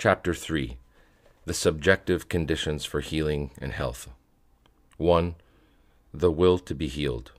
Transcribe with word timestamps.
Chapter 0.00 0.32
3 0.32 0.78
The 1.44 1.52
Subjective 1.52 2.26
Conditions 2.30 2.86
for 2.86 3.00
Healing 3.00 3.50
and 3.58 3.70
Health. 3.70 4.08
1. 4.96 5.34
The 6.14 6.30
Will 6.30 6.58
to 6.58 6.74
be 6.74 6.86
Healed. 6.86 7.32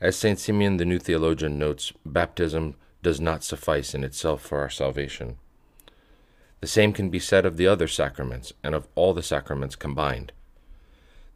As 0.00 0.16
St. 0.16 0.36
Simeon 0.36 0.78
the 0.78 0.84
New 0.84 0.98
Theologian 0.98 1.60
notes, 1.60 1.92
baptism 2.04 2.74
does 3.04 3.20
not 3.20 3.44
suffice 3.44 3.94
in 3.94 4.02
itself 4.02 4.42
for 4.42 4.58
our 4.58 4.68
salvation. 4.68 5.36
The 6.60 6.66
same 6.66 6.92
can 6.92 7.08
be 7.08 7.20
said 7.20 7.46
of 7.46 7.56
the 7.56 7.68
other 7.68 7.86
sacraments 7.86 8.52
and 8.64 8.74
of 8.74 8.88
all 8.96 9.14
the 9.14 9.22
sacraments 9.22 9.76
combined. 9.76 10.32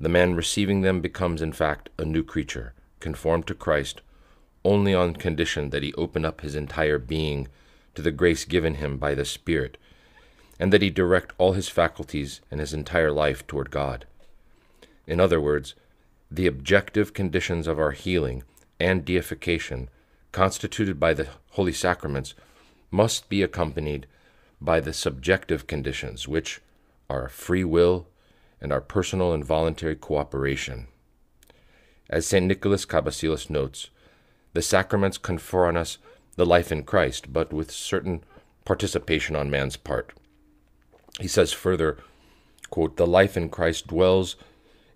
The 0.01 0.09
man 0.09 0.35
receiving 0.35 0.81
them 0.81 1.01
becomes, 1.01 1.41
in 1.41 1.53
fact, 1.53 1.91
a 1.97 2.05
new 2.05 2.25
creature, 2.25 2.75
conformed 2.99 3.47
to 3.47 3.55
Christ 3.55 4.01
only 4.65 4.93
on 4.93 5.15
condition 5.15 5.71
that 5.71 5.85
he 5.85 5.95
open 5.95 6.25
up 6.25 6.41
his 6.41 6.57
entire 6.57 6.99
being 6.99 7.47
to 7.95 8.03
the 8.03 8.11
grace 8.11 8.45
given 8.45 8.75
him 8.75 8.99
by 8.99 9.15
the 9.15 9.25
Spirit, 9.25 9.77
and 10.59 10.73
that 10.73 10.83
he 10.83 10.91
direct 10.91 11.33
all 11.39 11.53
his 11.53 11.69
faculties 11.69 12.41
and 12.51 12.61
his 12.61 12.75
entire 12.75 13.11
life 13.11 13.47
toward 13.47 13.71
God. 13.71 14.07
In 15.07 15.21
other 15.21 15.41
words, 15.41 15.75
the 16.31 16.47
objective 16.47 17.13
conditions 17.13 17.67
of 17.67 17.79
our 17.79 17.93
healing 17.93 18.45
and 18.79 19.05
deification, 19.05 19.89
constituted 20.33 21.01
by 21.01 21.15
the 21.15 21.29
holy 21.51 21.73
sacraments, 21.73 22.35
must 22.91 23.29
be 23.29 23.43
accompanied 23.43 24.07
by 24.61 24.81
the 24.81 24.93
subjective 24.93 25.67
conditions, 25.67 26.29
which 26.29 26.61
are 27.09 27.29
free 27.29 27.65
will 27.65 28.07
and 28.61 28.73
our 28.73 28.81
personal 28.81 29.33
and 29.33 29.45
voluntary 29.45 29.97
cooperation. 29.97 30.87
As 32.09 32.27
St. 32.27 32.47
Nicholas 32.47 32.85
Cabasilas 32.85 33.49
notes, 33.49 33.91
the 34.53 34.63
sacraments 34.63 35.19
confer 35.19 35.67
on 35.67 35.77
us 35.77 35.99
the 36.41 36.47
life 36.47 36.73
in 36.73 36.83
Christ, 36.83 37.35
but 37.35 37.53
with 37.53 37.71
certain 37.71 38.25
participation 38.65 39.37
on 39.37 39.51
man's 39.51 39.77
part. 39.77 40.15
He 41.21 41.29
says 41.29 41.53
further, 41.53 41.99
quote, 42.71 42.97
The 42.97 43.07
life 43.07 43.37
in 43.37 43.51
Christ 43.51 43.89
dwells 43.89 44.37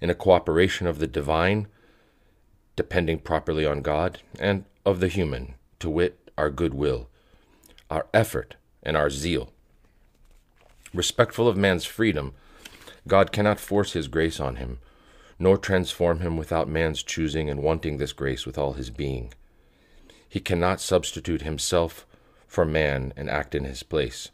in 0.01 0.09
a 0.09 0.15
cooperation 0.15 0.87
of 0.87 1.01
the 1.01 1.07
divine, 1.07 1.67
depending 2.77 3.19
properly 3.19 3.67
on 3.67 3.83
God, 3.83 4.21
and 4.41 4.65
of 4.87 5.01
the 5.01 5.09
human, 5.09 5.53
to 5.81 5.91
wit, 5.91 6.31
our 6.39 6.49
good 6.49 6.73
will, 6.73 7.11
our 7.91 8.07
effort, 8.15 8.55
and 8.83 8.97
our 8.97 9.11
zeal. 9.11 9.53
Respectful 10.95 11.47
of 11.47 11.59
man's 11.59 11.85
freedom, 11.85 12.33
God 13.07 13.33
cannot 13.33 13.61
force 13.61 13.93
his 13.93 14.09
grace 14.09 14.41
on 14.41 14.57
him, 14.57 14.79
nor 15.39 15.59
transform 15.59 16.21
him 16.21 16.39
without 16.39 16.71
man's 16.71 17.03
choosing 17.03 17.51
and 17.51 17.63
wanting 17.63 17.99
this 17.99 18.15
grace 18.15 18.47
with 18.47 18.57
all 18.57 18.73
his 18.73 18.89
being. 18.89 19.31
He 20.35 20.41
cannot 20.41 20.81
substitute 20.81 21.43
himself 21.43 22.05
for 22.49 22.65
man 22.65 23.13
and 23.17 23.31
act 23.31 23.55
in 23.55 23.63
his 23.63 23.85
place. 23.85 24.33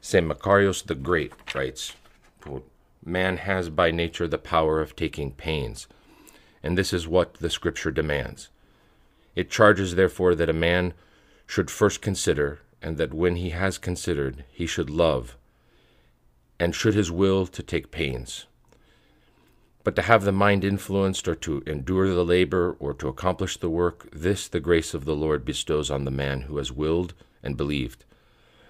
St. 0.00 0.24
Macarius 0.24 0.80
the 0.80 0.94
Great 0.94 1.32
writes 1.52 1.94
Man 3.04 3.38
has 3.38 3.68
by 3.68 3.90
nature 3.90 4.28
the 4.28 4.38
power 4.38 4.80
of 4.80 4.94
taking 4.94 5.32
pains, 5.32 5.88
and 6.62 6.78
this 6.78 6.92
is 6.92 7.08
what 7.08 7.34
the 7.34 7.50
Scripture 7.50 7.90
demands. 7.90 8.48
It 9.34 9.50
charges, 9.50 9.96
therefore, 9.96 10.36
that 10.36 10.48
a 10.48 10.52
man 10.52 10.94
should 11.48 11.68
first 11.68 12.00
consider, 12.00 12.60
and 12.80 12.96
that 12.96 13.12
when 13.12 13.34
he 13.34 13.50
has 13.50 13.78
considered, 13.78 14.44
he 14.52 14.68
should 14.68 14.88
love, 14.88 15.36
and 16.60 16.76
should 16.76 16.94
his 16.94 17.10
will 17.10 17.48
to 17.48 17.62
take 17.64 17.90
pains. 17.90 18.46
But 19.84 19.96
to 19.96 20.02
have 20.02 20.24
the 20.24 20.32
mind 20.32 20.64
influenced, 20.64 21.26
or 21.26 21.34
to 21.36 21.62
endure 21.66 22.08
the 22.08 22.24
labor, 22.24 22.76
or 22.78 22.94
to 22.94 23.08
accomplish 23.08 23.56
the 23.56 23.70
work, 23.70 24.08
this 24.12 24.46
the 24.48 24.60
grace 24.60 24.94
of 24.94 25.04
the 25.04 25.16
Lord 25.16 25.44
bestows 25.44 25.90
on 25.90 26.04
the 26.04 26.10
man 26.10 26.42
who 26.42 26.58
has 26.58 26.70
willed 26.70 27.14
and 27.42 27.56
believed. 27.56 28.04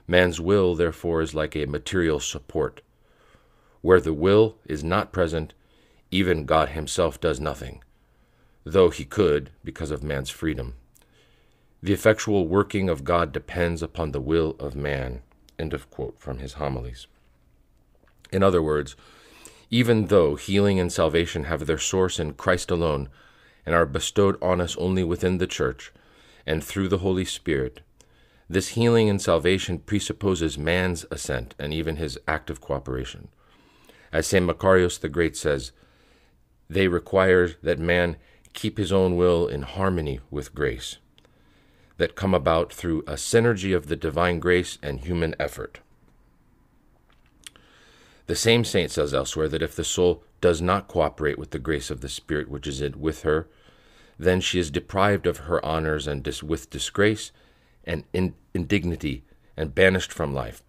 Man's 0.07 0.41
will, 0.41 0.75
therefore, 0.75 1.21
is 1.21 1.35
like 1.35 1.55
a 1.55 1.67
material 1.67 2.19
support. 2.19 2.81
Where 3.83 4.01
the 4.01 4.13
will 4.13 4.57
is 4.67 4.83
not 4.83 5.13
present, 5.13 5.53
even 6.11 6.47
God 6.47 6.71
Himself 6.71 7.21
does 7.21 7.41
nothing, 7.41 7.83
though 8.65 8.91
He 8.91 9.05
could, 9.05 9.51
because 9.65 9.91
of 9.91 10.03
man's 10.03 10.31
freedom. 10.31 10.75
The 11.83 11.93
effectual 11.93 12.47
working 12.47 12.89
of 12.89 13.03
God 13.03 13.33
depends 13.33 13.83
upon 13.83 14.12
the 14.12 14.21
will 14.21 14.55
of 14.61 14.77
man. 14.77 15.22
End 15.59 15.75
of 15.75 15.91
quote 15.91 16.19
from 16.19 16.39
his 16.39 16.55
homilies. 16.55 17.09
In 18.33 18.43
other 18.43 18.62
words, 18.62 18.95
even 19.72 20.09
though 20.09 20.37
healing 20.37 20.78
and 20.78 20.93
salvation 20.93 21.44
have 21.44 21.65
their 21.66 21.78
source 21.78 22.21
in 22.21 22.34
Christ 22.34 22.71
alone 22.71 23.09
and 23.65 23.75
are 23.75 23.87
bestowed 23.87 24.41
on 24.43 24.60
us 24.60 24.77
only 24.77 25.03
within 25.03 25.38
the 25.38 25.47
Church 25.47 25.91
and 26.47 26.62
through 26.62 26.88
the 26.88 26.99
Holy 26.99 27.25
Spirit, 27.25 27.81
this 28.50 28.69
healing 28.69 29.09
and 29.09 29.21
salvation 29.21 29.78
presupposes 29.78 30.59
man's 30.59 31.06
assent 31.10 31.55
and 31.59 31.72
even 31.72 31.97
his 31.97 32.19
active 32.28 32.60
cooperation. 32.60 33.28
As 34.12 34.27
St. 34.27 34.44
Macarius 34.44 34.99
the 34.99 35.09
Great 35.09 35.38
says, 35.38 35.72
they 36.69 36.87
require 36.87 37.49
that 37.62 37.78
man 37.78 38.16
keep 38.53 38.77
his 38.77 38.93
own 38.93 39.16
will 39.16 39.49
in 39.49 39.62
harmony 39.62 40.21
with 40.31 40.54
grace, 40.54 40.99
that 41.97 42.15
come 42.15 42.34
about 42.34 42.71
through 42.71 43.00
a 43.06 43.15
synergy 43.15 43.75
of 43.75 43.87
the 43.87 43.97
divine 43.97 44.39
grace 44.39 44.77
and 44.83 45.00
human 45.00 45.34
effort. 45.41 45.81
The 48.27 48.37
same 48.37 48.65
saint 48.65 48.91
says 48.91 49.12
elsewhere 49.12 49.49
that 49.49 49.62
if 49.62 49.75
the 49.75 49.84
soul 49.84 50.22
does 50.41 50.62
not 50.62 50.88
cooperate 50.88 51.38
with 51.38 51.50
the 51.50 51.59
grace 51.59 51.91
of 51.91 52.00
the 52.00 52.09
Spirit 52.09 52.49
which 52.49 52.66
is 52.66 52.81
with 52.97 53.22
her, 53.22 53.49
then 54.19 54.41
she 54.41 54.59
is 54.59 54.71
deprived 54.71 55.27
of 55.27 55.38
her 55.38 55.65
honors 55.65 56.06
and 56.06 56.22
dis- 56.22 56.43
with 56.43 56.71
disgrace 56.71 57.33
and 57.84 58.05
in- 58.12 58.34
indignity 58.55 59.25
and 59.56 59.75
banished 59.75 60.12
from 60.12 60.33
life, 60.33 60.62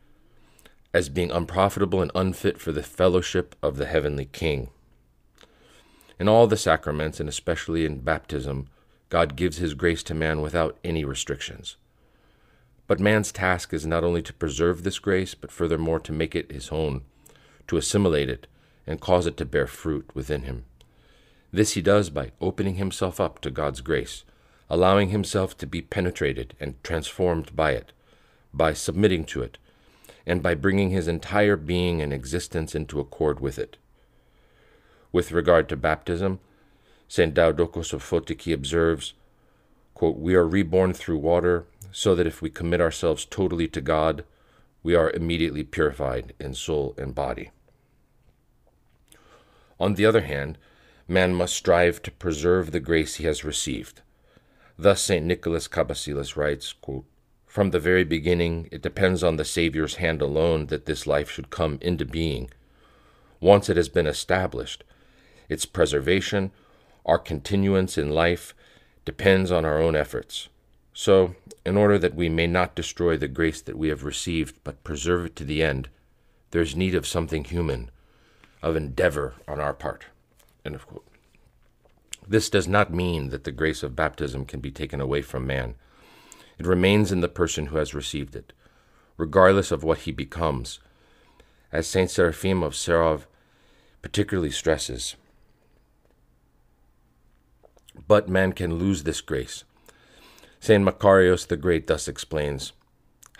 as 0.93 1.09
being 1.09 1.31
unprofitable 1.31 2.01
and 2.01 2.11
unfit 2.15 2.59
for 2.59 2.71
the 2.71 2.83
fellowship 2.83 3.55
of 3.61 3.77
the 3.77 3.85
heavenly 3.85 4.25
King. 4.25 4.69
In 6.19 6.27
all 6.27 6.47
the 6.47 6.57
sacraments, 6.57 7.19
and 7.19 7.29
especially 7.29 7.85
in 7.85 7.99
baptism, 7.99 8.67
God 9.09 9.35
gives 9.35 9.57
his 9.57 9.73
grace 9.73 10.01
to 10.03 10.13
man 10.13 10.41
without 10.41 10.77
any 10.83 11.05
restrictions. 11.05 11.77
But 12.87 12.99
man's 12.99 13.31
task 13.31 13.73
is 13.73 13.85
not 13.85 14.03
only 14.03 14.21
to 14.23 14.33
preserve 14.33 14.83
this 14.83 14.99
grace, 14.99 15.35
but 15.35 15.51
furthermore 15.51 15.99
to 15.99 16.11
make 16.11 16.35
it 16.35 16.51
his 16.51 16.69
own 16.69 17.03
to 17.67 17.77
assimilate 17.77 18.29
it 18.29 18.47
and 18.85 19.01
cause 19.01 19.25
it 19.25 19.37
to 19.37 19.45
bear 19.45 19.67
fruit 19.67 20.09
within 20.13 20.43
him. 20.43 20.65
This 21.51 21.73
he 21.73 21.81
does 21.81 22.09
by 22.09 22.31
opening 22.41 22.75
himself 22.75 23.19
up 23.21 23.39
to 23.41 23.51
God's 23.51 23.81
grace, 23.81 24.23
allowing 24.69 25.09
himself 25.09 25.55
to 25.57 25.67
be 25.67 25.81
penetrated 25.81 26.55
and 26.59 26.81
transformed 26.83 27.55
by 27.55 27.71
it, 27.71 27.91
by 28.53 28.73
submitting 28.73 29.23
to 29.25 29.41
it, 29.41 29.57
and 30.25 30.41
by 30.41 30.55
bringing 30.55 30.89
his 30.89 31.07
entire 31.07 31.55
being 31.55 32.01
and 32.01 32.11
existence 32.11 32.73
into 32.73 32.99
accord 32.99 33.39
with 33.39 33.59
it. 33.59 33.77
With 35.11 35.31
regard 35.31 35.69
to 35.69 35.77
baptism, 35.77 36.39
St. 37.07 37.35
Diadochos 37.35 37.93
of 37.93 38.03
Photiki 38.03 38.51
observes, 38.53 39.13
quote, 39.93 40.17
We 40.17 40.33
are 40.33 40.47
reborn 40.47 40.93
through 40.93 41.19
water, 41.19 41.65
so 41.91 42.15
that 42.15 42.25
if 42.25 42.41
we 42.41 42.49
commit 42.49 42.81
ourselves 42.81 43.25
totally 43.25 43.67
to 43.67 43.81
God, 43.81 44.23
we 44.83 44.93
are 44.93 45.09
immediately 45.11 45.63
purified 45.63 46.33
in 46.39 46.53
soul 46.53 46.93
and 46.97 47.15
body. 47.15 47.49
On 49.79 49.95
the 49.95 50.05
other 50.05 50.21
hand, 50.21 50.57
man 51.07 51.33
must 51.33 51.55
strive 51.55 52.01
to 52.03 52.11
preserve 52.11 52.71
the 52.71 52.79
grace 52.79 53.15
he 53.15 53.23
has 53.23 53.43
received. 53.43 54.01
Thus, 54.77 55.01
St. 55.01 55.25
Nicholas 55.25 55.67
Cabasilas 55.67 56.35
writes 56.35 56.73
quote, 56.73 57.05
From 57.45 57.71
the 57.71 57.79
very 57.79 58.03
beginning, 58.03 58.67
it 58.71 58.81
depends 58.81 59.23
on 59.23 59.37
the 59.37 59.45
Saviour's 59.45 59.95
hand 59.95 60.21
alone 60.21 60.67
that 60.67 60.85
this 60.85 61.07
life 61.07 61.29
should 61.29 61.49
come 61.49 61.77
into 61.81 62.05
being. 62.05 62.49
Once 63.39 63.69
it 63.69 63.77
has 63.77 63.89
been 63.89 64.07
established, 64.07 64.83
its 65.49 65.65
preservation, 65.65 66.51
our 67.05 67.19
continuance 67.19 67.97
in 67.97 68.09
life, 68.09 68.55
depends 69.05 69.51
on 69.51 69.65
our 69.65 69.81
own 69.81 69.95
efforts. 69.95 70.47
So, 70.93 71.35
in 71.65 71.75
order 71.75 71.97
that 71.97 72.13
we 72.13 72.29
may 72.29 72.45
not 72.45 72.75
destroy 72.75 73.17
the 73.17 73.27
grace 73.27 73.61
that 73.61 73.77
we 73.77 73.89
have 73.89 74.03
received, 74.03 74.59
but 74.63 74.83
preserve 74.83 75.25
it 75.25 75.35
to 75.37 75.43
the 75.43 75.63
end, 75.63 75.89
there 76.51 76.61
is 76.61 76.75
need 76.75 76.93
of 76.93 77.07
something 77.07 77.43
human, 77.43 77.89
of 78.61 78.75
endeavor 78.75 79.33
on 79.47 79.59
our 79.59 79.73
part. 79.73 80.05
This 82.27 82.49
does 82.49 82.67
not 82.67 82.93
mean 82.93 83.29
that 83.29 83.43
the 83.43 83.51
grace 83.51 83.81
of 83.81 83.95
baptism 83.95 84.45
can 84.45 84.59
be 84.59 84.71
taken 84.71 85.01
away 85.01 85.23
from 85.23 85.47
man. 85.47 85.75
It 86.59 86.67
remains 86.67 87.11
in 87.11 87.21
the 87.21 87.27
person 87.27 87.67
who 87.67 87.77
has 87.77 87.95
received 87.95 88.35
it, 88.35 88.53
regardless 89.17 89.71
of 89.71 89.83
what 89.83 89.99
he 89.99 90.11
becomes, 90.11 90.79
as 91.71 91.87
Saint 91.87 92.11
Seraphim 92.11 92.61
of 92.61 92.73
Sarov 92.73 93.25
particularly 94.03 94.51
stresses. 94.51 95.15
But 98.07 98.29
man 98.29 98.53
can 98.53 98.75
lose 98.75 99.03
this 99.03 99.21
grace 99.21 99.63
St. 100.63 100.81
Macarius 100.81 101.45
the 101.45 101.57
Great 101.57 101.87
thus 101.87 102.07
explains 102.07 102.71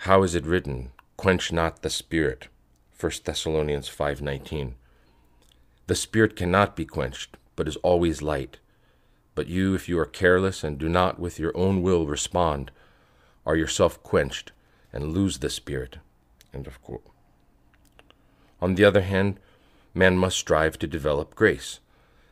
How 0.00 0.22
is 0.24 0.34
it 0.34 0.44
written, 0.44 0.90
Quench 1.16 1.50
not 1.52 1.80
the 1.80 1.88
Spirit? 1.88 2.48
1 3.00 3.12
Thessalonians 3.24 3.88
5.19 3.88 4.74
The 5.86 5.94
Spirit 5.94 6.36
cannot 6.36 6.76
be 6.76 6.84
quenched, 6.84 7.38
but 7.56 7.66
is 7.66 7.76
always 7.76 8.20
light. 8.20 8.58
But 9.34 9.46
you, 9.46 9.72
if 9.72 9.88
you 9.88 9.98
are 9.98 10.04
careless 10.04 10.62
and 10.62 10.76
do 10.76 10.86
not 10.86 11.18
with 11.18 11.38
your 11.38 11.56
own 11.56 11.80
will 11.80 12.06
respond, 12.06 12.70
are 13.46 13.56
yourself 13.56 14.02
quenched 14.02 14.52
and 14.92 15.14
lose 15.14 15.38
the 15.38 15.48
Spirit. 15.48 15.96
On 18.60 18.74
the 18.74 18.84
other 18.84 19.00
hand, 19.00 19.40
man 19.94 20.18
must 20.18 20.36
strive 20.36 20.78
to 20.78 20.86
develop 20.86 21.34
grace. 21.34 21.80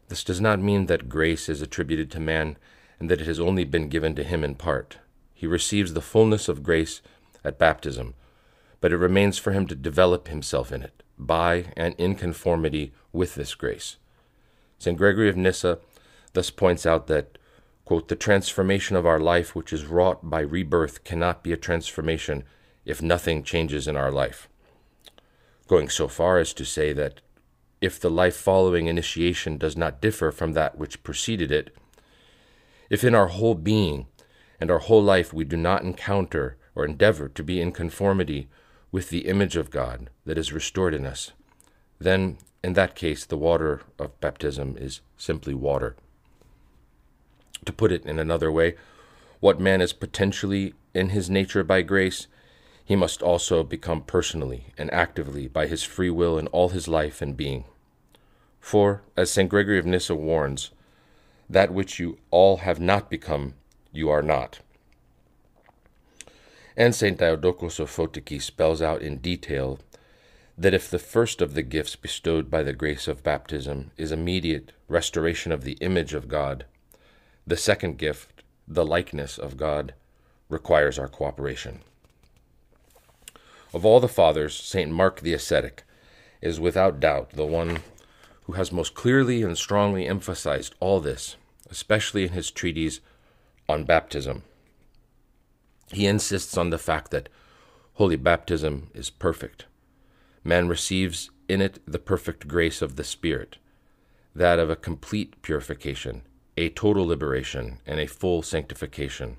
This 0.09 0.23
does 0.23 0.43
not 0.43 0.61
mean 0.61 0.85
that 0.85 1.09
grace 1.09 1.49
is 1.49 1.63
attributed 1.63 2.11
to 2.11 2.21
man 2.21 2.59
and 3.03 3.11
that 3.11 3.21
it 3.21 3.27
has 3.27 3.41
only 3.41 3.65
been 3.65 3.89
given 3.89 4.15
to 4.15 4.23
him 4.23 4.45
in 4.45 4.55
part. 4.55 4.99
He 5.35 5.45
receives 5.45 5.93
the 5.93 6.01
fullness 6.01 6.49
of 6.49 6.63
grace 6.63 7.03
at 7.43 7.59
baptism, 7.59 8.15
but 8.81 8.93
it 8.93 8.97
remains 8.97 9.39
for 9.39 9.51
him 9.51 9.67
to 9.67 9.75
develop 9.75 10.29
himself 10.29 10.71
in 10.71 10.85
it, 10.85 11.03
by 11.19 11.73
and 11.77 11.97
in 11.99 12.15
conformity 12.15 12.93
with 13.13 13.35
this 13.35 13.57
grace. 13.57 13.97
St. 14.79 14.97
Gregory 14.97 15.29
of 15.29 15.37
Nyssa 15.37 15.81
thus 16.33 16.51
points 16.51 16.87
out 16.87 17.09
that, 17.09 17.39
quote, 17.85 18.07
the 18.07 18.15
transformation 18.15 18.95
of 18.95 19.05
our 19.05 19.19
life 19.19 19.57
which 19.57 19.73
is 19.73 19.87
wrought 19.87 20.31
by 20.31 20.39
rebirth 20.39 21.03
cannot 21.03 21.43
be 21.43 21.53
a 21.53 21.57
transformation 21.57 22.45
if 22.85 23.03
nothing 23.03 23.43
changes 23.43 23.89
in 23.89 23.97
our 23.97 24.13
life. 24.13 24.49
Going 25.67 25.89
so 25.89 26.07
far 26.07 26.39
as 26.39 26.53
to 26.53 26.65
say 26.65 26.93
that 26.93 27.21
if 27.81 27.99
the 27.99 28.11
life 28.11 28.37
following 28.37 28.87
initiation 28.87 29.59
does 29.59 29.77
not 29.77 30.01
differ 30.01 30.31
from 30.31 30.53
that 30.53 30.79
which 30.79 31.03
preceded 31.03 31.51
it, 31.51 31.77
if 32.93 33.03
in 33.03 33.15
our 33.15 33.29
whole 33.29 33.55
being 33.55 34.07
and 34.61 34.71
our 34.71 34.81
whole 34.81 35.03
life 35.03 35.33
we 35.33 35.45
do 35.45 35.57
not 35.57 35.83
encounter 35.83 36.59
or 36.75 36.85
endeavor 36.85 37.27
to 37.27 37.43
be 37.43 37.59
in 37.59 37.73
conformity 37.73 38.49
with 38.93 39.09
the 39.09 39.27
image 39.27 39.57
of 39.57 39.71
God 39.71 40.11
that 40.27 40.37
is 40.37 40.53
restored 40.53 40.93
in 40.93 41.07
us, 41.07 41.33
then 41.99 42.37
in 42.63 42.75
that 42.75 42.95
case 42.95 43.25
the 43.25 43.39
water 43.39 43.81
of 43.99 44.21
baptism 44.21 44.77
is 44.79 45.01
simply 45.17 45.55
water. 45.55 45.97
To 47.65 47.73
put 47.73 47.93
it 47.93 48.05
in 48.05 48.19
another 48.19 48.53
way, 48.53 48.75
what 49.41 49.59
man 49.59 49.81
is 49.81 49.95
potentially 49.95 50.75
in 50.93 51.09
his 51.09 51.31
nature 51.31 51.65
by 51.65 51.81
grace, 51.81 52.27
he 52.85 52.95
must 52.95 53.23
also 53.23 53.65
become 53.65 54.03
personally 54.03 54.67
and 54.77 54.93
actively 54.93 55.49
by 55.49 55.67
his 55.67 55.83
free 55.83 56.11
will 56.11 56.39
in 56.39 56.47
all 56.49 56.69
his 56.69 56.89
life 56.89 57.23
and 57.23 57.39
being. 57.39 57.65
For, 58.61 59.01
as 59.17 59.31
St. 59.31 59.49
Gregory 59.49 59.79
of 59.79 59.87
Nyssa 59.87 60.15
warns, 60.15 60.73
that 61.53 61.73
which 61.73 61.99
you 61.99 62.19
all 62.31 62.59
have 62.59 62.81
not 62.81 63.11
become, 63.11 63.53
you 63.93 64.09
are 64.09 64.23
not. 64.23 64.61
And 66.75 66.95
St. 66.95 67.19
Diadochos 67.19 67.79
of 67.79 67.91
Photiki 67.91 68.41
spells 68.41 68.81
out 68.81 69.03
in 69.03 69.19
detail 69.19 69.79
that 70.57 70.73
if 70.73 70.89
the 70.89 70.99
first 70.99 71.43
of 71.43 71.53
the 71.53 71.63
gifts 71.63 71.95
bestowed 71.95 72.51
by 72.51 72.63
the 72.63 72.73
grace 72.73 73.07
of 73.07 73.23
baptism 73.23 73.91
is 73.99 74.13
immediate 74.13 74.73
restoration 74.89 75.53
of 75.53 75.65
the 75.65 75.77
image 75.83 76.15
of 76.15 76.27
God, 76.27 76.65
the 77.47 77.57
second 77.57 77.99
gift, 77.99 78.43
the 78.67 78.85
likeness 78.85 79.37
of 79.37 79.59
God, 79.59 79.93
requires 80.49 80.99
our 80.99 81.09
cooperation. 81.09 81.81
Of 83.75 83.85
all 83.85 84.01
the 84.01 84.09
fathers, 84.09 84.55
St. 84.55 84.91
Mark 84.91 85.21
the 85.21 85.35
ascetic 85.35 85.85
is 86.41 86.59
without 86.59 86.99
doubt 86.99 87.31
the 87.31 87.47
one 87.47 87.81
who 88.45 88.53
has 88.53 88.73
most 88.73 88.95
clearly 88.95 89.43
and 89.43 89.57
strongly 89.57 90.07
emphasized 90.07 90.75
all 90.81 90.99
this 91.01 91.37
especially 91.73 92.25
in 92.25 92.33
his 92.33 92.51
treatise 92.51 93.01
on 93.67 93.85
baptism. 93.85 94.43
He 95.91 96.07
insists 96.07 96.57
on 96.59 96.69
the 96.69 96.79
fact 96.79 97.11
that 97.11 97.31
holy 97.95 98.17
baptism 98.17 98.91
is 98.95 99.09
perfect. 99.09 99.65
Man 100.45 100.69
receives 100.69 101.31
in 101.49 101.63
it 101.63 101.81
the 101.87 101.99
perfect 101.99 102.47
grace 102.47 102.83
of 102.83 102.97
the 102.97 103.05
Spirit, 103.05 103.57
that 104.35 104.59
of 104.59 104.69
a 104.69 104.77
complete 104.77 105.41
purification, 105.41 106.23
a 106.59 106.69
total 106.69 107.07
liberation, 107.07 107.79
and 107.87 107.99
a 107.99 108.07
full 108.07 108.43
sanctification. 108.43 109.39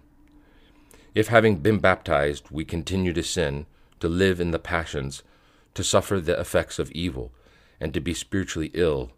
If 1.14 1.28
having 1.28 1.58
been 1.58 1.78
baptized 1.78 2.50
we 2.50 2.66
continue 2.66 3.14
to 3.14 3.24
sin, 3.24 3.68
to 4.00 4.08
live 4.08 4.40
in 4.40 4.50
the 4.50 4.60
passions, 4.60 5.22
to 5.76 5.84
suffer 5.84 6.20
the 6.20 6.40
effects 6.40 6.80
of 6.80 6.92
evil, 6.92 7.32
and 7.80 7.94
to 7.94 8.00
be 8.00 8.16
spiritually 8.16 8.72
ill, 8.74 9.12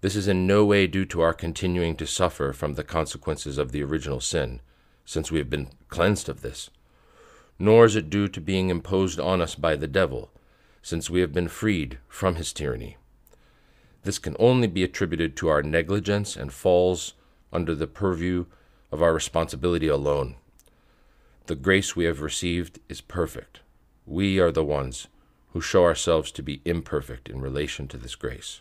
this 0.00 0.14
is 0.14 0.28
in 0.28 0.46
no 0.46 0.64
way 0.64 0.86
due 0.86 1.04
to 1.06 1.20
our 1.20 1.32
continuing 1.32 1.96
to 1.96 2.06
suffer 2.06 2.52
from 2.52 2.74
the 2.74 2.84
consequences 2.84 3.58
of 3.58 3.72
the 3.72 3.82
original 3.82 4.20
sin, 4.20 4.60
since 5.04 5.30
we 5.30 5.38
have 5.38 5.50
been 5.50 5.68
cleansed 5.88 6.28
of 6.28 6.42
this. 6.42 6.70
Nor 7.58 7.86
is 7.86 7.96
it 7.96 8.10
due 8.10 8.28
to 8.28 8.40
being 8.40 8.68
imposed 8.68 9.18
on 9.18 9.40
us 9.40 9.54
by 9.54 9.76
the 9.76 9.86
devil, 9.86 10.30
since 10.82 11.08
we 11.08 11.20
have 11.20 11.32
been 11.32 11.48
freed 11.48 11.98
from 12.08 12.34
his 12.34 12.52
tyranny. 12.52 12.96
This 14.02 14.18
can 14.18 14.36
only 14.38 14.68
be 14.68 14.84
attributed 14.84 15.36
to 15.36 15.48
our 15.48 15.62
negligence 15.62 16.36
and 16.36 16.52
falls 16.52 17.14
under 17.52 17.74
the 17.74 17.86
purview 17.86 18.44
of 18.92 19.02
our 19.02 19.12
responsibility 19.12 19.88
alone. 19.88 20.36
The 21.46 21.56
grace 21.56 21.96
we 21.96 22.04
have 22.04 22.20
received 22.20 22.80
is 22.88 23.00
perfect. 23.00 23.60
We 24.04 24.38
are 24.38 24.52
the 24.52 24.64
ones 24.64 25.08
who 25.52 25.60
show 25.60 25.84
ourselves 25.84 26.30
to 26.32 26.42
be 26.42 26.60
imperfect 26.64 27.28
in 27.28 27.40
relation 27.40 27.88
to 27.88 27.96
this 27.96 28.14
grace. 28.14 28.60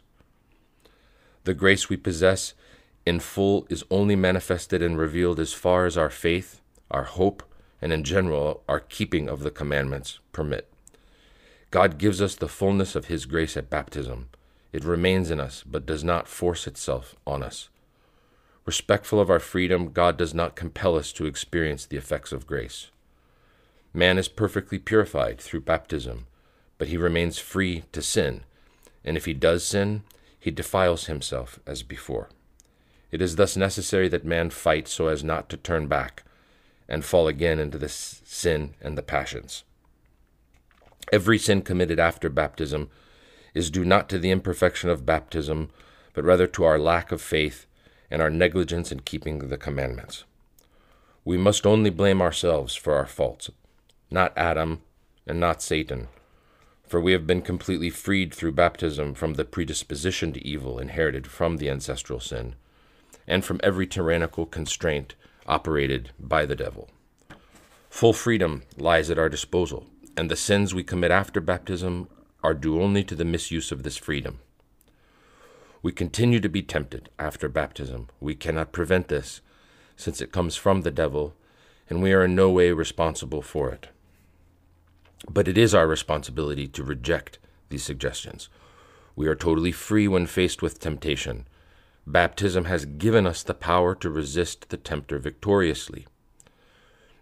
The 1.45 1.53
grace 1.53 1.89
we 1.89 1.97
possess 1.97 2.55
in 3.05 3.19
full 3.19 3.67
is 3.69 3.85
only 3.91 4.15
manifested 4.15 4.81
and 4.81 4.97
revealed 4.97 5.39
as 5.39 5.53
far 5.53 5.85
as 5.85 5.95
our 5.95 6.09
faith, 6.09 6.59
our 6.89 7.03
hope, 7.03 7.43
and 7.79 7.93
in 7.93 8.03
general 8.03 8.63
our 8.67 8.79
keeping 8.79 9.29
of 9.29 9.41
the 9.41 9.51
commandments 9.51 10.19
permit. 10.31 10.67
God 11.69 11.99
gives 11.99 12.19
us 12.19 12.33
the 12.33 12.47
fullness 12.47 12.95
of 12.95 13.05
His 13.05 13.27
grace 13.27 13.55
at 13.55 13.69
baptism. 13.69 14.29
It 14.73 14.83
remains 14.83 15.29
in 15.29 15.39
us, 15.39 15.63
but 15.63 15.85
does 15.85 16.03
not 16.03 16.27
force 16.27 16.65
itself 16.65 17.15
on 17.27 17.43
us. 17.43 17.69
Respectful 18.65 19.19
of 19.19 19.29
our 19.29 19.39
freedom, 19.39 19.91
God 19.91 20.17
does 20.17 20.33
not 20.33 20.55
compel 20.55 20.95
us 20.95 21.11
to 21.13 21.27
experience 21.27 21.85
the 21.85 21.97
effects 21.97 22.31
of 22.31 22.47
grace. 22.47 22.89
Man 23.93 24.17
is 24.17 24.27
perfectly 24.27 24.79
purified 24.79 25.39
through 25.39 25.61
baptism, 25.61 26.25
but 26.79 26.87
he 26.87 26.97
remains 26.97 27.37
free 27.37 27.83
to 27.91 28.01
sin, 28.01 28.41
and 29.03 29.15
if 29.15 29.25
he 29.25 29.33
does 29.33 29.63
sin, 29.63 30.01
he 30.45 30.51
defiles 30.51 31.07
himself 31.07 31.59
as 31.65 31.81
before. 31.81 32.29
It 33.09 33.19
is 33.19 33.35
thus 33.35 33.57
necessary 33.57 34.07
that 34.09 34.23
man 34.23 34.51
fight 34.51 34.87
so 34.87 35.07
as 35.07 35.23
not 35.23 35.49
to 35.49 35.57
turn 35.57 35.87
back 35.87 36.21
and 36.87 37.03
fall 37.03 37.27
again 37.27 37.57
into 37.57 37.79
the 37.79 37.89
sin 37.89 38.75
and 38.79 38.95
the 38.95 39.01
passions. 39.01 39.63
Every 41.11 41.39
sin 41.39 41.63
committed 41.63 41.99
after 41.99 42.29
baptism 42.29 42.91
is 43.55 43.71
due 43.71 43.83
not 43.83 44.07
to 44.09 44.19
the 44.19 44.29
imperfection 44.29 44.91
of 44.91 45.03
baptism, 45.03 45.71
but 46.13 46.23
rather 46.23 46.45
to 46.45 46.63
our 46.63 46.77
lack 46.77 47.11
of 47.11 47.23
faith 47.23 47.65
and 48.11 48.21
our 48.21 48.29
negligence 48.29 48.91
in 48.91 48.99
keeping 48.99 49.39
the 49.39 49.57
commandments. 49.57 50.25
We 51.23 51.37
must 51.37 51.65
only 51.65 51.89
blame 51.89 52.21
ourselves 52.21 52.75
for 52.75 52.93
our 52.93 53.07
faults, 53.07 53.49
not 54.11 54.31
Adam 54.37 54.83
and 55.25 55.39
not 55.39 55.63
Satan, 55.63 56.07
for 56.95 57.01
we 57.01 57.11
have 57.11 57.27
been 57.27 57.41
completely 57.41 57.89
freed 57.89 58.33
through 58.33 58.53
baptism 58.53 59.13
from 59.13 59.33
the 59.33 59.43
predisposition 59.43 60.31
to 60.31 60.47
evil 60.47 60.79
inherited 60.79 61.27
from 61.27 61.57
the 61.57 61.69
ancestral 61.69 62.21
sin, 62.21 62.55
and 63.27 63.43
from 63.43 63.59
every 63.61 63.85
tyrannical 63.85 64.45
constraint 64.45 65.13
operated 65.45 66.11
by 66.17 66.45
the 66.45 66.55
devil. 66.55 66.89
Full 67.89 68.13
freedom 68.13 68.63
lies 68.77 69.09
at 69.09 69.19
our 69.19 69.27
disposal, 69.27 69.87
and 70.15 70.31
the 70.31 70.37
sins 70.37 70.73
we 70.73 70.85
commit 70.85 71.11
after 71.11 71.41
baptism 71.41 72.07
are 72.41 72.53
due 72.53 72.81
only 72.81 73.03
to 73.03 73.15
the 73.15 73.25
misuse 73.25 73.73
of 73.73 73.83
this 73.83 73.97
freedom. 73.97 74.39
We 75.81 75.91
continue 75.91 76.39
to 76.39 76.47
be 76.47 76.61
tempted 76.61 77.09
after 77.19 77.49
baptism. 77.49 78.07
We 78.21 78.35
cannot 78.35 78.71
prevent 78.71 79.09
this, 79.09 79.41
since 79.97 80.21
it 80.21 80.31
comes 80.31 80.55
from 80.55 80.83
the 80.83 80.91
devil, 80.91 81.33
and 81.89 82.01
we 82.01 82.13
are 82.13 82.23
in 82.23 82.35
no 82.35 82.49
way 82.51 82.71
responsible 82.71 83.41
for 83.41 83.69
it. 83.71 83.89
But 85.29 85.47
it 85.47 85.57
is 85.57 85.73
our 85.73 85.87
responsibility 85.87 86.67
to 86.67 86.83
reject 86.83 87.39
these 87.69 87.83
suggestions. 87.83 88.49
We 89.15 89.27
are 89.27 89.35
totally 89.35 89.71
free 89.71 90.07
when 90.07 90.27
faced 90.27 90.61
with 90.61 90.79
temptation. 90.79 91.47
Baptism 92.05 92.65
has 92.65 92.85
given 92.85 93.25
us 93.25 93.41
the 93.41 93.53
power 93.53 93.95
to 93.95 94.09
resist 94.09 94.69
the 94.69 94.77
tempter 94.77 95.17
victoriously. 95.17 96.05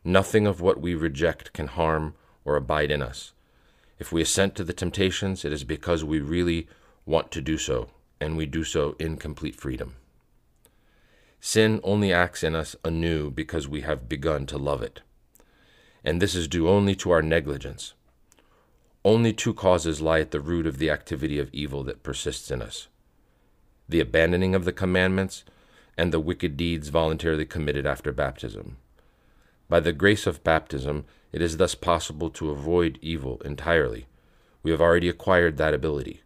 Nothing 0.03 0.45
of 0.45 0.59
what 0.59 0.81
we 0.81 0.95
reject 0.95 1.53
can 1.53 1.67
harm 1.67 2.15
or 2.43 2.55
abide 2.55 2.91
in 2.91 3.01
us. 3.01 3.31
If 3.99 4.11
we 4.11 4.21
assent 4.21 4.55
to 4.55 4.63
the 4.63 4.73
temptations, 4.73 5.45
it 5.45 5.53
is 5.53 5.63
because 5.63 6.03
we 6.03 6.19
really 6.19 6.67
want 7.05 7.31
to 7.31 7.41
do 7.41 7.57
so, 7.57 7.89
and 8.19 8.35
we 8.35 8.45
do 8.45 8.65
so 8.65 8.95
in 8.99 9.15
complete 9.15 9.55
freedom. 9.55 9.95
Sin 11.39 11.79
only 11.83 12.11
acts 12.11 12.43
in 12.43 12.55
us 12.55 12.75
anew 12.83 13.29
because 13.29 13.67
we 13.67 13.81
have 13.81 14.09
begun 14.09 14.45
to 14.47 14.57
love 14.57 14.81
it 14.81 15.01
and 16.03 16.21
this 16.21 16.35
is 16.35 16.47
due 16.47 16.67
only 16.67 16.95
to 16.95 17.11
our 17.11 17.21
negligence. 17.21 17.93
Only 19.05 19.33
two 19.33 19.53
causes 19.53 20.01
lie 20.01 20.19
at 20.19 20.31
the 20.31 20.39
root 20.39 20.65
of 20.65 20.77
the 20.77 20.89
activity 20.89 21.39
of 21.39 21.53
evil 21.53 21.83
that 21.83 22.03
persists 22.03 22.51
in 22.51 22.61
us 22.61 22.87
the 23.87 23.99
abandoning 23.99 24.55
of 24.55 24.65
the 24.65 24.73
commandments 24.73 25.43
and 25.97 26.11
the 26.11 26.19
wicked 26.19 26.57
deeds 26.57 26.89
voluntarily 26.89 27.45
committed 27.45 27.85
after 27.85 28.11
baptism. 28.11 28.77
By 29.69 29.79
the 29.79 29.93
grace 29.93 30.25
of 30.25 30.43
baptism, 30.43 31.05
it 31.31 31.41
is 31.41 31.57
thus 31.57 31.75
possible 31.75 32.29
to 32.31 32.49
avoid 32.49 32.99
evil 33.01 33.41
entirely. 33.45 34.07
We 34.61 34.71
have 34.71 34.81
already 34.81 35.09
acquired 35.09 35.57
that 35.57 35.73
ability. 35.73 36.21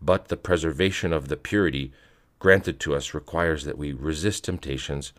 But 0.00 0.28
the 0.28 0.36
preservation 0.36 1.12
of 1.12 1.28
the 1.28 1.36
purity 1.36 1.92
granted 2.38 2.80
to 2.80 2.94
us 2.94 3.14
requires 3.14 3.64
that 3.64 3.78
we 3.78 3.92
resist 3.92 4.44
temptations 4.44 5.12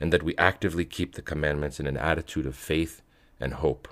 and 0.00 0.12
that 0.12 0.22
we 0.22 0.36
actively 0.36 0.84
keep 0.84 1.14
the 1.14 1.22
commandments 1.22 1.78
in 1.80 1.86
an 1.86 1.96
attitude 1.96 2.46
of 2.46 2.56
faith 2.56 3.02
and 3.40 3.54
hope. 3.54 3.88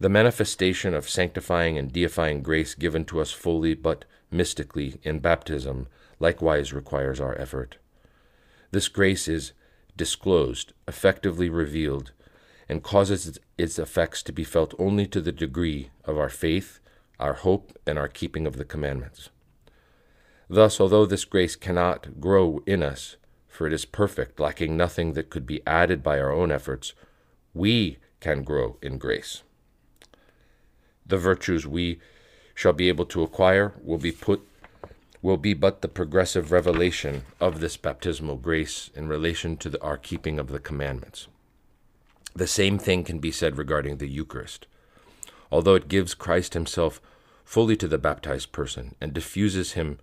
The 0.00 0.08
manifestation 0.08 0.94
of 0.94 1.08
sanctifying 1.08 1.76
and 1.76 1.92
deifying 1.92 2.42
grace 2.42 2.74
given 2.74 3.04
to 3.06 3.20
us 3.20 3.32
fully 3.32 3.74
but 3.74 4.04
mystically 4.30 5.00
in 5.02 5.18
baptism 5.18 5.88
likewise 6.20 6.72
requires 6.72 7.20
our 7.20 7.36
effort. 7.36 7.78
This 8.70 8.88
grace 8.88 9.26
is 9.26 9.52
disclosed, 9.96 10.72
effectively 10.86 11.48
revealed, 11.48 12.12
and 12.68 12.82
causes 12.82 13.38
its 13.56 13.78
effects 13.78 14.22
to 14.22 14.32
be 14.32 14.44
felt 14.44 14.74
only 14.78 15.06
to 15.06 15.20
the 15.20 15.32
degree 15.32 15.90
of 16.04 16.18
our 16.18 16.28
faith, 16.28 16.80
our 17.18 17.34
hope, 17.34 17.76
and 17.86 17.98
our 17.98 18.08
keeping 18.08 18.46
of 18.46 18.56
the 18.56 18.64
commandments. 18.64 19.30
Thus, 20.48 20.80
although 20.80 21.06
this 21.06 21.24
grace 21.24 21.56
cannot 21.56 22.20
grow 22.20 22.62
in 22.66 22.82
us, 22.82 23.16
for 23.48 23.66
it 23.66 23.72
is 23.72 23.84
perfect, 23.84 24.38
lacking 24.38 24.76
nothing 24.76 25.14
that 25.14 25.30
could 25.30 25.46
be 25.46 25.66
added 25.66 26.02
by 26.02 26.20
our 26.20 26.30
own 26.30 26.52
efforts, 26.52 26.92
we 27.54 27.98
can 28.20 28.42
grow 28.42 28.76
in 28.82 28.98
grace. 28.98 29.42
The 31.06 31.16
virtues 31.16 31.66
we 31.66 32.00
shall 32.54 32.72
be 32.72 32.88
able 32.88 33.06
to 33.06 33.22
acquire 33.22 33.74
will 33.82 33.98
be 33.98 34.12
put 34.12 34.46
will 35.20 35.36
be 35.36 35.54
but 35.54 35.82
the 35.82 35.88
progressive 35.88 36.52
revelation 36.52 37.24
of 37.40 37.58
this 37.58 37.76
baptismal 37.76 38.36
grace 38.36 38.90
in 38.94 39.08
relation 39.08 39.56
to 39.56 39.68
the, 39.68 39.82
our 39.82 39.96
keeping 39.96 40.38
of 40.38 40.48
the 40.48 40.60
commandments. 40.60 41.26
The 42.36 42.46
same 42.46 42.78
thing 42.78 43.02
can 43.02 43.18
be 43.18 43.32
said 43.32 43.58
regarding 43.58 43.96
the 43.96 44.06
Eucharist. 44.06 44.66
Although 45.50 45.74
it 45.74 45.88
gives 45.88 46.14
Christ 46.14 46.54
himself 46.54 47.00
fully 47.44 47.74
to 47.76 47.88
the 47.88 47.98
baptized 47.98 48.52
person 48.52 48.94
and 49.00 49.12
diffuses 49.12 49.72
him 49.72 49.98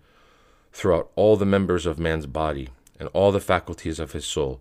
throughout 0.72 1.10
all 1.16 1.36
the 1.36 1.46
members 1.46 1.86
of 1.86 1.98
man's 1.98 2.26
body 2.26 2.68
and 3.00 3.08
all 3.12 3.32
the 3.32 3.40
faculties 3.40 3.98
of 3.98 4.12
his 4.12 4.26
soul, 4.26 4.60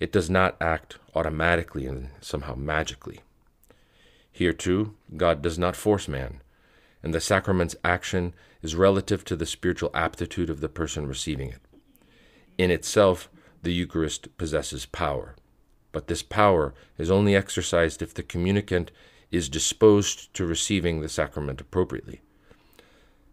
it 0.00 0.12
does 0.12 0.30
not 0.30 0.56
act 0.60 0.98
automatically 1.14 1.86
and 1.86 2.10
somehow 2.20 2.54
magically. 2.54 3.20
Here, 4.30 4.52
too, 4.52 4.94
God 5.16 5.42
does 5.42 5.58
not 5.58 5.76
force 5.76 6.06
man, 6.06 6.40
and 7.02 7.12
the 7.12 7.20
sacrament's 7.20 7.76
action 7.84 8.34
is 8.62 8.74
relative 8.74 9.24
to 9.24 9.36
the 9.36 9.46
spiritual 9.46 9.90
aptitude 9.94 10.50
of 10.50 10.60
the 10.60 10.68
person 10.68 11.06
receiving 11.06 11.50
it. 11.50 11.60
In 12.56 12.70
itself, 12.70 13.28
the 13.62 13.72
Eucharist 13.72 14.36
possesses 14.36 14.86
power 14.86 15.34
but 15.92 16.06
this 16.06 16.22
power 16.22 16.74
is 16.96 17.10
only 17.10 17.34
exercised 17.34 18.02
if 18.02 18.14
the 18.14 18.22
communicant 18.22 18.90
is 19.30 19.48
disposed 19.48 20.32
to 20.34 20.46
receiving 20.46 21.00
the 21.00 21.08
sacrament 21.08 21.60
appropriately. 21.60 22.20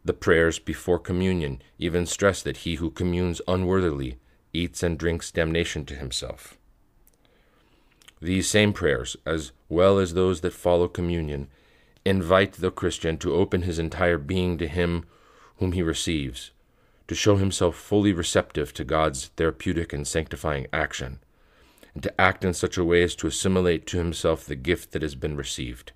The 0.03 0.13
prayers 0.13 0.59
before 0.59 0.99
communion 0.99 1.61
even 1.79 2.05
stress 2.05 2.41
that 2.41 2.57
he 2.57 2.75
who 2.75 2.91
communes 2.91 3.41
unworthily 3.47 4.17
eats 4.55 4.83
and 4.83 4.97
drinks 4.97 5.31
damnation 5.31 5.85
to 5.85 5.95
himself. 5.95 6.57
These 8.21 8.49
same 8.49 8.73
prayers, 8.73 9.17
as 9.25 9.51
well 9.69 9.99
as 9.99 10.13
those 10.13 10.41
that 10.41 10.53
follow 10.53 10.87
communion, 10.87 11.47
invite 12.05 12.53
the 12.53 12.71
Christian 12.71 13.17
to 13.17 13.35
open 13.35 13.63
his 13.63 13.79
entire 13.79 14.17
being 14.17 14.57
to 14.57 14.67
him 14.67 15.05
whom 15.57 15.73
he 15.73 15.81
receives, 15.81 16.51
to 17.07 17.15
show 17.15 17.35
himself 17.35 17.75
fully 17.75 18.13
receptive 18.13 18.73
to 18.73 18.83
God's 18.83 19.27
therapeutic 19.37 19.93
and 19.93 20.07
sanctifying 20.07 20.67
action, 20.71 21.19
and 21.93 22.03
to 22.03 22.21
act 22.21 22.43
in 22.43 22.53
such 22.53 22.77
a 22.77 22.83
way 22.83 23.03
as 23.03 23.15
to 23.15 23.27
assimilate 23.27 23.85
to 23.87 23.97
himself 23.97 24.45
the 24.45 24.55
gift 24.55 24.91
that 24.91 25.01
has 25.01 25.15
been 25.15 25.35
received. 25.35 25.91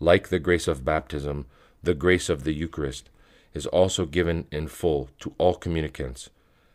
Like 0.00 0.28
the 0.28 0.38
grace 0.38 0.68
of 0.68 0.84
baptism, 0.84 1.46
the 1.82 1.94
grace 1.94 2.28
of 2.28 2.44
the 2.44 2.52
Eucharist 2.52 3.10
is 3.54 3.66
also 3.66 4.06
given 4.06 4.46
in 4.50 4.68
full 4.68 5.10
to 5.20 5.34
all 5.38 5.54
communicants, 5.54 6.30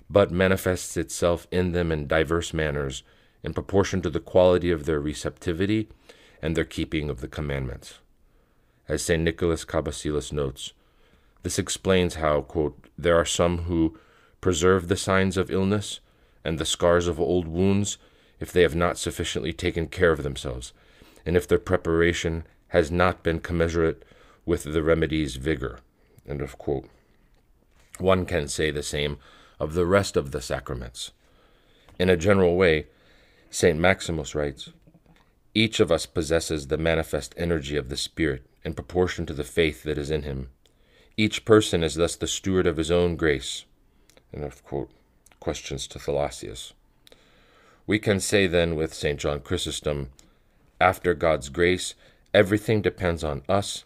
but 0.10 0.32
manifests 0.32 0.98
itself 0.98 1.48
in 1.52 1.72
them 1.72 1.92
in 1.92 2.08
diverse 2.08 2.54
manners 2.54 3.04
in 3.44 3.54
proportion 3.54 4.02
to 4.02 4.10
the 4.10 4.20
quality 4.20 4.72
of 4.72 4.86
their 4.86 5.00
receptivity 5.00 5.90
and 6.42 6.56
their 6.56 6.64
keeping 6.64 7.10
of 7.10 7.22
the 7.22 7.28
commandments. 7.28 8.00
As 8.88 9.04
St. 9.04 9.22
Nicholas 9.22 9.66
Cabasilas 9.66 10.32
notes, 10.32 10.74
this 11.44 11.60
explains 11.60 12.16
how, 12.16 12.42
quote, 12.42 12.88
there 12.98 13.18
are 13.18 13.26
some 13.26 13.60
who 13.60 13.98
preserve 14.42 14.88
the 14.88 14.98
signs 14.98 15.38
of 15.38 15.52
illness 15.52 16.00
and 16.44 16.58
the 16.58 16.66
scars 16.66 17.08
of 17.08 17.20
old 17.20 17.48
wounds 17.48 17.98
if 18.40 18.52
they 18.52 18.62
have 18.62 18.76
not 18.76 18.98
sufficiently 18.98 19.54
taken 19.54 19.88
care 19.88 20.12
of 20.12 20.24
themselves, 20.24 20.74
and 21.26 21.38
if 21.38 21.48
their 21.48 21.60
preparation 21.60 22.44
has 22.70 22.92
not 22.92 23.24
been 23.24 23.40
commensurate 23.40 24.04
with 24.46 24.64
the 24.64 24.84
remedy's 24.84 25.38
vigor. 25.38 25.80
One 28.00 28.26
can 28.26 28.48
say 28.48 28.72
the 28.72 28.84
same 28.84 29.18
of 29.60 29.74
the 29.74 29.86
rest 29.86 30.18
of 30.18 30.32
the 30.32 30.42
sacraments. 30.42 31.12
In 32.00 32.10
a 32.10 32.18
general 32.18 32.56
way, 32.56 32.88
St. 33.50 33.78
Maximus 33.78 34.34
writes 34.34 34.70
Each 35.54 35.80
of 35.80 35.92
us 35.92 36.06
possesses 36.06 36.68
the 36.68 36.78
manifest 36.78 37.34
energy 37.38 37.78
of 37.78 37.90
the 37.90 37.98
Spirit 37.98 38.46
in 38.64 38.74
proportion 38.74 39.26
to 39.28 39.34
the 39.34 39.44
faith 39.44 39.84
that 39.84 39.98
is 39.98 40.10
in 40.10 40.24
him. 40.24 40.50
Each 41.16 41.46
person 41.46 41.84
is 41.84 41.96
thus 41.96 42.16
the 42.16 42.28
steward 42.28 42.66
of 42.66 42.78
his 42.78 42.90
own 42.90 43.16
grace. 43.16 43.66
And 44.32 44.44
of 44.44 44.64
quote, 44.64 44.90
questions 45.40 45.86
to 45.88 46.00
Thalassius. 46.00 46.74
We 47.86 48.00
can 48.00 48.20
say 48.20 48.48
then 48.48 48.76
with 48.76 48.94
St. 48.94 49.20
John 49.20 49.42
Chrysostom, 49.42 50.10
after 50.80 51.14
God's 51.14 51.50
grace, 51.50 51.94
everything 52.34 52.82
depends 52.82 53.24
on 53.24 53.44
us 53.48 53.84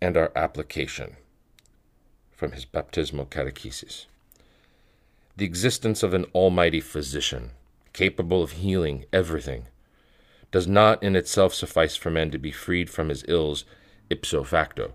and 0.00 0.16
our 0.16 0.32
application. 0.34 1.16
From 2.30 2.52
his 2.52 2.64
baptismal 2.64 3.26
catechesis. 3.26 4.06
The 5.36 5.44
existence 5.44 6.02
of 6.02 6.14
an 6.14 6.26
almighty 6.34 6.80
physician, 6.80 7.50
capable 7.92 8.42
of 8.42 8.52
healing 8.52 9.04
everything, 9.12 9.66
does 10.50 10.66
not 10.66 11.02
in 11.02 11.16
itself 11.16 11.54
suffice 11.54 11.96
for 11.96 12.10
man 12.10 12.30
to 12.30 12.38
be 12.38 12.52
freed 12.52 12.90
from 12.90 13.08
his 13.08 13.24
ills 13.28 13.64
ipso 14.10 14.44
facto. 14.44 14.92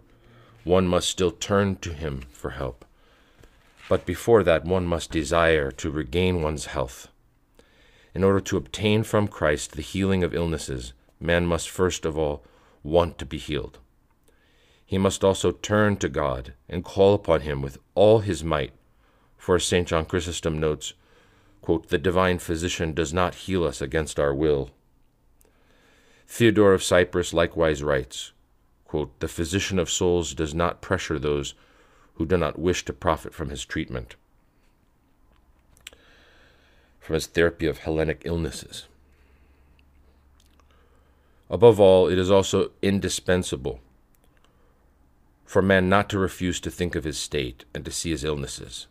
One 0.63 0.87
must 0.87 1.09
still 1.09 1.31
turn 1.31 1.77
to 1.77 1.93
him 1.93 2.23
for 2.31 2.51
help. 2.51 2.85
But 3.89 4.05
before 4.05 4.43
that, 4.43 4.65
one 4.65 4.85
must 4.85 5.11
desire 5.11 5.71
to 5.71 5.89
regain 5.89 6.41
one's 6.41 6.65
health 6.65 7.07
in 8.17 8.23
order 8.23 8.39
to 8.39 8.57
obtain 8.57 9.03
from 9.03 9.27
Christ 9.27 9.73
the 9.73 9.83
healing 9.83 10.23
of 10.23 10.33
illnesses, 10.33 10.93
man 11.19 11.45
must 11.45 11.69
first 11.69 12.03
of 12.03 12.17
all 12.17 12.43
want 12.81 13.19
to 13.19 13.27
be 13.27 13.37
healed. 13.37 13.77
He 14.83 14.97
must 14.97 15.23
also 15.23 15.51
turn 15.51 15.97
to 15.97 16.09
God 16.09 16.53
and 16.67 16.83
call 16.83 17.13
upon 17.13 17.41
Him 17.41 17.61
with 17.61 17.77
all 17.93 18.21
his 18.21 18.43
might. 18.43 18.73
For 19.37 19.59
St. 19.59 19.87
John 19.87 20.05
Chrysostom 20.05 20.59
notes, 20.59 20.93
quote, 21.61 21.89
the 21.89 21.97
divine 21.97 22.39
physician 22.39 22.93
does 22.93 23.13
not 23.13 23.35
heal 23.35 23.63
us 23.63 23.81
against 23.81 24.19
our 24.19 24.33
will. 24.33 24.71
Theodore 26.27 26.73
of 26.73 26.83
Cyprus 26.83 27.33
likewise 27.33 27.83
writes, 27.83 28.33
quote, 28.85 29.17
The 29.19 29.27
physician 29.27 29.79
of 29.79 29.89
souls 29.89 30.33
does 30.33 30.53
not 30.53 30.81
pressure 30.81 31.19
those 31.19 31.53
who 32.15 32.25
do 32.25 32.37
not 32.37 32.59
wish 32.59 32.83
to 32.85 32.93
profit 32.93 33.33
from 33.33 33.49
his 33.49 33.63
treatment 33.63 34.15
from 37.07 37.13
his 37.13 37.27
therapy 37.27 37.67
of 37.67 37.77
Hellenic 37.77 38.23
illnesses. 38.25 38.85
Above 41.49 41.79
all, 41.79 42.09
it 42.09 42.17
is 42.17 42.29
also 42.29 42.71
indispensable 42.81 43.79
for 45.45 45.61
man 45.61 45.87
not 45.87 46.09
to 46.09 46.19
refuse 46.19 46.59
to 46.59 46.69
think 46.69 46.95
of 46.95 47.05
his 47.05 47.17
state 47.17 47.63
and 47.73 47.85
to 47.85 47.91
see 47.91 48.09
his 48.09 48.25
illnesses, 48.25 48.87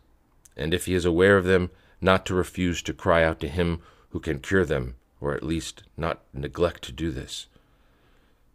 and 0.57 0.73
if 0.73 0.85
he 0.85 0.93
is 0.93 1.05
aware 1.05 1.37
of 1.37 1.45
them, 1.45 1.69
not 2.01 2.25
to 2.25 2.35
refuse 2.35 2.81
to 2.81 2.93
cry 2.93 3.23
out 3.23 3.39
to 3.39 3.47
him 3.47 3.81
who 4.09 4.19
can 4.19 4.39
cure 4.39 4.65
them, 4.65 4.95
or 5.21 5.33
at 5.33 5.43
least 5.43 5.83
not 5.95 6.23
neglect 6.33 6.83
to 6.83 6.91
do 6.91 7.11
this. 7.11 7.47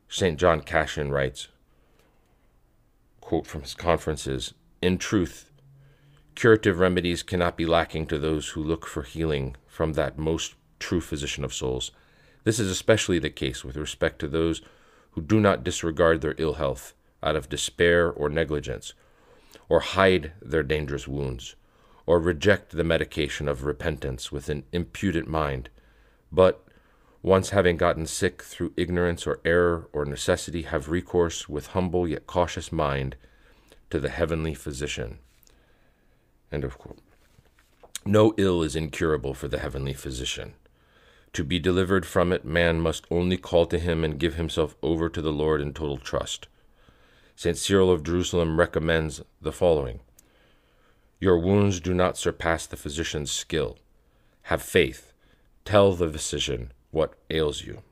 St. 0.09 0.39
John 0.39 0.61
Cassian 0.61 1.11
writes, 1.11 1.49
quote 3.21 3.47
from 3.47 3.63
his 3.63 3.75
conferences, 3.75 4.53
In 4.83 4.99
truth, 4.99 5.51
Curative 6.35 6.79
remedies 6.79 7.23
cannot 7.23 7.57
be 7.57 7.67
lacking 7.67 8.07
to 8.07 8.19
those 8.19 8.51
who 8.51 8.63
look 8.63 8.87
for 8.87 9.03
healing 9.03 9.57
from 9.67 9.93
that 9.93 10.19
most 10.19 10.55
true 10.79 11.01
physician 11.01 11.45
of 11.45 11.55
souls. 11.55 11.93
This 12.45 12.59
is 12.59 12.71
especially 12.71 13.19
the 13.19 13.31
case 13.31 13.65
with 13.65 13.77
respect 13.77 14.19
to 14.21 14.29
those 14.29 14.63
who 15.13 15.21
do 15.21 15.41
not 15.41 15.63
disregard 15.63 16.21
their 16.21 16.35
ill 16.39 16.55
health 16.55 16.95
out 17.23 17.37
of 17.37 17.49
despair 17.49 18.11
or 18.11 18.29
negligence, 18.29 18.95
or 19.69 19.81
hide 19.81 20.33
their 20.41 20.63
dangerous 20.63 21.07
wounds, 21.07 21.55
or 22.07 22.19
reject 22.19 22.71
the 22.71 22.85
medication 22.85 23.49
of 23.49 23.65
repentance 23.65 24.33
with 24.33 24.49
an 24.49 24.65
impudent 24.73 25.29
mind, 25.29 25.69
but, 26.31 26.65
once 27.23 27.51
having 27.51 27.77
gotten 27.77 28.07
sick 28.07 28.43
through 28.43 28.73
ignorance 28.77 29.27
or 29.27 29.41
error 29.45 29.89
or 29.93 30.05
necessity, 30.05 30.63
have 30.63 30.89
recourse 30.89 31.49
with 31.49 31.69
humble 31.69 32.09
yet 32.09 32.27
cautious 32.27 32.73
mind 32.73 33.15
to 33.91 34.01
the 34.01 34.09
heavenly 34.09 34.55
physician. 34.55 35.19
No 38.05 38.35
ill 38.37 38.63
is 38.63 38.75
incurable 38.75 39.35
for 39.35 39.47
the 39.47 39.61
heavenly 39.61 39.95
physician. 39.95 40.55
To 41.35 41.45
be 41.45 41.59
delivered 41.59 42.05
from 42.05 42.33
it, 42.33 42.45
man 42.45 42.81
must 42.81 43.07
only 43.11 43.37
call 43.37 43.67
to 43.67 43.79
him 43.79 44.03
and 44.03 44.19
give 44.19 44.35
himself 44.35 44.75
over 44.83 45.09
to 45.09 45.23
the 45.23 45.33
Lord 45.33 45.61
in 45.61 45.73
total 45.73 45.99
trust. 45.99 46.49
St. 47.37 47.57
Cyril 47.57 47.91
of 47.91 48.03
Jerusalem 48.03 48.59
recommends 48.59 49.23
the 49.41 49.53
following 49.53 50.01
Your 51.23 51.39
wounds 51.39 51.79
do 51.79 51.95
not 51.95 52.19
surpass 52.19 52.67
the 52.67 52.77
physician's 52.77 53.31
skill. 53.31 53.79
Have 54.51 54.61
faith. 54.61 55.13
Tell 55.65 55.93
the 55.93 56.09
physician 56.09 56.73
what 56.91 57.15
ails 57.31 57.63
you. 57.63 57.83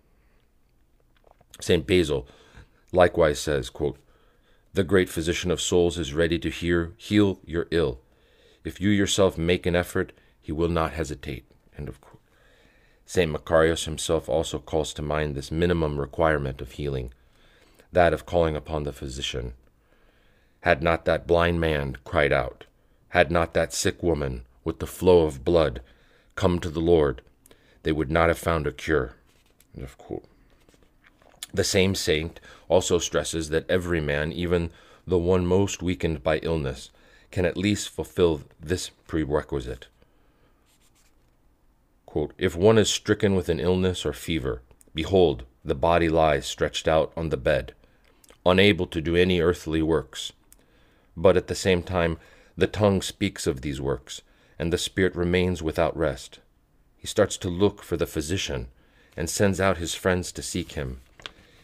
St. 1.60 1.86
Basil 1.86 2.26
likewise 2.90 3.38
says, 3.38 3.70
quote, 3.70 4.00
The 4.74 4.82
great 4.82 5.08
physician 5.08 5.52
of 5.52 5.60
souls 5.60 5.96
is 5.96 6.12
ready 6.12 6.40
to 6.40 6.50
hear, 6.50 6.92
heal 6.96 7.38
your 7.44 7.68
ill. 7.70 8.00
If 8.64 8.80
you 8.80 8.90
yourself 8.90 9.38
make 9.38 9.64
an 9.64 9.76
effort, 9.76 10.12
he 10.40 10.50
will 10.50 10.68
not 10.68 10.94
hesitate. 10.94 11.44
St. 13.06 13.30
Macarius 13.30 13.84
himself 13.84 14.28
also 14.28 14.58
calls 14.58 14.92
to 14.94 15.02
mind 15.02 15.36
this 15.36 15.52
minimum 15.52 16.00
requirement 16.00 16.60
of 16.60 16.72
healing, 16.72 17.14
that 17.92 18.12
of 18.12 18.26
calling 18.26 18.56
upon 18.56 18.82
the 18.82 18.92
physician. 18.92 19.52
Had 20.62 20.82
not 20.82 21.04
that 21.04 21.28
blind 21.28 21.60
man 21.60 21.96
cried 22.04 22.32
out, 22.32 22.66
had 23.10 23.30
not 23.30 23.54
that 23.54 23.72
sick 23.72 24.02
woman, 24.02 24.42
with 24.64 24.78
the 24.78 24.86
flow 24.86 25.26
of 25.26 25.44
blood, 25.44 25.80
come 26.34 26.58
to 26.58 26.70
the 26.70 26.80
Lord, 26.80 27.22
they 27.82 27.92
would 27.92 28.10
not 28.10 28.28
have 28.28 28.38
found 28.38 28.66
a 28.66 28.72
cure. 28.72 29.14
The 31.52 31.64
same 31.64 31.94
saint 31.94 32.40
also 32.68 32.98
stresses 32.98 33.48
that 33.50 33.68
every 33.68 34.00
man, 34.00 34.32
even 34.32 34.70
the 35.06 35.18
one 35.18 35.46
most 35.46 35.82
weakened 35.82 36.22
by 36.22 36.38
illness, 36.38 36.90
can 37.30 37.44
at 37.44 37.56
least 37.56 37.88
fulfill 37.88 38.42
this 38.60 38.90
prerequisite. 39.06 39.86
Quote, 42.06 42.32
if 42.38 42.56
one 42.56 42.78
is 42.78 42.90
stricken 42.90 43.34
with 43.34 43.48
an 43.48 43.60
illness 43.60 44.04
or 44.04 44.12
fever, 44.12 44.62
behold, 44.94 45.44
the 45.64 45.74
body 45.74 46.08
lies 46.08 46.46
stretched 46.46 46.88
out 46.88 47.12
on 47.16 47.28
the 47.28 47.36
bed, 47.36 47.74
unable 48.44 48.86
to 48.86 49.00
do 49.00 49.14
any 49.14 49.40
earthly 49.40 49.82
works. 49.82 50.32
But 51.16 51.36
at 51.36 51.46
the 51.46 51.54
same 51.54 51.82
time, 51.82 52.18
the 52.60 52.66
tongue 52.66 53.02
speaks 53.02 53.46
of 53.46 53.60
these 53.60 53.80
works, 53.80 54.22
and 54.58 54.72
the 54.72 54.78
spirit 54.78 55.16
remains 55.16 55.62
without 55.62 55.96
rest. 55.96 56.40
He 56.96 57.06
starts 57.06 57.36
to 57.38 57.48
look 57.48 57.82
for 57.82 57.96
the 57.96 58.06
physician 58.06 58.68
and 59.16 59.28
sends 59.28 59.60
out 59.60 59.78
his 59.78 59.94
friends 59.94 60.30
to 60.32 60.42
seek 60.42 60.72
him. 60.72 61.00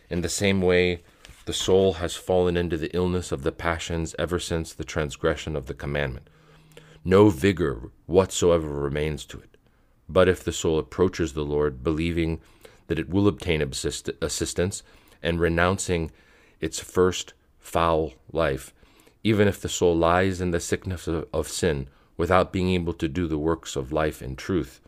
In 0.09 0.23
the 0.23 0.29
same 0.29 0.61
way, 0.61 1.03
the 1.45 1.53
soul 1.53 1.95
has 1.95 2.15
fallen 2.15 2.57
into 2.57 2.77
the 2.77 2.95
illness 2.97 3.31
of 3.31 3.43
the 3.43 3.53
passions 3.53 4.15
ever 4.19 4.41
since 4.41 4.73
the 4.73 4.85
transgression 4.85 5.55
of 5.55 5.67
the 5.67 5.75
commandment. 5.75 6.29
No 7.05 7.29
vigor 7.29 7.91
whatsoever 8.07 8.69
remains 8.69 9.25
to 9.27 9.39
it. 9.39 9.57
But 10.09 10.29
if 10.29 10.43
the 10.43 10.53
soul 10.53 10.79
approaches 10.79 11.33
the 11.33 11.45
Lord, 11.45 11.85
believing 11.85 12.41
that 12.89 12.99
it 12.99 13.09
will 13.09 13.29
obtain 13.29 13.63
assist- 13.63 14.11
assistance, 14.21 14.83
and 15.23 15.41
renouncing 15.41 16.11
its 16.61 16.81
first 16.81 17.35
foul 17.59 18.15
life, 18.33 18.73
even 19.27 19.49
if 19.49 19.61
the 19.61 19.69
soul 19.69 19.97
lies 19.97 20.41
in 20.41 20.53
the 20.53 20.61
sickness 20.61 21.09
of, 21.09 21.27
of 21.33 21.49
sin 21.49 21.89
without 22.17 22.53
being 22.53 22.71
able 22.71 22.93
to 22.93 23.09
do 23.09 23.27
the 23.27 23.37
works 23.37 23.75
of 23.75 23.91
life 23.91 24.23
in 24.23 24.37
truth, 24.37 24.81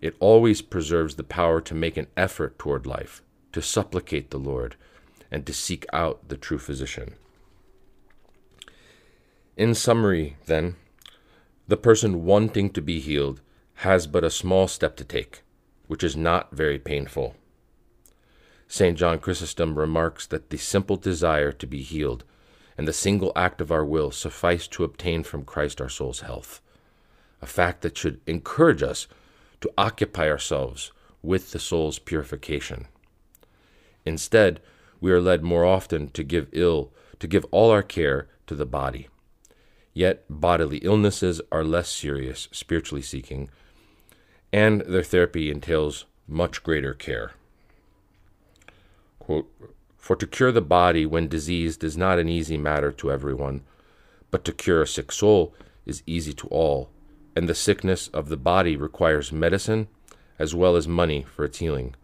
it 0.00 0.16
always 0.18 0.62
preserves 0.62 1.16
the 1.16 1.22
power 1.22 1.60
to 1.60 1.74
make 1.74 1.98
an 1.98 2.06
effort 2.16 2.58
toward 2.58 2.86
life, 2.86 3.20
to 3.52 3.60
supplicate 3.60 4.30
the 4.30 4.38
Lord, 4.38 4.76
and 5.30 5.44
to 5.44 5.52
seek 5.52 5.84
out 5.92 6.26
the 6.30 6.38
true 6.38 6.56
physician. 6.56 7.16
In 9.58 9.74
summary, 9.74 10.38
then, 10.46 10.76
the 11.68 11.76
person 11.76 12.24
wanting 12.24 12.70
to 12.70 12.80
be 12.80 12.98
healed 12.98 13.42
has 13.88 14.06
but 14.06 14.24
a 14.24 14.30
small 14.30 14.68
step 14.68 14.96
to 14.96 15.04
take, 15.04 15.42
which 15.86 16.02
is 16.02 16.16
not 16.16 16.50
very 16.50 16.78
painful. 16.78 17.36
St. 18.68 18.96
John 18.96 19.18
Chrysostom 19.18 19.78
remarks 19.78 20.26
that 20.28 20.48
the 20.48 20.56
simple 20.56 20.96
desire 20.96 21.52
to 21.52 21.66
be 21.66 21.82
healed 21.82 22.24
and 22.76 22.88
the 22.88 22.92
single 22.92 23.32
act 23.36 23.60
of 23.60 23.70
our 23.70 23.84
will 23.84 24.10
suffice 24.10 24.66
to 24.68 24.84
obtain 24.84 25.22
from 25.22 25.44
Christ 25.44 25.80
our 25.80 25.88
soul's 25.88 26.20
health, 26.20 26.60
a 27.40 27.46
fact 27.46 27.82
that 27.82 27.96
should 27.96 28.20
encourage 28.26 28.82
us 28.82 29.06
to 29.60 29.72
occupy 29.78 30.28
ourselves 30.28 30.92
with 31.22 31.52
the 31.52 31.58
soul's 31.58 31.98
purification. 31.98 32.86
Instead, 34.04 34.60
we 35.00 35.10
are 35.12 35.20
led 35.20 35.42
more 35.42 35.64
often 35.64 36.08
to 36.10 36.22
give 36.22 36.48
ill, 36.52 36.92
to 37.18 37.26
give 37.26 37.44
all 37.50 37.70
our 37.70 37.82
care 37.82 38.28
to 38.46 38.54
the 38.54 38.66
body. 38.66 39.08
Yet 39.92 40.24
bodily 40.28 40.78
illnesses 40.78 41.40
are 41.52 41.64
less 41.64 41.88
serious, 41.88 42.48
spiritually 42.52 43.02
seeking, 43.02 43.48
and 44.52 44.80
their 44.82 45.02
therapy 45.02 45.50
entails 45.50 46.04
much 46.26 46.62
greater 46.62 46.94
care. 46.94 47.32
Quote, 49.18 49.50
For 50.04 50.16
to 50.16 50.26
cure 50.26 50.52
the 50.52 50.60
body 50.60 51.06
when 51.06 51.28
diseased 51.28 51.82
is 51.82 51.96
not 51.96 52.18
an 52.18 52.28
easy 52.28 52.58
matter 52.58 52.92
to 52.92 53.10
everyone, 53.10 53.62
but 54.30 54.44
to 54.44 54.52
cure 54.52 54.82
a 54.82 54.86
sick 54.86 55.10
soul 55.10 55.54
is 55.86 56.02
easy 56.06 56.34
to 56.34 56.48
all, 56.48 56.90
and 57.34 57.48
the 57.48 57.54
sickness 57.54 58.08
of 58.08 58.28
the 58.28 58.36
body 58.36 58.76
requires 58.76 59.32
medicine 59.32 59.88
as 60.38 60.54
well 60.54 60.76
as 60.76 60.86
money 60.86 61.22
for 61.22 61.46
its 61.46 61.56
healing. 61.56 61.94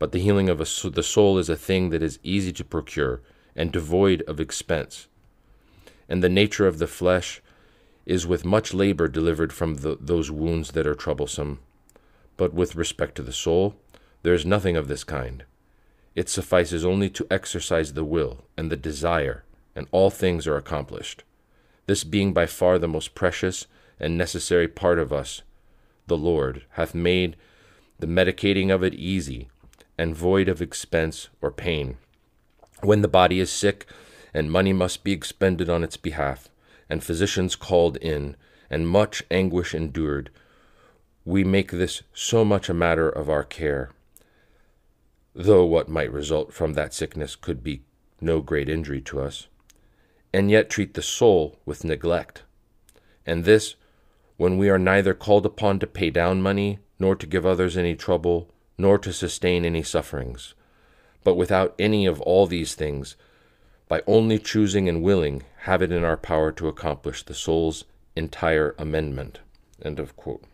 But 0.00 0.10
the 0.10 0.18
healing 0.18 0.48
of 0.48 0.60
a, 0.60 0.90
the 0.90 1.04
soul 1.04 1.38
is 1.38 1.48
a 1.48 1.54
thing 1.54 1.90
that 1.90 2.02
is 2.02 2.18
easy 2.24 2.52
to 2.54 2.64
procure 2.64 3.20
and 3.54 3.70
devoid 3.70 4.22
of 4.22 4.40
expense. 4.40 5.06
And 6.08 6.24
the 6.24 6.28
nature 6.28 6.66
of 6.66 6.80
the 6.80 6.88
flesh 6.88 7.40
is 8.04 8.26
with 8.26 8.44
much 8.44 8.74
labor 8.74 9.06
delivered 9.06 9.52
from 9.52 9.76
the, 9.76 9.96
those 10.00 10.32
wounds 10.32 10.72
that 10.72 10.88
are 10.88 10.96
troublesome. 10.96 11.60
But 12.36 12.52
with 12.52 12.74
respect 12.74 13.14
to 13.14 13.22
the 13.22 13.32
soul, 13.32 13.76
there 14.24 14.34
is 14.34 14.44
nothing 14.44 14.76
of 14.76 14.88
this 14.88 15.04
kind. 15.04 15.44
It 16.14 16.28
suffices 16.28 16.84
only 16.84 17.08
to 17.10 17.26
exercise 17.30 17.92
the 17.92 18.04
will 18.04 18.44
and 18.56 18.70
the 18.70 18.76
desire, 18.76 19.44
and 19.74 19.86
all 19.90 20.10
things 20.10 20.46
are 20.46 20.56
accomplished. 20.56 21.24
This 21.86 22.04
being 22.04 22.32
by 22.32 22.46
far 22.46 22.78
the 22.78 22.88
most 22.88 23.14
precious 23.14 23.66
and 23.98 24.18
necessary 24.18 24.68
part 24.68 24.98
of 24.98 25.12
us, 25.12 25.42
the 26.06 26.16
Lord 26.16 26.64
hath 26.70 26.94
made 26.94 27.36
the 27.98 28.06
medicating 28.06 28.74
of 28.74 28.82
it 28.82 28.94
easy 28.94 29.48
and 29.96 30.14
void 30.14 30.48
of 30.48 30.60
expense 30.60 31.28
or 31.40 31.50
pain. 31.50 31.96
When 32.82 33.02
the 33.02 33.08
body 33.08 33.40
is 33.40 33.50
sick, 33.50 33.86
and 34.34 34.50
money 34.50 34.72
must 34.72 35.04
be 35.04 35.12
expended 35.12 35.68
on 35.68 35.84
its 35.84 35.96
behalf, 35.96 36.48
and 36.88 37.02
physicians 37.02 37.54
called 37.54 37.96
in, 37.98 38.36
and 38.68 38.88
much 38.88 39.22
anguish 39.30 39.74
endured, 39.74 40.30
we 41.24 41.44
make 41.44 41.70
this 41.70 42.02
so 42.12 42.44
much 42.44 42.68
a 42.68 42.74
matter 42.74 43.08
of 43.08 43.28
our 43.28 43.44
care, 43.44 43.90
though 45.34 45.64
what 45.64 45.88
might 45.88 46.12
result 46.12 46.52
from 46.52 46.74
that 46.74 46.92
sickness 46.92 47.36
could 47.36 47.62
be 47.62 47.82
no 48.20 48.40
great 48.40 48.68
injury 48.68 49.00
to 49.00 49.20
us, 49.20 49.48
and 50.32 50.50
yet 50.50 50.70
treat 50.70 50.94
the 50.94 51.02
soul 51.02 51.58
with 51.64 51.84
neglect. 51.84 52.42
And 53.26 53.44
this, 53.44 53.74
when 54.36 54.58
we 54.58 54.68
are 54.68 54.78
neither 54.78 55.14
called 55.14 55.46
upon 55.46 55.78
to 55.80 55.86
pay 55.86 56.10
down 56.10 56.42
money, 56.42 56.78
nor 56.98 57.14
to 57.16 57.26
give 57.26 57.46
others 57.46 57.76
any 57.76 57.94
trouble, 57.94 58.48
nor 58.78 58.98
to 58.98 59.12
sustain 59.12 59.64
any 59.64 59.82
sufferings, 59.82 60.54
but 61.24 61.34
without 61.34 61.74
any 61.78 62.06
of 62.06 62.20
all 62.20 62.46
these 62.46 62.74
things, 62.74 63.16
by 63.88 64.02
only 64.06 64.38
choosing 64.38 64.88
and 64.88 65.02
willing, 65.02 65.42
have 65.60 65.82
it 65.82 65.92
in 65.92 66.04
our 66.04 66.16
power 66.16 66.50
to 66.52 66.68
accomplish 66.68 67.22
the 67.22 67.34
soul's 67.34 67.84
entire 68.16 68.74
amendment. 68.78 69.40
End 69.82 69.98
of 69.98 70.16
quote. 70.16 70.44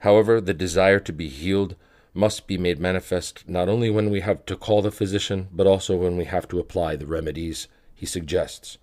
However, 0.00 0.40
the 0.40 0.54
desire 0.54 1.00
to 1.00 1.12
be 1.12 1.28
healed 1.28 1.76
must 2.16 2.46
be 2.46 2.58
made 2.58 2.78
manifest 2.78 3.48
not 3.48 3.68
only 3.68 3.90
when 3.90 4.10
we 4.10 4.20
have 4.20 4.44
to 4.46 4.56
call 4.56 4.82
the 4.82 4.90
physician, 4.90 5.48
but 5.52 5.66
also 5.66 5.96
when 5.96 6.16
we 6.16 6.24
have 6.24 6.48
to 6.48 6.58
apply 6.58 6.96
the 6.96 7.06
remedies 7.06 7.68
he 7.94 8.06
suggests. 8.06 8.78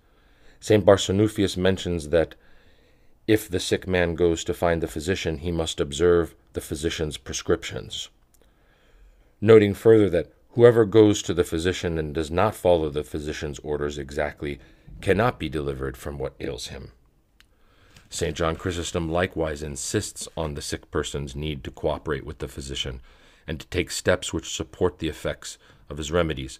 St. 0.60 0.84
Barsanuphius 0.84 1.56
mentions 1.56 2.08
that 2.08 2.34
if 3.26 3.48
the 3.48 3.60
sick 3.60 3.86
man 3.86 4.14
goes 4.14 4.44
to 4.44 4.54
find 4.54 4.82
the 4.82 4.88
physician, 4.88 5.38
he 5.38 5.52
must 5.52 5.80
observe 5.80 6.34
the 6.52 6.60
physician's 6.60 7.16
prescriptions. 7.16 8.08
Noting 9.40 9.74
further 9.74 10.08
that 10.10 10.32
Whoever 10.54 10.84
goes 10.84 11.20
to 11.22 11.34
the 11.34 11.42
physician 11.42 11.98
and 11.98 12.14
does 12.14 12.30
not 12.30 12.54
follow 12.54 12.88
the 12.88 13.02
physician's 13.02 13.58
orders 13.60 13.98
exactly 13.98 14.60
cannot 15.00 15.40
be 15.40 15.48
delivered 15.48 15.96
from 15.96 16.16
what 16.16 16.36
ails 16.38 16.68
him. 16.68 16.92
St. 18.08 18.36
John 18.36 18.54
Chrysostom 18.54 19.10
likewise 19.10 19.64
insists 19.64 20.28
on 20.36 20.54
the 20.54 20.62
sick 20.62 20.92
person's 20.92 21.34
need 21.34 21.64
to 21.64 21.72
cooperate 21.72 22.24
with 22.24 22.38
the 22.38 22.46
physician 22.46 23.00
and 23.46 23.60
to 23.60 23.66
take 23.68 23.90
steps 23.90 24.32
which 24.32 24.54
support 24.54 24.98
the 24.98 25.08
effects 25.08 25.58
of 25.88 25.98
his 25.98 26.10
remedies, 26.10 26.58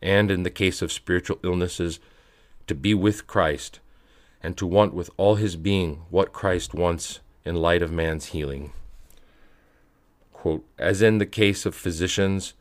and 0.00 0.30
in 0.30 0.42
the 0.42 0.50
case 0.50 0.82
of 0.82 0.92
spiritual 0.92 1.38
illnesses, 1.42 2.00
to 2.66 2.74
be 2.74 2.94
with 2.94 3.26
Christ 3.26 3.80
and 4.42 4.56
to 4.56 4.66
want 4.66 4.94
with 4.94 5.10
all 5.16 5.36
his 5.36 5.56
being 5.56 6.02
what 6.10 6.32
Christ 6.32 6.74
wants 6.74 7.20
in 7.44 7.56
light 7.56 7.82
of 7.82 7.92
man's 7.92 8.26
healing. 8.26 8.72
Quote, 10.32 10.64
As 10.78 11.02
in 11.02 11.18
the 11.18 11.26
case 11.26 11.64
of 11.64 11.74
physicians, 11.74 12.54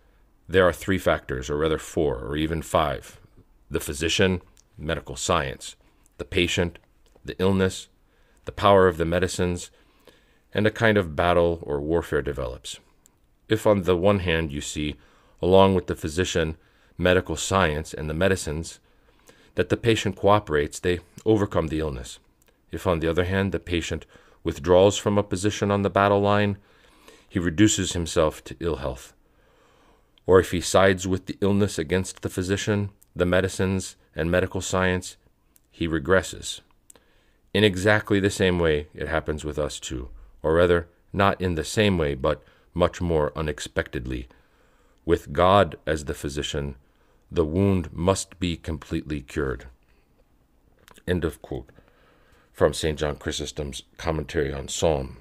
there 0.48 0.68
are 0.68 0.74
three 0.74 0.98
factors, 0.98 1.50
or 1.50 1.58
rather 1.58 1.80
four, 1.80 2.18
or 2.20 2.36
even 2.36 2.62
five. 2.62 3.20
The 3.70 3.80
physician, 3.80 4.42
medical 4.78 5.16
science, 5.16 5.76
the 6.18 6.26
patient, 6.26 6.78
the 7.24 7.36
illness, 7.40 7.88
the 8.46 8.52
power 8.52 8.88
of 8.88 8.98
the 8.98 9.06
medicines, 9.06 9.72
and 10.54 10.68
a 10.68 10.72
kind 10.72 10.98
of 10.98 11.16
battle 11.16 11.60
or 11.64 11.80
warfare 11.80 12.22
develops. 12.22 12.80
If, 13.52 13.68
on 13.68 13.84
the 13.84 13.96
one 13.96 14.20
hand, 14.20 14.52
you 14.52 14.62
see, 14.62 14.96
along 15.42 15.76
with 15.76 15.86
the 15.86 15.96
physician, 15.96 16.58
medical 16.98 17.36
science, 17.36 17.94
and 17.94 18.10
the 18.10 18.16
medicines, 18.16 18.80
that 19.54 19.70
the 19.70 19.78
patient 19.78 20.16
cooperates, 20.16 20.80
they 20.80 21.02
overcome 21.24 21.68
the 21.68 21.80
illness. 21.80 22.18
If, 22.72 22.88
on 22.88 23.00
the 23.00 23.08
other 23.08 23.26
hand, 23.26 23.52
the 23.52 23.60
patient 23.60 24.08
withdraws 24.44 24.98
from 24.98 25.18
a 25.20 25.24
position 25.24 25.70
on 25.70 25.84
the 25.84 25.90
battle 25.90 26.22
line, 26.22 26.58
he 27.30 27.38
reduces 27.38 27.94
himself 27.94 28.44
to 28.46 28.58
ill 28.60 28.78
health 28.78 29.14
or 30.26 30.40
if 30.40 30.52
he 30.52 30.62
sides 30.62 31.08
with 31.08 31.26
the 31.26 31.38
illness 31.42 31.78
against 31.78 32.22
the 32.22 32.30
physician, 32.30 32.90
the 33.16 33.26
medicines, 33.26 33.96
and 34.16 34.30
medical 34.30 34.62
science, 34.62 35.18
he 35.70 35.88
regresses. 35.88 36.62
In 37.54 37.64
exactly 37.64 38.20
the 38.20 38.30
same 38.30 38.60
way, 38.60 38.88
it 38.94 39.08
happens 39.08 39.44
with 39.44 39.60
us 39.60 39.80
too, 39.80 40.10
or 40.42 40.54
rather, 40.54 40.88
not 41.12 41.42
in 41.42 41.56
the 41.56 41.64
same 41.64 41.98
way, 41.98 42.16
but 42.16 42.42
much 42.74 43.02
more 43.02 43.32
unexpectedly. 43.36 44.28
With 45.06 45.34
God 45.34 45.78
as 45.86 46.06
the 46.06 46.14
physician, 46.14 46.76
the 47.32 47.46
wound 47.46 47.92
must 47.94 48.40
be 48.40 48.58
completely 48.58 49.22
cured. 49.22 49.68
End 51.08 51.24
of 51.24 51.42
quote 51.42 51.70
from 52.52 52.74
St. 52.74 53.00
John 53.00 53.16
Chrysostom's 53.16 53.84
commentary 53.98 54.54
on 54.54 54.68
Psalm. 54.68 55.18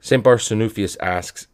St. 0.00 0.24
Barsanuphius 0.24 0.96
asks 1.00 1.46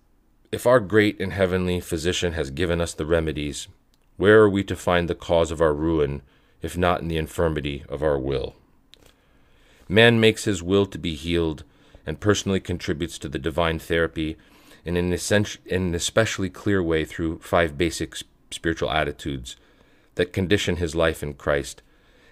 If 0.50 0.66
our 0.66 0.80
great 0.80 1.20
and 1.20 1.32
heavenly 1.32 1.80
physician 1.80 2.32
has 2.32 2.50
given 2.50 2.80
us 2.80 2.94
the 2.94 3.06
remedies, 3.06 3.68
where 4.16 4.40
are 4.40 4.48
we 4.48 4.62
to 4.64 4.76
find 4.76 5.08
the 5.08 5.14
cause 5.14 5.50
of 5.50 5.60
our 5.60 5.74
ruin, 5.74 6.22
if 6.60 6.76
not 6.76 7.00
in 7.00 7.08
the 7.08 7.16
infirmity 7.16 7.84
of 7.88 8.02
our 8.02 8.18
will? 8.18 8.54
Man 9.88 10.20
makes 10.20 10.44
his 10.44 10.62
will 10.62 10.86
to 10.86 10.98
be 10.98 11.14
healed 11.14 11.64
and 12.06 12.20
personally 12.20 12.60
contributes 12.60 13.18
to 13.18 13.28
the 13.28 13.38
divine 13.38 13.78
therapy 13.78 14.36
in 14.84 14.96
an, 14.96 15.12
essential, 15.12 15.60
in 15.66 15.82
an 15.88 15.94
especially 15.94 16.50
clear 16.50 16.82
way 16.82 17.04
through 17.04 17.38
five 17.38 17.78
basic 17.78 18.16
spiritual 18.50 18.90
attitudes 18.90 19.56
that 20.14 20.32
condition 20.32 20.76
his 20.76 20.94
life 20.94 21.22
in 21.22 21.34
Christ 21.34 21.82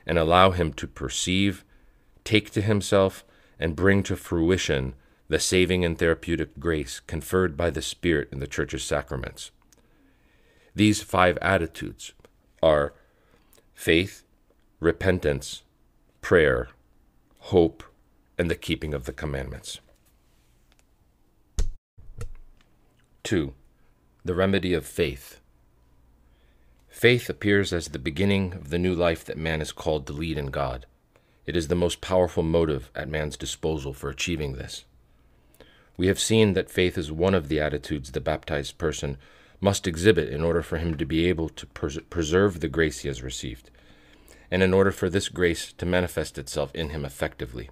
and 0.06 0.18
allow 0.18 0.50
him 0.50 0.72
to 0.74 0.86
perceive, 0.86 1.64
take 2.24 2.50
to 2.52 2.60
himself, 2.60 3.24
and 3.58 3.76
bring 3.76 4.02
to 4.02 4.16
fruition 4.16 4.94
the 5.28 5.38
saving 5.38 5.84
and 5.84 5.98
therapeutic 5.98 6.58
grace 6.58 6.98
conferred 7.00 7.56
by 7.56 7.70
the 7.70 7.82
Spirit 7.82 8.28
in 8.32 8.40
the 8.40 8.46
Church's 8.46 8.82
sacraments. 8.82 9.52
These 10.74 11.02
five 11.02 11.38
attitudes 11.38 12.12
are 12.62 12.94
faith, 13.74 14.24
repentance, 14.80 15.62
prayer, 16.20 16.68
hope, 17.38 17.84
and 18.40 18.50
the 18.50 18.54
keeping 18.54 18.94
of 18.94 19.04
the 19.04 19.12
commandments. 19.12 19.80
2. 23.22 23.52
The 24.24 24.34
remedy 24.34 24.72
of 24.72 24.86
faith. 24.86 25.42
Faith 26.88 27.28
appears 27.28 27.70
as 27.70 27.88
the 27.88 27.98
beginning 27.98 28.54
of 28.54 28.70
the 28.70 28.78
new 28.78 28.94
life 28.94 29.26
that 29.26 29.36
man 29.36 29.60
is 29.60 29.72
called 29.72 30.06
to 30.06 30.14
lead 30.14 30.38
in 30.38 30.46
God. 30.46 30.86
It 31.44 31.54
is 31.54 31.68
the 31.68 31.74
most 31.74 32.00
powerful 32.00 32.42
motive 32.42 32.90
at 32.94 33.10
man's 33.10 33.36
disposal 33.36 33.92
for 33.92 34.08
achieving 34.08 34.54
this. 34.54 34.86
We 35.98 36.06
have 36.06 36.18
seen 36.18 36.54
that 36.54 36.70
faith 36.70 36.96
is 36.96 37.12
one 37.12 37.34
of 37.34 37.48
the 37.48 37.60
attitudes 37.60 38.12
the 38.12 38.22
baptized 38.22 38.78
person 38.78 39.18
must 39.60 39.86
exhibit 39.86 40.30
in 40.30 40.42
order 40.42 40.62
for 40.62 40.78
him 40.78 40.96
to 40.96 41.04
be 41.04 41.26
able 41.26 41.50
to 41.50 41.66
pres- 41.66 41.98
preserve 42.08 42.60
the 42.60 42.68
grace 42.68 43.00
he 43.00 43.08
has 43.08 43.22
received, 43.22 43.70
and 44.50 44.62
in 44.62 44.72
order 44.72 44.92
for 44.92 45.10
this 45.10 45.28
grace 45.28 45.74
to 45.74 45.84
manifest 45.84 46.38
itself 46.38 46.74
in 46.74 46.88
him 46.88 47.04
effectively. 47.04 47.68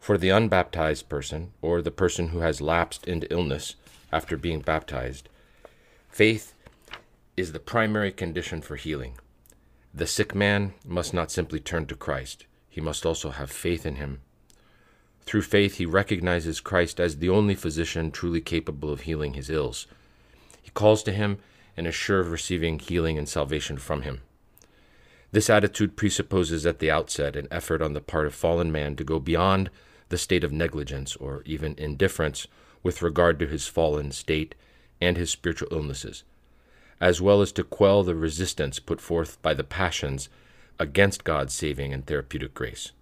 For 0.00 0.16
the 0.16 0.30
unbaptized 0.30 1.08
person, 1.08 1.52
or 1.60 1.82
the 1.82 1.90
person 1.90 2.28
who 2.28 2.40
has 2.40 2.60
lapsed 2.60 3.06
into 3.08 3.32
illness 3.32 3.74
after 4.12 4.36
being 4.36 4.60
baptized, 4.60 5.28
faith 6.08 6.54
is 7.36 7.52
the 7.52 7.58
primary 7.58 8.12
condition 8.12 8.60
for 8.60 8.76
healing. 8.76 9.18
The 9.92 10.06
sick 10.06 10.34
man 10.34 10.74
must 10.84 11.12
not 11.12 11.30
simply 11.30 11.60
turn 11.60 11.86
to 11.86 11.94
Christ, 11.94 12.46
he 12.68 12.80
must 12.80 13.04
also 13.04 13.30
have 13.30 13.50
faith 13.50 13.84
in 13.84 13.96
him. 13.96 14.20
Through 15.22 15.42
faith, 15.42 15.76
he 15.76 15.86
recognizes 15.86 16.60
Christ 16.60 17.00
as 17.00 17.16
the 17.16 17.30
only 17.30 17.54
physician 17.54 18.10
truly 18.10 18.40
capable 18.40 18.92
of 18.92 19.02
healing 19.02 19.34
his 19.34 19.50
ills 19.50 19.86
he 20.66 20.72
calls 20.72 21.04
to 21.04 21.12
him 21.12 21.38
and 21.76 21.86
is 21.86 21.94
sure 21.94 22.18
of 22.18 22.32
receiving 22.32 22.80
healing 22.80 23.16
and 23.16 23.28
salvation 23.28 23.78
from 23.78 24.02
him. 24.02 24.20
This 25.36 25.50
attitude 25.50 25.98
presupposes 25.98 26.64
at 26.64 26.78
the 26.78 26.90
outset 26.90 27.36
an 27.36 27.46
effort 27.50 27.82
on 27.82 27.92
the 27.92 28.00
part 28.00 28.24
of 28.24 28.34
fallen 28.34 28.72
man 28.72 28.96
to 28.96 29.04
go 29.04 29.18
beyond 29.18 29.68
the 30.08 30.16
state 30.16 30.42
of 30.42 30.50
negligence 30.50 31.14
or 31.14 31.42
even 31.44 31.74
indifference 31.76 32.46
with 32.82 33.02
regard 33.02 33.38
to 33.40 33.46
his 33.46 33.66
fallen 33.66 34.12
state 34.12 34.54
and 34.98 35.18
his 35.18 35.30
spiritual 35.30 35.68
illnesses, 35.70 36.24
as 37.02 37.20
well 37.20 37.42
as 37.42 37.52
to 37.52 37.64
quell 37.64 38.02
the 38.02 38.14
resistance 38.14 38.78
put 38.78 38.98
forth 38.98 39.36
by 39.42 39.52
the 39.52 39.62
passions 39.62 40.30
against 40.78 41.22
God's 41.22 41.52
saving 41.52 41.92
and 41.92 42.06
therapeutic 42.06 42.54
grace. 42.54 42.92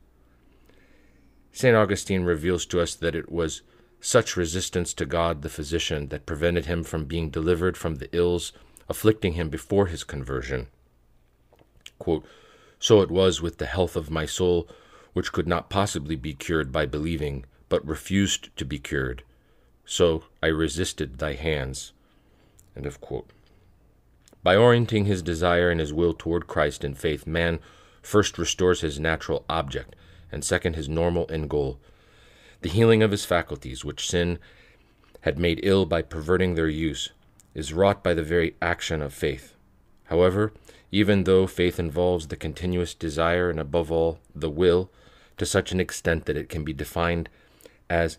St. 1.52 1.76
Augustine 1.76 2.24
reveals 2.24 2.66
to 2.66 2.80
us 2.80 2.96
that 2.96 3.14
it 3.14 3.30
was 3.30 3.62
such 4.00 4.36
resistance 4.36 4.92
to 4.94 5.06
God 5.06 5.42
the 5.42 5.48
physician 5.48 6.08
that 6.08 6.26
prevented 6.26 6.66
him 6.66 6.82
from 6.82 7.04
being 7.04 7.30
delivered 7.30 7.76
from 7.76 7.94
the 7.94 8.08
ills 8.10 8.52
afflicting 8.88 9.34
him 9.34 9.50
before 9.50 9.86
his 9.86 10.02
conversion. 10.02 10.66
Quote, 12.04 12.26
so 12.78 13.00
it 13.00 13.10
was 13.10 13.40
with 13.40 13.56
the 13.56 13.64
health 13.64 13.96
of 13.96 14.10
my 14.10 14.26
soul, 14.26 14.68
which 15.14 15.32
could 15.32 15.48
not 15.48 15.70
possibly 15.70 16.16
be 16.16 16.34
cured 16.34 16.70
by 16.70 16.84
believing, 16.84 17.46
but 17.70 17.86
refused 17.86 18.54
to 18.58 18.66
be 18.66 18.78
cured. 18.78 19.22
So 19.86 20.24
I 20.42 20.48
resisted 20.48 21.16
thy 21.16 21.32
hands. 21.32 21.94
By 24.42 24.54
orienting 24.54 25.06
his 25.06 25.22
desire 25.22 25.70
and 25.70 25.80
his 25.80 25.94
will 25.94 26.12
toward 26.12 26.46
Christ 26.46 26.84
in 26.84 26.94
faith, 26.94 27.26
man 27.26 27.58
first 28.02 28.36
restores 28.36 28.82
his 28.82 29.00
natural 29.00 29.46
object, 29.48 29.96
and 30.30 30.44
second 30.44 30.76
his 30.76 30.90
normal 30.90 31.24
end 31.30 31.48
goal, 31.48 31.80
the 32.60 32.68
healing 32.68 33.02
of 33.02 33.12
his 33.12 33.24
faculties, 33.24 33.82
which 33.82 34.10
sin 34.10 34.38
had 35.22 35.38
made 35.38 35.60
ill 35.62 35.86
by 35.86 36.02
perverting 36.02 36.54
their 36.54 36.68
use, 36.68 37.12
is 37.54 37.72
wrought 37.72 38.04
by 38.04 38.12
the 38.12 38.22
very 38.22 38.56
action 38.60 39.00
of 39.00 39.14
faith. 39.14 39.54
However, 40.08 40.52
even 40.94 41.24
though 41.24 41.44
faith 41.44 41.80
involves 41.80 42.28
the 42.28 42.36
continuous 42.36 42.94
desire 42.94 43.50
and 43.50 43.58
above 43.58 43.90
all 43.90 44.20
the 44.32 44.48
will 44.48 44.88
to 45.36 45.44
such 45.44 45.72
an 45.72 45.80
extent 45.80 46.24
that 46.24 46.36
it 46.36 46.48
can 46.48 46.62
be 46.62 46.72
defined 46.72 47.28
as 47.90 48.16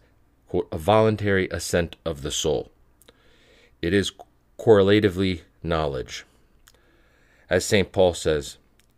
quote, 0.50 0.68
a 0.74 0.78
voluntary 0.78 1.48
assent 1.52 1.96
of 2.04 2.22
the 2.22 2.32
soul, 2.32 2.70
it 3.82 3.94
is 3.94 4.12
correlatively 4.58 5.44
knowledge. 5.64 6.26
As 7.50 7.64
St. 7.64 7.94
Paul 7.94 8.14
says, 8.14 8.58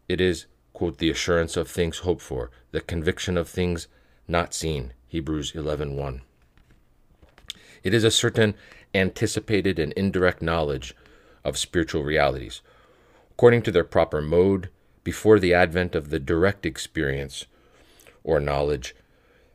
it 0.10 0.20
is 0.20 0.48
quote, 0.74 0.98
the 0.98 1.12
assurance 1.12 1.56
of 1.56 1.68
things 1.68 2.00
hoped 2.00 2.24
for, 2.24 2.50
the 2.72 2.82
conviction 2.82 3.38
of 3.38 3.48
things 3.48 3.88
not 4.28 4.56
seen. 4.56 4.94
Hebrews 5.08 5.52
11:1. 5.52 6.22
It 7.84 7.94
is 7.94 8.04
a 8.04 8.10
certain 8.10 8.56
anticipated 8.96 9.78
and 9.78 9.94
indirect 9.94 10.42
knowledge 10.42 10.96
of 11.44 11.60
spiritual 11.60 12.04
realities, 12.04 12.64
according 13.38 13.62
to 13.62 13.70
their 13.70 13.84
proper 13.84 14.20
mode, 14.20 14.68
before 15.04 15.38
the 15.38 15.54
advent 15.54 15.94
of 15.94 16.10
the 16.10 16.20
direct 16.20 16.66
experience 16.66 17.46
or 18.24 18.40
knowledge 18.40 18.96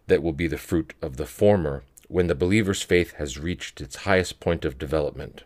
that 0.07 0.23
will 0.23 0.33
be 0.33 0.47
the 0.47 0.57
fruit 0.57 0.95
of 1.03 1.17
the 1.17 1.27
former 1.27 1.83
when 2.07 2.29
the 2.29 2.35
believer's 2.37 2.83
faith 2.83 3.15
has 3.15 3.41
reached 3.41 3.81
its 3.81 4.07
highest 4.07 4.39
point 4.39 4.65
of 4.65 4.79
development. 4.79 5.43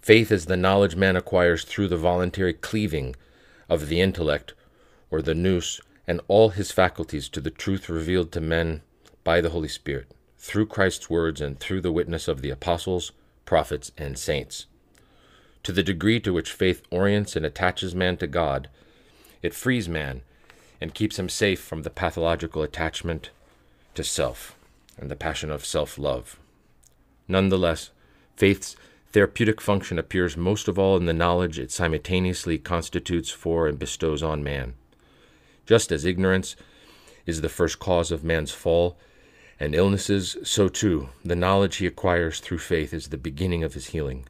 Faith 0.00 0.30
is 0.30 0.46
the 0.46 0.56
knowledge 0.56 0.94
man 0.94 1.16
acquires 1.16 1.64
through 1.64 1.88
the 1.88 1.96
voluntary 1.96 2.52
cleaving 2.52 3.16
of 3.68 3.88
the 3.88 4.00
intellect 4.00 4.54
or 5.10 5.20
the 5.20 5.34
nous 5.34 5.80
and 6.06 6.20
all 6.28 6.50
his 6.50 6.70
faculties 6.70 7.28
to 7.28 7.40
the 7.40 7.50
truth 7.50 7.88
revealed 7.88 8.30
to 8.30 8.40
men 8.40 8.82
by 9.24 9.40
the 9.40 9.50
Holy 9.50 9.66
Spirit, 9.66 10.12
through 10.38 10.66
Christ's 10.66 11.10
words 11.10 11.40
and 11.40 11.58
through 11.58 11.80
the 11.80 11.90
witness 11.90 12.28
of 12.28 12.40
the 12.40 12.50
apostles, 12.50 13.10
prophets, 13.44 13.90
and 13.98 14.16
saints. 14.16 14.66
To 15.64 15.72
the 15.72 15.82
degree 15.82 16.18
to 16.20 16.32
which 16.32 16.52
faith 16.52 16.82
orients 16.90 17.36
and 17.36 17.46
attaches 17.46 17.94
man 17.94 18.16
to 18.16 18.26
God, 18.26 18.68
it 19.42 19.54
frees 19.54 19.88
man 19.88 20.22
and 20.80 20.94
keeps 20.94 21.18
him 21.18 21.28
safe 21.28 21.60
from 21.60 21.82
the 21.82 21.90
pathological 21.90 22.62
attachment 22.62 23.30
to 23.94 24.02
self 24.02 24.56
and 24.98 25.10
the 25.10 25.16
passion 25.16 25.50
of 25.50 25.64
self 25.64 25.98
love. 25.98 26.38
Nonetheless, 27.28 27.90
faith's 28.36 28.74
therapeutic 29.12 29.60
function 29.60 29.98
appears 29.98 30.36
most 30.36 30.66
of 30.66 30.78
all 30.78 30.96
in 30.96 31.06
the 31.06 31.12
knowledge 31.12 31.58
it 31.58 31.70
simultaneously 31.70 32.58
constitutes 32.58 33.30
for 33.30 33.68
and 33.68 33.78
bestows 33.78 34.22
on 34.22 34.42
man. 34.42 34.74
Just 35.66 35.92
as 35.92 36.04
ignorance 36.04 36.56
is 37.24 37.40
the 37.40 37.48
first 37.48 37.78
cause 37.78 38.10
of 38.10 38.24
man's 38.24 38.50
fall 38.50 38.98
and 39.60 39.74
illnesses, 39.74 40.36
so 40.42 40.68
too 40.68 41.10
the 41.24 41.36
knowledge 41.36 41.76
he 41.76 41.86
acquires 41.86 42.40
through 42.40 42.58
faith 42.58 42.92
is 42.92 43.08
the 43.08 43.16
beginning 43.16 43.62
of 43.62 43.74
his 43.74 43.88
healing. 43.88 44.26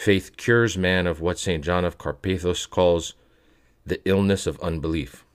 Faith 0.00 0.38
cures 0.38 0.78
man 0.78 1.06
of 1.06 1.20
what 1.20 1.38
St. 1.38 1.62
John 1.62 1.84
of 1.84 1.98
Carpathos 1.98 2.64
calls 2.64 3.12
the 3.84 4.00
illness 4.06 4.46
of 4.46 4.58
unbelief. 4.60 5.26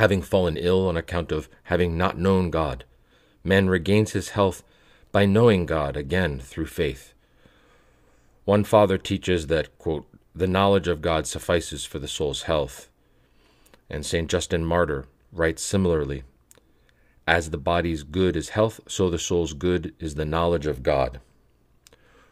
Having 0.00 0.22
fallen 0.22 0.56
ill 0.56 0.88
on 0.88 0.96
account 0.96 1.30
of 1.30 1.48
having 1.62 1.96
not 1.96 2.18
known 2.18 2.50
God, 2.50 2.84
man 3.44 3.68
regains 3.68 4.14
his 4.14 4.30
health 4.30 4.64
by 5.12 5.26
knowing 5.26 5.64
God 5.64 5.96
again 5.96 6.40
through 6.40 6.66
faith. 6.66 7.14
One 8.44 8.64
father 8.64 8.98
teaches 8.98 9.46
that, 9.46 9.78
quote, 9.78 10.08
the 10.34 10.48
knowledge 10.48 10.88
of 10.88 11.00
God 11.00 11.28
suffices 11.28 11.84
for 11.84 12.00
the 12.00 12.08
soul's 12.08 12.42
health, 12.42 12.88
and 13.88 14.04
St. 14.04 14.28
Justin 14.28 14.64
Martyr 14.64 15.06
writes 15.30 15.62
similarly 15.62 16.24
as 17.28 17.50
the 17.50 17.58
body's 17.58 18.02
good 18.02 18.34
is 18.34 18.48
health, 18.48 18.80
so 18.88 19.08
the 19.08 19.20
soul's 19.20 19.52
good 19.52 19.94
is 20.00 20.16
the 20.16 20.24
knowledge 20.24 20.66
of 20.66 20.82
God. 20.82 21.20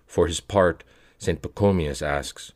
For 0.08 0.26
his 0.26 0.40
part, 0.40 0.82
St. 1.24 1.40
Pachomius 1.40 2.02
asks 2.02 2.52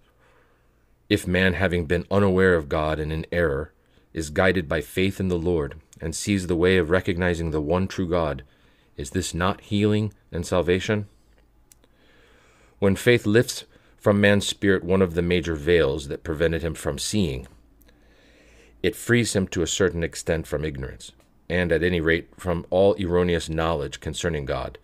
If 1.08 1.26
man, 1.26 1.54
having 1.54 1.86
been 1.86 2.06
unaware 2.10 2.54
of 2.54 2.68
God 2.68 3.00
and 3.00 3.10
in 3.10 3.24
error, 3.32 3.72
is 4.12 4.28
guided 4.28 4.68
by 4.68 4.82
faith 4.82 5.18
in 5.18 5.28
the 5.28 5.38
Lord, 5.38 5.80
and 6.00 6.14
sees 6.14 6.46
the 6.46 6.56
way 6.56 6.76
of 6.76 6.90
recognizing 6.90 7.50
the 7.50 7.62
one 7.62 7.88
true 7.88 8.08
God, 8.08 8.42
is 8.96 9.10
this 9.10 9.32
not 9.32 9.62
healing 9.62 10.12
and 10.30 10.46
salvation? 10.46 11.08
When 12.78 12.94
faith 12.94 13.24
lifts 13.24 13.64
from 13.96 14.20
man's 14.20 14.46
spirit 14.46 14.84
one 14.84 15.00
of 15.00 15.14
the 15.14 15.22
major 15.22 15.54
veils 15.54 16.08
that 16.08 16.22
prevented 16.22 16.62
him 16.62 16.74
from 16.74 16.98
seeing, 16.98 17.48
it 18.82 18.94
frees 18.94 19.34
him 19.34 19.48
to 19.48 19.62
a 19.62 19.66
certain 19.66 20.04
extent 20.04 20.46
from 20.46 20.64
ignorance, 20.64 21.12
and 21.48 21.72
at 21.72 21.82
any 21.82 22.00
rate 22.00 22.28
from 22.36 22.66
all 22.68 22.94
erroneous 23.00 23.48
knowledge 23.48 24.00
concerning 24.00 24.44
God, 24.44 24.76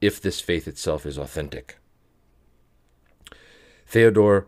if 0.00 0.20
this 0.20 0.40
faith 0.40 0.68
itself 0.68 1.04
is 1.04 1.18
authentic. 1.18 1.79
Theodore 3.90 4.46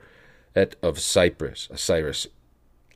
of 0.55 1.01
Cyprus, 1.01 1.69
Cyrus 1.75 2.29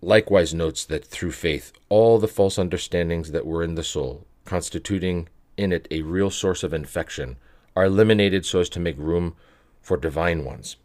likewise 0.00 0.54
notes 0.54 0.84
that 0.84 1.04
through 1.04 1.32
faith 1.32 1.72
all 1.88 2.20
the 2.20 2.28
false 2.28 2.56
understandings 2.56 3.32
that 3.32 3.44
were 3.44 3.64
in 3.64 3.74
the 3.74 3.82
soul, 3.82 4.24
constituting 4.44 5.28
in 5.56 5.72
it 5.72 5.88
a 5.90 6.02
real 6.02 6.30
source 6.30 6.62
of 6.62 6.72
infection, 6.72 7.36
are 7.74 7.86
eliminated 7.86 8.46
so 8.46 8.60
as 8.60 8.68
to 8.68 8.78
make 8.78 8.96
room 8.96 9.34
for 9.80 9.96
divine 9.96 10.44
ones. 10.44 10.76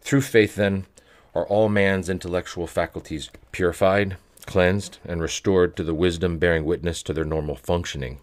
Through 0.00 0.20
faith, 0.20 0.54
then, 0.54 0.86
are 1.34 1.46
all 1.46 1.68
man's 1.68 2.08
intellectual 2.08 2.68
faculties 2.68 3.30
purified, 3.50 4.16
cleansed, 4.46 4.98
and 5.04 5.20
restored 5.20 5.74
to 5.76 5.82
the 5.82 5.94
wisdom 5.94 6.38
bearing 6.38 6.64
witness 6.64 7.02
to 7.02 7.12
their 7.12 7.24
normal 7.24 7.56
functioning. 7.56 8.20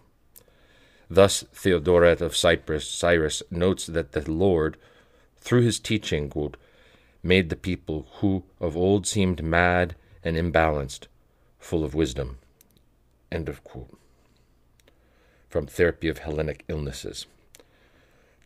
Thus, 1.10 1.44
Theodoret 1.52 2.22
of 2.22 2.34
Cyprus, 2.34 2.88
Cyrus 2.88 3.42
notes 3.50 3.86
that 3.86 4.12
the 4.12 4.30
Lord, 4.30 4.78
through 5.44 5.60
his 5.60 5.78
teaching, 5.78 6.30
quote, 6.30 6.56
made 7.22 7.50
the 7.50 7.56
people 7.56 8.06
who 8.16 8.44
of 8.60 8.76
old 8.76 9.06
seemed 9.06 9.44
mad 9.44 9.94
and 10.24 10.36
imbalanced, 10.36 11.06
full 11.58 11.84
of 11.84 11.94
wisdom. 11.94 12.38
End 13.30 13.48
of 13.48 13.62
quote. 13.62 13.98
From 15.50 15.66
Therapy 15.66 16.08
of 16.08 16.18
Hellenic 16.18 16.64
Illnesses. 16.66 17.26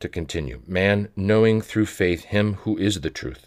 To 0.00 0.08
continue, 0.08 0.62
man 0.66 1.08
knowing 1.14 1.60
through 1.60 1.86
faith 1.86 2.24
him 2.24 2.54
who 2.54 2.76
is 2.76 3.00
the 3.00 3.10
truth, 3.10 3.46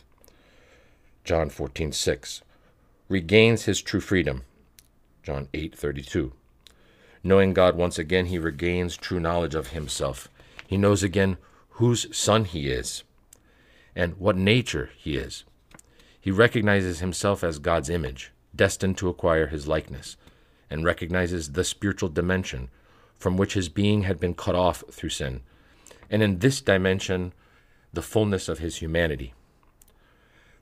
John 1.25 1.49
14:6, 1.49 2.41
regains 3.09 3.65
his 3.65 3.81
true 3.81 3.99
freedom, 3.99 4.43
John 5.23 5.49
8:32. 5.53 6.31
Knowing 7.23 7.53
God 7.53 7.75
once 7.75 7.99
again, 7.99 8.27
he 8.27 8.39
regains 8.39 8.95
true 8.95 9.19
knowledge 9.19 9.55
of 9.55 9.67
himself. 9.67 10.29
He 10.67 10.77
knows 10.77 11.03
again 11.03 11.37
whose 11.71 12.15
son 12.15 12.45
he 12.45 12.69
is 12.69 13.03
and 13.95 14.17
what 14.17 14.37
nature 14.37 14.91
he 14.97 15.17
is. 15.17 15.43
He 16.19 16.31
recognizes 16.31 16.99
himself 16.99 17.43
as 17.43 17.59
God's 17.59 17.89
image, 17.89 18.31
destined 18.55 18.97
to 18.97 19.09
acquire 19.09 19.47
his 19.47 19.67
likeness, 19.67 20.17
and 20.69 20.85
recognizes 20.85 21.51
the 21.51 21.63
spiritual 21.63 22.09
dimension 22.09 22.69
from 23.17 23.37
which 23.37 23.53
his 23.53 23.69
being 23.69 24.03
had 24.03 24.19
been 24.19 24.33
cut 24.33 24.55
off 24.55 24.83
through 24.91 25.09
sin, 25.09 25.41
and 26.09 26.23
in 26.23 26.39
this 26.39 26.61
dimension, 26.61 27.33
the 27.93 28.01
fullness 28.01 28.49
of 28.49 28.59
his 28.59 28.77
humanity. 28.77 29.33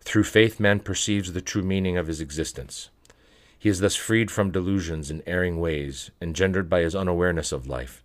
Through 0.02 0.24
faith, 0.24 0.60
man 0.60 0.80
perceives 0.80 1.34
the 1.34 1.42
true 1.42 1.62
meaning 1.62 1.98
of 1.98 2.08
his 2.08 2.22
existence. 2.22 2.90
He 3.58 3.70
is 3.70 3.80
thus 3.80 3.96
freed 3.96 4.32
from 4.32 4.52
delusions 4.52 5.12
and 5.12 5.22
erring 5.26 5.60
ways 5.60 6.12
engendered 6.22 6.70
by 6.70 6.82
his 6.82 6.96
unawareness 6.96 7.52
of 7.52 7.68
life, 7.68 8.04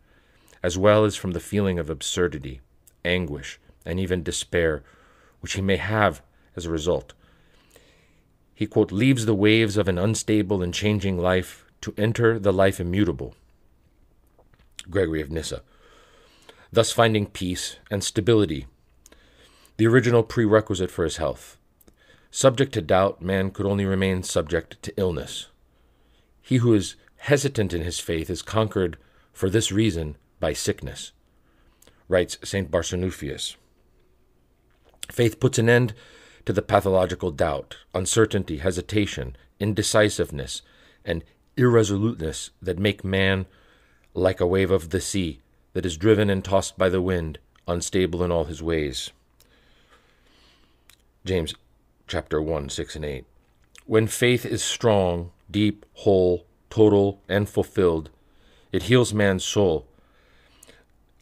as 0.62 0.76
well 0.76 1.04
as 1.04 1.16
from 1.16 1.32
the 1.32 1.40
feeling 1.40 1.78
of 1.78 1.88
absurdity, 1.88 2.60
anguish, 3.04 3.60
and 3.86 4.00
even 4.00 4.22
despair 4.22 4.82
which 5.44 5.52
he 5.52 5.60
may 5.60 5.76
have 5.76 6.22
as 6.56 6.64
a 6.64 6.70
result. 6.70 7.12
He, 8.54 8.66
quote, 8.66 8.90
leaves 8.90 9.26
the 9.26 9.34
waves 9.34 9.76
of 9.76 9.88
an 9.88 9.98
unstable 9.98 10.62
and 10.62 10.72
changing 10.72 11.18
life 11.18 11.66
to 11.82 11.92
enter 11.98 12.38
the 12.38 12.50
life 12.50 12.80
immutable. 12.80 13.34
Gregory 14.88 15.20
of 15.20 15.30
Nyssa. 15.30 15.60
Thus 16.72 16.92
finding 16.92 17.26
peace 17.26 17.76
and 17.90 18.02
stability, 18.02 18.66
the 19.76 19.86
original 19.86 20.22
prerequisite 20.22 20.90
for 20.90 21.04
his 21.04 21.18
health. 21.18 21.58
Subject 22.30 22.72
to 22.72 22.80
doubt, 22.80 23.20
man 23.20 23.50
could 23.50 23.66
only 23.66 23.84
remain 23.84 24.22
subject 24.22 24.82
to 24.82 24.94
illness. 24.96 25.48
He 26.40 26.56
who 26.56 26.72
is 26.72 26.96
hesitant 27.18 27.74
in 27.74 27.82
his 27.82 28.00
faith 28.00 28.30
is 28.30 28.40
conquered 28.40 28.96
for 29.34 29.50
this 29.50 29.70
reason 29.70 30.16
by 30.40 30.54
sickness, 30.54 31.12
writes 32.08 32.38
St. 32.42 32.70
Barsanuphius. 32.70 33.56
Faith 35.10 35.40
puts 35.40 35.58
an 35.58 35.68
end 35.68 35.94
to 36.46 36.52
the 36.52 36.62
pathological 36.62 37.30
doubt, 37.30 37.76
uncertainty, 37.94 38.58
hesitation, 38.58 39.36
indecisiveness, 39.60 40.62
and 41.04 41.24
irresoluteness 41.56 42.50
that 42.60 42.78
make 42.78 43.04
man 43.04 43.46
like 44.12 44.40
a 44.40 44.46
wave 44.46 44.70
of 44.70 44.90
the 44.90 45.00
sea 45.00 45.40
that 45.72 45.86
is 45.86 45.96
driven 45.96 46.30
and 46.30 46.44
tossed 46.44 46.78
by 46.78 46.88
the 46.88 47.02
wind, 47.02 47.38
unstable 47.66 48.22
in 48.22 48.30
all 48.30 48.44
his 48.44 48.62
ways. 48.62 49.10
James 51.24 51.54
chapter 52.06 52.40
1, 52.40 52.68
6 52.68 52.96
and 52.96 53.04
8. 53.04 53.24
When 53.86 54.06
faith 54.06 54.44
is 54.44 54.62
strong, 54.62 55.30
deep, 55.50 55.84
whole, 55.94 56.44
total, 56.70 57.20
and 57.28 57.48
fulfilled, 57.48 58.10
it 58.72 58.84
heals 58.84 59.14
man's 59.14 59.44
soul. 59.44 59.86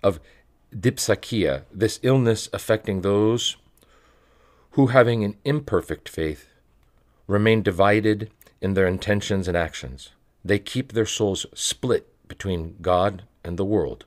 Of 0.03 0.21
dipsychia, 0.75 1.63
this 1.73 2.01
illness 2.03 2.49
affecting 2.53 3.03
those 3.03 3.57
who, 4.73 4.89
having 4.89 5.25
an 5.25 5.37
imperfect 5.45 6.09
faith, 6.09 6.49
remain 7.27 7.63
divided 7.63 8.31
in 8.61 8.75
their 8.75 8.87
intentions 8.87 9.49
and 9.49 9.57
actions. 9.57 10.11
They 10.45 10.59
keep 10.59 10.93
their 10.93 11.07
souls 11.07 11.47
split 11.55 12.09
between 12.29 12.77
God 12.81 13.25
and 13.45 13.59
the 13.59 13.65
world, 13.65 14.05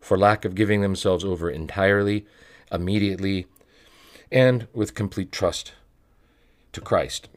for 0.00 0.18
lack 0.18 0.44
of 0.44 0.54
giving 0.54 0.80
themselves 0.80 1.24
over 1.24 1.50
entirely, 1.50 2.26
immediately, 2.70 3.46
and 4.30 4.66
with 4.72 4.94
complete 4.94 5.30
trust 5.30 5.72
to 6.72 6.80
Christ. 6.80 7.28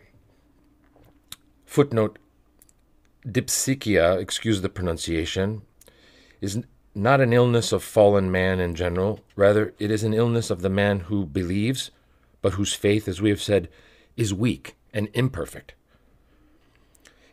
Footnote 1.66 2.18
Dipsychia, 3.28 4.20
excuse 4.20 4.62
the 4.62 4.70
pronunciation, 4.70 5.64
is 6.42 6.64
not 6.94 7.20
an 7.20 7.34
illness 7.34 7.72
of 7.72 7.84
fallen 7.84 8.32
man 8.32 8.60
in 8.60 8.76
general. 8.76 9.20
Rather, 9.36 9.74
it 9.80 9.92
is 9.92 10.04
an 10.04 10.14
illness 10.14 10.50
of 10.50 10.62
the 10.62 10.70
man 10.70 11.02
who 11.02 11.26
believes, 11.26 11.92
but 12.46 12.54
whose 12.54 12.76
faith, 12.76 13.08
as 13.08 13.20
we 13.20 13.32
have 13.32 13.42
said, 13.42 13.68
is 14.16 14.32
weak 14.32 14.76
and 14.94 15.10
imperfect. 15.16 15.74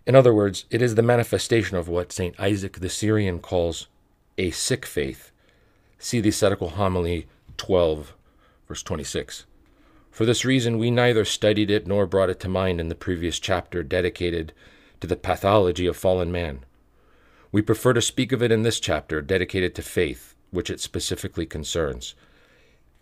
In 0.07 0.14
other 0.14 0.33
words, 0.33 0.64
it 0.70 0.81
is 0.81 0.94
the 0.94 1.03
manifestation 1.03 1.77
of 1.77 1.87
what 1.87 2.12
St. 2.12 2.35
Isaac 2.40 2.81
the 2.81 2.88
Syrian 2.88 3.38
calls 3.38 3.88
a 4.38 4.53
sick 4.53 4.87
faith. 4.87 5.31
See 5.98 6.22
the 6.22 6.31
ascetical 6.31 6.70
homily 6.70 7.27
12, 7.59 8.14
verse 8.66 8.83
26. 8.83 9.44
For 10.11 10.25
this 10.25 10.46
reason, 10.46 10.79
we 10.79 10.90
neither 10.90 11.27
studied 11.27 11.70
it 11.70 11.87
nor 11.87 12.07
brought 12.07 12.31
it 12.31 12.40
to 12.40 12.48
mind 12.48 12.81
in 12.81 12.88
the 12.88 12.94
previous 12.94 13.38
chapter 13.38 13.83
dedicated 13.83 14.55
to 15.03 15.07
the 15.07 15.14
pathology 15.14 15.85
of 15.85 15.94
fallen 15.94 16.33
man. 16.33 16.64
We 17.53 17.61
prefer 17.61 17.92
to 17.92 18.01
speak 18.01 18.33
of 18.33 18.42
it 18.42 18.51
in 18.51 18.62
this 18.62 18.81
chapter 18.81 19.20
dedicated 19.20 19.75
to 19.75 19.83
faith, 19.83 20.35
which 20.51 20.70
it 20.70 20.81
specifically 20.81 21.44
concerns. 21.44 22.14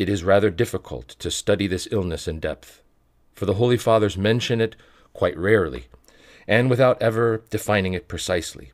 It 0.01 0.09
is 0.09 0.25
rather 0.25 0.49
difficult 0.49 1.09
to 1.19 1.31
study 1.31 1.67
this 1.67 1.87
illness 1.91 2.27
in 2.27 2.41
depth, 2.41 2.81
for 3.35 3.45
the 3.45 3.61
Holy 3.61 3.77
Fathers 3.77 4.17
mention 4.17 4.59
it 4.59 4.75
quite 5.13 5.37
rarely, 5.37 5.89
and 6.49 6.71
without 6.71 7.03
ever 7.03 7.43
defining 7.51 7.93
it 7.93 8.09
precisely. 8.09 8.73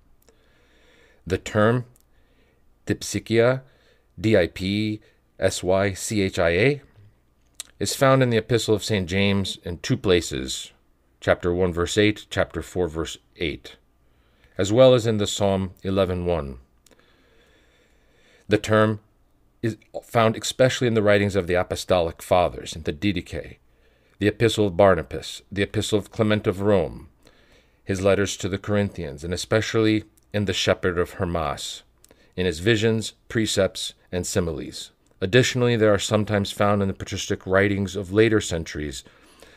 The 1.26 1.38
term 1.38 1.86
dipsychia, 2.86 3.62
D 4.20 4.36
I 4.36 4.46
P 4.46 5.00
S 5.40 5.64
Y 5.64 5.94
C 5.94 6.22
H 6.22 6.38
I 6.38 6.50
A, 6.50 6.82
is 7.80 7.96
found 7.96 8.22
in 8.22 8.30
the 8.30 8.36
Epistle 8.36 8.76
of 8.76 8.84
St. 8.84 9.08
James 9.08 9.58
in 9.64 9.78
two 9.78 9.96
places, 9.96 10.70
chapter 11.18 11.52
1 11.52 11.72
verse 11.72 11.98
8, 11.98 12.26
chapter 12.30 12.62
4 12.62 12.86
verse 12.86 13.18
8, 13.38 13.74
as 14.56 14.72
well 14.72 14.94
as 14.94 15.08
in 15.08 15.16
the 15.16 15.26
Psalm 15.26 15.72
11:1. 15.82 16.58
The 18.48 18.58
term 18.58 19.00
is 19.66 19.76
found 20.02 20.36
especially 20.36 20.86
in 20.86 20.94
the 20.94 21.02
writings 21.02 21.36
of 21.36 21.46
the 21.46 21.54
apostolic 21.54 22.22
fathers, 22.22 22.74
in 22.74 22.82
the 22.84 22.92
Didache, 22.92 23.58
the 24.18 24.28
Epistle 24.28 24.66
of 24.68 24.76
Barnabas, 24.76 25.42
the 25.52 25.62
Epistle 25.62 25.98
of 25.98 26.10
Clement 26.10 26.46
of 26.46 26.60
Rome, 26.60 27.08
his 27.84 28.00
letters 28.00 28.36
to 28.38 28.48
the 28.48 28.58
Corinthians, 28.58 29.22
and 29.24 29.34
especially 29.34 30.04
in 30.32 30.46
the 30.46 30.52
Shepherd 30.52 30.98
of 30.98 31.12
Hermas, 31.12 31.82
in 32.34 32.46
his 32.46 32.60
visions, 32.60 33.12
precepts, 33.28 33.94
and 34.10 34.26
similes. 34.26 34.92
Additionally, 35.20 35.76
there 35.76 35.92
are 35.92 35.98
sometimes 35.98 36.52
found 36.52 36.82
in 36.82 36.88
the 36.88 36.94
patristic 36.94 37.46
writings 37.46 37.96
of 37.96 38.12
later 38.12 38.40
centuries 38.40 39.02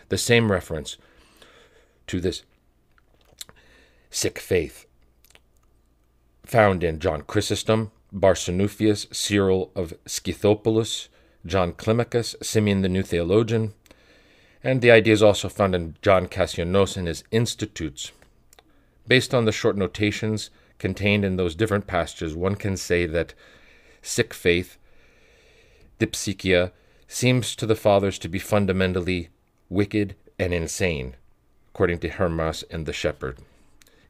the 0.10 0.18
same 0.18 0.52
reference 0.52 0.98
to 2.08 2.20
this 2.20 2.44
sick 4.10 4.40
faith. 4.40 4.86
found 6.46 6.84
in 6.84 7.00
John 7.00 7.22
Chrysostom, 7.22 7.92
Barsanuphius, 8.14 9.14
Cyril 9.14 9.72
of 9.76 9.94
Scythopolis, 10.06 11.08
John 11.46 11.74
Climacus, 11.74 12.36
Simeon 12.42 12.82
the 12.82 12.90
New 12.90 13.04
Theologian, 13.04 13.74
and 14.64 14.82
the 14.82 14.92
idea 14.92 15.14
is 15.14 15.24
also 15.24 15.48
found 15.48 15.74
in 15.74 15.96
John 16.02 16.28
Cassianos 16.28 16.98
in 16.98 17.06
his 17.06 17.24
Institutes. 17.32 18.12
Based 19.08 19.34
on 19.34 19.46
the 19.46 19.52
short 19.52 19.78
notations 19.78 20.50
contained 20.78 21.24
in 21.24 21.38
those 21.38 21.56
different 21.56 21.88
passages, 21.88 22.36
one 22.36 22.56
can 22.56 22.78
say 22.78 23.06
that 23.06 23.34
sick 24.02 24.34
faith, 24.34 24.78
dipsychia, 26.00 26.72
seems 27.08 27.56
to 27.56 27.66
the 27.66 27.76
fathers 27.76 28.20
to 28.20 28.30
be 28.30 28.40
fundamentally 28.40 29.30
wicked 29.70 30.16
and 30.38 30.54
insane, 30.54 31.16
according 31.74 32.00
to 32.00 32.10
Hermas 32.10 32.64
and 32.70 32.86
the 32.86 32.94
shepherd. 32.94 33.40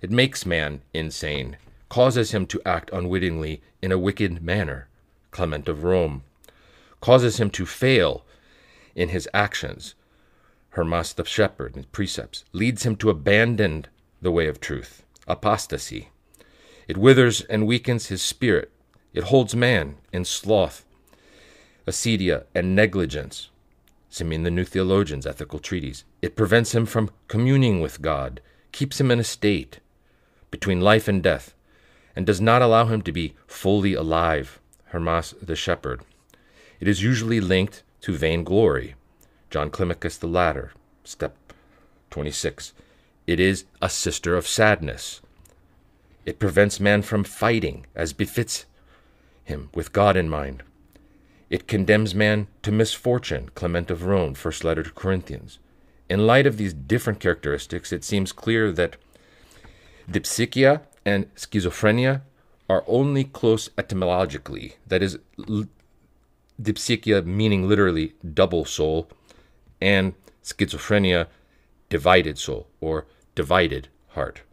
It 0.02 0.12
makes 0.12 0.46
man 0.46 0.82
insane, 0.94 1.58
causes 1.90 2.32
him 2.32 2.46
to 2.46 2.62
act 2.66 2.90
unwittingly 2.94 3.62
in 3.82 3.92
a 3.92 3.98
wicked 3.98 4.42
manner, 4.42 4.88
Clement 5.32 5.68
of 5.68 5.84
Rome, 5.84 6.24
causes 7.02 7.40
him 7.40 7.50
to 7.52 7.66
fail 7.66 8.26
in 8.96 9.10
his 9.10 9.28
actions, 9.34 9.96
Hermas 10.72 11.14
the 11.14 11.26
shepherd 11.26 11.76
and 11.76 11.92
precepts, 11.92 12.46
leads 12.54 12.84
him 12.84 12.96
to 12.98 13.10
abandon 13.10 13.86
the 14.22 14.32
way 14.32 14.48
of 14.48 14.60
truth, 14.60 15.04
apostasy. 15.28 16.10
It 16.88 16.98
withers 16.98 17.42
and 17.42 17.68
weakens 17.68 18.08
his 18.08 18.22
spirit. 18.22 18.72
It 19.14 19.26
holds 19.26 19.56
man 19.56 19.98
in 20.12 20.26
sloth, 20.26 20.86
acedia, 21.88 22.46
and 22.54 22.76
negligence. 22.76 23.50
Simeon 24.10 24.44
the 24.44 24.52
New 24.52 24.66
Theologian's 24.66 25.28
ethical 25.28 25.60
treatise. 25.60 26.04
It 26.22 26.36
prevents 26.36 26.74
him 26.74 26.86
from 26.86 27.12
communing 27.28 27.80
with 27.80 28.02
God, 28.02 28.42
keeps 28.72 29.00
him 29.00 29.12
in 29.12 29.20
a 29.20 29.24
state 29.24 29.80
between 30.52 30.82
life 30.82 31.08
and 31.08 31.22
death, 31.22 31.54
and 32.20 32.26
does 32.26 32.42
not 32.42 32.62
allow 32.62 32.84
him 32.84 33.02
to 33.02 33.14
be 33.14 33.34
fully 33.48 33.94
alive. 33.94 34.60
Hermas 34.88 35.34
the 35.42 35.56
shepherd. 35.56 36.02
It 36.82 36.86
is 36.90 37.02
usually 37.02 37.40
linked 37.40 37.82
to 38.02 38.12
vainglory. 38.12 38.96
John 39.50 39.70
Climacus 39.70 40.20
the 40.20 40.28
Ladder, 40.28 40.74
step 41.06 41.38
26. 42.10 42.74
It 43.26 43.40
is 43.40 43.64
a 43.82 43.90
sister 43.90 44.36
of 44.36 44.50
sadness. 44.50 45.22
It 46.26 46.40
prevents 46.40 46.82
man 46.82 47.04
from 47.04 47.24
fighting 47.24 47.86
as 47.96 48.12
befits 48.12 48.66
him 49.46 49.70
with 49.74 49.94
God 49.94 50.18
in 50.18 50.28
mind. 50.28 50.64
It 51.50 51.70
condemns 51.70 52.14
man 52.14 52.48
to 52.64 52.72
misfortune, 52.74 53.50
Clement 53.56 53.90
of 53.90 54.04
Rome, 54.04 54.34
first 54.34 54.66
letter 54.66 54.84
to 54.84 54.92
Corinthians. 54.92 55.58
In 56.10 56.28
light 56.28 56.46
of 56.46 56.58
these 56.58 56.74
different 56.74 57.22
characteristics, 57.22 57.94
it 57.94 58.04
seems 58.04 58.34
clear 58.34 58.74
that 58.74 58.98
dipsychia 60.12 60.82
and 61.10 61.34
schizophrenia 61.34 62.22
are 62.70 62.84
only 62.86 63.24
close 63.24 63.72
etymologically, 63.80 64.76
that 64.86 65.02
is, 65.02 65.18
dipsychia 66.62 67.26
meaning 67.26 67.68
literally 67.68 68.14
double 68.42 68.64
soul, 68.64 69.10
and 69.82 70.14
schizophrenia 70.44 71.26
divided 71.90 72.38
soul 72.38 72.68
or 72.80 73.08
divided 73.34 73.88
heart. 74.10 74.44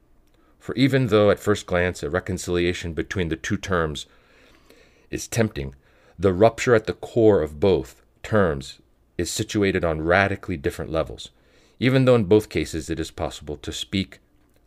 For 0.58 0.74
even 0.76 1.08
though 1.08 1.30
at 1.30 1.38
first 1.38 1.66
glance 1.66 2.02
a 2.02 2.08
reconciliation 2.08 2.94
between 2.94 3.28
the 3.28 3.36
two 3.36 3.58
terms 3.58 4.06
is 5.10 5.28
tempting, 5.28 5.74
the 6.18 6.32
rupture 6.32 6.74
at 6.74 6.86
the 6.86 6.94
core 6.94 7.42
of 7.42 7.60
both 7.60 8.00
terms 8.22 8.80
is 9.18 9.30
situated 9.30 9.84
on 9.84 10.00
radically 10.00 10.56
different 10.56 10.90
levels, 10.90 11.30
even 11.78 12.06
though 12.06 12.14
in 12.14 12.24
both 12.24 12.48
cases 12.48 12.88
it 12.88 12.98
is 12.98 13.10
possible 13.10 13.58
to 13.58 13.72
speak 13.72 14.20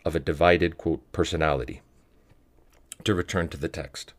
of 0.05 0.15
a 0.15 0.19
divided 0.19 0.77
quote, 0.77 1.01
personality. 1.11 1.81
To 3.03 3.13
return 3.13 3.47
to 3.49 3.57
the 3.57 3.69
text. 3.69 4.13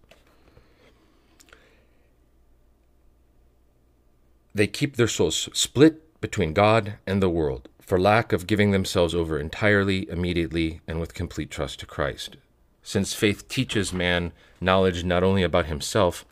They 4.54 4.66
keep 4.66 4.96
their 4.96 5.08
souls 5.08 5.48
split 5.52 6.20
between 6.20 6.52
God 6.52 6.94
and 7.06 7.22
the 7.22 7.30
world 7.30 7.68
for 7.90 7.98
lack 7.98 8.32
of 8.32 8.46
giving 8.46 8.70
themselves 8.70 9.14
over 9.14 9.38
entirely, 9.38 10.08
immediately, 10.08 10.80
and 10.86 11.00
with 11.00 11.12
complete 11.12 11.50
trust 11.50 11.80
to 11.80 11.86
Christ. 11.86 12.36
Since 12.82 13.14
faith 13.14 13.48
teaches 13.48 13.92
man 13.92 14.32
knowledge 14.60 15.02
not 15.02 15.22
only 15.22 15.42
about 15.42 15.66
himself, 15.66 16.24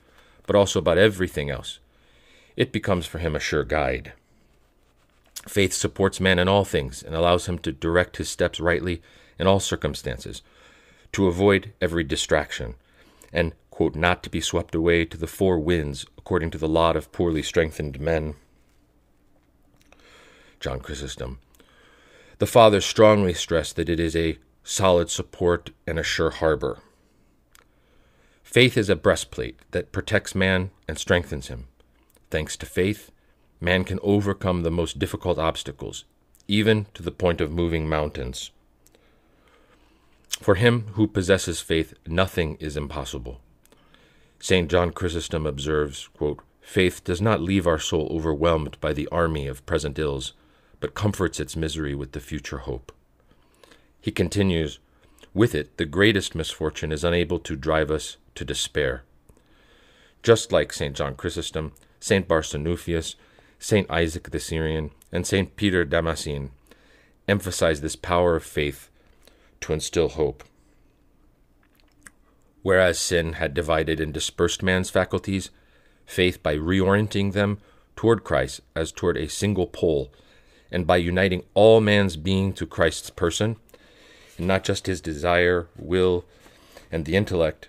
but 0.46 0.56
also 0.56 0.78
about 0.78 0.98
everything 0.98 1.50
else, 1.50 1.80
it 2.56 2.72
becomes 2.72 3.06
for 3.06 3.18
him 3.18 3.34
a 3.34 3.40
sure 3.40 3.64
guide. 3.64 4.12
Faith 5.46 5.72
supports 5.72 6.20
man 6.20 6.38
in 6.38 6.48
all 6.48 6.64
things 6.64 7.02
and 7.02 7.14
allows 7.14 7.46
him 7.46 7.58
to 7.58 7.72
direct 7.72 8.18
his 8.18 8.28
steps 8.28 8.60
rightly 8.60 9.02
in 9.38 9.46
all 9.46 9.60
circumstances, 9.60 10.42
to 11.12 11.26
avoid 11.26 11.72
every 11.80 12.04
distraction, 12.04 12.74
and 13.32 13.52
quote, 13.70 13.94
not 13.94 14.22
to 14.22 14.30
be 14.30 14.40
swept 14.40 14.74
away 14.74 15.04
to 15.04 15.16
the 15.16 15.26
four 15.26 15.58
winds 15.58 16.04
according 16.16 16.50
to 16.50 16.58
the 16.58 16.68
lot 16.68 16.96
of 16.96 17.12
poorly 17.12 17.42
strengthened 17.42 18.00
men. 18.00 18.34
John 20.60 20.80
Chrysostom. 20.80 21.38
The 22.38 22.46
fathers 22.46 22.84
strongly 22.84 23.34
stress 23.34 23.72
that 23.72 23.88
it 23.88 24.00
is 24.00 24.14
a 24.14 24.38
solid 24.64 25.10
support 25.10 25.70
and 25.86 25.98
a 25.98 26.02
sure 26.02 26.30
harbor. 26.30 26.80
Faith 28.42 28.76
is 28.76 28.88
a 28.88 28.96
breastplate 28.96 29.58
that 29.70 29.92
protects 29.92 30.34
man 30.34 30.70
and 30.86 30.98
strengthens 30.98 31.48
him. 31.48 31.66
Thanks 32.30 32.56
to 32.56 32.66
faith, 32.66 33.10
man 33.60 33.84
can 33.84 33.98
overcome 34.02 34.62
the 34.62 34.70
most 34.70 34.98
difficult 34.98 35.38
obstacles, 35.38 36.04
even 36.46 36.86
to 36.94 37.02
the 37.02 37.10
point 37.10 37.40
of 37.40 37.52
moving 37.52 37.88
mountains. 37.88 38.50
For 40.40 40.54
him 40.54 40.86
who 40.92 41.06
possesses 41.06 41.60
faith, 41.60 41.94
nothing 42.06 42.56
is 42.60 42.76
impossible. 42.76 43.40
St. 44.38 44.70
John 44.70 44.92
Chrysostom 44.92 45.46
observes 45.46 46.08
quote, 46.08 46.40
Faith 46.60 47.02
does 47.02 47.20
not 47.20 47.40
leave 47.40 47.66
our 47.66 47.78
soul 47.78 48.08
overwhelmed 48.10 48.78
by 48.80 48.92
the 48.92 49.08
army 49.08 49.46
of 49.46 49.64
present 49.66 49.98
ills, 49.98 50.34
but 50.80 50.94
comforts 50.94 51.40
its 51.40 51.56
misery 51.56 51.94
with 51.94 52.12
the 52.12 52.20
future 52.20 52.58
hope. 52.58 52.92
He 54.00 54.12
continues, 54.12 54.78
With 55.34 55.54
it, 55.54 55.76
the 55.76 55.86
greatest 55.86 56.34
misfortune 56.34 56.92
is 56.92 57.04
unable 57.04 57.38
to 57.40 57.56
drive 57.56 57.90
us 57.90 58.16
to 58.34 58.44
despair. 58.44 59.02
Just 60.22 60.52
like 60.52 60.72
St. 60.72 60.94
John 60.94 61.14
Chrysostom, 61.14 61.72
St. 62.00 62.28
Barsanuphius, 62.28 63.16
St. 63.58 63.90
Isaac 63.90 64.30
the 64.30 64.38
Syrian, 64.38 64.90
and 65.10 65.26
St. 65.26 65.56
Peter 65.56 65.84
Damascene 65.84 66.50
emphasize 67.26 67.80
this 67.80 67.96
power 67.96 68.36
of 68.36 68.44
faith 68.44 68.88
to 69.60 69.72
instill 69.72 70.10
hope. 70.10 70.44
Whereas 72.62 72.98
sin 72.98 73.34
had 73.34 73.54
divided 73.54 74.00
and 74.00 74.12
dispersed 74.12 74.62
man's 74.62 74.90
faculties, 74.90 75.50
faith, 76.04 76.42
by 76.42 76.56
reorienting 76.56 77.32
them 77.32 77.58
toward 77.96 78.24
Christ 78.24 78.60
as 78.74 78.92
toward 78.92 79.16
a 79.16 79.28
single 79.28 79.66
pole, 79.66 80.12
and 80.70 80.86
by 80.86 80.96
uniting 80.96 81.44
all 81.54 81.80
man's 81.80 82.16
being 82.16 82.52
to 82.54 82.66
Christ's 82.66 83.10
person, 83.10 83.56
and 84.36 84.46
not 84.46 84.64
just 84.64 84.86
his 84.86 85.00
desire, 85.00 85.68
will, 85.76 86.24
and 86.92 87.04
the 87.04 87.16
intellect, 87.16 87.68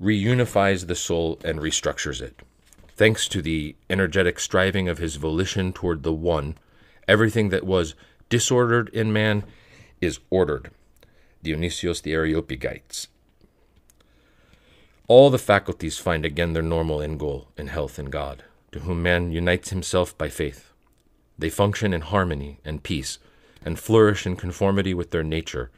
reunifies 0.00 0.86
the 0.86 0.94
soul 0.94 1.38
and 1.44 1.58
restructures 1.58 2.20
it. 2.20 2.40
Thanks 2.96 3.28
to 3.28 3.42
the 3.42 3.76
energetic 3.90 4.38
striving 4.38 4.88
of 4.88 4.98
his 4.98 5.16
volition 5.16 5.72
toward 5.72 6.02
the 6.02 6.12
One, 6.12 6.56
everything 7.06 7.50
that 7.50 7.64
was 7.64 7.94
disordered 8.28 8.88
in 8.90 9.12
man 9.12 9.44
is 10.00 10.18
ordered. 10.30 10.70
Dionysius 11.42 12.00
the 12.00 12.12
Areopagites. 12.12 13.08
All 15.08 15.30
the 15.30 15.38
faculties 15.38 15.98
find 15.98 16.24
again 16.24 16.52
their 16.52 16.62
normal 16.62 17.00
end 17.00 17.20
goal 17.20 17.48
in 17.56 17.68
health 17.68 17.98
in 17.98 18.06
God, 18.06 18.42
to 18.72 18.80
whom 18.80 19.02
man 19.02 19.30
unites 19.30 19.70
himself 19.70 20.16
by 20.18 20.28
faith. 20.28 20.72
They 21.38 21.50
function 21.50 21.94
in 21.94 22.00
harmony 22.00 22.58
and 22.64 22.82
peace, 22.82 23.18
and 23.64 23.78
flourish 23.78 24.26
in 24.26 24.36
conformity 24.36 24.94
with 24.94 25.10
their 25.10 25.22
nature. 25.22 25.70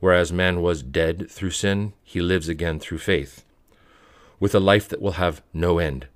Whereas 0.00 0.32
man 0.32 0.60
was 0.60 0.82
dead 0.82 1.30
through 1.30 1.52
sin, 1.52 1.94
he 2.02 2.20
lives 2.20 2.48
again 2.48 2.78
through 2.78 2.98
faith, 2.98 3.44
with 4.38 4.54
a 4.54 4.60
life 4.60 4.88
that 4.88 5.00
will 5.00 5.12
have 5.12 5.42
no 5.54 5.78
end. 5.78 6.08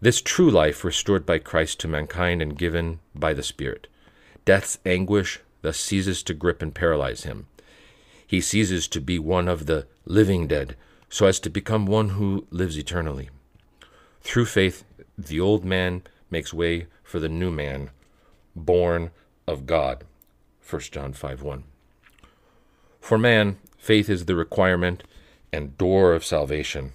This 0.00 0.20
true 0.20 0.50
life 0.50 0.84
restored 0.84 1.26
by 1.26 1.38
Christ 1.38 1.80
to 1.80 1.88
mankind 1.88 2.40
and 2.42 2.58
given 2.58 3.00
by 3.14 3.34
the 3.34 3.42
Spirit. 3.42 3.86
Death's 4.44 4.78
anguish 4.86 5.40
thus 5.62 5.78
ceases 5.78 6.22
to 6.24 6.34
grip 6.34 6.62
and 6.62 6.74
paralyze 6.74 7.24
him. 7.24 7.46
He 8.28 8.42
ceases 8.42 8.86
to 8.88 9.00
be 9.00 9.18
one 9.18 9.48
of 9.48 9.64
the 9.64 9.86
living 10.04 10.46
dead 10.46 10.76
so 11.08 11.26
as 11.26 11.40
to 11.40 11.48
become 11.48 11.86
one 11.86 12.10
who 12.10 12.46
lives 12.50 12.78
eternally. 12.78 13.30
Through 14.20 14.44
faith, 14.44 14.84
the 15.16 15.40
old 15.40 15.64
man 15.64 16.02
makes 16.30 16.52
way 16.52 16.88
for 17.02 17.18
the 17.18 17.30
new 17.30 17.50
man, 17.50 17.88
born 18.54 19.10
of 19.46 19.64
God. 19.64 20.04
1 20.68 20.82
John 20.92 21.14
5 21.14 21.42
1. 21.42 21.64
For 23.00 23.16
man, 23.16 23.56
faith 23.78 24.10
is 24.10 24.26
the 24.26 24.36
requirement 24.36 25.04
and 25.50 25.78
door 25.78 26.12
of 26.12 26.22
salvation, 26.22 26.92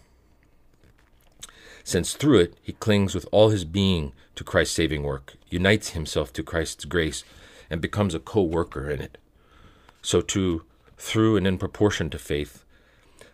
since 1.84 2.14
through 2.14 2.40
it 2.40 2.54
he 2.62 2.74
clings 2.74 3.16
with 3.16 3.28
all 3.32 3.50
his 3.50 3.66
being 3.66 4.14
to 4.36 4.44
Christ's 4.44 4.76
saving 4.76 5.02
work, 5.02 5.34
unites 5.50 5.90
himself 5.90 6.32
to 6.34 6.44
Christ's 6.44 6.86
grace, 6.86 7.24
and 7.72 7.82
becomes 7.82 8.14
a 8.14 8.20
co 8.20 8.44
worker 8.44 8.88
in 8.88 9.02
it. 9.02 9.18
So, 10.04 10.22
too, 10.22 10.64
through 11.04 11.36
and 11.36 11.46
in 11.46 11.58
proportion 11.58 12.10
to 12.10 12.18
faith, 12.18 12.64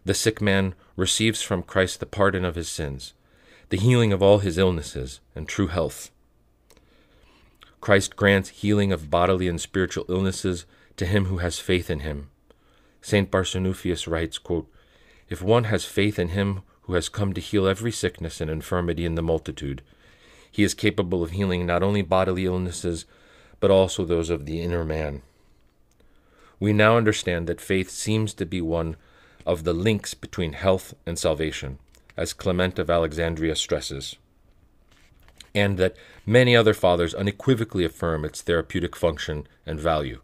the 0.04 0.14
sick 0.14 0.42
man 0.42 0.74
receives 0.96 1.42
from 1.42 1.62
Christ 1.62 2.00
the 2.00 2.06
pardon 2.06 2.44
of 2.44 2.56
his 2.56 2.68
sins, 2.68 3.14
the 3.70 3.78
healing 3.78 4.12
of 4.12 4.24
all 4.24 4.40
his 4.40 4.58
illnesses, 4.58 5.20
and 5.36 5.48
true 5.48 5.68
health. 5.68 6.10
Christ 7.80 8.16
grants 8.16 8.50
healing 8.50 8.92
of 8.92 9.12
bodily 9.12 9.48
and 9.48 9.62
spiritual 9.62 10.06
illnesses 10.10 10.66
to 10.98 11.06
him 11.06 11.26
who 11.26 11.38
has 11.38 11.60
faith 11.60 11.90
in 11.90 12.00
him. 12.00 12.30
St. 13.02 13.30
Barsanuphius 13.30 14.08
writes, 14.08 14.40
quote, 14.40 14.68
If 15.30 15.42
one 15.42 15.66
has 15.66 15.86
faith 15.86 16.18
in 16.18 16.30
him 16.30 16.64
who 16.82 16.96
has 16.96 17.08
come 17.08 17.34
to 17.34 17.42
heal 17.42 17.68
every 17.68 17.92
sickness 17.92 18.42
and 18.42 18.50
infirmity 18.50 19.06
in 19.06 19.14
the 19.14 19.22
multitude, 19.22 19.84
he 20.52 20.64
is 20.64 20.74
capable 20.74 21.22
of 21.22 21.32
healing 21.32 21.66
not 21.68 21.84
only 21.84 22.02
bodily 22.02 22.46
illnesses, 22.46 23.06
but 23.60 23.70
also 23.70 24.04
those 24.04 24.32
of 24.32 24.46
the 24.46 24.60
inner 24.60 24.84
man. 24.84 25.22
We 26.60 26.74
now 26.74 26.98
understand 26.98 27.48
that 27.48 27.62
faith 27.62 27.90
seems 27.90 28.34
to 28.36 28.46
be 28.46 28.62
one 28.62 28.98
of 29.46 29.64
the 29.64 29.74
links 29.74 30.14
between 30.14 30.54
health 30.54 30.94
and 31.06 31.18
salvation, 31.18 31.80
as 32.18 32.34
Clement 32.34 32.78
of 32.78 32.90
Alexandria 32.90 33.56
stresses, 33.56 34.18
and 35.56 35.78
that 35.78 35.96
many 36.26 36.56
other 36.56 36.74
fathers 36.74 37.14
unequivocally 37.14 37.86
affirm 37.86 38.26
its 38.26 38.42
therapeutic 38.42 38.96
function 38.96 39.48
and 39.66 39.80
value. 39.80 40.22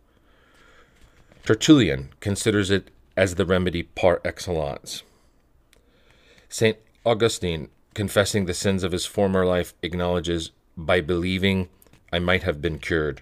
Tertullian 1.46 2.10
considers 2.20 2.70
it 2.70 2.92
as 3.16 3.36
the 3.36 3.46
remedy 3.46 3.84
par 3.84 4.20
excellence. 4.26 5.04
St. 6.50 6.78
Augustine, 7.06 7.70
confessing 7.94 8.46
the 8.46 8.54
sins 8.54 8.84
of 8.84 8.92
his 8.92 9.06
former 9.06 9.46
life, 9.46 9.74
acknowledges, 9.82 10.52
By 10.76 11.00
believing, 11.00 11.70
I 12.12 12.20
might 12.20 12.44
have 12.44 12.62
been 12.62 12.80
cured 12.80 13.22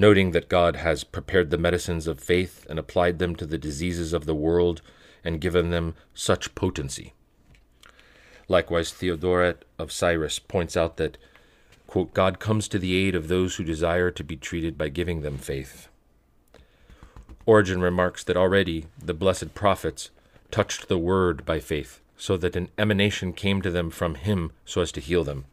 noting 0.00 0.30
that 0.30 0.48
God 0.48 0.76
has 0.76 1.04
prepared 1.04 1.50
the 1.50 1.58
medicines 1.58 2.06
of 2.06 2.18
faith 2.18 2.66
and 2.70 2.78
applied 2.78 3.18
them 3.18 3.36
to 3.36 3.44
the 3.44 3.58
diseases 3.58 4.14
of 4.14 4.24
the 4.24 4.34
world 4.34 4.80
and 5.22 5.42
given 5.42 5.68
them 5.68 5.94
such 6.14 6.54
potency. 6.54 7.12
Likewise, 8.48 8.92
Theodoret 8.92 9.66
of 9.78 9.92
Cyrus 9.92 10.38
points 10.38 10.74
out 10.74 10.96
that, 10.96 11.18
quote, 11.86 12.14
God 12.14 12.40
comes 12.40 12.66
to 12.68 12.78
the 12.78 12.96
aid 12.96 13.14
of 13.14 13.28
those 13.28 13.56
who 13.56 13.62
desire 13.62 14.10
to 14.10 14.24
be 14.24 14.36
treated 14.36 14.78
by 14.78 14.88
giving 14.88 15.20
them 15.20 15.36
faith. 15.36 15.88
Origen 17.44 17.82
remarks 17.82 18.24
that 18.24 18.38
already 18.38 18.86
the 18.98 19.12
blessed 19.12 19.52
prophets 19.52 20.08
touched 20.50 20.88
the 20.88 20.98
word 20.98 21.44
by 21.44 21.60
faith, 21.60 22.00
so 22.16 22.38
that 22.38 22.56
an 22.56 22.70
emanation 22.78 23.34
came 23.34 23.60
to 23.60 23.70
them 23.70 23.90
from 23.90 24.14
him 24.14 24.50
so 24.64 24.80
as 24.80 24.92
to 24.92 25.00
heal 25.00 25.24
them. 25.24 25.44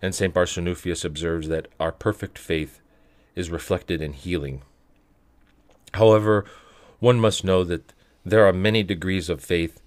And 0.00 0.14
St. 0.14 0.32
Barsanuphius 0.32 1.04
observes 1.04 1.48
that 1.48 1.68
our 1.78 1.92
perfect 1.92 2.38
faith 2.38 2.80
is 3.34 3.50
reflected 3.50 4.00
in 4.02 4.12
healing. 4.12 4.62
However, 5.94 6.44
one 7.00 7.20
must 7.20 7.44
know 7.44 7.64
that 7.64 7.92
there 8.24 8.46
are 8.46 8.52
many 8.52 8.82
degrees 8.82 9.28
of 9.28 9.42
faith 9.42 9.80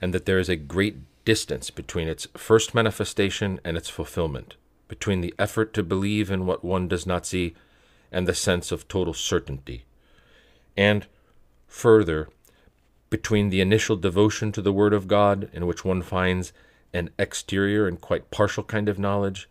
and 0.00 0.12
that 0.14 0.26
there 0.26 0.38
is 0.38 0.48
a 0.48 0.56
great 0.56 0.96
distance 1.24 1.70
between 1.70 2.08
its 2.08 2.26
first 2.36 2.74
manifestation 2.74 3.60
and 3.64 3.76
its 3.76 3.88
fulfillment, 3.88 4.56
between 4.86 5.20
the 5.20 5.34
effort 5.38 5.74
to 5.74 5.82
believe 5.82 6.30
in 6.30 6.46
what 6.46 6.64
one 6.64 6.88
does 6.88 7.06
not 7.06 7.26
see 7.26 7.54
and 8.10 8.26
the 8.26 8.34
sense 8.34 8.72
of 8.72 8.88
total 8.88 9.14
certainty. 9.14 9.84
And, 10.76 11.06
further, 11.66 12.28
between 13.10 13.50
the 13.50 13.60
initial 13.60 13.96
devotion 13.96 14.52
to 14.52 14.62
the 14.62 14.72
Word 14.72 14.92
of 14.92 15.08
God, 15.08 15.50
in 15.52 15.66
which 15.66 15.84
one 15.84 16.02
finds 16.02 16.52
an 16.92 17.10
exterior 17.18 17.86
and 17.86 18.00
quite 18.00 18.30
partial 18.30 18.64
kind 18.64 18.88
of 18.88 18.98
knowledge, 18.98 19.48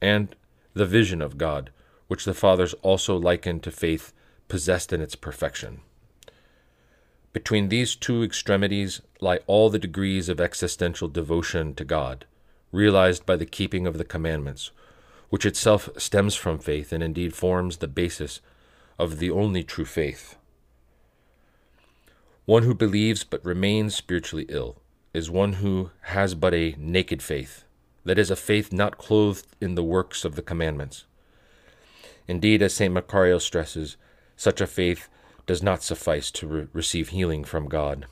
and 0.00 0.34
the 0.74 0.86
vision 0.86 1.20
of 1.20 1.38
God, 1.38 1.70
which 2.08 2.24
the 2.24 2.34
fathers 2.34 2.74
also 2.82 3.16
likened 3.16 3.62
to 3.62 3.70
faith 3.70 4.12
possessed 4.48 4.92
in 4.92 5.00
its 5.00 5.14
perfection. 5.14 5.80
Between 7.32 7.68
these 7.68 7.94
two 7.94 8.22
extremities 8.22 9.00
lie 9.20 9.40
all 9.46 9.70
the 9.70 9.78
degrees 9.78 10.28
of 10.28 10.40
existential 10.40 11.08
devotion 11.08 11.74
to 11.74 11.84
God, 11.84 12.24
realized 12.72 13.24
by 13.24 13.36
the 13.36 13.46
keeping 13.46 13.86
of 13.86 13.98
the 13.98 14.04
commandments, 14.04 14.70
which 15.28 15.46
itself 15.46 15.88
stems 15.98 16.34
from 16.34 16.58
faith 16.58 16.92
and 16.92 17.02
indeed 17.02 17.34
forms 17.34 17.76
the 17.76 17.88
basis 17.88 18.40
of 18.98 19.18
the 19.18 19.30
only 19.30 19.62
true 19.62 19.84
faith. 19.84 20.36
One 22.46 22.62
who 22.62 22.74
believes 22.74 23.24
but 23.24 23.44
remains 23.44 23.94
spiritually 23.94 24.46
ill 24.48 24.80
is 25.12 25.30
one 25.30 25.54
who 25.54 25.90
has 26.02 26.34
but 26.34 26.54
a 26.54 26.74
naked 26.78 27.22
faith, 27.22 27.64
that 28.04 28.18
is, 28.18 28.30
a 28.30 28.36
faith 28.36 28.72
not 28.72 28.96
clothed 28.96 29.46
in 29.60 29.74
the 29.74 29.84
works 29.84 30.24
of 30.24 30.34
the 30.34 30.42
commandments. 30.42 31.04
Indeed, 32.28 32.60
as 32.60 32.74
St. 32.74 32.92
Macarius 32.92 33.42
stresses, 33.42 33.96
such 34.36 34.60
a 34.60 34.66
faith 34.66 35.08
does 35.46 35.62
not 35.62 35.82
suffice 35.82 36.30
to 36.32 36.46
re- 36.46 36.66
receive 36.74 37.08
healing 37.08 37.42
from 37.42 37.68
God. 37.68 38.06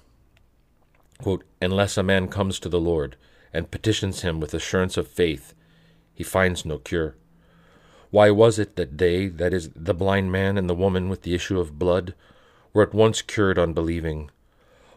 Quote, 1.21 1.45
Unless 1.61 1.99
a 1.99 2.03
man 2.03 2.29
comes 2.29 2.59
to 2.59 2.71
the 2.71 2.81
Lord 2.81 3.17
and 3.53 3.71
petitions 3.71 4.23
him 4.23 4.41
with 4.41 4.55
assurance 4.55 4.97
of 4.97 5.07
faith, 5.07 5.53
he 6.15 6.25
finds 6.25 6.65
no 6.65 6.79
cure. 6.79 7.15
Why 8.11 8.31
was 8.31 8.59
it 8.59 8.77
that 8.77 8.97
they, 8.97 9.29
that 9.29 9.53
is, 9.53 9.71
the 9.77 9.95
blind 9.95 10.33
man 10.33 10.57
and 10.57 10.69
the 10.69 10.75
woman 10.75 11.11
with 11.11 11.23
the 11.23 11.35
issue 11.35 11.61
of 11.61 11.79
blood, 11.79 12.15
were 12.73 12.83
at 12.83 12.95
once 12.95 13.21
cured 13.21 13.59
on 13.59 13.75
believing, 13.75 14.31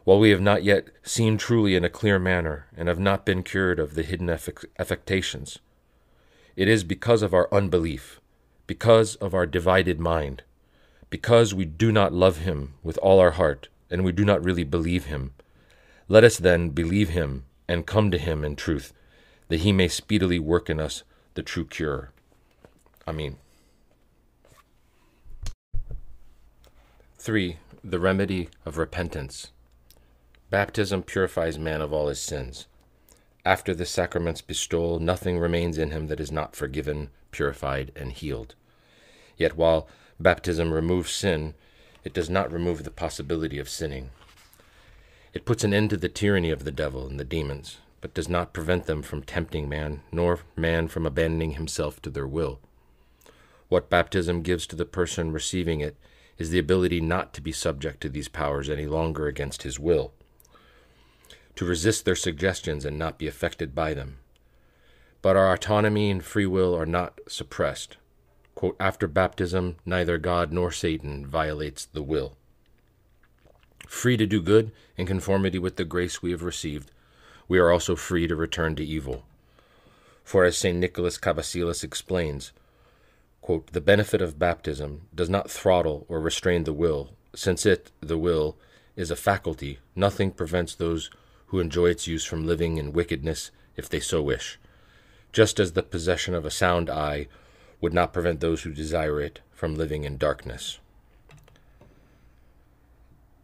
while 0.06 0.20
we 0.20 0.30
have 0.30 0.42
not 0.42 0.64
yet 0.64 0.88
seen 1.04 1.38
truly 1.38 1.76
in 1.76 1.84
a 1.84 1.90
clear 1.90 2.20
manner, 2.20 2.68
and 2.78 2.88
have 2.88 3.00
not 3.00 3.26
been 3.26 3.44
cured 3.44 3.80
of 3.80 3.96
the 3.96 4.04
hidden 4.04 4.30
affectations? 4.30 5.60
It 6.56 6.70
is 6.70 6.84
because 6.86 7.22
of 7.22 7.34
our 7.34 7.54
unbelief 7.54 8.22
because 8.70 9.16
of 9.16 9.34
our 9.34 9.48
divided 9.48 10.00
mind, 10.00 10.44
because 11.10 11.56
we 11.56 11.66
do 11.66 11.92
not 11.92 12.14
love 12.14 12.38
him 12.38 12.76
with 12.84 13.00
all 13.00 13.20
our 13.20 13.32
heart, 13.32 13.68
and 13.90 14.06
we 14.06 14.12
do 14.12 14.24
not 14.24 14.44
really 14.44 14.64
believe 14.64 15.06
him. 15.06 15.34
Let 16.08 16.24
us 16.24 16.38
then 16.38 16.70
believe 16.70 17.10
him 17.10 17.46
and 17.68 17.88
come 17.88 18.12
to 18.12 18.20
him 18.20 18.46
in 18.46 18.56
truth, 18.56 18.94
that 19.48 19.62
he 19.62 19.72
may 19.72 19.88
speedily 19.88 20.38
work 20.38 20.70
in 20.70 20.80
us 20.80 21.02
the 21.34 21.42
true 21.42 21.66
cure. 21.66 22.12
Amen. 23.08 23.38
3. 27.18 27.58
The 27.84 28.00
remedy 28.00 28.50
of 28.68 28.78
repentance. 28.78 29.48
Baptism 30.52 31.02
purifies 31.02 31.58
man 31.58 31.82
of 31.82 31.92
all 31.92 32.08
his 32.08 32.22
sins. 32.22 32.68
After 33.46 33.74
the 33.74 33.86
sacrament's 33.86 34.42
bestowal, 34.42 35.00
nothing 35.00 35.40
remains 35.40 35.78
in 35.78 35.92
him 35.92 36.08
that 36.08 36.20
is 36.20 36.32
not 36.32 36.56
forgiven, 36.56 37.10
purified, 37.32 37.92
and 37.96 38.12
healed. 38.12 38.56
Yet 39.38 39.56
while 39.56 39.88
baptism 40.20 40.74
removes 40.74 41.12
sin, 41.12 41.54
it 42.04 42.14
does 42.14 42.30
not 42.30 42.52
remove 42.52 42.84
the 42.84 42.92
possibility 42.92 43.58
of 43.58 43.70
sinning. 43.70 44.10
It 45.34 45.46
puts 45.46 45.64
an 45.64 45.74
end 45.74 45.92
to 45.92 45.98
the 45.98 46.10
tyranny 46.10 46.52
of 46.52 46.66
the 46.66 46.72
devil 46.72 47.08
and 47.08 47.20
the 47.20 47.26
demons, 47.26 47.78
but 48.02 48.14
does 48.14 48.28
not 48.28 48.54
prevent 48.54 48.86
them 48.86 49.02
from 49.02 49.24
tempting 49.24 49.70
man, 49.70 50.02
nor 50.12 50.40
man 50.56 50.88
from 50.88 51.06
abandoning 51.06 51.52
himself 51.52 52.02
to 52.02 52.10
their 52.10 52.28
will. 52.28 52.60
What 53.70 53.90
baptism 53.90 54.42
gives 54.42 54.66
to 54.68 54.76
the 54.76 54.86
person 54.86 55.32
receiving 55.32 55.80
it 55.80 55.96
is 56.38 56.50
the 56.50 56.60
ability 56.60 57.00
not 57.00 57.34
to 57.34 57.42
be 57.42 57.52
subject 57.52 58.02
to 58.02 58.10
these 58.10 58.28
powers 58.28 58.70
any 58.70 58.88
longer 58.88 59.28
against 59.28 59.64
his 59.64 59.80
will, 59.80 60.14
to 61.60 61.66
resist 61.66 62.06
their 62.06 62.16
suggestions 62.16 62.86
and 62.86 62.98
not 62.98 63.18
be 63.18 63.28
affected 63.28 63.76
by 63.76 63.94
them. 63.94 64.16
But 65.22 65.36
our 65.36 65.52
autonomy 65.52 66.10
and 66.10 66.24
free 66.24 66.46
will 66.46 66.74
are 66.74 66.86
not 66.86 67.20
suppressed. 67.28 67.98
Quote, 68.56 68.78
After 68.80 69.10
baptism, 69.10 69.76
neither 69.86 70.18
God 70.18 70.54
nor 70.54 70.72
Satan 70.72 71.26
violates 71.26 71.84
the 71.84 72.02
will. 72.02 72.38
Free 73.90 74.16
to 74.16 74.26
do 74.26 74.42
good 74.42 74.72
in 74.96 75.06
conformity 75.06 75.60
with 75.60 75.76
the 75.76 75.84
grace 75.84 76.22
we 76.22 76.32
have 76.32 76.44
received, 76.44 76.92
we 77.50 77.60
are 77.60 77.72
also 77.72 77.98
free 77.98 78.26
to 78.26 78.38
return 78.38 78.78
to 78.78 78.86
evil. 78.86 79.26
For 80.24 80.46
as 80.46 80.58
St. 80.58 80.78
Nicholas 80.78 81.18
Cabasilas 81.18 81.84
explains, 81.84 82.54
quote, 83.42 83.74
The 83.74 83.82
benefit 83.82 84.22
of 84.22 84.40
baptism 84.40 85.10
does 85.14 85.30
not 85.30 85.52
throttle 85.52 86.06
or 86.08 86.22
restrain 86.22 86.64
the 86.64 86.72
will, 86.72 87.10
since 87.36 87.66
it, 87.66 87.92
the 88.00 88.18
will, 88.18 88.56
is 88.96 89.12
a 89.12 89.18
faculty, 89.18 89.80
nothing 89.94 90.32
prevents 90.32 90.74
those 90.74 91.10
who 91.50 91.60
enjoy 91.60 91.88
its 91.88 92.08
use 92.08 92.24
from 92.24 92.46
living 92.46 92.78
in 92.78 92.94
wickedness 92.94 93.52
if 93.76 93.90
they 93.90 94.00
so 94.00 94.22
wish, 94.22 94.60
just 95.34 95.60
as 95.60 95.74
the 95.74 95.84
possession 95.84 96.34
of 96.34 96.46
a 96.46 96.52
sound 96.52 96.90
eye 96.90 97.28
would 97.82 97.94
not 97.94 98.14
prevent 98.14 98.40
those 98.40 98.64
who 98.64 98.72
desire 98.72 99.22
it 99.22 99.40
from 99.52 99.76
living 99.76 100.04
in 100.04 100.18
darkness. 100.18 100.80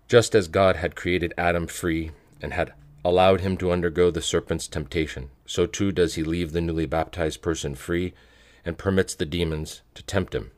Just 0.08 0.36
as 0.36 0.47
God 0.47 0.76
had 0.76 0.95
created 0.95 1.34
Adam 1.38 1.66
free 1.66 2.12
and 2.41 2.53
had 2.53 2.74
allowed 3.03 3.41
him 3.41 3.58
to 3.58 3.72
undergo 3.72 4.12
the 4.12 4.22
serpent's 4.22 4.68
temptation, 4.68 5.30
so 5.45 5.66
too 5.66 5.91
does 5.91 6.16
he 6.16 6.24
leave 6.24 6.51
the 6.51 6.62
newly 6.62 6.86
baptized 6.86 7.41
person 7.41 7.76
free 7.76 8.14
and 8.64 8.78
permits 8.78 9.16
the 9.16 9.26
demons 9.26 9.82
to 9.93 10.03
tempt 10.03 10.36
him. 10.36 10.51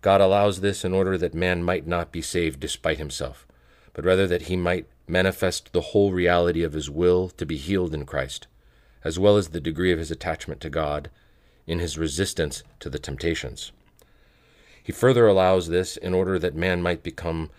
God 0.00 0.20
allows 0.20 0.60
this 0.60 0.84
in 0.84 0.92
order 0.92 1.16
that 1.18 1.34
man 1.34 1.62
might 1.62 1.86
not 1.86 2.12
be 2.12 2.22
saved 2.22 2.60
despite 2.60 2.98
himself, 2.98 3.46
but 3.94 4.04
rather 4.04 4.26
that 4.26 4.42
he 4.42 4.56
might 4.56 4.86
manifest 5.08 5.72
the 5.72 5.80
whole 5.80 6.12
reality 6.12 6.62
of 6.62 6.74
his 6.74 6.90
will 6.90 7.28
to 7.30 7.46
be 7.46 7.56
healed 7.56 7.94
in 7.94 8.06
Christ, 8.06 8.46
as 9.04 9.18
well 9.18 9.36
as 9.36 9.48
the 9.48 9.60
degree 9.60 9.92
of 9.92 9.98
his 9.98 10.10
attachment 10.10 10.60
to 10.60 10.70
God 10.70 11.10
in 11.66 11.78
his 11.78 11.98
resistance 11.98 12.62
to 12.80 12.90
the 12.90 12.98
temptations. 12.98 13.72
He 14.82 14.92
further 14.92 15.26
allows 15.26 15.68
this 15.68 15.96
in 15.96 16.14
order 16.14 16.38
that 16.38 16.54
man 16.54 16.82
might 16.82 17.02
become 17.02 17.50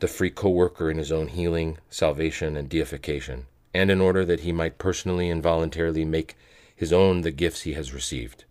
the 0.00 0.08
free 0.08 0.30
co 0.30 0.48
worker 0.48 0.90
in 0.90 0.98
his 0.98 1.10
own 1.10 1.28
healing, 1.28 1.78
salvation, 1.90 2.56
and 2.56 2.68
deification, 2.68 3.46
and 3.74 3.90
in 3.90 4.00
order 4.00 4.24
that 4.24 4.40
he 4.40 4.52
might 4.52 4.78
personally 4.78 5.28
and 5.28 5.42
voluntarily 5.42 6.04
make 6.04 6.36
his 6.74 6.92
own 6.92 7.22
the 7.22 7.32
gifts 7.32 7.62
he 7.62 7.72
has 7.72 7.92
received. 7.92 8.44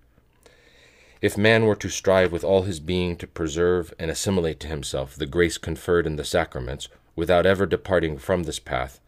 If 1.22 1.38
man 1.38 1.66
were 1.66 1.76
to 1.78 1.90
strive 1.90 2.32
with 2.32 2.44
all 2.44 2.64
his 2.64 2.80
being 2.80 3.16
to 3.18 3.28
preserve 3.28 3.94
and 3.98 4.12
assimilate 4.12 4.60
to 4.60 4.68
himself 4.68 5.16
the 5.16 5.26
grace 5.26 5.58
conferred 5.58 6.06
in 6.06 6.18
the 6.18 6.26
sacraments, 6.26 6.90
without 7.18 7.46
ever 7.46 7.66
departing 7.66 8.18
from 8.18 8.44
this 8.44 8.60
path, 8.60 9.02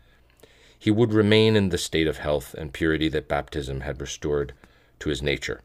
he 0.78 0.92
would 0.92 1.14
remain 1.14 1.56
in 1.56 1.70
the 1.70 1.78
state 1.78 2.08
of 2.08 2.18
health 2.18 2.54
and 2.56 2.74
purity 2.74 3.08
that 3.08 3.30
baptism 3.30 3.82
had 3.82 4.02
restored 4.02 4.54
to 5.00 5.10
his 5.10 5.22
nature. 5.22 5.62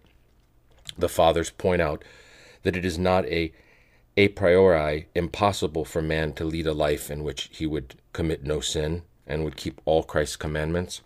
The 0.97 1.09
fathers 1.09 1.51
point 1.51 1.83
out 1.83 2.05
that 2.63 2.77
it 2.77 2.85
is 2.85 2.99
not 2.99 3.25
a 3.27 3.53
a 4.17 4.29
priori 4.29 5.09
impossible 5.17 5.85
for 5.85 6.01
man 6.01 6.33
to 6.35 6.45
lead 6.45 6.69
a 6.69 6.73
life 6.73 7.11
in 7.11 7.25
which 7.25 7.49
he 7.53 7.67
would 7.67 7.97
commit 8.13 8.45
no 8.45 8.61
sin 8.61 9.03
and 9.27 9.43
would 9.43 9.57
keep 9.57 9.81
all 9.85 10.05
Christ's 10.05 10.37
commandments, 10.37 11.01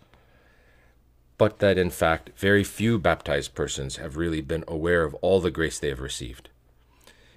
but 1.39 1.57
that 1.57 1.77
in 1.77 1.89
fact 1.89 2.29
very 2.37 2.63
few 2.63 2.99
baptized 2.99 3.55
persons 3.55 3.95
have 3.95 4.17
really 4.17 4.41
been 4.41 4.63
aware 4.67 5.03
of 5.03 5.15
all 5.15 5.39
the 5.39 5.49
grace 5.49 5.79
they 5.79 5.89
have 5.89 6.01
received. 6.01 6.49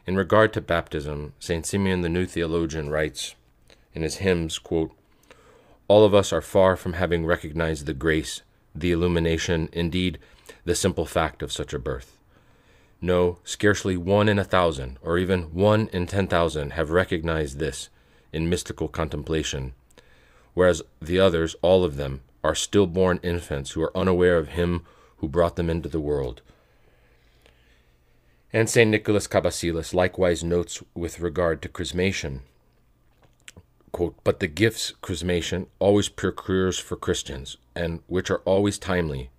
In 0.06 0.16
regard 0.16 0.52
to 0.52 0.60
baptism, 0.60 1.32
St. 1.38 1.64
Simeon 1.64 2.02
the 2.02 2.08
New 2.10 2.26
Theologian 2.26 2.90
writes 2.90 3.34
in 3.94 4.02
his 4.02 4.16
hymns, 4.16 4.58
quote, 4.58 4.92
All 5.88 6.04
of 6.04 6.14
us 6.14 6.32
are 6.32 6.40
far 6.40 6.76
from 6.76 6.94
having 6.94 7.26
recognized 7.26 7.86
the 7.86 7.94
grace, 7.94 8.42
the 8.74 8.92
illumination, 8.92 9.68
indeed, 9.72 10.18
the 10.64 10.74
simple 10.74 11.06
fact 11.06 11.42
of 11.42 11.52
such 11.52 11.72
a 11.72 11.78
birth. 11.78 12.18
No, 13.00 13.38
scarcely 13.44 13.96
one 13.96 14.28
in 14.28 14.38
a 14.38 14.44
thousand, 14.44 14.98
or 15.02 15.18
even 15.18 15.52
one 15.54 15.88
in 15.92 16.06
ten 16.06 16.28
thousand, 16.28 16.74
have 16.74 16.90
recognized 16.90 17.58
this 17.58 17.88
in 18.32 18.48
mystical 18.48 18.88
contemplation, 18.88 19.74
whereas 20.54 20.82
the 21.00 21.18
others, 21.18 21.56
all 21.62 21.84
of 21.84 21.96
them, 21.96 22.20
are 22.44 22.54
stillborn 22.54 23.20
infants 23.22 23.72
who 23.72 23.82
are 23.82 23.96
unaware 23.96 24.38
of 24.38 24.48
Him 24.48 24.84
who 25.18 25.28
brought 25.28 25.56
them 25.56 25.70
into 25.70 25.88
the 25.88 26.00
world. 26.00 26.42
And 28.52 28.68
St. 28.68 28.90
Nicholas 28.90 29.26
Cabasilas 29.26 29.94
likewise 29.94 30.44
notes 30.44 30.82
with 30.94 31.20
regard 31.20 31.62
to 31.62 31.68
chrismation, 31.68 32.40
quote, 33.92 34.16
But 34.24 34.40
the 34.40 34.48
gifts 34.48 34.92
chrismation 35.02 35.66
always 35.78 36.08
procures 36.08 36.78
for 36.78 36.96
Christians, 36.96 37.56
and 37.74 38.00
which 38.06 38.30
are 38.30 38.42
always 38.44 38.78
timely, 38.78 39.30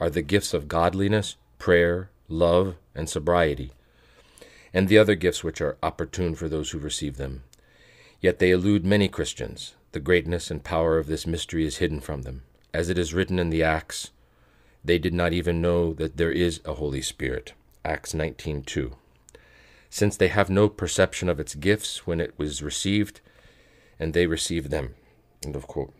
are 0.00 0.08
the 0.08 0.22
gifts 0.22 0.54
of 0.54 0.68
godliness, 0.68 1.36
prayer, 1.58 2.10
love, 2.28 2.76
and 2.94 3.08
sobriety, 3.08 3.72
and 4.72 4.88
the 4.88 4.98
other 4.98 5.14
gifts 5.14 5.42
which 5.42 5.60
are 5.60 5.76
opportune 5.82 6.34
for 6.34 6.48
those 6.48 6.70
who 6.70 6.78
receive 6.78 7.16
them. 7.16 7.42
Yet 8.20 8.38
they 8.38 8.50
elude 8.50 8.84
many 8.84 9.08
Christians. 9.08 9.74
The 9.92 10.00
greatness 10.00 10.50
and 10.50 10.62
power 10.62 10.98
of 10.98 11.06
this 11.06 11.26
mystery 11.26 11.64
is 11.64 11.78
hidden 11.78 12.00
from 12.00 12.22
them. 12.22 12.42
As 12.74 12.88
it 12.88 12.98
is 12.98 13.14
written 13.14 13.38
in 13.38 13.50
the 13.50 13.62
Acts, 13.62 14.10
they 14.84 14.98
did 14.98 15.14
not 15.14 15.32
even 15.32 15.62
know 15.62 15.92
that 15.94 16.16
there 16.16 16.32
is 16.32 16.60
a 16.64 16.74
Holy 16.74 17.02
Spirit. 17.02 17.52
Acts 17.84 18.12
19:2. 18.12 18.96
Since 19.90 20.16
they 20.16 20.28
have 20.28 20.50
no 20.50 20.68
perception 20.68 21.28
of 21.28 21.40
its 21.40 21.54
gifts 21.54 22.06
when 22.06 22.20
it 22.20 22.34
was 22.36 22.62
received, 22.62 23.20
and 23.98 24.14
they 24.14 24.26
receive 24.26 24.70
them. 24.70 24.94
End 25.44 25.56
of 25.56 25.66
quote. 25.66 25.94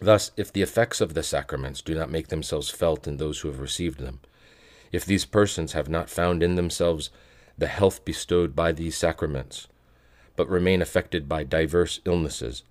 Thus, 0.00 0.32
if 0.36 0.52
the 0.52 0.62
effects 0.62 1.00
of 1.00 1.14
the 1.14 1.22
sacraments 1.22 1.80
do 1.80 1.94
not 1.94 2.10
make 2.10 2.28
themselves 2.28 2.70
felt 2.70 3.06
in 3.06 3.16
those 3.16 3.40
who 3.40 3.48
have 3.48 3.60
received 3.60 4.00
them, 4.00 4.20
if 4.92 5.04
these 5.04 5.24
persons 5.24 5.72
have 5.72 5.88
not 5.88 6.10
found 6.10 6.42
in 6.42 6.54
themselves 6.54 7.10
the 7.56 7.66
health 7.66 8.04
bestowed 8.04 8.54
by 8.56 8.72
these 8.72 8.96
sacraments, 8.96 9.68
but 10.36 10.48
remain 10.48 10.82
affected 10.82 11.28
by 11.28 11.44
diverse 11.44 12.00
illnesses, 12.04 12.64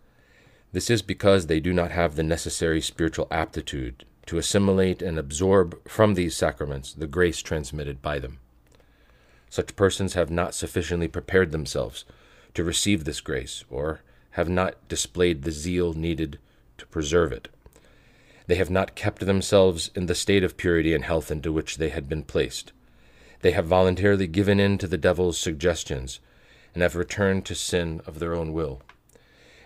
this 0.74 0.90
is 0.90 1.02
because 1.02 1.48
they 1.48 1.60
do 1.60 1.72
not 1.72 1.92
have 1.92 2.16
the 2.16 2.24
necessary 2.24 2.82
spiritual 2.82 3.28
aptitude 3.32 4.06
to 4.26 4.38
assimilate 4.38 5.02
and 5.02 5.20
absorb 5.20 5.88
from 5.88 6.14
these 6.14 6.36
sacraments 6.36 6.94
the 6.94 7.08
grace 7.08 7.42
transmitted 7.42 8.02
by 8.02 8.20
them. 8.20 8.40
Such 9.50 9.76
persons 9.76 10.16
have 10.16 10.32
not 10.32 10.56
sufficiently 10.56 11.08
prepared 11.08 11.52
themselves 11.52 12.06
to 12.56 12.64
receive 12.64 13.04
this 13.04 13.22
grace, 13.22 13.64
or 13.70 14.02
have 14.34 14.50
not 14.50 14.88
displayed 14.88 15.44
the 15.44 15.52
zeal 15.52 15.94
needed 15.94 16.40
to 16.78 16.86
preserve 16.88 17.32
it. 17.32 17.50
They 18.48 18.56
have 18.56 18.70
not 18.70 18.96
kept 18.96 19.26
themselves 19.26 19.90
in 19.96 20.08
the 20.08 20.16
state 20.16 20.44
of 20.44 20.58
purity 20.58 20.94
and 20.94 21.04
health 21.04 21.32
into 21.32 21.52
which 21.52 21.78
they 21.78 21.90
had 21.90 22.10
been 22.10 22.24
placed. 22.24 22.74
They 23.42 23.52
have 23.52 23.66
voluntarily 23.66 24.28
given 24.28 24.60
in 24.60 24.78
to 24.80 24.88
the 24.88 24.98
devil's 24.98 25.38
suggestions 25.38 26.20
and 26.74 26.82
have 26.82 26.96
returned 26.96 27.46
to 27.46 27.56
sin 27.56 28.02
of 28.06 28.20
their 28.20 28.34
own 28.34 28.54
will. 28.54 28.82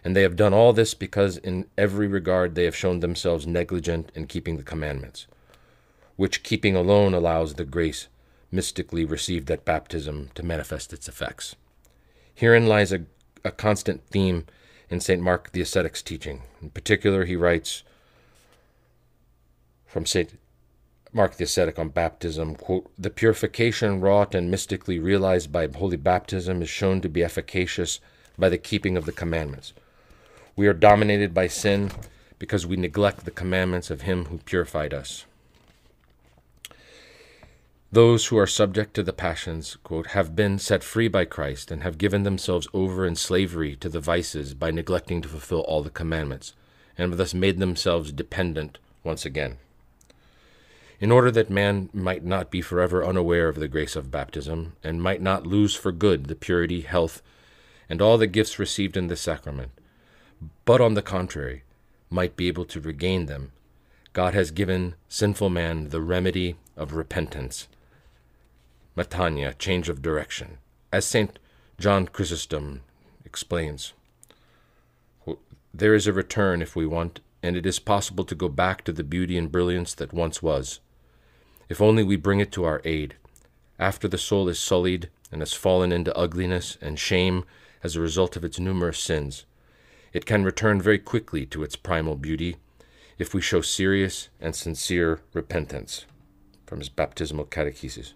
And 0.04 0.16
they 0.16 0.22
have 0.22 0.36
done 0.36 0.54
all 0.54 0.74
this 0.74 0.94
because 0.94 1.38
in 1.38 1.66
every 1.78 2.08
regard 2.08 2.56
they 2.56 2.66
have 2.66 2.76
shown 2.76 3.00
themselves 3.00 3.48
negligent 3.48 4.12
in 4.16 4.28
keeping 4.28 4.58
the 4.58 4.64
commandments, 4.64 5.28
which 6.16 6.44
keeping 6.44 6.76
alone 6.76 7.14
allows 7.14 7.54
the 7.54 7.66
grace 7.66 8.08
mystically 8.52 9.06
received 9.06 9.50
at 9.50 9.66
baptism 9.66 10.30
to 10.36 10.44
manifest 10.44 10.94
its 10.94 11.08
effects. 11.08 11.56
Herein 12.34 12.68
lies 12.68 12.92
a, 12.92 13.06
a 13.44 13.52
constant 13.52 14.06
theme 14.08 14.46
in 14.90 15.00
St. 15.00 15.22
Mark 15.22 15.52
the 15.52 15.62
Ascetic's 15.62 16.02
teaching. 16.02 16.44
In 16.62 16.70
particular, 16.70 17.26
he 17.26 17.36
writes, 17.36 17.84
from 19.86 20.06
St. 20.06 20.38
Mark 21.14 21.36
the 21.36 21.46
Ascetic 21.46 21.80
on 21.80 21.90
baptism, 21.90 22.56
quote, 22.56 22.92
the 22.98 23.10
purification 23.10 24.02
wrought 24.02 24.36
and 24.36 24.52
mystically 24.52 25.00
realized 25.00 25.52
by 25.52 25.68
holy 25.68 25.98
baptism 25.98 26.62
is 26.62 26.70
shown 26.70 27.02
to 27.02 27.10
be 27.10 27.24
efficacious 27.24 28.00
by 28.38 28.50
the 28.50 28.58
keeping 28.58 28.98
of 28.98 29.06
the 29.06 29.12
commandments. 29.12 29.74
We 30.56 30.68
are 30.68 30.74
dominated 30.74 31.34
by 31.34 31.48
sin 31.48 31.92
because 32.40 32.68
we 32.68 32.76
neglect 32.76 33.26
the 33.26 33.32
commandments 33.32 33.90
of 33.90 34.02
him 34.02 34.26
who 34.26 34.38
purified 34.40 34.94
us. 34.94 35.26
Those 37.90 38.28
who 38.28 38.38
are 38.38 38.48
subject 38.48 38.94
to 38.96 39.04
the 39.04 39.14
passions, 39.14 39.78
quote, 39.82 40.08
have 40.08 40.36
been 40.36 40.60
set 40.60 40.84
free 40.84 41.08
by 41.08 41.24
Christ 41.24 41.72
and 41.72 41.84
have 41.84 41.98
given 41.98 42.24
themselves 42.24 42.68
over 42.74 43.06
in 43.06 43.16
slavery 43.16 43.78
to 43.78 43.88
the 43.88 44.02
vices 44.02 44.54
by 44.54 44.72
neglecting 44.72 45.22
to 45.22 45.30
fulfill 45.30 45.62
all 45.62 45.82
the 45.82 45.90
commandments, 45.90 46.54
and 46.98 47.10
have 47.10 47.18
thus 47.18 47.34
made 47.34 47.60
themselves 47.60 48.12
dependent 48.12 48.78
once 49.06 49.26
again. 49.26 49.58
In 51.00 51.14
order 51.14 51.32
that 51.32 51.50
man 51.50 51.90
might 51.94 52.26
not 52.26 52.52
be 52.52 52.62
forever 52.62 53.06
unaware 53.06 53.48
of 53.48 53.56
the 53.56 53.70
grace 53.70 53.96
of 53.96 54.12
baptism, 54.12 54.74
and 54.84 55.02
might 55.02 55.22
not 55.22 55.48
lose 55.48 55.74
for 55.74 55.94
good 55.94 56.26
the 56.26 56.36
purity, 56.36 56.82
health, 56.82 57.22
and 57.90 58.02
all 58.02 58.18
the 58.18 58.28
gifts 58.28 58.60
received 58.60 58.98
in 58.98 59.08
the 59.08 59.16
sacrament, 59.16 59.72
but 60.66 60.82
on 60.82 60.94
the 60.94 61.02
contrary, 61.02 61.64
might 62.10 62.36
be 62.36 62.50
able 62.50 62.66
to 62.66 62.82
regain 62.82 63.28
them, 63.28 63.54
God 64.12 64.34
has 64.34 64.52
given 64.52 64.96
sinful 65.08 65.50
man 65.50 65.90
the 65.90 66.02
remedy 66.02 66.58
of 66.76 66.94
repentance, 66.94 67.70
metanoia, 68.98 69.58
change 69.58 69.88
of 69.88 70.02
direction. 70.02 70.58
As 70.92 71.06
St. 71.06 71.38
John 71.80 72.08
Chrysostom 72.08 72.82
explains, 73.24 73.94
there 75.74 75.94
is 75.94 76.08
a 76.08 76.14
return 76.14 76.62
if 76.62 76.76
we 76.76 76.88
want, 76.88 77.20
and 77.44 77.56
it 77.56 77.66
is 77.66 77.80
possible 77.80 78.26
to 78.26 78.36
go 78.36 78.50
back 78.50 78.84
to 78.84 78.92
the 78.92 79.04
beauty 79.04 79.38
and 79.38 79.52
brilliance 79.52 79.94
that 79.94 80.12
once 80.12 80.42
was 80.42 80.80
if 81.70 81.82
only 81.82 82.04
we 82.04 82.16
bring 82.16 82.40
it 82.40 82.52
to 82.54 82.64
our 82.64 82.82
aid. 82.86 83.16
After 83.80 84.08
the 84.08 84.18
soul 84.18 84.48
is 84.50 84.60
sullied 84.60 85.10
and 85.32 85.42
has 85.42 85.54
fallen 85.54 85.92
into 85.92 86.16
ugliness 86.18 86.78
and 86.82 86.98
shame 86.98 87.44
as 87.84 87.96
a 87.96 88.02
result 88.02 88.36
of 88.36 88.44
its 88.44 88.60
numerous 88.60 89.00
sins, 89.00 89.46
it 90.14 90.26
can 90.26 90.44
return 90.44 90.82
very 90.82 90.98
quickly 90.98 91.46
to 91.48 91.64
its 91.64 91.76
primal 91.76 92.16
beauty 92.16 92.56
if 93.18 93.34
we 93.34 93.42
show 93.42 93.62
serious 93.62 94.30
and 94.40 94.56
sincere 94.56 95.22
repentance. 95.34 96.06
From 96.66 96.80
his 96.80 96.90
baptismal 96.90 97.46
catechesis. 97.46 98.14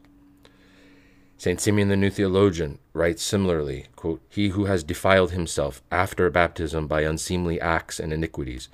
St. 1.42 1.60
Simeon 1.60 1.88
the 1.88 1.98
New 1.98 2.12
Theologian 2.12 2.78
writes 2.94 3.24
similarly 3.24 3.88
quote, 3.96 4.22
He 4.30 4.50
who 4.50 4.66
has 4.66 4.84
defiled 4.84 5.32
himself 5.32 5.82
after 5.92 6.30
baptism 6.30 6.86
by 6.86 7.02
unseemly 7.02 7.60
acts 7.60 8.00
and 8.00 8.14
iniquities 8.14 8.70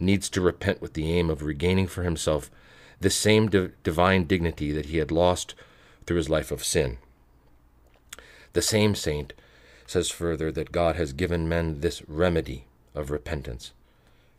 needs 0.00 0.28
to 0.30 0.40
repent 0.40 0.82
with 0.82 0.94
the 0.94 1.12
aim 1.12 1.30
of 1.30 1.44
regaining 1.44 1.86
for 1.86 2.02
himself 2.02 2.50
the 3.00 3.08
same 3.08 3.48
di- 3.48 3.68
divine 3.84 4.24
dignity 4.24 4.72
that 4.72 4.86
he 4.86 4.96
had 4.96 5.12
lost 5.12 5.54
through 6.06 6.16
his 6.16 6.28
life 6.28 6.50
of 6.50 6.64
sin. 6.64 6.98
The 8.52 8.62
same 8.62 8.96
saint 8.96 9.32
says 9.86 10.10
further 10.10 10.50
that 10.50 10.72
God 10.72 10.96
has 10.96 11.12
given 11.12 11.48
men 11.48 11.82
this 11.82 12.02
remedy 12.08 12.64
of 12.96 13.12
repentance, 13.12 13.70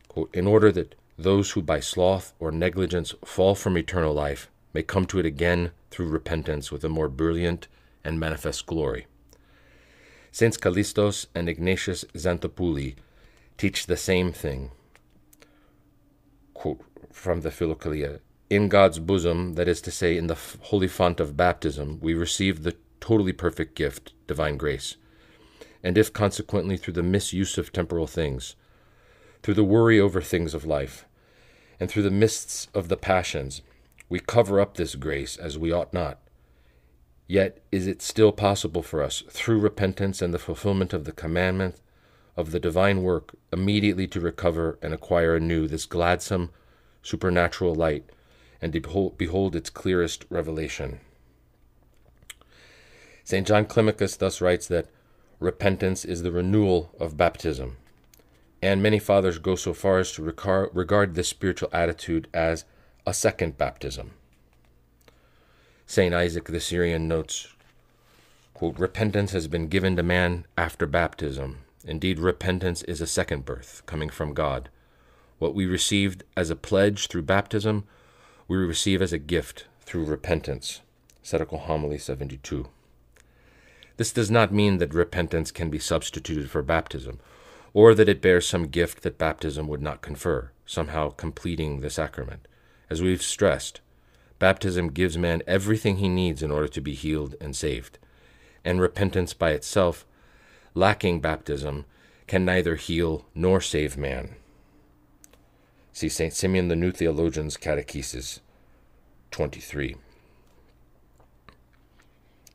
quote, 0.06 0.28
in 0.34 0.46
order 0.46 0.70
that 0.70 0.96
those 1.16 1.52
who 1.52 1.62
by 1.62 1.80
sloth 1.80 2.34
or 2.38 2.52
negligence 2.52 3.14
fall 3.24 3.54
from 3.54 3.78
eternal 3.78 4.12
life 4.12 4.50
may 4.72 4.82
come 4.82 5.04
to 5.06 5.18
it 5.18 5.26
again 5.26 5.72
through 5.90 6.08
repentance 6.08 6.70
with 6.70 6.84
a 6.84 6.88
more 6.88 7.08
brilliant 7.08 7.68
and 8.04 8.18
manifest 8.20 8.66
glory. 8.66 9.06
Saints 10.32 10.56
Callistos 10.56 11.26
and 11.34 11.48
Ignatius 11.48 12.04
Xanthopouloi 12.14 12.94
teach 13.58 13.86
the 13.86 13.96
same 13.96 14.32
thing. 14.32 14.70
Quote 16.54 16.80
from 17.12 17.40
the 17.40 17.50
Philokalia 17.50 18.20
in 18.48 18.68
God's 18.68 18.98
bosom, 18.98 19.54
that 19.54 19.68
is 19.68 19.80
to 19.82 19.92
say, 19.92 20.16
in 20.16 20.26
the 20.26 20.36
holy 20.62 20.88
font 20.88 21.20
of 21.20 21.36
baptism, 21.36 21.98
we 22.00 22.14
receive 22.14 22.62
the 22.62 22.76
totally 23.00 23.32
perfect 23.32 23.76
gift, 23.76 24.12
divine 24.26 24.56
grace. 24.56 24.96
and 25.82 25.96
if 25.96 26.12
consequently 26.12 26.76
through 26.76 26.94
the 26.94 27.02
misuse 27.02 27.56
of 27.56 27.72
temporal 27.72 28.06
things, 28.06 28.54
through 29.42 29.54
the 29.54 29.64
worry 29.64 29.98
over 29.98 30.20
things 30.20 30.52
of 30.52 30.64
life, 30.64 31.06
and 31.78 31.90
through 31.90 32.02
the 32.02 32.10
mists 32.10 32.68
of 32.74 32.88
the 32.88 32.96
passions, 32.96 33.62
we 34.10 34.20
cover 34.20 34.60
up 34.60 34.76
this 34.76 34.94
grace 34.96 35.38
as 35.38 35.56
we 35.56 35.72
ought 35.72 35.94
not. 35.94 36.18
Yet 37.26 37.62
is 37.72 37.86
it 37.86 38.02
still 38.02 38.32
possible 38.32 38.82
for 38.82 39.02
us, 39.02 39.22
through 39.30 39.60
repentance 39.60 40.20
and 40.20 40.34
the 40.34 40.38
fulfillment 40.38 40.92
of 40.92 41.04
the 41.04 41.12
commandment 41.12 41.76
of 42.36 42.50
the 42.50 42.60
divine 42.60 43.02
work, 43.02 43.34
immediately 43.52 44.06
to 44.08 44.20
recover 44.20 44.78
and 44.82 44.92
acquire 44.92 45.36
anew 45.36 45.66
this 45.66 45.86
gladsome 45.86 46.50
supernatural 47.02 47.74
light 47.74 48.10
and 48.60 48.72
behold, 48.72 49.16
behold 49.16 49.56
its 49.56 49.70
clearest 49.70 50.24
revelation. 50.28 51.00
St. 53.24 53.46
John 53.46 53.64
Climacus 53.64 54.18
thus 54.18 54.40
writes 54.40 54.66
that 54.66 54.88
repentance 55.38 56.04
is 56.04 56.22
the 56.22 56.32
renewal 56.32 56.90
of 56.98 57.16
baptism, 57.16 57.76
and 58.60 58.82
many 58.82 58.98
fathers 58.98 59.38
go 59.38 59.54
so 59.54 59.72
far 59.72 59.98
as 59.98 60.12
to 60.12 60.22
regard 60.22 61.14
this 61.14 61.28
spiritual 61.28 61.70
attitude 61.72 62.28
as 62.34 62.64
a 63.06 63.14
second 63.14 63.56
baptism. 63.56 64.12
St. 65.86 66.14
Isaac 66.14 66.44
the 66.44 66.60
Syrian 66.60 67.08
notes, 67.08 67.48
quote, 68.54 68.78
Repentance 68.78 69.32
has 69.32 69.48
been 69.48 69.68
given 69.68 69.96
to 69.96 70.02
man 70.02 70.46
after 70.56 70.86
baptism. 70.86 71.58
Indeed, 71.84 72.18
repentance 72.18 72.82
is 72.82 73.00
a 73.00 73.06
second 73.06 73.44
birth 73.44 73.82
coming 73.86 74.10
from 74.10 74.34
God. 74.34 74.68
What 75.38 75.54
we 75.54 75.66
received 75.66 76.24
as 76.36 76.50
a 76.50 76.56
pledge 76.56 77.08
through 77.08 77.22
baptism, 77.22 77.84
we 78.46 78.56
receive 78.58 79.00
as 79.00 79.12
a 79.12 79.18
gift 79.18 79.64
through 79.80 80.04
repentance. 80.04 80.82
Ascetical 81.24 81.58
Homily 81.58 81.98
72. 81.98 82.68
This 83.96 84.12
does 84.12 84.30
not 84.30 84.52
mean 84.52 84.78
that 84.78 84.94
repentance 84.94 85.50
can 85.50 85.70
be 85.70 85.78
substituted 85.78 86.50
for 86.50 86.62
baptism, 86.62 87.18
or 87.72 87.94
that 87.94 88.08
it 88.08 88.22
bears 88.22 88.46
some 88.46 88.68
gift 88.68 89.02
that 89.02 89.18
baptism 89.18 89.68
would 89.68 89.82
not 89.82 90.02
confer, 90.02 90.50
somehow 90.66 91.10
completing 91.10 91.80
the 91.80 91.90
sacrament. 91.90 92.46
As 92.90 93.00
we've 93.00 93.22
stressed, 93.22 93.80
baptism 94.40 94.88
gives 94.88 95.16
man 95.16 95.42
everything 95.46 95.98
he 95.98 96.08
needs 96.08 96.42
in 96.42 96.50
order 96.50 96.68
to 96.68 96.80
be 96.80 96.94
healed 96.94 97.36
and 97.40 97.54
saved, 97.54 97.98
and 98.64 98.80
repentance 98.80 99.32
by 99.32 99.52
itself, 99.52 100.04
lacking 100.74 101.20
baptism, 101.20 101.84
can 102.26 102.44
neither 102.44 102.74
heal 102.74 103.26
nor 103.34 103.60
save 103.60 103.96
man. 103.96 104.34
See 105.92 106.08
St. 106.08 106.32
Simeon 106.32 106.68
the 106.68 106.76
New 106.76 106.90
Theologian's 106.90 107.56
Catechesis 107.56 108.40
23. 109.30 109.96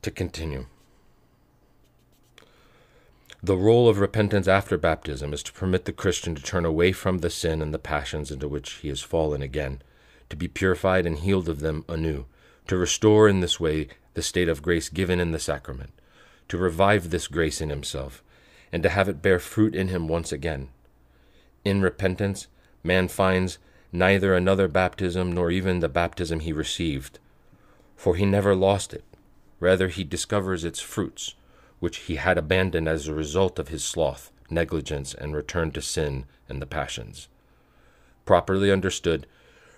To 0.02 0.10
continue. 0.10 0.66
The 3.42 3.56
role 3.56 3.88
of 3.88 3.98
repentance 3.98 4.48
after 4.48 4.76
baptism 4.76 5.32
is 5.32 5.42
to 5.44 5.52
permit 5.52 5.84
the 5.84 5.92
Christian 5.92 6.34
to 6.34 6.42
turn 6.42 6.64
away 6.64 6.92
from 6.92 7.18
the 7.18 7.30
sin 7.30 7.62
and 7.62 7.72
the 7.72 7.78
passions 7.78 8.30
into 8.30 8.48
which 8.48 8.72
he 8.74 8.88
has 8.88 9.00
fallen 9.00 9.40
again, 9.42 9.82
to 10.30 10.36
be 10.36 10.48
purified 10.48 11.06
and 11.06 11.18
healed 11.18 11.48
of 11.48 11.60
them 11.60 11.84
anew, 11.88 12.26
to 12.66 12.76
restore 12.76 13.28
in 13.28 13.40
this 13.40 13.60
way 13.60 13.88
the 14.14 14.22
state 14.22 14.48
of 14.48 14.62
grace 14.62 14.88
given 14.88 15.20
in 15.20 15.30
the 15.30 15.38
sacrament, 15.38 15.92
to 16.48 16.56
revive 16.56 17.10
this 17.10 17.28
grace 17.28 17.60
in 17.60 17.70
himself, 17.70 18.22
and 18.72 18.82
to 18.82 18.88
have 18.88 19.08
it 19.08 19.22
bear 19.22 19.38
fruit 19.38 19.74
in 19.74 19.88
him 19.88 20.08
once 20.08 20.32
again. 20.32 20.68
In 21.64 21.82
repentance, 21.82 22.46
man 22.82 23.08
finds 23.08 23.58
neither 23.92 24.34
another 24.34 24.68
baptism 24.68 25.32
nor 25.32 25.50
even 25.50 25.80
the 25.80 25.88
baptism 25.88 26.40
he 26.40 26.52
received, 26.52 27.18
for 27.96 28.16
he 28.16 28.26
never 28.26 28.54
lost 28.54 28.92
it. 28.92 29.04
Rather, 29.58 29.88
he 29.88 30.04
discovers 30.04 30.64
its 30.64 30.80
fruits, 30.80 31.34
which 31.78 31.98
he 31.98 32.16
had 32.16 32.36
abandoned 32.36 32.88
as 32.88 33.08
a 33.08 33.14
result 33.14 33.58
of 33.58 33.68
his 33.68 33.84
sloth, 33.84 34.30
negligence, 34.50 35.14
and 35.14 35.34
return 35.34 35.70
to 35.70 35.82
sin 35.82 36.24
and 36.48 36.60
the 36.60 36.66
passions. 36.66 37.28
Properly 38.24 38.70
understood, 38.70 39.26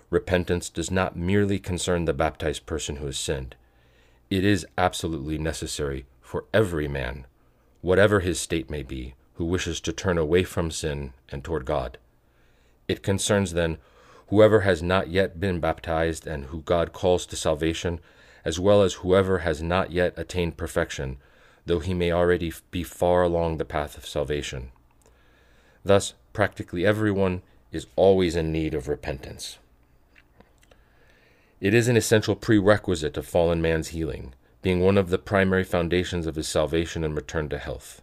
repentance 0.09 0.69
does 0.69 0.89
not 0.89 1.15
merely 1.15 1.59
concern 1.59 2.05
the 2.05 2.13
baptized 2.13 2.65
person 2.65 2.97
who 2.97 3.05
has 3.05 3.17
sinned. 3.17 3.55
It 4.29 4.43
is 4.43 4.65
absolutely 4.77 5.37
necessary 5.37 6.05
for 6.21 6.45
every 6.53 6.87
man, 6.87 7.25
whatever 7.81 8.19
his 8.19 8.39
state 8.39 8.69
may 8.69 8.83
be, 8.83 9.15
who 9.35 9.45
wishes 9.45 9.79
to 9.81 9.93
turn 9.93 10.17
away 10.17 10.43
from 10.43 10.71
sin 10.71 11.13
and 11.29 11.43
toward 11.43 11.65
God. 11.65 11.97
It 12.87 13.03
concerns 13.03 13.53
then 13.53 13.77
whoever 14.27 14.61
has 14.61 14.83
not 14.83 15.09
yet 15.09 15.39
been 15.39 15.59
baptized 15.59 16.27
and 16.27 16.45
who 16.45 16.61
God 16.61 16.93
calls 16.93 17.25
to 17.27 17.35
salvation, 17.35 17.99
as 18.43 18.59
well 18.59 18.81
as 18.81 18.95
whoever 18.95 19.39
has 19.39 19.61
not 19.61 19.91
yet 19.91 20.13
attained 20.17 20.57
perfection, 20.57 21.17
though 21.65 21.79
he 21.79 21.93
may 21.93 22.11
already 22.11 22.51
be 22.71 22.83
far 22.83 23.23
along 23.23 23.57
the 23.57 23.65
path 23.65 23.97
of 23.97 24.07
salvation. 24.07 24.71
Thus, 25.83 26.13
practically 26.33 26.85
everyone 26.85 27.41
is 27.71 27.87
always 27.95 28.35
in 28.35 28.51
need 28.51 28.73
of 28.73 28.87
repentance. 28.87 29.57
It 31.61 31.73
is 31.73 31.89
an 31.89 31.97
essential 31.97 32.37
prerequisite 32.37 33.17
of 33.17 33.27
fallen 33.27 33.61
man's 33.61 33.89
healing, 33.89 34.33
being 34.61 34.79
one 34.79 34.97
of 34.97 35.09
the 35.09 35.17
primary 35.17 35.65
foundations 35.65 36.25
of 36.25 36.35
his 36.35 36.47
salvation 36.47 37.03
and 37.03 37.13
return 37.13 37.49
to 37.49 37.57
health. 37.57 38.01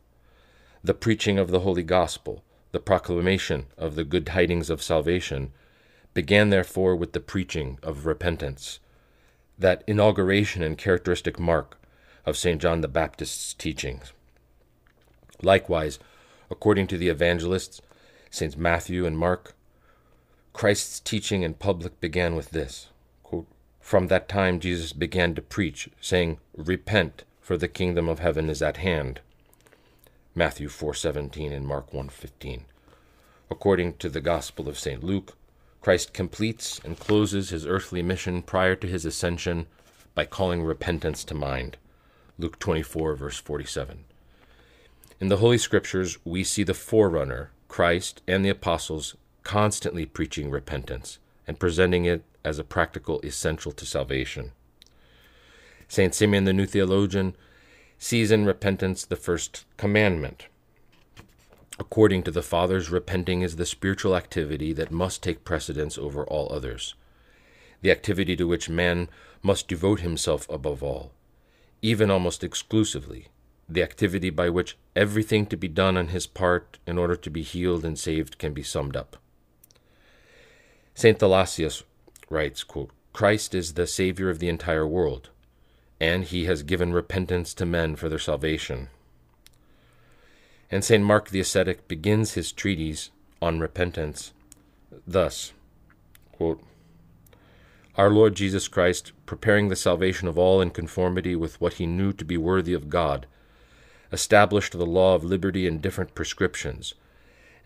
The 0.84 0.92
preaching 0.92 1.38
of 1.38 1.50
the 1.50 1.60
Holy 1.60 1.82
Gospel, 1.82 2.44
the 2.72 2.80
proclamation 2.80 3.66
of 3.78 3.94
the 3.94 4.04
good 4.04 4.26
tidings 4.26 4.68
of 4.68 4.82
salvation 4.82 5.52
began 6.12 6.50
therefore 6.50 6.94
with 6.94 7.14
the 7.14 7.20
preaching 7.20 7.78
of 7.82 8.04
repentance, 8.04 8.78
that 9.58 9.82
inauguration 9.86 10.62
and 10.62 10.76
characteristic 10.76 11.38
mark 11.38 11.80
of 12.26 12.36
St. 12.36 12.60
John 12.60 12.82
the 12.82 12.88
Baptist's 12.88 13.54
teachings. 13.54 14.12
Likewise, 15.42 15.98
according 16.50 16.88
to 16.88 16.98
the 16.98 17.08
evangelists, 17.08 17.80
Saints 18.30 18.56
Matthew 18.56 19.06
and 19.06 19.16
Mark, 19.16 19.54
Christ's 20.52 21.00
teaching 21.00 21.40
in 21.40 21.54
public 21.54 22.00
began 22.00 22.36
with 22.36 22.50
this 22.50 22.88
From 23.86 24.08
that 24.08 24.28
time 24.28 24.58
Jesus 24.58 24.92
began 24.92 25.36
to 25.36 25.40
preach, 25.40 25.88
saying, 26.00 26.38
Repent, 26.56 27.22
for 27.40 27.56
the 27.56 27.68
kingdom 27.68 28.08
of 28.08 28.18
heaven 28.18 28.50
is 28.50 28.60
at 28.60 28.78
hand. 28.78 29.20
Matthew 30.34 30.68
4:17 30.68 31.52
and 31.52 31.64
Mark 31.64 31.92
1:15. 31.92 32.64
According 33.48 33.98
to 33.98 34.08
the 34.08 34.20
Gospel 34.20 34.68
of 34.68 34.76
St. 34.76 35.04
Luke, 35.04 35.36
Christ 35.82 36.12
completes 36.12 36.80
and 36.84 36.98
closes 36.98 37.50
his 37.50 37.64
earthly 37.64 38.02
mission 38.02 38.42
prior 38.42 38.74
to 38.74 38.88
his 38.88 39.04
ascension 39.04 39.68
by 40.16 40.24
calling 40.24 40.64
repentance 40.64 41.22
to 41.22 41.34
mind. 41.34 41.76
Luke 42.40 42.58
24 42.58 43.14
verse 43.14 43.38
47. 43.38 44.02
In 45.20 45.28
the 45.28 45.36
Holy 45.36 45.58
Scriptures, 45.58 46.18
we 46.24 46.42
see 46.42 46.64
the 46.64 46.74
forerunner, 46.74 47.52
Christ, 47.68 48.20
and 48.26 48.44
the 48.44 48.48
apostles 48.48 49.14
constantly 49.44 50.06
preaching 50.06 50.50
repentance 50.50 51.20
and 51.46 51.58
presenting 51.58 52.04
it 52.04 52.24
as 52.44 52.58
a 52.58 52.64
practical 52.64 53.20
essential 53.20 53.72
to 53.72 53.86
salvation. 53.86 54.52
St. 55.88 56.14
Simeon 56.14 56.44
the 56.44 56.52
New 56.52 56.66
Theologian 56.66 57.36
sees 57.98 58.30
in 58.30 58.44
repentance 58.44 59.04
the 59.04 59.16
first 59.16 59.64
commandment. 59.76 60.48
According 61.78 62.22
to 62.24 62.30
the 62.30 62.42
Fathers, 62.42 62.90
repenting 62.90 63.42
is 63.42 63.56
the 63.56 63.66
spiritual 63.66 64.16
activity 64.16 64.72
that 64.72 64.90
must 64.90 65.22
take 65.22 65.44
precedence 65.44 65.98
over 65.98 66.24
all 66.24 66.50
others, 66.52 66.94
the 67.82 67.90
activity 67.90 68.34
to 68.36 68.48
which 68.48 68.68
man 68.68 69.08
must 69.42 69.68
devote 69.68 70.00
himself 70.00 70.48
above 70.48 70.82
all, 70.82 71.12
even 71.82 72.10
almost 72.10 72.42
exclusively, 72.42 73.28
the 73.68 73.82
activity 73.82 74.30
by 74.30 74.48
which 74.48 74.78
everything 74.94 75.46
to 75.46 75.56
be 75.56 75.68
done 75.68 75.96
on 75.96 76.08
his 76.08 76.26
part 76.26 76.78
in 76.86 76.96
order 76.98 77.16
to 77.16 77.30
be 77.30 77.42
healed 77.42 77.84
and 77.84 77.98
saved 77.98 78.38
can 78.38 78.54
be 78.54 78.62
summed 78.62 78.96
up. 78.96 79.18
St. 80.96 81.18
Thalassius 81.18 81.82
writes, 82.30 82.64
quote, 82.64 82.90
Christ 83.12 83.54
is 83.54 83.74
the 83.74 83.86
Savior 83.86 84.30
of 84.30 84.38
the 84.38 84.48
entire 84.48 84.86
world 84.86 85.28
and 86.00 86.24
he 86.24 86.46
has 86.46 86.62
given 86.62 86.94
repentance 86.94 87.52
to 87.52 87.66
men 87.66 87.96
for 87.96 88.08
their 88.08 88.18
salvation. 88.18 88.88
And 90.70 90.82
St. 90.82 91.04
Mark 91.04 91.28
the 91.28 91.40
ascetic 91.40 91.86
begins 91.86 92.32
his 92.32 92.50
treatise 92.50 93.10
on 93.42 93.60
repentance 93.60 94.32
thus 95.06 95.52
quote, 96.32 96.62
Our 97.96 98.08
Lord 98.08 98.34
Jesus 98.34 98.66
Christ, 98.66 99.12
preparing 99.26 99.68
the 99.68 99.76
salvation 99.76 100.28
of 100.28 100.38
all 100.38 100.62
in 100.62 100.70
conformity 100.70 101.36
with 101.36 101.60
what 101.60 101.74
he 101.74 101.84
knew 101.84 102.14
to 102.14 102.24
be 102.24 102.38
worthy 102.38 102.72
of 102.72 102.88
God, 102.88 103.26
established 104.12 104.72
the 104.72 104.86
law 104.86 105.14
of 105.14 105.24
liberty 105.24 105.66
in 105.66 105.82
different 105.82 106.14
prescriptions, 106.14 106.94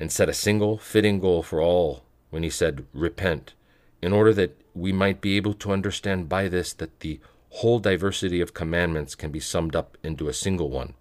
and 0.01 0.11
set 0.11 0.28
a 0.28 0.35
single 0.35 0.78
fitting 0.78 1.20
goal 1.20 1.45
for 1.45 1.61
all 1.61 2.03
when 2.31 2.43
he 2.43 2.51
said, 2.51 2.85
Repent, 2.95 3.53
in 4.01 4.12
order 4.12 4.33
that 4.35 4.61
we 4.74 4.93
might 4.93 5.20
be 5.20 5.37
able 5.37 5.55
to 5.55 5.72
understand 5.72 6.28
by 6.28 6.49
this 6.49 6.72
that 6.74 7.01
the 7.01 7.20
whole 7.51 7.78
diversity 7.78 8.41
of 8.41 8.55
commandments 8.55 9.14
can 9.14 9.31
be 9.31 9.41
summed 9.41 9.76
up 9.76 9.99
into 10.03 10.28
a 10.28 10.33
single 10.33 10.70
one 10.70 10.95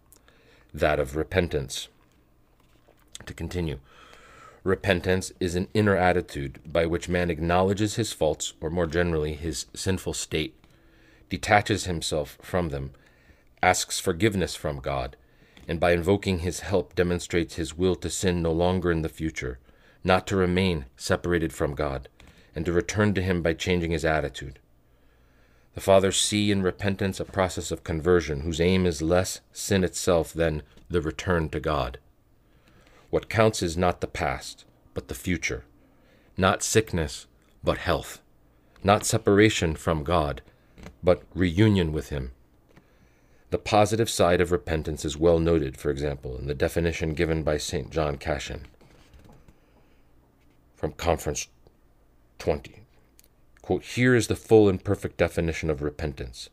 that 0.74 1.00
of 1.00 1.16
repentance. 1.16 1.88
To 3.26 3.34
continue, 3.34 3.80
repentance 4.64 5.32
is 5.40 5.56
an 5.56 5.68
inner 5.74 5.96
attitude 5.96 6.60
by 6.66 6.86
which 6.86 7.10
man 7.10 7.30
acknowledges 7.30 7.96
his 7.96 8.14
faults, 8.14 8.54
or 8.62 8.70
more 8.70 8.88
generally, 8.88 9.34
his 9.34 9.66
sinful 9.74 10.14
state, 10.14 10.56
detaches 11.30 11.86
himself 11.86 12.38
from 12.42 12.70
them, 12.70 12.92
asks 13.62 14.00
forgiveness 14.00 14.56
from 14.56 14.80
God, 14.80 15.16
and 15.68 15.80
by 15.80 15.92
invoking 15.92 16.40
his 16.40 16.62
help 16.62 16.96
demonstrates 16.96 17.56
his 17.56 17.78
will 17.78 17.96
to 17.96 18.10
sin 18.10 18.42
no 18.42 18.52
longer 18.52 18.92
in 18.92 19.02
the 19.02 19.10
future, 19.10 19.60
not 20.04 20.26
to 20.28 20.36
remain 20.36 20.86
separated 20.96 21.54
from 21.54 21.76
God, 21.76 22.08
and 22.56 22.66
to 22.66 22.74
return 22.74 23.14
to 23.14 23.22
him 23.22 23.42
by 23.42 23.54
changing 23.54 23.92
his 23.92 24.06
attitude. 24.06 24.60
The 25.76 25.82
fathers 25.82 26.20
see 26.20 26.52
in 26.52 26.62
repentance 26.62 27.20
a 27.20 27.26
process 27.26 27.72
of 27.72 27.84
conversion 27.84 28.42
whose 28.42 28.60
aim 28.60 28.86
is 28.86 29.02
less 29.02 29.42
sin 29.52 29.84
itself 29.84 30.34
than 30.34 30.64
the 30.90 31.02
return 31.02 31.50
to 31.50 31.60
God. 31.60 32.00
What 33.10 33.30
counts 33.30 33.62
is 33.62 33.78
not 33.78 34.02
the 34.02 34.08
past, 34.08 34.66
but 34.94 35.08
the 35.08 35.16
future, 35.16 35.66
not 36.38 36.64
sickness, 36.64 37.28
but 37.64 37.78
health, 37.78 38.22
not 38.84 39.06
separation 39.06 39.76
from 39.76 40.04
God, 40.04 40.42
but 41.04 41.24
reunion 41.34 41.92
with 41.92 42.10
Him. 42.10 42.32
The 43.52 43.58
positive 43.58 44.10
side 44.10 44.42
of 44.42 44.52
repentance 44.52 45.06
is 45.06 45.18
well 45.18 45.40
noted, 45.40 45.76
for 45.78 45.90
example, 45.90 46.38
in 46.38 46.48
the 46.48 46.54
definition 46.54 47.14
given 47.14 47.44
by 47.44 47.58
St. 47.58 47.90
John 47.90 48.18
Cassian 48.18 48.66
from 50.80 50.94
Conference 50.94 51.50
20. 52.38 52.84
Quote, 53.62 53.84
Here 53.84 54.16
is 54.16 54.28
the 54.28 54.36
full 54.38 54.70
and 54.70 54.82
perfect 54.82 55.18
definition 55.18 55.70
of 55.70 55.82
repentance 55.82 56.50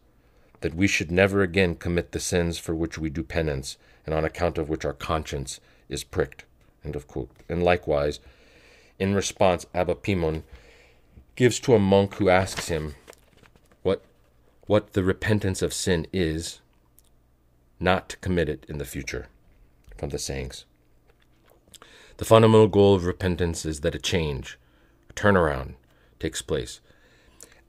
that 0.62 0.74
we 0.74 0.89
should 0.89 1.12
never 1.12 1.43
again 1.43 1.77
commit 1.77 2.11
the 2.11 2.18
sins 2.18 2.59
for 2.59 2.74
which 2.74 2.99
we 2.99 3.09
do 3.09 3.22
penance 3.22 3.79
and 4.05 4.12
on 4.12 4.24
account 4.24 4.59
of 4.59 4.68
which 4.68 4.85
our 4.85 4.93
conscience 4.93 5.61
is 5.89 6.03
pricked. 6.03 6.45
And 6.83 7.62
likewise, 7.62 8.18
in 8.99 9.14
response, 9.14 9.64
Abba 9.72 9.95
Poemen 9.95 10.43
gives 11.37 11.61
to 11.61 11.74
a 11.74 11.79
monk 11.79 12.14
who 12.14 12.29
asks 12.29 12.66
him 12.66 12.97
what, 13.83 14.03
what 14.66 14.95
the 14.95 15.05
repentance 15.05 15.62
of 15.62 15.72
sin 15.72 16.05
is, 16.12 16.61
not 17.79 18.09
to 18.09 18.16
commit 18.16 18.49
it 18.49 18.66
in 18.68 18.79
the 18.79 18.85
future, 18.85 19.29
from 19.97 20.09
the 20.09 20.18
sayings. 20.18 20.64
The 22.19 22.25
fundamental 22.25 22.69
goal 22.69 22.95
of 22.95 23.05
repentance 23.05 23.67
is 23.67 23.81
that 23.81 23.95
a 23.95 23.99
change, 23.99 24.59
a 25.11 25.12
turnaround, 25.12 25.75
takes 26.19 26.41
place. 26.41 26.81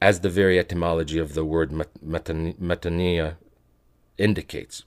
As 0.01 0.21
the 0.21 0.29
very 0.29 0.57
etymology 0.57 1.17
of 1.17 1.33
the 1.33 1.43
word 1.43 1.71
metanoia 1.71 3.35
indicates, 4.17 4.83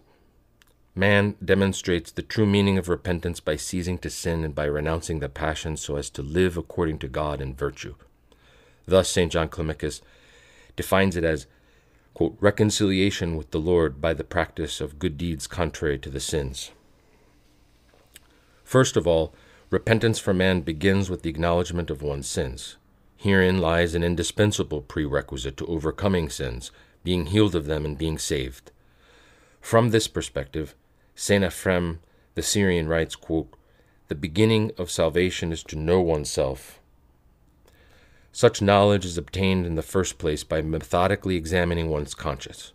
man 0.94 1.36
demonstrates 1.44 2.10
the 2.10 2.22
true 2.22 2.46
meaning 2.46 2.78
of 2.78 2.88
repentance 2.88 3.40
by 3.40 3.56
ceasing 3.56 3.98
to 3.98 4.08
sin 4.08 4.44
and 4.44 4.54
by 4.54 4.64
renouncing 4.64 5.18
the 5.18 5.28
passions 5.28 5.82
so 5.82 5.96
as 5.96 6.08
to 6.10 6.22
live 6.22 6.56
according 6.56 6.98
to 7.00 7.08
God 7.08 7.42
in 7.42 7.54
virtue. 7.54 7.96
Thus, 8.86 9.10
St. 9.10 9.30
John 9.30 9.48
Climacus 9.48 10.00
defines 10.74 11.16
it 11.16 11.24
as 11.24 11.46
quote, 12.14 12.36
reconciliation 12.40 13.36
with 13.36 13.50
the 13.50 13.60
Lord 13.60 14.00
by 14.00 14.14
the 14.14 14.24
practice 14.24 14.80
of 14.80 14.98
good 14.98 15.18
deeds 15.18 15.46
contrary 15.46 15.98
to 15.98 16.10
the 16.10 16.20
sins. 16.20 16.70
First 18.64 18.96
of 18.96 19.06
all, 19.06 19.34
repentance 19.70 20.18
for 20.18 20.34
man 20.34 20.60
begins 20.60 21.08
with 21.08 21.22
the 21.22 21.30
acknowledgement 21.30 21.90
of 21.90 22.02
one's 22.02 22.28
sins. 22.28 22.76
Herein 23.16 23.58
lies 23.58 23.94
an 23.94 24.02
indispensable 24.02 24.82
prerequisite 24.82 25.56
to 25.56 25.66
overcoming 25.66 26.28
sins, 26.28 26.70
being 27.02 27.26
healed 27.26 27.54
of 27.54 27.66
them, 27.66 27.84
and 27.84 27.96
being 27.96 28.18
saved. 28.18 28.70
From 29.60 29.90
this 29.90 30.08
perspective, 30.08 30.74
Saint 31.14 31.44
Ephrem 31.44 31.98
the 32.34 32.42
Syrian 32.42 32.88
writes, 32.88 33.16
quote, 33.16 33.52
The 34.08 34.14
beginning 34.14 34.72
of 34.78 34.90
salvation 34.90 35.52
is 35.52 35.62
to 35.64 35.76
know 35.76 36.00
oneself 36.00 36.80
such 38.32 38.62
knowledge 38.62 39.04
is 39.04 39.18
obtained 39.18 39.66
in 39.66 39.74
the 39.74 39.82
first 39.82 40.16
place 40.16 40.44
by 40.44 40.62
methodically 40.62 41.36
examining 41.36 41.88
one's 41.88 42.14
conscience. 42.14 42.72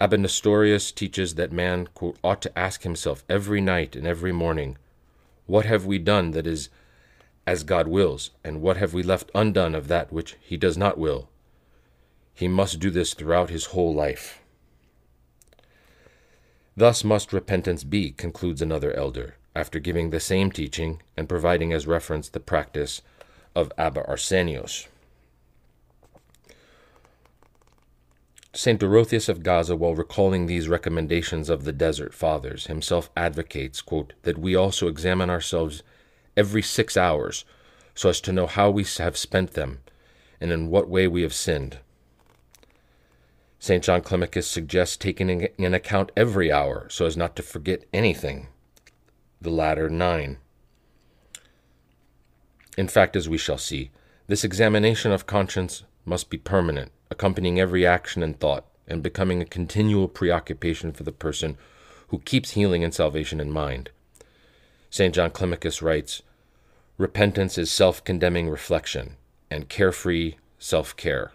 Abbanostorius 0.00 0.92
teaches 0.92 1.36
that 1.36 1.52
man 1.52 1.88
quote, 1.94 2.18
ought 2.24 2.42
to 2.42 2.58
ask 2.58 2.82
himself 2.82 3.22
every 3.28 3.60
night 3.60 3.94
and 3.94 4.04
every 4.04 4.32
morning, 4.32 4.76
What 5.52 5.66
have 5.66 5.84
we 5.84 5.98
done 5.98 6.30
that 6.30 6.46
is 6.46 6.70
as 7.46 7.62
God 7.62 7.86
wills, 7.86 8.30
and 8.42 8.62
what 8.62 8.78
have 8.78 8.94
we 8.94 9.02
left 9.02 9.30
undone 9.34 9.74
of 9.74 9.86
that 9.88 10.10
which 10.10 10.34
he 10.40 10.56
does 10.56 10.78
not 10.78 10.96
will? 10.96 11.28
He 12.32 12.48
must 12.48 12.80
do 12.80 12.88
this 12.88 13.12
throughout 13.12 13.50
his 13.50 13.66
whole 13.66 13.92
life. 13.92 14.40
Thus 16.74 17.04
must 17.04 17.34
repentance 17.34 17.84
be, 17.84 18.12
concludes 18.12 18.62
another 18.62 18.94
elder, 18.94 19.34
after 19.54 19.78
giving 19.78 20.08
the 20.08 20.20
same 20.20 20.50
teaching 20.50 21.02
and 21.18 21.28
providing 21.28 21.70
as 21.70 21.86
reference 21.86 22.30
the 22.30 22.40
practice 22.40 23.02
of 23.54 23.70
Abba 23.76 24.06
Arsenios. 24.06 24.88
St. 28.54 28.78
Dorotheus 28.78 29.30
of 29.30 29.42
Gaza, 29.42 29.74
while 29.74 29.94
recalling 29.94 30.44
these 30.44 30.68
recommendations 30.68 31.48
of 31.48 31.64
the 31.64 31.72
Desert 31.72 32.12
Fathers, 32.12 32.66
himself 32.66 33.10
advocates, 33.16 33.80
quote, 33.80 34.12
that 34.24 34.36
we 34.36 34.54
also 34.54 34.88
examine 34.88 35.30
ourselves 35.30 35.82
every 36.36 36.60
six 36.60 36.96
hours 36.96 37.46
so 37.94 38.10
as 38.10 38.20
to 38.20 38.32
know 38.32 38.46
how 38.46 38.70
we 38.70 38.84
have 38.98 39.16
spent 39.16 39.52
them 39.52 39.78
and 40.38 40.52
in 40.52 40.68
what 40.68 40.88
way 40.88 41.08
we 41.08 41.22
have 41.22 41.32
sinned. 41.32 41.78
St. 43.58 43.82
John 43.82 44.02
Climacus 44.02 44.46
suggests 44.46 44.96
taking 44.96 45.30
in 45.30 45.72
account 45.72 46.12
every 46.16 46.52
hour 46.52 46.88
so 46.90 47.06
as 47.06 47.16
not 47.16 47.36
to 47.36 47.42
forget 47.42 47.84
anything. 47.92 48.48
The 49.40 49.50
Ladder 49.50 49.88
nine. 49.88 50.38
In 52.76 52.88
fact, 52.88 53.16
as 53.16 53.28
we 53.28 53.38
shall 53.38 53.58
see, 53.58 53.90
this 54.26 54.44
examination 54.44 55.12
of 55.12 55.26
conscience 55.26 55.84
must 56.04 56.28
be 56.28 56.38
permanent, 56.38 56.90
accompanying 57.12 57.60
every 57.60 57.86
action 57.86 58.22
and 58.22 58.40
thought, 58.40 58.64
and 58.88 59.02
becoming 59.02 59.40
a 59.40 59.44
continual 59.46 60.08
preoccupation 60.08 60.92
for 60.92 61.04
the 61.04 61.12
person 61.12 61.56
who 62.08 62.18
keeps 62.18 62.52
healing 62.52 62.82
and 62.82 62.92
salvation 62.92 63.38
in 63.38 63.52
mind. 63.52 63.90
St. 64.90 65.14
John 65.14 65.30
Climacus 65.30 65.80
writes 65.80 66.22
Repentance 66.98 67.56
is 67.56 67.70
self 67.70 68.02
condemning 68.02 68.48
reflection 68.50 69.16
and 69.50 69.68
carefree 69.68 70.34
self 70.58 70.96
care. 70.96 71.32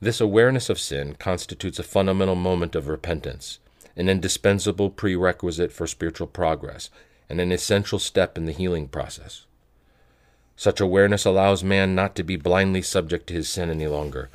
This 0.00 0.20
awareness 0.20 0.68
of 0.68 0.78
sin 0.80 1.14
constitutes 1.14 1.78
a 1.78 1.84
fundamental 1.84 2.34
moment 2.34 2.74
of 2.74 2.88
repentance, 2.88 3.58
an 3.96 4.08
indispensable 4.08 4.90
prerequisite 4.90 5.72
for 5.72 5.86
spiritual 5.86 6.26
progress, 6.26 6.90
and 7.28 7.40
an 7.40 7.52
essential 7.52 7.98
step 7.98 8.36
in 8.36 8.44
the 8.44 8.52
healing 8.52 8.88
process. 8.88 9.46
Such 10.56 10.80
awareness 10.80 11.24
allows 11.24 11.64
man 11.64 11.94
not 11.94 12.14
to 12.16 12.22
be 12.22 12.36
blindly 12.36 12.82
subject 12.82 13.26
to 13.28 13.34
his 13.34 13.48
sin 13.48 13.70
any 13.70 13.86
longer, 13.86 14.30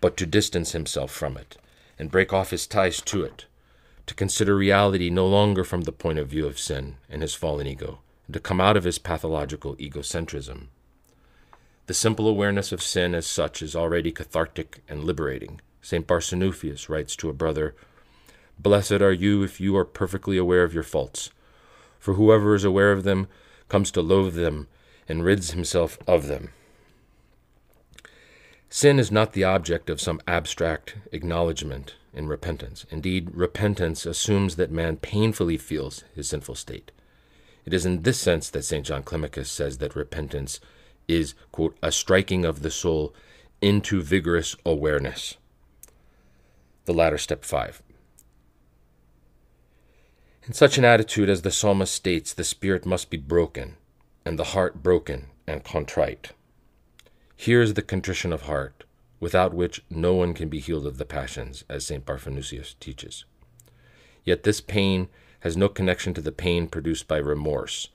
but 0.00 0.16
to 0.18 0.26
distance 0.26 0.72
himself 0.72 1.10
from 1.10 1.36
it 1.36 1.56
and 1.98 2.10
break 2.10 2.32
off 2.32 2.50
his 2.50 2.66
ties 2.66 3.00
to 3.02 3.22
it, 3.22 3.46
to 4.06 4.14
consider 4.14 4.56
reality 4.56 5.10
no 5.10 5.26
longer 5.26 5.64
from 5.64 5.82
the 5.82 5.92
point 5.92 6.18
of 6.18 6.28
view 6.28 6.46
of 6.46 6.58
sin 6.58 6.96
and 7.08 7.22
his 7.22 7.34
fallen 7.34 7.66
ego, 7.66 8.00
and 8.26 8.34
to 8.34 8.40
come 8.40 8.60
out 8.60 8.76
of 8.76 8.84
his 8.84 8.98
pathological 8.98 9.76
egocentrism. 9.76 10.68
The 11.86 11.94
simple 11.94 12.28
awareness 12.28 12.72
of 12.72 12.82
sin 12.82 13.14
as 13.14 13.26
such 13.26 13.62
is 13.62 13.76
already 13.76 14.10
cathartic 14.10 14.82
and 14.88 15.04
liberating. 15.04 15.60
St. 15.82 16.06
Barsanuphius 16.06 16.88
writes 16.88 17.14
to 17.16 17.28
a 17.28 17.34
brother, 17.34 17.74
Blessed 18.58 19.02
are 19.02 19.12
you 19.12 19.42
if 19.42 19.60
you 19.60 19.76
are 19.76 19.84
perfectly 19.84 20.36
aware 20.36 20.64
of 20.64 20.72
your 20.72 20.82
faults, 20.82 21.30
for 21.98 22.14
whoever 22.14 22.54
is 22.54 22.64
aware 22.64 22.92
of 22.92 23.04
them 23.04 23.28
comes 23.68 23.90
to 23.90 24.00
loathe 24.00 24.34
them 24.34 24.66
and 25.08 25.24
rids 25.24 25.52
himself 25.52 25.98
of 26.06 26.26
them. 26.26 26.50
Sin 28.68 28.98
is 28.98 29.12
not 29.12 29.32
the 29.32 29.44
object 29.44 29.88
of 29.88 30.00
some 30.00 30.20
abstract 30.26 30.96
acknowledgement 31.12 31.94
in 32.12 32.26
repentance. 32.26 32.86
Indeed, 32.90 33.30
repentance 33.32 34.04
assumes 34.06 34.56
that 34.56 34.70
man 34.70 34.96
painfully 34.96 35.56
feels 35.56 36.04
his 36.14 36.28
sinful 36.28 36.56
state. 36.56 36.90
It 37.64 37.72
is 37.72 37.86
in 37.86 38.02
this 38.02 38.18
sense 38.18 38.50
that 38.50 38.64
St. 38.64 38.84
John 38.84 39.02
Climacus 39.02 39.48
says 39.48 39.78
that 39.78 39.96
repentance 39.96 40.60
is, 41.08 41.34
quote, 41.52 41.76
a 41.82 41.92
striking 41.92 42.44
of 42.44 42.62
the 42.62 42.70
soul 42.70 43.14
into 43.60 44.02
vigorous 44.02 44.56
awareness. 44.66 45.36
The 46.84 46.92
Ladder 46.92 47.18
step 47.18 47.44
five. 47.44 47.82
In 50.46 50.52
such 50.52 50.76
an 50.76 50.84
attitude 50.84 51.30
as 51.30 51.42
the 51.42 51.50
psalmist 51.50 51.94
states, 51.94 52.34
the 52.34 52.44
spirit 52.44 52.84
must 52.84 53.08
be 53.08 53.16
broken, 53.16 53.76
and 54.24 54.38
the 54.38 54.44
heart 54.44 54.82
broken 54.82 55.26
and 55.46 55.64
contrite. 55.64 56.32
Here 57.36 57.60
is 57.60 57.74
the 57.74 57.82
contrition 57.82 58.32
of 58.32 58.42
heart, 58.42 58.84
without 59.20 59.54
which 59.54 59.82
no 59.90 60.14
one 60.14 60.34
can 60.34 60.48
be 60.48 60.60
healed 60.60 60.86
of 60.86 60.98
the 60.98 61.04
passions, 61.04 61.64
as 61.68 61.86
St. 61.86 62.04
Barphanusius 62.04 62.74
teaches. 62.80 63.24
Yet 64.24 64.42
this 64.42 64.60
pain 64.60 65.08
has 65.40 65.56
no 65.56 65.68
connection 65.68 66.14
to 66.14 66.20
the 66.20 66.32
pain 66.32 66.68
produced 66.68 67.06
by 67.06 67.18
remorse, 67.18 67.88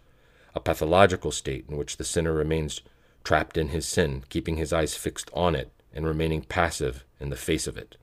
a 0.53 0.59
pathological 0.59 1.31
state 1.31 1.65
in 1.67 1.77
which 1.77 1.97
the 1.97 2.03
sinner 2.03 2.33
remains 2.33 2.81
trapped 3.23 3.57
in 3.57 3.69
his 3.69 3.87
sin, 3.87 4.23
keeping 4.29 4.57
his 4.57 4.71
eyes 4.71 4.95
fixed 4.95 5.29
on 5.33 5.55
it 5.55 5.71
and 5.93 6.05
remaining 6.05 6.41
passive 6.41 7.03
in 7.19 7.29
the 7.29 7.35
face 7.35 7.67
of 7.67 7.77
it. 7.77 7.97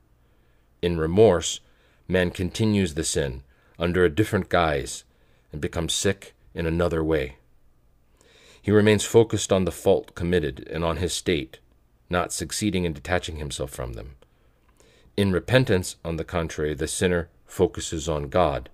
In 0.81 0.97
remorse, 0.97 1.59
man 2.07 2.31
continues 2.31 2.93
the 2.93 3.03
sin 3.03 3.43
under 3.79 4.03
a 4.03 4.09
different 4.09 4.49
guise 4.49 5.03
and 5.51 5.61
becomes 5.61 5.93
sick 5.93 6.33
in 6.53 6.65
another 6.65 7.03
way. 7.03 7.37
He 8.67 8.71
remains 8.71 9.05
focused 9.05 9.53
on 9.53 9.63
the 9.63 9.71
fault 9.71 10.13
committed 10.13 10.67
and 10.69 10.83
on 10.83 10.97
his 10.97 11.13
state, 11.13 11.59
not 12.09 12.33
succeeding 12.33 12.83
in 12.83 12.91
detaching 12.91 13.37
himself 13.37 13.71
from 13.71 13.93
them. 13.93 14.15
In 15.15 15.31
repentance, 15.31 15.95
on 16.03 16.17
the 16.17 16.25
contrary, 16.25 16.73
the 16.73 16.85
sinner 16.85 17.29
focuses 17.45 18.09
on 18.09 18.27
God, 18.27 18.69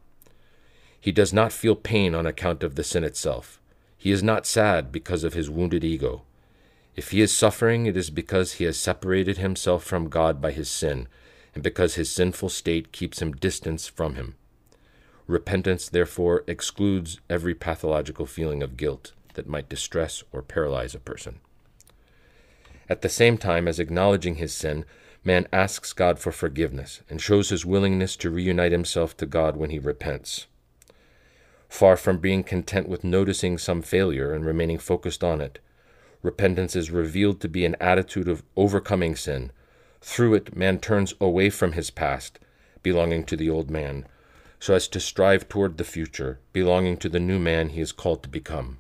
He 1.00 1.12
does 1.12 1.32
not 1.32 1.54
feel 1.54 1.76
pain 1.76 2.16
on 2.16 2.26
account 2.26 2.64
of 2.64 2.74
the 2.74 2.84
sin 2.84 3.04
itself. 3.04 3.62
He 3.96 4.10
is 4.10 4.24
not 4.24 4.48
sad 4.48 4.91
because 4.91 5.24
of 5.24 5.36
his 5.36 5.48
wounded 5.48 5.84
ego. 5.84 6.24
If 6.96 7.12
he 7.12 7.22
is 7.22 7.38
suffering, 7.38 7.86
it 7.86 7.96
is 7.96 8.10
because 8.10 8.54
he 8.54 8.64
has 8.64 8.80
separated 8.80 9.38
himself 9.38 9.84
from 9.84 10.10
God 10.10 10.41
by 10.41 10.54
his 10.54 10.72
sin, 10.72 11.08
and 11.54 11.62
because 11.62 11.94
his 11.94 12.12
sinful 12.12 12.50
state 12.50 12.91
keeps 12.91 13.22
him 13.22 13.34
distant 13.34 13.91
from 13.96 14.16
him. 14.16 14.34
Repentance, 15.28 15.88
therefore, 15.88 16.44
excludes 16.48 17.20
every 17.30 17.54
pathological 17.54 18.26
feeling 18.26 18.64
of 18.64 18.76
guilt 18.76 19.12
that 19.34 19.48
might 19.48 19.70
distress 19.70 20.24
or 20.32 20.42
paralyze 20.42 20.96
a 20.96 21.00
person. 21.00 21.40
At 22.90 23.02
the 23.02 23.10
same 23.10 23.38
time 23.38 23.68
as 23.68 23.80
acknowledging 23.80 24.36
his 24.36 24.54
sin, 24.54 24.86
man 25.24 25.48
asks 25.54 25.94
God 25.94 26.20
for 26.20 26.32
forgiveness 26.32 27.02
and 27.10 27.22
shows 27.22 27.50
his 27.50 27.66
willingness 27.66 28.16
to 28.18 28.30
reunite 28.30 28.72
himself 28.72 29.16
to 29.18 29.26
God 29.26 29.56
when 29.56 29.70
he 29.70 29.80
repents. 29.80 30.48
Far 31.70 31.98
from 31.98 32.20
being 32.20 32.44
content 32.44 32.88
with 32.88 33.04
noticing 33.04 33.58
some 33.58 33.82
failure 33.82 34.34
and 34.34 34.46
remaining 34.46 34.78
focused 34.78 35.24
on 35.24 35.42
it, 35.42 35.60
repentance 36.22 36.76
is 36.76 36.92
revealed 36.92 37.42
to 37.42 37.50
be 37.50 37.66
an 37.66 37.76
attitude 37.80 38.28
of 38.28 38.44
overcoming 38.56 39.16
sin. 39.16 39.52
Through 40.02 40.36
it, 40.36 40.56
man 40.56 40.80
turns 40.80 41.16
away 41.20 41.50
from 41.50 41.72
his 41.72 41.90
past, 41.90 42.38
belonging 42.84 43.24
to 43.24 43.36
the 43.36 43.50
old 43.50 43.72
man, 43.72 44.06
so 44.60 44.76
as 44.76 44.88
to 44.90 45.00
strive 45.00 45.50
toward 45.50 45.78
the 45.78 45.84
future, 45.84 46.40
belonging 46.52 46.98
to 46.98 47.10
the 47.10 47.20
new 47.20 47.40
man 47.40 47.70
he 47.70 47.82
is 47.82 47.92
called 47.92 48.22
to 48.24 48.30
become. 48.30 48.78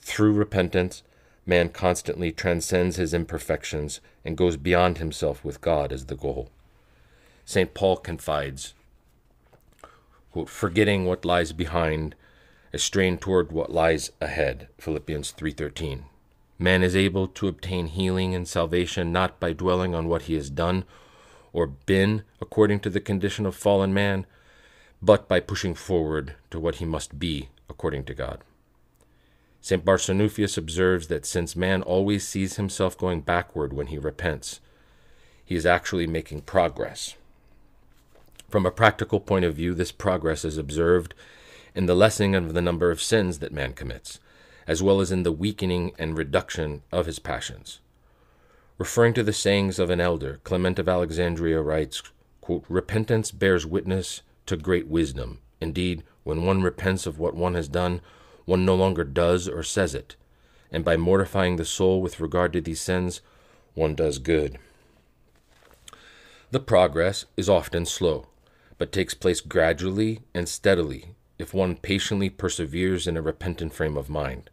Through 0.00 0.32
repentance, 0.32 1.02
man 1.46 1.68
constantly 1.68 2.32
transcends 2.32 2.96
his 2.96 3.14
imperfections 3.14 4.00
and 4.24 4.36
goes 4.36 4.56
beyond 4.56 4.98
himself 4.98 5.44
with 5.44 5.60
God 5.60 5.92
as 5.92 6.06
the 6.06 6.16
goal. 6.16 6.50
St. 7.44 7.74
Paul 7.74 7.96
confides 7.96 8.74
quote, 10.30 10.48
forgetting 10.48 11.04
what 11.04 11.24
lies 11.24 11.52
behind, 11.52 12.14
a 12.72 12.78
strain 12.78 13.18
toward 13.18 13.52
what 13.52 13.72
lies 13.72 14.12
ahead. 14.20 14.68
Philippians 14.78 15.32
3:13. 15.32 16.04
Man 16.58 16.82
is 16.82 16.94
able 16.94 17.26
to 17.26 17.48
obtain 17.48 17.86
healing 17.86 18.34
and 18.34 18.46
salvation 18.46 19.12
not 19.12 19.40
by 19.40 19.52
dwelling 19.52 19.94
on 19.94 20.08
what 20.08 20.22
he 20.22 20.34
has 20.34 20.50
done 20.50 20.84
or 21.52 21.66
been 21.66 22.22
according 22.40 22.80
to 22.80 22.90
the 22.90 23.00
condition 23.00 23.46
of 23.46 23.56
fallen 23.56 23.92
man, 23.92 24.26
but 25.02 25.26
by 25.26 25.40
pushing 25.40 25.74
forward 25.74 26.34
to 26.50 26.60
what 26.60 26.76
he 26.76 26.84
must 26.84 27.18
be 27.18 27.48
according 27.68 28.04
to 28.04 28.14
God. 28.14 28.44
St. 29.60 29.84
Barsanuphius 29.84 30.56
observes 30.56 31.08
that 31.08 31.26
since 31.26 31.54
man 31.54 31.82
always 31.82 32.26
sees 32.26 32.56
himself 32.56 32.96
going 32.96 33.20
backward 33.20 33.72
when 33.72 33.88
he 33.88 33.98
repents, 33.98 34.60
he 35.44 35.54
is 35.54 35.66
actually 35.66 36.06
making 36.06 36.42
progress. 36.42 37.14
From 38.48 38.64
a 38.64 38.70
practical 38.70 39.20
point 39.20 39.44
of 39.44 39.54
view, 39.54 39.74
this 39.74 39.92
progress 39.92 40.44
is 40.44 40.56
observed 40.56 41.14
in 41.74 41.86
the 41.86 41.94
lessening 41.94 42.34
of 42.34 42.54
the 42.54 42.62
number 42.62 42.90
of 42.90 43.02
sins 43.02 43.38
that 43.38 43.52
man 43.52 43.74
commits, 43.74 44.18
as 44.66 44.82
well 44.82 45.00
as 45.00 45.12
in 45.12 45.22
the 45.22 45.32
weakening 45.32 45.92
and 45.98 46.16
reduction 46.16 46.82
of 46.90 47.06
his 47.06 47.18
passions. 47.18 47.80
Referring 48.78 49.12
to 49.14 49.22
the 49.22 49.32
sayings 49.32 49.78
of 49.78 49.90
an 49.90 50.00
elder, 50.00 50.40
Clement 50.42 50.78
of 50.78 50.88
Alexandria 50.88 51.60
writes, 51.60 52.02
quote, 52.40 52.64
Repentance 52.68 53.30
bears 53.30 53.66
witness 53.66 54.22
to 54.46 54.56
great 54.56 54.88
wisdom. 54.88 55.38
Indeed, 55.60 56.02
when 56.24 56.44
one 56.44 56.62
repents 56.62 57.06
of 57.06 57.18
what 57.18 57.34
one 57.34 57.54
has 57.54 57.68
done, 57.68 58.00
one 58.44 58.64
no 58.64 58.74
longer 58.74 59.04
does 59.04 59.48
or 59.48 59.62
says 59.62 59.94
it, 59.94 60.16
and 60.70 60.84
by 60.84 60.96
mortifying 60.96 61.56
the 61.56 61.64
soul 61.64 62.00
with 62.00 62.20
regard 62.20 62.52
to 62.52 62.60
these 62.60 62.80
sins, 62.80 63.20
one 63.74 63.94
does 63.94 64.18
good. 64.18 64.58
The 66.50 66.60
progress 66.60 67.26
is 67.36 67.48
often 67.48 67.86
slow 67.86 68.26
but 68.80 68.92
takes 68.92 69.12
place 69.12 69.42
gradually 69.42 70.20
and 70.32 70.48
steadily 70.48 71.14
if 71.38 71.52
one 71.52 71.76
patiently 71.76 72.30
perseveres 72.30 73.06
in 73.06 73.14
a 73.14 73.20
repentant 73.20 73.74
frame 73.74 73.94
of 73.94 74.08
mind. 74.08 74.48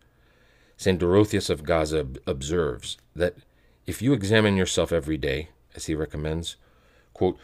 St. 0.76 1.00
Dorotheus 1.00 1.50
of 1.50 1.64
Gaza 1.64 2.06
observes 2.28 2.98
that 3.16 3.38
if 3.86 4.02
you 4.02 4.12
examine 4.12 4.58
yourself 4.58 4.92
every 4.92 5.16
day, 5.16 5.48
as 5.76 5.86
he 5.86 5.96
recommends, 5.96 6.58
quote, 7.14 7.38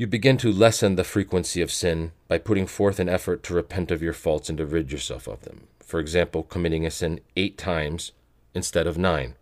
you 0.00 0.06
begin 0.06 0.38
to 0.38 0.50
lessen 0.50 0.96
the 0.96 1.04
frequency 1.04 1.60
of 1.60 1.70
sin 1.70 2.10
by 2.26 2.38
putting 2.38 2.66
forth 2.66 2.98
an 2.98 3.06
effort 3.06 3.42
to 3.42 3.52
repent 3.52 3.90
of 3.90 4.00
your 4.00 4.14
faults 4.14 4.48
and 4.48 4.56
to 4.56 4.64
rid 4.64 4.90
yourself 4.90 5.26
of 5.26 5.42
them. 5.42 5.66
For 5.78 6.00
example, 6.00 6.42
committing 6.42 6.86
a 6.86 6.90
sin 6.90 7.20
eight 7.36 7.58
times 7.58 8.12
instead 8.54 8.86
of 8.86 8.96
nine. 8.96 9.34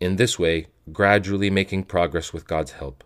In 0.00 0.16
this 0.16 0.38
way, 0.38 0.68
gradually 0.90 1.50
making 1.50 1.84
progress 1.84 2.32
with 2.32 2.48
God's 2.48 2.72
help, 2.72 3.04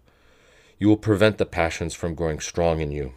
you 0.79 0.87
will 0.87 0.97
prevent 0.97 1.39
the 1.39 1.47
passions 1.47 1.95
from 1.95 2.15
growing 2.15 2.39
strong 2.39 2.81
in 2.81 2.93
you. 2.93 3.13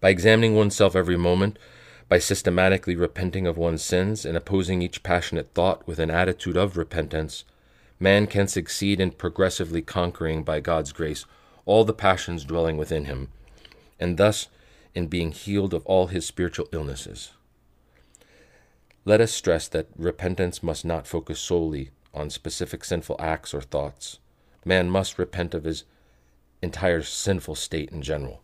By 0.00 0.08
examining 0.08 0.56
oneself 0.56 0.96
every 0.96 1.16
moment, 1.16 1.60
by 2.08 2.18
systematically 2.18 2.96
repenting 2.96 3.46
of 3.46 3.56
one's 3.56 3.84
sins 3.84 4.24
and 4.24 4.36
opposing 4.36 4.82
each 4.82 5.04
passionate 5.04 5.54
thought 5.54 5.86
with 5.86 6.00
an 6.00 6.10
attitude 6.10 6.56
of 6.56 6.76
repentance, 6.76 7.44
man 8.00 8.26
can 8.26 8.48
succeed 8.48 9.00
in 9.00 9.12
progressively 9.12 9.80
conquering, 9.80 10.42
by 10.42 10.58
God's 10.58 10.90
grace, 10.90 11.24
all 11.66 11.84
the 11.84 11.92
passions 11.92 12.44
dwelling 12.44 12.78
within 12.78 13.04
him, 13.04 13.28
and 14.00 14.16
thus 14.16 14.48
in 14.94 15.08
being 15.08 15.32
healed 15.32 15.74
of 15.74 15.84
all 15.84 16.06
his 16.06 16.24
spiritual 16.24 16.68
illnesses. 16.72 17.32
Let 19.04 19.20
us 19.20 19.32
stress 19.32 19.68
that 19.68 19.88
repentance 19.96 20.62
must 20.62 20.84
not 20.84 21.06
focus 21.06 21.38
solely 21.38 21.90
on 22.14 22.30
specific 22.30 22.82
sinful 22.82 23.16
acts 23.18 23.52
or 23.52 23.60
thoughts 23.60 24.18
man 24.66 24.90
must 24.90 25.18
repent 25.18 25.54
of 25.54 25.64
his 25.64 25.84
entire 26.60 27.02
sinful 27.02 27.54
state 27.54 27.90
in 27.90 28.02
general. 28.02 28.42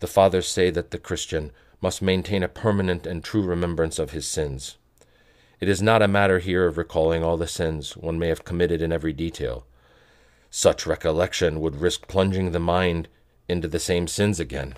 The 0.00 0.06
fathers 0.06 0.46
say 0.46 0.70
that 0.70 0.90
the 0.90 0.98
Christian 0.98 1.50
must 1.80 2.02
maintain 2.02 2.42
a 2.42 2.48
permanent 2.48 3.06
and 3.06 3.24
true 3.24 3.42
remembrance 3.42 3.98
of 3.98 4.10
his 4.10 4.26
sins. 4.26 4.76
It 5.60 5.68
is 5.68 5.80
not 5.80 6.02
a 6.02 6.08
matter 6.08 6.40
here 6.40 6.66
of 6.66 6.76
recalling 6.76 7.24
all 7.24 7.38
the 7.38 7.48
sins 7.48 7.96
one 7.96 8.18
may 8.18 8.28
have 8.28 8.44
committed 8.44 8.82
in 8.82 8.92
every 8.92 9.14
detail. 9.14 9.66
Such 10.56 10.86
recollection 10.86 11.60
would 11.62 11.80
risk 11.80 12.06
plunging 12.06 12.52
the 12.52 12.60
mind 12.60 13.08
into 13.48 13.66
the 13.66 13.80
same 13.80 14.06
sins 14.06 14.38
again, 14.38 14.74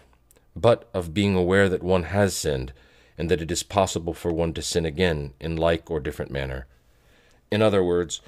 but 0.57 0.89
of 0.95 1.13
being 1.13 1.37
aware 1.37 1.69
that 1.69 1.83
one 1.83 2.05
has 2.05 2.35
sinned 2.35 2.73
and 3.19 3.31
that 3.31 3.43
it 3.43 3.51
is 3.51 3.63
possible 3.63 4.15
for 4.15 4.33
one 4.33 4.55
to 4.55 4.63
sin 4.63 4.87
again 4.87 5.35
in 5.39 5.55
like 5.55 5.91
or 5.91 6.01
different 6.01 6.31
manner. 6.31 6.67
In 7.51 7.61
other 7.61 7.85
words, 7.85 8.23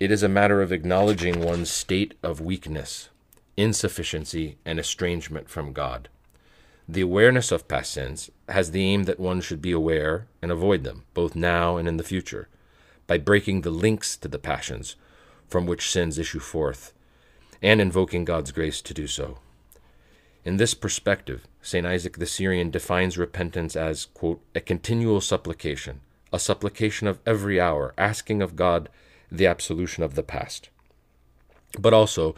it 0.00 0.10
is 0.10 0.22
a 0.22 0.30
matter 0.30 0.62
of 0.62 0.72
acknowledging 0.72 1.42
one's 1.42 1.70
state 1.70 2.14
of 2.22 2.40
weakness, 2.40 3.10
insufficiency, 3.54 4.56
and 4.64 4.78
estrangement 4.78 5.50
from 5.50 5.74
God. 5.74 6.08
The 6.88 7.02
awareness 7.02 7.52
of 7.52 7.68
past 7.68 7.92
sins 7.92 8.30
has 8.48 8.70
the 8.70 8.82
aim 8.82 9.02
that 9.02 9.20
one 9.20 9.42
should 9.42 9.60
be 9.60 9.72
aware 9.72 10.26
and 10.40 10.50
avoid 10.50 10.84
them, 10.84 11.04
both 11.12 11.36
now 11.36 11.76
and 11.76 11.86
in 11.86 11.98
the 11.98 12.02
future, 12.02 12.48
by 13.06 13.18
breaking 13.18 13.60
the 13.60 13.70
links 13.70 14.16
to 14.16 14.26
the 14.26 14.38
passions 14.38 14.96
from 15.48 15.66
which 15.66 15.90
sins 15.90 16.18
issue 16.18 16.40
forth, 16.40 16.93
and 17.64 17.80
invoking 17.80 18.26
God's 18.26 18.52
grace 18.52 18.82
to 18.82 18.92
do 18.92 19.06
so. 19.06 19.38
In 20.44 20.58
this 20.58 20.74
perspective, 20.74 21.48
St. 21.62 21.86
Isaac 21.86 22.18
the 22.18 22.26
Syrian 22.26 22.70
defines 22.70 23.16
repentance 23.16 23.74
as, 23.74 24.04
quote, 24.04 24.42
a 24.54 24.60
continual 24.60 25.22
supplication, 25.22 26.00
a 26.30 26.38
supplication 26.38 27.08
of 27.08 27.20
every 27.24 27.58
hour, 27.58 27.94
asking 27.96 28.42
of 28.42 28.54
God 28.54 28.90
the 29.32 29.46
absolution 29.46 30.02
of 30.02 30.14
the 30.14 30.22
past, 30.22 30.68
but 31.78 31.94
also 31.94 32.34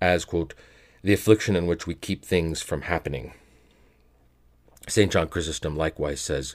as, 0.00 0.24
quote, 0.24 0.54
the 1.02 1.12
affliction 1.12 1.56
in 1.56 1.66
which 1.66 1.88
we 1.88 1.94
keep 1.96 2.24
things 2.24 2.62
from 2.62 2.82
happening. 2.82 3.32
St. 4.86 5.10
John 5.10 5.26
Chrysostom 5.26 5.76
likewise 5.76 6.20
says, 6.20 6.54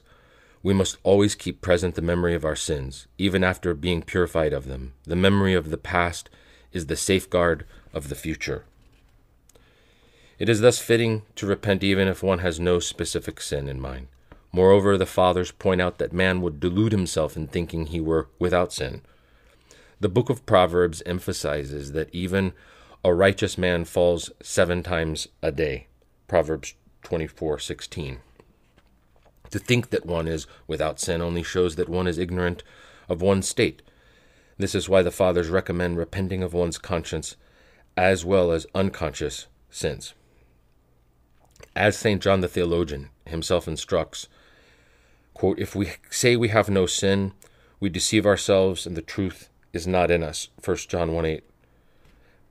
We 0.63 0.73
must 0.73 0.97
always 1.03 1.35
keep 1.35 1.59
present 1.59 1.95
the 1.95 2.01
memory 2.01 2.35
of 2.35 2.45
our 2.45 2.55
sins, 2.55 3.07
even 3.17 3.43
after 3.43 3.73
being 3.73 4.01
purified 4.01 4.53
of 4.53 4.67
them. 4.67 4.93
The 5.03 5.17
memory 5.17 5.53
of 5.53 5.71
the 5.71 5.77
past 5.77 6.29
is 6.73 6.87
the 6.87 6.95
safeguard 6.95 7.65
of 7.93 8.09
the 8.09 8.15
future. 8.15 8.63
It 10.39 10.49
is 10.49 10.61
thus 10.61 10.79
fitting 10.79 11.23
to 11.35 11.45
repent 11.45 11.83
even 11.83 12.07
if 12.07 12.23
one 12.23 12.39
has 12.39 12.59
no 12.59 12.79
specific 12.79 13.41
sin 13.41 13.67
in 13.67 13.79
mind. 13.79 14.07
Moreover, 14.51 14.97
the 14.97 15.05
Fathers 15.05 15.51
point 15.51 15.81
out 15.81 15.97
that 15.99 16.13
man 16.13 16.41
would 16.41 16.59
delude 16.59 16.91
himself 16.91 17.37
in 17.37 17.47
thinking 17.47 17.85
he 17.85 18.01
were 18.01 18.27
without 18.39 18.73
sin, 18.73 19.01
the 20.01 20.09
book 20.09 20.31
of 20.31 20.47
Proverbs 20.47 21.03
emphasizes 21.05 21.91
that 21.91 22.09
even 22.11 22.53
a 23.05 23.13
righteous 23.13 23.55
man 23.55 23.85
falls 23.85 24.31
seven 24.41 24.81
times 24.81 25.27
a 25.43 25.51
day. 25.51 25.85
Proverbs 26.27 26.73
24:16. 27.03 28.17
To 29.51 29.59
think 29.59 29.91
that 29.91 30.07
one 30.07 30.27
is 30.27 30.47
without 30.65 30.99
sin 30.99 31.21
only 31.21 31.43
shows 31.43 31.75
that 31.75 31.87
one 31.87 32.07
is 32.07 32.17
ignorant 32.17 32.63
of 33.07 33.21
one's 33.21 33.47
state. 33.47 33.83
This 34.61 34.75
is 34.75 34.87
why 34.87 35.01
the 35.01 35.09
fathers 35.09 35.49
recommend 35.49 35.97
repenting 35.97 36.43
of 36.43 36.53
one's 36.53 36.77
conscience 36.77 37.35
as 37.97 38.23
well 38.23 38.51
as 38.51 38.67
unconscious 38.75 39.47
sins. 39.71 40.13
As 41.75 41.97
St. 41.97 42.21
John 42.21 42.41
the 42.41 42.47
theologian 42.47 43.09
himself 43.25 43.67
instructs, 43.67 44.27
quote, 45.33 45.57
if 45.57 45.75
we 45.75 45.93
say 46.11 46.35
we 46.35 46.49
have 46.49 46.69
no 46.69 46.85
sin, 46.85 47.33
we 47.79 47.89
deceive 47.89 48.27
ourselves 48.27 48.85
and 48.85 48.95
the 48.95 49.01
truth 49.01 49.49
is 49.73 49.87
not 49.87 50.11
in 50.11 50.21
us. 50.21 50.49
1 50.63 50.77
John 50.87 51.11
1 51.11 51.25
8. 51.25 51.43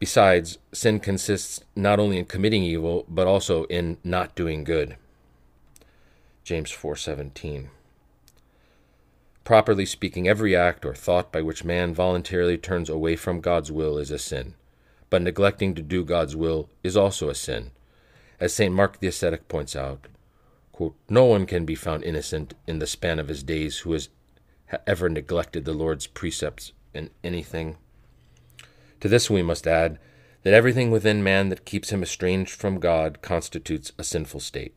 Besides, 0.00 0.58
sin 0.72 0.98
consists 0.98 1.60
not 1.76 2.00
only 2.00 2.18
in 2.18 2.24
committing 2.24 2.64
evil, 2.64 3.04
but 3.08 3.28
also 3.28 3.66
in 3.66 3.98
not 4.02 4.34
doing 4.34 4.64
good. 4.64 4.96
James 6.42 6.72
4:17. 6.72 7.68
Properly 9.50 9.84
speaking, 9.84 10.28
every 10.28 10.54
act 10.54 10.84
or 10.84 10.94
thought 10.94 11.32
by 11.32 11.42
which 11.42 11.64
man 11.64 11.92
voluntarily 11.92 12.56
turns 12.56 12.88
away 12.88 13.16
from 13.16 13.40
God's 13.40 13.72
will 13.72 13.98
is 13.98 14.12
a 14.12 14.16
sin, 14.16 14.54
but 15.10 15.22
neglecting 15.22 15.74
to 15.74 15.82
do 15.82 16.04
God's 16.04 16.36
will 16.36 16.70
is 16.84 16.96
also 16.96 17.28
a 17.28 17.34
sin. 17.34 17.72
As 18.38 18.54
St. 18.54 18.72
Mark 18.72 19.00
the 19.00 19.08
Ascetic 19.08 19.48
points 19.48 19.74
out, 19.74 20.06
quote, 20.70 20.94
No 21.08 21.24
one 21.24 21.46
can 21.46 21.64
be 21.64 21.74
found 21.74 22.04
innocent 22.04 22.54
in 22.68 22.78
the 22.78 22.86
span 22.86 23.18
of 23.18 23.26
his 23.26 23.42
days 23.42 23.78
who 23.78 23.90
has 23.94 24.08
ever 24.86 25.08
neglected 25.08 25.64
the 25.64 25.72
Lord's 25.72 26.06
precepts 26.06 26.70
in 26.94 27.10
anything 27.24 27.76
to 29.00 29.08
this 29.08 29.28
we 29.28 29.42
must 29.42 29.66
add 29.66 29.98
that 30.44 30.54
everything 30.54 30.92
within 30.92 31.24
man 31.24 31.48
that 31.48 31.64
keeps 31.64 31.90
him 31.90 32.04
estranged 32.04 32.52
from 32.52 32.78
God 32.78 33.20
constitutes 33.20 33.90
a 33.98 34.04
sinful 34.04 34.38
state. 34.38 34.76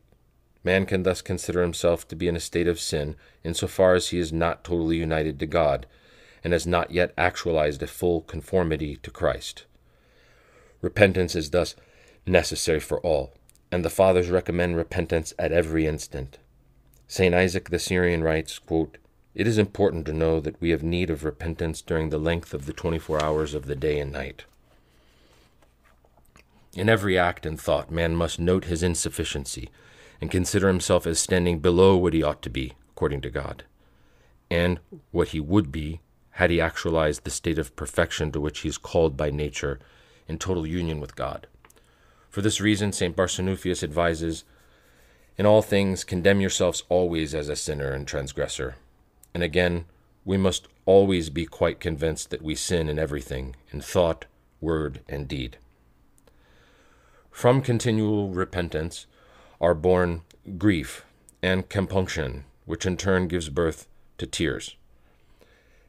Man 0.64 0.86
can 0.86 1.02
thus 1.02 1.20
consider 1.20 1.60
himself 1.60 2.08
to 2.08 2.16
be 2.16 2.26
in 2.26 2.36
a 2.36 2.40
state 2.40 2.66
of 2.66 2.80
sin 2.80 3.16
insofar 3.44 3.94
as 3.94 4.08
he 4.08 4.18
is 4.18 4.32
not 4.32 4.64
totally 4.64 4.96
united 4.96 5.38
to 5.38 5.46
God, 5.46 5.86
and 6.42 6.54
has 6.54 6.66
not 6.66 6.90
yet 6.90 7.12
actualized 7.18 7.82
a 7.82 7.86
full 7.86 8.22
conformity 8.22 8.96
to 8.96 9.10
Christ. 9.10 9.66
Repentance 10.80 11.34
is 11.34 11.50
thus 11.50 11.76
necessary 12.26 12.80
for 12.80 12.98
all, 13.00 13.34
and 13.70 13.84
the 13.84 13.90
Fathers 13.90 14.30
recommend 14.30 14.76
repentance 14.76 15.34
at 15.38 15.52
every 15.52 15.86
instant. 15.86 16.38
St. 17.06 17.34
Isaac 17.34 17.68
the 17.68 17.78
Syrian 17.78 18.22
writes, 18.22 18.58
quote, 18.58 18.96
it 19.34 19.46
is 19.46 19.58
important 19.58 20.06
to 20.06 20.12
know 20.12 20.40
that 20.40 20.60
we 20.60 20.70
have 20.70 20.82
need 20.82 21.10
of 21.10 21.24
repentance 21.24 21.82
during 21.82 22.08
the 22.08 22.18
length 22.18 22.54
of 22.54 22.66
the 22.66 22.72
24 22.72 23.22
hours 23.22 23.52
of 23.52 23.66
the 23.66 23.76
day 23.76 23.98
and 23.98 24.12
night. 24.12 24.44
In 26.74 26.88
every 26.88 27.18
act 27.18 27.44
and 27.44 27.60
thought, 27.60 27.90
man 27.90 28.14
must 28.14 28.38
note 28.38 28.64
his 28.64 28.82
insufficiency 28.82 29.70
and 30.20 30.30
consider 30.30 30.68
himself 30.68 31.06
as 31.06 31.18
standing 31.18 31.58
below 31.58 31.96
what 31.96 32.14
he 32.14 32.22
ought 32.22 32.42
to 32.42 32.50
be, 32.50 32.72
according 32.90 33.20
to 33.22 33.30
God, 33.30 33.64
and 34.50 34.78
what 35.10 35.28
he 35.28 35.40
would 35.40 35.70
be 35.70 36.00
had 36.32 36.50
he 36.50 36.60
actualized 36.60 37.24
the 37.24 37.30
state 37.30 37.58
of 37.58 37.76
perfection 37.76 38.32
to 38.32 38.40
which 38.40 38.60
he 38.60 38.68
is 38.68 38.78
called 38.78 39.16
by 39.16 39.30
nature 39.30 39.78
in 40.26 40.38
total 40.38 40.66
union 40.66 41.00
with 41.00 41.16
God. 41.16 41.46
For 42.30 42.42
this 42.42 42.60
reason, 42.60 42.92
St. 42.92 43.14
Barsanuphius 43.14 43.82
advises 43.82 44.44
In 45.38 45.46
all 45.46 45.62
things, 45.62 46.04
condemn 46.04 46.40
yourselves 46.40 46.82
always 46.88 47.34
as 47.34 47.48
a 47.48 47.56
sinner 47.56 47.92
and 47.92 48.06
transgressor 48.06 48.74
and 49.34 49.42
again, 49.42 49.84
we 50.24 50.36
must 50.36 50.68
always 50.86 51.28
be 51.28 51.44
quite 51.44 51.80
convinced 51.80 52.30
that 52.30 52.42
we 52.42 52.54
sin 52.54 52.88
in 52.88 52.98
everything, 52.98 53.56
in 53.72 53.80
thought, 53.80 54.26
word, 54.60 55.00
and 55.08 55.26
deed. 55.26 55.58
From 57.30 57.60
continual 57.60 58.30
repentance 58.30 59.06
are 59.64 59.74
born 59.74 60.20
grief 60.58 61.06
and 61.42 61.70
compunction, 61.70 62.44
which 62.66 62.84
in 62.84 62.98
turn 62.98 63.26
gives 63.28 63.48
birth 63.48 63.88
to 64.18 64.26
tears. 64.26 64.76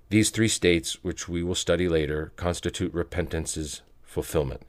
These 0.08 0.30
three 0.30 0.48
states, 0.48 1.04
which 1.04 1.28
we 1.28 1.44
will 1.44 1.56
study 1.56 1.90
later, 1.90 2.32
constitute 2.38 2.94
repentance's 2.94 3.82
fulfillment. 4.02 4.62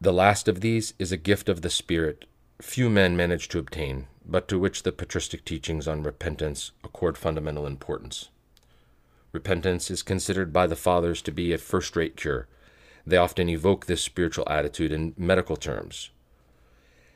The 0.00 0.12
last 0.12 0.46
of 0.46 0.60
these 0.60 0.94
is 1.00 1.10
a 1.10 1.16
gift 1.16 1.48
of 1.48 1.62
the 1.62 1.70
Spirit 1.70 2.26
few 2.62 2.88
men 2.88 3.16
manage 3.16 3.48
to 3.48 3.58
obtain, 3.58 4.06
but 4.24 4.46
to 4.46 4.56
which 4.56 4.84
the 4.84 4.92
patristic 4.92 5.44
teachings 5.44 5.88
on 5.88 6.04
repentance 6.04 6.70
accord 6.84 7.18
fundamental 7.18 7.66
importance. 7.66 8.28
Repentance 9.32 9.90
is 9.90 10.04
considered 10.04 10.52
by 10.52 10.68
the 10.68 10.76
Fathers 10.76 11.20
to 11.22 11.32
be 11.32 11.52
a 11.52 11.58
first 11.58 11.96
rate 11.96 12.16
cure. 12.16 12.46
They 13.06 13.16
often 13.16 13.48
evoke 13.48 13.86
this 13.86 14.02
spiritual 14.02 14.48
attitude 14.48 14.92
in 14.92 15.14
medical 15.16 15.56
terms. 15.56 16.10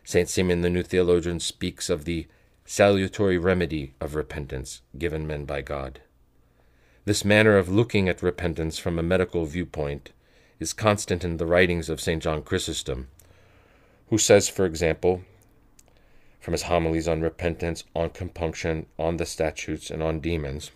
St. 0.04 0.28
Simeon 0.28 0.60
the 0.60 0.70
New 0.70 0.82
Theologian 0.82 1.40
speaks 1.40 1.90
of 1.90 2.04
the 2.04 2.26
salutary 2.64 3.38
remedy 3.38 3.94
of 4.00 4.14
repentance 4.14 4.82
given 4.96 5.26
men 5.26 5.44
by 5.44 5.62
God. 5.62 6.00
This 7.04 7.24
manner 7.24 7.56
of 7.56 7.70
looking 7.70 8.08
at 8.08 8.22
repentance 8.22 8.78
from 8.78 8.98
a 8.98 9.02
medical 9.02 9.46
viewpoint 9.46 10.12
is 10.60 10.74
constant 10.74 11.24
in 11.24 11.38
the 11.38 11.46
writings 11.46 11.88
of 11.88 12.00
St. 12.00 12.22
John 12.22 12.42
Chrysostom, 12.42 13.08
who 14.08 14.18
says, 14.18 14.48
for 14.48 14.66
example, 14.66 15.22
from 16.40 16.52
his 16.52 16.64
homilies 16.64 17.08
on 17.08 17.20
repentance, 17.20 17.84
on 17.94 18.10
compunction, 18.10 18.86
on 18.98 19.16
the 19.16 19.26
statutes, 19.26 19.90
and 19.90 20.02
on 20.02 20.20
demons. 20.20 20.70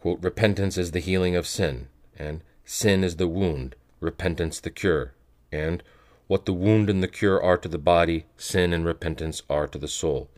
Quote, 0.00 0.22
repentance 0.22 0.78
is 0.78 0.92
the 0.92 1.00
healing 1.00 1.36
of 1.36 1.46
sin, 1.46 1.88
and 2.18 2.42
sin 2.70 3.02
is 3.02 3.16
the 3.16 3.26
wound, 3.26 3.74
repentance 3.98 4.60
the 4.60 4.68
cure, 4.68 5.14
and 5.50 5.82
what 6.26 6.44
the 6.44 6.52
wound 6.52 6.90
and 6.90 7.02
the 7.02 7.08
cure 7.08 7.42
are 7.42 7.56
to 7.56 7.66
the 7.66 7.78
body, 7.78 8.26
sin 8.36 8.74
and 8.74 8.84
repentance 8.84 9.40
are 9.48 9.66
to 9.66 9.78
the 9.78 9.88
soul. 9.88 10.28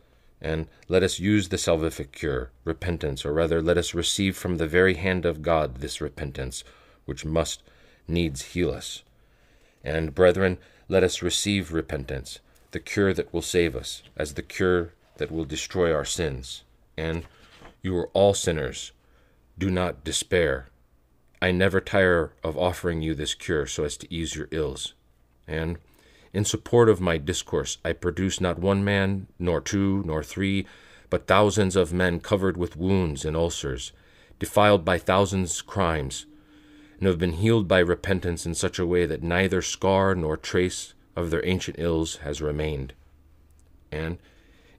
And 0.41 0.67
let 0.87 1.03
us 1.03 1.19
use 1.19 1.49
the 1.49 1.57
salvific 1.57 2.13
cure, 2.13 2.49
repentance, 2.63 3.25
or 3.25 3.33
rather, 3.33 3.61
let 3.61 3.77
us 3.77 3.93
receive 3.93 4.37
from 4.37 4.55
the 4.55 4.65
very 4.65 4.93
hand 4.93 5.25
of 5.25 5.41
God 5.41 5.79
this 5.79 5.99
repentance, 5.99 6.63
which 7.03 7.25
must 7.25 7.63
needs 8.07 8.53
heal 8.53 8.71
us. 8.71 9.03
And, 9.83 10.15
brethren, 10.15 10.57
let 10.87 11.03
us 11.03 11.21
receive 11.21 11.73
repentance, 11.73 12.39
the 12.71 12.79
cure 12.79 13.13
that 13.13 13.33
will 13.33 13.41
save 13.41 13.75
us, 13.75 14.03
as 14.15 14.35
the 14.35 14.41
cure 14.41 14.93
that 15.17 15.31
will 15.31 15.43
destroy 15.43 15.93
our 15.93 16.05
sins. 16.05 16.63
And 16.95 17.25
you 17.81 17.97
are 17.97 18.09
all 18.13 18.33
sinners. 18.33 18.93
Do 19.57 19.69
not 19.69 20.05
despair. 20.05 20.69
I 21.41 21.51
never 21.51 21.81
tire 21.81 22.33
of 22.43 22.57
offering 22.57 23.01
you 23.01 23.15
this 23.15 23.33
cure 23.33 23.65
so 23.65 23.83
as 23.83 23.97
to 23.97 24.13
ease 24.13 24.35
your 24.35 24.47
ills. 24.51 24.93
And 25.47 25.77
in 26.33 26.45
support 26.45 26.87
of 26.87 27.01
my 27.01 27.17
discourse, 27.17 27.79
I 27.83 27.93
produce 27.93 28.39
not 28.39 28.59
one 28.59 28.83
man, 28.83 29.27
nor 29.39 29.59
two, 29.59 30.03
nor 30.05 30.23
three, 30.23 30.67
but 31.09 31.27
thousands 31.27 31.75
of 31.75 31.91
men 31.91 32.19
covered 32.19 32.57
with 32.57 32.77
wounds 32.77 33.25
and 33.25 33.35
ulcers, 33.35 33.91
defiled 34.39 34.85
by 34.85 34.97
thousands 34.97 35.61
crimes, 35.61 36.25
and 36.99 37.07
have 37.07 37.17
been 37.17 37.33
healed 37.33 37.67
by 37.67 37.79
repentance 37.79 38.45
in 38.45 38.53
such 38.53 38.77
a 38.77 38.85
way 38.85 39.05
that 39.07 39.23
neither 39.23 39.61
scar 39.61 40.13
nor 40.13 40.37
trace 40.37 40.93
of 41.15 41.31
their 41.31 41.45
ancient 41.45 41.77
ills 41.79 42.17
has 42.17 42.41
remained. 42.41 42.93
And 43.91 44.19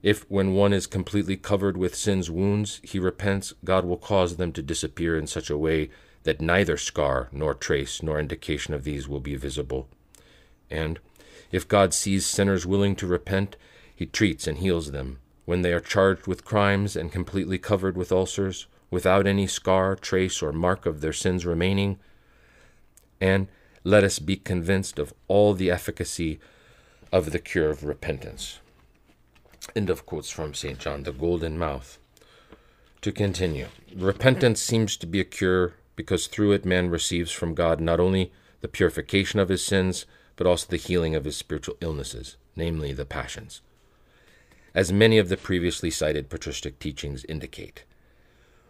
if, 0.01 0.29
when 0.31 0.53
one 0.53 0.73
is 0.73 0.87
completely 0.87 1.37
covered 1.37 1.77
with 1.77 1.93
sin's 1.93 2.31
wounds, 2.31 2.79
he 2.83 2.99
repents, 2.99 3.53
God 3.63 3.85
will 3.85 3.97
cause 3.97 4.37
them 4.37 4.51
to 4.53 4.61
disappear 4.61 5.17
in 5.17 5.27
such 5.27 5.49
a 5.49 5.57
way 5.57 5.89
that 6.23 6.41
neither 6.41 6.77
scar, 6.77 7.29
nor 7.31 7.53
trace, 7.53 8.01
nor 8.01 8.19
indication 8.19 8.73
of 8.73 8.83
these 8.83 9.07
will 9.07 9.19
be 9.19 9.35
visible. 9.35 9.87
And 10.69 10.99
if 11.51 11.67
God 11.67 11.93
sees 11.93 12.25
sinners 12.25 12.65
willing 12.65 12.95
to 12.97 13.07
repent, 13.07 13.55
he 13.95 14.05
treats 14.05 14.47
and 14.47 14.57
heals 14.57 14.91
them. 14.91 15.19
When 15.45 15.61
they 15.61 15.73
are 15.73 15.79
charged 15.79 16.25
with 16.25 16.45
crimes 16.45 16.95
and 16.95 17.11
completely 17.11 17.57
covered 17.57 17.97
with 17.97 18.11
ulcers, 18.11 18.65
without 18.89 19.27
any 19.27 19.47
scar, 19.47 19.95
trace, 19.95 20.41
or 20.41 20.51
mark 20.51 20.85
of 20.85 21.01
their 21.01 21.13
sins 21.13 21.45
remaining, 21.45 21.99
and 23.19 23.47
let 23.83 24.03
us 24.03 24.19
be 24.19 24.37
convinced 24.37 24.99
of 24.99 25.13
all 25.27 25.53
the 25.53 25.69
efficacy 25.69 26.39
of 27.11 27.31
the 27.31 27.39
cure 27.39 27.69
of 27.69 27.83
repentance. 27.83 28.59
End 29.75 29.89
of 29.89 30.05
quotes 30.05 30.29
from 30.29 30.53
St. 30.53 30.79
John, 30.79 31.03
the 31.03 31.11
Golden 31.11 31.57
Mouth. 31.57 31.97
To 33.01 33.11
continue, 33.11 33.67
repentance 33.93 34.61
seems 34.61 34.95
to 34.97 35.05
be 35.05 35.19
a 35.19 35.25
cure 35.25 35.73
because 35.95 36.27
through 36.27 36.51
it 36.53 36.65
man 36.65 36.89
receives 36.89 37.31
from 37.31 37.53
God 37.53 37.79
not 37.79 37.99
only 37.99 38.31
the 38.61 38.67
purification 38.67 39.39
of 39.39 39.49
his 39.49 39.65
sins, 39.65 40.05
but 40.35 40.47
also 40.47 40.67
the 40.69 40.77
healing 40.77 41.15
of 41.15 41.25
his 41.25 41.37
spiritual 41.37 41.77
illnesses, 41.81 42.37
namely 42.55 42.93
the 42.93 43.05
passions. 43.05 43.61
As 44.73 44.91
many 44.91 45.17
of 45.17 45.29
the 45.29 45.37
previously 45.37 45.91
cited 45.91 46.29
patristic 46.29 46.79
teachings 46.79 47.25
indicate, 47.25 47.83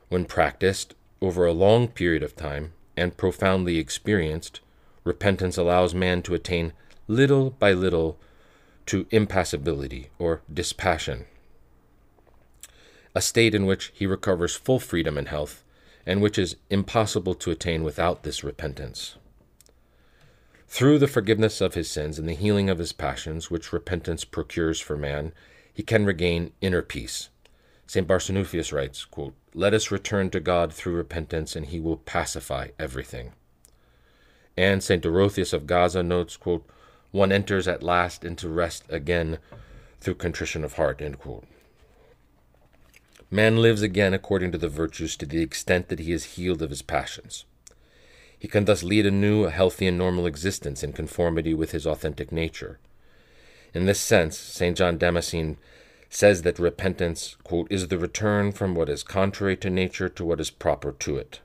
when 0.10 0.26
practiced 0.26 0.96
over 1.22 1.46
a 1.46 1.54
long 1.54 1.88
period 1.88 2.24
of 2.24 2.36
time 2.36 2.74
and 2.98 3.16
profoundly 3.16 3.78
experienced, 3.78 4.60
repentance 5.04 5.58
allows 5.58 5.96
man 5.96 6.22
to 6.24 6.34
attain 6.34 6.74
little 7.08 7.52
by 7.52 7.72
little 7.72 8.20
to 8.86 9.08
impassibility 9.12 10.10
or 10.20 10.42
dispassion, 10.54 11.26
a 13.16 13.22
state 13.22 13.56
in 13.56 13.66
which 13.66 13.92
he 13.94 14.06
recovers 14.06 14.56
full 14.56 14.80
freedom 14.80 15.18
and 15.18 15.30
health, 15.30 15.63
and 16.06 16.22
which 16.22 16.38
is 16.38 16.56
impossible 16.70 17.34
to 17.36 17.52
attain 17.52 17.84
without 17.84 18.24
this 18.24 18.44
repentance. 18.44 19.16
Through 20.68 21.00
the 21.00 21.08
forgiveness 21.08 21.62
of 21.62 21.76
his 21.76 21.90
sins 21.90 22.18
and 22.18 22.28
the 22.28 22.34
healing 22.34 22.70
of 22.70 22.80
his 22.80 22.94
passions, 22.94 23.52
which 23.52 23.72
repentance 23.72 24.26
procures 24.26 24.80
for 24.80 24.98
man, 24.98 25.32
he 25.72 25.84
can 25.84 26.06
regain 26.06 26.52
inner 26.62 26.82
peace. 26.82 27.30
St. 27.86 28.08
Barsanuphius 28.08 28.74
writes, 28.74 29.06
quote, 29.06 29.36
Let 29.54 29.74
us 29.74 29.92
return 29.92 30.30
to 30.32 30.40
God 30.40 30.74
through 30.74 30.96
repentance, 30.96 31.56
and 31.56 31.68
he 31.68 31.80
will 31.80 31.98
pacify 31.98 32.70
everything. 32.80 33.34
And 34.58 34.84
St. 34.84 35.02
Dorotheus 35.02 35.54
of 35.54 35.68
Gaza 35.68 36.02
notes, 36.02 36.38
quote, 36.38 36.66
one 37.12 37.32
enters 37.32 37.68
at 37.68 37.84
last 37.84 38.26
into 38.26 38.50
rest 38.50 38.86
again 38.90 39.38
through 40.00 40.16
contrition 40.16 40.64
of 40.64 40.74
heart, 40.74 41.00
end 41.00 41.20
quote. 41.20 41.46
Man 43.34 43.58
lives 43.58 43.82
again 43.82 44.14
according 44.14 44.52
to 44.52 44.60
the 44.60 44.70
virtues 44.70 45.16
to 45.16 45.26
the 45.26 45.42
extent 45.42 45.88
that 45.88 45.98
he 45.98 46.12
is 46.12 46.36
healed 46.36 46.62
of 46.62 46.70
his 46.70 46.84
passions. 46.84 47.46
He 48.38 48.48
can 48.48 48.66
thus 48.66 48.84
lead 48.84 49.08
anew 49.08 49.46
a 49.46 49.50
healthy 49.50 49.88
and 49.88 49.98
normal 49.98 50.28
existence 50.28 50.84
in 50.84 50.94
conformity 50.94 51.56
with 51.56 51.72
his 51.72 51.88
authentic 51.88 52.32
nature. 52.32 52.78
In 53.74 53.88
this 53.88 54.00
sense, 54.00 54.38
St. 54.38 54.78
John 54.78 55.00
Damascene 55.00 55.58
says 56.12 56.44
that 56.44 56.60
repentance, 56.60 57.36
quote, 57.44 57.66
is 57.72 57.88
the 57.88 57.98
return 57.98 58.52
from 58.52 58.76
what 58.76 58.88
is 58.88 59.02
contrary 59.02 59.58
to 59.58 59.70
nature 59.72 60.10
to 60.10 60.24
what 60.24 60.40
is 60.40 60.52
proper 60.52 60.92
to 60.92 61.18
it, 61.18 61.40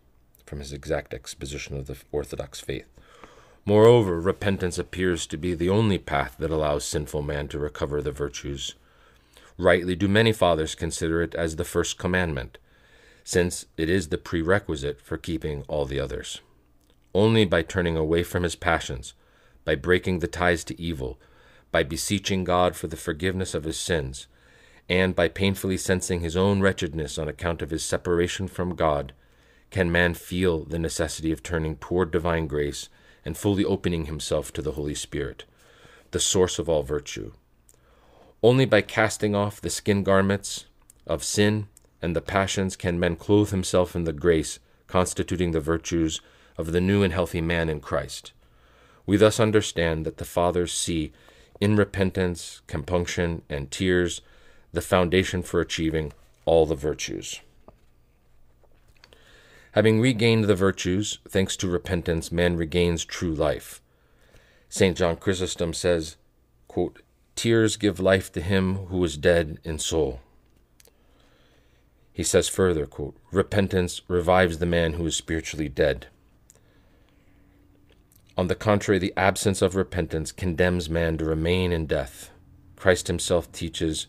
from 0.44 0.58
his 0.58 0.74
exact 0.74 1.14
exposition 1.14 1.74
of 1.74 1.86
the 1.86 1.96
Orthodox 2.12 2.60
faith. 2.60 2.90
Moreover, 3.64 4.20
repentance 4.20 4.76
appears 4.76 5.26
to 5.28 5.38
be 5.38 5.54
the 5.54 5.70
only 5.70 5.96
path 5.96 6.36
that 6.38 6.50
allows 6.50 6.84
sinful 6.84 7.22
man 7.22 7.48
to 7.48 7.58
recover 7.58 8.02
the 8.02 8.12
virtues. 8.12 8.74
Rightly 9.58 9.96
do 9.96 10.06
many 10.06 10.32
fathers 10.32 10.76
consider 10.76 11.20
it 11.20 11.34
as 11.34 11.56
the 11.56 11.64
first 11.64 11.98
commandment, 11.98 12.58
since 13.24 13.66
it 13.76 13.90
is 13.90 14.08
the 14.08 14.16
prerequisite 14.16 15.00
for 15.00 15.18
keeping 15.18 15.64
all 15.66 15.84
the 15.84 15.98
others. 15.98 16.40
Only 17.12 17.44
by 17.44 17.62
turning 17.62 17.96
away 17.96 18.22
from 18.22 18.44
his 18.44 18.54
passions, 18.54 19.14
by 19.64 19.74
breaking 19.74 20.20
the 20.20 20.28
ties 20.28 20.62
to 20.64 20.80
evil, 20.80 21.18
by 21.72 21.82
beseeching 21.82 22.44
God 22.44 22.76
for 22.76 22.86
the 22.86 22.96
forgiveness 22.96 23.52
of 23.52 23.64
his 23.64 23.76
sins, 23.76 24.28
and 24.88 25.16
by 25.16 25.26
painfully 25.26 25.76
sensing 25.76 26.20
his 26.20 26.36
own 26.36 26.60
wretchedness 26.60 27.18
on 27.18 27.28
account 27.28 27.60
of 27.60 27.70
his 27.70 27.84
separation 27.84 28.46
from 28.46 28.76
God, 28.76 29.12
can 29.70 29.90
man 29.90 30.14
feel 30.14 30.64
the 30.64 30.78
necessity 30.78 31.32
of 31.32 31.42
turning 31.42 31.76
toward 31.76 32.12
divine 32.12 32.46
grace 32.46 32.88
and 33.24 33.36
fully 33.36 33.64
opening 33.64 34.06
himself 34.06 34.52
to 34.52 34.62
the 34.62 34.72
Holy 34.72 34.94
Spirit, 34.94 35.44
the 36.12 36.20
source 36.20 36.60
of 36.60 36.68
all 36.68 36.84
virtue. 36.84 37.32
Only 38.42 38.64
by 38.64 38.82
casting 38.82 39.34
off 39.34 39.60
the 39.60 39.70
skin 39.70 40.02
garments 40.02 40.66
of 41.06 41.24
sin 41.24 41.66
and 42.00 42.14
the 42.14 42.20
passions 42.20 42.76
can 42.76 43.00
man 43.00 43.16
clothe 43.16 43.50
himself 43.50 43.96
in 43.96 44.04
the 44.04 44.12
grace 44.12 44.60
constituting 44.86 45.50
the 45.50 45.60
virtues 45.60 46.20
of 46.56 46.72
the 46.72 46.80
new 46.80 47.02
and 47.02 47.12
healthy 47.12 47.40
man 47.40 47.68
in 47.68 47.80
Christ. 47.80 48.32
We 49.06 49.16
thus 49.16 49.40
understand 49.40 50.06
that 50.06 50.18
the 50.18 50.24
fathers 50.24 50.72
see 50.72 51.12
in 51.60 51.76
repentance, 51.76 52.62
compunction, 52.66 53.42
and 53.48 53.70
tears 53.70 54.20
the 54.72 54.80
foundation 54.80 55.42
for 55.42 55.60
achieving 55.60 56.12
all 56.44 56.66
the 56.66 56.74
virtues. 56.74 57.40
Having 59.72 60.00
regained 60.00 60.44
the 60.44 60.54
virtues, 60.54 61.18
thanks 61.28 61.56
to 61.56 61.68
repentance, 61.68 62.32
man 62.32 62.56
regains 62.56 63.04
true 63.04 63.34
life. 63.34 63.80
St. 64.68 64.96
John 64.96 65.16
Chrysostom 65.16 65.74
says, 65.74 66.16
quote, 66.68 67.02
Tears 67.38 67.76
give 67.76 68.00
life 68.00 68.32
to 68.32 68.40
him 68.40 68.86
who 68.86 69.04
is 69.04 69.16
dead 69.16 69.60
in 69.62 69.78
soul. 69.78 70.18
He 72.12 72.24
says 72.24 72.48
further, 72.48 72.84
quote, 72.84 73.16
Repentance 73.30 74.00
revives 74.08 74.58
the 74.58 74.66
man 74.66 74.94
who 74.94 75.06
is 75.06 75.14
spiritually 75.14 75.68
dead. 75.68 76.08
On 78.36 78.48
the 78.48 78.56
contrary, 78.56 78.98
the 78.98 79.14
absence 79.16 79.62
of 79.62 79.76
repentance 79.76 80.32
condemns 80.32 80.90
man 80.90 81.16
to 81.18 81.24
remain 81.24 81.70
in 81.70 81.86
death. 81.86 82.30
Christ 82.74 83.06
himself 83.06 83.52
teaches, 83.52 84.08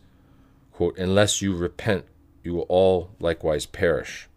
quote, 0.71 0.97
Unless 0.97 1.39
you 1.39 1.55
repent, 1.55 2.05
you 2.43 2.55
will 2.55 2.65
all 2.67 3.11
likewise 3.19 3.67
perish. 3.67 4.27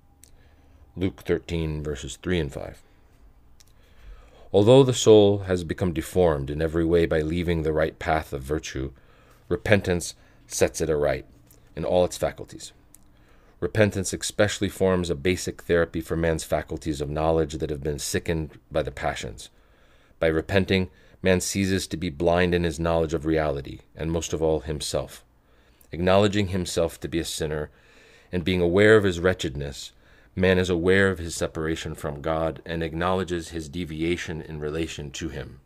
Luke 0.96 1.22
13, 1.22 1.82
verses 1.82 2.18
3 2.22 2.40
and 2.40 2.52
5. 2.52 2.82
Although 4.52 4.82
the 4.84 4.92
soul 4.92 5.38
has 5.40 5.64
become 5.64 5.94
deformed 5.94 6.50
in 6.50 6.60
every 6.60 6.84
way 6.84 7.06
by 7.06 7.20
leaving 7.20 7.62
the 7.62 7.72
right 7.72 7.98
path 7.98 8.34
of 8.34 8.42
virtue, 8.42 8.92
repentance 9.48 10.14
sets 10.46 10.82
it 10.82 10.90
aright 10.90 11.24
in 11.74 11.86
all 11.86 12.04
its 12.04 12.18
faculties. 12.18 12.72
Repentance 13.60 14.12
especially 14.12 14.68
forms 14.68 15.08
a 15.08 15.14
basic 15.14 15.62
therapy 15.62 16.00
for 16.02 16.16
man's 16.16 16.44
faculties 16.44 17.00
of 17.00 17.08
knowledge 17.08 17.54
that 17.54 17.70
have 17.70 17.82
been 17.82 17.98
sickened 17.98 18.58
by 18.70 18.82
the 18.82 18.90
passions. 18.90 19.48
By 20.18 20.26
repenting, 20.26 20.90
man 21.22 21.40
ceases 21.40 21.86
to 21.86 21.96
be 21.96 22.10
blind 22.10 22.54
in 22.54 22.64
his 22.64 22.80
knowledge 22.80 23.14
of 23.14 23.24
reality, 23.24 23.80
and 23.96 24.12
most 24.12 24.32
of 24.32 24.42
all 24.42 24.60
himself. 24.60 25.24
Acknowledging 25.92 26.48
himself 26.48 27.00
to 27.00 27.08
be 27.08 27.20
a 27.20 27.24
sinner, 27.24 27.70
and 28.30 28.44
being 28.44 28.60
aware 28.60 28.96
of 28.96 29.04
his 29.04 29.20
wretchedness, 29.20 29.92
man 30.34 30.58
is 30.58 30.70
aware 30.70 31.10
of 31.10 31.18
his 31.18 31.34
separation 31.34 31.94
from 31.94 32.22
God 32.22 32.62
and 32.64 32.82
acknowledges 32.82 33.48
his 33.48 33.68
deviation 33.68 34.40
in 34.40 34.60
relation 34.60 35.10
to 35.12 35.28
him. 35.28 35.60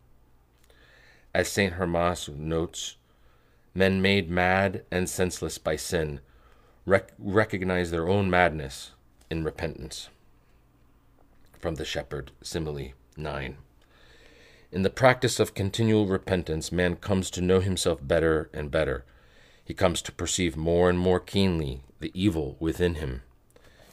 As 1.34 1.48
St. 1.48 1.74
Hermas 1.74 2.28
notes, 2.28 2.96
men 3.74 4.00
made 4.00 4.30
mad 4.30 4.84
and 4.90 5.08
senseless 5.08 5.58
by 5.58 5.76
sin 5.76 6.20
rec- 6.86 7.12
recognize 7.18 7.90
their 7.90 8.08
own 8.08 8.30
madness 8.30 8.92
in 9.30 9.44
repentance. 9.44 10.08
From 11.58 11.74
the 11.74 11.84
Shepherd, 11.84 12.32
Simile 12.42 12.92
9. 13.16 13.56
In 14.72 14.82
the 14.82 14.90
practice 14.90 15.38
of 15.38 15.54
continual 15.54 16.06
repentance, 16.06 16.72
man 16.72 16.96
comes 16.96 17.30
to 17.30 17.40
know 17.40 17.60
himself 17.60 18.00
better 18.02 18.50
and 18.52 18.70
better. 18.70 19.04
He 19.64 19.74
comes 19.74 20.02
to 20.02 20.12
perceive 20.12 20.56
more 20.56 20.90
and 20.90 20.98
more 20.98 21.20
keenly 21.20 21.82
the 22.00 22.12
evil 22.14 22.56
within 22.60 22.94
him, 22.94 23.22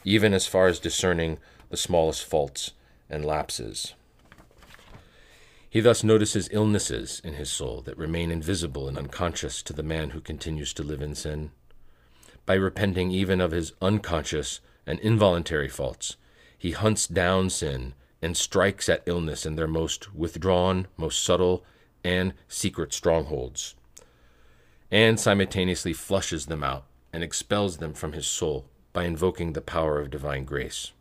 even 0.04 0.34
as 0.34 0.46
far 0.46 0.66
as 0.66 0.78
discerning 0.78 1.38
the 1.70 1.76
smallest 1.76 2.24
faults 2.24 2.72
and 3.10 3.24
lapses. 3.24 3.94
He 5.68 5.80
thus 5.80 6.04
notices 6.04 6.48
illnesses 6.52 7.20
in 7.24 7.34
his 7.34 7.50
soul 7.50 7.80
that 7.82 7.98
remain 7.98 8.30
invisible 8.30 8.86
and 8.86 8.96
unconscious 8.96 9.62
to 9.64 9.72
the 9.72 9.82
man 9.82 10.10
who 10.10 10.20
continues 10.20 10.72
to 10.74 10.84
live 10.84 11.02
in 11.02 11.14
sin. 11.14 11.50
By 12.46 12.54
repenting 12.54 13.10
even 13.10 13.40
of 13.40 13.50
his 13.50 13.72
unconscious 13.82 14.60
and 14.86 15.00
involuntary 15.00 15.68
faults, 15.68 16.16
he 16.56 16.72
hunts 16.72 17.08
down 17.08 17.50
sin 17.50 17.94
and 18.22 18.36
strikes 18.36 18.88
at 18.88 19.02
illness 19.06 19.44
in 19.44 19.56
their 19.56 19.66
most 19.66 20.14
withdrawn, 20.14 20.86
most 20.96 21.24
subtle, 21.24 21.64
and 22.04 22.34
secret 22.46 22.92
strongholds, 22.92 23.74
and 24.90 25.18
simultaneously 25.18 25.92
flushes 25.92 26.46
them 26.46 26.62
out 26.62 26.84
and 27.12 27.24
expels 27.24 27.78
them 27.78 27.94
from 27.94 28.12
his 28.12 28.26
soul 28.26 28.66
by 28.94 29.04
invoking 29.04 29.52
the 29.52 29.60
power 29.60 30.00
of 30.00 30.08
divine 30.08 30.46
grace. 30.46 30.92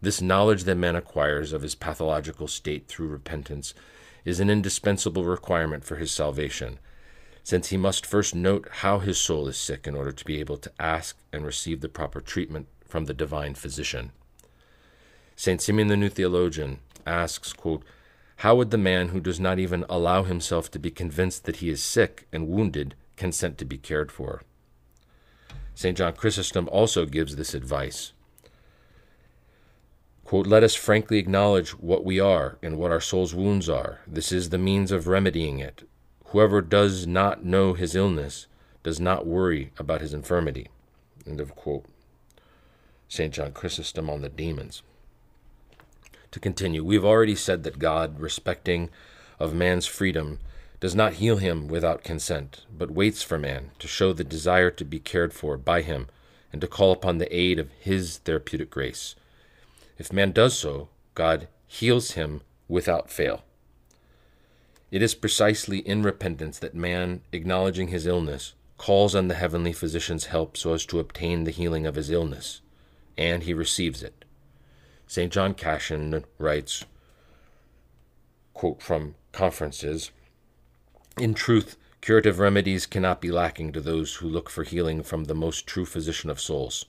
This 0.00 0.20
knowledge 0.20 0.64
that 0.64 0.76
man 0.76 0.94
acquires 0.94 1.52
of 1.52 1.62
his 1.62 1.74
pathological 1.74 2.46
state 2.46 2.86
through 2.86 3.08
repentance 3.08 3.74
is 4.24 4.38
an 4.38 4.50
indispensable 4.50 5.24
requirement 5.24 5.82
for 5.82 5.96
his 5.96 6.12
salvation, 6.12 6.78
since 7.42 7.68
he 7.68 7.76
must 7.76 8.06
first 8.06 8.34
note 8.34 8.68
how 8.70 8.98
his 8.98 9.18
soul 9.18 9.48
is 9.48 9.56
sick 9.56 9.86
in 9.86 9.94
order 9.94 10.12
to 10.12 10.24
be 10.24 10.38
able 10.38 10.58
to 10.58 10.70
ask 10.78 11.16
and 11.32 11.44
receive 11.44 11.80
the 11.80 11.88
proper 11.88 12.20
treatment 12.20 12.68
from 12.86 13.06
the 13.06 13.14
divine 13.14 13.54
physician. 13.54 14.12
St. 15.36 15.60
Simeon 15.60 15.88
the 15.88 15.96
New 15.96 16.10
Theologian 16.10 16.80
asks, 17.06 17.54
quote, 17.54 17.82
How 18.36 18.54
would 18.56 18.70
the 18.70 18.78
man 18.78 19.08
who 19.08 19.20
does 19.20 19.40
not 19.40 19.58
even 19.58 19.86
allow 19.88 20.22
himself 20.24 20.70
to 20.72 20.78
be 20.78 20.90
convinced 20.90 21.44
that 21.44 21.56
he 21.56 21.70
is 21.70 21.82
sick 21.82 22.26
and 22.30 22.46
wounded 22.46 22.94
consent 23.16 23.56
to 23.58 23.64
be 23.64 23.78
cared 23.78 24.12
for? 24.12 24.42
St. 25.80 25.96
John 25.96 26.12
Chrysostom 26.12 26.68
also 26.70 27.06
gives 27.06 27.36
this 27.36 27.54
advice. 27.54 28.12
Quote, 30.26 30.46
Let 30.46 30.62
us 30.62 30.74
frankly 30.74 31.16
acknowledge 31.16 31.70
what 31.70 32.04
we 32.04 32.20
are 32.20 32.58
and 32.62 32.76
what 32.76 32.90
our 32.90 33.00
soul's 33.00 33.34
wounds 33.34 33.66
are. 33.66 34.00
This 34.06 34.30
is 34.30 34.50
the 34.50 34.58
means 34.58 34.92
of 34.92 35.06
remedying 35.06 35.58
it. 35.58 35.88
Whoever 36.26 36.60
does 36.60 37.06
not 37.06 37.46
know 37.46 37.72
his 37.72 37.94
illness 37.94 38.46
does 38.82 39.00
not 39.00 39.26
worry 39.26 39.72
about 39.78 40.02
his 40.02 40.12
infirmity. 40.12 40.68
End 41.26 41.40
of 41.40 41.56
quote. 41.56 41.86
St. 43.08 43.32
John 43.32 43.52
Chrysostom 43.52 44.10
on 44.10 44.20
the 44.20 44.28
demons 44.28 44.82
to 46.30 46.38
continue. 46.38 46.84
We've 46.84 47.06
already 47.06 47.34
said 47.34 47.62
that 47.62 47.78
God, 47.78 48.20
respecting 48.20 48.90
of 49.38 49.54
man's 49.54 49.86
freedom, 49.86 50.40
does 50.80 50.94
not 50.94 51.14
heal 51.14 51.36
him 51.36 51.68
without 51.68 52.02
consent, 52.02 52.64
but 52.74 52.90
waits 52.90 53.22
for 53.22 53.38
man 53.38 53.70
to 53.78 53.86
show 53.86 54.12
the 54.12 54.24
desire 54.24 54.70
to 54.70 54.84
be 54.84 54.98
cared 54.98 55.32
for 55.32 55.56
by 55.56 55.82
him 55.82 56.08
and 56.52 56.60
to 56.60 56.66
call 56.66 56.90
upon 56.90 57.18
the 57.18 57.34
aid 57.36 57.58
of 57.58 57.70
his 57.78 58.18
therapeutic 58.18 58.70
grace. 58.70 59.14
If 59.98 60.12
man 60.12 60.32
does 60.32 60.58
so, 60.58 60.88
God 61.14 61.48
heals 61.66 62.12
him 62.12 62.40
without 62.66 63.10
fail. 63.10 63.44
It 64.90 65.02
is 65.02 65.14
precisely 65.14 65.78
in 65.80 66.02
repentance 66.02 66.58
that 66.58 66.74
man, 66.74 67.20
acknowledging 67.30 67.88
his 67.88 68.06
illness, 68.06 68.54
calls 68.78 69.14
on 69.14 69.28
the 69.28 69.34
heavenly 69.34 69.72
physician's 69.72 70.26
help 70.26 70.56
so 70.56 70.72
as 70.72 70.86
to 70.86 70.98
obtain 70.98 71.44
the 71.44 71.50
healing 71.50 71.86
of 71.86 71.94
his 71.94 72.10
illness, 72.10 72.62
and 73.16 73.42
he 73.42 73.52
receives 73.52 74.02
it. 74.02 74.24
St. 75.06 75.30
John 75.30 75.54
Cassian 75.54 76.24
writes, 76.38 76.84
quote 78.54 78.82
from 78.82 79.14
conferences, 79.32 80.10
In 81.20 81.34
truth, 81.34 81.76
curative 82.00 82.38
remedies 82.38 82.86
cannot 82.86 83.20
be 83.20 83.30
lacking 83.30 83.72
to 83.72 83.82
those 83.82 84.14
who 84.14 84.26
look 84.26 84.48
for 84.48 84.64
healing 84.64 85.02
from 85.02 85.24
the 85.24 85.34
most 85.34 85.66
true 85.66 85.84
physician 85.84 86.30
of 86.30 86.40
souls. 86.40 86.86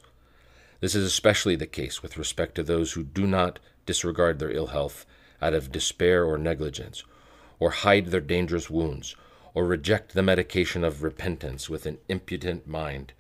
This 0.80 0.95
is 0.95 1.03
especially 1.03 1.58
the 1.58 1.68
case 1.68 2.02
with 2.02 2.18
respect 2.18 2.56
to 2.56 2.64
those 2.64 2.94
who 2.94 3.03
do 3.03 3.28
not 3.28 3.60
disregard 3.86 4.40
their 4.40 4.49
ill 4.49 4.68
health 4.68 5.06
out 5.41 5.53
of 5.53 5.70
despair 5.70 6.24
or 6.24 6.38
negligence, 6.38 7.03
or 7.60 7.72
hide 7.72 8.06
their 8.06 8.22
dangerous 8.22 8.70
wounds, 8.70 9.18
or 9.53 9.66
reject 9.66 10.14
the 10.14 10.24
medication 10.24 10.86
of 10.86 11.03
repentance 11.03 11.70
with 11.70 11.86
an 11.86 11.98
impudent 12.08 12.66
mind, 12.66 13.12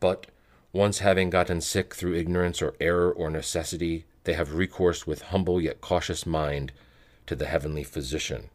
but 0.00 0.26
Once 0.72 0.98
having 0.98 1.30
gotten 1.30 1.60
sick 1.62 1.94
through 1.94 2.14
ignorance 2.14 2.60
or 2.60 2.74
error 2.78 3.10
or 3.10 3.30
necessity, 3.30 4.04
they 4.24 4.34
have 4.34 4.54
recourse 4.54 5.06
with 5.06 5.22
humble 5.22 5.60
yet 5.60 5.80
cautious 5.80 6.26
mind 6.26 6.72
to 7.26 7.34
the 7.34 7.46
heavenly 7.46 7.82
physician. 7.82 8.50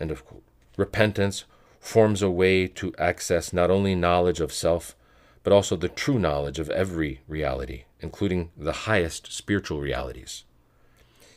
End 0.00 0.10
of 0.10 0.24
quote. 0.24 0.44
Repentance 0.76 1.44
forms 1.80 2.22
a 2.22 2.30
way 2.30 2.66
to 2.66 2.94
access 2.98 3.52
not 3.52 3.70
only 3.70 3.94
knowledge 3.94 4.40
of 4.40 4.52
self, 4.52 4.96
but 5.42 5.52
also 5.52 5.76
the 5.76 5.88
true 5.88 6.18
knowledge 6.18 6.58
of 6.58 6.70
every 6.70 7.20
reality, 7.28 7.84
including 8.00 8.50
the 8.56 8.72
highest 8.72 9.32
spiritual 9.32 9.80
realities. 9.80 10.44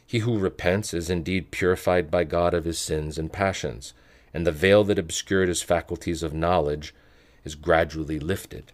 He 0.05 0.19
who 0.19 0.39
repents 0.39 0.93
is 0.93 1.09
indeed 1.09 1.51
purified 1.51 2.09
by 2.09 2.23
God 2.23 2.53
of 2.53 2.63
his 2.63 2.79
sins 2.79 3.17
and 3.17 3.31
passions, 3.31 3.93
and 4.34 4.47
the 4.47 4.53
veil 4.53 4.85
that 4.85 4.97
obscured 4.97 5.49
his 5.49 5.61
faculties 5.61 6.23
of 6.23 6.34
knowledge 6.34 6.95
is 7.43 7.55
gradually 7.55 8.19
lifted. 8.19 8.71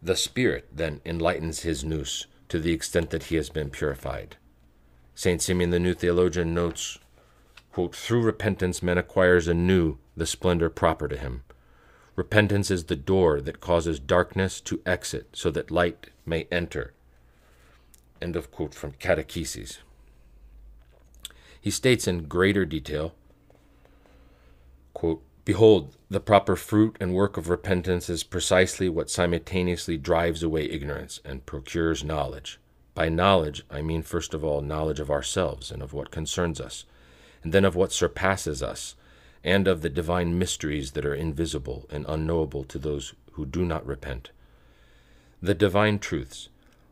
The 0.00 0.16
Spirit 0.16 0.68
then 0.72 1.00
enlightens 1.04 1.60
his 1.60 1.84
nous 1.84 2.26
to 2.48 2.60
the 2.60 2.72
extent 2.72 3.10
that 3.10 3.24
he 3.24 3.36
has 3.36 3.50
been 3.50 3.70
purified. 3.70 4.36
St. 5.14 5.42
Simeon 5.42 5.70
the 5.70 5.80
New 5.80 5.94
Theologian 5.94 6.54
notes, 6.54 6.98
quote, 7.72 7.94
Through 7.94 8.22
repentance 8.22 8.82
man 8.82 8.98
acquires 8.98 9.48
anew 9.48 9.98
the 10.16 10.26
splendor 10.26 10.70
proper 10.70 11.08
to 11.08 11.16
him. 11.16 11.42
Repentance 12.16 12.70
is 12.70 12.84
the 12.84 12.96
door 12.96 13.40
that 13.40 13.60
causes 13.60 13.98
darkness 13.98 14.60
to 14.62 14.82
exit 14.84 15.28
so 15.32 15.50
that 15.50 15.70
light 15.70 16.10
may 16.26 16.46
enter. 16.50 16.92
End 18.20 18.36
of 18.36 18.50
quote 18.50 18.74
from 18.74 18.92
Catechesis. 18.92 19.78
He 21.60 21.70
states 21.70 22.06
in 22.06 22.24
greater 22.24 22.64
detail 22.64 23.14
quote, 24.92 25.22
Behold, 25.44 25.96
the 26.10 26.20
proper 26.20 26.56
fruit 26.56 26.96
and 27.00 27.14
work 27.14 27.36
of 27.36 27.48
repentance 27.48 28.10
is 28.10 28.22
precisely 28.22 28.88
what 28.88 29.08
simultaneously 29.08 29.96
drives 29.96 30.42
away 30.42 30.64
ignorance 30.64 31.20
and 31.24 31.46
procures 31.46 32.04
knowledge. 32.04 32.60
By 32.94 33.08
knowledge, 33.08 33.64
I 33.70 33.80
mean 33.80 34.02
first 34.02 34.34
of 34.34 34.44
all 34.44 34.60
knowledge 34.60 35.00
of 35.00 35.10
ourselves 35.10 35.70
and 35.70 35.82
of 35.82 35.94
what 35.94 36.10
concerns 36.10 36.60
us, 36.60 36.84
and 37.42 37.52
then 37.52 37.64
of 37.64 37.74
what 37.74 37.92
surpasses 37.92 38.62
us, 38.62 38.94
and 39.42 39.66
of 39.66 39.82
the 39.82 39.88
divine 39.88 40.38
mysteries 40.38 40.92
that 40.92 41.06
are 41.06 41.14
invisible 41.14 41.86
and 41.90 42.04
unknowable 42.08 42.64
to 42.64 42.78
those 42.78 43.14
who 43.32 43.46
do 43.46 43.64
not 43.64 43.86
repent. 43.86 44.30
The 45.42 45.54
divine 45.54 45.98
truths 45.98 46.48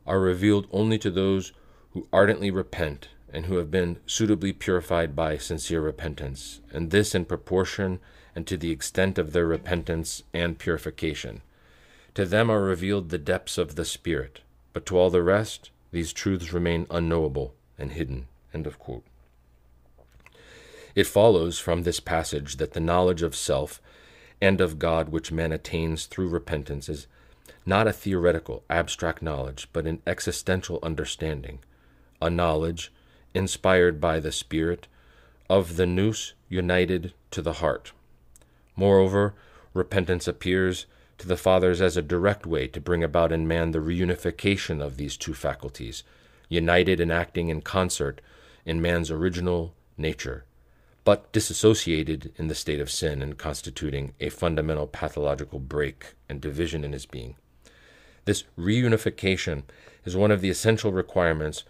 are 0.06 0.20
revealed 0.20 0.66
only 0.72 0.98
to 0.98 1.10
those 1.10 1.52
who 1.92 2.08
ardently 2.12 2.50
repent 2.50 3.08
and 3.30 3.46
who 3.46 3.56
have 3.56 3.70
been 3.70 3.98
suitably 4.06 4.52
purified 4.52 5.14
by 5.14 5.36
sincere 5.36 5.82
repentance, 5.82 6.60
and 6.72 6.90
this 6.90 7.14
in 7.14 7.26
proportion 7.26 8.00
and 8.34 8.46
to 8.46 8.56
the 8.56 8.70
extent 8.70 9.18
of 9.18 9.32
their 9.32 9.46
repentance 9.46 10.22
and 10.32 10.58
purification. 10.58 11.42
To 12.14 12.24
them 12.24 12.50
are 12.50 12.62
revealed 12.62 13.10
the 13.10 13.18
depths 13.18 13.58
of 13.58 13.74
the 13.74 13.84
Spirit, 13.84 14.40
but 14.72 14.86
to 14.86 14.96
all 14.96 15.10
the 15.10 15.22
rest, 15.22 15.70
these 15.90 16.12
truths 16.12 16.52
remain 16.52 16.86
unknowable 16.90 17.54
and 17.78 17.92
hidden. 17.92 18.28
It 20.98 21.06
follows 21.06 21.60
from 21.60 21.84
this 21.84 22.00
passage 22.00 22.56
that 22.56 22.72
the 22.72 22.80
knowledge 22.80 23.22
of 23.22 23.36
self 23.36 23.80
and 24.40 24.60
of 24.60 24.80
God 24.80 25.10
which 25.10 25.30
man 25.30 25.52
attains 25.52 26.06
through 26.06 26.26
repentance 26.26 26.88
is 26.88 27.06
not 27.64 27.86
a 27.86 27.92
theoretical, 27.92 28.64
abstract 28.68 29.22
knowledge, 29.22 29.68
but 29.72 29.86
an 29.86 30.02
existential 30.08 30.80
understanding, 30.82 31.60
a 32.20 32.28
knowledge 32.28 32.92
inspired 33.32 34.00
by 34.00 34.18
the 34.18 34.32
Spirit, 34.32 34.88
of 35.48 35.76
the 35.76 35.86
nous 35.86 36.34
united 36.48 37.14
to 37.30 37.42
the 37.42 37.60
heart. 37.62 37.92
Moreover, 38.74 39.34
repentance 39.74 40.26
appears 40.26 40.86
to 41.18 41.28
the 41.28 41.36
Fathers 41.36 41.80
as 41.80 41.96
a 41.96 42.02
direct 42.02 42.44
way 42.44 42.66
to 42.66 42.80
bring 42.80 43.04
about 43.04 43.30
in 43.30 43.46
man 43.46 43.70
the 43.70 43.78
reunification 43.78 44.82
of 44.82 44.96
these 44.96 45.16
two 45.16 45.32
faculties, 45.32 46.02
united 46.48 46.98
and 46.98 47.12
acting 47.12 47.50
in 47.50 47.60
concert 47.60 48.20
in 48.66 48.82
man's 48.82 49.12
original 49.12 49.74
nature, 49.96 50.44
but 51.08 51.32
disassociated 51.32 52.32
in 52.36 52.48
the 52.48 52.54
state 52.54 52.80
of 52.80 52.90
sin 52.90 53.22
and 53.22 53.38
constituting 53.38 54.12
a 54.20 54.28
fundamental 54.28 54.86
pathological 54.86 55.58
break 55.58 56.12
and 56.28 56.38
division 56.38 56.84
in 56.84 56.92
his 56.92 57.06
being. 57.06 57.34
This 58.26 58.44
reunification 58.58 59.62
is 60.04 60.14
one 60.14 60.30
of 60.30 60.42
the 60.42 60.50
essential 60.50 60.92
requirements 60.92 61.64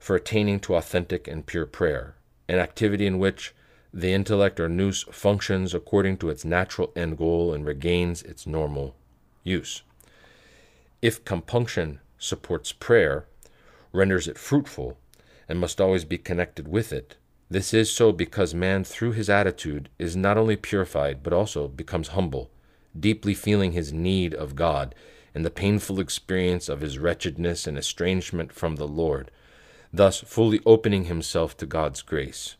for 0.00 0.16
attaining 0.16 0.58
to 0.58 0.74
authentic 0.74 1.28
and 1.28 1.46
pure 1.46 1.66
prayer, 1.66 2.16
an 2.48 2.58
activity 2.58 3.06
in 3.06 3.20
which 3.20 3.54
the 3.94 4.12
intellect 4.12 4.58
or 4.58 4.68
nous 4.68 5.04
functions 5.12 5.72
according 5.72 6.16
to 6.16 6.28
its 6.28 6.44
natural 6.44 6.92
end 6.96 7.16
goal 7.16 7.54
and 7.54 7.64
regains 7.64 8.24
its 8.24 8.44
normal 8.44 8.96
use. 9.44 9.82
If 11.00 11.24
compunction 11.24 12.00
supports 12.18 12.72
prayer, 12.72 13.24
renders 13.92 14.26
it 14.26 14.36
fruitful, 14.36 14.98
and 15.48 15.60
must 15.60 15.80
always 15.80 16.04
be 16.04 16.18
connected 16.18 16.66
with 16.66 16.92
it, 16.92 17.14
this 17.50 17.74
is 17.74 17.92
so 17.92 18.12
because 18.12 18.54
man, 18.54 18.84
through 18.84 19.10
his 19.10 19.28
attitude, 19.28 19.88
is 19.98 20.14
not 20.14 20.38
only 20.38 20.54
purified, 20.54 21.20
but 21.20 21.32
also 21.32 21.66
becomes 21.66 22.08
humble, 22.08 22.48
deeply 22.98 23.34
feeling 23.34 23.72
his 23.72 23.92
need 23.92 24.32
of 24.34 24.54
God 24.54 24.94
and 25.34 25.44
the 25.44 25.50
painful 25.50 25.98
experience 25.98 26.68
of 26.68 26.80
his 26.80 26.96
wretchedness 26.96 27.66
and 27.66 27.76
estrangement 27.76 28.52
from 28.52 28.76
the 28.76 28.86
Lord, 28.86 29.32
thus 29.92 30.20
fully 30.20 30.60
opening 30.64 31.04
himself 31.04 31.56
to 31.56 31.66
God's 31.66 32.02
grace. 32.02 32.54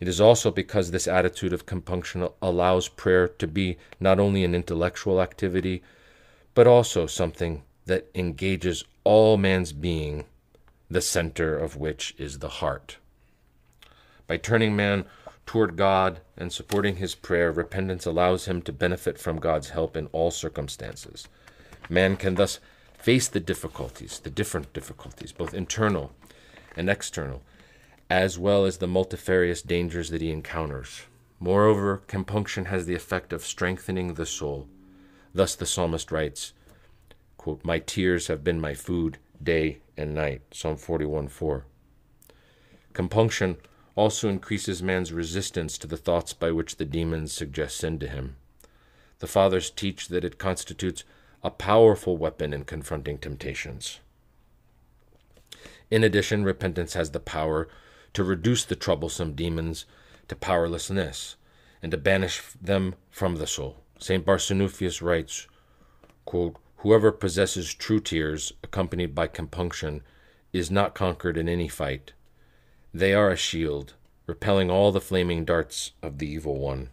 It 0.00 0.08
is 0.08 0.20
also 0.20 0.50
because 0.50 0.90
this 0.90 1.06
attitude 1.06 1.52
of 1.52 1.66
compunction 1.66 2.28
allows 2.42 2.88
prayer 2.88 3.28
to 3.28 3.46
be 3.46 3.78
not 4.00 4.18
only 4.18 4.42
an 4.42 4.56
intellectual 4.56 5.22
activity, 5.22 5.84
but 6.54 6.66
also 6.66 7.06
something 7.06 7.62
that 7.86 8.10
engages 8.12 8.84
all 9.04 9.36
man's 9.36 9.72
being, 9.72 10.24
the 10.90 11.00
center 11.00 11.56
of 11.56 11.76
which 11.76 12.12
is 12.18 12.40
the 12.40 12.48
heart. 12.48 12.98
By 14.26 14.36
turning 14.38 14.74
man 14.74 15.04
toward 15.46 15.76
God 15.76 16.20
and 16.36 16.52
supporting 16.52 16.96
his 16.96 17.14
prayer, 17.14 17.52
repentance 17.52 18.06
allows 18.06 18.46
him 18.46 18.62
to 18.62 18.72
benefit 18.72 19.18
from 19.18 19.38
God's 19.38 19.70
help 19.70 19.96
in 19.96 20.06
all 20.12 20.30
circumstances. 20.30 21.28
Man 21.88 22.16
can 22.16 22.36
thus 22.36 22.60
face 22.96 23.28
the 23.28 23.40
difficulties, 23.40 24.20
the 24.20 24.30
different 24.30 24.72
difficulties, 24.72 25.32
both 25.32 25.52
internal 25.52 26.12
and 26.76 26.88
external, 26.88 27.42
as 28.08 28.38
well 28.38 28.64
as 28.64 28.78
the 28.78 28.86
multifarious 28.86 29.60
dangers 29.60 30.10
that 30.10 30.22
he 30.22 30.30
encounters. 30.30 31.02
Moreover, 31.38 32.02
compunction 32.06 32.66
has 32.66 32.86
the 32.86 32.94
effect 32.94 33.32
of 33.32 33.44
strengthening 33.44 34.14
the 34.14 34.24
soul. 34.24 34.66
Thus 35.34 35.54
the 35.54 35.66
psalmist 35.66 36.10
writes, 36.10 36.54
quote, 37.36 37.62
My 37.64 37.78
tears 37.78 38.28
have 38.28 38.42
been 38.42 38.60
my 38.60 38.72
food 38.72 39.18
day 39.42 39.80
and 39.96 40.14
night. 40.14 40.42
Psalm 40.52 40.76
41 40.76 41.28
4. 41.28 41.66
Compunction 42.94 43.56
also 43.96 44.28
increases 44.28 44.82
man's 44.82 45.12
resistance 45.12 45.78
to 45.78 45.86
the 45.86 45.96
thoughts 45.96 46.32
by 46.32 46.50
which 46.50 46.76
the 46.76 46.84
demons 46.84 47.32
suggest 47.32 47.76
sin 47.76 47.98
to 47.98 48.08
him. 48.08 48.36
The 49.20 49.26
fathers 49.26 49.70
teach 49.70 50.08
that 50.08 50.24
it 50.24 50.38
constitutes 50.38 51.04
a 51.42 51.50
powerful 51.50 52.16
weapon 52.16 52.52
in 52.52 52.64
confronting 52.64 53.18
temptations. 53.18 54.00
In 55.90 56.02
addition, 56.02 56.44
repentance 56.44 56.94
has 56.94 57.10
the 57.10 57.20
power 57.20 57.68
to 58.14 58.24
reduce 58.24 58.64
the 58.64 58.76
troublesome 58.76 59.34
demons 59.34 59.84
to 60.28 60.36
powerlessness 60.36 61.36
and 61.82 61.92
to 61.92 61.98
banish 61.98 62.40
them 62.60 62.94
from 63.10 63.36
the 63.36 63.46
soul. 63.46 63.76
St. 63.98 64.24
Barsanuphius 64.24 65.02
writes, 65.02 65.46
quote, 66.24 66.56
Whoever 66.78 67.12
possesses 67.12 67.72
true 67.72 68.00
tears, 68.00 68.52
accompanied 68.62 69.14
by 69.14 69.26
compunction, 69.26 70.02
is 70.52 70.70
not 70.70 70.94
conquered 70.94 71.38
in 71.38 71.48
any 71.48 71.68
fight. 71.68 72.12
They 72.96 73.12
are 73.12 73.32
a 73.32 73.36
shield, 73.36 73.94
repelling 74.24 74.70
all 74.70 74.92
the 74.92 75.00
flaming 75.00 75.44
darts 75.44 75.90
of 76.00 76.18
the 76.18 76.28
evil 76.28 76.60
one. 76.60 76.90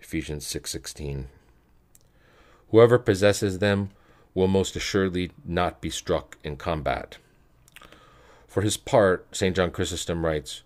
Ephesians 0.00 0.46
6:16. 0.46 1.28
Whoever 2.70 2.98
possesses 2.98 3.58
them 3.58 3.90
will 4.32 4.48
most 4.48 4.74
assuredly 4.76 5.32
not 5.44 5.82
be 5.82 5.90
struck 5.90 6.38
in 6.42 6.56
combat. 6.56 7.18
For 8.48 8.62
his 8.62 8.78
part, 8.78 9.26
St. 9.36 9.54
John 9.54 9.70
Chrysostom 9.70 10.24
writes, 10.24 10.62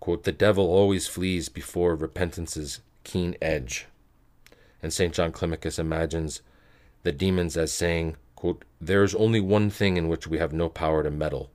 quote, 0.00 0.24
The 0.24 0.32
devil 0.32 0.64
always 0.68 1.06
flees 1.06 1.50
before 1.50 1.94
repentance's 1.94 2.80
keen 3.04 3.36
edge. 3.42 3.88
And 4.82 4.90
St. 4.90 5.12
John 5.12 5.32
Climacus 5.32 5.78
imagines 5.78 6.40
the 7.02 7.12
demons 7.12 7.58
as 7.58 7.74
saying, 7.74 8.16
quote, 8.36 8.64
There 8.80 9.04
is 9.04 9.14
only 9.14 9.40
one 9.40 9.68
thing 9.68 9.98
in 9.98 10.08
which 10.08 10.26
we 10.26 10.38
have 10.38 10.54
no 10.54 10.70
power 10.70 11.02
to 11.02 11.10
meddle. 11.10 11.50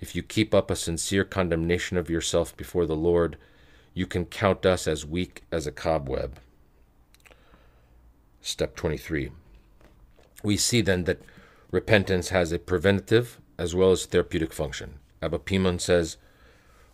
If 0.00 0.14
you 0.14 0.22
keep 0.22 0.54
up 0.54 0.70
a 0.70 0.76
sincere 0.76 1.24
condemnation 1.24 1.96
of 1.96 2.10
yourself 2.10 2.56
before 2.56 2.86
the 2.86 2.96
Lord, 2.96 3.36
you 3.94 4.06
can 4.06 4.26
count 4.26 4.66
us 4.66 4.86
as 4.86 5.06
weak 5.06 5.42
as 5.52 5.66
a 5.66 5.72
cobweb. 5.72 6.38
Step 8.40 8.76
23. 8.76 9.30
We 10.42 10.56
see 10.56 10.80
then 10.80 11.04
that 11.04 11.22
repentance 11.70 12.28
has 12.28 12.52
a 12.52 12.58
preventative 12.58 13.40
as 13.58 13.74
well 13.74 13.90
as 13.90 14.04
therapeutic 14.04 14.52
function. 14.52 14.98
Abba 15.22 15.38
Poemen 15.38 15.78
says, 15.78 16.18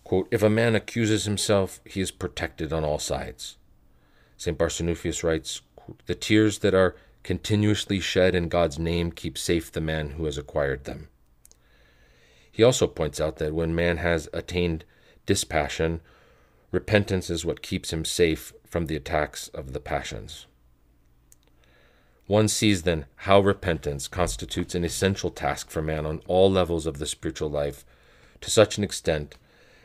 quote, 0.04 0.28
If 0.30 0.42
a 0.42 0.48
man 0.48 0.74
accuses 0.74 1.24
himself, 1.24 1.80
he 1.84 2.00
is 2.00 2.10
protected 2.10 2.72
on 2.72 2.84
all 2.84 2.98
sides. 2.98 3.56
St. 4.36 4.56
Barsanuphius 4.56 5.24
writes, 5.24 5.62
quote, 5.76 6.00
The 6.06 6.14
tears 6.14 6.60
that 6.60 6.74
are 6.74 6.96
continuously 7.22 8.00
shed 8.00 8.34
in 8.34 8.48
God's 8.48 8.78
name 8.78 9.12
keep 9.12 9.36
safe 9.36 9.70
the 9.70 9.80
man 9.80 10.10
who 10.12 10.24
has 10.24 10.38
acquired 10.38 10.84
them. 10.84 11.09
He 12.60 12.64
also 12.64 12.86
points 12.86 13.22
out 13.22 13.36
that 13.36 13.54
when 13.54 13.74
man 13.74 13.96
has 13.96 14.28
attained 14.34 14.84
dispassion, 15.24 16.02
repentance 16.70 17.30
is 17.30 17.42
what 17.42 17.62
keeps 17.62 17.90
him 17.90 18.04
safe 18.04 18.52
from 18.66 18.84
the 18.84 18.96
attacks 18.96 19.48
of 19.54 19.72
the 19.72 19.80
passions. 19.80 20.44
One 22.26 22.48
sees 22.48 22.82
then 22.82 23.06
how 23.16 23.40
repentance 23.40 24.08
constitutes 24.08 24.74
an 24.74 24.84
essential 24.84 25.30
task 25.30 25.70
for 25.70 25.80
man 25.80 26.04
on 26.04 26.20
all 26.26 26.50
levels 26.50 26.84
of 26.84 26.98
the 26.98 27.06
spiritual 27.06 27.48
life, 27.48 27.86
to 28.42 28.50
such 28.50 28.76
an 28.76 28.84
extent 28.84 29.36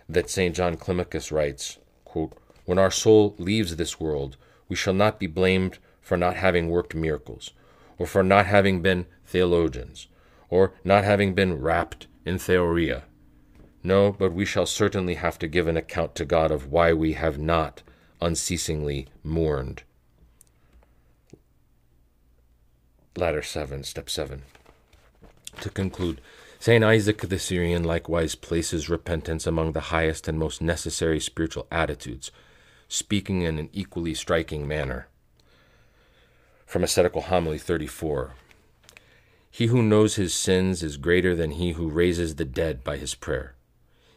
that 0.10 0.30
St. 0.30 0.54
John 0.54 0.76
Climacus 0.76 1.32
writes, 1.32 1.78
quote, 2.04 2.34
When 2.66 2.78
our 2.78 2.92
soul 2.92 3.36
leaves 3.38 3.78
this 3.78 4.02
world, 4.02 4.36
we 4.68 4.76
shall 4.76 4.94
not 4.94 5.18
be 5.18 5.28
blamed 5.28 5.78
for 6.02 6.18
not 6.18 6.36
having 6.36 6.68
worked 6.68 6.94
miracles, 6.94 7.54
or 7.98 8.06
for 8.06 8.22
not 8.22 8.48
having 8.48 8.82
been 8.82 9.06
theologians, 9.26 10.08
or 10.50 10.74
not 10.84 11.06
having 11.06 11.34
been 11.34 11.62
rapt 11.62 12.08
in 12.26 12.38
theoria. 12.38 13.04
No, 13.84 14.12
but 14.12 14.34
we 14.34 14.46
shall 14.46 14.66
certainly 14.66 15.14
have 15.14 15.38
to 15.40 15.48
give 15.48 15.68
an 15.68 15.78
account 15.78 16.16
to 16.16 16.26
God 16.26 16.52
of 16.52 16.72
why 16.72 16.92
we 16.92 17.14
have 17.14 17.38
not 17.38 17.84
unceasingly 18.20 19.08
mourned. 19.24 19.84
Ladder 23.16 23.44
7, 23.44 23.84
Step 23.84 24.10
7. 24.10 24.42
To 25.62 25.70
conclude, 25.70 26.20
St. 26.60 26.84
Isaac 26.84 27.22
the 27.22 27.38
Syrian 27.38 27.84
likewise 27.84 28.34
places 28.34 28.90
repentance 28.90 29.46
among 29.46 29.74
the 29.74 29.92
highest 29.92 30.28
and 30.28 30.40
most 30.40 30.62
necessary 30.62 31.20
spiritual 31.20 31.68
attitudes, 31.72 32.32
speaking 32.88 33.44
in 33.44 33.60
an 33.60 33.70
equally 33.72 34.16
striking 34.16 34.68
manner. 34.68 35.08
From 36.66 36.84
Ascetical 36.84 37.22
Homily 37.22 37.60
34 37.60 38.34
He 39.56 39.68
who 39.68 39.82
knows 39.82 40.16
his 40.16 40.34
sins 40.34 40.84
is 40.84 40.98
greater 40.98 41.34
than 41.34 41.52
he 41.52 41.72
who 41.72 41.88
raises 41.88 42.36
the 42.36 42.44
dead 42.44 42.84
by 42.84 42.98
his 42.98 43.16
prayer. 43.16 43.56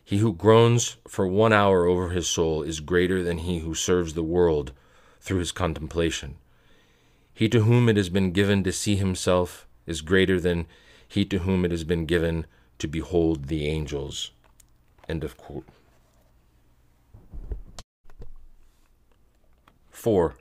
He 0.05 0.17
who 0.17 0.33
groans 0.33 0.97
for 1.07 1.29
one 1.29 1.53
hour 1.53 1.87
over 1.87 2.09
his 2.09 2.27
soul 2.27 2.65
is 2.65 2.81
greater 2.81 3.23
than 3.23 3.39
he 3.39 3.61
who 3.61 3.73
serves 3.73 4.15
the 4.15 4.25
world 4.25 4.73
through 5.21 5.39
his 5.39 5.53
contemplation. 5.53 6.39
He 7.33 7.49
to 7.51 7.61
whom 7.61 7.89
it 7.89 7.97
has 7.97 8.09
been 8.09 8.33
given 8.33 8.65
to 8.65 8.73
see 8.73 8.97
himself 8.97 9.69
is 9.87 10.01
greater 10.01 10.41
than 10.41 10.67
he 11.07 11.25
to 11.27 11.39
whom 11.39 11.65
it 11.65 11.71
has 11.71 11.85
been 11.85 12.05
given 12.05 12.45
to 12.81 12.89
behold 12.89 13.45
the 13.45 13.69
angels. 13.69 14.33
End 15.09 15.23
of 15.23 15.37
quote. 15.37 15.69
4. 19.93 20.35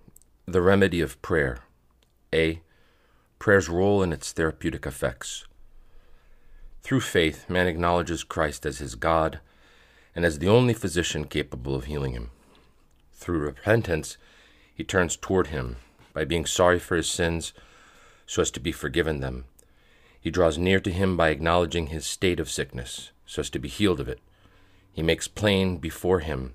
The 0.48 0.62
remedy 0.64 1.02
of 1.02 1.22
prayer. 1.22 1.60
A. 2.34 2.62
Prayer's 3.40 3.70
role 3.70 4.04
and 4.04 4.12
its 4.12 4.32
therapeutic 4.32 4.86
effects. 4.86 5.46
Through 6.82 7.02
faith, 7.02 7.50
man 7.50 7.68
acknowledges 7.68 8.24
Christ 8.24 8.66
as 8.66 8.80
his 8.80 8.96
God 8.96 9.40
and 10.16 10.26
as 10.26 10.40
the 10.40 10.48
only 10.48 10.74
physician 10.74 11.26
capable 11.26 11.76
of 11.76 11.86
healing 11.86 12.14
him. 12.14 12.32
Through 13.14 13.40
repentance, 13.40 14.18
he 14.74 14.84
turns 14.84 15.16
toward 15.16 15.48
him 15.48 15.78
by 16.14 16.26
being 16.26 16.46
sorry 16.46 16.80
for 16.80 16.96
his 16.96 17.10
sins 17.10 17.54
so 18.26 18.42
as 18.42 18.52
to 18.52 18.60
be 18.60 18.72
forgiven 18.72 19.20
them. 19.20 19.46
He 20.20 20.32
draws 20.32 20.58
near 20.58 20.80
to 20.80 20.92
him 20.92 21.16
by 21.16 21.30
acknowledging 21.30 21.88
his 21.88 22.06
state 22.06 22.40
of 22.40 22.50
sickness 22.50 23.12
so 23.26 23.42
as 23.42 23.50
to 23.52 23.60
be 23.60 23.68
healed 23.68 24.00
of 24.00 24.10
it. 24.10 24.20
He 24.92 25.04
makes 25.04 25.28
plain 25.28 25.78
before 25.78 26.20
him 26.20 26.54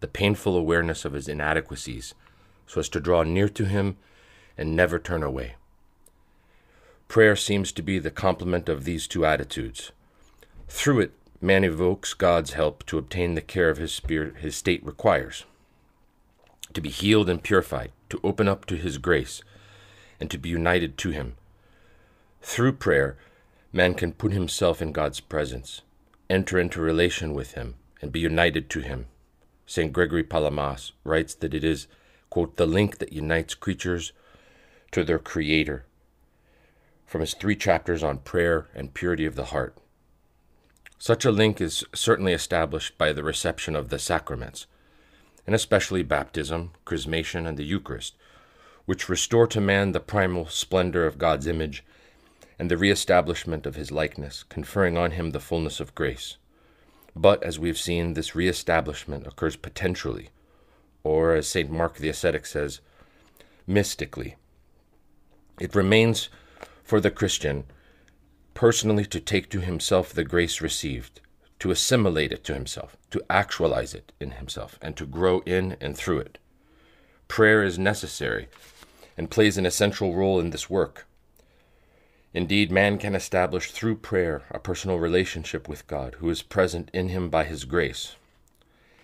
the 0.00 0.08
painful 0.08 0.56
awareness 0.56 1.04
of 1.04 1.12
his 1.12 1.28
inadequacies 1.28 2.14
so 2.66 2.80
as 2.80 2.88
to 2.90 3.00
draw 3.00 3.22
near 3.22 3.48
to 3.48 3.64
him 3.64 3.96
and 4.58 4.74
never 4.74 4.98
turn 4.98 5.22
away. 5.22 5.54
Prayer 7.14 7.36
seems 7.36 7.70
to 7.70 7.80
be 7.80 8.00
the 8.00 8.10
complement 8.10 8.68
of 8.68 8.82
these 8.82 9.06
two 9.06 9.24
attitudes. 9.24 9.92
Through 10.66 10.98
it, 10.98 11.12
man 11.40 11.62
evokes 11.62 12.12
God's 12.12 12.54
help 12.54 12.84
to 12.86 12.98
obtain 12.98 13.36
the 13.36 13.40
care 13.40 13.70
of 13.70 13.76
his 13.76 13.92
spirit 13.92 14.38
his 14.38 14.56
state 14.56 14.84
requires, 14.84 15.44
to 16.72 16.80
be 16.80 16.88
healed 16.88 17.30
and 17.30 17.40
purified, 17.40 17.92
to 18.08 18.18
open 18.24 18.48
up 18.48 18.66
to 18.66 18.74
his 18.74 18.98
grace, 18.98 19.42
and 20.18 20.28
to 20.28 20.38
be 20.38 20.48
united 20.48 20.98
to 20.98 21.10
him. 21.10 21.36
Through 22.42 22.72
prayer, 22.72 23.16
man 23.72 23.94
can 23.94 24.10
put 24.10 24.32
himself 24.32 24.82
in 24.82 24.90
God's 24.90 25.20
presence, 25.20 25.82
enter 26.28 26.58
into 26.58 26.80
relation 26.80 27.32
with 27.32 27.52
him, 27.52 27.76
and 28.02 28.10
be 28.10 28.18
united 28.18 28.68
to 28.70 28.80
him. 28.80 29.06
St. 29.66 29.92
Gregory 29.92 30.24
Palamas 30.24 30.90
writes 31.04 31.36
that 31.36 31.54
it 31.54 31.62
is, 31.62 31.86
quote, 32.28 32.56
the 32.56 32.66
link 32.66 32.98
that 32.98 33.12
unites 33.12 33.54
creatures 33.54 34.10
to 34.90 35.04
their 35.04 35.20
Creator 35.20 35.84
from 37.14 37.20
his 37.20 37.34
three 37.34 37.54
chapters 37.54 38.02
on 38.02 38.18
prayer 38.18 38.66
and 38.74 38.92
purity 38.92 39.24
of 39.24 39.36
the 39.36 39.44
heart. 39.44 39.78
Such 40.98 41.24
a 41.24 41.30
link 41.30 41.60
is 41.60 41.84
certainly 41.94 42.32
established 42.32 42.98
by 42.98 43.12
the 43.12 43.22
reception 43.22 43.76
of 43.76 43.88
the 43.88 44.00
sacraments, 44.00 44.66
and 45.46 45.54
especially 45.54 46.02
baptism, 46.02 46.72
chrismation, 46.84 47.46
and 47.46 47.56
the 47.56 47.62
Eucharist, 47.62 48.16
which 48.84 49.08
restore 49.08 49.46
to 49.46 49.60
man 49.60 49.92
the 49.92 50.00
primal 50.00 50.48
splendor 50.48 51.06
of 51.06 51.16
God's 51.16 51.46
image 51.46 51.84
and 52.58 52.68
the 52.68 52.76
re-establishment 52.76 53.64
of 53.64 53.76
his 53.76 53.92
likeness, 53.92 54.42
conferring 54.42 54.98
on 54.98 55.12
him 55.12 55.30
the 55.30 55.38
fullness 55.38 55.78
of 55.78 55.94
grace. 55.94 56.36
But, 57.14 57.44
as 57.44 57.60
we 57.60 57.68
have 57.68 57.78
seen, 57.78 58.14
this 58.14 58.34
re-establishment 58.34 59.24
occurs 59.24 59.54
potentially, 59.54 60.30
or, 61.04 61.36
as 61.36 61.46
St. 61.46 61.70
Mark 61.70 61.98
the 61.98 62.08
Ascetic 62.08 62.44
says, 62.44 62.80
mystically, 63.68 64.34
it 65.60 65.76
remains 65.76 66.28
for 66.84 67.00
the 67.00 67.10
Christian 67.10 67.64
personally 68.52 69.04
to 69.06 69.18
take 69.18 69.50
to 69.50 69.60
himself 69.60 70.12
the 70.12 70.22
grace 70.22 70.60
received, 70.60 71.20
to 71.58 71.70
assimilate 71.70 72.30
it 72.30 72.44
to 72.44 72.54
himself, 72.54 72.96
to 73.10 73.24
actualize 73.28 73.94
it 73.94 74.12
in 74.20 74.32
himself, 74.32 74.78
and 74.80 74.96
to 74.96 75.06
grow 75.06 75.40
in 75.40 75.76
and 75.80 75.96
through 75.96 76.20
it. 76.20 76.38
Prayer 77.26 77.64
is 77.64 77.78
necessary 77.78 78.48
and 79.16 79.30
plays 79.30 79.58
an 79.58 79.66
essential 79.66 80.14
role 80.14 80.38
in 80.38 80.50
this 80.50 80.70
work. 80.70 81.06
Indeed, 82.32 82.70
man 82.70 82.98
can 82.98 83.14
establish 83.14 83.70
through 83.70 83.96
prayer 83.96 84.42
a 84.50 84.58
personal 84.58 84.98
relationship 84.98 85.68
with 85.68 85.86
God, 85.86 86.16
who 86.18 86.28
is 86.30 86.42
present 86.42 86.90
in 86.92 87.08
him 87.08 87.30
by 87.30 87.44
his 87.44 87.64
grace. 87.64 88.16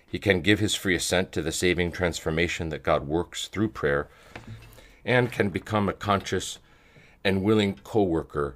He 0.05 0.19
can 0.19 0.41
give 0.41 0.59
his 0.59 0.75
free 0.75 0.95
assent 0.95 1.31
to 1.31 1.41
the 1.41 1.53
saving 1.53 1.93
transformation 1.93 2.69
that 2.69 2.83
God 2.83 3.07
works 3.07 3.47
through 3.47 3.69
prayer, 3.69 4.09
and 5.05 5.31
can 5.31 5.49
become 5.49 5.87
a 5.87 5.93
conscious 5.93 6.59
and 7.23 7.43
willing 7.43 7.75
co 7.83 8.03
worker 8.03 8.55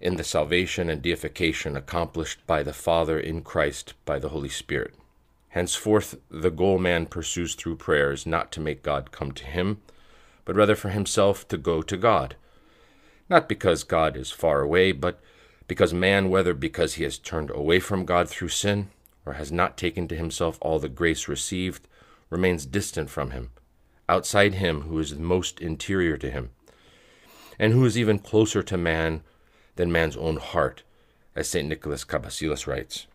in 0.00 0.16
the 0.16 0.24
salvation 0.24 0.90
and 0.90 1.00
deification 1.00 1.76
accomplished 1.76 2.46
by 2.46 2.62
the 2.62 2.72
Father 2.72 3.18
in 3.18 3.42
Christ 3.42 3.94
by 4.04 4.18
the 4.18 4.28
Holy 4.28 4.48
Spirit. 4.48 4.94
Henceforth, 5.48 6.16
the 6.30 6.50
goal 6.50 6.78
man 6.78 7.06
pursues 7.06 7.54
through 7.54 7.76
prayer 7.76 8.12
is 8.12 8.26
not 8.26 8.52
to 8.52 8.60
make 8.60 8.82
God 8.82 9.12
come 9.12 9.32
to 9.32 9.44
him, 9.44 9.80
but 10.44 10.56
rather 10.56 10.74
for 10.74 10.90
himself 10.90 11.48
to 11.48 11.56
go 11.56 11.80
to 11.80 11.96
God. 11.96 12.36
Not 13.30 13.48
because 13.48 13.84
God 13.84 14.16
is 14.16 14.30
far 14.30 14.60
away, 14.60 14.92
but 14.92 15.20
because 15.66 15.94
man, 15.94 16.28
whether 16.28 16.52
because 16.52 16.94
he 16.94 17.04
has 17.04 17.18
turned 17.18 17.50
away 17.50 17.80
from 17.80 18.04
God 18.04 18.28
through 18.28 18.48
sin, 18.48 18.90
or 19.24 19.34
has 19.34 19.50
not 19.50 19.78
taken 19.78 20.06
to 20.08 20.16
himself 20.16 20.58
all 20.60 20.78
the 20.78 20.88
grace 20.88 21.28
received, 21.28 21.88
remains 22.28 22.66
distant 22.66 23.08
from 23.08 23.30
him, 23.30 23.50
outside 24.08 24.54
him 24.54 24.82
who 24.82 24.98
is 24.98 25.14
most 25.14 25.60
interior 25.60 26.18
to 26.18 26.30
him 26.30 26.50
and 27.58 27.72
who 27.72 27.84
is 27.84 27.98
even 27.98 28.18
closer 28.18 28.62
to 28.62 28.76
man 28.76 29.22
than 29.76 29.92
man's 29.92 30.16
own 30.16 30.36
heart, 30.36 30.82
as 31.34 31.48
St. 31.48 31.68
Nicholas 31.68 32.04
Cabasilas 32.04 32.66
writes, 32.66 33.06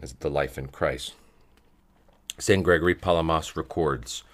as 0.00 0.14
the 0.14 0.30
life 0.30 0.58
in 0.58 0.68
Christ. 0.68 1.14
St. 2.38 2.62
Gregory 2.62 2.94
Palamas 2.94 3.56
records, 3.56 4.24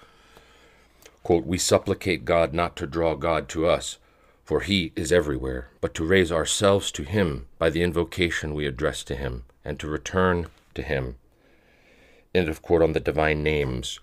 quote, 1.23 1.45
We 1.45 1.57
supplicate 1.57 2.25
God 2.25 2.53
not 2.53 2.75
to 2.77 2.87
draw 2.87 3.15
God 3.15 3.47
to 3.49 3.67
us, 3.67 3.97
for 4.43 4.61
he 4.61 4.91
is 4.95 5.11
everywhere, 5.11 5.69
but 5.79 5.93
to 5.95 6.05
raise 6.05 6.31
ourselves 6.31 6.91
to 6.93 7.03
him 7.03 7.47
by 7.59 7.69
the 7.69 7.83
invocation 7.83 8.53
we 8.53 8.65
address 8.65 9.03
to 9.03 9.15
him, 9.15 9.43
and 9.63 9.79
to 9.79 9.87
return 9.87 10.47
to 10.73 10.81
him. 10.81 11.15
End 12.33 12.49
of 12.49 12.61
quote 12.61 12.81
on 12.81 12.93
the 12.93 12.99
divine 12.99 13.43
names. 13.43 13.99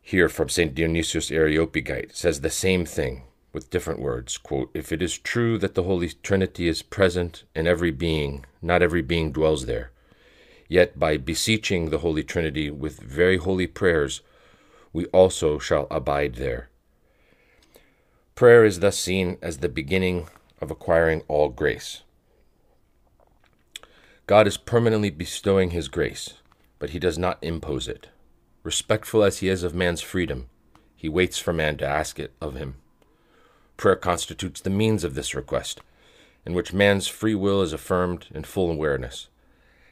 Here 0.00 0.28
from 0.28 0.48
St. 0.48 0.74
Dionysius 0.74 1.30
Areopagite 1.30 2.14
says 2.14 2.40
the 2.40 2.50
same 2.50 2.84
thing 2.84 3.22
with 3.52 3.70
different 3.70 4.00
words. 4.00 4.38
Quote, 4.38 4.70
if 4.74 4.92
it 4.92 5.02
is 5.02 5.18
true 5.18 5.58
that 5.58 5.74
the 5.74 5.82
Holy 5.82 6.08
Trinity 6.08 6.68
is 6.68 6.82
present 6.82 7.44
in 7.54 7.66
every 7.66 7.90
being, 7.90 8.44
not 8.60 8.82
every 8.82 9.02
being 9.02 9.32
dwells 9.32 9.66
there. 9.66 9.90
Yet 10.68 10.98
by 10.98 11.18
beseeching 11.18 11.90
the 11.90 11.98
Holy 11.98 12.22
Trinity 12.22 12.70
with 12.70 13.00
very 13.00 13.36
holy 13.36 13.66
prayers, 13.66 14.22
we 14.92 15.06
also 15.06 15.58
shall 15.58 15.86
abide 15.90 16.36
there. 16.36 16.70
Prayer 18.34 18.64
is 18.64 18.80
thus 18.80 18.98
seen 18.98 19.36
as 19.42 19.58
the 19.58 19.68
beginning 19.68 20.28
of 20.60 20.70
acquiring 20.70 21.22
all 21.28 21.48
grace. 21.50 22.02
God 24.26 24.46
is 24.46 24.56
permanently 24.56 25.10
bestowing 25.10 25.70
his 25.70 25.88
grace, 25.88 26.34
but 26.78 26.90
he 26.90 26.98
does 26.98 27.18
not 27.18 27.38
impose 27.42 27.88
it. 27.88 28.08
Respectful 28.62 29.22
as 29.22 29.38
he 29.38 29.48
is 29.48 29.62
of 29.62 29.74
man's 29.74 30.00
freedom, 30.00 30.48
he 30.96 31.08
waits 31.08 31.38
for 31.38 31.52
man 31.52 31.76
to 31.78 31.86
ask 31.86 32.18
it 32.18 32.32
of 32.40 32.54
him. 32.54 32.76
Prayer 33.82 33.96
constitutes 33.96 34.60
the 34.60 34.70
means 34.70 35.02
of 35.02 35.16
this 35.16 35.34
request, 35.34 35.80
in 36.46 36.54
which 36.54 36.72
man's 36.72 37.08
free 37.08 37.34
will 37.34 37.60
is 37.62 37.72
affirmed 37.72 38.28
in 38.32 38.44
full 38.44 38.70
awareness. 38.70 39.26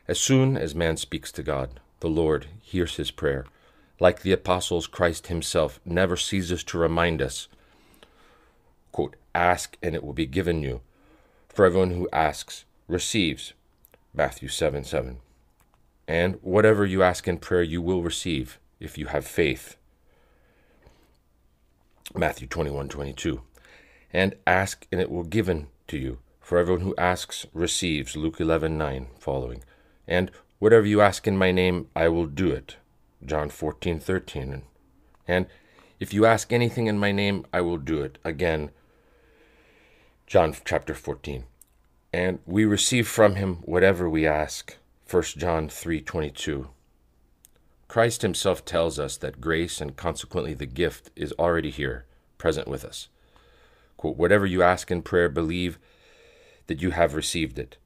As 0.06 0.20
soon 0.20 0.56
as 0.56 0.76
man 0.76 0.96
speaks 0.96 1.32
to 1.32 1.42
God, 1.42 1.80
the 1.98 2.08
Lord 2.08 2.46
hears 2.62 2.94
his 2.94 3.10
prayer. 3.10 3.46
Like 3.98 4.22
the 4.22 4.30
apostles, 4.30 4.86
Christ 4.86 5.26
himself 5.26 5.80
never 5.84 6.16
ceases 6.16 6.62
to 6.62 6.78
remind 6.78 7.20
us 7.20 7.48
quote, 8.92 9.16
Ask 9.34 9.76
and 9.82 9.96
it 9.96 10.04
will 10.04 10.12
be 10.12 10.24
given 10.24 10.62
you. 10.62 10.82
For 11.48 11.64
everyone 11.64 11.90
who 11.90 12.08
asks 12.12 12.66
receives. 12.86 13.54
Matthew 14.14 14.46
7 14.46 14.84
7. 14.84 15.16
And 16.06 16.38
whatever 16.42 16.86
you 16.86 17.02
ask 17.02 17.26
in 17.26 17.38
prayer, 17.38 17.64
you 17.64 17.82
will 17.82 18.04
receive 18.04 18.60
if 18.78 18.96
you 18.96 19.06
have 19.06 19.26
faith. 19.26 19.74
Matthew 22.14 22.46
21 22.46 22.88
22. 22.88 23.42
And 24.12 24.34
ask 24.46 24.86
and 24.90 25.00
it 25.00 25.10
will 25.10 25.24
be 25.24 25.30
given 25.30 25.68
to 25.88 25.98
you. 25.98 26.18
For 26.40 26.58
everyone 26.58 26.82
who 26.82 26.94
asks 26.96 27.46
receives. 27.52 28.16
Luke 28.16 28.40
11 28.40 28.76
9 28.76 29.06
following. 29.18 29.62
And 30.08 30.30
whatever 30.58 30.86
you 30.86 31.00
ask 31.00 31.26
in 31.26 31.36
my 31.36 31.52
name, 31.52 31.88
I 31.94 32.08
will 32.08 32.26
do 32.26 32.50
it. 32.50 32.76
John 33.24 33.50
14 33.50 34.00
13. 34.00 34.62
And 35.28 35.46
if 36.00 36.14
you 36.14 36.24
ask 36.24 36.52
anything 36.52 36.86
in 36.86 36.98
my 36.98 37.12
name, 37.12 37.44
I 37.52 37.60
will 37.60 37.76
do 37.76 38.00
it. 38.02 38.18
Again, 38.24 38.70
John 40.26 40.54
chapter 40.64 40.94
14. 40.94 41.44
And 42.12 42.40
we 42.46 42.64
receive 42.64 43.06
from 43.06 43.36
him 43.36 43.56
whatever 43.56 44.08
we 44.08 44.26
ask. 44.26 44.76
1 45.08 45.22
John 45.38 45.68
3:22. 45.68 46.68
Christ 47.88 48.22
himself 48.22 48.64
tells 48.64 48.98
us 48.98 49.16
that 49.16 49.40
grace 49.40 49.80
and 49.80 49.96
consequently 49.96 50.54
the 50.54 50.66
gift 50.66 51.10
is 51.16 51.32
already 51.32 51.70
here, 51.70 52.06
present 52.38 52.68
with 52.68 52.84
us. 52.84 53.08
Quote, 54.00 54.16
whatever 54.16 54.46
you 54.46 54.62
ask 54.62 54.90
in 54.90 55.02
prayer, 55.02 55.28
believe 55.28 55.78
that 56.68 56.80
you 56.80 56.92
have 56.92 57.14
received 57.14 57.58
it. 57.58 57.76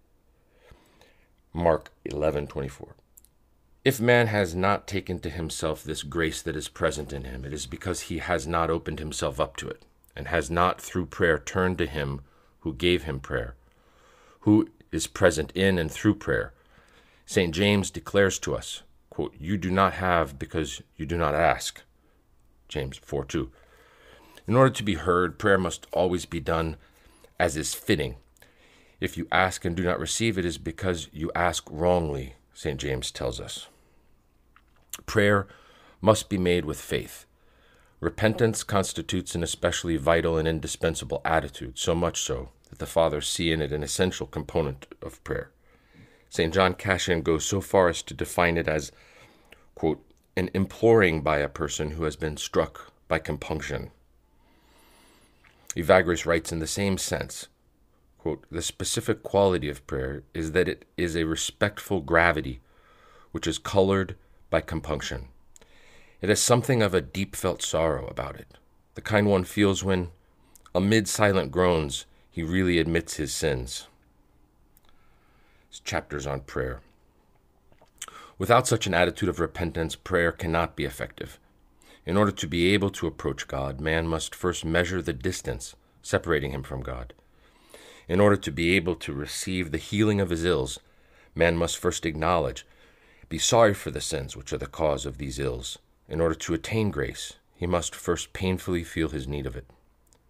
Mark 1.53 1.91
11:24. 2.05 2.95
If 3.85 4.01
man 4.01 4.29
has 4.29 4.55
not 4.55 4.87
taken 4.87 5.19
to 5.19 5.29
himself 5.29 5.83
this 5.83 6.05
grace 6.05 6.41
that 6.41 6.55
is 6.55 6.69
present 6.69 7.13
in 7.13 7.25
him, 7.25 7.45
it 7.45 7.53
is 7.53 7.67
because 7.67 8.03
he 8.03 8.19
has 8.19 8.47
not 8.47 8.71
opened 8.71 9.01
himself 9.01 9.41
up 9.41 9.57
to 9.57 9.69
it, 9.69 9.83
and 10.15 10.29
has 10.29 10.49
not 10.49 10.81
through 10.81 11.07
prayer 11.07 11.37
turned 11.37 11.79
to 11.79 11.87
him 11.87 12.21
who 12.61 12.73
gave 12.73 13.03
him 13.03 13.19
prayer, 13.19 13.57
who 14.43 14.69
is 14.93 15.09
present 15.09 15.51
in 15.57 15.79
and 15.79 15.91
through 15.91 16.15
prayer. 16.15 16.55
St. 17.27 17.53
James 17.53 17.91
declares 17.91 18.39
to 18.39 18.55
us, 18.55 18.85
quote, 19.11 19.35
You 19.37 19.57
do 19.57 19.69
not 19.73 19.95
have 19.95 20.39
because 20.39 20.81
you 20.97 21.07
do 21.07 21.19
not 21.19 21.35
ask. 21.35 21.83
James 22.69 22.99
4 22.99 23.25
2. 23.25 23.51
In 24.47 24.57
order 24.57 24.71
to 24.71 24.83
be 24.83 24.95
heard, 24.95 25.39
prayer 25.39 25.59
must 25.59 25.87
always 25.93 26.27
be 26.27 26.41
done 26.41 26.77
as 27.39 27.57
is 27.57 27.75
fitting. 27.75 28.17
If 29.01 29.17
you 29.17 29.27
ask 29.33 29.65
and 29.65 29.77
do 29.77 29.83
not 29.83 29.99
receive, 29.99 30.39
it 30.39 30.45
is 30.45 30.59
because 30.59 31.09
you 31.13 31.31
ask 31.35 31.67
wrongly, 31.71 32.35
St. 32.53 32.79
James 32.79 33.11
tells 33.11 33.41
us. 33.41 33.69
Prayer 35.07 35.47
must 36.01 36.29
be 36.29 36.39
made 36.39 36.65
with 36.65 36.81
faith. 36.81 37.27
Repentance 38.01 38.63
constitutes 38.63 39.35
an 39.35 39.43
especially 39.43 39.97
vital 39.97 40.37
and 40.37 40.47
indispensable 40.47 41.23
attitude, 41.25 41.79
so 41.79 41.95
much 41.95 42.21
so 42.21 42.51
that 42.69 42.79
the 42.79 42.87
fathers 42.87 43.29
see 43.29 43.51
in 43.51 43.63
it 43.63 43.73
an 43.73 43.83
essential 43.83 44.27
component 44.27 44.87
of 45.01 45.23
prayer. 45.25 45.51
St. 46.29 46.53
John 46.53 46.75
Cassian 46.75 47.23
goes 47.23 47.45
so 47.45 47.61
far 47.61 47.89
as 47.89 48.03
to 48.03 48.13
define 48.13 48.59
it 48.59 48.69
as, 48.69 48.93
quote, 49.75 50.05
an 50.37 50.51
imploring 50.53 51.23
by 51.23 51.39
a 51.39 51.49
person 51.49 51.93
who 51.93 52.05
has 52.05 52.17
been 52.17 52.37
struck 52.37 52.93
by 53.09 53.19
compunction. 53.19 53.91
Evagrius 55.77 56.25
writes 56.25 56.53
in 56.53 56.61
the 56.61 56.67
same 56.67 56.99
sense, 56.99 57.49
quote, 58.19 58.45
the 58.51 58.63
specific 58.63 59.23
quality 59.23 59.69
of 59.69 59.87
prayer 59.87 60.23
is 60.33 60.53
that 60.53 60.69
it 60.69 60.85
is 60.97 61.17
a 61.17 61.25
respectful 61.25 62.01
gravity 62.01 62.61
which 63.33 63.47
is 63.47 63.59
colored 63.59 64.15
by 64.51 64.61
compunction. 64.61 65.29
It 66.21 66.29
has 66.29 66.41
something 66.41 66.81
of 66.83 66.95
a 66.95 67.01
deep 67.01 67.35
felt 67.35 67.61
sorrow 67.61 68.07
about 68.07 68.37
it, 68.37 68.57
the 68.95 69.01
kind 69.01 69.27
one 69.27 69.45
feels 69.45 69.83
when, 69.83 70.11
amid 70.75 71.09
silent 71.09 71.51
groans, 71.51 72.07
he 72.31 72.43
really 72.43 72.79
admits 72.79 73.17
his 73.17 73.33
sins. 73.33 73.89
His 75.69 75.81
chapters 75.81 76.27
on 76.27 76.41
prayer. 76.41 76.81
Without 78.39 78.67
such 78.67 78.87
an 78.87 78.95
attitude 78.95 79.29
of 79.29 79.41
repentance, 79.41 79.97
prayer 79.97 80.33
cannot 80.33 80.77
be 80.77 80.85
effective. 80.85 81.39
In 82.07 82.17
order 82.17 82.33
to 82.33 82.47
be 82.47 82.75
able 82.75 82.91
to 82.91 83.07
approach 83.07 83.49
God, 83.49 83.81
man 83.81 84.07
must 84.07 84.35
first 84.35 84.65
measure 84.65 85.01
the 85.01 85.13
distance 85.13 85.75
separating 86.03 86.51
him 86.51 86.63
from 86.63 86.83
God. 86.83 87.15
In 88.09 88.21
order 88.21 88.37
to 88.37 88.51
be 88.51 88.77
able 88.77 88.95
to 88.97 89.13
receive 89.15 89.71
the 89.71 89.79
healing 89.79 90.21
of 90.21 90.31
his 90.31 90.45
ills, 90.45 90.79
man 91.35 91.57
must 91.57 91.79
first 91.79 92.05
acknowledge, 92.05 92.67
be 93.31 93.39
sorry 93.39 93.73
for 93.73 93.91
the 93.91 94.03
sins 94.03 94.37
which 94.37 94.53
are 94.53 94.59
the 94.59 94.67
cause 94.67 95.07
of 95.07 95.17
these 95.17 95.39
ills, 95.39 95.79
in 96.09 96.21
order 96.21 96.35
to 96.35 96.53
attain 96.53 96.91
grace, 96.91 97.35
he 97.55 97.67
must 97.67 97.95
first 97.95 98.35
painfully 98.35 98.85
feel 98.85 99.09
his 99.09 99.27
need 99.27 99.47
of 99.47 99.57
it. 99.57 99.67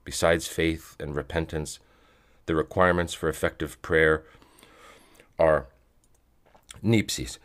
Besides 0.04 0.46
faith 0.46 0.94
and 1.00 1.16
repentance, 1.16 1.80
the 2.46 2.54
requirements 2.54 3.14
for 3.14 3.28
effective 3.28 3.80
prayer 3.82 4.22
are 5.38 5.66
nepsis, 6.84 7.38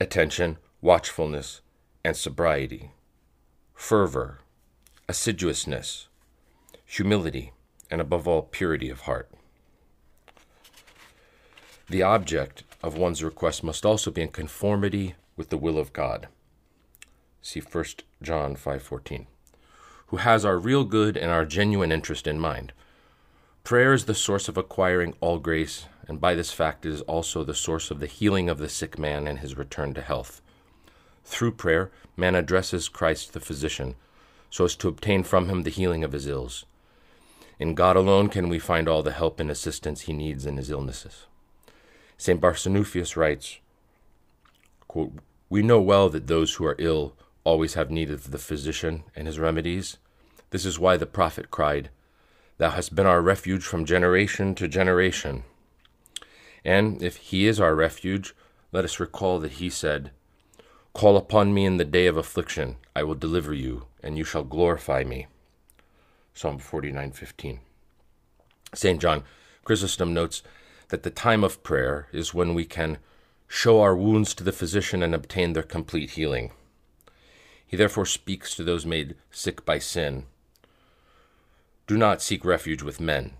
attention, 0.00 0.56
watchfulness, 0.80 1.60
and 2.02 2.16
sobriety, 2.16 2.92
fervor, 3.78 4.40
assiduousness, 5.08 6.08
humility, 6.84 7.52
and 7.90 8.00
above 8.00 8.26
all, 8.26 8.42
purity 8.42 8.90
of 8.90 9.02
heart. 9.02 9.30
The 11.88 12.02
object 12.02 12.64
of 12.82 12.98
one's 12.98 13.22
request 13.22 13.62
must 13.62 13.86
also 13.86 14.10
be 14.10 14.20
in 14.20 14.28
conformity 14.28 15.14
with 15.36 15.48
the 15.48 15.56
will 15.56 15.78
of 15.78 15.92
God. 15.92 16.26
See 17.40 17.60
1 17.60 18.04
John 18.20 18.56
5:14. 18.56 19.26
Who 20.08 20.18
has 20.18 20.44
our 20.44 20.58
real 20.58 20.84
good 20.84 21.16
and 21.16 21.30
our 21.30 21.46
genuine 21.46 21.92
interest 21.92 22.26
in 22.26 22.40
mind. 22.40 22.72
Prayer 23.62 23.94
is 23.94 24.04
the 24.06 24.14
source 24.14 24.48
of 24.48 24.58
acquiring 24.58 25.14
all 25.20 25.38
grace, 25.38 25.86
and 26.08 26.20
by 26.20 26.34
this 26.34 26.50
fact 26.50 26.84
it 26.84 26.92
is 26.92 27.02
also 27.02 27.44
the 27.44 27.54
source 27.54 27.92
of 27.92 28.00
the 28.00 28.06
healing 28.06 28.50
of 28.50 28.58
the 28.58 28.68
sick 28.68 28.98
man 28.98 29.28
and 29.28 29.38
his 29.38 29.56
return 29.56 29.94
to 29.94 30.02
health. 30.02 30.42
Through 31.28 31.52
prayer, 31.52 31.90
man 32.16 32.34
addresses 32.34 32.88
Christ 32.88 33.34
the 33.34 33.38
physician, 33.38 33.96
so 34.48 34.64
as 34.64 34.74
to 34.76 34.88
obtain 34.88 35.22
from 35.22 35.46
him 35.48 35.62
the 35.62 35.70
healing 35.70 36.02
of 36.02 36.12
his 36.12 36.26
ills. 36.26 36.64
In 37.58 37.74
God 37.74 37.96
alone 37.96 38.30
can 38.30 38.48
we 38.48 38.58
find 38.58 38.88
all 38.88 39.02
the 39.02 39.12
help 39.12 39.38
and 39.38 39.50
assistance 39.50 40.00
he 40.02 40.14
needs 40.14 40.46
in 40.46 40.56
his 40.56 40.70
illnesses. 40.70 41.26
St. 42.16 42.40
Barsanuphius 42.40 43.14
writes, 43.14 43.58
quote, 44.88 45.12
We 45.50 45.62
know 45.62 45.82
well 45.82 46.08
that 46.08 46.28
those 46.28 46.54
who 46.54 46.64
are 46.64 46.76
ill 46.78 47.14
always 47.44 47.74
have 47.74 47.90
need 47.90 48.10
of 48.10 48.30
the 48.30 48.38
physician 48.38 49.04
and 49.14 49.26
his 49.26 49.38
remedies. 49.38 49.98
This 50.48 50.64
is 50.64 50.78
why 50.78 50.96
the 50.96 51.04
prophet 51.04 51.50
cried, 51.50 51.90
Thou 52.56 52.70
hast 52.70 52.94
been 52.94 53.06
our 53.06 53.20
refuge 53.20 53.64
from 53.64 53.84
generation 53.84 54.54
to 54.54 54.66
generation. 54.66 55.44
And 56.64 57.02
if 57.02 57.16
he 57.16 57.46
is 57.46 57.60
our 57.60 57.74
refuge, 57.74 58.34
let 58.72 58.86
us 58.86 58.98
recall 58.98 59.38
that 59.40 59.52
he 59.52 59.68
said, 59.68 60.10
Call 60.98 61.16
upon 61.16 61.54
me 61.54 61.64
in 61.64 61.76
the 61.76 61.84
day 61.84 62.08
of 62.08 62.16
affliction, 62.16 62.74
I 62.96 63.04
will 63.04 63.14
deliver 63.14 63.54
you, 63.54 63.86
and 64.02 64.18
you 64.18 64.24
shall 64.24 64.42
glorify 64.42 65.04
me. 65.04 65.28
Psalm 66.34 66.58
49:15. 66.58 67.60
St. 68.74 69.00
John 69.00 69.22
Chrysostom 69.62 70.12
notes 70.12 70.42
that 70.88 71.04
the 71.04 71.10
time 71.10 71.44
of 71.44 71.62
prayer 71.62 72.08
is 72.10 72.34
when 72.34 72.52
we 72.52 72.64
can 72.64 72.98
show 73.46 73.80
our 73.80 73.94
wounds 73.94 74.34
to 74.34 74.42
the 74.42 74.50
physician 74.50 75.00
and 75.04 75.14
obtain 75.14 75.52
their 75.52 75.62
complete 75.62 76.10
healing. 76.18 76.50
He 77.64 77.76
therefore 77.76 78.04
speaks 78.04 78.56
to 78.56 78.64
those 78.64 78.84
made 78.84 79.14
sick 79.30 79.64
by 79.64 79.78
sin. 79.78 80.26
Do 81.86 81.96
not 81.96 82.22
seek 82.22 82.44
refuge 82.44 82.82
with 82.82 82.98
men. 82.98 83.34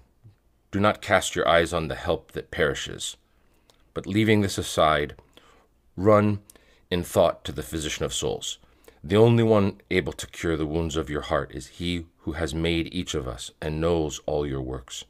Do 0.70 0.78
not 0.78 1.02
cast 1.02 1.34
your 1.34 1.48
eyes 1.48 1.72
on 1.72 1.88
the 1.88 1.96
help 1.96 2.30
that 2.34 2.52
perishes. 2.52 3.16
But 3.94 4.06
leaving 4.06 4.42
this 4.42 4.58
aside, 4.58 5.16
run 5.96 6.38
in 6.90 7.02
thought 7.02 7.44
to 7.44 7.52
the 7.52 7.62
physician 7.62 8.04
of 8.04 8.14
souls. 8.14 8.58
The 9.02 9.16
only 9.16 9.44
one 9.44 9.80
able 9.90 10.12
to 10.12 10.26
cure 10.26 10.56
the 10.56 10.66
wounds 10.66 10.96
of 10.96 11.10
your 11.10 11.22
heart 11.22 11.52
is 11.54 11.66
he 11.66 12.06
who 12.20 12.32
has 12.32 12.54
made 12.54 12.92
each 12.92 13.14
of 13.14 13.28
us 13.28 13.50
and 13.60 13.80
knows 13.80 14.20
all 14.26 14.46
your 14.46 14.60
works. 14.60 15.04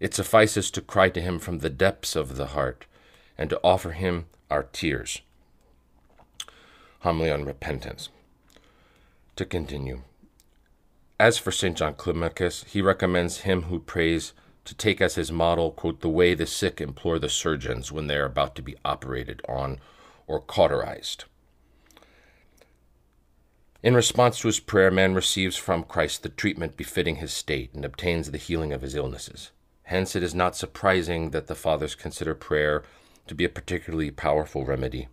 It 0.00 0.14
suffices 0.14 0.70
to 0.72 0.80
cry 0.80 1.08
to 1.10 1.20
him 1.20 1.38
from 1.38 1.58
the 1.58 1.70
depths 1.70 2.14
of 2.14 2.36
the 2.36 2.48
heart 2.48 2.86
and 3.36 3.50
to 3.50 3.60
offer 3.64 3.92
him 3.92 4.26
our 4.50 4.62
tears. 4.62 5.20
Homily 7.00 7.30
on 7.30 7.44
Repentance. 7.44 8.08
To 9.36 9.44
continue. 9.44 10.02
As 11.18 11.38
for 11.38 11.50
St. 11.50 11.76
John 11.76 11.94
Climacus, 11.94 12.64
he 12.64 12.80
recommends 12.80 13.38
him 13.38 13.62
who 13.62 13.78
prays 13.78 14.32
to 14.64 14.74
take 14.74 15.00
as 15.00 15.16
his 15.16 15.30
model, 15.30 15.70
quote, 15.70 16.00
the 16.00 16.08
way 16.08 16.34
the 16.34 16.46
sick 16.46 16.80
implore 16.80 17.18
the 17.18 17.28
surgeons 17.28 17.92
when 17.92 18.06
they 18.06 18.16
are 18.16 18.24
about 18.24 18.54
to 18.56 18.62
be 18.62 18.76
operated 18.84 19.42
on 19.48 19.78
or 20.26 20.40
cauterized. 20.40 21.24
In 23.82 23.94
response 23.94 24.38
to 24.40 24.48
his 24.48 24.60
prayer, 24.60 24.90
man 24.90 25.14
receives 25.14 25.56
from 25.56 25.84
Christ 25.84 26.22
the 26.22 26.30
treatment 26.30 26.76
befitting 26.76 27.16
his 27.16 27.34
state 27.34 27.74
and 27.74 27.84
obtains 27.84 28.30
the 28.30 28.38
healing 28.38 28.72
of 28.72 28.80
his 28.80 28.94
illnesses. 28.94 29.50
Hence, 29.82 30.16
it 30.16 30.22
is 30.22 30.34
not 30.34 30.56
surprising 30.56 31.30
that 31.30 31.48
the 31.48 31.54
fathers 31.54 31.94
consider 31.94 32.34
prayer 32.34 32.82
to 33.26 33.34
be 33.34 33.44
a 33.44 33.50
particularly 33.50 34.10
powerful 34.10 34.64
remedy. 34.64 35.08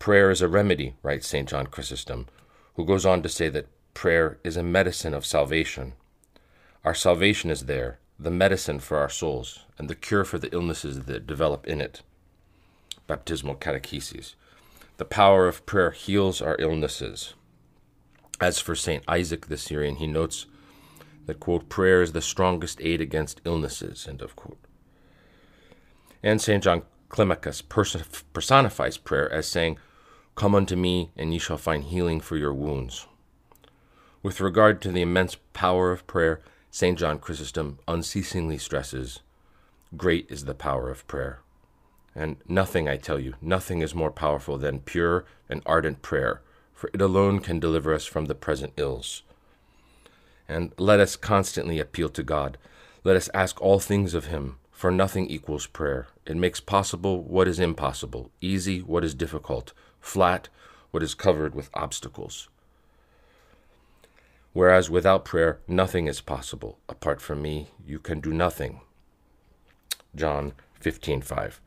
Prayer 0.00 0.30
is 0.30 0.42
a 0.42 0.48
remedy, 0.48 0.94
writes 1.02 1.28
St. 1.28 1.48
John 1.48 1.68
Chrysostom, 1.68 2.26
who 2.74 2.84
goes 2.84 3.06
on 3.06 3.22
to 3.22 3.28
say 3.28 3.48
that 3.48 3.68
prayer 3.94 4.38
is 4.42 4.56
a 4.56 4.62
medicine 4.64 5.14
of 5.14 5.24
salvation. 5.24 5.92
Our 6.84 6.94
salvation 6.94 7.50
is 7.50 7.66
there, 7.66 8.00
the 8.18 8.30
medicine 8.30 8.80
for 8.80 8.98
our 8.98 9.08
souls, 9.08 9.60
and 9.78 9.88
the 9.88 9.94
cure 9.94 10.24
for 10.24 10.38
the 10.38 10.52
illnesses 10.52 11.04
that 11.04 11.26
develop 11.26 11.66
in 11.66 11.80
it. 11.80 12.02
Baptismal 13.06 13.56
catechesis. 13.56 14.34
The 14.96 15.04
power 15.04 15.48
of 15.48 15.66
prayer 15.66 15.90
heals 15.90 16.40
our 16.40 16.56
illnesses. 16.58 17.34
As 18.40 18.58
for 18.58 18.74
St. 18.74 19.02
Isaac 19.08 19.46
the 19.46 19.56
Syrian, 19.56 19.96
he 19.96 20.06
notes 20.06 20.46
that, 21.26 21.40
quote, 21.40 21.68
prayer 21.68 22.02
is 22.02 22.12
the 22.12 22.20
strongest 22.20 22.80
aid 22.80 23.00
against 23.00 23.40
illnesses, 23.44 24.06
end 24.08 24.22
of 24.22 24.36
quote. 24.36 24.58
And 26.22 26.40
St. 26.40 26.62
John 26.62 26.82
Climacus 27.10 27.62
personifies 28.32 28.98
prayer 28.98 29.30
as 29.30 29.46
saying, 29.46 29.78
Come 30.34 30.54
unto 30.54 30.74
me, 30.74 31.10
and 31.16 31.32
ye 31.32 31.38
shall 31.38 31.58
find 31.58 31.84
healing 31.84 32.20
for 32.20 32.36
your 32.36 32.52
wounds. 32.52 33.06
With 34.22 34.40
regard 34.40 34.80
to 34.82 34.90
the 34.90 35.02
immense 35.02 35.36
power 35.52 35.92
of 35.92 36.06
prayer, 36.06 36.40
St. 36.70 36.98
John 36.98 37.18
Chrysostom 37.18 37.78
unceasingly 37.86 38.58
stresses, 38.58 39.20
Great 39.96 40.26
is 40.28 40.44
the 40.44 40.54
power 40.54 40.90
of 40.90 41.06
prayer. 41.06 41.43
And 42.14 42.36
nothing, 42.48 42.88
I 42.88 42.96
tell 42.96 43.18
you, 43.18 43.34
nothing 43.40 43.82
is 43.82 43.94
more 43.94 44.10
powerful 44.10 44.56
than 44.56 44.80
pure 44.80 45.24
and 45.48 45.62
ardent 45.66 46.00
prayer, 46.02 46.42
for 46.72 46.88
it 46.94 47.00
alone 47.00 47.40
can 47.40 47.58
deliver 47.58 47.92
us 47.92 48.04
from 48.04 48.26
the 48.26 48.34
present 48.34 48.72
ills. 48.76 49.22
And 50.48 50.72
let 50.78 51.00
us 51.00 51.16
constantly 51.16 51.80
appeal 51.80 52.08
to 52.10 52.22
God. 52.22 52.58
Let 53.02 53.16
us 53.16 53.30
ask 53.34 53.60
all 53.60 53.80
things 53.80 54.14
of 54.14 54.26
Him, 54.26 54.58
for 54.70 54.90
nothing 54.90 55.26
equals 55.28 55.66
prayer. 55.66 56.06
It 56.26 56.36
makes 56.36 56.60
possible 56.60 57.22
what 57.22 57.48
is 57.48 57.58
impossible, 57.58 58.30
easy 58.40 58.80
what 58.80 59.04
is 59.04 59.14
difficult, 59.14 59.72
flat 60.00 60.48
what 60.90 61.02
is 61.02 61.14
covered 61.14 61.54
with 61.54 61.70
obstacles. 61.74 62.48
Whereas 64.52 64.88
without 64.88 65.24
prayer, 65.24 65.58
nothing 65.66 66.06
is 66.06 66.20
possible. 66.20 66.78
Apart 66.88 67.20
from 67.20 67.42
me, 67.42 67.70
you 67.84 67.98
can 67.98 68.20
do 68.20 68.32
nothing. 68.32 68.82
John 70.14 70.52
15:5. 70.80 71.60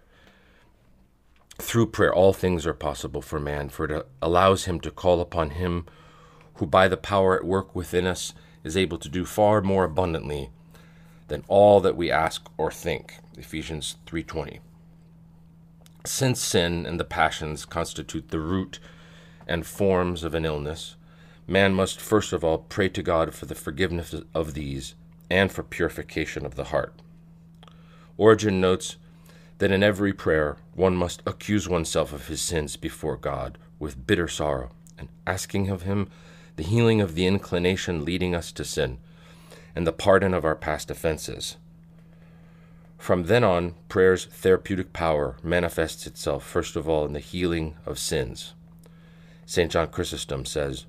Through 1.59 1.87
prayer, 1.87 2.13
all 2.13 2.33
things 2.33 2.67
are 2.67 2.73
possible 2.73 3.21
for 3.21 3.39
man, 3.39 3.69
for 3.69 3.85
it 3.85 4.07
allows 4.21 4.65
him 4.65 4.79
to 4.81 4.91
call 4.91 5.19
upon 5.19 5.51
him 5.51 5.85
who, 6.55 6.65
by 6.65 6.87
the 6.87 6.97
power 6.97 7.35
at 7.35 7.43
work 7.43 7.75
within 7.75 8.05
us, 8.05 8.33
is 8.63 8.77
able 8.77 8.97
to 8.99 9.09
do 9.09 9.25
far 9.25 9.61
more 9.61 9.83
abundantly 9.83 10.49
than 11.27 11.43
all 11.47 11.79
that 11.81 11.97
we 11.97 12.11
ask 12.11 12.47
or 12.57 12.71
think. 12.71 13.15
Ephesians 13.37 13.95
3:20. 14.05 14.59
Since 16.05 16.41
sin 16.41 16.85
and 16.85 16.99
the 16.99 17.03
passions 17.03 17.65
constitute 17.65 18.29
the 18.29 18.39
root 18.39 18.79
and 19.47 19.65
forms 19.65 20.23
of 20.23 20.33
an 20.33 20.45
illness, 20.45 20.95
man 21.47 21.73
must 21.73 21.99
first 21.99 22.33
of 22.33 22.43
all 22.43 22.59
pray 22.59 22.89
to 22.89 23.03
God 23.03 23.33
for 23.33 23.45
the 23.45 23.55
forgiveness 23.55 24.15
of 24.33 24.53
these 24.53 24.95
and 25.29 25.51
for 25.51 25.63
purification 25.63 26.45
of 26.45 26.55
the 26.55 26.65
heart. 26.65 26.93
Origen 28.15 28.61
notes 28.61 28.97
that 29.57 29.71
in 29.71 29.83
every 29.83 30.13
prayer 30.13 30.57
one 30.77 30.95
must 30.95 31.23
accuse 31.25 31.67
oneself 31.67 32.13
of 32.13 32.27
his 32.27 32.39
sins 32.39 32.75
before 32.77 33.17
God 33.17 33.57
with 33.79 34.05
bitter 34.05 34.27
sorrow 34.27 34.69
and 34.95 35.09
asking 35.25 35.69
of 35.69 35.81
him 35.81 36.07
the 36.55 36.63
healing 36.63 37.01
of 37.01 37.15
the 37.15 37.25
inclination 37.25 38.05
leading 38.05 38.35
us 38.35 38.51
to 38.51 38.63
sin 38.63 38.99
and 39.75 39.87
the 39.87 39.91
pardon 39.91 40.35
of 40.35 40.45
our 40.45 40.55
past 40.55 40.91
offenses. 40.91 41.57
From 42.99 43.23
then 43.23 43.43
on, 43.43 43.73
prayer's 43.89 44.25
therapeutic 44.25 44.93
power 44.93 45.37
manifests 45.41 46.05
itself 46.05 46.45
first 46.45 46.75
of 46.75 46.87
all 46.87 47.05
in 47.05 47.13
the 47.13 47.19
healing 47.19 47.75
of 47.83 47.97
sins. 47.97 48.53
St. 49.47 49.71
John 49.71 49.87
Chrysostom 49.87 50.45
says, 50.45 50.85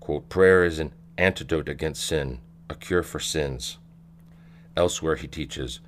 quote, 0.00 0.28
Prayer 0.28 0.66
is 0.66 0.78
an 0.78 0.92
antidote 1.16 1.70
against 1.70 2.04
sin, 2.04 2.40
a 2.68 2.74
cure 2.74 3.02
for 3.02 3.20
sins. 3.20 3.78
Elsewhere 4.76 5.16
he 5.16 5.28
teaches, 5.28 5.80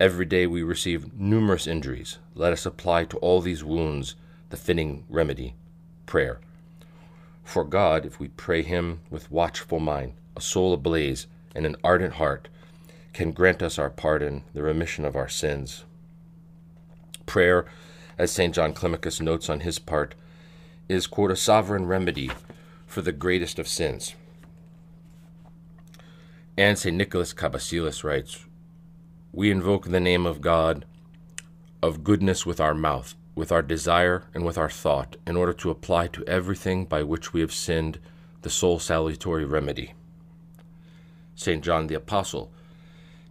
Every 0.00 0.26
day 0.26 0.46
we 0.46 0.62
receive 0.62 1.12
numerous 1.18 1.66
injuries. 1.66 2.18
Let 2.36 2.52
us 2.52 2.64
apply 2.64 3.06
to 3.06 3.16
all 3.18 3.40
these 3.40 3.64
wounds 3.64 4.14
the 4.50 4.56
fitting 4.56 5.04
remedy, 5.08 5.54
prayer. 6.06 6.38
For 7.42 7.64
God, 7.64 8.06
if 8.06 8.20
we 8.20 8.28
pray 8.28 8.62
Him 8.62 9.00
with 9.10 9.32
watchful 9.32 9.80
mind, 9.80 10.12
a 10.36 10.40
soul 10.40 10.72
ablaze, 10.72 11.26
and 11.52 11.66
an 11.66 11.74
ardent 11.82 12.14
heart, 12.14 12.46
can 13.12 13.32
grant 13.32 13.60
us 13.60 13.76
our 13.76 13.90
pardon, 13.90 14.44
the 14.54 14.62
remission 14.62 15.04
of 15.04 15.16
our 15.16 15.28
sins. 15.28 15.84
Prayer, 17.26 17.66
as 18.16 18.30
St. 18.30 18.54
John 18.54 18.72
Climacus 18.72 19.20
notes 19.20 19.50
on 19.50 19.60
his 19.60 19.80
part, 19.80 20.14
is, 20.88 21.08
quote, 21.08 21.32
a 21.32 21.36
sovereign 21.36 21.86
remedy 21.86 22.30
for 22.86 23.02
the 23.02 23.12
greatest 23.12 23.58
of 23.58 23.66
sins. 23.66 24.14
And 26.56 26.78
St. 26.78 26.96
Nicholas 26.96 27.34
Cabasilas 27.34 28.04
writes, 28.04 28.44
we 29.32 29.50
invoke 29.50 29.86
the 29.86 30.00
name 30.00 30.26
of 30.26 30.40
God 30.40 30.84
of 31.82 32.02
goodness 32.02 32.46
with 32.46 32.60
our 32.60 32.74
mouth, 32.74 33.14
with 33.34 33.52
our 33.52 33.62
desire, 33.62 34.24
and 34.34 34.44
with 34.44 34.56
our 34.56 34.70
thought, 34.70 35.16
in 35.26 35.36
order 35.36 35.52
to 35.52 35.70
apply 35.70 36.08
to 36.08 36.26
everything 36.26 36.86
by 36.86 37.02
which 37.02 37.32
we 37.32 37.40
have 37.40 37.52
sinned 37.52 38.00
the 38.42 38.50
sole 38.50 38.78
salutary 38.78 39.44
remedy. 39.44 39.92
St. 41.34 41.62
John 41.62 41.86
the 41.86 41.94
Apostle 41.94 42.50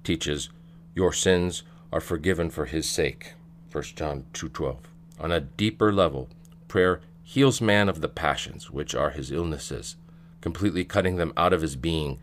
teaches, 0.03 0.49
Your 0.95 1.11
sins 1.11 1.64
are 1.91 1.99
forgiven 1.99 2.49
for 2.49 2.65
his 2.65 2.88
sake. 2.88 3.34
1 3.72 3.84
John 3.95 4.26
2.12. 4.34 4.78
On 5.19 5.32
a 5.32 5.41
deeper 5.41 5.91
level, 5.91 6.30
prayer 6.68 7.02
heals 7.24 7.60
man 7.60 7.90
of 7.90 8.02
the 8.02 8.07
passions, 8.07 8.69
which 8.69 8.95
are 8.95 9.10
his 9.10 9.32
illnesses, 9.32 9.95
completely 10.41 10.86
cutting 10.86 11.18
them 11.18 11.34
out 11.36 11.53
of 11.53 11.61
his 11.61 11.76
being 11.76 12.19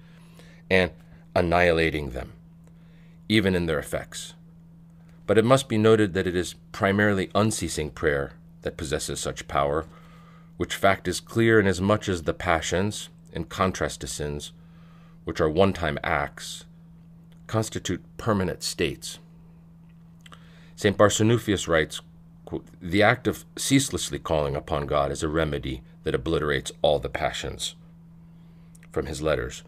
and 0.70 0.92
annihilating 1.34 2.10
them 2.10 2.32
even 3.28 3.54
in 3.54 3.66
their 3.66 3.78
effects. 3.78 4.34
But 5.26 5.38
it 5.38 5.44
must 5.44 5.68
be 5.68 5.78
noted 5.78 6.12
that 6.14 6.26
it 6.26 6.36
is 6.36 6.54
primarily 6.72 7.30
unceasing 7.34 7.90
prayer 7.90 8.32
that 8.62 8.76
possesses 8.76 9.20
such 9.20 9.48
power, 9.48 9.86
which 10.56 10.74
fact 10.74 11.08
is 11.08 11.20
clear 11.20 11.58
inasmuch 11.58 12.08
as 12.08 12.22
the 12.22 12.34
passions, 12.34 13.08
in 13.32 13.44
contrast 13.44 14.00
to 14.00 14.06
sins, 14.06 14.52
which 15.24 15.40
are 15.40 15.48
one 15.48 15.72
time 15.72 15.98
acts, 16.02 16.64
constitute 17.46 18.02
permanent 18.16 18.62
states. 18.62 19.18
St. 20.76 20.96
Barsanuphius 20.96 21.68
writes 21.68 22.00
The 22.80 23.02
act 23.02 23.26
of 23.26 23.44
ceaselessly 23.56 24.18
calling 24.18 24.54
upon 24.54 24.86
God 24.86 25.10
is 25.10 25.22
a 25.22 25.28
remedy 25.28 25.82
that 26.02 26.14
obliterates 26.14 26.72
all 26.82 26.98
the 26.98 27.08
passions. 27.08 27.74
From 28.92 29.06
his 29.06 29.22
letters, 29.22 29.62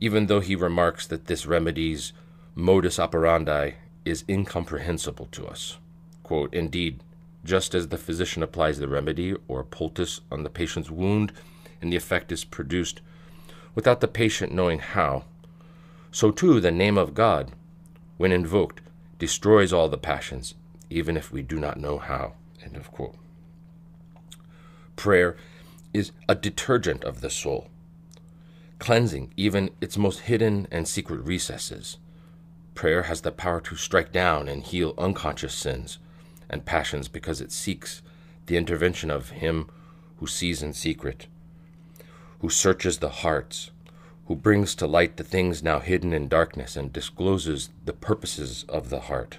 even 0.00 0.26
though 0.26 0.40
he 0.40 0.56
remarks 0.56 1.06
that 1.06 1.26
this 1.26 1.46
remedies 1.46 2.12
modus 2.54 2.98
operandi 3.00 3.72
is 4.04 4.24
incomprehensible 4.28 5.26
to 5.32 5.46
us. 5.46 5.78
Quote, 6.22 6.54
Indeed, 6.54 7.00
just 7.44 7.74
as 7.74 7.88
the 7.88 7.98
physician 7.98 8.42
applies 8.42 8.78
the 8.78 8.88
remedy 8.88 9.34
or 9.48 9.64
poultice 9.64 10.20
on 10.30 10.44
the 10.44 10.50
patient's 10.50 10.90
wound 10.90 11.32
and 11.82 11.92
the 11.92 11.96
effect 11.96 12.30
is 12.32 12.44
produced 12.44 13.00
without 13.74 14.00
the 14.00 14.08
patient 14.08 14.52
knowing 14.52 14.78
how, 14.78 15.24
so 16.12 16.30
too 16.30 16.60
the 16.60 16.70
name 16.70 16.96
of 16.96 17.12
God, 17.12 17.52
when 18.16 18.30
invoked, 18.30 18.80
destroys 19.18 19.72
all 19.72 19.88
the 19.88 19.98
passions, 19.98 20.54
even 20.88 21.16
if 21.16 21.32
we 21.32 21.42
do 21.42 21.58
not 21.58 21.78
know 21.78 21.98
how. 21.98 22.34
End 22.62 22.76
of 22.76 22.90
quote. 22.92 23.16
Prayer 24.96 25.36
is 25.92 26.12
a 26.28 26.34
detergent 26.36 27.02
of 27.02 27.20
the 27.20 27.30
soul, 27.30 27.68
cleansing 28.78 29.32
even 29.36 29.70
its 29.80 29.98
most 29.98 30.20
hidden 30.20 30.68
and 30.70 30.86
secret 30.86 31.20
recesses 31.24 31.98
Prayer 32.74 33.04
has 33.04 33.20
the 33.20 33.30
power 33.30 33.60
to 33.60 33.76
strike 33.76 34.10
down 34.10 34.48
and 34.48 34.62
heal 34.62 34.94
unconscious 34.98 35.54
sins 35.54 35.98
and 36.50 36.64
passions 36.64 37.08
because 37.08 37.40
it 37.40 37.52
seeks 37.52 38.02
the 38.46 38.56
intervention 38.56 39.10
of 39.10 39.30
Him 39.30 39.70
who 40.18 40.26
sees 40.26 40.62
in 40.62 40.72
secret, 40.72 41.26
who 42.40 42.48
searches 42.48 42.98
the 42.98 43.08
hearts, 43.08 43.70
who 44.26 44.34
brings 44.34 44.74
to 44.74 44.86
light 44.86 45.16
the 45.16 45.24
things 45.24 45.62
now 45.62 45.78
hidden 45.80 46.12
in 46.12 46.28
darkness 46.28 46.76
and 46.76 46.92
discloses 46.92 47.70
the 47.84 47.92
purposes 47.92 48.64
of 48.68 48.90
the 48.90 49.00
heart, 49.00 49.38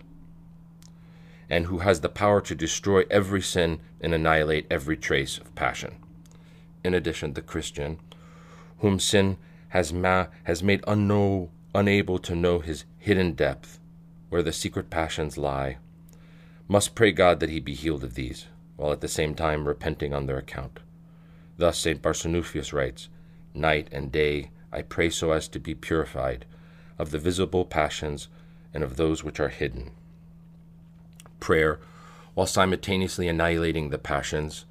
and 1.50 1.66
who 1.66 1.80
has 1.80 2.02
the 2.02 2.10
power 2.10 2.40
to 2.42 2.56
destroy 2.56 3.04
every 3.12 3.42
sin 3.42 3.80
and 4.00 4.14
annihilate 4.14 4.66
every 4.70 4.96
trace 4.96 5.38
of 5.38 5.54
passion. 5.56 5.96
In 6.84 6.94
addition, 6.94 7.34
the 7.34 7.42
Christian, 7.42 8.00
whom 8.80 9.00
sin 9.00 9.38
has, 9.70 9.92
ma- 9.92 10.28
has 10.44 10.64
made 10.64 10.84
unknown 10.88 11.50
unable 11.76 12.18
to 12.18 12.36
know 12.36 12.60
his 12.60 12.86
hidden 13.06 13.34
depth, 13.34 13.80
where 14.30 14.42
the 14.42 14.52
secret 14.52 14.90
passions 14.90 15.38
lie, 15.38 15.78
must 16.68 16.96
pray 16.96 17.12
God 17.12 17.40
that 17.40 17.52
he 17.52 17.60
be 17.60 17.76
healed 17.76 18.04
of 18.04 18.16
these, 18.16 18.48
while 18.78 18.92
at 18.92 19.00
the 19.00 19.08
same 19.08 19.36
time 19.36 19.68
repenting 19.68 20.12
on 20.12 20.26
their 20.26 20.40
account. 20.40 20.80
Thus, 21.56 21.78
St. 21.78 22.02
Barsanuphius 22.02 22.74
writes 22.74 23.10
Night 23.54 23.90
and 23.92 24.12
day 24.12 24.50
I 24.72 24.82
pray 24.82 25.12
so 25.12 25.34
as 25.34 25.48
to 25.50 25.60
be 25.60 25.76
purified 25.76 26.48
of 26.98 27.12
the 27.12 27.20
visible 27.20 27.64
passions 27.64 28.28
and 28.74 28.84
of 28.84 28.96
those 28.96 29.24
which 29.24 29.40
are 29.40 29.50
hidden. 29.50 29.92
Prayer, 31.40 31.80
while 32.34 32.48
simultaneously 32.48 33.28
annihilating 33.28 33.92
the 33.92 34.00
passions, 34.00 34.66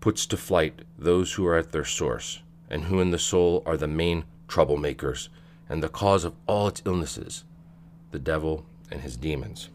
puts 0.00 0.24
to 0.24 0.38
flight 0.38 0.80
those 0.98 1.34
who 1.34 1.46
are 1.46 1.58
at 1.58 1.72
their 1.72 1.84
source, 1.84 2.40
and 2.70 2.84
who 2.84 3.02
in 3.02 3.10
the 3.10 3.18
soul 3.18 3.62
are 3.66 3.76
the 3.76 3.86
main 3.86 4.24
troublemakers 4.48 5.28
and 5.68 5.82
the 5.82 5.90
cause 5.90 6.24
of 6.24 6.34
all 6.46 6.66
its 6.66 6.80
illnesses 6.86 7.44
the 8.10 8.18
devil 8.18 8.64
and 8.90 9.00
his 9.02 9.16
demons. 9.16 9.68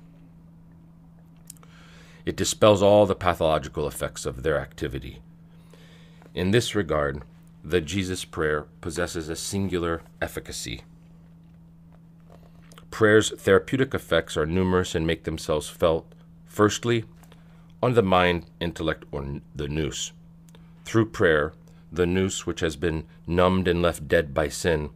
It 2.25 2.35
dispels 2.35 2.81
all 2.81 3.05
the 3.05 3.15
pathological 3.15 3.87
effects 3.87 4.25
of 4.25 4.43
their 4.43 4.59
activity. 4.59 5.19
In 6.33 6.51
this 6.51 6.75
regard, 6.75 7.21
the 7.63 7.81
Jesus 7.81 8.25
prayer 8.25 8.65
possesses 8.81 9.29
a 9.29 9.35
singular 9.35 10.01
efficacy. 10.21 10.81
Prayer's 12.91 13.31
therapeutic 13.31 13.93
effects 13.93 14.37
are 14.37 14.45
numerous 14.45 14.95
and 14.95 15.05
make 15.05 15.23
themselves 15.23 15.69
felt, 15.69 16.11
firstly, 16.45 17.05
on 17.81 17.93
the 17.93 18.03
mind, 18.03 18.45
intellect, 18.59 19.05
or 19.11 19.41
the 19.55 19.67
nous. 19.67 20.13
Through 20.83 21.09
prayer, 21.09 21.53
the 21.91 22.05
nous, 22.05 22.45
which 22.45 22.61
has 22.61 22.75
been 22.75 23.03
numbed 23.27 23.67
and 23.67 23.81
left 23.81 24.07
dead 24.07 24.33
by 24.33 24.47
sin, 24.47 24.89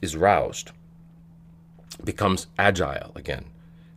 is 0.00 0.16
roused, 0.16 0.70
becomes 1.96 2.46
agile 2.58 3.12
again, 3.14 3.46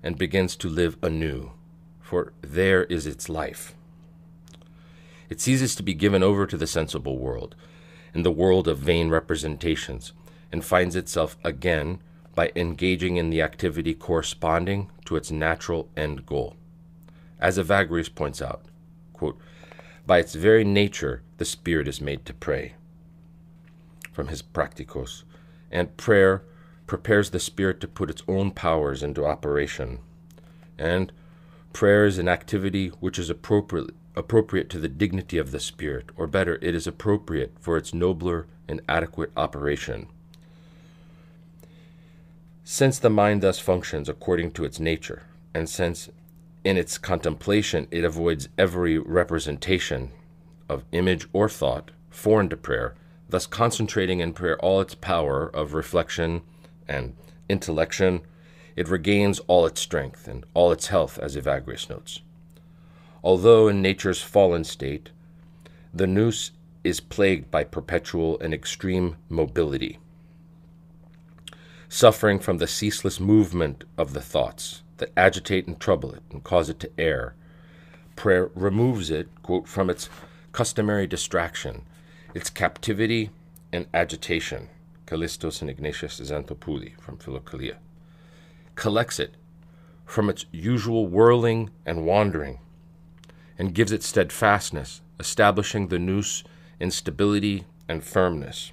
and 0.04 0.18
begins 0.18 0.56
to 0.58 0.70
live 0.70 0.98
anew, 1.02 1.52
for 2.00 2.34
there 2.42 2.84
is 2.86 3.06
its 3.06 3.30
life. 3.30 3.74
It 5.30 5.42
ceases 5.42 5.76
to 5.76 5.84
be 5.84 5.94
given 5.94 6.24
over 6.24 6.46
to 6.46 6.58
the 6.58 6.68
sensible 6.68 7.18
world 7.18 7.56
and 8.14 8.26
the 8.26 8.32
world 8.32 8.68
of 8.68 8.80
vain 8.80 9.10
representations, 9.10 10.14
and 10.52 10.64
finds 10.64 10.96
itself 10.96 11.38
again 11.44 12.00
by 12.34 12.52
engaging 12.56 13.18
in 13.18 13.30
the 13.30 13.42
activity 13.42 13.94
corresponding 13.94 14.90
to 15.06 15.16
its 15.16 15.32
natural 15.32 15.90
end 15.98 16.26
goal. 16.26 16.56
As 17.40 17.58
Evagrius 17.58 18.14
points 18.14 18.42
out, 18.42 18.64
quote, 19.14 19.38
by 20.06 20.20
its 20.20 20.36
very 20.36 20.64
nature, 20.64 21.22
the 21.38 21.46
spirit 21.46 21.88
is 21.88 22.00
made 22.00 22.26
to 22.26 22.34
pray. 22.34 22.74
From 24.12 24.30
his 24.30 24.42
Practicos. 24.42 25.24
And 25.70 25.96
prayer 25.98 26.44
prepares 26.88 27.30
the 27.30 27.40
spirit 27.40 27.80
to 27.82 27.88
put 27.88 28.10
its 28.10 28.24
own 28.28 28.52
powers 28.52 29.04
into 29.04 29.26
operation. 29.26 30.00
And 30.80 31.12
prayer 31.74 32.06
is 32.06 32.18
an 32.18 32.30
activity 32.30 32.88
which 33.00 33.20
is 33.20 33.30
appropriate, 33.30 33.92
appropriate 34.16 34.70
to 34.72 34.80
the 34.80 34.88
dignity 34.88 35.38
of 35.38 35.52
the 35.52 35.60
spirit, 35.60 36.10
or 36.16 36.26
better, 36.26 36.58
it 36.62 36.74
is 36.74 36.88
appropriate 36.88 37.54
for 37.60 37.78
its 37.78 37.94
nobler 37.94 38.48
and 38.68 38.82
adequate 38.90 39.32
operation. 39.38 40.08
Since 42.64 43.00
the 43.00 43.10
mind 43.10 43.42
thus 43.42 43.60
functions 43.60 44.10
according 44.10 44.52
to 44.52 44.66
its 44.66 44.80
nature, 44.80 45.24
and 45.54 45.70
since 45.70 46.10
in 46.64 46.78
its 46.78 46.98
contemplation 46.98 47.88
it 47.92 48.04
avoids 48.04 48.50
every 48.58 48.98
representation 48.98 50.12
of 50.68 50.84
image 50.92 51.28
or 51.32 51.48
thought 51.48 51.92
foreign 52.10 52.50
to 52.50 52.58
prayer, 52.58 52.96
thus 53.30 53.46
concentrating 53.46 54.20
in 54.20 54.34
prayer 54.34 54.58
all 54.60 54.82
its 54.82 54.96
power 54.96 55.48
of 55.54 55.74
reflection 55.74 56.42
and 56.88 57.16
intellection, 57.50 58.22
it 58.76 58.88
regains 58.88 59.40
all 59.48 59.66
its 59.66 59.82
strength 59.82 60.28
and 60.28 60.46
all 60.54 60.72
its 60.72 60.88
health, 60.88 61.18
as 61.20 61.36
Evagrius 61.36 61.90
notes. 61.90 62.22
Although 63.24 63.68
in 63.68 63.82
nature's 63.82 64.22
fallen 64.22 64.64
state, 64.64 65.10
the 65.94 66.08
nous 66.08 66.52
is 66.84 67.00
plagued 67.00 67.50
by 67.50 67.64
perpetual 67.64 68.40
and 68.40 68.54
extreme 68.54 69.18
mobility, 69.30 70.00
suffering 71.90 72.40
from 72.40 72.60
the 72.60 72.68
ceaseless 72.68 73.20
movement 73.20 73.84
of 73.98 74.14
the 74.14 74.22
thoughts 74.22 74.84
that 74.98 75.12
agitate 75.18 75.68
and 75.68 75.80
trouble 75.80 76.14
it 76.14 76.24
and 76.32 76.44
cause 76.44 76.70
it 76.70 76.80
to 76.80 76.92
err. 76.98 77.34
Prayer 78.16 78.50
removes 78.56 79.10
it, 79.10 79.28
quote, 79.44 79.68
from 79.68 79.90
its 79.90 80.10
customary 80.52 81.08
distraction, 81.08 81.84
its 82.34 82.50
captivity 82.50 83.32
and 83.72 83.88
agitation. 83.94 84.70
Callistos 85.08 85.62
and 85.62 85.70
Ignatius 85.70 86.20
Xanthopouloi 86.20 87.00
from 87.00 87.18
Philokalia. 87.18 87.78
Collects 88.76 89.20
it 89.20 89.36
from 90.06 90.30
its 90.30 90.46
usual 90.52 91.08
whirling 91.08 91.72
and 91.86 92.06
wandering, 92.06 92.60
and 93.58 93.74
gives 93.74 93.92
it 93.92 94.04
steadfastness, 94.04 95.02
establishing 95.20 95.88
the 95.88 95.98
nous 95.98 96.44
in 96.80 96.92
stability 96.92 97.66
and 97.88 98.04
firmness. 98.04 98.72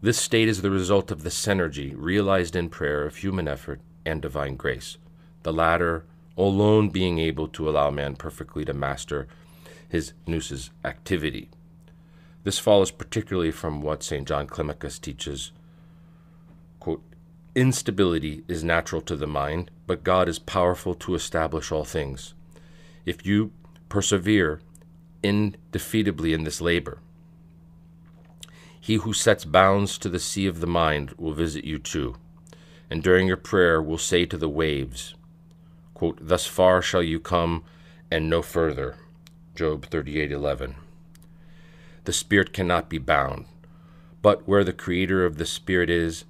This 0.00 0.18
state 0.18 0.48
is 0.48 0.62
the 0.62 0.70
result 0.70 1.10
of 1.10 1.22
the 1.22 1.30
synergy 1.30 1.92
realized 1.96 2.54
in 2.54 2.68
prayer 2.68 3.04
of 3.04 3.16
human 3.16 3.48
effort 3.48 3.80
and 4.04 4.22
divine 4.22 4.56
grace, 4.56 4.96
the 5.42 5.52
latter 5.52 6.04
alone 6.36 6.90
being 6.90 7.18
able 7.18 7.48
to 7.48 7.68
allow 7.68 7.90
man 7.90 8.14
perfectly 8.14 8.64
to 8.64 8.74
master 8.74 9.26
his 9.88 10.12
nous's 10.26 10.70
activity. 10.84 11.48
This 12.46 12.60
follows 12.60 12.92
particularly 12.92 13.50
from 13.50 13.82
what 13.82 14.04
St. 14.04 14.26
John 14.28 14.46
Climacus 14.46 15.00
teaches. 15.00 15.50
Quote, 16.78 17.02
Instability 17.56 18.44
is 18.46 18.62
natural 18.62 19.02
to 19.02 19.16
the 19.16 19.26
mind, 19.26 19.72
but 19.88 20.04
God 20.04 20.28
is 20.28 20.38
powerful 20.38 20.94
to 20.94 21.16
establish 21.16 21.72
all 21.72 21.82
things. 21.82 22.34
If 23.04 23.26
you 23.26 23.50
persevere 23.88 24.60
indefeatably 25.24 26.32
in 26.32 26.44
this 26.44 26.60
labor, 26.60 27.00
he 28.80 28.94
who 28.94 29.12
sets 29.12 29.44
bounds 29.44 29.98
to 29.98 30.08
the 30.08 30.20
sea 30.20 30.46
of 30.46 30.60
the 30.60 30.68
mind 30.68 31.14
will 31.18 31.32
visit 31.32 31.64
you 31.64 31.80
too 31.80 32.14
and 32.90 33.02
during 33.02 33.26
your 33.26 33.36
prayer 33.36 33.82
will 33.82 33.98
say 33.98 34.24
to 34.26 34.36
the 34.36 34.48
waves, 34.48 35.14
quote, 35.94 36.18
Thus 36.20 36.46
far 36.46 36.80
shall 36.82 37.02
you 37.02 37.18
come, 37.18 37.64
and 38.10 38.30
no 38.30 38.42
further. 38.42 38.94
Job 39.56 39.86
38:11. 39.86 40.85
The 42.06 42.12
spirit 42.12 42.52
cannot 42.52 42.88
be 42.88 42.98
bound, 42.98 43.46
but 44.22 44.46
where 44.46 44.62
the 44.62 44.72
creator 44.72 45.26
of 45.26 45.38
the 45.38 45.44
spirit 45.44 45.90
is, 45.90 46.24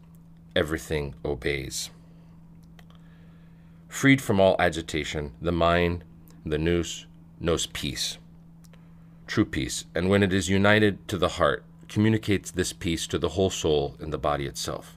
everything 0.55 1.15
obeys. 1.23 1.91
Freed 3.87 4.23
from 4.23 4.41
all 4.41 4.57
agitation, 4.59 5.33
the 5.39 5.53
mind, 5.53 6.03
the 6.47 6.57
nous, 6.57 7.05
knows 7.39 7.67
peace, 7.67 8.17
true 9.27 9.45
peace, 9.45 9.85
and 9.95 10.09
when 10.09 10.23
it 10.23 10.33
is 10.33 10.49
united 10.49 11.07
to 11.09 11.19
the 11.19 11.37
heart, 11.37 11.63
communicates 11.91 12.51
this 12.51 12.73
peace 12.73 13.07
to 13.07 13.19
the 13.19 13.31
whole 13.31 13.51
soul 13.51 13.97
and 14.01 14.15
the 14.15 14.19
body 14.19 14.47
itself. 14.47 14.97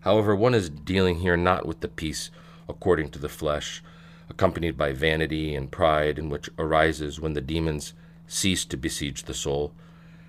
However, 0.00 0.36
one 0.36 0.52
is 0.52 0.68
dealing 0.68 1.20
here 1.20 1.38
not 1.38 1.64
with 1.64 1.80
the 1.80 1.88
peace 1.88 2.30
according 2.68 3.08
to 3.12 3.18
the 3.18 3.30
flesh, 3.30 3.82
accompanied 4.28 4.76
by 4.76 4.92
vanity 4.92 5.54
and 5.54 5.72
pride, 5.72 6.18
in 6.18 6.28
which 6.28 6.50
arises 6.58 7.18
when 7.18 7.32
the 7.32 7.40
demons 7.40 7.94
cease 8.26 8.66
to 8.66 8.76
besiege 8.76 9.22
the 9.22 9.32
soul, 9.32 9.72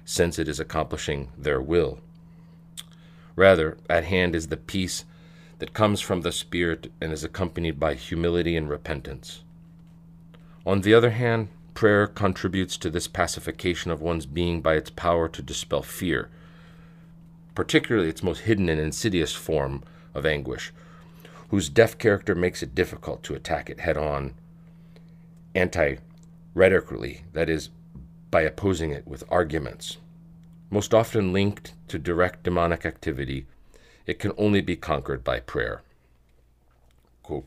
since 0.05 0.39
it 0.39 0.47
is 0.47 0.59
accomplishing 0.59 1.29
their 1.37 1.61
will. 1.61 1.99
Rather, 3.35 3.77
at 3.89 4.05
hand 4.05 4.35
is 4.35 4.47
the 4.47 4.57
peace 4.57 5.03
that 5.59 5.73
comes 5.73 5.99
from 5.99 6.21
the 6.21 6.31
Spirit 6.31 6.91
and 7.01 7.11
is 7.11 7.23
accompanied 7.23 7.79
by 7.79 7.95
humility 7.95 8.55
and 8.55 8.69
repentance. 8.69 9.43
On 10.65 10.81
the 10.81 10.93
other 10.93 11.11
hand, 11.11 11.49
prayer 11.73 12.07
contributes 12.07 12.77
to 12.77 12.89
this 12.89 13.07
pacification 13.07 13.91
of 13.91 14.01
one's 14.01 14.25
being 14.25 14.61
by 14.61 14.75
its 14.75 14.89
power 14.89 15.27
to 15.27 15.41
dispel 15.41 15.81
fear 15.81 16.29
particularly 17.55 18.09
its 18.09 18.21
most 18.21 18.41
hidden 18.41 18.69
and 18.69 18.79
insidious 18.79 19.33
form 19.33 19.81
of 20.13 20.25
anguish, 20.25 20.71
whose 21.49 21.69
deaf 21.69 21.97
character 21.97 22.35
makes 22.35 22.61
it 22.61 22.75
difficult 22.75 23.23
to 23.23 23.33
attack 23.33 23.69
it 23.69 23.79
head 23.79 23.97
on, 23.97 24.33
anti 25.55 25.95
rhetorically, 26.53 27.23
that 27.33 27.49
is, 27.49 27.69
by 28.35 28.41
opposing 28.41 28.91
it 28.91 29.07
with 29.07 29.23
arguments. 29.29 29.95
Most 30.69 30.93
often 30.93 31.31
linked 31.31 31.71
to 31.87 31.97
direct 31.97 32.43
demonic 32.43 32.85
activity, 32.85 33.45
it 34.05 34.19
can 34.19 34.33
only 34.37 34.59
be 34.59 34.75
conquered 34.75 35.23
by 35.23 35.39
prayer. 35.39 35.83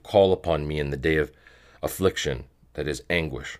Call 0.03 0.33
upon 0.33 0.67
me 0.67 0.81
in 0.81 0.89
the 0.89 0.97
day 0.97 1.17
of 1.17 1.31
affliction, 1.83 2.45
that 2.73 2.89
is, 2.89 3.03
anguish, 3.11 3.59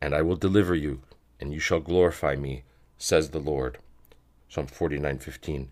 and 0.00 0.12
I 0.12 0.22
will 0.22 0.34
deliver 0.34 0.74
you, 0.74 1.00
and 1.38 1.52
you 1.52 1.60
shall 1.60 1.78
glorify 1.78 2.34
me, 2.34 2.64
says 2.98 3.30
the 3.30 3.38
Lord. 3.38 3.78
Psalm 4.48 4.66
49:15. 4.66 5.68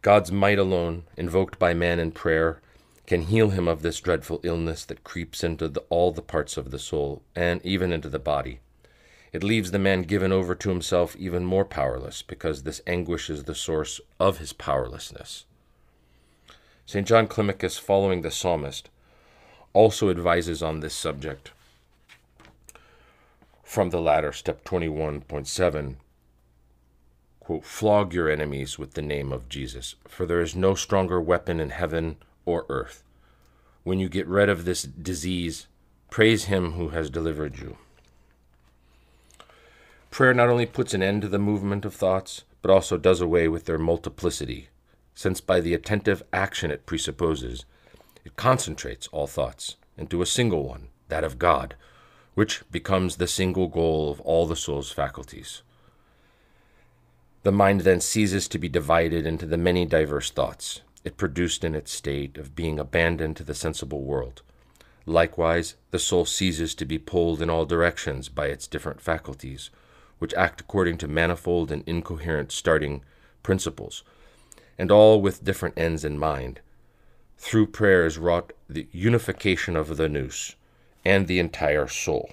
God's 0.00 0.32
might 0.32 0.58
alone, 0.58 1.02
invoked 1.18 1.58
by 1.58 1.74
man 1.74 1.98
in 1.98 2.10
prayer, 2.10 2.62
can 3.06 3.24
heal 3.24 3.50
him 3.50 3.68
of 3.68 3.82
this 3.82 4.00
dreadful 4.00 4.40
illness 4.44 4.82
that 4.86 5.04
creeps 5.04 5.44
into 5.44 5.68
the, 5.68 5.80
all 5.90 6.10
the 6.10 6.22
parts 6.22 6.56
of 6.56 6.70
the 6.70 6.78
soul 6.78 7.20
and 7.36 7.60
even 7.66 7.92
into 7.92 8.08
the 8.08 8.18
body. 8.18 8.60
It 9.34 9.42
leaves 9.42 9.72
the 9.72 9.80
man 9.80 10.02
given 10.02 10.30
over 10.30 10.54
to 10.54 10.68
himself 10.68 11.16
even 11.16 11.44
more 11.44 11.64
powerless 11.64 12.22
because 12.22 12.62
this 12.62 12.80
anguish 12.86 13.28
is 13.28 13.42
the 13.42 13.54
source 13.56 14.00
of 14.20 14.38
his 14.38 14.52
powerlessness. 14.52 15.44
St. 16.86 17.04
John 17.04 17.26
Climacus, 17.26 17.76
following 17.76 18.22
the 18.22 18.30
psalmist, 18.30 18.90
also 19.72 20.08
advises 20.08 20.62
on 20.62 20.78
this 20.78 20.94
subject. 20.94 21.50
from 23.64 23.90
the 23.90 24.00
latter, 24.00 24.32
step 24.32 24.64
21.7, 24.64 25.96
quote, 27.40 27.64
flog 27.64 28.14
your 28.14 28.30
enemies 28.30 28.78
with 28.78 28.94
the 28.94 29.02
name 29.02 29.32
of 29.32 29.48
Jesus, 29.48 29.96
for 30.06 30.26
there 30.26 30.42
is 30.42 30.54
no 30.54 30.76
stronger 30.76 31.20
weapon 31.20 31.58
in 31.58 31.70
heaven 31.70 32.18
or 32.44 32.66
earth. 32.68 33.02
When 33.82 33.98
you 33.98 34.08
get 34.08 34.28
rid 34.28 34.48
of 34.48 34.64
this 34.64 34.84
disease, 34.84 35.66
praise 36.08 36.44
him 36.44 36.72
who 36.72 36.90
has 36.90 37.10
delivered 37.10 37.58
you. 37.58 37.78
Prayer 40.14 40.32
not 40.32 40.48
only 40.48 40.64
puts 40.64 40.94
an 40.94 41.02
end 41.02 41.22
to 41.22 41.28
the 41.28 41.40
movement 41.40 41.84
of 41.84 41.92
thoughts, 41.92 42.44
but 42.62 42.70
also 42.70 42.96
does 42.96 43.20
away 43.20 43.48
with 43.48 43.64
their 43.64 43.78
multiplicity, 43.78 44.68
since 45.12 45.40
by 45.40 45.58
the 45.58 45.74
attentive 45.74 46.22
action 46.32 46.70
it 46.70 46.86
presupposes, 46.86 47.64
it 48.24 48.36
concentrates 48.36 49.08
all 49.08 49.26
thoughts 49.26 49.74
into 49.98 50.22
a 50.22 50.26
single 50.26 50.68
one, 50.68 50.86
that 51.08 51.24
of 51.24 51.36
God, 51.36 51.74
which 52.34 52.62
becomes 52.70 53.16
the 53.16 53.26
single 53.26 53.66
goal 53.66 54.08
of 54.08 54.20
all 54.20 54.46
the 54.46 54.54
soul's 54.54 54.92
faculties. 54.92 55.62
The 57.42 57.50
mind 57.50 57.80
then 57.80 58.00
ceases 58.00 58.46
to 58.50 58.58
be 58.60 58.68
divided 58.68 59.26
into 59.26 59.46
the 59.46 59.58
many 59.58 59.84
diverse 59.84 60.30
thoughts 60.30 60.82
it 61.02 61.16
produced 61.16 61.64
in 61.64 61.74
its 61.74 61.92
state 61.92 62.38
of 62.38 62.54
being 62.54 62.78
abandoned 62.78 63.36
to 63.38 63.42
the 63.42 63.52
sensible 63.52 64.04
world. 64.04 64.42
Likewise, 65.06 65.74
the 65.90 65.98
soul 65.98 66.24
ceases 66.24 66.76
to 66.76 66.84
be 66.84 66.98
pulled 66.98 67.42
in 67.42 67.50
all 67.50 67.66
directions 67.66 68.28
by 68.28 68.46
its 68.46 68.68
different 68.68 69.00
faculties, 69.00 69.70
which 70.24 70.32
act 70.32 70.62
according 70.62 70.96
to 70.96 71.06
manifold 71.06 71.70
and 71.70 71.86
incoherent 71.86 72.50
starting 72.50 73.02
principles, 73.42 74.02
and 74.78 74.90
all 74.90 75.20
with 75.20 75.44
different 75.44 75.78
ends 75.78 76.02
in 76.02 76.18
mind. 76.18 76.60
Through 77.36 77.66
prayer 77.66 78.06
is 78.06 78.16
wrought 78.16 78.54
the 78.66 78.88
unification 78.90 79.76
of 79.76 79.98
the 79.98 80.08
nous 80.08 80.56
and 81.04 81.26
the 81.26 81.38
entire 81.38 81.86
soul. 81.88 82.30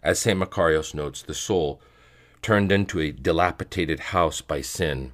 As 0.00 0.20
St. 0.20 0.38
Macarius 0.38 0.94
notes, 0.94 1.22
the 1.22 1.34
soul, 1.34 1.80
turned 2.40 2.70
into 2.70 3.00
a 3.00 3.10
dilapidated 3.10 3.98
house 3.98 4.40
by 4.40 4.60
sin, 4.60 5.10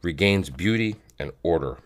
regains 0.00 0.48
beauty 0.48 0.96
and 1.18 1.32
order. 1.42 1.76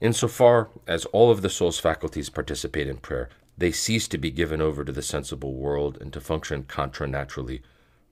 Insofar 0.00 0.70
as 0.88 1.04
all 1.12 1.30
of 1.30 1.40
the 1.40 1.50
soul's 1.50 1.78
faculties 1.78 2.30
participate 2.30 2.88
in 2.88 2.96
prayer, 2.96 3.28
they 3.62 3.70
cease 3.70 4.08
to 4.08 4.18
be 4.18 4.32
given 4.32 4.60
over 4.60 4.84
to 4.84 4.90
the 4.90 5.00
sensible 5.00 5.54
world 5.54 5.96
and 6.00 6.12
to 6.12 6.20
function 6.20 6.64
contra 6.64 7.06
naturally. 7.06 7.62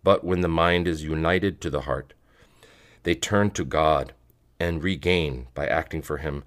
But 0.05 0.23
when 0.23 0.43
the 0.43 0.49
mind 0.49 0.87
is 0.87 1.03
united 1.03 1.61
to 1.61 1.71
the 1.71 1.81
heart, 1.81 2.15
they 3.03 3.17
turn 3.17 3.51
to 3.53 3.65
God 3.65 4.15
and 4.61 4.81
regain, 4.81 5.49
by 5.53 5.67
acting 5.67 6.03
for 6.03 6.19
Him, 6.19 6.45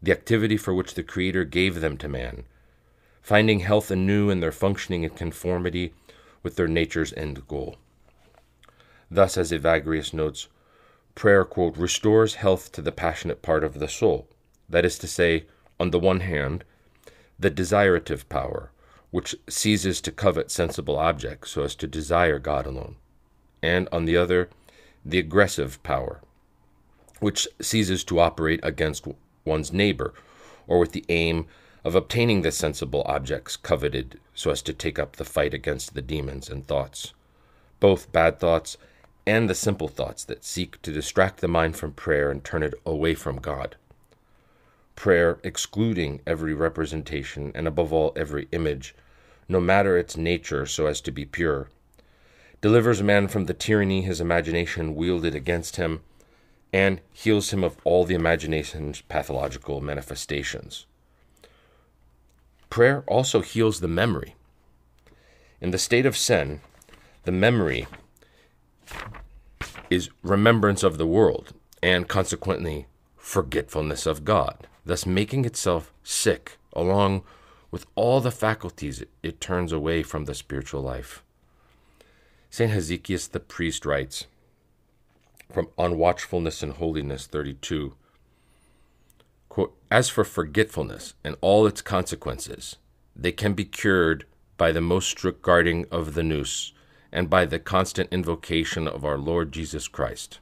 the 0.00 0.12
activity 0.12 0.56
for 0.56 0.72
which 0.72 0.94
the 0.94 1.02
Creator 1.02 1.46
gave 1.46 1.80
them 1.80 1.96
to 1.96 2.08
man, 2.08 2.44
finding 3.20 3.58
health 3.58 3.90
anew 3.90 4.30
in 4.30 4.38
their 4.38 4.52
functioning 4.52 5.02
in 5.02 5.10
conformity 5.10 5.92
with 6.44 6.54
their 6.54 6.68
nature's 6.68 7.12
end 7.14 7.48
goal. 7.48 7.74
Thus, 9.10 9.36
as 9.36 9.50
Evagrius 9.50 10.14
notes, 10.14 10.46
prayer, 11.16 11.44
quote, 11.44 11.76
restores 11.76 12.36
health 12.36 12.70
to 12.72 12.80
the 12.80 12.92
passionate 12.92 13.42
part 13.42 13.64
of 13.64 13.80
the 13.80 13.88
soul. 13.88 14.28
That 14.68 14.84
is 14.84 14.98
to 15.00 15.08
say, 15.08 15.46
on 15.80 15.90
the 15.90 15.98
one 15.98 16.20
hand, 16.20 16.62
the 17.38 17.50
desirative 17.50 18.28
power, 18.28 18.70
which 19.10 19.36
ceases 19.48 20.00
to 20.00 20.12
covet 20.12 20.50
sensible 20.50 20.98
objects 20.98 21.52
so 21.52 21.62
as 21.62 21.74
to 21.74 21.86
desire 21.86 22.38
God 22.38 22.66
alone, 22.66 22.96
and 23.62 23.88
on 23.92 24.04
the 24.04 24.16
other, 24.16 24.48
the 25.04 25.18
aggressive 25.18 25.82
power, 25.82 26.20
which 27.20 27.48
ceases 27.60 28.04
to 28.04 28.18
operate 28.20 28.60
against 28.62 29.06
one's 29.44 29.72
neighbor, 29.72 30.12
or 30.66 30.78
with 30.78 30.92
the 30.92 31.04
aim 31.08 31.46
of 31.84 31.94
obtaining 31.94 32.42
the 32.42 32.50
sensible 32.50 33.02
objects 33.06 33.56
coveted 33.56 34.18
so 34.34 34.50
as 34.50 34.60
to 34.62 34.72
take 34.72 34.98
up 34.98 35.16
the 35.16 35.24
fight 35.24 35.54
against 35.54 35.94
the 35.94 36.02
demons 36.02 36.48
and 36.48 36.66
thoughts, 36.66 37.14
both 37.78 38.10
bad 38.10 38.40
thoughts 38.40 38.76
and 39.26 39.48
the 39.48 39.54
simple 39.54 39.88
thoughts 39.88 40.24
that 40.24 40.44
seek 40.44 40.80
to 40.82 40.92
distract 40.92 41.40
the 41.40 41.48
mind 41.48 41.76
from 41.76 41.92
prayer 41.92 42.30
and 42.30 42.44
turn 42.44 42.62
it 42.62 42.74
away 42.84 43.14
from 43.14 43.36
God. 43.36 43.76
Prayer, 44.96 45.38
excluding 45.44 46.20
every 46.26 46.54
representation 46.54 47.52
and 47.54 47.68
above 47.68 47.92
all 47.92 48.12
every 48.16 48.48
image, 48.50 48.94
no 49.48 49.60
matter 49.60 49.96
its 49.96 50.16
nature 50.16 50.66
so 50.66 50.86
as 50.86 51.00
to 51.02 51.12
be 51.12 51.24
pure, 51.24 51.68
delivers 52.60 53.02
man 53.02 53.28
from 53.28 53.44
the 53.44 53.54
tyranny 53.54 54.02
his 54.02 54.20
imagination 54.20 54.96
wielded 54.96 55.34
against 55.34 55.76
him, 55.76 56.00
and 56.72 57.00
heals 57.12 57.52
him 57.52 57.62
of 57.62 57.76
all 57.84 58.04
the 58.04 58.14
imagination's 58.14 59.02
pathological 59.02 59.80
manifestations. 59.80 60.86
Prayer 62.70 63.04
also 63.06 63.40
heals 63.40 63.80
the 63.80 63.88
memory. 63.88 64.34
In 65.60 65.70
the 65.70 65.78
state 65.78 66.04
of 66.04 66.16
sin, 66.16 66.60
the 67.24 67.32
memory 67.32 67.86
is 69.88 70.10
remembrance 70.22 70.82
of 70.82 70.98
the 70.98 71.06
world 71.06 71.52
and 71.82 72.08
consequently 72.08 72.86
forgetfulness 73.16 74.06
of 74.06 74.24
God, 74.24 74.66
thus 74.86 75.04
making 75.04 75.44
itself 75.44 75.92
sick 76.02 76.56
along 76.72 77.22
with 77.70 77.86
all 77.96 78.20
the 78.20 78.30
faculties 78.30 79.02
it 79.22 79.40
turns 79.40 79.72
away 79.72 80.02
from 80.02 80.24
the 80.24 80.34
spiritual 80.34 80.80
life. 80.80 81.22
St. 82.48 82.70
Hesychius 82.70 83.30
the 83.30 83.40
priest 83.40 83.84
writes 83.84 84.26
from 85.52 85.68
On 85.76 85.98
Watchfulness 85.98 86.62
and 86.62 86.72
Holiness 86.74 87.26
32 87.26 87.94
quote, 89.48 89.76
As 89.90 90.08
for 90.08 90.24
forgetfulness 90.24 91.14
and 91.24 91.36
all 91.40 91.66
its 91.66 91.82
consequences, 91.82 92.76
they 93.14 93.32
can 93.32 93.54
be 93.54 93.64
cured 93.64 94.24
by 94.56 94.70
the 94.70 94.80
most 94.80 95.08
strict 95.08 95.42
guarding 95.42 95.86
of 95.90 96.14
the 96.14 96.22
nous 96.22 96.72
and 97.10 97.28
by 97.28 97.44
the 97.44 97.58
constant 97.58 98.12
invocation 98.12 98.86
of 98.86 99.04
our 99.04 99.18
Lord 99.18 99.52
Jesus 99.52 99.88
Christ. 99.88 100.38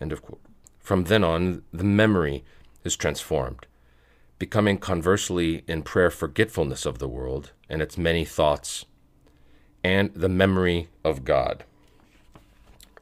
End 0.00 0.12
of 0.12 0.22
quote. 0.22 0.40
From 0.78 1.04
then 1.04 1.24
on, 1.24 1.62
the 1.72 1.84
memory 1.84 2.44
is 2.84 2.96
transformed, 2.96 3.66
becoming 4.38 4.78
conversely 4.78 5.64
in 5.66 5.82
prayer 5.82 6.10
forgetfulness 6.10 6.84
of 6.84 6.98
the 6.98 7.08
world 7.08 7.52
and 7.68 7.80
its 7.80 7.96
many 7.96 8.24
thoughts, 8.24 8.84
and 9.84 10.12
the 10.14 10.28
memory 10.28 10.88
of 11.04 11.24
God. 11.24 11.64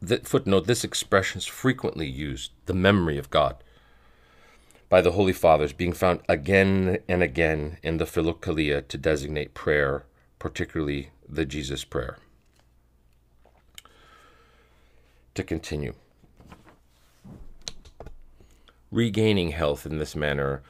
The, 0.02 0.19
footnote 0.19 0.66
this 0.66 0.85
expression 0.85 1.39
is 1.39 1.47
frequently 1.47 2.09
used, 2.09 2.52
the 2.66 2.74
memory 2.74 3.19
of 3.19 3.31
God, 3.31 3.57
by 4.89 5.01
the 5.01 5.12
Holy 5.12 5.32
Fathers, 5.32 5.73
being 5.73 5.93
found 5.93 6.20
again 6.28 6.98
and 7.09 7.23
again 7.23 7.78
in 7.82 7.98
the 7.98 8.07
Philokalia 8.07 8.86
to 8.89 8.98
designate 8.98 9.55
prayer, 9.55 10.05
particularly 10.39 11.11
the 11.28 11.44
Jesus 11.44 11.85
Prayer. 11.85 12.19
To 15.35 15.44
continue. 15.44 15.94
Regaining 18.90 19.50
health 19.50 19.86
in 19.86 19.98
this 19.98 20.16
manner 20.16 20.62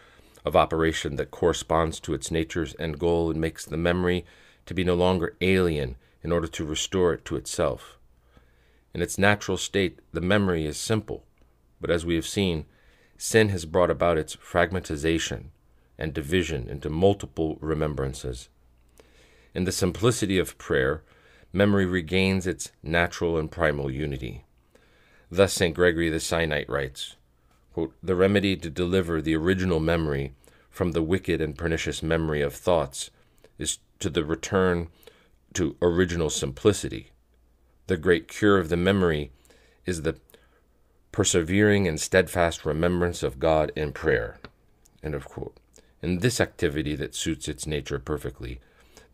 of 0.44 0.56
operation 0.56 1.16
that 1.16 1.30
corresponds 1.30 2.00
to 2.00 2.14
its 2.14 2.30
nature's 2.30 2.74
end 2.78 2.98
goal 2.98 3.30
and 3.30 3.40
makes 3.40 3.64
the 3.64 3.76
memory 3.76 4.24
to 4.66 4.74
be 4.74 4.84
no 4.84 4.94
longer 4.94 5.36
alien 5.40 5.96
in 6.22 6.32
order 6.32 6.46
to 6.46 6.64
restore 6.64 7.12
it 7.12 7.24
to 7.24 7.36
itself. 7.36 7.98
In 8.92 9.02
its 9.02 9.18
natural 9.18 9.56
state, 9.56 10.00
the 10.12 10.20
memory 10.20 10.66
is 10.66 10.76
simple, 10.76 11.24
but 11.80 11.90
as 11.90 12.04
we 12.04 12.14
have 12.14 12.26
seen, 12.26 12.66
sin 13.16 13.48
has 13.50 13.64
brought 13.64 13.90
about 13.90 14.18
its 14.18 14.36
fragmentization 14.36 15.46
and 15.98 16.12
division 16.12 16.68
into 16.68 16.90
multiple 16.90 17.58
remembrances 17.60 18.48
in 19.54 19.64
the 19.64 19.72
simplicity 19.72 20.38
of 20.38 20.58
prayer, 20.58 21.02
memory 21.52 21.86
regains 21.86 22.46
its 22.46 22.70
natural 22.82 23.36
and 23.36 23.50
primal 23.50 23.90
unity. 23.90 24.44
Thus, 25.30 25.52
St. 25.52 25.74
Gregory 25.74 26.08
the 26.08 26.18
Sinaite 26.20 26.68
writes 26.68 27.16
quote, 27.72 27.94
The 28.02 28.14
remedy 28.14 28.56
to 28.56 28.70
deliver 28.70 29.20
the 29.20 29.36
original 29.36 29.80
memory 29.80 30.32
from 30.70 30.92
the 30.92 31.02
wicked 31.02 31.40
and 31.40 31.56
pernicious 31.56 32.02
memory 32.02 32.42
of 32.42 32.54
thoughts 32.54 33.10
is 33.58 33.78
to 33.98 34.10
the 34.10 34.24
return 34.24 34.88
to 35.54 35.76
original 35.82 36.30
simplicity. 36.30 37.10
The 37.86 37.96
great 37.96 38.28
cure 38.28 38.58
of 38.58 38.68
the 38.68 38.76
memory 38.76 39.32
is 39.84 40.02
the 40.02 40.16
persevering 41.12 41.88
and 41.88 42.00
steadfast 42.00 42.64
remembrance 42.64 43.22
of 43.22 43.40
God 43.40 43.72
in 43.74 43.92
prayer. 43.92 44.38
End 45.02 45.14
of 45.14 45.24
quote. 45.24 45.56
In 46.02 46.20
this 46.20 46.40
activity 46.40 46.94
that 46.96 47.14
suits 47.14 47.48
its 47.48 47.66
nature 47.66 47.98
perfectly, 47.98 48.60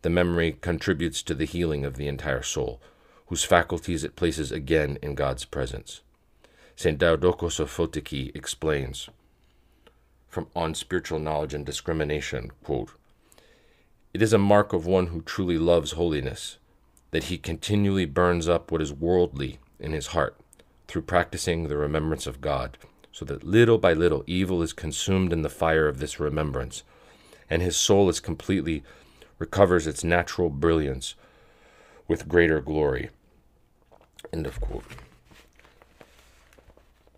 the 0.03 0.09
memory 0.09 0.57
contributes 0.61 1.23
to 1.23 1.33
the 1.33 1.45
healing 1.45 1.83
of 1.83 1.95
the 1.95 2.07
entire 2.07 2.43
soul, 2.43 2.79
whose 3.25 3.43
faculties 3.43 4.03
it 4.03 4.15
places 4.15 4.51
again 4.51 4.97
in 5.01 5.15
God's 5.15 5.43
presence. 5.43 6.01
St. 6.77 6.99
Diadochos 6.99 7.59
of 7.59 7.75
Photiki 7.75 8.29
explains 8.35 9.09
from 10.27 10.45
On 10.55 10.75
Spiritual 10.75 11.17
Knowledge 11.17 11.55
and 11.55 11.65
Discrimination, 11.65 12.51
quote, 12.63 12.91
It 14.13 14.21
is 14.21 14.31
a 14.31 14.37
mark 14.37 14.73
of 14.73 14.85
one 14.85 15.07
who 15.07 15.23
truly 15.23 15.57
loves 15.57 15.93
holiness 15.93 16.59
that 17.09 17.25
he 17.25 17.39
continually 17.39 18.05
burns 18.05 18.47
up 18.47 18.71
what 18.71 18.83
is 18.83 18.93
worldly 18.93 19.57
in 19.79 19.91
his 19.91 20.07
heart 20.07 20.37
through 20.87 21.01
practicing 21.01 21.67
the 21.67 21.77
remembrance 21.77 22.27
of 22.27 22.41
God, 22.41 22.77
so 23.11 23.25
that 23.25 23.43
little 23.43 23.79
by 23.79 23.93
little 23.93 24.23
evil 24.27 24.61
is 24.61 24.71
consumed 24.71 25.33
in 25.33 25.41
the 25.41 25.49
fire 25.49 25.87
of 25.87 25.97
this 25.97 26.19
remembrance, 26.19 26.83
and 27.49 27.63
his 27.63 27.75
soul 27.75 28.07
is 28.07 28.19
completely 28.19 28.83
recovers 29.39 29.87
its 29.87 30.03
natural 30.03 30.51
brilliance 30.51 31.15
with 32.07 32.29
greater 32.29 32.61
glory. 32.61 33.09
End 34.31 34.45
of 34.45 34.61
quote. 34.61 35.06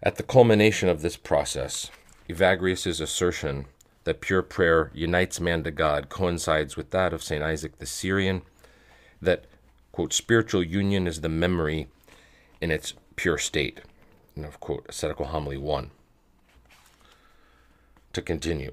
At 0.01 0.15
the 0.15 0.23
culmination 0.23 0.87
of 0.87 1.01
this 1.01 1.17
process, 1.17 1.91
Evagrius's 2.29 3.01
assertion 3.01 3.65
that 4.05 4.21
pure 4.21 4.41
prayer 4.41 4.91
unites 4.93 5.41
man 5.41 5.61
to 5.63 5.71
God 5.71 6.07
coincides 6.07 6.77
with 6.77 6.91
that 6.91 7.11
of 7.11 7.21
St. 7.21 7.43
Isaac 7.43 7.79
the 7.79 7.85
Syrian, 7.85 8.43
that, 9.21 9.43
quote, 9.91 10.13
spiritual 10.13 10.63
union 10.63 11.05
is 11.05 11.19
the 11.19 11.27
memory 11.27 11.89
in 12.61 12.71
its 12.71 12.93
pure 13.17 13.37
state. 13.37 13.81
And 14.37 14.45
of 14.45 14.61
quote, 14.61 14.85
Ascetical 14.87 15.27
Homily 15.27 15.57
1. 15.57 15.91
To 18.13 18.21
continue. 18.21 18.71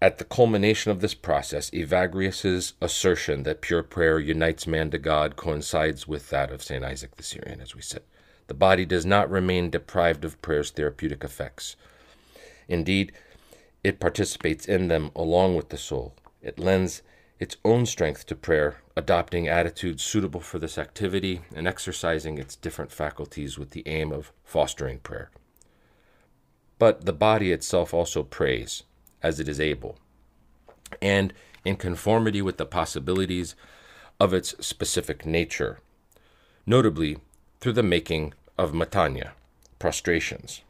At 0.00 0.18
the 0.18 0.24
culmination 0.24 0.92
of 0.92 1.00
this 1.00 1.14
process, 1.14 1.70
Evagrius's 1.70 2.74
assertion 2.80 3.42
that 3.42 3.62
pure 3.62 3.82
prayer 3.82 4.20
unites 4.20 4.64
man 4.64 4.92
to 4.92 4.98
God 4.98 5.34
coincides 5.34 6.06
with 6.06 6.30
that 6.30 6.52
of 6.52 6.62
St. 6.62 6.84
Isaac 6.84 7.16
the 7.16 7.24
Syrian, 7.24 7.60
as 7.60 7.74
we 7.74 7.82
said. 7.82 8.02
The 8.48 8.54
body 8.54 8.84
does 8.84 9.06
not 9.06 9.30
remain 9.30 9.70
deprived 9.70 10.24
of 10.24 10.40
prayer's 10.42 10.70
therapeutic 10.70 11.22
effects. 11.22 11.76
Indeed, 12.66 13.12
it 13.84 14.00
participates 14.00 14.66
in 14.66 14.88
them 14.88 15.10
along 15.14 15.54
with 15.54 15.68
the 15.68 15.78
soul. 15.78 16.14
It 16.42 16.58
lends 16.58 17.02
its 17.38 17.56
own 17.64 17.86
strength 17.86 18.26
to 18.26 18.34
prayer, 18.34 18.78
adopting 18.96 19.46
attitudes 19.46 20.02
suitable 20.02 20.40
for 20.40 20.58
this 20.58 20.76
activity 20.76 21.42
and 21.54 21.68
exercising 21.68 22.38
its 22.38 22.56
different 22.56 22.90
faculties 22.90 23.58
with 23.58 23.70
the 23.70 23.86
aim 23.86 24.12
of 24.12 24.32
fostering 24.42 24.98
prayer. 24.98 25.30
But 26.78 27.04
the 27.04 27.12
body 27.12 27.52
itself 27.52 27.94
also 27.94 28.22
prays 28.22 28.82
as 29.22 29.38
it 29.40 29.48
is 29.48 29.60
able, 29.60 29.98
and 31.02 31.32
in 31.64 31.76
conformity 31.76 32.40
with 32.40 32.56
the 32.56 32.66
possibilities 32.66 33.54
of 34.18 34.32
its 34.32 34.54
specific 34.64 35.26
nature, 35.26 35.78
notably 36.66 37.18
through 37.60 37.72
the 37.72 37.82
making 37.82 38.34
of 38.56 38.72
matanya, 38.72 39.30
prostrations. 39.78 40.62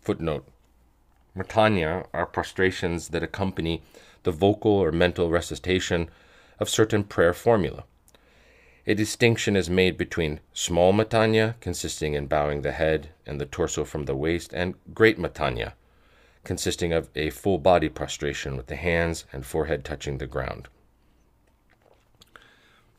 Footnote 0.00 0.46
Matanya 1.36 2.06
are 2.14 2.26
prostrations 2.26 3.08
that 3.08 3.22
accompany 3.22 3.82
the 4.22 4.30
vocal 4.30 4.70
or 4.70 4.92
mental 4.92 5.30
recitation 5.30 6.08
of 6.60 6.68
certain 6.68 7.02
prayer 7.02 7.34
formula. 7.34 7.84
A 8.86 8.94
distinction 8.94 9.56
is 9.56 9.68
made 9.68 9.96
between 9.96 10.40
small 10.52 10.92
matanya, 10.92 11.58
consisting 11.60 12.14
in 12.14 12.26
bowing 12.26 12.62
the 12.62 12.72
head 12.72 13.08
and 13.26 13.40
the 13.40 13.46
torso 13.46 13.84
from 13.84 14.04
the 14.04 14.14
waist, 14.14 14.52
and 14.52 14.74
great 14.94 15.18
matanya, 15.18 15.72
consisting 16.44 16.92
of 16.92 17.08
a 17.16 17.30
full 17.30 17.58
body 17.58 17.88
prostration 17.88 18.56
with 18.56 18.66
the 18.66 18.76
hands 18.76 19.24
and 19.32 19.44
forehead 19.44 19.84
touching 19.84 20.18
the 20.18 20.26
ground. 20.26 20.68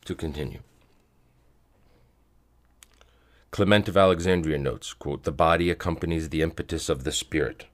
To 0.04 0.14
continue. 0.14 0.60
Clement 3.56 3.88
of 3.88 3.96
Alexandria 3.96 4.58
notes, 4.58 4.92
quote, 4.92 5.22
The 5.22 5.32
body 5.32 5.70
accompanies 5.70 6.28
the 6.28 6.42
impetus 6.42 6.90
of 6.90 7.04
the 7.04 7.10
spirit. 7.10 7.64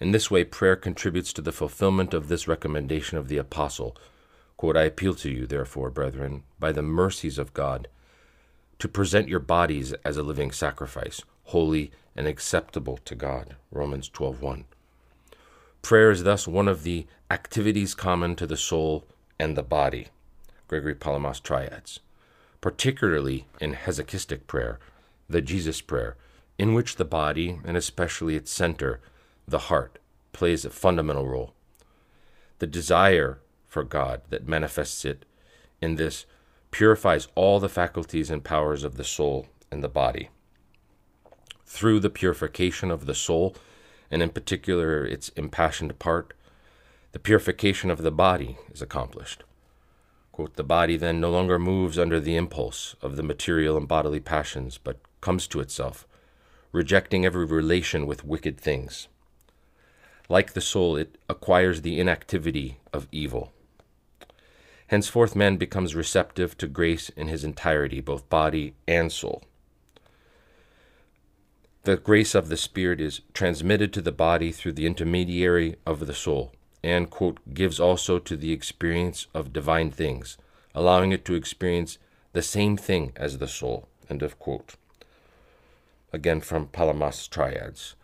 In 0.00 0.10
this 0.10 0.32
way, 0.32 0.42
prayer 0.42 0.74
contributes 0.74 1.32
to 1.34 1.42
the 1.42 1.52
fulfillment 1.52 2.12
of 2.12 2.26
this 2.26 2.48
recommendation 2.48 3.16
of 3.16 3.28
the 3.28 3.36
Apostle. 3.36 3.96
Quote, 4.56 4.76
I 4.76 4.82
appeal 4.82 5.14
to 5.14 5.30
you, 5.30 5.46
therefore, 5.46 5.90
brethren, 5.90 6.42
by 6.58 6.72
the 6.72 6.82
mercies 6.82 7.38
of 7.38 7.54
God, 7.54 7.86
to 8.80 8.88
present 8.88 9.28
your 9.28 9.38
bodies 9.38 9.92
as 10.04 10.16
a 10.16 10.24
living 10.24 10.50
sacrifice, 10.50 11.22
holy 11.44 11.92
and 12.16 12.26
acceptable 12.26 12.96
to 13.04 13.14
God. 13.14 13.54
Romans 13.70 14.08
12:1. 14.08 14.64
Prayer 15.82 16.10
is 16.10 16.24
thus 16.24 16.48
one 16.48 16.66
of 16.66 16.82
the 16.82 17.06
activities 17.30 17.94
common 17.94 18.34
to 18.34 18.44
the 18.44 18.56
soul 18.56 19.06
and 19.38 19.56
the 19.56 19.62
body. 19.62 20.08
Gregory 20.66 20.96
Palamas 20.96 21.38
Triads. 21.38 22.00
Particularly 22.64 23.46
in 23.60 23.74
hesychastic 23.74 24.46
prayer, 24.46 24.78
the 25.28 25.42
Jesus 25.42 25.82
prayer, 25.82 26.16
in 26.56 26.72
which 26.72 26.96
the 26.96 27.04
body, 27.04 27.60
and 27.62 27.76
especially 27.76 28.36
its 28.36 28.50
center, 28.50 29.02
the 29.46 29.68
heart, 29.68 29.98
plays 30.32 30.64
a 30.64 30.70
fundamental 30.70 31.28
role. 31.28 31.52
The 32.60 32.66
desire 32.66 33.38
for 33.66 33.84
God 33.84 34.22
that 34.30 34.48
manifests 34.48 35.04
it 35.04 35.26
in 35.82 35.96
this 35.96 36.24
purifies 36.70 37.28
all 37.34 37.60
the 37.60 37.68
faculties 37.68 38.30
and 38.30 38.42
powers 38.42 38.82
of 38.82 38.96
the 38.96 39.04
soul 39.04 39.46
and 39.70 39.84
the 39.84 39.88
body 39.90 40.30
through 41.66 42.00
the 42.00 42.08
purification 42.08 42.90
of 42.90 43.04
the 43.04 43.14
soul, 43.14 43.54
and 44.10 44.22
in 44.22 44.30
particular 44.30 45.04
its 45.04 45.28
impassioned 45.36 45.98
part, 45.98 46.32
the 47.12 47.18
purification 47.18 47.90
of 47.90 48.00
the 48.00 48.10
body 48.10 48.56
is 48.72 48.80
accomplished. 48.80 49.44
Quote, 50.34 50.56
the 50.56 50.64
body 50.64 50.96
then 50.96 51.20
no 51.20 51.30
longer 51.30 51.60
moves 51.60 51.96
under 51.96 52.18
the 52.18 52.34
impulse 52.34 52.96
of 53.00 53.14
the 53.14 53.22
material 53.22 53.76
and 53.76 53.86
bodily 53.86 54.18
passions, 54.18 54.78
but 54.78 54.98
comes 55.20 55.46
to 55.46 55.60
itself, 55.60 56.08
rejecting 56.72 57.24
every 57.24 57.44
relation 57.44 58.04
with 58.04 58.24
wicked 58.24 58.58
things. 58.58 59.06
Like 60.28 60.54
the 60.54 60.60
soul, 60.60 60.96
it 60.96 61.18
acquires 61.28 61.82
the 61.82 62.00
inactivity 62.00 62.78
of 62.92 63.06
evil. 63.12 63.52
Henceforth, 64.88 65.36
man 65.36 65.56
becomes 65.56 65.94
receptive 65.94 66.58
to 66.58 66.66
grace 66.66 67.10
in 67.10 67.28
his 67.28 67.44
entirety, 67.44 68.00
both 68.00 68.28
body 68.28 68.74
and 68.88 69.12
soul. 69.12 69.44
The 71.84 71.96
grace 71.96 72.34
of 72.34 72.48
the 72.48 72.56
Spirit 72.56 73.00
is 73.00 73.20
transmitted 73.34 73.92
to 73.92 74.02
the 74.02 74.10
body 74.10 74.50
through 74.50 74.72
the 74.72 74.86
intermediary 74.86 75.76
of 75.86 76.08
the 76.08 76.12
soul, 76.12 76.50
and, 76.84 77.08
quote, 77.08 77.40
gives 77.54 77.80
also 77.80 78.18
to 78.18 78.36
the 78.36 78.52
experience 78.52 79.26
of 79.32 79.54
divine 79.54 79.90
things, 79.90 80.36
allowing 80.74 81.12
it 81.12 81.24
to 81.24 81.34
experience 81.34 81.96
the 82.34 82.42
same 82.42 82.76
thing 82.76 83.12
as 83.16 83.38
the 83.38 83.48
soul, 83.48 83.88
end 84.10 84.22
of 84.22 84.38
quote. 84.38 84.74
Again 86.12 86.42
from 86.42 86.68
Palamas 86.68 87.26
Triads. 87.26 87.94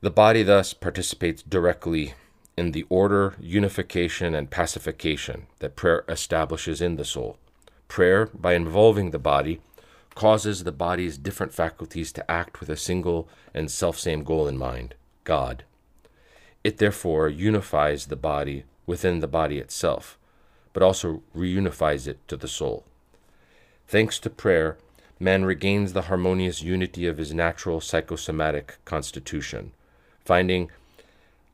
The 0.00 0.10
body 0.10 0.42
thus 0.42 0.74
participates 0.74 1.42
directly 1.42 2.14
in 2.56 2.72
the 2.72 2.84
order, 2.88 3.34
unification, 3.40 4.34
and 4.34 4.50
pacification 4.50 5.46
that 5.60 5.76
prayer 5.76 6.04
establishes 6.08 6.80
in 6.82 6.96
the 6.96 7.04
soul. 7.04 7.38
Prayer, 7.86 8.26
by 8.34 8.54
involving 8.54 9.12
the 9.12 9.18
body, 9.18 9.60
causes 10.16 10.64
the 10.64 10.72
body's 10.72 11.18
different 11.18 11.54
faculties 11.54 12.12
to 12.12 12.30
act 12.30 12.58
with 12.60 12.68
a 12.68 12.76
single 12.76 13.28
and 13.54 13.70
self-same 13.70 14.24
goal 14.24 14.48
in 14.48 14.58
mind 14.58 14.94
God. 15.22 15.64
It 16.64 16.78
therefore 16.78 17.28
unifies 17.28 18.06
the 18.06 18.16
body 18.16 18.64
within 18.86 19.20
the 19.20 19.28
body 19.28 19.58
itself, 19.58 20.18
but 20.72 20.82
also 20.82 21.22
reunifies 21.36 22.08
it 22.08 22.26
to 22.28 22.36
the 22.36 22.48
soul. 22.48 22.84
Thanks 23.86 24.18
to 24.20 24.30
prayer, 24.30 24.78
man 25.20 25.44
regains 25.44 25.92
the 25.92 26.02
harmonious 26.02 26.62
unity 26.62 27.06
of 27.06 27.18
his 27.18 27.34
natural 27.34 27.82
psychosomatic 27.82 28.78
constitution, 28.86 29.72
finding 30.24 30.70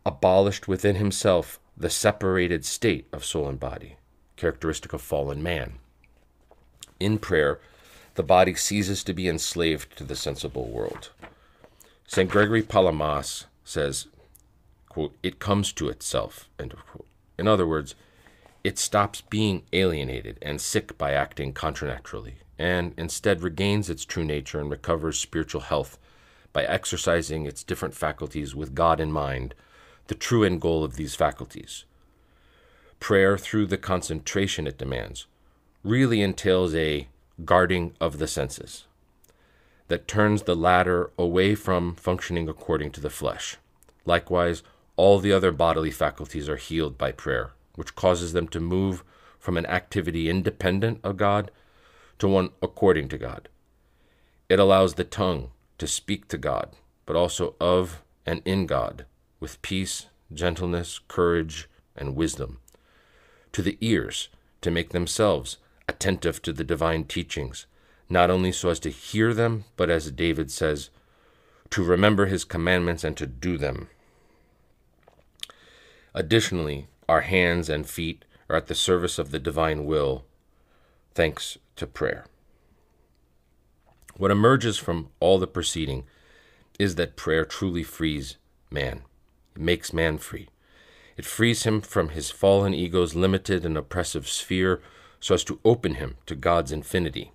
abolished 0.06 0.68
within 0.68 0.94
himself 0.96 1.58
the 1.76 1.90
separated 1.90 2.64
state 2.64 3.06
of 3.12 3.24
soul 3.24 3.48
and 3.48 3.58
body, 3.58 3.96
characteristic 4.36 4.92
of 4.92 5.02
fallen 5.02 5.42
man. 5.42 5.74
In 7.00 7.18
prayer, 7.18 7.58
the 8.14 8.22
body 8.22 8.54
ceases 8.54 9.02
to 9.04 9.12
be 9.12 9.28
enslaved 9.28 9.96
to 9.96 10.04
the 10.04 10.16
sensible 10.16 10.68
world. 10.68 11.10
St. 12.06 12.30
Gregory 12.30 12.62
Palamas 12.62 13.46
says, 13.64 14.06
quote, 14.90 15.16
it 15.22 15.38
comes 15.38 15.72
to 15.72 15.88
itself, 15.88 16.50
end 16.58 16.74
of 16.74 16.84
quote. 16.86 17.06
In 17.38 17.48
other 17.48 17.66
words, 17.66 17.94
it 18.62 18.78
stops 18.78 19.22
being 19.22 19.62
alienated 19.72 20.38
and 20.42 20.60
sick 20.60 20.98
by 20.98 21.12
acting 21.12 21.54
contranaturally, 21.54 22.34
and 22.58 22.92
instead 22.98 23.42
regains 23.42 23.88
its 23.88 24.04
true 24.04 24.24
nature 24.24 24.60
and 24.60 24.70
recovers 24.70 25.18
spiritual 25.18 25.62
health 25.62 25.98
by 26.52 26.64
exercising 26.64 27.46
its 27.46 27.64
different 27.64 27.94
faculties 27.94 28.54
with 28.54 28.74
God 28.74 29.00
in 29.00 29.10
mind, 29.10 29.54
the 30.08 30.14
true 30.14 30.44
end 30.44 30.60
goal 30.60 30.84
of 30.84 30.96
these 30.96 31.14
faculties. 31.14 31.84
Prayer, 32.98 33.38
through 33.38 33.66
the 33.66 33.78
concentration 33.78 34.66
it 34.66 34.76
demands, 34.76 35.26
really 35.82 36.20
entails 36.20 36.74
a 36.74 37.08
guarding 37.46 37.94
of 37.98 38.18
the 38.18 38.26
senses 38.26 38.84
that 39.88 40.06
turns 40.06 40.42
the 40.42 40.54
latter 40.54 41.10
away 41.18 41.54
from 41.54 41.94
functioning 41.94 42.48
according 42.48 42.92
to 42.92 43.00
the 43.00 43.10
flesh. 43.10 43.56
Likewise, 44.04 44.62
all 45.00 45.18
the 45.18 45.32
other 45.32 45.50
bodily 45.50 45.90
faculties 45.90 46.46
are 46.46 46.56
healed 46.56 46.98
by 46.98 47.10
prayer, 47.10 47.52
which 47.74 47.94
causes 47.94 48.34
them 48.34 48.46
to 48.46 48.60
move 48.60 49.02
from 49.38 49.56
an 49.56 49.64
activity 49.64 50.28
independent 50.28 51.00
of 51.02 51.16
God 51.16 51.50
to 52.18 52.28
one 52.28 52.50
according 52.60 53.08
to 53.08 53.16
God. 53.16 53.48
It 54.50 54.58
allows 54.58 54.94
the 54.94 55.04
tongue 55.04 55.52
to 55.78 55.86
speak 55.86 56.28
to 56.28 56.36
God, 56.36 56.76
but 57.06 57.16
also 57.16 57.54
of 57.58 58.02
and 58.26 58.42
in 58.44 58.66
God, 58.66 59.06
with 59.40 59.62
peace, 59.62 60.08
gentleness, 60.34 61.00
courage, 61.08 61.66
and 61.96 62.14
wisdom. 62.14 62.58
To 63.52 63.62
the 63.62 63.78
ears, 63.80 64.28
to 64.60 64.70
make 64.70 64.90
themselves 64.90 65.56
attentive 65.88 66.42
to 66.42 66.52
the 66.52 66.62
divine 66.62 67.04
teachings, 67.04 67.64
not 68.10 68.28
only 68.30 68.52
so 68.52 68.68
as 68.68 68.78
to 68.80 68.90
hear 68.90 69.32
them, 69.32 69.64
but 69.78 69.88
as 69.88 70.10
David 70.10 70.50
says, 70.50 70.90
to 71.70 71.82
remember 71.82 72.26
his 72.26 72.44
commandments 72.44 73.02
and 73.02 73.16
to 73.16 73.26
do 73.26 73.56
them. 73.56 73.88
Additionally, 76.14 76.88
our 77.08 77.20
hands 77.22 77.68
and 77.68 77.88
feet 77.88 78.24
are 78.48 78.56
at 78.56 78.66
the 78.66 78.74
service 78.74 79.18
of 79.18 79.30
the 79.30 79.38
divine 79.38 79.84
will, 79.84 80.24
thanks 81.14 81.58
to 81.76 81.86
prayer. 81.86 82.26
What 84.16 84.30
emerges 84.30 84.76
from 84.76 85.10
all 85.20 85.38
the 85.38 85.46
preceding 85.46 86.04
is 86.78 86.96
that 86.96 87.16
prayer 87.16 87.44
truly 87.44 87.82
frees 87.82 88.36
man, 88.70 89.02
it 89.54 89.62
makes 89.62 89.92
man 89.92 90.18
free. 90.18 90.48
It 91.16 91.24
frees 91.24 91.64
him 91.64 91.80
from 91.80 92.10
his 92.10 92.30
fallen 92.30 92.74
ego's 92.74 93.14
limited 93.14 93.64
and 93.64 93.76
oppressive 93.76 94.28
sphere 94.28 94.80
so 95.20 95.34
as 95.34 95.44
to 95.44 95.60
open 95.64 95.94
him 95.94 96.16
to 96.26 96.34
God's 96.34 96.72
infinity. 96.72 97.32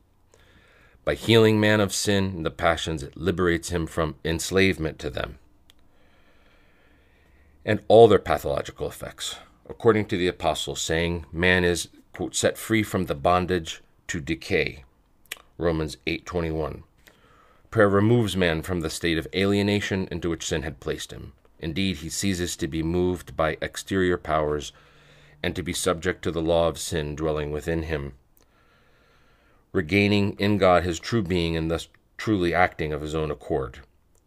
By 1.03 1.13
healing 1.13 1.59
man 1.59 1.79
of 1.79 1.93
sin 1.93 2.25
and 2.37 2.45
the 2.45 2.51
passions, 2.51 3.03
it 3.03 3.15
liberates 3.15 3.69
him 3.69 3.85
from 3.85 4.15
enslavement 4.25 4.97
to 4.99 5.09
them 5.09 5.37
and 7.65 7.81
all 7.87 8.07
their 8.07 8.19
pathological 8.19 8.87
effects. 8.87 9.37
According 9.67 10.05
to 10.05 10.17
the 10.17 10.27
apostle, 10.27 10.75
saying 10.75 11.25
man 11.31 11.63
is 11.63 11.89
quote, 12.13 12.35
set 12.35 12.57
free 12.57 12.83
from 12.83 13.05
the 13.05 13.15
bondage 13.15 13.81
to 14.07 14.21
decay. 14.21 14.83
Romans 15.57 15.97
8:21. 16.05 16.83
Prayer 17.71 17.89
removes 17.89 18.37
man 18.37 18.61
from 18.61 18.81
the 18.81 18.89
state 18.89 19.17
of 19.17 19.27
alienation 19.35 20.07
into 20.11 20.29
which 20.29 20.45
sin 20.45 20.61
had 20.61 20.79
placed 20.79 21.11
him. 21.11 21.33
Indeed, 21.59 21.97
he 21.97 22.09
ceases 22.09 22.55
to 22.57 22.67
be 22.67 22.83
moved 22.83 23.35
by 23.35 23.57
exterior 23.61 24.17
powers 24.17 24.71
and 25.43 25.55
to 25.55 25.63
be 25.63 25.73
subject 25.73 26.21
to 26.23 26.31
the 26.31 26.41
law 26.41 26.67
of 26.67 26.79
sin 26.79 27.15
dwelling 27.15 27.51
within 27.51 27.83
him, 27.83 28.13
regaining 29.73 30.37
in 30.39 30.57
God 30.57 30.83
his 30.83 30.99
true 30.99 31.21
being 31.21 31.57
and 31.57 31.69
thus 31.69 31.89
truly 32.17 32.53
acting 32.53 32.93
of 32.93 33.01
his 33.01 33.15
own 33.15 33.31
accord. 33.31 33.79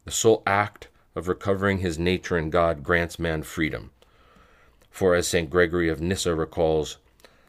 The 0.04 0.10
sole 0.10 0.42
act 0.46 0.88
of 1.18 1.28
recovering 1.28 1.78
his 1.78 1.98
nature 1.98 2.38
in 2.38 2.48
God 2.48 2.82
grants 2.82 3.18
man 3.18 3.42
freedom. 3.42 3.90
For 4.90 5.14
as 5.14 5.26
St. 5.26 5.50
Gregory 5.50 5.88
of 5.88 6.00
Nyssa 6.00 6.34
recalls, 6.34 6.98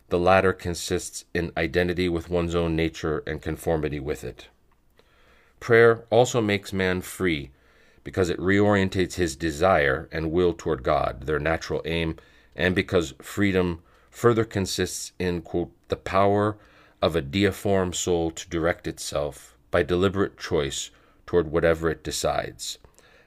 the 0.09 0.19
latter 0.19 0.51
consists 0.51 1.25
in 1.33 1.51
identity 1.55 2.09
with 2.09 2.29
one's 2.29 2.55
own 2.55 2.75
nature 2.75 3.23
and 3.27 3.41
conformity 3.41 3.99
with 3.99 4.23
it. 4.23 4.47
Prayer 5.59 6.03
also 6.09 6.41
makes 6.41 6.73
man 6.73 7.01
free 7.01 7.51
because 8.03 8.29
it 8.29 8.39
reorientates 8.39 9.13
his 9.13 9.35
desire 9.35 10.09
and 10.11 10.31
will 10.31 10.53
toward 10.53 10.81
God, 10.81 11.27
their 11.27 11.39
natural 11.39 11.81
aim, 11.85 12.15
and 12.55 12.73
because 12.73 13.13
freedom 13.21 13.83
further 14.09 14.45
consists 14.45 15.11
in, 15.19 15.41
quote, 15.41 15.71
the 15.89 15.95
power 15.95 16.57
of 17.01 17.15
a 17.15 17.21
deiform 17.21 17.93
soul 17.93 18.31
to 18.31 18.49
direct 18.49 18.87
itself 18.87 19.55
by 19.69 19.83
deliberate 19.83 20.37
choice 20.39 20.89
toward 21.27 21.51
whatever 21.51 21.89
it 21.89 22.03
decides, 22.03 22.79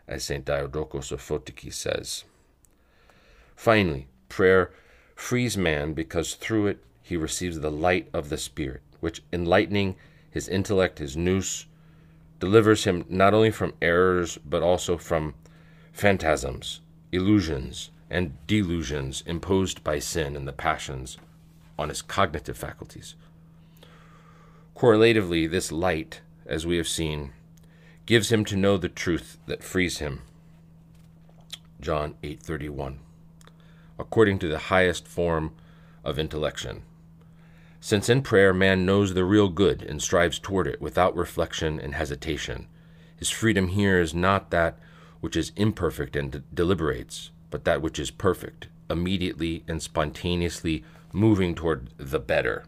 as 0.06 0.24
St. 0.24 0.44
Diadochos 0.44 1.12
of 1.12 1.20
Photiki 1.20 1.72
says. 1.72 2.24
Finally, 3.56 4.08
prayer 4.28 4.70
frees 5.14 5.56
man 5.56 5.92
because 5.92 6.34
through 6.34 6.66
it 6.66 6.82
he 7.02 7.16
receives 7.16 7.60
the 7.60 7.70
light 7.70 8.08
of 8.12 8.28
the 8.28 8.38
Spirit, 8.38 8.82
which, 9.00 9.22
enlightening 9.32 9.96
his 10.30 10.48
intellect, 10.48 10.98
his 10.98 11.16
nous, 11.16 11.66
delivers 12.40 12.84
him 12.84 13.04
not 13.08 13.34
only 13.34 13.50
from 13.50 13.74
errors 13.80 14.38
but 14.44 14.62
also 14.62 14.96
from 14.96 15.34
phantasms, 15.92 16.80
illusions, 17.12 17.90
and 18.10 18.36
delusions 18.46 19.22
imposed 19.26 19.84
by 19.84 19.98
sin 19.98 20.34
and 20.36 20.46
the 20.46 20.52
passions 20.52 21.18
on 21.78 21.88
his 21.88 22.02
cognitive 22.02 22.56
faculties. 22.56 23.14
Correlatively, 24.74 25.46
this 25.46 25.70
light, 25.70 26.20
as 26.46 26.66
we 26.66 26.76
have 26.76 26.88
seen, 26.88 27.32
gives 28.04 28.32
him 28.32 28.44
to 28.44 28.56
know 28.56 28.76
the 28.76 28.88
truth 28.88 29.38
that 29.46 29.62
frees 29.62 29.98
him. 29.98 30.22
John 31.80 32.14
8:31. 32.22 32.98
According 33.98 34.38
to 34.40 34.48
the 34.48 34.70
highest 34.70 35.06
form 35.06 35.52
of 36.04 36.18
intellection. 36.18 36.82
Since 37.80 38.08
in 38.08 38.22
prayer 38.22 38.52
man 38.52 38.86
knows 38.86 39.14
the 39.14 39.24
real 39.24 39.48
good 39.48 39.82
and 39.82 40.00
strives 40.00 40.38
toward 40.38 40.66
it 40.66 40.80
without 40.80 41.16
reflection 41.16 41.80
and 41.80 41.94
hesitation, 41.94 42.66
his 43.16 43.30
freedom 43.30 43.68
here 43.68 44.00
is 44.00 44.14
not 44.14 44.50
that 44.50 44.78
which 45.20 45.36
is 45.36 45.52
imperfect 45.56 46.16
and 46.16 46.32
de- 46.32 46.38
deliberates, 46.54 47.30
but 47.50 47.64
that 47.64 47.82
which 47.82 47.98
is 47.98 48.10
perfect, 48.10 48.68
immediately 48.90 49.64
and 49.68 49.82
spontaneously 49.82 50.84
moving 51.12 51.54
toward 51.54 51.90
the 51.98 52.18
better 52.18 52.64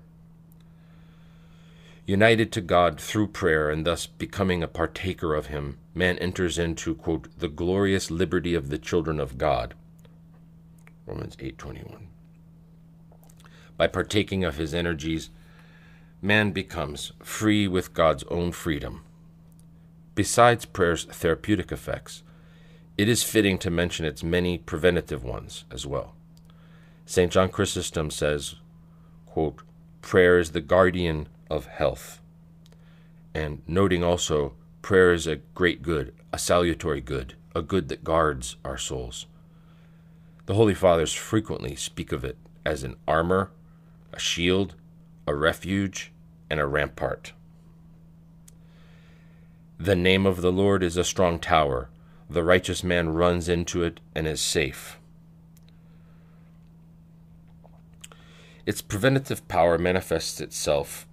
United 2.06 2.52
to 2.52 2.60
God 2.60 3.00
through 3.00 3.28
prayer 3.28 3.70
and 3.70 3.86
thus 3.86 4.06
becoming 4.06 4.62
a 4.62 4.68
partaker 4.68 5.34
of 5.34 5.46
Him, 5.46 5.78
man 5.94 6.18
enters 6.18 6.58
into, 6.58 6.94
quote, 6.94 7.28
the 7.38 7.48
glorious 7.48 8.10
liberty 8.10 8.54
of 8.54 8.68
the 8.68 8.78
children 8.78 9.18
of 9.18 9.38
God. 9.38 9.74
Romans 11.06 11.36
8:21. 11.38 12.08
By 13.76 13.86
partaking 13.86 14.44
of 14.44 14.56
his 14.56 14.72
energies, 14.72 15.30
man 16.22 16.52
becomes 16.52 17.12
free 17.22 17.66
with 17.66 17.94
God's 17.94 18.24
own 18.24 18.52
freedom. 18.52 19.02
Besides 20.14 20.64
prayer's 20.64 21.04
therapeutic 21.04 21.72
effects, 21.72 22.22
it 22.96 23.08
is 23.08 23.24
fitting 23.24 23.58
to 23.58 23.70
mention 23.70 24.06
its 24.06 24.22
many 24.22 24.58
preventative 24.58 25.24
ones 25.24 25.64
as 25.70 25.86
well. 25.86 26.14
St. 27.04 27.32
John 27.32 27.48
Chrysostom 27.48 28.10
says, 28.10 28.56
quote, 29.26 29.62
Prayer 30.00 30.38
is 30.38 30.52
the 30.52 30.60
guardian 30.60 31.28
of 31.50 31.66
health. 31.66 32.20
And 33.34 33.62
noting 33.66 34.02
also, 34.02 34.54
prayer 34.82 35.12
is 35.12 35.26
a 35.26 35.36
great 35.54 35.82
good, 35.82 36.14
a 36.32 36.38
salutary 36.38 37.00
good, 37.00 37.34
a 37.54 37.62
good 37.62 37.88
that 37.88 38.04
guards 38.04 38.56
our 38.64 38.78
souls. 38.78 39.26
The 40.46 40.54
Holy 40.54 40.74
Fathers 40.74 41.12
frequently 41.12 41.74
speak 41.74 42.12
of 42.12 42.24
it 42.24 42.36
as 42.66 42.82
an 42.82 42.96
armor, 43.08 43.50
a 44.12 44.18
shield, 44.18 44.74
a 45.26 45.34
refuge, 45.34 46.12
and 46.50 46.60
a 46.60 46.66
rampart. 46.66 47.32
The 49.78 49.96
name 49.96 50.26
of 50.26 50.40
the 50.40 50.52
Lord 50.52 50.82
is 50.82 50.96
a 50.96 51.04
strong 51.04 51.38
tower. 51.38 51.88
The 52.30 52.44
righteous 52.44 52.84
man 52.84 53.10
runs 53.10 53.48
into 53.48 53.82
it 53.82 54.00
and 54.14 54.26
is 54.26 54.40
safe. 54.40 54.98
Its 58.66 58.80
preventative 58.80 59.46
power 59.48 59.76
manifests 59.76 60.40
itself 60.40 61.06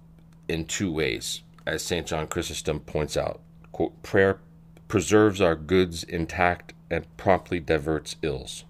in 0.52 0.66
two 0.66 0.92
ways, 0.92 1.42
as 1.66 1.82
St. 1.82 2.06
John 2.06 2.26
Chrysostom 2.26 2.80
points 2.80 3.16
out. 3.16 3.40
Quote, 3.72 4.02
prayer 4.02 4.38
preserves 4.86 5.40
our 5.40 5.54
goods 5.54 6.04
intact 6.04 6.74
and 6.90 7.06
promptly 7.16 7.58
diverts 7.58 8.16
ills. 8.22 8.64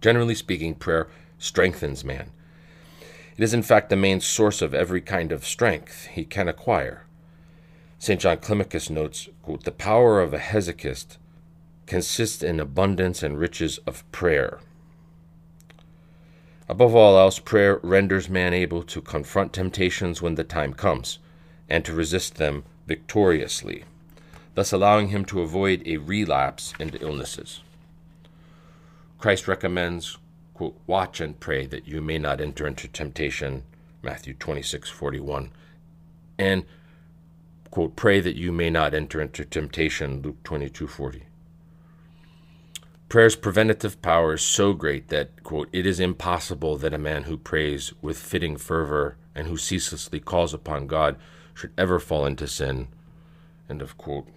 Generally 0.00 0.34
speaking, 0.34 0.74
prayer 0.74 1.08
strengthens 1.38 2.04
man. 2.04 2.30
It 3.36 3.44
is, 3.44 3.54
in 3.54 3.62
fact, 3.62 3.88
the 3.88 3.96
main 3.96 4.20
source 4.20 4.60
of 4.60 4.74
every 4.74 5.00
kind 5.00 5.32
of 5.32 5.46
strength 5.46 6.06
he 6.06 6.24
can 6.24 6.48
acquire. 6.48 7.06
St. 7.98 8.20
John 8.20 8.38
Climacus 8.38 8.90
notes 8.90 9.28
quote, 9.42 9.64
The 9.64 9.70
power 9.70 10.20
of 10.20 10.34
a 10.34 10.38
hesychast 10.38 11.18
consists 11.86 12.42
in 12.42 12.58
abundance 12.58 13.22
and 13.22 13.38
riches 13.38 13.78
of 13.86 14.10
prayer. 14.10 14.58
Above 16.70 16.94
all 16.94 17.18
else, 17.18 17.40
prayer 17.40 17.80
renders 17.82 18.28
man 18.28 18.54
able 18.54 18.84
to 18.84 19.00
confront 19.00 19.52
temptations 19.52 20.22
when 20.22 20.36
the 20.36 20.44
time 20.44 20.72
comes, 20.72 21.18
and 21.68 21.84
to 21.84 21.92
resist 21.92 22.36
them 22.36 22.62
victoriously, 22.86 23.82
thus 24.54 24.70
allowing 24.70 25.08
him 25.08 25.24
to 25.24 25.40
avoid 25.40 25.82
a 25.84 25.96
relapse 25.96 26.72
into 26.78 27.02
illnesses. 27.02 27.62
Christ 29.18 29.48
recommends, 29.48 30.16
quote, 30.54 30.78
watch 30.86 31.20
and 31.20 31.40
pray 31.40 31.66
that 31.66 31.88
you 31.88 32.00
may 32.00 32.20
not 32.20 32.40
enter 32.40 32.68
into 32.68 32.86
temptation, 32.86 33.64
Matthew 34.00 34.34
26, 34.34 34.88
41, 34.88 35.50
and, 36.38 36.64
quote, 37.72 37.96
pray 37.96 38.20
that 38.20 38.36
you 38.36 38.52
may 38.52 38.70
not 38.70 38.94
enter 38.94 39.20
into 39.20 39.44
temptation, 39.44 40.22
Luke 40.22 40.40
22, 40.44 40.86
40. 40.86 41.24
Prayer's 43.10 43.34
preventative 43.34 44.00
power 44.02 44.34
is 44.34 44.40
so 44.40 44.72
great 44.72 45.08
that, 45.08 45.42
quote, 45.42 45.68
it 45.72 45.84
is 45.84 45.98
impossible 45.98 46.76
that 46.76 46.94
a 46.94 46.98
man 46.98 47.24
who 47.24 47.36
prays 47.36 47.92
with 48.00 48.16
fitting 48.16 48.56
fervor 48.56 49.16
and 49.34 49.48
who 49.48 49.56
ceaselessly 49.56 50.20
calls 50.20 50.54
upon 50.54 50.86
God 50.86 51.16
should 51.52 51.72
ever 51.76 51.98
fall 51.98 52.24
into 52.24 52.46
sin. 52.46 52.86
End 53.68 53.82
of 53.82 53.98
quote. 53.98 54.28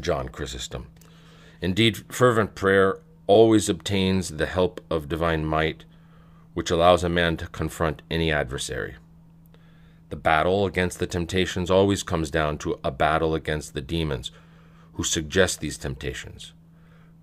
John 0.00 0.30
Chrysostom. 0.30 0.86
Indeed, 1.60 2.10
fervent 2.10 2.54
prayer 2.54 3.00
always 3.26 3.68
obtains 3.68 4.30
the 4.30 4.46
help 4.46 4.80
of 4.88 5.10
divine 5.10 5.44
might, 5.44 5.84
which 6.54 6.70
allows 6.70 7.04
a 7.04 7.10
man 7.10 7.36
to 7.36 7.48
confront 7.48 8.00
any 8.10 8.32
adversary. 8.32 8.96
The 10.08 10.16
battle 10.16 10.64
against 10.64 11.00
the 11.00 11.06
temptations 11.06 11.70
always 11.70 12.02
comes 12.02 12.30
down 12.30 12.56
to 12.58 12.80
a 12.82 12.90
battle 12.90 13.34
against 13.34 13.74
the 13.74 13.82
demons 13.82 14.30
who 14.94 15.04
suggest 15.04 15.60
these 15.60 15.76
temptations. 15.76 16.54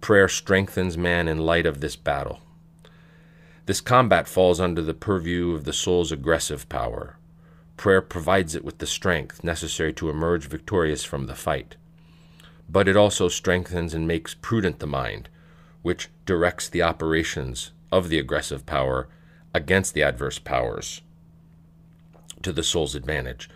Prayer 0.06 0.28
strengthens 0.28 1.00
man 1.00 1.28
in 1.28 1.40
light 1.40 1.66
of 1.66 1.82
this 1.82 1.96
battle. 1.96 2.40
This 3.66 3.82
combat 3.82 4.28
falls 4.28 4.60
under 4.60 4.84
the 4.84 4.94
purview 4.94 5.56
of 5.56 5.64
the 5.64 5.74
soul's 5.74 6.12
aggressive 6.12 6.70
power. 6.70 7.18
Prayer 7.76 8.04
provides 8.04 8.54
it 8.54 8.64
with 8.64 8.78
the 8.78 8.86
strength 8.86 9.44
necessary 9.44 9.92
to 9.94 10.12
emerge 10.12 10.46
victorious 10.46 11.04
from 11.04 11.26
the 11.26 11.34
fight. 11.34 11.76
But 12.70 12.88
it 12.88 12.96
also 12.96 13.30
strengthens 13.30 13.96
and 13.96 14.08
makes 14.08 14.36
prudent 14.36 14.78
the 14.78 14.86
mind, 14.86 15.28
which 15.82 16.10
directs 16.28 16.70
the 16.70 16.84
operations 16.84 17.72
of 17.92 18.10
the 18.10 18.20
aggressive 18.20 18.68
power 18.68 19.08
against 19.56 19.96
the 19.96 20.04
adverse 20.04 20.38
powers 20.38 21.02
to 22.44 22.54
the 22.54 22.62
soul's 22.62 22.94
advantage. 22.94 23.50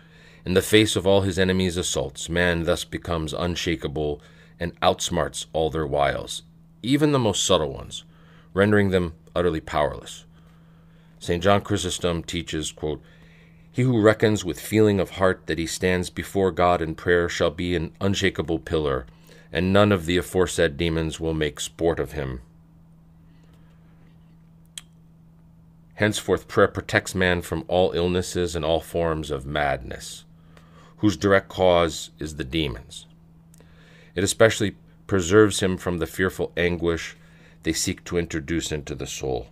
In 0.44 0.54
the 0.54 0.62
face 0.62 0.96
of 0.96 1.06
all 1.06 1.20
his 1.20 1.38
enemies' 1.38 1.76
assaults, 1.76 2.28
man 2.28 2.64
thus 2.64 2.82
becomes 2.82 3.32
unshakable 3.32 4.20
and 4.60 4.78
outsmarts 4.80 5.46
all 5.54 5.70
their 5.70 5.86
wiles, 5.86 6.42
even 6.82 7.10
the 7.10 7.18
most 7.18 7.44
subtle 7.44 7.72
ones, 7.72 8.04
rendering 8.54 8.90
them 8.90 9.14
utterly 9.34 9.60
powerless. 9.60 10.26
St. 11.18 11.42
John 11.42 11.62
Chrysostom 11.62 12.22
teaches, 12.22 12.70
quote, 12.70 13.02
He 13.72 13.82
who 13.82 14.00
reckons 14.00 14.44
with 14.44 14.60
feeling 14.60 15.00
of 15.00 15.10
heart 15.10 15.46
that 15.46 15.58
he 15.58 15.66
stands 15.66 16.10
before 16.10 16.50
God 16.50 16.80
in 16.82 16.94
prayer 16.94 17.28
shall 17.28 17.50
be 17.50 17.74
an 17.74 17.92
unshakable 18.00 18.58
pillar, 18.58 19.06
and 19.52 19.72
none 19.72 19.92
of 19.92 20.06
the 20.06 20.16
aforesaid 20.16 20.76
demons 20.76 21.18
will 21.18 21.34
make 21.34 21.58
sport 21.58 21.98
of 21.98 22.12
him. 22.12 22.40
Henceforth, 25.94 26.48
prayer 26.48 26.68
protects 26.68 27.14
man 27.14 27.42
from 27.42 27.64
all 27.68 27.92
illnesses 27.92 28.56
and 28.56 28.64
all 28.64 28.80
forms 28.80 29.30
of 29.30 29.44
madness, 29.44 30.24
whose 30.98 31.16
direct 31.16 31.48
cause 31.50 32.10
is 32.18 32.36
the 32.36 32.44
demons. 32.44 33.06
It 34.20 34.24
especially 34.24 34.76
preserves 35.06 35.60
him 35.60 35.78
from 35.78 35.96
the 35.96 36.06
fearful 36.06 36.52
anguish 36.54 37.16
they 37.62 37.72
seek 37.72 38.04
to 38.04 38.18
introduce 38.18 38.70
into 38.70 38.94
the 38.94 39.06
soul. 39.06 39.46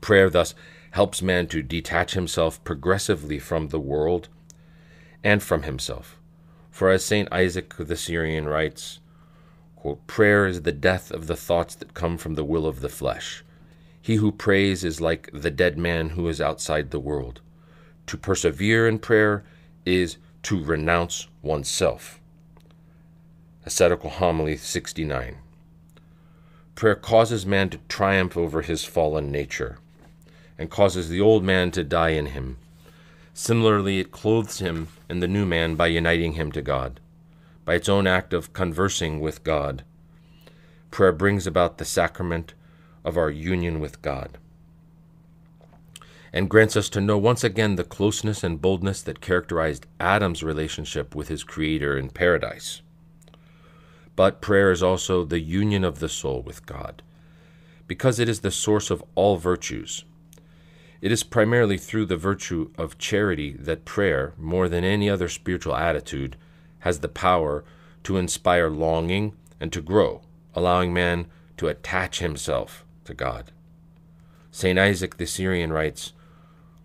Prayer 0.00 0.28
thus 0.28 0.56
helps 0.90 1.22
man 1.22 1.46
to 1.46 1.62
detach 1.62 2.14
himself 2.14 2.64
progressively 2.64 3.38
from 3.38 3.68
the 3.68 3.78
world 3.78 4.28
and 5.22 5.44
from 5.44 5.62
himself. 5.62 6.18
For 6.72 6.90
as 6.90 7.04
St. 7.04 7.28
Isaac 7.30 7.72
the 7.78 7.94
Syrian 7.94 8.48
writes, 8.48 8.98
quote, 9.76 10.04
Prayer 10.08 10.44
is 10.48 10.62
the 10.62 10.72
death 10.72 11.12
of 11.12 11.28
the 11.28 11.36
thoughts 11.36 11.76
that 11.76 11.94
come 11.94 12.18
from 12.18 12.34
the 12.34 12.42
will 12.42 12.66
of 12.66 12.80
the 12.80 12.88
flesh. 12.88 13.44
He 14.00 14.16
who 14.16 14.32
prays 14.32 14.82
is 14.82 15.00
like 15.00 15.30
the 15.32 15.52
dead 15.52 15.78
man 15.78 16.08
who 16.08 16.26
is 16.26 16.40
outside 16.40 16.90
the 16.90 16.98
world. 16.98 17.42
To 18.08 18.16
persevere 18.16 18.88
in 18.88 18.98
prayer 18.98 19.44
is 19.86 20.16
to 20.42 20.60
renounce 20.60 21.28
oneself. 21.42 22.18
Ascetical 23.64 24.10
Homily 24.10 24.56
69. 24.56 25.36
Prayer 26.74 26.94
causes 26.94 27.46
man 27.46 27.70
to 27.70 27.78
triumph 27.88 28.36
over 28.36 28.62
his 28.62 28.84
fallen 28.84 29.30
nature 29.30 29.78
and 30.58 30.70
causes 30.70 31.08
the 31.08 31.20
old 31.20 31.44
man 31.44 31.70
to 31.70 31.84
die 31.84 32.10
in 32.10 32.26
him. 32.26 32.58
Similarly, 33.34 34.00
it 34.00 34.10
clothes 34.10 34.58
him 34.58 34.88
in 35.08 35.20
the 35.20 35.28
new 35.28 35.46
man 35.46 35.76
by 35.76 35.86
uniting 35.86 36.32
him 36.32 36.50
to 36.52 36.60
God. 36.60 36.98
By 37.64 37.76
its 37.76 37.88
own 37.88 38.06
act 38.06 38.32
of 38.32 38.52
conversing 38.52 39.20
with 39.20 39.44
God, 39.44 39.84
prayer 40.90 41.12
brings 41.12 41.46
about 41.46 41.78
the 41.78 41.84
sacrament 41.84 42.54
of 43.04 43.16
our 43.16 43.30
union 43.30 43.78
with 43.78 44.02
God 44.02 44.38
and 46.32 46.50
grants 46.50 46.76
us 46.76 46.88
to 46.88 47.00
know 47.00 47.18
once 47.18 47.44
again 47.44 47.76
the 47.76 47.84
closeness 47.84 48.42
and 48.42 48.60
boldness 48.60 49.02
that 49.02 49.20
characterized 49.20 49.86
Adam's 50.00 50.42
relationship 50.42 51.14
with 51.14 51.28
his 51.28 51.44
Creator 51.44 51.96
in 51.98 52.08
paradise. 52.08 52.81
But 54.14 54.40
prayer 54.40 54.70
is 54.70 54.82
also 54.82 55.24
the 55.24 55.40
union 55.40 55.84
of 55.84 55.98
the 55.98 56.08
soul 56.08 56.42
with 56.42 56.66
God, 56.66 57.02
because 57.86 58.18
it 58.18 58.28
is 58.28 58.40
the 58.40 58.50
source 58.50 58.90
of 58.90 59.02
all 59.14 59.36
virtues. 59.36 60.04
It 61.00 61.10
is 61.10 61.22
primarily 61.22 61.78
through 61.78 62.06
the 62.06 62.16
virtue 62.16 62.70
of 62.78 62.98
charity 62.98 63.52
that 63.58 63.84
prayer, 63.84 64.34
more 64.38 64.68
than 64.68 64.84
any 64.84 65.10
other 65.10 65.28
spiritual 65.28 65.74
attitude, 65.74 66.36
has 66.80 67.00
the 67.00 67.08
power 67.08 67.64
to 68.04 68.16
inspire 68.16 68.68
longing 68.68 69.34
and 69.58 69.72
to 69.72 69.80
grow, 69.80 70.22
allowing 70.54 70.92
man 70.92 71.26
to 71.56 71.68
attach 71.68 72.18
himself 72.18 72.84
to 73.04 73.14
God. 73.14 73.50
St. 74.50 74.78
Isaac 74.78 75.16
the 75.16 75.26
Syrian 75.26 75.72
writes, 75.72 76.12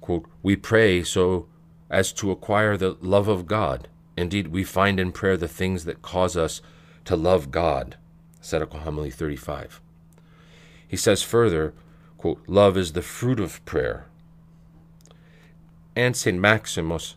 quote, 0.01 0.25
We 0.41 0.55
pray 0.55 1.03
so 1.03 1.47
as 1.89 2.13
to 2.13 2.31
acquire 2.31 2.77
the 2.77 2.97
love 3.01 3.27
of 3.27 3.45
God. 3.45 3.87
Indeed, 4.15 4.47
we 4.47 4.63
find 4.63 4.99
in 4.99 5.11
prayer 5.11 5.37
the 5.37 5.47
things 5.47 5.85
that 5.85 6.01
cause 6.01 6.37
us 6.37 6.61
to 7.07 7.15
love 7.15 7.51
God. 7.51 7.95
Ascetical 8.41 8.81
Homily 8.81 9.09
35. 9.09 9.79
He 10.85 10.97
says 10.97 11.23
further, 11.23 11.73
quote, 12.17 12.43
Love 12.47 12.75
is 12.75 12.91
the 12.91 13.01
fruit 13.01 13.39
of 13.39 13.63
prayer. 13.63 14.07
And 15.95 16.17
St. 16.17 16.37
Maximus 16.37 17.15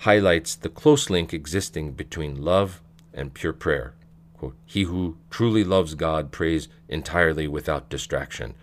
highlights 0.00 0.54
the 0.54 0.70
close 0.70 1.10
link 1.10 1.34
existing 1.34 1.92
between 1.92 2.42
love 2.42 2.80
and 3.12 3.34
pure 3.34 3.52
prayer. 3.52 3.92
Quote, 4.38 4.56
he 4.64 4.84
who 4.84 5.18
truly 5.28 5.64
loves 5.64 5.94
God 5.94 6.32
prays 6.32 6.68
entirely 6.88 7.46
without 7.46 7.90
distraction, 7.90 8.54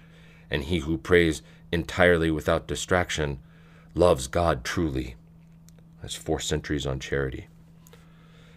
and 0.50 0.64
he 0.64 0.80
who 0.80 0.98
prays 0.98 1.44
entirely 1.72 2.32
without 2.32 2.66
distraction 2.68 3.38
loves 3.94 4.26
God 4.26 4.64
truly. 4.64 5.18
That's 6.02 6.16
four 6.16 6.40
centuries 6.40 6.88
on 6.88 7.00
charity. 7.00 7.46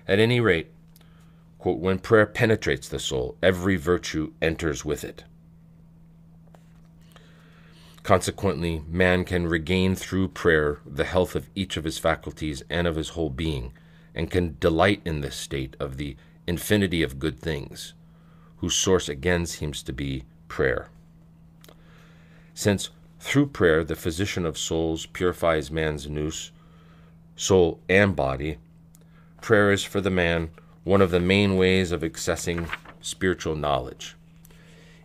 At 0.09 0.18
any 0.18 0.40
rate, 0.40 0.70
Quote, 1.61 1.78
when 1.78 1.99
prayer 1.99 2.24
penetrates 2.24 2.89
the 2.89 2.99
soul, 2.99 3.37
every 3.43 3.77
virtue 3.77 4.32
enters 4.41 4.82
with 4.82 5.05
it. 5.05 5.24
Consequently, 8.03 8.82
man 8.89 9.27
can 9.27 9.47
regain 9.47 9.95
through 9.95 10.28
prayer 10.28 10.81
the 10.87 11.05
health 11.05 11.37
of 11.37 11.51
each 11.55 11.77
of 11.77 11.85
his 11.85 11.99
faculties 11.99 12.62
and 12.70 12.87
of 12.87 12.97
his 12.97 13.11
whole 13.11 13.28
being, 13.28 13.74
and 14.15 14.31
can 14.31 14.57
delight 14.59 15.03
in 15.05 15.20
this 15.20 15.37
state 15.37 15.77
of 15.78 15.99
the 15.99 16.16
infinity 16.47 17.03
of 17.03 17.19
good 17.19 17.39
things, 17.39 17.93
whose 18.57 18.74
source 18.74 19.07
again 19.07 19.45
seems 19.45 19.82
to 19.82 19.93
be 19.93 20.24
prayer. 20.49 20.89
Since 22.55 22.89
through 23.19 23.49
prayer 23.49 23.85
the 23.85 23.97
physician 23.97 24.47
of 24.47 24.57
souls 24.57 25.05
purifies 25.05 25.70
man's 25.70 26.09
nous, 26.09 26.53
soul 27.37 27.81
and 27.87 28.16
body, 28.16 28.57
prayer 29.43 29.70
is 29.70 29.85
for 29.85 30.01
the 30.01 30.11
man 30.11 30.49
one 30.85 31.02
of 31.02 31.11
the 31.11 31.20
main 31.20 31.57
ways 31.57 31.93
of 31.93 32.01
accessing 32.01 32.69
spiritual 33.01 33.55
knowledge. 33.55 34.16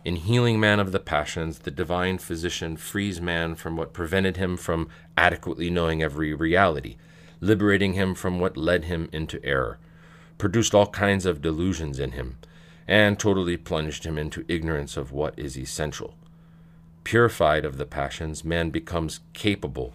In 0.04 0.16
healing 0.16 0.60
man 0.60 0.80
of 0.80 0.92
the 0.92 1.00
passions, 1.00 1.58
the 1.60 1.70
divine 1.70 2.18
physician 2.18 2.76
frees 2.76 3.20
man 3.20 3.56
from 3.56 3.76
what 3.76 3.92
prevented 3.92 4.36
him 4.36 4.56
from 4.56 4.88
adequately 5.16 5.68
knowing 5.68 6.02
every 6.02 6.32
reality, 6.32 6.96
liberating 7.40 7.94
him 7.94 8.14
from 8.14 8.38
what 8.38 8.56
led 8.56 8.84
him 8.84 9.08
into 9.12 9.44
error, 9.44 9.78
produced 10.38 10.74
all 10.74 10.86
kinds 10.86 11.26
of 11.26 11.42
delusions 11.42 11.98
in 11.98 12.12
him, 12.12 12.38
and 12.88 13.18
totally 13.18 13.56
plunged 13.56 14.04
him 14.04 14.16
into 14.16 14.44
ignorance 14.48 14.96
of 14.96 15.12
what 15.12 15.36
is 15.36 15.58
essential. 15.58 16.14
Purified 17.04 17.64
of 17.64 17.76
the 17.76 17.86
passions, 17.86 18.44
man 18.44 18.70
becomes 18.70 19.20
capable 19.32 19.92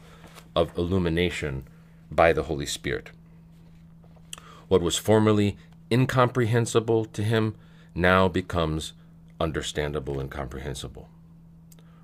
of 0.56 0.78
illumination 0.78 1.64
by 2.12 2.34
the 2.34 2.44
Holy 2.44 2.66
Spirit. 2.66 3.12
What 4.68 4.82
was 4.82 4.98
formerly 4.98 5.58
incomprehensible 5.92 7.06
to 7.06 7.24
him 7.24 7.56
now 7.94 8.28
becomes 8.28 8.94
understandable 9.40 10.20
and 10.20 10.32
comprehensible. 10.32 11.10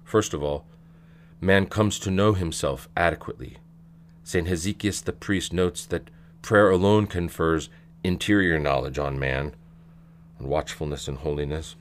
First 0.03 0.33
of 0.33 0.43
all, 0.43 0.65
man 1.39 1.67
comes 1.67 1.99
to 1.99 2.11
know 2.11 2.33
himself 2.33 2.89
adequately. 2.97 3.57
St. 4.23 4.47
Hesychius 4.47 5.03
the 5.03 5.13
priest 5.13 5.53
notes 5.53 5.85
that 5.85 6.09
prayer 6.41 6.69
alone 6.69 7.07
confers 7.07 7.69
interior 8.03 8.59
knowledge 8.59 8.99
on 8.99 9.19
man, 9.19 9.53
on 10.39 10.47
watchfulness 10.47 11.07
and 11.07 11.19
holiness. 11.19 11.75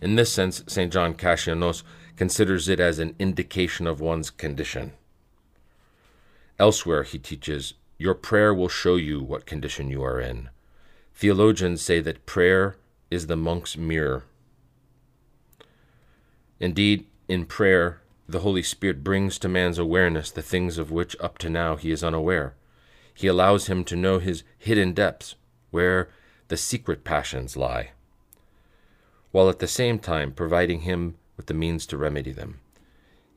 In 0.00 0.16
this 0.16 0.32
sense, 0.32 0.62
St. 0.66 0.92
John 0.92 1.14
Cassianos 1.14 1.82
considers 2.16 2.68
it 2.68 2.80
as 2.80 2.98
an 2.98 3.14
indication 3.18 3.86
of 3.86 4.00
one's 4.00 4.30
condition. 4.30 4.92
Elsewhere, 6.58 7.02
he 7.02 7.18
teaches 7.18 7.74
your 7.98 8.14
prayer 8.14 8.52
will 8.52 8.68
show 8.68 8.96
you 8.96 9.22
what 9.22 9.46
condition 9.46 9.88
you 9.88 10.02
are 10.02 10.20
in. 10.20 10.50
Theologians 11.14 11.80
say 11.80 12.00
that 12.00 12.26
prayer 12.26 12.76
is 13.10 13.26
the 13.26 13.36
monk's 13.36 13.76
mirror. 13.76 14.24
Indeed, 16.60 17.06
in 17.28 17.46
prayer, 17.46 18.00
the 18.28 18.40
Holy 18.40 18.62
Spirit 18.62 19.04
brings 19.04 19.38
to 19.38 19.48
man's 19.48 19.78
awareness 19.78 20.30
the 20.30 20.42
things 20.42 20.78
of 20.78 20.90
which 20.90 21.16
up 21.20 21.38
to 21.38 21.48
now 21.48 21.76
he 21.76 21.90
is 21.90 22.04
unaware. 22.04 22.54
He 23.14 23.28
allows 23.28 23.66
him 23.66 23.84
to 23.84 23.96
know 23.96 24.18
his 24.18 24.42
hidden 24.58 24.92
depths, 24.92 25.36
where 25.70 26.08
the 26.48 26.56
secret 26.56 27.02
passions 27.02 27.56
lie, 27.56 27.90
while 29.32 29.48
at 29.48 29.58
the 29.58 29.66
same 29.66 29.98
time 29.98 30.32
providing 30.32 30.80
him 30.80 31.16
with 31.36 31.46
the 31.46 31.54
means 31.54 31.86
to 31.86 31.96
remedy 31.96 32.32
them. 32.32 32.60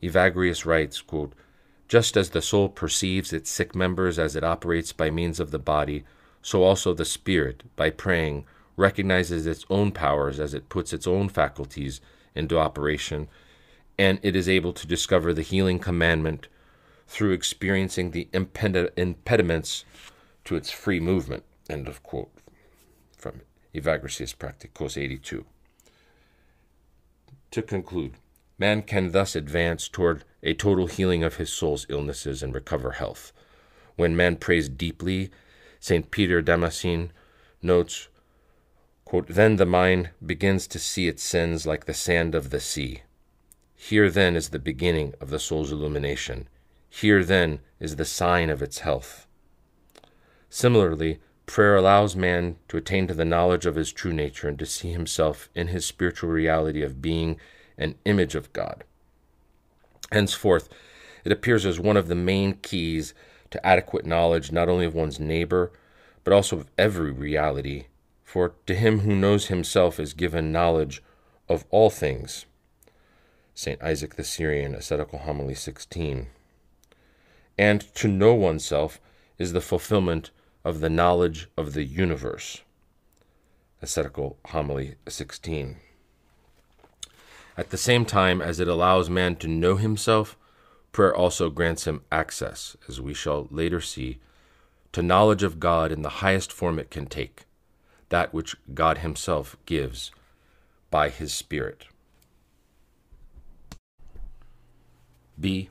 Evagrius 0.01 0.65
writes, 0.65 1.01
quote, 1.01 1.33
just 1.89 2.15
as 2.15 2.29
the 2.29 2.41
soul 2.41 2.69
perceives 2.69 3.33
its 3.33 3.49
sick 3.49 3.75
members 3.75 4.19
as 4.19 4.35
it 4.35 4.43
operates 4.43 4.93
by 4.93 5.09
means 5.09 5.39
of 5.39 5.49
the 5.49 5.59
body, 5.59 6.05
so 6.41 6.63
also 6.63 6.93
the 6.93 7.03
spirit, 7.03 7.63
by 7.75 7.89
praying, 7.89 8.45
recognizes 8.77 9.45
its 9.45 9.65
own 9.69 9.91
powers 9.91 10.39
as 10.39 10.53
it 10.53 10.69
puts 10.69 10.93
its 10.93 11.07
own 11.07 11.27
faculties 11.27 11.99
into 12.35 12.57
operation, 12.59 13.27
and 13.97 14.19
it 14.21 14.35
is 14.35 14.47
able 14.47 14.71
to 14.71 14.87
discover 14.87 15.33
the 15.33 15.41
healing 15.41 15.79
commandment 15.79 16.47
through 17.07 17.31
experiencing 17.31 18.11
the 18.11 18.29
imped- 18.31 18.91
impediments 18.95 19.83
to 20.45 20.55
its 20.55 20.69
free 20.69 20.99
movement. 20.99 21.43
End 21.69 21.87
of 21.87 22.03
quote 22.03 22.31
from 23.17 23.41
Evagrius 23.73 24.35
Practicos 24.35 24.95
82. 24.95 25.43
To 27.51 27.61
conclude, 27.63 28.13
Man 28.59 28.81
can 28.81 29.11
thus 29.11 29.37
advance 29.37 29.87
toward 29.87 30.25
a 30.43 30.53
total 30.53 30.87
healing 30.87 31.23
of 31.23 31.37
his 31.37 31.51
soul's 31.51 31.85
illnesses 31.87 32.43
and 32.43 32.53
recover 32.53 32.91
health. 32.91 33.31
When 33.95 34.15
man 34.15 34.35
prays 34.35 34.67
deeply, 34.67 35.31
St. 35.79 36.11
Peter 36.11 36.41
Damascene 36.41 37.13
notes, 37.61 38.09
quote, 39.05 39.27
Then 39.27 39.55
the 39.55 39.65
mind 39.65 40.09
begins 40.23 40.67
to 40.67 40.79
see 40.79 41.07
its 41.07 41.23
sins 41.23 41.65
like 41.65 41.85
the 41.85 41.93
sand 41.93 42.35
of 42.35 42.49
the 42.49 42.59
sea. 42.59 43.03
Here 43.75 44.09
then 44.09 44.35
is 44.35 44.49
the 44.49 44.59
beginning 44.59 45.13
of 45.21 45.29
the 45.29 45.39
soul's 45.39 45.71
illumination. 45.71 46.49
Here 46.89 47.23
then 47.23 47.61
is 47.79 47.95
the 47.95 48.03
sign 48.03 48.49
of 48.49 48.61
its 48.61 48.79
health. 48.79 49.25
Similarly, 50.49 51.19
prayer 51.45 51.77
allows 51.77 52.15
man 52.15 52.57
to 52.67 52.75
attain 52.75 53.07
to 53.07 53.13
the 53.13 53.23
knowledge 53.23 53.65
of 53.65 53.75
his 53.75 53.93
true 53.93 54.11
nature 54.11 54.49
and 54.49 54.59
to 54.59 54.65
see 54.65 54.91
himself 54.91 55.49
in 55.55 55.67
his 55.67 55.85
spiritual 55.85 56.29
reality 56.29 56.81
of 56.81 57.01
being 57.01 57.39
an 57.79 57.95
image 58.05 58.35
of 58.35 58.53
God. 58.53 58.83
Henceforth, 60.11 60.69
it 61.23 61.31
appears 61.31 61.65
as 61.65 61.79
one 61.79 61.97
of 61.97 62.07
the 62.07 62.15
main 62.15 62.53
keys 62.53 63.13
to 63.49 63.65
adequate 63.65 64.05
knowledge 64.05 64.51
not 64.51 64.69
only 64.69 64.85
of 64.85 64.93
one's 64.93 65.19
neighbor, 65.19 65.71
but 66.23 66.33
also 66.33 66.57
of 66.57 66.67
every 66.77 67.11
reality. 67.11 67.85
For 68.23 68.53
to 68.67 68.75
him 68.75 68.99
who 68.99 69.15
knows 69.15 69.47
himself 69.47 69.99
is 69.99 70.13
given 70.13 70.51
knowledge 70.51 71.01
of 71.47 71.65
all 71.71 71.89
things. 71.89 72.45
St. 73.55 73.81
Isaac 73.81 74.15
the 74.15 74.23
Syrian, 74.23 74.75
Ascetical 74.75 75.19
Homily 75.19 75.55
16. 75.55 76.27
And 77.57 77.81
to 77.95 78.07
know 78.07 78.33
oneself 78.33 79.01
is 79.37 79.53
the 79.53 79.61
fulfillment 79.61 80.31
of 80.63 80.79
the 80.79 80.89
knowledge 80.89 81.47
of 81.57 81.73
the 81.73 81.83
universe. 81.83 82.61
Ascetical 83.81 84.37
Homily 84.45 84.95
16. 85.07 85.77
At 87.59 87.71
the 87.71 87.77
same 87.77 88.05
time 88.05 88.41
as 88.41 88.61
it 88.61 88.69
allows 88.69 89.09
man 89.09 89.35
to 89.35 89.47
know 89.49 89.75
himself, 89.75 90.37
prayer 90.93 91.13
also 91.13 91.49
grants 91.49 91.85
him 91.85 92.03
access, 92.09 92.77
as 92.87 93.01
we 93.01 93.13
shall 93.13 93.49
later 93.51 93.81
see, 93.81 94.19
to 94.93 95.03
knowledge 95.03 95.43
of 95.43 95.59
God 95.59 95.91
in 95.91 96.01
the 96.01 96.23
highest 96.23 96.53
form 96.53 96.79
it 96.79 96.89
can 96.89 97.05
take, 97.05 97.43
that 98.07 98.33
which 98.33 98.55
God 98.73 98.99
Himself 98.99 99.57
gives 99.65 100.11
by 100.89 101.09
His 101.09 101.33
Spirit. 101.33 101.83
B. 105.37 105.69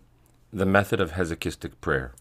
The 0.52 0.66
method 0.66 1.00
of 1.00 1.12
hesychastic 1.12 1.80
prayer. 1.80 2.12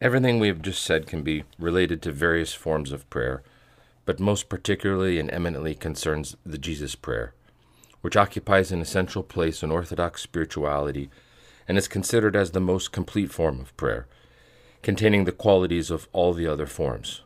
Everything 0.00 0.40
we 0.40 0.48
have 0.48 0.60
just 0.60 0.82
said 0.82 1.06
can 1.06 1.22
be 1.22 1.44
related 1.56 2.02
to 2.02 2.10
various 2.10 2.52
forms 2.52 2.90
of 2.90 3.08
prayer, 3.10 3.44
but 4.04 4.18
most 4.18 4.48
particularly 4.48 5.20
and 5.20 5.30
eminently 5.30 5.76
concerns 5.76 6.36
the 6.44 6.58
Jesus 6.58 6.96
prayer, 6.96 7.32
which 8.00 8.16
occupies 8.16 8.72
an 8.72 8.80
essential 8.80 9.22
place 9.22 9.62
in 9.62 9.70
Orthodox 9.70 10.22
spirituality 10.22 11.10
and 11.66 11.76
is 11.76 11.88
considered 11.88 12.34
as 12.34 12.52
the 12.52 12.60
most 12.60 12.92
complete 12.92 13.30
form 13.30 13.60
of 13.60 13.76
prayer, 13.76 14.06
containing 14.82 15.24
the 15.24 15.32
qualities 15.32 15.90
of 15.90 16.08
all 16.12 16.32
the 16.32 16.46
other 16.46 16.66
forms. 16.66 17.22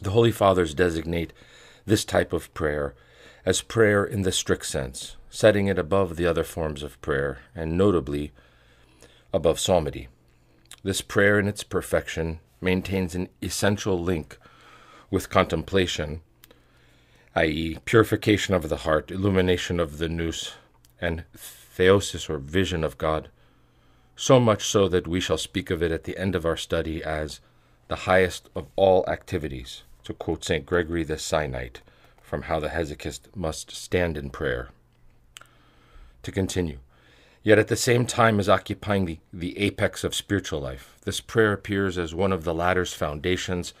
The 0.00 0.10
Holy 0.10 0.30
Fathers 0.30 0.74
designate 0.74 1.32
this 1.86 2.04
type 2.04 2.32
of 2.32 2.52
prayer 2.54 2.94
as 3.44 3.62
prayer 3.62 4.04
in 4.04 4.22
the 4.22 4.32
strict 4.32 4.66
sense, 4.66 5.16
setting 5.30 5.68
it 5.68 5.78
above 5.78 6.16
the 6.16 6.26
other 6.26 6.44
forms 6.44 6.82
of 6.82 7.00
prayer, 7.00 7.38
and 7.54 7.78
notably 7.78 8.32
above 9.32 9.60
psalmody. 9.60 10.08
This 10.82 11.00
prayer 11.00 11.38
in 11.38 11.48
its 11.48 11.62
perfection 11.62 12.40
maintains 12.60 13.14
an 13.14 13.28
essential 13.42 13.98
link 13.98 14.38
with 15.10 15.30
contemplation, 15.30 16.20
i.e., 17.36 17.76
purification 17.84 18.54
of 18.54 18.70
the 18.70 18.78
heart, 18.78 19.10
illumination 19.10 19.78
of 19.78 19.98
the 19.98 20.08
nous, 20.08 20.54
and 21.00 21.24
theosis 21.36 22.30
or 22.30 22.38
vision 22.38 22.82
of 22.82 22.96
God, 22.96 23.28
so 24.16 24.40
much 24.40 24.64
so 24.66 24.88
that 24.88 25.06
we 25.06 25.20
shall 25.20 25.36
speak 25.36 25.70
of 25.70 25.82
it 25.82 25.92
at 25.92 26.04
the 26.04 26.16
end 26.16 26.34
of 26.34 26.46
our 26.46 26.56
study 26.56 27.04
as 27.04 27.40
the 27.88 27.96
highest 27.96 28.48
of 28.56 28.66
all 28.74 29.04
activities, 29.06 29.82
to 30.02 30.14
quote 30.14 30.42
St. 30.42 30.64
Gregory 30.64 31.04
the 31.04 31.18
Sinaite 31.18 31.82
from 32.22 32.42
How 32.42 32.58
the 32.58 32.70
Hesychast 32.70 33.36
Must 33.36 33.70
Stand 33.70 34.16
in 34.16 34.30
Prayer 34.30 34.70
to 36.22 36.32
continue. 36.32 36.78
Yet 37.42 37.58
at 37.58 37.68
the 37.68 37.76
same 37.76 38.06
time 38.06 38.40
as 38.40 38.48
occupying 38.48 39.04
the, 39.04 39.18
the 39.32 39.56
apex 39.58 40.02
of 40.02 40.14
spiritual 40.14 40.60
life, 40.60 40.96
this 41.04 41.20
prayer 41.20 41.52
appears 41.52 41.98
as 41.98 42.14
one 42.14 42.32
of 42.32 42.44
the 42.44 42.54
latter's 42.54 42.94
foundations 42.94 43.74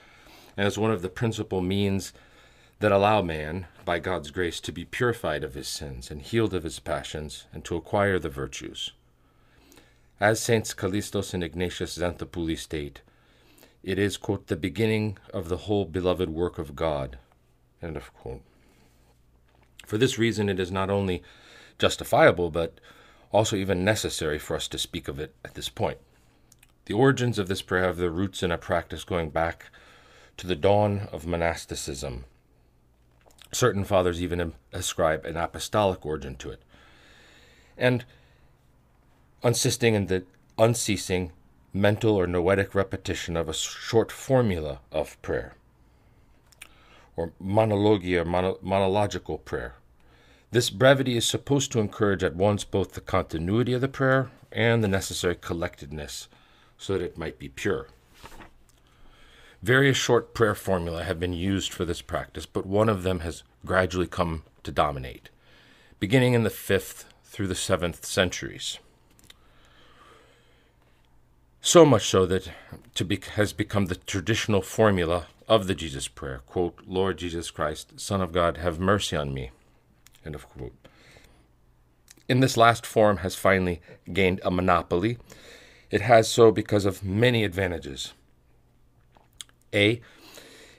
and 0.56 0.66
as 0.66 0.78
one 0.78 0.92
of 0.92 1.02
the 1.02 1.08
principal 1.08 1.60
means 1.62 2.12
that 2.80 2.92
allow 2.92 3.22
man, 3.22 3.66
by 3.84 3.98
God's 3.98 4.30
grace, 4.30 4.60
to 4.60 4.72
be 4.72 4.84
purified 4.84 5.42
of 5.42 5.54
his 5.54 5.68
sins 5.68 6.10
and 6.10 6.20
healed 6.20 6.52
of 6.52 6.64
his 6.64 6.78
passions 6.78 7.46
and 7.52 7.64
to 7.64 7.76
acquire 7.76 8.18
the 8.18 8.28
virtues. 8.28 8.92
As 10.20 10.40
Saints 10.40 10.74
Callistos 10.74 11.34
and 11.34 11.42
Ignatius 11.42 11.98
Xanthopouloi 11.98 12.58
state, 12.58 13.02
it 13.82 13.98
is, 13.98 14.16
quote, 14.16 14.48
the 14.48 14.56
beginning 14.56 15.16
of 15.32 15.48
the 15.48 15.58
whole 15.58 15.84
beloved 15.84 16.28
work 16.30 16.58
of 16.58 16.74
God, 16.74 17.18
end 17.82 17.96
of 17.96 18.12
quote. 18.14 18.42
For 19.86 19.98
this 19.98 20.18
reason, 20.18 20.48
it 20.48 20.58
is 20.58 20.72
not 20.72 20.90
only 20.90 21.22
justifiable, 21.78 22.50
but 22.50 22.80
also 23.32 23.56
even 23.56 23.84
necessary 23.84 24.38
for 24.38 24.56
us 24.56 24.68
to 24.68 24.78
speak 24.78 25.08
of 25.08 25.20
it 25.20 25.34
at 25.44 25.54
this 25.54 25.68
point. 25.68 25.98
The 26.86 26.94
origins 26.94 27.38
of 27.38 27.48
this 27.48 27.62
prayer 27.62 27.84
have 27.84 27.96
their 27.96 28.10
roots 28.10 28.42
in 28.42 28.50
a 28.50 28.58
practice 28.58 29.04
going 29.04 29.30
back 29.30 29.66
to 30.36 30.46
the 30.46 30.56
dawn 30.56 31.08
of 31.12 31.26
monasticism. 31.26 32.24
Certain 33.56 33.84
fathers 33.84 34.20
even 34.20 34.52
ascribe 34.74 35.24
an 35.24 35.38
apostolic 35.38 36.04
origin 36.04 36.36
to 36.36 36.50
it, 36.50 36.62
and 37.78 38.04
insisting 39.42 39.94
in 39.94 40.08
the 40.08 40.24
unceasing 40.58 41.32
mental 41.72 42.16
or 42.16 42.26
noetic 42.26 42.74
repetition 42.74 43.34
of 43.34 43.48
a 43.48 43.54
short 43.54 44.12
formula 44.12 44.80
of 44.92 45.20
prayer, 45.22 45.54
or 47.16 47.32
monologia, 47.42 48.26
mono- 48.26 48.58
monological 48.60 49.38
prayer, 49.38 49.76
this 50.50 50.68
brevity 50.68 51.16
is 51.16 51.26
supposed 51.26 51.72
to 51.72 51.80
encourage 51.80 52.22
at 52.22 52.36
once 52.36 52.62
both 52.62 52.92
the 52.92 53.00
continuity 53.00 53.72
of 53.72 53.80
the 53.80 53.88
prayer 53.88 54.30
and 54.52 54.84
the 54.84 54.88
necessary 54.88 55.34
collectedness 55.34 56.28
so 56.76 56.92
that 56.92 57.04
it 57.04 57.16
might 57.16 57.38
be 57.38 57.48
pure. 57.48 57.88
Various 59.62 59.96
short 59.96 60.34
prayer 60.34 60.54
formulae 60.54 61.04
have 61.04 61.18
been 61.18 61.32
used 61.32 61.72
for 61.72 61.84
this 61.84 62.02
practice, 62.02 62.46
but 62.46 62.66
one 62.66 62.88
of 62.88 63.02
them 63.02 63.20
has 63.20 63.42
gradually 63.64 64.06
come 64.06 64.42
to 64.62 64.70
dominate, 64.70 65.30
beginning 65.98 66.34
in 66.34 66.42
the 66.42 66.50
5th 66.50 67.04
through 67.24 67.48
the 67.48 67.54
7th 67.54 68.04
centuries. 68.04 68.78
So 71.60 71.84
much 71.84 72.06
so 72.08 72.26
that 72.26 72.50
be, 73.08 73.20
has 73.34 73.52
become 73.52 73.86
the 73.86 73.96
traditional 73.96 74.62
formula 74.62 75.26
of 75.48 75.66
the 75.66 75.74
Jesus 75.74 76.06
prayer 76.06 76.42
quote, 76.46 76.80
Lord 76.86 77.18
Jesus 77.18 77.50
Christ, 77.50 77.98
Son 77.98 78.20
of 78.20 78.32
God, 78.32 78.58
have 78.58 78.78
mercy 78.78 79.16
on 79.16 79.34
me. 79.34 79.50
End 80.24 80.34
of 80.34 80.48
quote. 80.48 80.74
In 82.28 82.40
this 82.40 82.56
last 82.56 82.86
form 82.86 83.18
has 83.18 83.34
finally 83.34 83.80
gained 84.12 84.40
a 84.44 84.50
monopoly. 84.50 85.18
It 85.90 86.02
has 86.02 86.28
so 86.28 86.50
because 86.50 86.84
of 86.84 87.04
many 87.04 87.44
advantages. 87.44 88.12
A. 89.72 90.00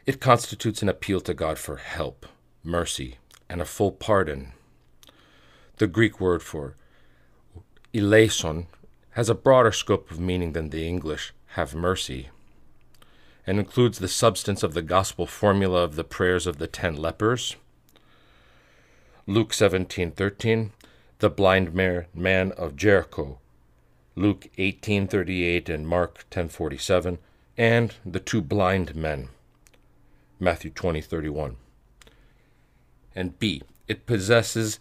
It 0.05 0.19
constitutes 0.21 0.81
an 0.81 0.89
appeal 0.89 1.19
to 1.21 1.33
God 1.33 1.57
for 1.57 1.77
help, 1.77 2.25
mercy, 2.63 3.17
and 3.49 3.61
a 3.61 3.65
full 3.65 3.91
pardon. 3.91 4.53
The 5.77 5.87
Greek 5.87 6.19
word 6.19 6.41
for 6.41 6.75
eleison 7.93 8.67
has 9.11 9.29
a 9.29 9.35
broader 9.35 9.71
scope 9.71 10.11
of 10.11 10.19
meaning 10.19 10.53
than 10.53 10.69
the 10.69 10.87
English 10.87 11.33
have 11.55 11.75
mercy, 11.75 12.29
and 13.45 13.59
includes 13.59 13.99
the 13.99 14.07
substance 14.07 14.63
of 14.63 14.73
the 14.73 14.81
gospel 14.81 15.25
formula 15.25 15.83
of 15.83 15.95
the 15.95 16.03
prayers 16.03 16.47
of 16.47 16.57
the 16.57 16.67
ten 16.67 16.95
lepers 16.95 17.55
Luke 19.29 19.51
17:13, 19.51 20.71
the 21.19 21.29
blind 21.29 21.73
man 21.73 22.51
of 22.53 22.77
Jericho, 22.77 23.39
Luke 24.15 24.47
18:38 24.57 25.67
and 25.67 25.85
Mark 25.85 26.25
10:47, 26.31 27.17
and 27.57 27.95
the 28.05 28.19
two 28.19 28.41
blind 28.41 28.95
men, 28.95 29.29
Matthew 30.39 30.69
20:31. 30.71 31.57
And 33.15 33.39
B, 33.39 33.63
it 33.87 34.05
possesses 34.05 34.79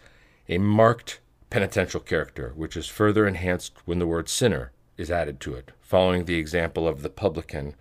a 0.48 0.58
marked 0.58 1.20
penitential 1.48 2.00
character, 2.00 2.52
which 2.54 2.76
is 2.76 2.86
further 2.86 3.26
enhanced 3.26 3.72
when 3.86 3.98
the 3.98 4.06
word 4.06 4.28
sinner 4.28 4.72
is 4.98 5.10
added 5.10 5.40
to 5.40 5.54
it, 5.54 5.72
following 5.80 6.24
the 6.24 6.38
example 6.38 6.86
of 6.86 7.02
the 7.02 7.08
publican 7.08 7.74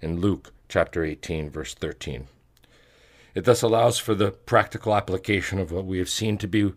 in 0.00 0.20
Luke 0.20 0.52
chapter 0.68 1.04
18 1.04 1.50
verse 1.50 1.74
13. 1.74 2.26
It 3.34 3.44
thus 3.44 3.62
allows 3.62 3.98
for 3.98 4.14
the 4.14 4.32
practical 4.32 4.94
application 4.94 5.60
of 5.60 5.70
what 5.70 5.84
we 5.84 5.98
have 5.98 6.08
seen 6.08 6.36
to 6.38 6.48
be 6.48 6.72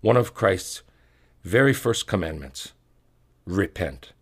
one 0.00 0.16
of 0.16 0.34
Christ's 0.34 0.82
very 1.42 1.72
first 1.72 2.06
commandments 2.06 2.72
repent. 3.44 4.12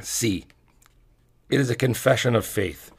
C. 0.00 0.46
It 1.48 1.60
is 1.60 1.70
a 1.70 1.76
confession 1.76 2.34
of 2.34 2.44
faith, 2.44 2.90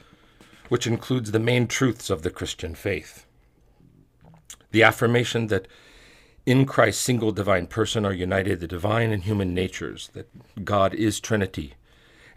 which 0.69 0.88
includes 0.88 1.32
the 1.32 1.40
main 1.40 1.68
truths 1.68 2.10
of 2.10 2.22
the 2.22 2.30
Christian 2.30 2.76
faith. 2.76 3.26
The 4.72 4.84
affirmation 4.84 5.48
that 5.48 5.68
In 6.48 6.65
Christ's 6.65 7.03
single 7.03 7.34
divine 7.34 7.68
person 7.68 8.06
are 8.06 8.14
united 8.14 8.61
the 8.61 8.68
divine 8.68 9.11
and 9.11 9.24
human 9.24 9.53
natures, 9.53 10.10
that 10.14 10.30
God 10.64 10.94
is 10.94 11.19
Trinity, 11.19 11.74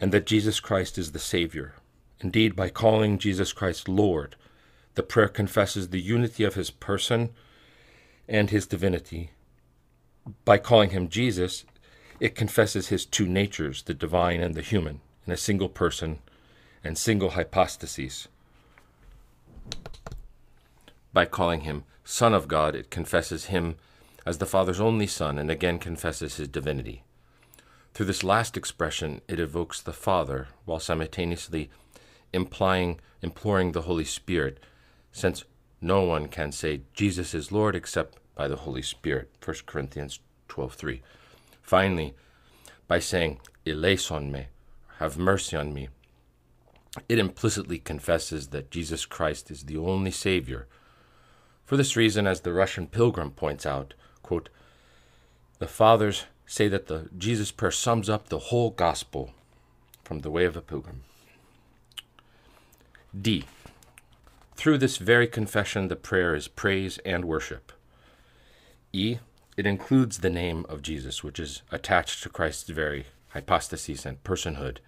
and 0.01 0.11
that 0.11 0.27
Jesus 0.27 0.59
Christ 0.59 0.99
is 0.99 1.13
the 1.13 1.21
Savior. 1.21 1.75
Indeed, 2.19 2.57
by 2.57 2.71
calling 2.71 3.19
Jesus 3.21 3.53
Christ 3.53 3.89
Lord, 3.89 4.35
the 4.97 5.05
prayer 5.05 5.29
confesses 5.29 5.91
the 5.91 6.01
unity 6.01 6.43
of 6.43 6.55
his 6.55 6.73
person 6.73 7.31
and 8.27 8.51
his 8.51 8.67
divinity. 8.67 9.31
By 10.45 10.59
calling 10.59 10.91
him 10.91 11.09
Jesus, 11.09 11.65
it 12.19 12.35
confesses 12.35 12.89
his 12.89 13.07
two 13.07 13.29
natures, 13.29 13.85
the 13.85 13.95
divine 13.95 14.41
and 14.41 14.57
the 14.57 14.61
human, 14.61 15.03
a 15.31 15.37
single 15.37 15.69
person 15.69 16.19
and 16.83 16.97
single 16.97 17.31
hypostasis. 17.31 18.29
By 21.13 21.25
calling 21.25 21.63
him 21.63 21.85
Son 22.05 22.35
of 22.35 22.49
God, 22.49 22.75
it 22.75 22.91
confesses 22.91 23.47
him 23.47 23.77
as 24.27 24.39
the 24.39 24.47
Father's 24.47 24.81
only 24.81 25.07
Son 25.07 25.39
and 25.39 25.51
again 25.51 25.79
confesses 25.79 26.37
his 26.37 26.49
divinity. 26.49 27.03
Through 27.95 28.07
this 28.07 28.25
last 28.25 28.57
expression, 28.57 29.21
it 29.29 29.41
evokes 29.41 29.81
the 29.81 29.93
Father 29.93 30.49
while 30.65 30.81
simultaneously 30.81 31.71
implying, 32.33 33.01
imploring 33.23 33.73
the 33.73 33.83
Holy 33.83 34.05
Spirit, 34.05 34.61
since 35.13 35.45
no 35.81 36.03
one 36.03 36.29
can 36.29 36.53
say 36.53 36.83
Jesus 36.95 37.35
is 37.35 37.51
Lord 37.51 37.75
except 37.75 38.19
by 38.35 38.49
the 38.49 38.57
Holy 38.57 38.83
Spirit. 38.83 39.31
1 39.45 39.67
Corinthians 39.67 40.21
12:3. 40.49 41.03
Finally, 41.63 42.15
by 42.87 42.99
saying 42.99 43.41
eleison 43.67 44.31
me, 44.31 44.47
have 45.01 45.17
mercy 45.17 45.57
on 45.57 45.73
me, 45.73 45.89
it 47.09 47.19
implicitly 47.19 47.79
confesses 47.79 48.49
that 48.49 48.71
Jesus 48.71 49.07
Christ 49.07 49.51
is 49.51 49.65
the 49.65 49.79
only 49.79 50.11
Savior. 50.11 50.67
For 51.65 51.79
this 51.79 51.97
reason, 51.97 52.27
as 52.27 52.43
the 52.43 52.53
Russian 52.53 52.87
pilgrim 52.87 53.31
points 53.31 53.65
out, 53.65 53.95
quote, 54.23 54.51
the 55.59 55.67
fathers 55.67 56.25
say 56.45 56.69
that 56.69 56.87
the 56.87 57.09
Jesus 57.17 57.51
prayer 57.51 57.71
sums 57.71 58.11
up 58.11 58.29
the 58.29 58.51
whole 58.51 58.71
gospel 58.71 59.33
from 60.05 60.21
the 60.21 60.31
way 60.31 60.45
of 60.45 60.55
a 60.55 60.61
pilgrim. 60.61 61.03
D. 63.19 63.45
Through 64.55 64.79
this 64.79 64.99
very 64.99 65.27
confession, 65.27 65.89
the 65.89 65.97
prayer 65.97 66.35
is 66.35 66.47
praise 66.47 66.99
and 67.07 67.25
worship. 67.25 67.73
E. 68.93 69.19
It 69.57 69.67
includes 69.67 70.19
the 70.19 70.29
name 70.29 70.67
of 70.69 70.83
Jesus, 70.83 71.25
which 71.25 71.41
is 71.41 71.63
attached 71.73 72.23
to 72.23 72.29
Christ's 72.29 72.69
very 72.69 73.07
hypostasis 73.29 74.05
and 74.05 74.23
personhood. 74.25 74.79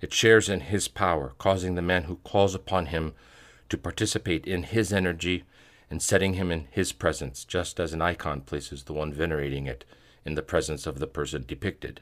It 0.00 0.12
shares 0.12 0.48
in 0.48 0.60
his 0.60 0.88
power, 0.88 1.34
causing 1.38 1.74
the 1.74 1.82
man 1.82 2.04
who 2.04 2.16
calls 2.16 2.54
upon 2.54 2.86
him 2.86 3.14
to 3.68 3.78
participate 3.78 4.46
in 4.46 4.64
his 4.64 4.92
energy 4.92 5.44
and 5.90 6.02
setting 6.02 6.34
him 6.34 6.50
in 6.50 6.66
his 6.70 6.92
presence, 6.92 7.44
just 7.44 7.80
as 7.80 7.92
an 7.92 8.02
icon 8.02 8.40
places 8.40 8.84
the 8.84 8.92
one 8.92 9.12
venerating 9.12 9.66
it 9.66 9.84
in 10.24 10.34
the 10.34 10.42
presence 10.42 10.86
of 10.86 10.98
the 10.98 11.06
person 11.06 11.44
depicted, 11.46 12.00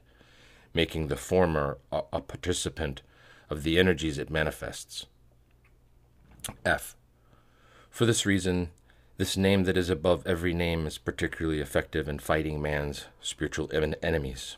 making 0.73 1.09
the 1.09 1.17
former 1.17 1.79
a, 1.93 2.03
a 2.13 2.21
participant 2.21 3.03
of 3.51 3.63
the 3.63 3.79
energies 3.79 4.19
it 4.19 4.31
manifests. 4.31 5.07
F. 6.65 6.97
For 7.91 8.07
this 8.07 8.27
reason, 8.27 8.71
this 9.17 9.37
name 9.37 9.65
that 9.65 9.77
is 9.77 9.91
above 9.91 10.27
every 10.27 10.53
name 10.53 10.87
is 10.87 10.99
particularly 10.99 11.61
effective 11.61 12.09
in 12.09 12.19
fighting 12.19 12.61
man's 12.61 13.05
spiritual 13.21 13.71
enemies. 14.03 14.57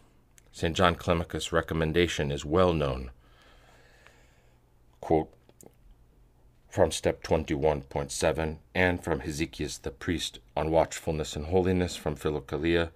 St. 0.52 0.74
John 0.74 0.94
Climacus' 0.94 1.52
recommendation 1.52 2.32
is 2.32 2.44
well 2.44 2.72
known. 2.72 3.10
Quote, 5.06 5.30
from 6.68 6.90
step 6.90 7.22
21.7 7.22 8.56
and 8.74 9.04
from 9.04 9.20
Hesychius 9.20 9.80
the 9.80 9.92
priest 9.92 10.40
on 10.56 10.72
watchfulness 10.72 11.36
and 11.36 11.46
holiness 11.46 11.94
from 11.94 12.16
Philokalia. 12.16 12.90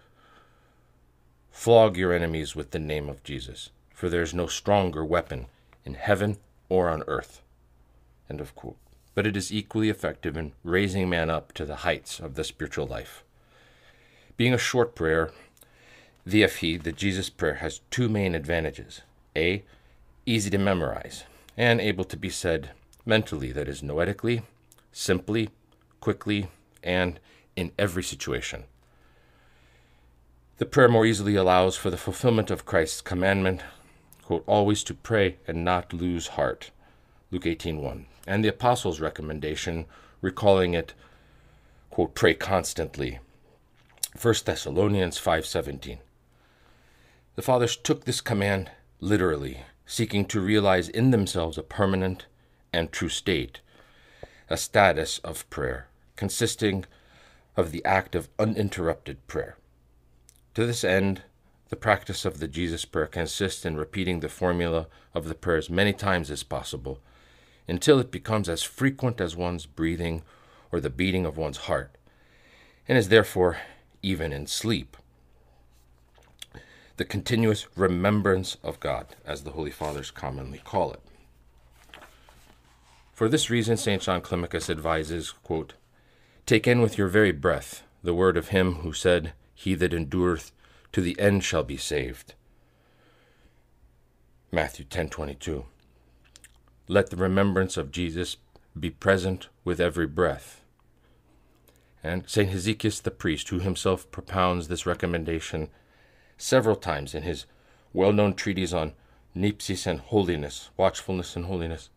Flog 1.52 1.96
your 1.96 2.12
enemies 2.12 2.56
with 2.56 2.72
the 2.72 2.80
name 2.80 3.08
of 3.08 3.22
Jesus, 3.22 3.70
for 3.94 4.08
there 4.08 4.22
is 4.22 4.34
no 4.34 4.48
stronger 4.48 5.04
weapon 5.04 5.46
in 5.84 5.94
heaven 5.94 6.38
or 6.68 6.88
on 6.88 7.04
earth. 7.06 7.42
End 8.28 8.40
of 8.40 8.56
quote. 8.56 8.78
But 9.14 9.24
it 9.24 9.36
is 9.36 9.52
equally 9.52 9.88
effective 9.88 10.36
in 10.36 10.50
raising 10.64 11.08
man 11.08 11.30
up 11.30 11.52
to 11.52 11.64
the 11.64 11.86
heights 11.86 12.18
of 12.18 12.34
the 12.34 12.42
spiritual 12.42 12.88
life. 12.88 13.22
Being 14.36 14.52
a 14.52 14.58
short 14.58 14.96
prayer, 14.96 15.30
the 16.26 16.42
VFE, 16.42 16.82
the 16.82 16.90
Jesus 16.90 17.30
prayer, 17.30 17.54
has 17.62 17.82
two 17.88 18.08
main 18.08 18.34
advantages. 18.34 19.02
A, 19.36 19.62
easy 20.26 20.50
to 20.50 20.58
memorize, 20.58 21.22
and 21.60 21.78
able 21.78 22.04
to 22.04 22.16
be 22.16 22.30
said 22.30 22.70
mentally, 23.04 23.52
that 23.52 23.68
is, 23.68 23.82
noetically, 23.82 24.40
simply, 24.92 25.50
quickly, 26.00 26.48
and 26.82 27.20
in 27.54 27.70
every 27.78 28.02
situation. 28.02 28.64
The 30.56 30.64
prayer 30.64 30.88
more 30.88 31.04
easily 31.04 31.34
allows 31.36 31.76
for 31.76 31.90
the 31.90 31.98
fulfillment 31.98 32.50
of 32.50 32.64
Christ's 32.64 33.02
commandment, 33.02 33.60
quote, 34.24 34.42
always 34.46 34.82
to 34.84 34.94
pray 34.94 35.36
and 35.46 35.62
not 35.62 35.92
lose 35.92 36.28
heart, 36.28 36.70
Luke 37.30 37.44
18.1, 37.44 38.06
and 38.26 38.42
the 38.42 38.48
apostles' 38.48 38.98
recommendation, 38.98 39.84
recalling 40.22 40.72
it, 40.72 40.94
quote, 41.90 42.14
pray 42.14 42.32
constantly, 42.32 43.18
1 44.18 44.34
Thessalonians 44.46 45.20
5.17. 45.20 45.98
The 47.36 47.42
fathers 47.42 47.76
took 47.76 48.06
this 48.06 48.22
command 48.22 48.70
literally, 48.98 49.64
seeking 49.90 50.24
to 50.24 50.40
realize 50.40 50.88
in 50.88 51.10
themselves 51.10 51.58
a 51.58 51.64
permanent 51.64 52.26
and 52.72 52.92
true 52.92 53.08
state, 53.08 53.60
a 54.48 54.56
status 54.56 55.18
of 55.24 55.50
prayer, 55.50 55.88
consisting 56.14 56.84
of 57.56 57.72
the 57.72 57.84
act 57.84 58.14
of 58.14 58.28
uninterrupted 58.38 59.26
prayer. 59.26 59.56
To 60.54 60.64
this 60.64 60.84
end, 60.84 61.22
the 61.70 61.76
practice 61.76 62.24
of 62.24 62.38
the 62.38 62.46
Jesus 62.46 62.84
prayer 62.84 63.08
consists 63.08 63.66
in 63.66 63.76
repeating 63.76 64.20
the 64.20 64.28
formula 64.28 64.86
of 65.12 65.26
the 65.26 65.34
prayer 65.34 65.56
as 65.56 65.68
many 65.68 65.92
times 65.92 66.30
as 66.30 66.44
possible 66.44 67.00
until 67.66 67.98
it 67.98 68.12
becomes 68.12 68.48
as 68.48 68.62
frequent 68.62 69.20
as 69.20 69.34
one's 69.34 69.66
breathing 69.66 70.22
or 70.70 70.78
the 70.78 70.88
beating 70.88 71.26
of 71.26 71.36
one's 71.36 71.66
heart, 71.66 71.98
and 72.86 72.96
is 72.96 73.08
therefore 73.08 73.58
even 74.02 74.32
in 74.32 74.46
sleep. 74.46 74.96
The 77.00 77.06
continuous 77.06 77.66
remembrance 77.76 78.58
of 78.62 78.78
God, 78.78 79.16
as 79.24 79.42
the 79.42 79.52
Holy 79.52 79.70
Fathers 79.70 80.10
commonly 80.10 80.60
call 80.62 80.92
it. 80.92 81.00
For 83.14 83.26
this 83.26 83.48
reason, 83.48 83.78
St. 83.78 84.02
John 84.02 84.20
Climacus 84.20 84.68
advises, 84.68 85.30
quote, 85.30 85.72
Take 86.44 86.68
in 86.68 86.82
with 86.82 86.98
your 86.98 87.08
very 87.08 87.32
breath 87.32 87.84
the 88.02 88.12
word 88.12 88.36
of 88.36 88.48
him 88.48 88.74
who 88.84 88.92
said, 88.92 89.32
He 89.54 89.74
that 89.76 89.94
endureth 89.94 90.52
to 90.92 91.00
the 91.00 91.18
end 91.18 91.42
shall 91.42 91.64
be 91.64 91.78
saved. 91.78 92.34
Matthew 94.52 94.84
10:22. 94.84 95.64
Let 96.86 97.08
the 97.08 97.16
remembrance 97.16 97.78
of 97.78 97.92
Jesus 97.92 98.36
be 98.78 98.90
present 98.90 99.48
with 99.64 99.80
every 99.80 100.06
breath. 100.06 100.62
And 102.04 102.28
St. 102.28 102.50
Hesychius 102.50 103.00
the 103.00 103.10
priest, 103.10 103.48
who 103.48 103.60
himself 103.60 104.10
propounds 104.10 104.68
this 104.68 104.84
recommendation 104.84 105.70
several 106.40 106.76
times 106.76 107.14
in 107.14 107.22
his 107.22 107.46
well 107.92 108.12
known 108.12 108.34
treatise 108.34 108.72
on 108.72 108.92
Nipsis 109.36 109.86
and 109.86 110.00
Holiness, 110.00 110.70
Watchfulness 110.76 111.36
and 111.36 111.44
Holiness, 111.44 111.90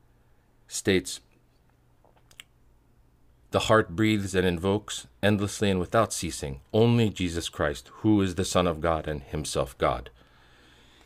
states 0.67 1.21
The 3.51 3.61
heart 3.61 3.95
breathes 3.95 4.35
and 4.35 4.45
invokes 4.45 5.07
endlessly 5.21 5.69
and 5.69 5.79
without 5.79 6.13
ceasing 6.13 6.59
only 6.73 7.09
Jesus 7.09 7.49
Christ, 7.49 7.89
who 8.01 8.21
is 8.21 8.35
the 8.35 8.45
Son 8.45 8.67
of 8.67 8.81
God 8.81 9.07
and 9.07 9.21
Himself 9.21 9.77
God. 9.77 10.09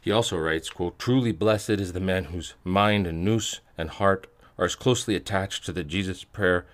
He 0.01 0.11
also 0.11 0.38
writes, 0.38 0.69
quote, 0.69 0.97
Truly 0.97 1.31
blessed 1.31 1.72
is 1.72 1.93
the 1.93 1.99
man 1.99 2.26
whose 2.26 2.55
mind 2.64 3.05
and 3.05 3.23
nous 3.23 3.61
and 3.77 3.89
heart 3.89 4.27
are 4.57 4.65
as 4.65 4.76
closely 4.76 5.15
attached 5.15 5.65
to 5.65 5.72
the 5.72 5.84
Jesus 5.84 6.23
prayer 6.23 6.65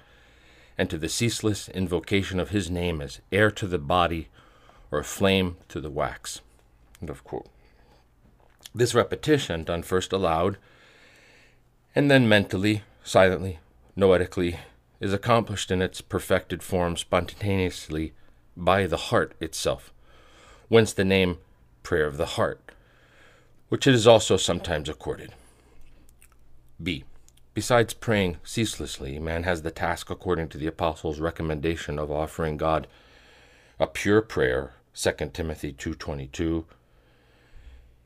and 0.78 0.90
to 0.90 0.98
the 0.98 1.10
ceaseless 1.10 1.68
invocation 1.70 2.40
of 2.40 2.50
his 2.50 2.70
name 2.70 3.02
as 3.02 3.22
air 3.32 3.52
to 3.52 3.68
the 3.68 3.80
body 3.80 4.30
or 4.92 5.04
flame 5.04 5.58
to 5.68 5.82
the 5.82 5.90
wax. 5.90 6.42
This 8.76 8.96
repetition, 8.96 9.64
done 9.64 9.84
first 9.84 10.12
aloud 10.12 10.58
and 11.96 12.10
then 12.10 12.28
mentally, 12.28 12.84
silently, 13.04 13.60
noetically, 13.96 14.58
is 15.00 15.14
accomplished 15.14 15.70
in 15.70 15.82
its 15.82 16.02
perfected 16.02 16.64
form 16.64 16.98
spontaneously 16.98 18.14
by 18.58 18.88
the 18.88 18.98
heart 18.98 19.34
itself, 19.40 19.94
whence 20.70 20.94
the 20.94 21.06
name 21.06 21.38
prayer 21.84 22.06
of 22.06 22.18
the 22.18 22.26
heart, 22.38 22.72
which 23.70 23.86
it 23.86 23.94
is 23.94 24.08
also 24.08 24.38
sometimes 24.38 24.90
accorded. 24.90 25.34
B. 26.82 27.04
Besides 27.54 27.94
praying 27.94 28.38
ceaselessly, 28.44 29.20
man 29.20 29.44
has 29.44 29.62
the 29.62 29.70
task, 29.70 30.10
according 30.10 30.50
to 30.50 30.58
the 30.58 30.66
Apostles' 30.66 31.20
recommendation, 31.20 32.00
of 32.00 32.10
offering 32.10 32.58
God 32.58 32.88
a 33.80 33.86
pure 33.86 34.22
prayer, 34.22 34.74
2 34.96 35.12
Timothy 35.34 35.72
2.22. 35.74 36.66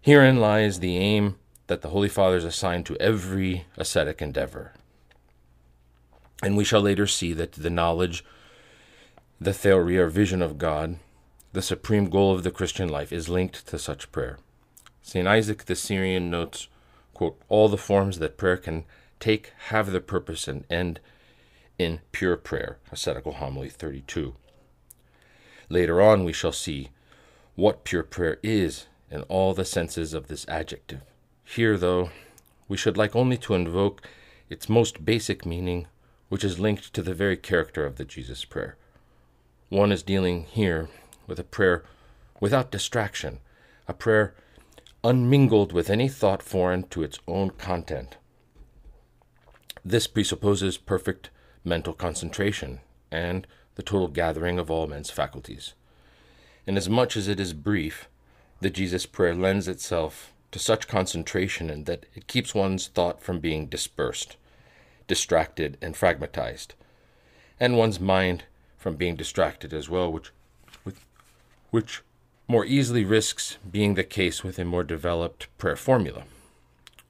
Herein 0.01 0.39
lies 0.39 0.79
the 0.79 0.97
aim 0.97 1.35
that 1.67 1.81
the 1.81 1.89
Holy 1.89 2.09
Fathers 2.09 2.45
assign 2.45 2.83
to 2.85 2.97
every 2.97 3.65
ascetic 3.77 4.21
endeavor. 4.21 4.73
And 6.41 6.55
we 6.55 6.63
shall 6.63 6.81
later 6.81 7.07
see 7.07 7.33
that 7.33 7.53
the 7.53 7.69
knowledge, 7.69 8.23
the 9.39 9.53
theory 9.53 9.97
or 9.97 10.07
vision 10.07 10.41
of 10.41 10.57
God, 10.57 10.97
the 11.53 11.61
supreme 11.61 12.09
goal 12.09 12.33
of 12.33 12.43
the 12.43 12.51
Christian 12.51 12.87
life, 12.87 13.11
is 13.11 13.29
linked 13.29 13.67
to 13.67 13.79
such 13.79 14.11
prayer. 14.11 14.37
St. 15.01 15.27
Isaac 15.27 15.65
the 15.65 15.75
Syrian 15.75 16.29
notes, 16.29 16.67
quote, 17.13 17.39
All 17.49 17.69
the 17.69 17.77
forms 17.77 18.19
that 18.19 18.37
prayer 18.37 18.57
can 18.57 18.85
take 19.19 19.51
have 19.69 19.91
their 19.91 20.01
purpose 20.01 20.47
and 20.47 20.65
end 20.69 20.99
in 21.79 22.01
pure 22.11 22.37
prayer, 22.37 22.77
ascetical 22.91 23.33
homily 23.33 23.69
32. 23.69 24.35
Later 25.69 26.01
on, 26.01 26.23
we 26.23 26.33
shall 26.33 26.51
see 26.51 26.89
what 27.55 27.83
pure 27.83 28.03
prayer 28.03 28.37
is 28.43 28.85
in 29.09 29.21
all 29.23 29.53
the 29.53 29.65
senses 29.65 30.13
of 30.13 30.27
this 30.27 30.45
adjective. 30.47 31.01
Here, 31.43 31.77
though, 31.77 32.11
we 32.67 32.77
should 32.77 32.97
like 32.97 33.15
only 33.15 33.37
to 33.37 33.53
invoke 33.53 34.01
its 34.49 34.69
most 34.69 35.05
basic 35.05 35.45
meaning, 35.45 35.87
which 36.29 36.43
is 36.43 36.59
linked 36.59 36.93
to 36.93 37.01
the 37.01 37.13
very 37.13 37.37
character 37.37 37.85
of 37.85 37.95
the 37.95 38.05
Jesus 38.05 38.43
prayer. 38.45 38.75
One 39.69 39.91
is 39.91 40.03
dealing 40.03 40.43
here 40.43 40.89
with 41.25 41.39
a 41.39 41.43
prayer 41.43 41.83
without 42.39 42.71
distraction, 42.71 43.39
a 43.87 43.93
prayer 43.93 44.33
unmingled 45.03 45.71
with 45.71 45.89
any 45.89 46.09
thought 46.09 46.43
foreign 46.43 46.83
to 46.83 47.03
its 47.03 47.19
own 47.27 47.51
content. 47.51 48.17
This 49.83 50.07
presupposes 50.07 50.77
perfect 50.77 51.29
mental 51.63 51.93
concentration 51.93 52.79
and 53.11 53.47
the 53.75 53.83
total 53.83 54.07
gathering 54.07 54.59
of 54.59 54.69
all 54.69 54.87
men's 54.87 55.09
faculties. 55.09 55.73
Inasmuch 56.65 57.15
as 57.15 57.27
it 57.27 57.39
is 57.39 57.53
brief, 57.53 58.09
the 58.59 58.69
Jesus 58.69 59.05
prayer 59.05 59.35
lends 59.35 59.67
itself 59.67 60.33
to 60.51 60.59
such 60.59 60.87
concentration 60.87 61.69
in 61.69 61.83
that 61.83 62.05
it 62.15 62.27
keeps 62.27 62.55
one's 62.55 62.87
thought 62.87 63.21
from 63.21 63.39
being 63.39 63.67
dispersed, 63.67 64.37
distracted, 65.07 65.77
and 65.81 65.95
fragmentized, 65.95 66.69
and 67.59 67.77
one's 67.77 67.99
mind 67.99 68.45
from 68.77 68.95
being 68.95 69.15
distracted 69.15 69.73
as 69.73 69.89
well, 69.89 70.11
which, 70.11 70.31
with, 70.83 71.05
which 71.69 72.01
more 72.47 72.65
easily 72.65 73.03
risks 73.03 73.57
being 73.69 73.93
the 73.93 74.03
case 74.03 74.43
with 74.43 74.57
a 74.57 74.65
more 74.65 74.83
developed 74.83 75.47
prayer 75.57 75.75
formula. 75.75 76.23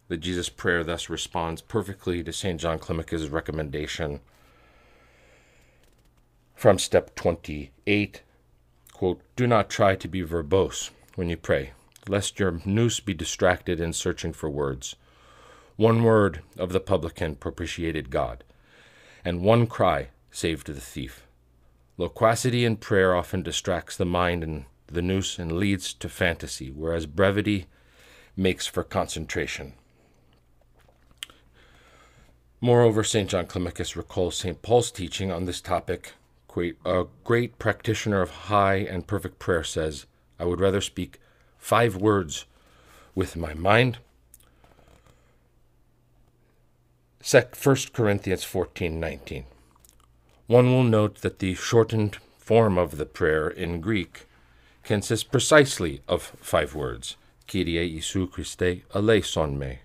The 0.07 0.17
Jesus 0.17 0.49
prayer 0.49 0.83
thus 0.83 1.09
responds 1.09 1.61
perfectly 1.61 2.23
to 2.23 2.33
St. 2.33 2.59
John 2.59 2.79
Climacus' 2.79 3.31
recommendation 3.31 4.21
from 6.55 6.79
step 6.79 7.13
28 7.15 8.21
quote, 8.93 9.21
Do 9.35 9.45
not 9.45 9.69
try 9.69 9.95
to 9.95 10.07
be 10.07 10.23
verbose 10.23 10.89
when 11.17 11.29
you 11.29 11.35
pray, 11.35 11.71
lest 12.07 12.39
your 12.39 12.61
nous 12.63 12.99
be 12.99 13.11
distracted 13.11 13.79
in 13.79 13.91
searching 13.91 14.31
for 14.31 14.51
words. 14.51 14.95
One 15.75 16.03
word 16.03 16.41
of 16.59 16.71
the 16.71 16.79
publican 16.79 17.35
propitiated 17.35 18.11
God, 18.11 18.43
and 19.25 19.41
one 19.41 19.65
cry 19.65 20.09
saved 20.29 20.67
the 20.67 20.79
thief. 20.79 21.25
Loquacity 21.97 22.63
in 22.63 22.77
prayer 22.77 23.15
often 23.15 23.41
distracts 23.41 23.97
the 23.97 24.05
mind 24.05 24.43
and 24.43 24.65
the 24.85 25.01
nous 25.01 25.39
and 25.39 25.53
leads 25.53 25.91
to 25.95 26.07
fantasy, 26.07 26.69
whereas 26.69 27.07
brevity 27.07 27.65
makes 28.35 28.67
for 28.67 28.83
concentration. 28.83 29.73
Moreover, 32.61 33.03
St. 33.03 33.27
John 33.27 33.47
Climacus 33.47 33.95
recalls 33.95 34.37
St. 34.37 34.61
Paul's 34.61 34.91
teaching 34.91 35.31
on 35.31 35.45
this 35.45 35.61
topic 35.61 36.13
a 36.85 37.05
great 37.23 37.57
practitioner 37.57 38.21
of 38.21 38.29
high 38.29 38.75
and 38.75 39.07
perfect 39.07 39.39
prayer 39.39 39.63
says, 39.63 40.05
I 40.39 40.45
would 40.45 40.59
rather 40.59 40.81
speak 40.81 41.19
five 41.57 41.95
words 41.95 42.45
with 43.15 43.35
my 43.35 43.53
mind. 43.53 43.99
1 47.21 47.91
Corinthians 47.93 48.43
14:19. 48.45 49.45
One 50.45 50.71
will 50.71 50.83
note 50.83 51.21
that 51.21 51.39
the 51.39 51.55
shortened 51.55 52.17
form 52.37 52.77
of 52.77 52.97
the 52.97 53.05
prayer 53.05 53.49
in 53.49 53.81
Greek 53.81 54.25
consists 54.83 55.25
precisely 55.25 56.01
of 56.07 56.31
five 56.41 56.73
words: 56.73 57.17
Kyrie 57.47 57.99
Isu 57.99 58.31
Christe 58.31 58.83
eleison 58.95 59.59
me. 59.59 59.79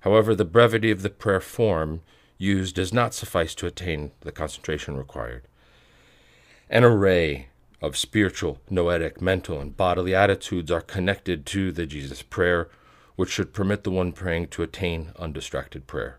However, 0.00 0.34
the 0.34 0.44
brevity 0.44 0.90
of 0.90 1.02
the 1.02 1.10
prayer 1.10 1.40
form 1.40 2.02
used 2.38 2.76
does 2.76 2.92
not 2.92 3.14
suffice 3.14 3.54
to 3.56 3.66
attain 3.66 4.12
the 4.20 4.32
concentration 4.32 4.96
required. 4.96 5.42
An 6.68 6.84
array 6.84 7.48
of 7.82 7.96
spiritual, 7.96 8.60
noetic, 8.70 9.20
mental, 9.20 9.60
and 9.60 9.76
bodily 9.76 10.14
attitudes 10.14 10.70
are 10.70 10.80
connected 10.80 11.44
to 11.44 11.72
the 11.72 11.84
Jesus 11.84 12.22
prayer, 12.22 12.68
which 13.16 13.30
should 13.30 13.52
permit 13.52 13.82
the 13.82 13.90
one 13.90 14.12
praying 14.12 14.46
to 14.46 14.62
attain 14.62 15.12
undistracted 15.18 15.88
prayer. 15.88 16.18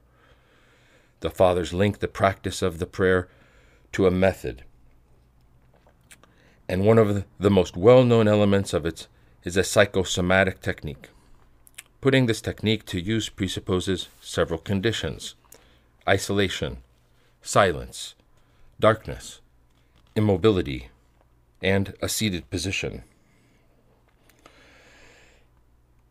The 1.22 1.30
Fathers 1.30 1.74
link 1.74 2.00
the 2.00 2.10
practice 2.10 2.62
of 2.62 2.80
the 2.80 2.86
prayer 2.86 3.30
to 3.94 4.06
a 4.06 4.12
method, 4.12 4.64
and 6.68 6.86
one 6.86 6.98
of 6.98 7.24
the 7.40 7.50
most 7.50 7.78
well 7.78 8.04
known 8.04 8.28
elements 8.28 8.74
of 8.74 8.86
it 8.86 9.08
is 9.44 9.56
a 9.56 9.64
psychosomatic 9.64 10.62
technique. 10.62 11.10
Putting 12.02 12.26
this 12.26 12.42
technique 12.42 12.86
to 12.88 13.00
use 13.00 13.30
presupposes 13.30 14.10
several 14.22 14.60
conditions 14.60 15.36
isolation, 16.08 16.78
silence, 17.42 18.16
darkness, 18.80 19.40
immobility, 20.16 20.90
and 21.64 21.96
a 22.02 22.10
seated 22.10 22.50
position. 22.50 23.04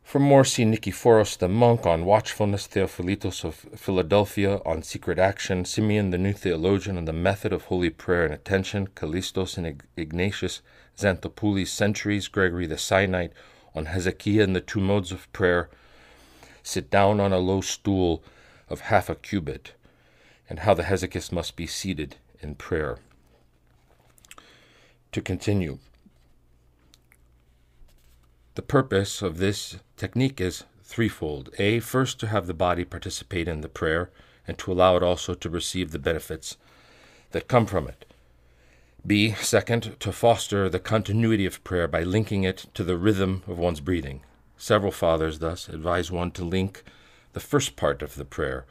From 0.02 0.22
more, 0.22 0.44
see 0.44 0.64
Nikephoros 0.64 1.38
the 1.38 1.48
monk 1.48 1.86
on 1.86 2.04
watchfulness, 2.04 2.66
Theophilatos 2.66 3.44
of 3.44 3.54
Philadelphia 3.54 4.60
on 4.66 4.82
secret 4.82 5.18
action, 5.18 5.64
Simeon 5.64 6.10
the 6.10 6.18
new 6.18 6.34
theologian 6.34 6.98
on 6.98 7.06
the 7.06 7.14
method 7.14 7.52
of 7.52 7.64
holy 7.64 7.88
prayer 7.88 8.24
and 8.24 8.34
attention, 8.34 8.88
Callistos 8.88 9.56
and 9.56 9.82
Ignatius 9.96 10.60
Xanthopoulos 10.98 11.68
centuries, 11.68 12.28
Gregory 12.28 12.66
the 12.66 12.74
Sinaite 12.74 13.32
on 13.74 13.86
Hesychia 13.86 14.42
and 14.42 14.54
the 14.54 14.60
two 14.60 14.80
modes 14.80 15.12
of 15.12 15.32
prayer, 15.32 15.70
sit 16.62 16.90
down 16.90 17.18
on 17.18 17.32
a 17.32 17.38
low 17.38 17.62
stool 17.62 18.22
of 18.68 18.80
half 18.80 19.08
a 19.08 19.14
cubit, 19.14 19.72
and 20.46 20.58
how 20.58 20.74
the 20.74 20.82
Hesychist 20.82 21.32
must 21.32 21.56
be 21.56 21.66
seated 21.66 22.16
in 22.40 22.54
prayer 22.54 22.98
to 25.12 25.20
continue. 25.20 25.78
The 28.54 28.62
purpose 28.62 29.22
of 29.22 29.38
this 29.38 29.76
technique 29.96 30.40
is 30.40 30.64
threefold. 30.82 31.50
A, 31.58 31.80
first, 31.80 32.18
to 32.20 32.26
have 32.26 32.46
the 32.46 32.54
body 32.54 32.84
participate 32.84 33.48
in 33.48 33.60
the 33.60 33.68
prayer 33.68 34.10
and 34.46 34.58
to 34.58 34.72
allow 34.72 34.96
it 34.96 35.02
also 35.02 35.34
to 35.34 35.48
receive 35.50 35.90
the 35.90 35.98
benefits 35.98 36.56
that 37.30 37.48
come 37.48 37.66
from 37.66 37.88
it. 37.88 38.04
B, 39.06 39.32
second, 39.32 39.96
to 40.00 40.12
foster 40.12 40.68
the 40.68 40.78
continuity 40.78 41.46
of 41.46 41.64
prayer 41.64 41.88
by 41.88 42.02
linking 42.02 42.44
it 42.44 42.66
to 42.74 42.84
the 42.84 42.96
rhythm 42.96 43.42
of 43.46 43.58
one's 43.58 43.80
breathing. 43.80 44.20
Several 44.56 44.92
fathers 44.92 45.38
thus 45.38 45.68
advise 45.68 46.10
one 46.10 46.30
to 46.32 46.44
link 46.44 46.84
the 47.32 47.40
first 47.40 47.74
part 47.74 48.02
of 48.02 48.14
the 48.14 48.24
prayer, 48.24 48.64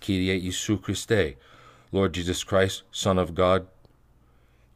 Kyrie 0.00 0.40
Jesu 0.40 0.78
Christe, 0.78 1.36
Lord 1.90 2.12
Jesus 2.12 2.44
Christ, 2.44 2.82
Son 2.92 3.18
of 3.18 3.34
God, 3.34 3.66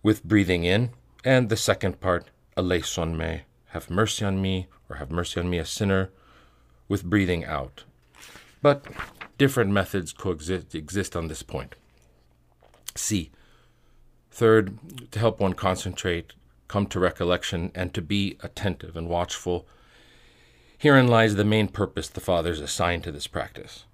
with 0.03 0.25
breathing 0.25 0.65
in 0.65 0.91
and 1.25 1.49
the 1.49 1.57
second 1.57 2.01
part, 2.01 2.31
eleison 2.57 3.17
me, 3.17 3.43
have 3.69 3.91
mercy 3.91 4.25
on 4.25 4.41
me, 4.41 4.67
or 4.89 4.97
have 4.97 5.11
mercy 5.11 5.41
on 5.41 5.49
me, 5.49 5.59
a 5.59 5.65
sinner, 5.65 6.11
with 6.89 7.05
breathing 7.05 7.45
out. 7.45 7.85
But 8.61 8.85
different 9.39 9.71
methods 9.71 10.13
coexist 10.13 10.75
exist 10.75 11.17
on 11.17 11.29
this 11.29 11.43
point. 11.43 11.75
C. 12.95 13.31
Third, 14.31 14.79
to 15.11 15.19
help 15.19 15.41
one 15.41 15.55
concentrate, 15.55 16.33
come 16.69 16.87
to 16.87 17.01
recollection, 17.01 17.71
and 17.75 17.93
to 17.95 18.03
be 18.03 18.37
attentive 18.43 18.97
and 18.97 19.09
watchful. 19.09 19.67
Herein 20.79 21.07
lies 21.07 21.35
the 21.35 21.45
main 21.45 21.69
purpose 21.69 22.09
the 22.09 22.21
fathers 22.21 22.61
assigned 22.61 23.05
to 23.05 23.13
this 23.13 23.27
practice. 23.27 23.85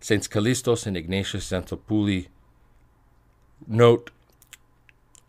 Saints 0.00 0.28
Callistos 0.28 0.86
and 0.86 0.96
Ignatius 0.96 1.50
Xanthopoulos 1.50 2.26
note 3.66 4.10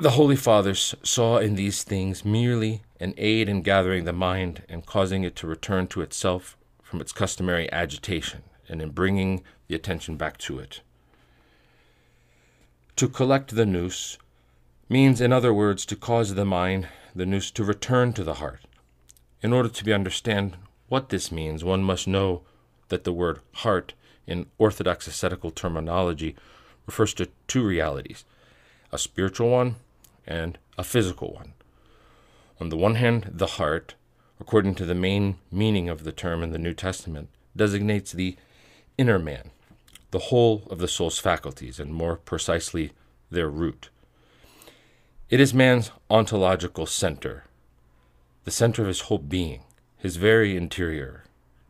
the 0.02 0.12
Holy 0.12 0.36
Fathers 0.36 0.96
saw 1.04 1.38
in 1.38 1.54
these 1.54 1.84
things 1.84 2.26
merely 2.26 2.82
an 3.00 3.14
aid 3.18 3.48
in 3.48 3.62
gathering 3.62 4.04
the 4.04 4.12
mind 4.12 4.64
and 4.68 4.84
causing 4.84 5.24
it 5.24 5.36
to 5.36 5.46
return 5.46 5.86
to 5.86 6.02
itself 6.02 6.58
from 6.82 7.00
its 7.00 7.12
customary 7.12 7.72
agitation 7.72 8.42
and 8.68 8.82
in 8.82 8.90
bringing 8.90 9.44
the 9.68 9.76
attention 9.76 10.18
back 10.18 10.40
to 10.40 10.58
it. 10.58 10.82
To 12.96 13.08
collect 13.08 13.54
the 13.54 13.64
nous 13.64 14.18
means, 14.90 15.22
in 15.22 15.32
other 15.32 15.54
words, 15.54 15.86
to 15.86 15.96
cause 15.96 16.34
the 16.34 16.46
mind, 16.46 16.88
the 17.14 17.28
nous, 17.28 17.52
to 17.52 17.64
return 17.64 18.12
to 18.14 18.24
the 18.24 18.36
heart. 18.36 18.62
In 19.44 19.54
order 19.54 19.70
to 19.70 19.86
be 19.86 19.94
understand 19.94 20.58
what 20.90 21.10
this 21.10 21.32
means, 21.32 21.64
one 21.64 21.84
must 21.84 22.08
know 22.08 22.42
that 22.88 23.04
the 23.04 23.14
word 23.14 23.40
heart 23.54 23.94
in 24.26 24.48
Orthodox 24.58 25.08
ascetical 25.08 25.52
terminology 25.52 26.36
refers 26.88 27.14
to 27.14 27.30
two 27.48 27.64
realities 27.64 28.26
a 28.92 28.98
spiritual 28.98 29.50
one 29.50 29.76
and 30.26 30.58
a 30.78 30.84
physical 30.84 31.34
one. 31.34 31.54
On 32.60 32.70
the 32.70 32.78
one 32.78 32.96
hand, 32.96 33.32
the 33.34 33.48
heart, 33.58 33.96
according 34.40 34.76
to 34.76 34.86
the 34.86 34.96
main 34.96 35.38
meaning 35.52 35.90
of 35.90 36.04
the 36.04 36.12
term 36.12 36.44
in 36.44 36.52
the 36.52 36.60
New 36.60 36.74
Testament, 36.74 37.30
designates 37.56 38.12
the 38.12 38.36
inner 38.98 39.20
man, 39.20 39.52
the 40.12 40.20
whole 40.20 40.64
of 40.70 40.80
the 40.80 40.88
soul's 40.88 41.18
faculties, 41.18 41.80
and 41.80 41.94
more 41.94 42.18
precisely, 42.18 42.92
their 43.30 43.50
root. 43.50 43.90
It 45.30 45.40
is 45.40 45.54
man's 45.54 45.92
ontological 46.10 46.86
center, 46.86 47.46
the 48.44 48.52
center 48.52 48.82
of 48.82 48.88
his 48.90 49.02
whole 49.02 49.18
being, 49.18 49.62
his 49.98 50.18
very 50.18 50.58
interior. 50.58 51.24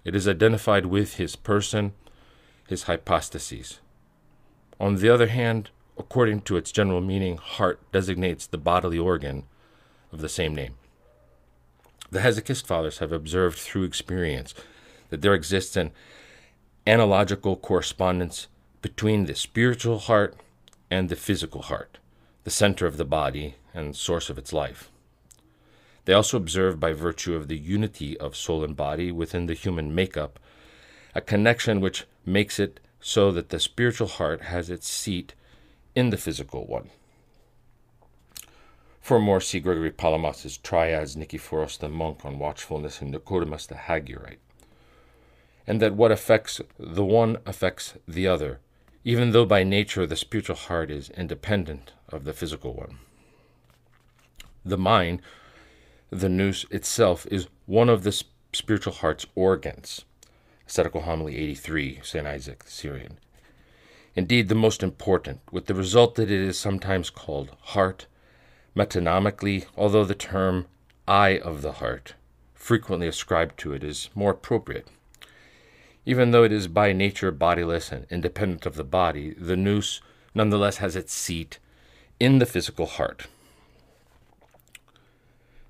It 0.04 0.16
is 0.16 0.28
identified 0.28 0.88
with 0.88 1.16
his 1.16 1.36
person, 1.36 1.94
his 2.68 2.84
hypostases. 2.84 3.80
On 4.80 4.96
the 4.96 5.10
other 5.10 5.28
hand, 5.28 5.70
according 6.02 6.42
to 6.42 6.58
its 6.58 6.72
general 6.72 7.00
meaning, 7.00 7.38
heart 7.38 7.80
designates 7.92 8.48
the 8.48 8.58
bodily 8.58 8.98
organ 8.98 9.44
of 10.12 10.20
the 10.20 10.28
same 10.28 10.56
name. 10.56 10.74
The 12.10 12.20
Hesychist 12.20 12.66
fathers 12.66 12.98
have 12.98 13.12
observed 13.12 13.60
through 13.60 13.84
experience 13.84 14.56
that 15.10 15.22
there 15.22 15.36
exists 15.36 15.78
an 15.78 15.92
analogical 16.88 17.56
correspondence 17.56 18.48
between 18.82 19.26
the 19.26 19.36
spiritual 19.36 20.00
heart 20.00 20.36
and 20.90 21.08
the 21.08 21.16
physical 21.16 21.62
heart, 21.62 22.00
the 22.46 22.50
center 22.50 22.88
of 22.88 22.98
the 22.98 23.06
body 23.06 23.56
and 23.72 23.96
source 23.96 24.30
of 24.32 24.40
its 24.40 24.52
life. 24.52 24.90
They 26.06 26.14
also 26.14 26.36
observe, 26.36 26.80
by 26.80 26.94
virtue 26.94 27.36
of 27.36 27.48
the 27.48 27.60
unity 27.60 28.18
of 28.18 28.36
soul 28.36 28.64
and 28.64 28.76
body 28.76 29.12
within 29.12 29.46
the 29.46 29.54
human 29.54 29.94
makeup, 29.94 30.40
a 31.14 31.22
connection 31.22 31.80
which 31.80 32.06
makes 32.26 32.60
it 32.60 32.80
so 33.00 33.32
that 33.32 33.50
the 33.50 33.60
spiritual 33.60 34.08
heart 34.08 34.42
has 34.42 34.72
its 34.72 34.88
seat 34.88 35.36
in 35.96 36.10
the 36.10 36.18
physical 36.18 36.66
one. 36.66 36.90
For 39.02 39.20
more, 39.20 39.42
see 39.42 39.60
Gregory 39.60 39.92
Palamas's 39.92 40.58
Triads, 40.58 41.16
Nikephoros 41.16 41.80
the 41.80 41.90
monk 41.90 42.24
on 42.24 42.38
watchfulness, 42.38 43.02
and 43.02 43.12
Nicodemus 43.12 43.66
the 43.66 43.76
Hagiorite. 43.76 44.38
And 45.66 45.82
that 45.82 45.96
what 45.96 46.12
affects 46.12 46.62
the 46.80 47.04
one 47.04 47.38
affects 47.46 47.96
the 48.08 48.28
other, 48.28 48.60
even 49.04 49.32
though 49.32 49.46
by 49.46 49.64
nature 49.64 50.06
the 50.06 50.16
spiritual 50.16 50.56
heart 50.56 50.92
is 50.92 51.10
independent 51.10 51.94
of 52.10 52.26
the 52.26 52.34
physical 52.34 52.74
one. 52.74 53.00
The 54.64 54.78
mind, 54.78 55.22
the 56.12 56.30
nous 56.30 56.66
itself, 56.70 57.26
is 57.32 57.48
one 57.66 57.90
of 57.90 58.04
the 58.04 58.24
spiritual 58.54 58.94
heart's 58.94 59.26
organs. 59.34 60.06
Ascetical 60.68 61.02
Homily 61.02 61.38
83, 61.38 62.02
St. 62.04 62.28
Isaac 62.28 62.64
the 62.64 62.72
Syrian. 62.72 63.18
Indeed, 64.16 64.50
the 64.50 64.56
most 64.56 64.84
important, 64.84 65.40
with 65.52 65.68
the 65.68 65.74
result 65.74 66.16
that 66.16 66.30
it 66.30 66.42
is 66.42 66.60
sometimes 66.60 67.10
called 67.10 67.56
heart 67.62 68.08
Metonymically, 68.76 69.66
although 69.76 70.06
the 70.06 70.16
term 70.16 70.66
eye 71.08 71.38
of 71.38 71.62
the 71.62 71.74
heart, 71.74 72.14
frequently 72.54 73.08
ascribed 73.08 73.58
to 73.60 73.74
it, 73.74 73.84
is 73.84 74.10
more 74.16 74.32
appropriate. 74.32 74.88
Even 76.06 76.32
though 76.32 76.44
it 76.44 76.54
is 76.54 76.68
by 76.68 76.94
nature 76.94 77.32
bodiless 77.32 77.92
and 77.92 78.06
independent 78.10 78.66
of 78.66 78.76
the 78.76 78.86
body, 78.86 79.34
the 79.38 79.58
nous 79.58 80.02
nonetheless 80.34 80.78
has 80.78 80.96
its 80.96 81.14
seat 81.14 81.60
in 82.20 82.40
the 82.40 82.46
physical 82.46 82.86
heart. 82.86 83.28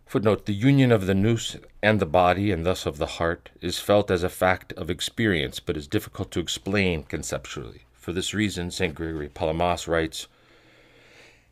Footnote 0.06 0.46
The 0.46 0.54
union 0.54 0.92
of 0.92 1.08
the 1.08 1.16
nous 1.16 1.58
and 1.82 2.00
the 2.00 2.06
body, 2.06 2.52
and 2.52 2.66
thus 2.66 2.86
of 2.86 2.98
the 2.98 3.18
heart, 3.18 3.50
is 3.62 3.80
felt 3.80 4.12
as 4.12 4.22
a 4.22 4.30
fact 4.30 4.74
of 4.74 4.92
experience, 4.92 5.60
but 5.60 5.78
is 5.78 5.88
difficult 5.88 6.30
to 6.32 6.40
explain 6.40 7.04
conceptually. 7.04 7.86
For 8.02 8.14
this 8.14 8.34
reason, 8.34 8.72
St. 8.72 8.96
Gregory 8.96 9.30
Palamas 9.30 9.88
writes 9.88 10.28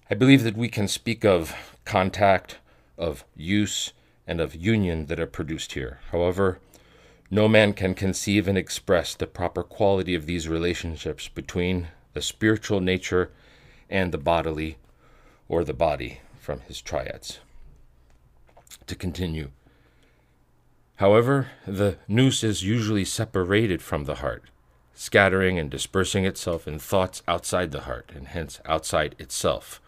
I 0.09 0.15
believe 0.15 0.43
that 0.43 0.57
we 0.57 0.67
can 0.67 0.87
speak 0.87 1.23
of 1.23 1.53
contact, 1.85 2.57
of 2.97 3.23
use, 3.35 3.93
and 4.25 4.41
of 4.41 4.55
union 4.55 5.05
that 5.05 5.19
are 5.19 5.27
produced 5.27 5.73
here. 5.73 5.99
However, 6.11 6.57
no 7.29 7.47
man 7.47 7.73
can 7.73 7.93
conceive 7.93 8.47
and 8.47 8.57
express 8.57 9.13
the 9.13 9.27
proper 9.27 9.61
quality 9.61 10.15
of 10.15 10.25
these 10.25 10.49
relationships 10.49 11.27
between 11.27 11.89
the 12.13 12.21
spiritual 12.21 12.79
nature 12.79 13.31
and 13.87 14.11
the 14.11 14.17
bodily 14.17 14.77
or 15.47 15.63
the 15.63 15.73
body 15.73 16.21
from 16.39 16.61
his 16.61 16.81
triads. 16.81 17.37
To 18.87 18.95
continue. 18.95 19.51
However, 20.95 21.49
the 21.67 21.99
nous 22.07 22.43
is 22.43 22.63
usually 22.63 23.05
separated 23.05 23.83
from 23.83 24.05
the 24.05 24.15
heart, 24.15 24.45
scattering 24.99 25.57
and 25.57 25.71
dispersing 25.71 26.25
itself 26.25 26.67
in 26.67 26.77
thoughts 26.77 27.23
outside 27.25 27.71
the 27.71 27.81
heart, 27.81 28.11
and 28.13 28.27
hence 28.27 28.59
outside 28.65 29.15
itself. 29.17 29.79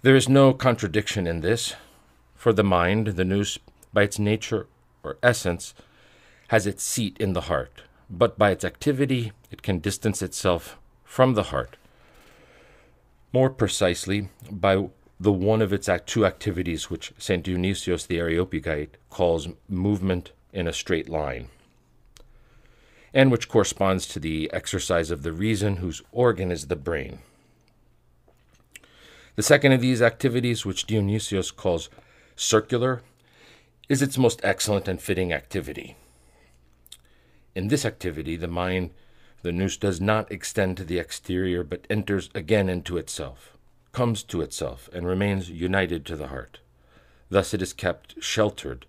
There 0.00 0.16
is 0.16 0.30
no 0.30 0.54
contradiction 0.54 1.26
in 1.26 1.42
this, 1.42 1.74
for 2.34 2.54
the 2.54 2.64
mind, 2.64 3.08
the 3.08 3.24
nous, 3.24 3.58
by 3.92 4.04
its 4.04 4.18
nature 4.18 4.66
or 5.02 5.18
essence, 5.22 5.74
has 6.48 6.66
its 6.66 6.82
seat 6.82 7.18
in 7.20 7.34
the 7.34 7.42
heart, 7.52 7.82
but 8.08 8.38
by 8.38 8.50
its 8.50 8.64
activity 8.64 9.32
it 9.50 9.60
can 9.60 9.80
distance 9.80 10.22
itself 10.22 10.78
from 11.04 11.34
the 11.34 11.50
heart. 11.52 11.76
More 13.30 13.50
precisely, 13.50 14.30
by 14.50 14.88
the 15.20 15.32
one 15.32 15.60
of 15.60 15.74
its 15.74 15.90
two 16.06 16.24
activities, 16.24 16.88
which 16.88 17.12
St. 17.18 17.44
Dionysius 17.44 18.06
the 18.06 18.18
Areopagite 18.18 18.96
calls 19.10 19.48
movement 19.68 20.32
in 20.54 20.66
a 20.66 20.72
straight 20.72 21.10
line, 21.10 21.48
and 23.16 23.32
which 23.32 23.48
corresponds 23.48 24.06
to 24.06 24.20
the 24.20 24.50
exercise 24.52 25.10
of 25.10 25.22
the 25.22 25.32
reason, 25.32 25.76
whose 25.76 26.02
organ 26.12 26.52
is 26.52 26.66
the 26.66 26.76
brain. 26.76 27.18
The 29.36 29.42
second 29.42 29.72
of 29.72 29.80
these 29.80 30.02
activities, 30.02 30.66
which 30.66 30.86
Dionysius 30.86 31.50
calls 31.50 31.88
circular, 32.36 33.00
is 33.88 34.02
its 34.02 34.18
most 34.18 34.42
excellent 34.44 34.86
and 34.86 35.00
fitting 35.00 35.32
activity. 35.32 35.96
In 37.54 37.68
this 37.68 37.86
activity, 37.86 38.36
the 38.36 38.48
mind, 38.48 38.90
the 39.40 39.50
nous, 39.50 39.78
does 39.78 39.98
not 39.98 40.30
extend 40.30 40.76
to 40.76 40.84
the 40.84 40.98
exterior, 40.98 41.64
but 41.64 41.86
enters 41.88 42.28
again 42.34 42.68
into 42.68 42.98
itself, 42.98 43.56
comes 43.92 44.22
to 44.24 44.42
itself, 44.42 44.90
and 44.92 45.06
remains 45.06 45.48
united 45.48 46.04
to 46.04 46.16
the 46.16 46.28
heart. 46.28 46.58
Thus 47.30 47.54
it 47.54 47.62
is 47.62 47.72
kept 47.72 48.22
sheltered 48.22 48.84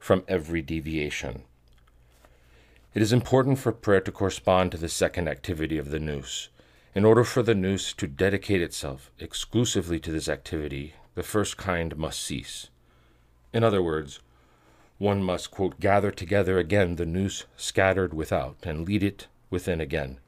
from 0.00 0.24
every 0.26 0.60
deviation. 0.60 1.44
It 2.92 3.02
is 3.02 3.12
important 3.12 3.60
for 3.60 3.70
prayer 3.70 4.00
to 4.00 4.10
correspond 4.10 4.72
to 4.72 4.76
the 4.76 4.88
second 4.88 5.28
activity 5.28 5.78
of 5.78 5.90
the 5.90 6.00
nous, 6.00 6.48
in 6.92 7.04
order 7.04 7.22
for 7.22 7.40
the 7.40 7.54
nous 7.54 7.92
to 7.94 8.08
dedicate 8.08 8.60
itself 8.60 9.12
exclusively 9.20 10.00
to 10.00 10.10
this 10.10 10.28
activity, 10.28 10.94
the 11.14 11.22
first 11.22 11.56
kind 11.56 11.96
must 11.96 12.20
cease. 12.20 12.68
In 13.52 13.62
other 13.62 13.80
words, 13.80 14.18
one 14.98 15.22
must, 15.22 15.52
quote, 15.52 15.78
gather 15.78 16.10
together 16.10 16.58
again 16.58 16.96
the 16.96 17.06
nous 17.06 17.46
scattered 17.56 18.12
without 18.12 18.56
and 18.64 18.86
lead 18.86 19.04
it 19.04 19.28
within 19.50 19.80
again. 19.80 20.18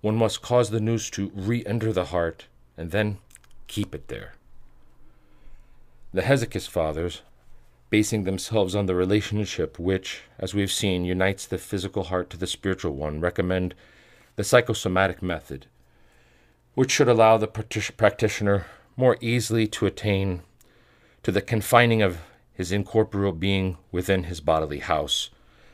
One 0.00 0.16
must 0.16 0.40
cause 0.40 0.70
the 0.70 0.80
nous 0.80 1.10
to 1.10 1.32
re 1.34 1.64
enter 1.66 1.92
the 1.92 2.06
heart 2.06 2.46
and 2.76 2.92
then 2.92 3.18
keep 3.66 3.92
it 3.92 4.06
there. 4.06 4.34
The 6.14 6.22
Hesychist 6.22 6.68
fathers, 6.68 7.22
basing 7.90 8.24
themselves 8.24 8.74
on 8.74 8.86
the 8.86 8.94
relationship 8.94 9.78
which, 9.78 10.22
as 10.38 10.54
we've 10.54 10.72
seen, 10.72 11.04
unites 11.04 11.46
the 11.46 11.58
physical 11.58 12.04
heart 12.04 12.30
to 12.30 12.36
the 12.36 12.46
spiritual 12.46 12.94
one, 12.94 13.20
recommend 13.20 13.74
the 14.36 14.44
psychosomatic 14.44 15.22
method 15.22 15.66
which 16.78 16.92
should 16.92 17.08
allow 17.08 17.36
the 17.36 17.48
practitioner 17.48 18.64
more 18.96 19.16
easily 19.20 19.66
to 19.66 19.84
attain 19.84 20.42
to 21.24 21.32
the 21.32 21.42
confining 21.42 22.02
of 22.02 22.20
his 22.52 22.70
incorporeal 22.70 23.32
being 23.32 23.76
within 23.90 24.22
his 24.24 24.40
bodily 24.40 24.78
house, 24.78 25.30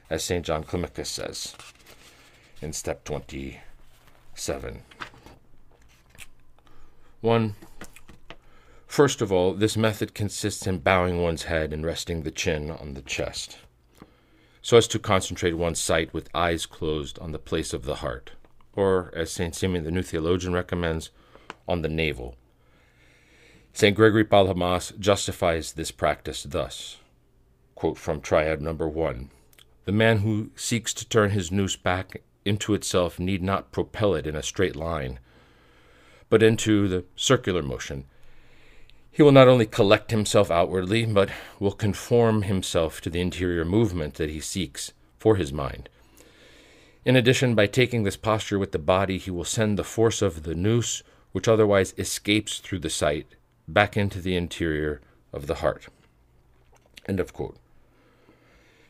as 0.08 0.24
St. 0.24 0.46
John 0.46 0.64
Climacus 0.64 1.08
says 1.08 1.54
in 2.62 2.72
step 2.72 3.04
27. 3.04 4.82
1. 7.20 7.54
First 8.94 9.20
of 9.20 9.32
all, 9.32 9.54
this 9.54 9.76
method 9.76 10.14
consists 10.14 10.68
in 10.68 10.78
bowing 10.78 11.20
one's 11.20 11.42
head 11.50 11.72
and 11.72 11.84
resting 11.84 12.22
the 12.22 12.30
chin 12.30 12.70
on 12.70 12.94
the 12.94 13.02
chest, 13.02 13.58
so 14.62 14.76
as 14.76 14.86
to 14.86 15.00
concentrate 15.00 15.54
one's 15.54 15.80
sight 15.80 16.14
with 16.14 16.30
eyes 16.32 16.64
closed 16.64 17.18
on 17.18 17.32
the 17.32 17.40
place 17.40 17.72
of 17.72 17.86
the 17.86 17.96
heart 17.96 18.30
or 18.74 19.10
as 19.12 19.32
St. 19.32 19.52
Simeon 19.52 19.82
the 19.82 19.90
New 19.90 20.02
Theologian 20.02 20.52
recommends, 20.52 21.10
on 21.66 21.82
the 21.82 21.88
navel. 21.88 22.36
St. 23.72 23.96
Gregory 23.96 24.22
Palamas 24.22 24.92
justifies 25.00 25.72
this 25.72 25.90
practice 25.90 26.44
thus 26.44 26.98
quote 27.74 27.98
from 27.98 28.20
Triad 28.20 28.62
number 28.62 28.86
one 28.86 29.28
The 29.86 29.90
man 29.90 30.18
who 30.18 30.52
seeks 30.54 30.94
to 30.94 31.08
turn 31.08 31.30
his 31.30 31.50
nous 31.50 31.74
back 31.74 32.22
into 32.44 32.74
itself 32.74 33.18
need 33.18 33.42
not 33.42 33.72
propel 33.72 34.14
it 34.14 34.24
in 34.24 34.36
a 34.36 34.42
straight 34.44 34.76
line, 34.76 35.18
but 36.30 36.44
into 36.44 36.86
the 36.86 37.04
circular 37.16 37.60
motion. 37.60 38.04
He 39.14 39.22
will 39.22 39.30
not 39.30 39.46
only 39.46 39.64
collect 39.64 40.10
himself 40.10 40.50
outwardly, 40.50 41.06
but 41.06 41.30
will 41.60 41.70
conform 41.70 42.42
himself 42.42 43.00
to 43.02 43.10
the 43.10 43.20
interior 43.20 43.64
movement 43.64 44.14
that 44.14 44.28
he 44.28 44.40
seeks 44.40 44.92
for 45.20 45.36
his 45.36 45.52
mind. 45.52 45.88
In 47.04 47.14
addition, 47.14 47.54
by 47.54 47.68
taking 47.68 48.02
this 48.02 48.16
posture 48.16 48.58
with 48.58 48.72
the 48.72 48.78
body, 48.80 49.18
he 49.18 49.30
will 49.30 49.44
send 49.44 49.78
the 49.78 49.84
force 49.84 50.20
of 50.20 50.42
the 50.42 50.56
nous, 50.56 51.04
which 51.30 51.46
otherwise 51.46 51.94
escapes 51.96 52.58
through 52.58 52.80
the 52.80 52.90
sight, 52.90 53.28
back 53.68 53.96
into 53.96 54.20
the 54.20 54.34
interior 54.34 55.00
of 55.32 55.46
the 55.46 55.56
heart. 55.56 55.86
End 57.06 57.20
of 57.20 57.32
quote. 57.32 57.56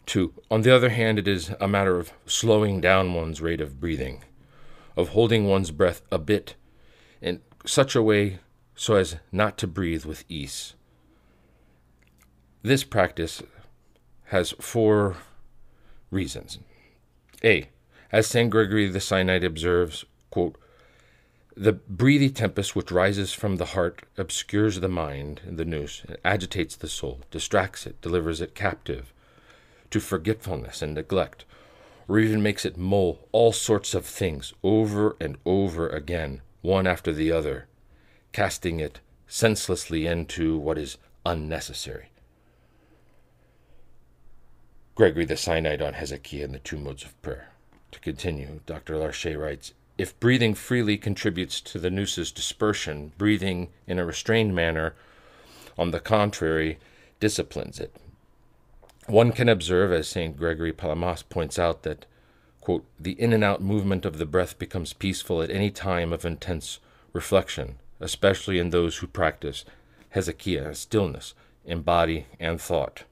Two, 0.07 0.33
on 0.51 0.63
the 0.63 0.75
other 0.75 0.89
hand, 0.89 1.19
it 1.19 1.29
is 1.29 1.51
a 1.61 1.69
matter 1.69 1.99
of 1.99 2.15
slowing 2.25 2.81
down 2.81 3.13
one's 3.13 3.43
rate 3.43 3.61
of 3.61 3.79
breathing, 3.79 4.25
of 4.97 5.11
holding 5.11 5.47
one's 5.47 5.71
breath 5.71 6.01
a 6.11 6.19
bit 6.19 6.55
in 7.21 7.43
such 7.67 7.95
a 7.95 8.03
way 8.03 8.39
so 8.75 8.97
as 8.97 9.17
not 9.31 9.57
to 9.59 9.67
breathe 9.67 10.05
with 10.05 10.25
ease. 10.29 10.75
This 12.63 12.85
practice 12.85 13.43
has 14.27 14.53
four 14.53 15.17
reasons. 16.11 16.59
A. 17.43 17.69
As 18.11 18.27
St. 18.27 18.51
Gregory 18.51 18.89
the 18.89 19.01
Sinaite 19.01 19.45
observes, 19.45 20.05
quote, 20.31 20.57
the 21.57 21.73
breathy 21.73 22.31
tempest 22.31 22.75
which 22.75 22.91
rises 22.91 23.33
from 23.33 23.57
the 23.57 23.67
heart 23.67 24.03
obscures 24.17 24.81
the 24.81 24.89
mind 24.89 25.41
the 25.47 25.65
nous, 25.65 26.05
agitates 26.25 26.75
the 26.75 26.89
soul, 26.89 27.21
distracts 27.31 27.87
it, 27.87 28.01
delivers 28.01 28.41
it 28.41 28.57
captive 28.57 29.13
to 29.91 30.01
forgetfulness 30.01 30.83
and 30.83 30.95
neglect, 30.95 31.45
or 32.09 32.19
even 32.19 32.43
makes 32.43 32.65
it 32.65 32.77
mull 32.77 33.29
all 33.31 33.53
sorts 33.53 33.95
of 33.95 34.05
things 34.05 34.53
over 34.65 35.17
and 35.21 35.37
over 35.47 35.89
again, 35.89 36.41
one 36.61 36.89
after 36.89 37.13
the 37.13 37.31
other, 37.31 37.69
casting 38.35 38.81
it 38.81 38.99
senselessly 39.29 40.07
into 40.07 40.59
what 40.59 40.77
is 40.77 40.99
unnecessary. 41.25 42.11
Gregory 44.97 45.25
the 45.25 45.35
Sinaite 45.35 45.81
on 45.81 45.95
Hesychia 45.95 46.45
and 46.45 46.53
the 46.53 46.59
two 46.59 46.77
modes 46.77 47.05
of 47.05 47.21
prayer. 47.23 47.51
To 47.93 48.01
continue, 48.01 48.61
Dr. 48.67 48.99
Larchet 48.99 49.37
writes 49.37 49.73
If 49.97 50.19
breathing 50.19 50.55
freely 50.55 50.99
contributes 50.99 51.61
to 51.61 51.79
the 51.79 51.91
nous's 51.91 52.33
dispersion, 52.33 53.13
breathing 53.17 53.69
in 53.87 54.01
a 54.01 54.05
restrained 54.05 54.55
manner, 54.55 54.95
on 55.79 55.93
the 55.93 56.01
contrary, 56.01 56.79
disciplines 57.21 57.79
it. 57.79 57.95
One 59.07 59.31
can 59.31 59.49
observe, 59.49 59.93
as 59.93 60.09
St. 60.09 60.37
Gregory 60.37 60.73
Palamas 60.73 61.23
points 61.23 61.57
out, 61.57 61.85
that, 61.85 62.05
quote, 62.61 62.85
the 62.99 63.13
in 63.13 63.33
and 63.33 63.45
out 63.45 63.63
movement 63.63 64.05
of 64.05 64.19
the 64.19 64.27
breath 64.27 64.59
becomes 64.59 64.93
peaceful 64.93 65.41
at 65.41 65.51
any 65.51 65.71
time 65.71 66.13
of 66.13 66.25
intense 66.25 66.81
reflection, 67.13 67.77
especially 68.05 68.59
in 68.59 68.71
those 68.71 68.99
who 68.99 69.07
practice 69.07 69.65
Hesychia, 70.15 70.77
stillness 70.77 71.35
in 71.65 71.81
body 71.81 72.27
and 72.39 72.61
thought. 72.61 73.05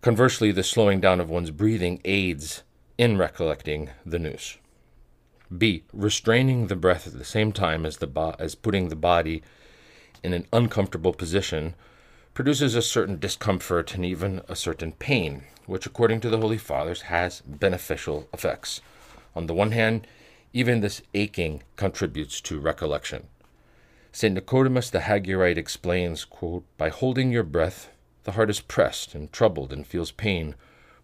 Conversely, 0.00 0.50
the 0.50 0.62
slowing 0.62 1.00
down 1.00 1.20
of 1.20 1.28
one's 1.28 1.50
breathing 1.50 2.00
aids 2.04 2.62
in 2.96 3.18
recollecting 3.18 3.90
the 4.04 4.18
nous. 4.18 4.56
B. 5.56 5.84
Restraining 5.92 6.66
the 6.66 6.76
breath 6.76 7.06
at 7.06 7.18
the 7.18 7.24
same 7.24 7.52
time 7.52 7.84
as, 7.84 7.98
the 7.98 8.06
bo- 8.06 8.34
as 8.38 8.54
putting 8.54 8.88
the 8.88 8.96
body 8.96 9.42
in 10.22 10.32
an 10.32 10.46
uncomfortable 10.52 11.12
position 11.12 11.74
produces 12.32 12.74
a 12.74 12.82
certain 12.82 13.18
discomfort 13.18 13.94
and 13.94 14.04
even 14.04 14.40
a 14.48 14.56
certain 14.56 14.92
pain, 14.92 15.44
which, 15.66 15.86
according 15.86 16.20
to 16.20 16.30
the 16.30 16.38
Holy 16.38 16.58
Fathers, 16.58 17.02
has 17.02 17.42
beneficial 17.42 18.28
effects. 18.32 18.80
On 19.34 19.46
the 19.46 19.54
one 19.54 19.72
hand, 19.72 20.06
even 20.56 20.80
this 20.80 21.02
aching 21.12 21.62
contributes 21.76 22.40
to 22.40 22.58
recollection. 22.58 23.26
St. 24.10 24.32
Nicodemus 24.32 24.88
the 24.88 25.00
Hagiorite 25.00 25.58
explains, 25.58 26.24
quote, 26.24 26.64
By 26.78 26.88
holding 26.88 27.30
your 27.30 27.42
breath, 27.42 27.90
the 28.24 28.32
heart 28.32 28.48
is 28.48 28.60
pressed 28.60 29.14
and 29.14 29.30
troubled 29.30 29.70
and 29.70 29.86
feels 29.86 30.12
pain 30.12 30.54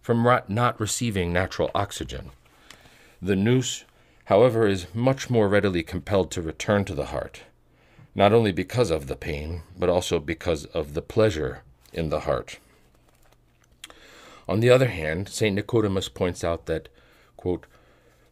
from 0.01 0.23
not 0.47 0.79
receiving 0.79 1.31
natural 1.31 1.69
oxygen. 1.75 2.31
The 3.21 3.35
nous, 3.35 3.85
however, 4.25 4.65
is 4.65 4.87
much 4.91 5.29
more 5.29 5.47
readily 5.47 5.83
compelled 5.83 6.31
to 6.31 6.41
return 6.41 6.83
to 6.85 6.95
the 6.95 7.13
heart, 7.13 7.41
not 8.15 8.33
only 8.33 8.53
because 8.53 8.89
of 8.89 9.05
the 9.05 9.15
pain, 9.15 9.61
but 9.77 9.87
also 9.87 10.19
because 10.19 10.65
of 10.65 10.95
the 10.95 11.03
pleasure 11.03 11.61
in 11.93 12.09
the 12.09 12.21
heart. 12.21 12.57
On 14.49 14.61
the 14.61 14.71
other 14.71 14.87
hand, 14.87 15.29
St. 15.29 15.55
Nicodemus 15.55 16.09
points 16.09 16.43
out 16.43 16.65
that, 16.65 16.89
quote, 17.37 17.67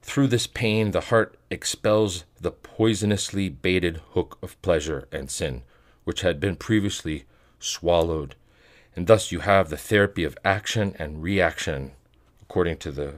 through 0.02 0.28
this 0.28 0.48
pain, 0.48 0.91
the 0.91 1.02
heart 1.02 1.38
expels 1.49 2.26
the 2.40 2.52
poisonously 2.52 3.49
baited 3.49 3.98
hook 4.14 4.38
of 4.41 4.61
pleasure 4.61 5.07
and 5.11 5.30
sin, 5.30 5.64
which 6.03 6.22
had 6.22 6.40
been 6.40 6.56
previously 6.56 7.26
swallowed, 7.60 8.35
and 8.95 9.08
thus 9.08 9.32
you 9.32 9.40
have 9.40 9.69
the 9.69 9.77
therapy 9.77 10.24
of 10.24 10.38
action 10.43 10.95
and 10.98 11.22
reaction, 11.22 11.92
according 12.42 12.77
to 12.77 12.92
the 12.92 13.16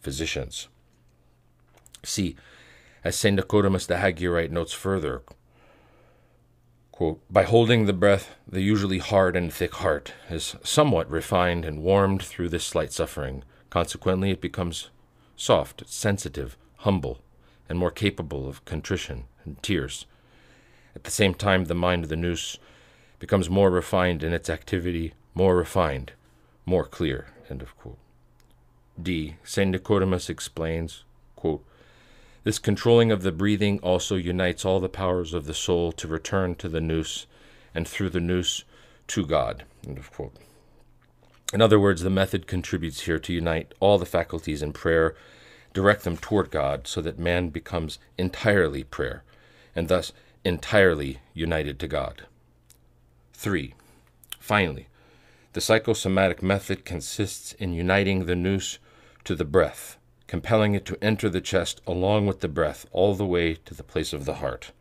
physicians. 0.00 0.68
See, 2.04 2.36
as 3.02 3.16
St. 3.16 3.34
Nicodemus 3.34 3.86
the 3.86 3.96
Hagiorite 3.96 4.50
notes 4.50 4.72
further, 4.72 5.22
quote, 6.92 7.20
by 7.30 7.44
holding 7.44 7.86
the 7.86 7.92
breath, 7.92 8.36
the 8.46 8.60
usually 8.60 8.98
hard 8.98 9.34
and 9.34 9.52
thick 9.52 9.74
heart 9.76 10.12
is 10.28 10.56
somewhat 10.62 11.10
refined 11.10 11.64
and 11.64 11.82
warmed 11.82 12.22
through 12.22 12.50
this 12.50 12.64
slight 12.64 12.92
suffering. 12.92 13.44
Consequently, 13.70 14.30
it 14.30 14.40
becomes 14.40 14.90
soft, 15.36 15.82
sensitive, 15.86 16.56
humble, 16.78 17.20
and 17.68 17.78
more 17.78 17.90
capable 17.90 18.48
of 18.48 18.64
contrition 18.64 19.24
and 19.44 19.62
tears. 19.62 20.06
At 20.94 21.04
the 21.04 21.10
same 21.10 21.34
time, 21.34 21.64
the 21.64 21.74
mind 21.74 22.04
of 22.04 22.10
the 22.10 22.16
nous 22.16 22.58
becomes 23.18 23.48
more 23.48 23.70
refined 23.70 24.22
in 24.22 24.32
its 24.32 24.50
activity, 24.50 25.14
more 25.34 25.56
refined, 25.56 26.12
more 26.66 26.84
clear. 26.84 27.28
D. 29.00 29.36
St. 29.44 29.70
Nicodemus 29.70 30.28
explains, 30.28 31.04
quote, 31.36 31.64
This 32.44 32.58
controlling 32.58 33.10
of 33.10 33.22
the 33.22 33.32
breathing 33.32 33.78
also 33.80 34.16
unites 34.16 34.64
all 34.64 34.80
the 34.80 34.88
powers 34.88 35.34
of 35.34 35.46
the 35.46 35.54
soul 35.54 35.92
to 35.92 36.08
return 36.08 36.54
to 36.56 36.68
the 36.68 36.80
nous, 36.80 37.26
and 37.74 37.86
through 37.86 38.10
the 38.10 38.20
nous 38.20 38.64
to 39.08 39.26
God. 39.26 39.64
In 41.52 41.60
other 41.60 41.78
words, 41.78 42.02
the 42.02 42.10
method 42.10 42.46
contributes 42.46 43.02
here 43.02 43.18
to 43.18 43.32
unite 43.32 43.74
all 43.78 43.98
the 43.98 44.06
faculties 44.06 44.62
in 44.62 44.72
prayer, 44.72 45.14
direct 45.74 46.04
them 46.04 46.16
toward 46.16 46.50
God, 46.50 46.86
so 46.86 47.02
that 47.02 47.18
man 47.18 47.50
becomes 47.50 47.98
entirely 48.16 48.84
prayer, 48.84 49.22
and 49.76 49.88
thus 49.88 50.12
entirely 50.44 51.20
united 51.34 51.78
to 51.80 51.88
God. 51.88 52.22
3. 53.34 53.74
Finally, 54.40 54.88
the 55.52 55.60
psychosomatic 55.60 56.42
method 56.42 56.86
consists 56.86 57.52
in 57.54 57.74
uniting 57.74 58.24
the 58.24 58.34
nous 58.34 58.78
to 59.24 59.34
the 59.34 59.44
breath, 59.44 59.98
compelling 60.26 60.74
it 60.74 60.86
to 60.86 61.04
enter 61.04 61.28
the 61.28 61.42
chest 61.42 61.82
along 61.86 62.26
with 62.26 62.40
the 62.40 62.48
breath 62.48 62.86
all 62.92 63.14
the 63.14 63.26
way 63.26 63.54
to 63.54 63.74
the 63.74 63.82
place 63.82 64.14
of 64.14 64.24
the 64.24 64.34
heart. 64.34 64.72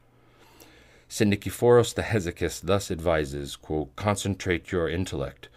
St. 1.09 1.29
Nicephorus 1.29 1.93
the 1.93 2.03
Hesychist 2.03 2.61
thus 2.61 2.89
advises, 2.89 3.57
quote, 3.57 3.93
Concentrate 3.97 4.71
your 4.71 4.87
intellect 4.87 5.49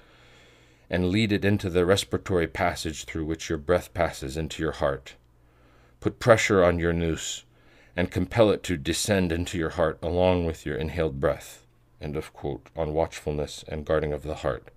and 0.90 1.08
lead 1.08 1.32
it 1.32 1.44
into 1.44 1.70
the 1.70 1.86
respiratory 1.86 2.46
passage 2.46 3.04
through 3.04 3.24
which 3.24 3.48
your 3.48 3.58
breath 3.58 3.92
passes 3.94 4.36
into 4.36 4.62
your 4.62 4.72
heart. 4.72 5.14
Put 6.00 6.18
pressure 6.18 6.62
on 6.62 6.78
your 6.78 6.92
nous 6.92 7.44
and 7.96 8.10
compel 8.10 8.50
it 8.50 8.62
to 8.64 8.76
descend 8.76 9.32
into 9.32 9.56
your 9.56 9.70
heart 9.70 9.98
along 10.02 10.46
with 10.46 10.66
your 10.66 10.76
inhaled 10.76 11.20
breath. 11.20 11.64
End 12.00 12.16
of 12.16 12.32
quote, 12.32 12.66
on 12.76 12.92
watchfulness 12.92 13.64
and 13.68 13.86
guarding 13.86 14.12
of 14.12 14.22
the 14.22 14.36
heart. 14.36 14.68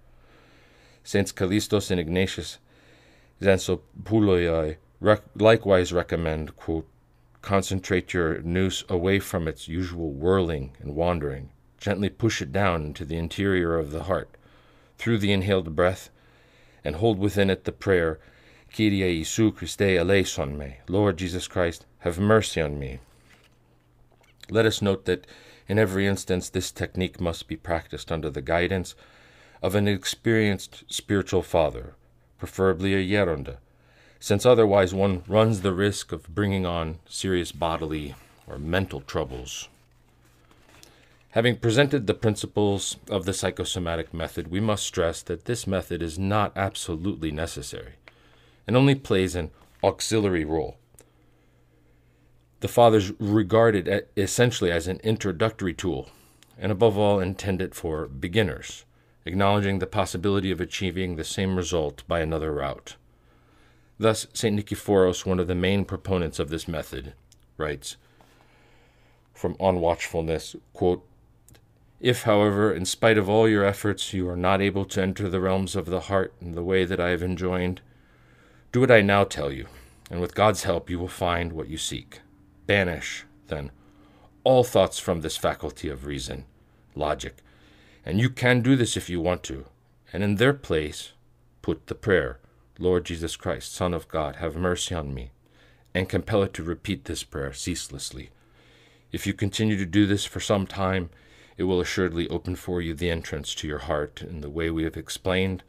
Saints 1.04 1.32
Callistos 1.32 1.92
and 1.92 2.00
Ignatius 2.00 2.60
Xanthopouloi 3.42 4.78
rec- 5.00 5.24
likewise 5.36 5.92
recommend, 5.92 6.56
quote, 6.56 6.88
concentrate 7.42 8.14
your 8.14 8.42
nous 8.42 8.84
away 8.90 9.20
from 9.20 9.48
its 9.48 9.68
usual 9.68 10.12
whirling 10.12 10.76
and 10.80 10.96
wandering. 10.96 11.50
Gently 11.78 12.10
push 12.10 12.42
it 12.42 12.52
down 12.52 12.86
into 12.86 13.06
the 13.06 13.18
interior 13.18 13.78
of 13.78 13.92
the 13.92 14.04
heart 14.04 14.37
through 14.98 15.18
the 15.18 15.32
inhaled 15.32 15.76
breath, 15.76 16.10
and 16.84 16.96
hold 16.98 17.20
within 17.20 17.50
it 17.50 17.64
the 17.64 17.72
prayer, 17.72 18.20
Kyrie 18.76 19.00
Jesu 19.24 19.52
Christe 19.52 19.82
eleison 19.82 20.58
me, 20.58 20.78
Lord 20.88 21.18
Jesus 21.18 21.48
Christ, 21.48 21.86
have 22.00 22.20
mercy 22.20 22.62
on 22.62 22.78
me. 22.78 23.00
Let 24.50 24.66
us 24.66 24.82
note 24.82 25.06
that 25.06 25.28
in 25.68 25.80
every 25.80 26.08
instance 26.08 26.50
this 26.50 26.72
technique 26.72 27.20
must 27.20 27.48
be 27.48 27.56
practiced 27.56 28.12
under 28.12 28.30
the 28.30 28.42
guidance 28.42 28.96
of 29.62 29.76
an 29.76 29.88
experienced 29.88 30.84
spiritual 30.88 31.42
father, 31.42 31.96
preferably 32.38 32.94
a 32.94 33.06
Geronda, 33.06 33.58
since 34.20 34.46
otherwise 34.46 34.94
one 34.94 35.24
runs 35.28 35.62
the 35.62 35.74
risk 35.74 36.12
of 36.12 36.34
bringing 36.34 36.66
on 36.66 37.00
serious 37.08 37.52
bodily 37.52 38.16
or 38.48 38.58
mental 38.58 39.02
troubles. 39.02 39.68
Having 41.32 41.58
presented 41.58 42.08
the 42.08 42.14
principles 42.14 42.98
of 43.10 43.26
the 43.26 43.34
psychosomatic 43.34 44.14
method, 44.14 44.48
we 44.48 44.60
must 44.60 44.86
stress 44.86 45.22
that 45.24 45.46
this 45.46 45.68
method 45.68 46.02
is 46.02 46.18
not 46.18 46.56
absolutely 46.56 47.32
necessary 47.32 47.94
and 48.66 48.76
only 48.76 48.96
plays 48.96 49.36
an 49.36 49.52
auxiliary 49.84 50.46
role. 50.46 50.78
The 52.62 52.68
fathers 52.68 53.12
regard 53.20 53.76
it 53.76 54.12
essentially 54.18 54.72
as 54.72 54.88
an 54.88 55.00
introductory 55.04 55.74
tool, 55.74 56.10
and 56.58 56.72
above 56.72 56.98
all 56.98 57.20
intended 57.20 57.76
for 57.76 58.08
beginners, 58.08 58.84
acknowledging 59.26 59.78
the 59.78 59.86
possibility 59.86 60.50
of 60.50 60.60
achieving 60.60 61.16
the 61.16 61.24
same 61.24 61.56
result 61.56 62.04
by 62.08 62.20
another 62.20 62.52
route. 62.52 62.96
Thus, 64.00 64.28
St. 64.34 64.56
Nicephoros, 64.56 65.26
one 65.26 65.40
of 65.40 65.48
the 65.48 65.56
main 65.56 65.86
proponents 65.86 66.40
of 66.40 66.50
this 66.50 66.68
method, 66.68 67.14
writes 67.58 67.98
from 69.34 69.56
On 69.60 69.80
Watchfulness, 69.80 70.56
quote, 70.74 71.06
if, 72.00 72.24
however, 72.24 72.72
in 72.72 72.86
spite 72.86 73.18
of 73.18 73.28
all 73.28 73.50
your 73.50 73.66
efforts, 73.66 74.14
you 74.14 74.30
are 74.30 74.38
not 74.38 74.62
able 74.62 74.86
to 74.86 75.02
enter 75.02 75.28
the 75.28 75.42
realms 75.42 75.76
of 75.76 75.88
the 75.88 76.02
heart 76.02 76.34
in 76.40 76.54
the 76.54 76.64
way 76.64 76.86
that 76.86 77.00
I 77.00 77.10
have 77.10 77.24
enjoined, 77.24 77.82
do 78.72 78.82
what 78.82 78.92
I 78.92 79.02
now 79.02 79.24
tell 79.24 79.52
you, 79.52 79.68
and 80.12 80.22
with 80.22 80.36
God's 80.36 80.64
help 80.64 80.90
you 80.90 81.00
will 81.00 81.08
find 81.08 81.54
what 81.54 81.70
you 81.70 81.78
seek. 81.78 82.22
Banish, 82.68 83.26
then, 83.48 83.72
all 84.44 84.64
thoughts 84.64 85.00
from 85.00 85.22
this 85.22 85.38
faculty 85.38 85.90
of 85.90 86.06
reason, 86.06 86.46
logic. 86.96 87.38
And 88.06 88.20
you 88.20 88.30
can 88.30 88.62
do 88.62 88.76
this 88.76 88.96
if 88.96 89.10
you 89.10 89.20
want 89.20 89.44
to. 89.44 89.66
And 90.14 90.24
in 90.24 90.36
their 90.36 90.54
place, 90.54 91.12
put 91.62 91.88
the 91.88 91.96
prayer 91.96 92.40
Lord 92.80 93.06
Jesus 93.06 93.36
Christ, 93.36 93.74
Son 93.74 93.94
of 93.94 94.08
God, 94.08 94.36
have 94.36 94.56
mercy 94.56 94.94
on 94.94 95.14
me, 95.14 95.32
and 95.94 96.08
compel 96.08 96.44
it 96.44 96.54
to 96.54 96.64
repeat 96.64 97.06
this 97.06 97.24
prayer 97.24 97.52
ceaselessly. 97.52 98.30
If 99.12 99.26
you 99.26 99.34
continue 99.34 99.78
to 99.78 99.86
do 99.86 100.06
this 100.06 100.26
for 100.26 100.40
some 100.40 100.68
time, 100.68 101.10
it 101.58 101.64
will 101.64 101.82
assuredly 101.82 102.30
open 102.30 102.56
for 102.56 102.82
you 102.82 102.94
the 102.94 103.10
entrance 103.10 103.56
to 103.56 103.68
your 103.68 103.80
heart 103.80 104.22
in 104.22 104.42
the 104.42 104.50
way 104.50 104.70
we 104.70 104.84
have 104.84 104.96
explained, 104.96 105.64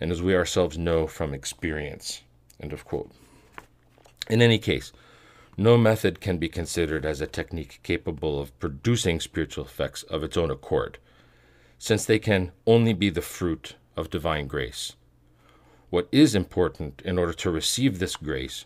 and 0.00 0.10
as 0.10 0.22
we 0.22 0.34
ourselves 0.34 0.78
know 0.78 1.06
from 1.06 1.34
experience. 1.34 2.22
End 2.58 2.72
of 2.72 2.84
quote. 2.84 3.10
In 4.28 4.40
any 4.40 4.58
case, 4.58 4.92
no 5.56 5.76
method 5.76 6.20
can 6.20 6.38
be 6.38 6.48
considered 6.48 7.04
as 7.04 7.20
a 7.20 7.26
technique 7.26 7.80
capable 7.82 8.40
of 8.40 8.58
producing 8.58 9.20
spiritual 9.20 9.64
effects 9.64 10.02
of 10.04 10.22
its 10.22 10.36
own 10.36 10.50
accord, 10.50 10.98
since 11.78 12.04
they 12.04 12.18
can 12.18 12.52
only 12.66 12.94
be 12.94 13.10
the 13.10 13.20
fruit 13.20 13.76
of 13.96 14.08
divine 14.08 14.46
grace. 14.46 14.96
What 15.90 16.08
is 16.10 16.34
important 16.34 17.02
in 17.04 17.18
order 17.18 17.34
to 17.34 17.50
receive 17.50 17.98
this 17.98 18.16
grace 18.16 18.64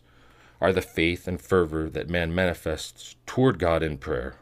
are 0.60 0.72
the 0.72 0.80
faith 0.80 1.26
and 1.26 1.40
fervor 1.40 1.90
that 1.90 2.08
man 2.08 2.32
manifests 2.32 3.16
toward 3.26 3.58
God 3.58 3.82
in 3.82 3.98
prayer, 3.98 4.36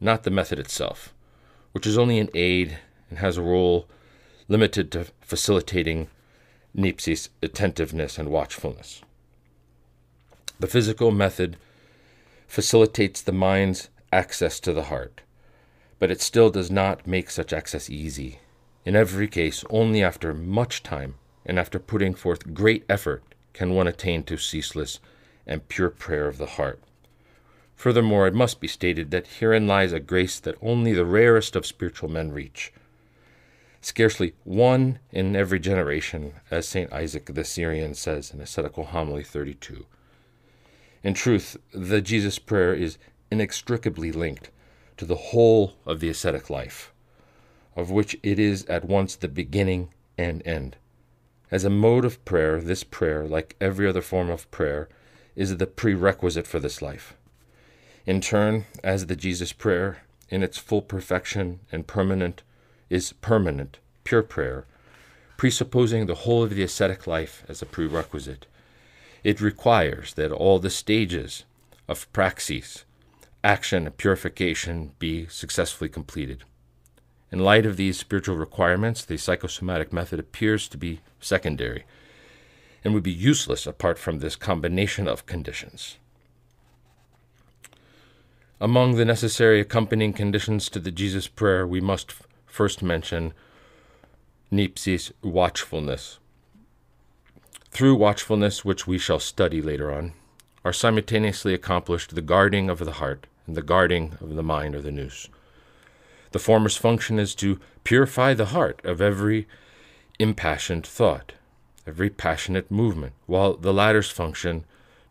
not 0.00 0.24
the 0.24 0.30
method 0.30 0.58
itself, 0.58 1.14
which 1.76 1.86
is 1.86 1.98
only 1.98 2.18
an 2.18 2.30
aid 2.32 2.78
and 3.10 3.18
has 3.18 3.36
a 3.36 3.42
role 3.42 3.86
limited 4.48 4.90
to 4.90 5.04
facilitating 5.20 6.08
nipsis, 6.74 7.28
attentiveness, 7.42 8.16
and 8.16 8.30
watchfulness. 8.30 9.02
The 10.58 10.68
physical 10.68 11.10
method 11.10 11.58
facilitates 12.48 13.20
the 13.20 13.32
mind's 13.32 13.90
access 14.10 14.58
to 14.60 14.72
the 14.72 14.84
heart, 14.84 15.20
but 15.98 16.10
it 16.10 16.22
still 16.22 16.48
does 16.48 16.70
not 16.70 17.06
make 17.06 17.28
such 17.28 17.52
access 17.52 17.90
easy. 17.90 18.38
In 18.86 18.96
every 18.96 19.28
case, 19.28 19.62
only 19.68 20.02
after 20.02 20.32
much 20.32 20.82
time 20.82 21.16
and 21.44 21.58
after 21.58 21.78
putting 21.78 22.14
forth 22.14 22.54
great 22.54 22.86
effort 22.88 23.22
can 23.52 23.74
one 23.74 23.86
attain 23.86 24.22
to 24.22 24.38
ceaseless 24.38 24.98
and 25.46 25.68
pure 25.68 25.90
prayer 25.90 26.26
of 26.26 26.38
the 26.38 26.46
heart. 26.56 26.80
Furthermore, 27.76 28.26
it 28.26 28.34
must 28.34 28.58
be 28.58 28.66
stated 28.66 29.10
that 29.10 29.26
herein 29.38 29.66
lies 29.66 29.92
a 29.92 30.00
grace 30.00 30.40
that 30.40 30.56
only 30.62 30.94
the 30.94 31.04
rarest 31.04 31.54
of 31.54 31.66
spiritual 31.66 32.08
men 32.08 32.32
reach. 32.32 32.72
Scarcely 33.82 34.32
one 34.44 34.98
in 35.12 35.36
every 35.36 35.60
generation, 35.60 36.32
as 36.50 36.66
St. 36.66 36.92
Isaac 36.92 37.26
the 37.26 37.44
Syrian 37.44 37.94
says 37.94 38.32
in 38.32 38.40
Ascetical 38.40 38.86
Homily 38.86 39.22
32. 39.22 39.84
In 41.04 41.14
truth, 41.14 41.58
the 41.72 42.00
Jesus 42.00 42.38
prayer 42.38 42.74
is 42.74 42.98
inextricably 43.30 44.10
linked 44.10 44.50
to 44.96 45.04
the 45.04 45.14
whole 45.14 45.74
of 45.84 46.00
the 46.00 46.08
ascetic 46.08 46.48
life, 46.48 46.92
of 47.76 47.90
which 47.90 48.16
it 48.22 48.38
is 48.38 48.64
at 48.64 48.86
once 48.86 49.14
the 49.14 49.28
beginning 49.28 49.90
and 50.16 50.44
end. 50.46 50.76
As 51.50 51.62
a 51.62 51.70
mode 51.70 52.06
of 52.06 52.24
prayer, 52.24 52.60
this 52.60 52.82
prayer, 52.82 53.26
like 53.26 53.54
every 53.60 53.86
other 53.86 54.02
form 54.02 54.30
of 54.30 54.50
prayer, 54.50 54.88
is 55.36 55.58
the 55.58 55.66
prerequisite 55.66 56.46
for 56.46 56.58
this 56.58 56.80
life. 56.80 57.14
In 58.06 58.20
turn, 58.20 58.66
as 58.84 59.06
the 59.06 59.16
Jesus 59.16 59.52
prayer, 59.52 59.98
in 60.30 60.44
its 60.44 60.58
full 60.58 60.80
perfection 60.80 61.58
and 61.72 61.88
permanent, 61.88 62.44
is 62.88 63.12
permanent, 63.12 63.80
pure 64.04 64.22
prayer, 64.22 64.64
presupposing 65.36 66.06
the 66.06 66.14
whole 66.14 66.44
of 66.44 66.50
the 66.50 66.62
ascetic 66.62 67.08
life 67.08 67.42
as 67.48 67.60
a 67.60 67.66
prerequisite. 67.66 68.46
It 69.24 69.40
requires 69.40 70.14
that 70.14 70.30
all 70.30 70.60
the 70.60 70.70
stages 70.70 71.44
of 71.88 72.10
praxis, 72.12 72.84
action, 73.42 73.86
and 73.86 73.96
purification 73.96 74.92
be 75.00 75.26
successfully 75.26 75.90
completed. 75.90 76.44
In 77.32 77.40
light 77.40 77.66
of 77.66 77.76
these 77.76 77.98
spiritual 77.98 78.36
requirements, 78.36 79.04
the 79.04 79.16
psychosomatic 79.16 79.92
method 79.92 80.20
appears 80.20 80.68
to 80.68 80.78
be 80.78 81.00
secondary 81.18 81.84
and 82.84 82.94
would 82.94 83.02
be 83.02 83.12
useless 83.12 83.66
apart 83.66 83.98
from 83.98 84.20
this 84.20 84.36
combination 84.36 85.08
of 85.08 85.26
conditions. 85.26 85.98
Among 88.58 88.94
the 88.94 89.04
necessary 89.04 89.60
accompanying 89.60 90.14
conditions 90.14 90.70
to 90.70 90.78
the 90.78 90.90
Jesus 90.90 91.28
prayer, 91.28 91.66
we 91.66 91.78
must 91.78 92.10
f- 92.12 92.26
first 92.46 92.82
mention 92.82 93.34
nipsis 94.50 95.12
watchfulness. 95.22 96.18
Through 97.70 97.96
watchfulness, 97.96 98.64
which 98.64 98.86
we 98.86 98.96
shall 98.96 99.18
study 99.18 99.60
later 99.60 99.92
on, 99.92 100.14
are 100.64 100.72
simultaneously 100.72 101.52
accomplished 101.52 102.14
the 102.14 102.22
guarding 102.22 102.70
of 102.70 102.78
the 102.78 102.92
heart 102.92 103.26
and 103.46 103.58
the 103.58 103.62
guarding 103.62 104.16
of 104.22 104.34
the 104.34 104.42
mind 104.42 104.74
or 104.74 104.80
the 104.80 104.90
nous. 104.90 105.28
The 106.32 106.38
former's 106.38 106.78
function 106.78 107.18
is 107.18 107.34
to 107.34 107.60
purify 107.84 108.32
the 108.32 108.46
heart 108.46 108.80
of 108.84 109.02
every 109.02 109.46
impassioned 110.18 110.86
thought, 110.86 111.34
every 111.86 112.08
passionate 112.08 112.70
movement, 112.70 113.12
while 113.26 113.52
the 113.52 113.74
latter's 113.74 114.10
function 114.10 114.64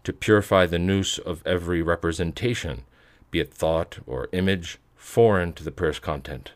to 0.03 0.14
purify 0.14 0.65
the 0.65 0.80
nous 0.80 1.19
of 1.19 1.45
every 1.45 1.83
representation, 1.83 2.85
be 3.32 3.40
it 3.40 3.54
thought 3.54 4.00
or 4.06 4.30
image, 4.32 4.78
foreign 4.95 5.54
to 5.54 5.64
the 5.64 5.72
prayer's 5.72 6.00
content. 6.00 6.52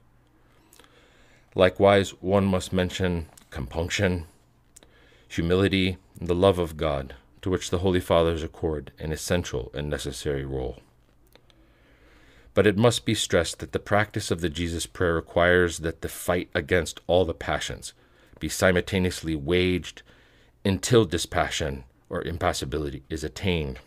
Likewise, 1.56 2.12
one 2.22 2.46
must 2.46 2.72
mention 2.72 3.28
compunction, 3.50 4.26
humility, 5.28 5.98
and 6.20 6.28
the 6.28 6.36
love 6.36 6.60
of 6.60 6.78
God, 6.78 7.16
to 7.42 7.50
which 7.50 7.70
the 7.70 7.80
Holy 7.80 8.00
Fathers 8.00 8.44
accord 8.44 8.92
an 9.00 9.12
essential 9.12 9.72
and 9.74 9.90
necessary 9.90 10.46
role. 10.46 10.80
But 12.54 12.68
it 12.68 12.78
must 12.78 13.06
be 13.06 13.16
stressed 13.16 13.60
that 13.60 13.72
the 13.72 13.80
practice 13.80 14.32
of 14.32 14.42
the 14.42 14.50
Jesus 14.50 14.86
prayer 14.86 15.16
requires 15.16 15.80
that 15.80 16.02
the 16.02 16.10
fight 16.10 16.50
against 16.54 17.00
all 17.08 17.26
the 17.26 17.34
passions 17.34 17.94
be 18.40 18.50
simultaneously 18.50 19.36
waged 19.36 20.02
until 20.66 21.06
dispassion 21.06 21.84
or 22.10 22.22
impassibility 22.24 23.04
is 23.10 23.24
attained, 23.24 23.80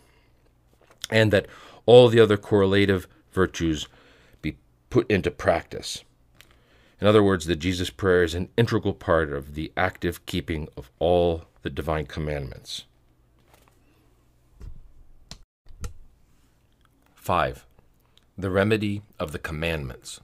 and 1.09 1.31
that 1.31 1.47
all 1.85 2.07
the 2.09 2.19
other 2.19 2.37
correlative 2.37 3.07
virtues 3.31 3.87
be 4.41 4.57
put 4.89 5.09
into 5.09 5.31
practice. 5.31 6.03
In 7.01 7.07
other 7.07 7.23
words, 7.23 7.45
the 7.45 7.55
Jesus 7.55 7.89
prayer 7.89 8.23
is 8.23 8.33
an 8.33 8.49
integral 8.55 8.93
part 8.93 9.33
of 9.33 9.55
the 9.55 9.71
active 9.75 10.25
keeping 10.25 10.69
of 10.77 10.89
all 10.99 11.45
the 11.61 11.69
divine 11.69 12.05
commandments. 12.05 12.85
5. 17.15 17.65
The 18.37 18.49
remedy 18.49 19.01
of 19.19 19.31
the 19.31 19.39
commandments. 19.39 20.19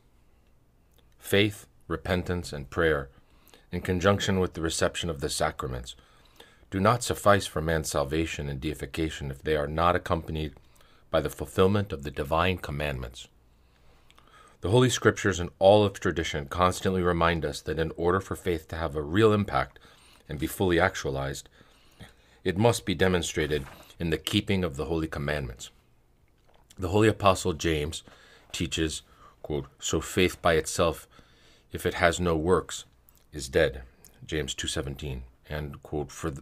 Faith, 1.18 1.66
repentance, 1.88 2.52
and 2.54 2.70
prayer, 2.70 3.10
in 3.72 3.82
conjunction 3.82 4.40
with 4.40 4.54
the 4.54 4.62
reception 4.62 5.10
of 5.10 5.22
the 5.22 5.30
sacraments, 5.30 5.96
do 6.72 6.80
not 6.80 7.04
suffice 7.04 7.46
for 7.46 7.62
man's 7.62 7.90
salvation 7.90 8.50
and 8.50 8.60
deification 8.60 9.32
if 9.32 9.42
they 9.42 9.56
are 9.56 9.68
not 9.68 9.96
accompanied 9.96 10.54
by 11.12 11.22
the 11.22 11.30
fulfillment 11.30 11.92
of 11.92 12.04
the 12.04 12.12
divine 12.12 12.58
commandments. 12.58 13.28
The 14.62 14.70
Holy 14.70 14.90
Scriptures 14.90 15.40
and 15.40 15.50
all 15.58 15.86
of 15.86 16.00
tradition 16.00 16.46
constantly 16.48 17.02
remind 17.02 17.46
us 17.46 17.62
that 17.62 17.80
in 17.80 17.92
order 17.96 18.20
for 18.20 18.36
faith 18.36 18.68
to 18.68 18.76
have 18.76 18.96
a 18.96 19.02
real 19.02 19.32
impact 19.32 19.80
and 20.28 20.38
be 20.38 20.48
fully 20.48 20.80
actualized, 20.80 21.48
it 22.44 22.58
must 22.58 22.86
be 22.86 22.94
demonstrated 22.94 23.66
in 24.00 24.10
the 24.10 24.18
keeping 24.18 24.64
of 24.64 24.76
the 24.76 24.86
Holy 24.86 25.08
Commandments. 25.08 25.70
The 26.78 26.90
Holy 26.90 27.08
Apostle 27.08 27.54
James 27.54 28.04
teaches, 28.52 29.02
quote, 29.42 29.66
So 29.80 30.02
faith 30.02 30.42
by 30.42 30.54
itself, 30.54 31.08
if 31.72 31.86
it 31.86 31.96
has 31.96 32.20
no 32.20 32.36
works, 32.36 32.86
is 33.32 33.50
dead. 33.50 33.84
James 34.26 34.56
2.17. 34.56 35.22
And, 35.50 35.82
quote, 35.84 36.12
For 36.12 36.34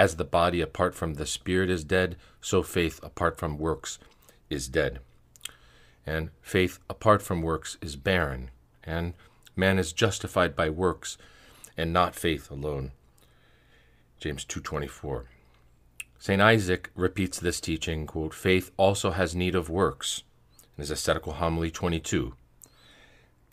as 0.00 0.16
the 0.16 0.24
body 0.24 0.62
apart 0.62 0.94
from 0.94 1.12
the 1.12 1.26
spirit 1.26 1.68
is 1.68 1.84
dead, 1.84 2.16
so 2.40 2.62
faith 2.62 2.98
apart 3.02 3.36
from 3.36 3.58
works 3.58 3.98
is 4.48 4.66
dead. 4.66 4.98
And 6.06 6.30
faith 6.40 6.78
apart 6.88 7.20
from 7.20 7.42
works 7.42 7.76
is 7.82 7.96
barren, 7.96 8.50
and 8.82 9.12
man 9.54 9.78
is 9.78 9.92
justified 9.92 10.56
by 10.56 10.70
works 10.70 11.18
and 11.76 11.92
not 11.92 12.16
faith 12.16 12.50
alone. 12.50 12.92
James 14.18 14.42
2:24. 14.46 15.26
St. 16.18 16.40
Isaac 16.40 16.88
repeats 16.94 17.38
this 17.38 17.60
teaching, 17.60 18.06
quote, 18.06 18.32
faith 18.32 18.70
also 18.78 19.10
has 19.10 19.34
need 19.34 19.54
of 19.54 19.68
works, 19.68 20.22
in 20.78 20.80
his 20.80 20.90
ascetical 20.90 21.34
homily 21.34 21.70
22. 21.70 22.34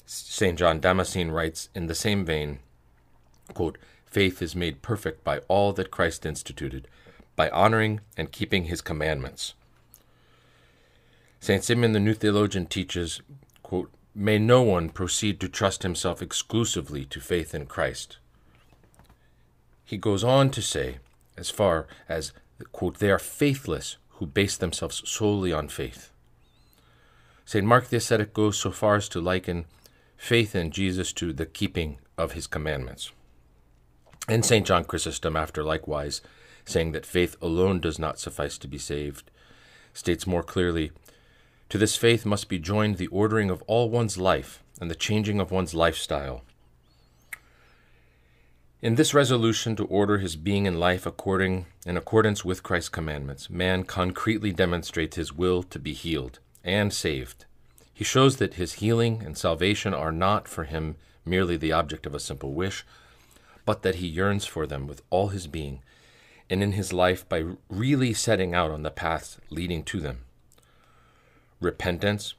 St. 0.06 0.58
John 0.58 0.80
Damascene 0.80 1.30
writes 1.32 1.68
in 1.76 1.88
the 1.88 1.96
same 1.96 2.24
vein, 2.24 2.60
quote, 3.54 3.78
faith 4.10 4.42
is 4.42 4.56
made 4.56 4.82
perfect 4.82 5.24
by 5.24 5.40
all 5.48 5.74
that 5.74 5.92
Christ 5.92 6.26
instituted, 6.26 6.88
by 7.36 7.50
honoring 7.50 8.02
and 8.16 8.32
keeping 8.32 8.66
his 8.66 8.82
commandments. 8.82 9.54
St. 11.40 11.64
Simeon 11.64 11.92
the 11.92 12.00
New 12.00 12.14
Theologian 12.14 12.66
teaches, 12.66 13.22
quote, 13.64 13.92
May 14.16 14.40
no 14.40 14.64
one 14.64 14.90
proceed 14.90 15.40
to 15.40 15.48
trust 15.48 15.84
himself 15.84 16.22
exclusively 16.22 17.06
to 17.06 17.20
faith 17.20 17.54
in 17.54 17.68
Christ. 17.68 18.18
He 19.86 19.98
goes 19.98 20.24
on 20.24 20.50
to 20.52 20.62
say, 20.62 20.98
as 21.38 21.52
far 21.52 21.86
as, 22.10 22.34
quote, 22.72 22.98
they 22.98 23.12
are 23.12 23.20
faithless 23.20 23.98
who 24.14 24.26
base 24.26 24.58
themselves 24.58 25.08
solely 25.08 25.54
on 25.54 25.68
faith. 25.68 26.12
St. 27.46 27.66
Mark 27.66 27.88
the 27.88 27.98
ascetic 27.98 28.34
goes 28.34 28.58
so 28.58 28.72
far 28.72 28.96
as 28.96 29.08
to 29.10 29.22
liken 29.22 29.66
faith 30.18 30.56
in 30.56 30.72
Jesus 30.72 31.14
to 31.14 31.32
the 31.32 31.46
keeping 31.46 32.00
of 32.18 32.32
his 32.32 32.48
commandments. 32.48 33.12
And 34.28 34.44
St. 34.44 34.66
John 34.66 34.84
Chrysostom, 34.84 35.36
after 35.36 35.64
likewise 35.64 36.22
saying 36.66 36.92
that 36.92 37.06
faith 37.06 37.38
alone 37.42 37.80
does 37.80 37.98
not 37.98 38.20
suffice 38.20 38.58
to 38.58 38.68
be 38.68 38.78
saved, 38.78 39.32
states 39.94 40.28
more 40.28 40.44
clearly 40.44 40.92
To 41.70 41.78
this 41.78 41.96
faith 41.96 42.26
must 42.26 42.50
be 42.50 42.60
joined 42.60 42.98
the 42.98 43.08
ordering 43.08 43.50
of 43.50 43.64
all 43.68 43.90
one's 43.90 44.18
life 44.18 44.62
and 44.82 44.92
the 44.92 44.96
changing 44.96 45.40
of 45.40 45.50
one's 45.50 45.74
lifestyle. 45.74 46.44
In 48.82 48.96
this 48.96 49.14
resolution 49.14 49.76
to 49.78 49.86
order 49.86 50.20
his 50.20 50.36
being 50.36 50.68
and 50.68 50.80
life 50.80 51.06
according 51.06 51.66
in 51.86 51.98
accordance 51.98 52.46
with 52.46 52.62
Christ's 52.62 52.90
commandments, 52.90 53.50
man 53.50 53.84
concretely 53.84 54.52
demonstrates 54.52 55.16
his 55.16 55.34
will 55.34 55.64
to 55.64 55.80
be 55.80 55.94
healed 55.94 56.40
and 56.64 56.94
saved. 56.94 57.46
He 57.92 58.04
shows 58.04 58.38
that 58.38 58.54
his 58.54 58.74
healing 58.74 59.24
and 59.26 59.36
salvation 59.38 59.94
are 59.94 60.12
not 60.12 60.48
for 60.48 60.66
him 60.66 60.96
merely 61.26 61.58
the 61.58 61.72
object 61.72 62.06
of 62.06 62.14
a 62.14 62.20
simple 62.20 62.54
wish, 62.54 62.86
but 63.68 63.82
that 63.82 63.96
he 63.96 64.08
yearns 64.08 64.46
for 64.46 64.66
them 64.66 64.88
with 64.88 65.02
all 65.10 65.28
his 65.28 65.46
being, 65.46 65.82
and 66.50 66.64
in 66.64 66.72
his 66.72 66.94
life 66.94 67.28
by 67.28 67.44
really 67.70 68.14
setting 68.14 68.56
out 68.56 68.72
on 68.72 68.82
the 68.82 68.90
paths 68.90 69.40
leading 69.50 69.84
to 69.84 70.00
them. 70.00 70.20
Repentance, 71.60 72.34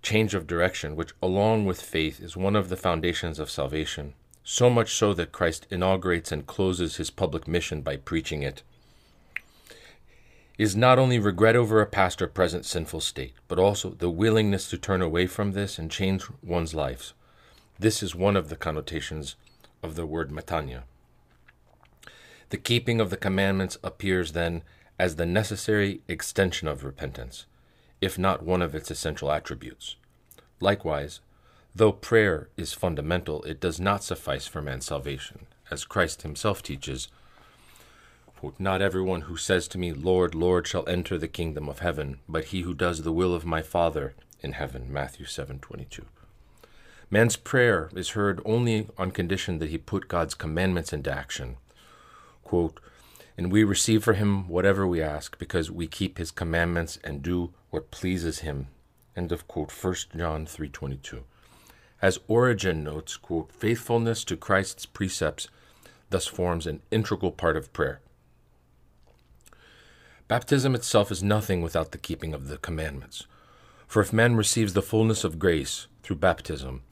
change 0.00 0.32
of 0.32 0.46
direction, 0.46 0.96
which 0.96 1.12
along 1.22 1.66
with 1.66 1.82
faith 1.82 2.22
is 2.22 2.38
one 2.38 2.56
of 2.56 2.70
the 2.70 2.76
foundations 2.76 3.38
of 3.38 3.50
salvation, 3.50 4.14
so 4.42 4.70
much 4.70 4.94
so 4.94 5.12
that 5.12 5.30
Christ 5.30 5.66
inaugurates 5.70 6.32
and 6.32 6.46
closes 6.46 6.96
his 6.96 7.10
public 7.10 7.46
mission 7.46 7.82
by 7.82 7.98
preaching 7.98 8.42
it, 8.42 8.62
is 10.56 10.74
not 10.74 10.98
only 10.98 11.18
regret 11.18 11.54
over 11.54 11.82
a 11.82 11.86
past 11.86 12.22
or 12.22 12.28
present 12.28 12.64
sinful 12.64 13.00
state, 13.00 13.34
but 13.46 13.58
also 13.58 13.90
the 13.90 14.08
willingness 14.08 14.70
to 14.70 14.78
turn 14.78 15.02
away 15.02 15.26
from 15.26 15.52
this 15.52 15.78
and 15.78 15.90
change 15.90 16.24
one's 16.42 16.72
life. 16.72 17.12
This 17.78 18.02
is 18.02 18.14
one 18.14 18.36
of 18.36 18.48
the 18.48 18.56
connotations 18.56 19.36
of 19.82 19.94
the 19.94 20.06
word 20.06 20.30
metanoia. 20.30 20.82
The 22.50 22.56
keeping 22.56 23.00
of 23.00 23.10
the 23.10 23.16
commandments 23.16 23.78
appears 23.82 24.32
then 24.32 24.62
as 24.98 25.16
the 25.16 25.26
necessary 25.26 26.00
extension 26.08 26.66
of 26.66 26.84
repentance, 26.84 27.46
if 28.00 28.18
not 28.18 28.42
one 28.42 28.62
of 28.62 28.74
its 28.74 28.90
essential 28.90 29.30
attributes. 29.30 29.96
Likewise, 30.60 31.20
though 31.74 31.92
prayer 31.92 32.48
is 32.56 32.72
fundamental, 32.72 33.42
it 33.42 33.60
does 33.60 33.78
not 33.78 34.02
suffice 34.02 34.46
for 34.46 34.62
man's 34.62 34.86
salvation, 34.86 35.46
as 35.70 35.84
Christ 35.84 36.22
himself 36.22 36.62
teaches. 36.62 37.08
Not 38.58 38.80
everyone 38.80 39.22
who 39.22 39.36
says 39.36 39.68
to 39.68 39.78
me, 39.78 39.92
Lord, 39.92 40.34
Lord, 40.34 40.66
shall 40.66 40.88
enter 40.88 41.18
the 41.18 41.28
kingdom 41.28 41.68
of 41.68 41.80
heaven, 41.80 42.20
but 42.28 42.46
he 42.46 42.62
who 42.62 42.72
does 42.72 43.02
the 43.02 43.12
will 43.12 43.34
of 43.34 43.44
my 43.44 43.62
Father 43.62 44.14
in 44.40 44.52
heaven. 44.52 44.92
Matthew 44.92 45.26
7:22. 45.26 46.06
Man's 47.10 47.36
prayer 47.36 47.88
is 47.94 48.10
heard 48.10 48.42
only 48.44 48.88
on 48.98 49.12
condition 49.12 49.58
that 49.58 49.70
he 49.70 49.78
put 49.78 50.08
God's 50.08 50.34
commandments 50.34 50.92
into 50.92 51.10
action. 51.10 51.56
Quote, 52.44 52.80
and 53.36 53.50
we 53.50 53.64
receive 53.64 54.04
for 54.04 54.12
him 54.12 54.46
whatever 54.48 54.86
we 54.86 55.00
ask, 55.00 55.38
because 55.38 55.70
we 55.70 55.86
keep 55.86 56.18
his 56.18 56.30
commandments 56.30 56.98
and 57.02 57.22
do 57.22 57.54
what 57.70 57.90
pleases 57.90 58.40
him. 58.40 58.66
End 59.16 59.32
of 59.32 59.48
quote, 59.48 59.72
1 59.72 59.94
John 60.16 60.44
3.22. 60.44 61.22
As 62.02 62.18
Origen 62.28 62.84
notes, 62.84 63.16
quote, 63.16 63.52
faithfulness 63.52 64.22
to 64.24 64.36
Christ's 64.36 64.84
precepts 64.84 65.48
thus 66.10 66.26
forms 66.26 66.66
an 66.66 66.82
integral 66.90 67.32
part 67.32 67.56
of 67.56 67.72
prayer. 67.72 68.00
Baptism 70.26 70.74
itself 70.74 71.10
is 71.10 71.22
nothing 71.22 71.62
without 71.62 71.92
the 71.92 71.98
keeping 71.98 72.34
of 72.34 72.48
the 72.48 72.58
commandments. 72.58 73.26
For 73.86 74.02
if 74.02 74.12
man 74.12 74.36
receives 74.36 74.74
the 74.74 74.82
fullness 74.82 75.24
of 75.24 75.38
grace 75.38 75.86
through 76.02 76.16
baptism, 76.16 76.82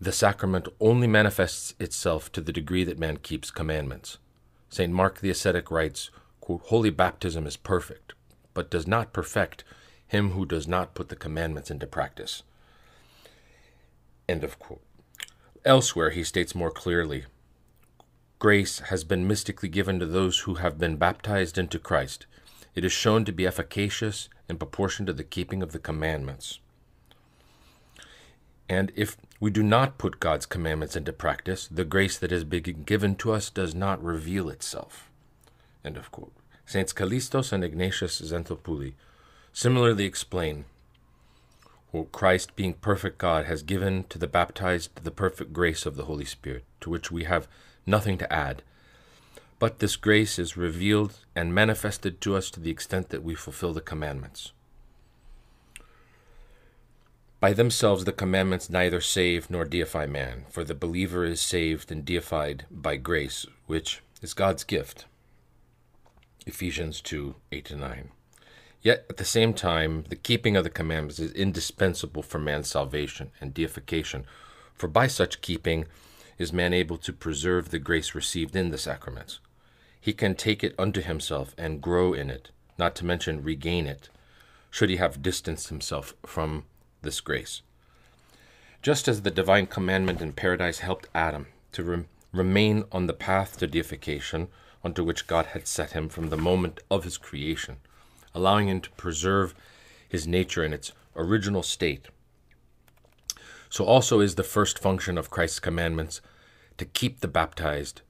the 0.00 0.12
sacrament 0.12 0.66
only 0.80 1.06
manifests 1.06 1.74
itself 1.78 2.32
to 2.32 2.40
the 2.40 2.52
degree 2.52 2.84
that 2.84 2.98
man 2.98 3.18
keeps 3.18 3.50
commandments. 3.50 4.18
St. 4.70 4.92
Mark 4.92 5.20
the 5.20 5.30
ascetic 5.30 5.70
writes, 5.70 6.10
Holy 6.42 6.90
baptism 6.90 7.46
is 7.46 7.56
perfect, 7.56 8.14
but 8.54 8.70
does 8.70 8.86
not 8.86 9.12
perfect 9.12 9.62
him 10.06 10.30
who 10.30 10.44
does 10.44 10.66
not 10.66 10.94
put 10.94 11.08
the 11.08 11.16
commandments 11.16 11.70
into 11.70 11.86
practice. 11.86 12.42
End 14.28 14.42
of 14.42 14.58
quote. 14.58 14.82
Elsewhere, 15.64 16.10
he 16.10 16.24
states 16.24 16.54
more 16.54 16.70
clearly 16.70 17.26
Grace 18.38 18.78
has 18.78 19.04
been 19.04 19.28
mystically 19.28 19.68
given 19.68 20.00
to 20.00 20.06
those 20.06 20.40
who 20.40 20.54
have 20.54 20.78
been 20.78 20.96
baptized 20.96 21.58
into 21.58 21.78
Christ. 21.78 22.26
It 22.74 22.84
is 22.84 22.92
shown 22.92 23.26
to 23.26 23.32
be 23.32 23.46
efficacious 23.46 24.30
in 24.48 24.56
proportion 24.56 25.04
to 25.06 25.12
the 25.12 25.24
keeping 25.24 25.62
of 25.62 25.72
the 25.72 25.78
commandments. 25.78 26.58
And 28.68 28.92
if 28.96 29.16
we 29.40 29.50
do 29.50 29.62
not 29.62 29.98
put 29.98 30.20
God's 30.20 30.46
commandments 30.46 30.94
into 30.94 31.12
practice, 31.12 31.66
the 31.66 31.84
grace 31.84 32.18
that 32.18 32.30
has 32.30 32.44
been 32.44 32.84
given 32.84 33.16
to 33.16 33.32
us 33.32 33.48
does 33.48 33.74
not 33.74 34.04
reveal 34.04 34.50
itself. 34.50 35.10
End 35.82 35.96
of 35.96 36.12
quote. 36.12 36.32
Saints 36.66 36.92
Callistos 36.92 37.50
and 37.52 37.64
Ignatius 37.64 38.20
Xanthopouloi 38.20 38.92
similarly 39.52 40.04
explain 40.04 40.66
well, 41.92 42.04
Christ, 42.04 42.54
being 42.54 42.74
perfect 42.74 43.18
God, 43.18 43.46
has 43.46 43.64
given 43.64 44.04
to 44.10 44.18
the 44.18 44.28
baptized 44.28 45.02
the 45.02 45.10
perfect 45.10 45.52
grace 45.52 45.86
of 45.86 45.96
the 45.96 46.04
Holy 46.04 46.24
Spirit, 46.24 46.64
to 46.82 46.90
which 46.90 47.10
we 47.10 47.24
have 47.24 47.48
nothing 47.84 48.16
to 48.18 48.32
add. 48.32 48.62
But 49.58 49.80
this 49.80 49.96
grace 49.96 50.38
is 50.38 50.56
revealed 50.56 51.18
and 51.34 51.52
manifested 51.52 52.20
to 52.20 52.36
us 52.36 52.48
to 52.50 52.60
the 52.60 52.70
extent 52.70 53.08
that 53.08 53.24
we 53.24 53.34
fulfill 53.34 53.72
the 53.72 53.80
commandments. 53.80 54.52
By 57.40 57.54
themselves, 57.54 58.04
the 58.04 58.12
commandments 58.12 58.68
neither 58.68 59.00
save 59.00 59.48
nor 59.48 59.64
deify 59.64 60.04
man, 60.04 60.44
for 60.50 60.62
the 60.62 60.74
believer 60.74 61.24
is 61.24 61.40
saved 61.40 61.90
and 61.90 62.04
deified 62.04 62.66
by 62.70 62.96
grace, 62.96 63.46
which 63.66 64.02
is 64.20 64.34
God's 64.34 64.62
gift. 64.62 65.06
Ephesians 66.46 67.00
2 67.00 67.36
8 67.50 67.76
9. 67.76 68.10
Yet, 68.82 69.06
at 69.08 69.16
the 69.16 69.24
same 69.24 69.54
time, 69.54 70.04
the 70.10 70.16
keeping 70.16 70.54
of 70.54 70.64
the 70.64 70.70
commandments 70.70 71.18
is 71.18 71.32
indispensable 71.32 72.22
for 72.22 72.38
man's 72.38 72.68
salvation 72.68 73.30
and 73.40 73.54
deification, 73.54 74.26
for 74.74 74.88
by 74.88 75.06
such 75.06 75.40
keeping 75.40 75.86
is 76.36 76.52
man 76.52 76.74
able 76.74 76.98
to 76.98 77.12
preserve 77.12 77.70
the 77.70 77.78
grace 77.78 78.14
received 78.14 78.54
in 78.54 78.70
the 78.70 78.78
sacraments. 78.78 79.38
He 79.98 80.12
can 80.12 80.34
take 80.34 80.62
it 80.62 80.74
unto 80.78 81.00
himself 81.00 81.54
and 81.56 81.80
grow 81.80 82.12
in 82.12 82.28
it, 82.28 82.50
not 82.78 82.94
to 82.96 83.06
mention 83.06 83.42
regain 83.42 83.86
it, 83.86 84.10
should 84.70 84.90
he 84.90 84.96
have 84.96 85.22
distanced 85.22 85.68
himself 85.68 86.14
from 86.24 86.64
this 87.02 87.20
grace. 87.20 87.62
Just 88.82 89.08
as 89.08 89.22
the 89.22 89.30
divine 89.30 89.66
commandment 89.66 90.22
in 90.22 90.32
paradise 90.32 90.78
helped 90.78 91.08
Adam 91.14 91.46
to 91.72 91.82
re- 91.82 92.04
remain 92.32 92.84
on 92.90 93.06
the 93.06 93.12
path 93.12 93.58
to 93.58 93.66
deification 93.66 94.48
onto 94.82 95.04
which 95.04 95.26
God 95.26 95.46
had 95.46 95.66
set 95.66 95.92
him 95.92 96.08
from 96.08 96.30
the 96.30 96.36
moment 96.36 96.80
of 96.90 97.04
his 97.04 97.18
creation, 97.18 97.76
allowing 98.34 98.68
him 98.68 98.80
to 98.80 98.90
preserve 98.92 99.54
his 100.08 100.26
nature 100.26 100.64
in 100.64 100.72
its 100.72 100.92
original 101.14 101.62
state. 101.62 102.08
So 103.68 103.84
also 103.84 104.20
is 104.20 104.34
the 104.34 104.42
first 104.42 104.78
function 104.78 105.18
of 105.18 105.30
Christ's 105.30 105.60
commandments 105.60 106.20
to 106.78 106.84
keep 106.84 107.20
the 107.20 107.28
baptized, 107.28 108.00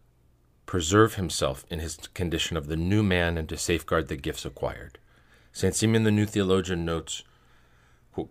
preserve 0.65 1.15
himself 1.15 1.65
in 1.69 1.81
his 1.81 1.97
condition 2.15 2.57
of 2.57 2.69
the 2.69 2.77
new 2.77 3.02
man, 3.02 3.36
and 3.36 3.49
to 3.49 3.57
safeguard 3.57 4.09
the 4.09 4.17
gifts 4.17 4.44
acquired. 4.44 4.99
St. 5.52 5.75
Simeon 5.75 6.05
the 6.05 6.12
New 6.12 6.27
Theologian 6.27 6.85
notes 6.85 7.25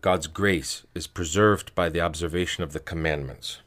God's 0.01 0.27
grace 0.27 0.83
is 0.93 1.07
preserved 1.07 1.73
by 1.73 1.89
the 1.89 2.01
observation 2.01 2.63
of 2.63 2.73
the 2.73 2.79
commandments. 2.79 3.59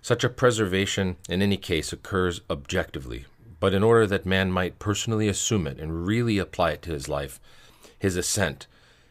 Such 0.00 0.24
a 0.24 0.30
preservation, 0.30 1.16
in 1.28 1.42
any 1.42 1.56
case, 1.56 1.92
occurs 1.92 2.40
objectively, 2.48 3.26
but 3.60 3.74
in 3.74 3.82
order 3.82 4.06
that 4.06 4.24
man 4.24 4.50
might 4.50 4.78
personally 4.78 5.28
assume 5.28 5.66
it 5.66 5.78
and 5.78 6.06
really 6.06 6.38
apply 6.38 6.70
it 6.72 6.82
to 6.82 6.92
his 6.92 7.08
life, 7.08 7.38
his 8.00 8.16
assent, 8.16 8.66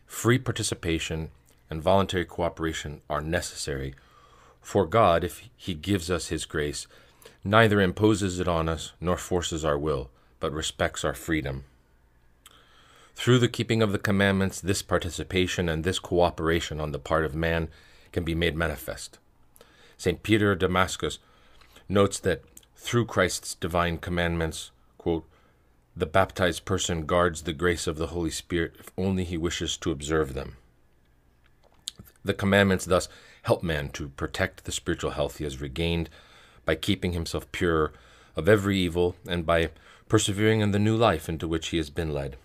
free 0.08 0.40
participation, 0.40 1.30
and 1.70 1.82
voluntary 1.82 2.26
cooperation 2.26 3.02
are 3.08 3.22
necessary. 3.22 3.94
For 4.62 4.88
God, 4.88 5.24
if 5.24 5.48
He 5.56 5.76
gives 5.76 6.10
us 6.10 6.28
His 6.28 6.46
grace, 6.46 6.88
neither 7.44 7.80
imposes 7.80 8.40
it 8.40 8.48
on 8.48 8.68
us 8.68 8.94
nor 9.00 9.16
forces 9.16 9.64
our 9.64 9.78
will, 9.78 10.10
but 10.40 10.52
respects 10.52 11.06
our 11.06 11.14
freedom. 11.14 11.66
Through 13.20 13.40
the 13.40 13.50
keeping 13.50 13.82
of 13.82 13.92
the 13.92 14.00
commandments, 14.00 14.62
this 14.62 14.82
participation 14.82 15.68
and 15.68 15.84
this 15.84 16.00
cooperation 16.00 16.80
on 16.80 16.94
the 16.94 17.00
part 17.00 17.26
of 17.26 17.36
man 17.36 17.68
can 18.14 18.24
be 18.24 18.34
made 18.34 18.56
manifest. 18.56 19.20
St. 19.98 20.24
Peter 20.24 20.54
of 20.54 20.60
Damascus 20.60 21.20
notes 21.90 22.18
that 22.20 22.44
through 22.78 23.08
Christ's 23.08 23.56
divine 23.56 23.98
commandments, 23.98 24.72
quote, 24.98 25.26
the 25.98 26.06
baptized 26.06 26.64
person 26.64 27.06
guards 27.06 27.42
the 27.42 27.52
grace 27.52 27.88
of 27.88 27.98
the 27.98 28.08
Holy 28.08 28.30
Spirit 28.30 28.76
if 28.80 28.90
only 28.98 29.26
he 29.26 29.36
wishes 29.36 29.76
to 29.76 29.92
observe 29.92 30.34
them. 30.34 30.56
The 32.24 32.34
commandments 32.34 32.86
thus 32.86 33.10
help 33.42 33.64
man 33.64 33.90
to 33.90 34.08
protect 34.08 34.64
the 34.64 34.72
spiritual 34.72 35.12
health 35.12 35.40
he 35.40 35.44
has 35.44 35.60
regained 35.60 36.10
by 36.64 36.76
keeping 36.76 37.12
himself 37.12 37.52
pure 37.52 37.92
of 38.38 38.48
every 38.48 38.78
evil 38.78 39.18
and 39.28 39.46
by 39.46 39.72
persevering 40.08 40.62
in 40.62 40.72
the 40.72 40.80
new 40.80 40.96
life 40.96 41.28
into 41.28 41.50
which 41.50 41.68
he 41.68 41.78
has 41.78 41.90
been 41.90 42.14
led. 42.14 42.38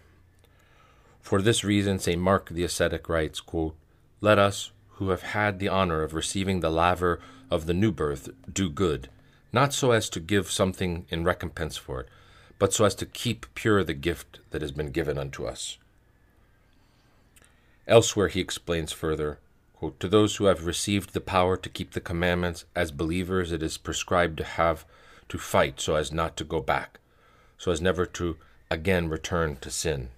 For 1.25 1.41
this 1.41 1.65
reason, 1.65 1.99
St. 1.99 2.20
Mark 2.20 2.51
the 2.51 2.65
ascetic 2.65 3.09
writes, 3.09 3.41
quote, 3.41 3.75
Let 4.20 4.39
us, 4.39 4.73
who 4.97 5.09
have 5.09 5.23
had 5.23 5.59
the 5.59 5.69
honor 5.69 6.03
of 6.03 6.12
receiving 6.12 6.61
the 6.61 6.69
laver 6.69 7.19
of 7.51 7.65
the 7.65 7.73
new 7.73 7.93
birth, 7.93 8.28
do 8.53 8.69
good, 8.69 9.09
not 9.51 9.73
so 9.73 9.93
as 9.93 10.11
to 10.11 10.20
give 10.20 10.51
something 10.51 11.07
in 11.09 11.25
recompense 11.25 11.78
for 11.78 12.01
it, 12.01 12.11
but 12.59 12.75
so 12.75 12.85
as 12.85 12.94
to 12.97 13.07
keep 13.07 13.47
pure 13.55 13.83
the 13.83 13.94
gift 13.94 14.41
that 14.51 14.61
has 14.61 14.70
been 14.70 14.91
given 14.91 15.17
unto 15.17 15.47
us. 15.47 15.78
Elsewhere 17.89 18.28
he 18.28 18.41
explains 18.41 18.93
further 18.93 19.39
quote, 19.73 19.99
To 20.01 20.09
those 20.09 20.36
who 20.36 20.44
have 20.44 20.67
received 20.67 21.15
the 21.15 21.23
power 21.23 21.57
to 21.57 21.70
keep 21.70 21.93
the 21.93 22.03
commandments, 22.03 22.67
as 22.77 22.91
believers 22.91 23.51
it 23.51 23.62
is 23.62 23.78
prescribed 23.78 24.36
to 24.36 24.44
have 24.44 24.85
to 25.31 25.39
fight 25.39 25.81
so 25.81 25.94
as 25.94 26.12
not 26.12 26.36
to 26.36 26.44
go 26.44 26.61
back, 26.61 27.01
so 27.57 27.73
as 27.73 27.81
never 27.81 28.05
to 28.05 28.36
again 28.70 29.09
return 29.09 29.57
to 29.62 29.70
sin. 29.70 30.11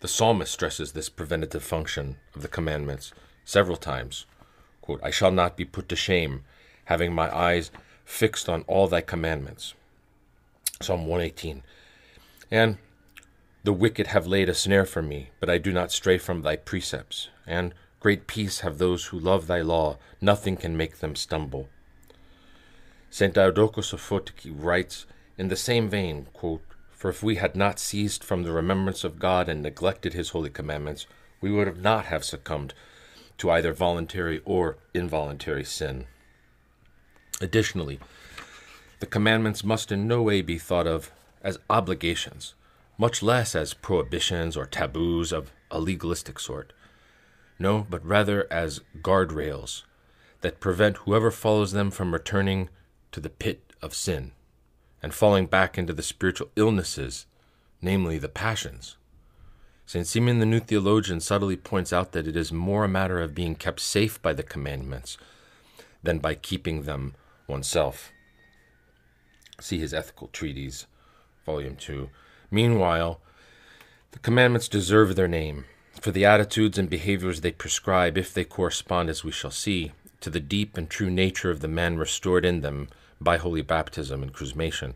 The 0.00 0.08
psalmist 0.08 0.52
stresses 0.52 0.92
this 0.92 1.10
preventative 1.10 1.62
function 1.62 2.16
of 2.34 2.42
the 2.42 2.48
commandments 2.48 3.12
several 3.44 3.76
times. 3.76 4.24
Quote, 4.80 5.00
I 5.02 5.10
shall 5.10 5.30
not 5.30 5.56
be 5.56 5.64
put 5.64 5.88
to 5.90 5.96
shame, 5.96 6.42
having 6.86 7.12
my 7.12 7.34
eyes 7.34 7.70
fixed 8.04 8.48
on 8.48 8.62
all 8.62 8.88
thy 8.88 9.02
commandments. 9.02 9.74
Psalm 10.80 11.06
118. 11.06 11.62
And 12.50 12.78
the 13.62 13.74
wicked 13.74 14.06
have 14.08 14.26
laid 14.26 14.48
a 14.48 14.54
snare 14.54 14.86
for 14.86 15.02
me, 15.02 15.30
but 15.38 15.50
I 15.50 15.58
do 15.58 15.70
not 15.70 15.92
stray 15.92 16.16
from 16.16 16.40
thy 16.40 16.56
precepts. 16.56 17.28
And 17.46 17.74
great 18.00 18.26
peace 18.26 18.60
have 18.60 18.78
those 18.78 19.06
who 19.06 19.18
love 19.18 19.46
thy 19.46 19.60
law, 19.60 19.98
nothing 20.18 20.56
can 20.56 20.78
make 20.78 21.00
them 21.00 21.14
stumble. 21.14 21.68
St. 23.10 23.34
Diadochos 23.34 23.92
of 23.92 24.00
Photiki 24.00 24.52
writes 24.54 25.04
in 25.36 25.48
the 25.48 25.56
same 25.56 25.90
vein, 25.90 26.26
quote, 26.32 26.62
For 27.00 27.08
if 27.08 27.22
we 27.22 27.36
had 27.36 27.56
not 27.56 27.78
ceased 27.78 28.22
from 28.22 28.42
the 28.42 28.52
remembrance 28.52 29.04
of 29.04 29.18
God 29.18 29.48
and 29.48 29.62
neglected 29.62 30.12
his 30.12 30.28
holy 30.28 30.50
commandments, 30.50 31.06
we 31.40 31.50
would 31.50 31.80
not 31.80 32.04
have 32.04 32.26
succumbed 32.26 32.74
to 33.38 33.50
either 33.50 33.72
voluntary 33.72 34.42
or 34.44 34.76
involuntary 34.92 35.64
sin. 35.64 36.04
Additionally, 37.40 38.00
the 38.98 39.06
commandments 39.06 39.64
must 39.64 39.90
in 39.90 40.06
no 40.06 40.20
way 40.20 40.42
be 40.42 40.58
thought 40.58 40.86
of 40.86 41.10
as 41.40 41.58
obligations, 41.70 42.52
much 42.98 43.22
less 43.22 43.54
as 43.54 43.72
prohibitions 43.72 44.54
or 44.54 44.66
taboos 44.66 45.32
of 45.32 45.52
a 45.70 45.80
legalistic 45.80 46.38
sort. 46.38 46.74
No, 47.58 47.86
but 47.88 48.04
rather 48.04 48.46
as 48.52 48.82
guardrails 49.00 49.84
that 50.42 50.60
prevent 50.60 50.98
whoever 50.98 51.30
follows 51.30 51.72
them 51.72 51.90
from 51.90 52.12
returning 52.12 52.68
to 53.12 53.20
the 53.20 53.30
pit 53.30 53.72
of 53.80 53.94
sin 53.94 54.32
and 55.02 55.14
falling 55.14 55.46
back 55.46 55.78
into 55.78 55.92
the 55.92 56.02
spiritual 56.02 56.50
illnesses, 56.56 57.26
namely 57.80 58.18
the 58.18 58.28
passions. 58.28 58.96
St. 59.86 60.06
Simeon 60.06 60.38
the 60.38 60.46
New 60.46 60.60
Theologian 60.60 61.20
subtly 61.20 61.56
points 61.56 61.92
out 61.92 62.12
that 62.12 62.28
it 62.28 62.36
is 62.36 62.52
more 62.52 62.84
a 62.84 62.88
matter 62.88 63.20
of 63.20 63.34
being 63.34 63.56
kept 63.56 63.80
safe 63.80 64.22
by 64.22 64.32
the 64.32 64.42
commandments 64.42 65.18
than 66.02 66.18
by 66.18 66.34
keeping 66.34 66.82
them 66.82 67.14
oneself. 67.48 68.12
See 69.60 69.78
his 69.78 69.92
Ethical 69.92 70.28
Treatise, 70.28 70.86
Volume 71.44 71.76
2. 71.76 72.08
Meanwhile, 72.50 73.20
the 74.12 74.20
commandments 74.20 74.68
deserve 74.68 75.16
their 75.16 75.28
name, 75.28 75.64
for 76.00 76.12
the 76.12 76.24
attitudes 76.24 76.78
and 76.78 76.88
behaviors 76.88 77.40
they 77.40 77.52
prescribe, 77.52 78.16
if 78.16 78.32
they 78.32 78.44
correspond, 78.44 79.10
as 79.10 79.24
we 79.24 79.32
shall 79.32 79.50
see, 79.50 79.92
to 80.20 80.30
the 80.30 80.40
deep 80.40 80.76
and 80.76 80.88
true 80.88 81.10
nature 81.10 81.50
of 81.50 81.60
the 81.60 81.68
man 81.68 81.98
restored 81.98 82.44
in 82.44 82.60
them 82.60 82.88
by 83.20 83.36
holy 83.36 83.62
baptism 83.62 84.22
and 84.22 84.32
chrismation, 84.32 84.94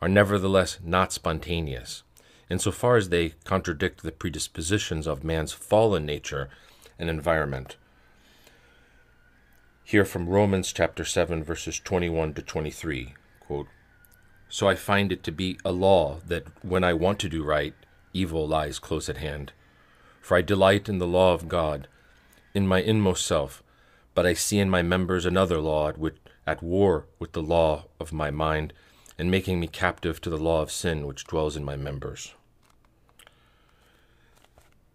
are 0.00 0.08
nevertheless 0.08 0.78
not 0.82 1.12
spontaneous, 1.12 2.02
insofar 2.50 2.96
as 2.96 3.08
they 3.08 3.30
contradict 3.44 4.02
the 4.02 4.12
predispositions 4.12 5.06
of 5.06 5.24
man's 5.24 5.52
fallen 5.52 6.04
nature 6.04 6.50
and 6.98 7.08
environment. 7.08 7.76
Here 9.84 10.04
from 10.04 10.28
Romans 10.28 10.72
chapter 10.72 11.04
7, 11.04 11.44
verses 11.44 11.78
21 11.78 12.34
to 12.34 12.42
23, 12.42 13.14
quote, 13.40 13.66
so 14.48 14.68
I 14.68 14.74
find 14.74 15.10
it 15.10 15.22
to 15.22 15.32
be 15.32 15.58
a 15.64 15.72
law 15.72 16.20
that 16.26 16.44
when 16.62 16.84
I 16.84 16.92
want 16.92 17.18
to 17.20 17.28
do 17.30 17.42
right, 17.42 17.74
evil 18.12 18.46
lies 18.46 18.78
close 18.78 19.08
at 19.08 19.16
hand. 19.16 19.52
For 20.20 20.36
I 20.36 20.42
delight 20.42 20.90
in 20.90 20.98
the 20.98 21.06
law 21.06 21.32
of 21.32 21.48
God, 21.48 21.88
in 22.52 22.66
my 22.66 22.82
inmost 22.82 23.24
self, 23.24 23.62
but 24.14 24.26
I 24.26 24.34
see 24.34 24.58
in 24.58 24.68
my 24.68 24.82
members 24.82 25.24
another 25.24 25.58
law 25.58 25.88
at, 25.88 25.96
which, 25.96 26.16
at 26.46 26.62
war 26.62 27.06
with 27.18 27.32
the 27.32 27.42
law 27.42 27.84
of 28.00 28.12
my 28.12 28.30
mind, 28.30 28.72
and 29.18 29.30
making 29.30 29.60
me 29.60 29.66
captive 29.66 30.20
to 30.20 30.30
the 30.30 30.38
law 30.38 30.62
of 30.62 30.72
sin 30.72 31.06
which 31.06 31.24
dwells 31.26 31.56
in 31.56 31.64
my 31.64 31.76
members. 31.76 32.34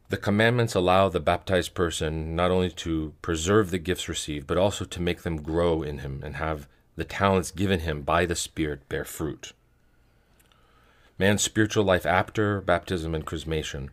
The 0.10 0.18
commandments 0.18 0.74
allow 0.74 1.10
the 1.10 1.20
baptized 1.20 1.74
person 1.74 2.36
not 2.36 2.50
only 2.50 2.72
to 2.72 3.14
preserve 3.22 3.72
the 3.72 3.78
gifts 3.78 4.08
received, 4.08 4.48
but 4.48 4.58
also 4.58 4.86
to 4.86 5.02
make 5.02 5.24
them 5.24 5.42
grow 5.42 5.84
in 5.84 6.00
him 6.00 6.22
and 6.24 6.38
have 6.38 6.68
the 6.96 7.04
talents 7.04 7.52
given 7.52 7.82
him 7.82 8.04
by 8.04 8.26
the 8.26 8.36
Spirit 8.36 8.88
bear 8.88 9.04
fruit. 9.04 9.52
Man's 11.20 11.42
spiritual 11.42 11.84
life 11.84 12.06
after 12.06 12.62
baptism 12.62 13.14
and 13.14 13.26
chrismation 13.26 13.90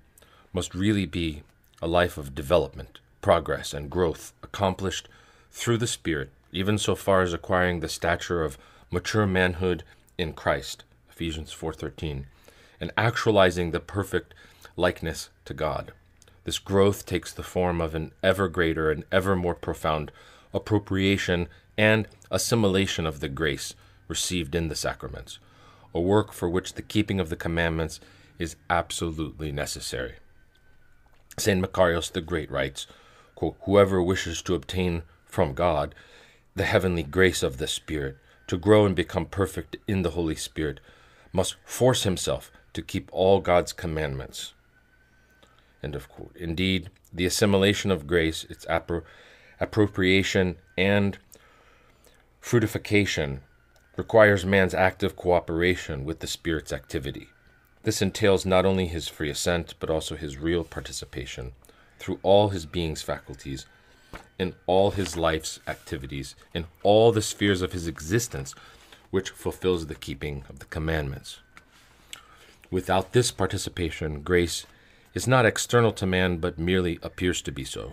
must 0.52 0.74
really 0.74 1.06
be 1.06 1.42
a 1.82 1.88
life 1.88 2.16
of 2.16 2.34
development, 2.34 3.00
progress, 3.20 3.74
and 3.74 3.90
growth 3.90 4.32
accomplished 4.42 5.08
through 5.50 5.78
the 5.78 5.86
Spirit, 5.86 6.30
even 6.54 6.78
so 6.78 6.94
far 6.94 7.20
as 7.20 7.32
acquiring 7.32 7.80
the 7.80 7.88
stature 7.88 8.42
of 8.42 8.56
mature 8.90 9.26
manhood 9.26 9.82
in 10.16 10.32
Christ, 10.32 10.84
Ephesians 11.10 11.52
4:13, 11.52 12.26
and 12.80 12.92
actualizing 12.96 13.72
the 13.72 13.80
perfect 13.80 14.32
likeness 14.76 15.30
to 15.44 15.52
God. 15.52 15.92
This 16.44 16.60
growth 16.60 17.06
takes 17.06 17.32
the 17.32 17.42
form 17.42 17.80
of 17.80 17.94
an 17.94 18.12
ever 18.22 18.48
greater 18.48 18.90
and 18.90 19.04
ever 19.10 19.34
more 19.34 19.54
profound 19.54 20.12
appropriation 20.52 21.48
and 21.76 22.06
assimilation 22.30 23.04
of 23.04 23.18
the 23.18 23.28
grace 23.28 23.74
received 24.06 24.54
in 24.54 24.68
the 24.68 24.76
sacraments, 24.76 25.40
a 25.92 26.00
work 26.00 26.32
for 26.32 26.48
which 26.48 26.74
the 26.74 26.82
keeping 26.82 27.18
of 27.18 27.30
the 27.30 27.36
commandments 27.36 27.98
is 28.38 28.56
absolutely 28.70 29.50
necessary. 29.50 30.14
St. 31.36 31.60
Macarius 31.60 32.10
the 32.10 32.20
Great 32.20 32.50
writes, 32.50 32.86
Whoever 33.62 34.00
wishes 34.00 34.40
to 34.42 34.54
obtain 34.54 35.02
from 35.26 35.54
God 35.54 35.94
the 36.54 36.64
heavenly 36.64 37.02
grace 37.02 37.42
of 37.42 37.58
the 37.58 37.66
Spirit, 37.66 38.16
to 38.46 38.56
grow 38.56 38.86
and 38.86 38.94
become 38.94 39.26
perfect 39.26 39.76
in 39.88 40.02
the 40.02 40.10
Holy 40.10 40.36
Spirit, 40.36 40.80
must 41.32 41.56
force 41.64 42.02
himself 42.04 42.50
to 42.72 42.82
keep 42.82 43.08
all 43.12 43.40
God's 43.40 43.72
commandments. 43.72 44.52
End 45.82 45.94
of 45.94 46.08
quote. 46.08 46.36
Indeed, 46.36 46.90
the 47.12 47.26
assimilation 47.26 47.90
of 47.90 48.06
grace, 48.06 48.44
its 48.44 48.64
appro- 48.66 49.02
appropriation, 49.60 50.56
and 50.76 51.18
Fructification 52.44 53.40
requires 53.96 54.44
man's 54.44 54.74
active 54.74 55.16
cooperation 55.16 56.04
with 56.04 56.20
the 56.20 56.26
Spirit's 56.26 56.74
activity. 56.74 57.28
This 57.84 58.02
entails 58.02 58.44
not 58.44 58.66
only 58.66 58.86
his 58.86 59.08
free 59.08 59.30
assent, 59.30 59.74
but 59.80 59.88
also 59.88 60.14
his 60.14 60.36
real 60.36 60.62
participation 60.62 61.52
through 61.98 62.18
all 62.22 62.50
his 62.50 62.66
being's 62.66 63.00
faculties, 63.00 63.64
in 64.38 64.54
all 64.66 64.90
his 64.90 65.16
life's 65.16 65.60
activities, 65.66 66.34
in 66.52 66.66
all 66.82 67.12
the 67.12 67.22
spheres 67.22 67.62
of 67.62 67.72
his 67.72 67.86
existence, 67.86 68.54
which 69.10 69.30
fulfills 69.30 69.86
the 69.86 69.94
keeping 69.94 70.44
of 70.48 70.58
the 70.58 70.64
commandments. 70.66 71.38
Without 72.70 73.12
this 73.12 73.30
participation, 73.30 74.22
grace 74.22 74.66
is 75.14 75.28
not 75.28 75.46
external 75.46 75.92
to 75.92 76.06
man, 76.06 76.38
but 76.38 76.58
merely 76.58 76.98
appears 77.02 77.40
to 77.42 77.52
be 77.52 77.64
so. 77.64 77.92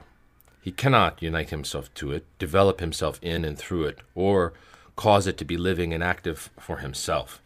He 0.61 0.71
cannot 0.71 1.21
unite 1.21 1.49
himself 1.49 1.93
to 1.95 2.11
it, 2.11 2.25
develop 2.39 2.79
himself 2.79 3.19
in 3.21 3.45
and 3.45 3.57
through 3.57 3.85
it, 3.85 3.99
or 4.15 4.53
cause 4.95 5.27
it 5.27 5.37
to 5.37 5.45
be 5.45 5.57
living 5.57 5.93
and 5.93 6.03
active 6.03 6.49
for 6.59 6.77
himself. 6.77 7.41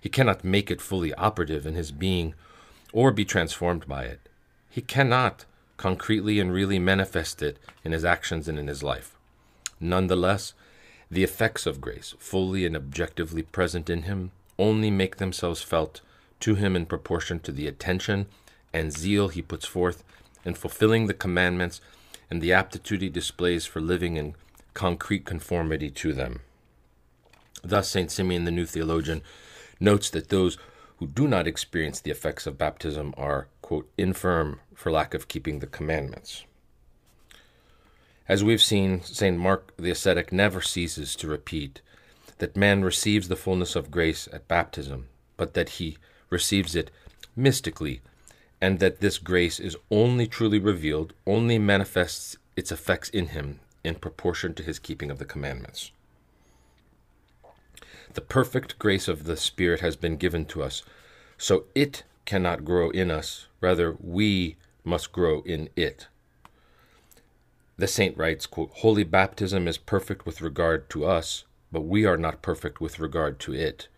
He 0.00 0.08
cannot 0.08 0.44
make 0.44 0.70
it 0.70 0.80
fully 0.80 1.12
operative 1.14 1.66
in 1.66 1.74
his 1.74 1.90
being 1.90 2.34
or 2.92 3.10
be 3.10 3.24
transformed 3.24 3.86
by 3.86 4.04
it. 4.04 4.20
He 4.70 4.80
cannot 4.80 5.44
concretely 5.78 6.38
and 6.38 6.52
really 6.52 6.78
manifest 6.78 7.40
it 7.40 7.56
in 7.82 7.92
his 7.92 8.04
actions 8.04 8.46
and 8.48 8.58
in 8.58 8.66
his 8.66 8.82
life. 8.82 9.16
Nonetheless, 9.80 10.52
the 11.10 11.24
effects 11.24 11.64
of 11.64 11.80
grace, 11.80 12.14
fully 12.18 12.66
and 12.66 12.76
objectively 12.76 13.42
present 13.42 13.88
in 13.88 14.02
him, 14.02 14.30
only 14.58 14.90
make 14.90 15.16
themselves 15.16 15.62
felt 15.62 16.02
to 16.40 16.56
him 16.56 16.76
in 16.76 16.84
proportion 16.84 17.40
to 17.40 17.52
the 17.52 17.66
attention 17.66 18.26
and 18.74 18.92
zeal 18.92 19.28
he 19.28 19.40
puts 19.40 19.64
forth 19.64 20.04
in 20.44 20.54
fulfilling 20.54 21.06
the 21.06 21.14
commandments 21.14 21.80
and 22.30 22.42
the 22.42 22.52
aptitude 22.52 23.00
he 23.00 23.08
displays 23.08 23.64
for 23.64 23.80
living 23.80 24.16
in 24.16 24.34
concrete 24.74 25.24
conformity 25.24 25.90
to 25.90 26.12
them. 26.12 26.40
Thus, 27.62 27.88
St. 27.88 28.10
Simeon 28.10 28.44
the 28.44 28.50
New 28.50 28.66
Theologian 28.66 29.22
notes 29.80 30.10
that 30.10 30.28
those 30.28 30.58
who 30.98 31.06
do 31.06 31.26
not 31.26 31.46
experience 31.46 32.00
the 32.00 32.10
effects 32.10 32.46
of 32.46 32.58
baptism 32.58 33.14
are, 33.16 33.46
quote, 33.68 33.90
infirm 33.98 34.60
for 34.74 34.90
lack 34.90 35.12
of 35.12 35.28
keeping 35.28 35.58
the 35.58 35.66
commandments. 35.66 36.46
As 38.26 38.42
we've 38.42 38.62
seen, 38.62 39.02
St. 39.02 39.36
Mark 39.36 39.76
the 39.76 39.90
ascetic 39.90 40.32
never 40.32 40.62
ceases 40.62 41.14
to 41.16 41.28
repeat 41.28 41.82
that 42.38 42.56
man 42.56 42.82
receives 42.82 43.28
the 43.28 43.36
fullness 43.36 43.76
of 43.76 43.90
grace 43.90 44.26
at 44.32 44.48
baptism, 44.48 45.08
but 45.36 45.52
that 45.52 45.68
he 45.68 45.98
receives 46.30 46.74
it 46.74 46.90
mystically 47.36 48.00
and 48.58 48.78
that 48.78 49.00
this 49.02 49.18
grace 49.18 49.60
is 49.60 49.76
only 49.90 50.26
truly 50.26 50.58
revealed, 50.58 51.12
only 51.26 51.58
manifests 51.58 52.38
its 52.56 52.72
effects 52.72 53.10
in 53.10 53.26
him 53.26 53.60
in 53.84 53.96
proportion 53.96 54.54
to 54.54 54.62
his 54.62 54.78
keeping 54.78 55.10
of 55.10 55.18
the 55.18 55.26
commandments. 55.26 55.90
The 58.14 58.22
perfect 58.22 58.78
grace 58.78 59.08
of 59.08 59.24
the 59.24 59.36
Spirit 59.36 59.80
has 59.80 59.94
been 59.94 60.16
given 60.16 60.46
to 60.46 60.62
us, 60.62 60.82
so 61.36 61.64
it 61.74 62.04
cannot 62.28 62.62
grow 62.62 62.90
in 62.90 63.10
us, 63.10 63.46
rather, 63.58 63.96
we 63.98 64.56
must 64.84 65.12
grow 65.12 65.40
in 65.46 65.70
it. 65.74 66.08
The 67.78 67.86
saint 67.86 68.18
writes, 68.18 68.44
quote, 68.44 68.70
Holy 68.74 69.02
baptism 69.02 69.66
is 69.66 69.78
perfect 69.78 70.26
with 70.26 70.42
regard 70.42 70.90
to 70.90 71.06
us, 71.06 71.44
but 71.72 71.86
we 71.86 72.04
are 72.04 72.18
not 72.18 72.42
perfect 72.42 72.82
with 72.82 72.98
regard 72.98 73.38
to 73.40 73.54
it. 73.54 73.88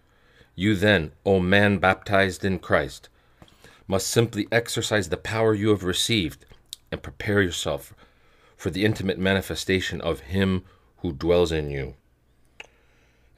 You 0.55 0.77
then, 0.77 1.11
O 1.27 1.41
man 1.41 1.79
baptized 1.79 2.45
in 2.45 2.61
Christ, 2.61 3.09
must 3.89 4.07
simply 4.07 4.47
exercise 4.53 5.09
the 5.09 5.17
power 5.17 5.53
you 5.53 5.71
have 5.71 5.83
received 5.83 6.47
and 6.93 7.03
prepare 7.03 7.43
yourself 7.43 7.93
for 8.57 8.71
the 8.71 8.85
intimate 8.85 9.19
manifestation 9.19 10.01
of 10.01 10.21
Him 10.21 10.63
who 10.99 11.13
dwells 11.13 11.51
in 11.51 11.69
you. 11.69 11.97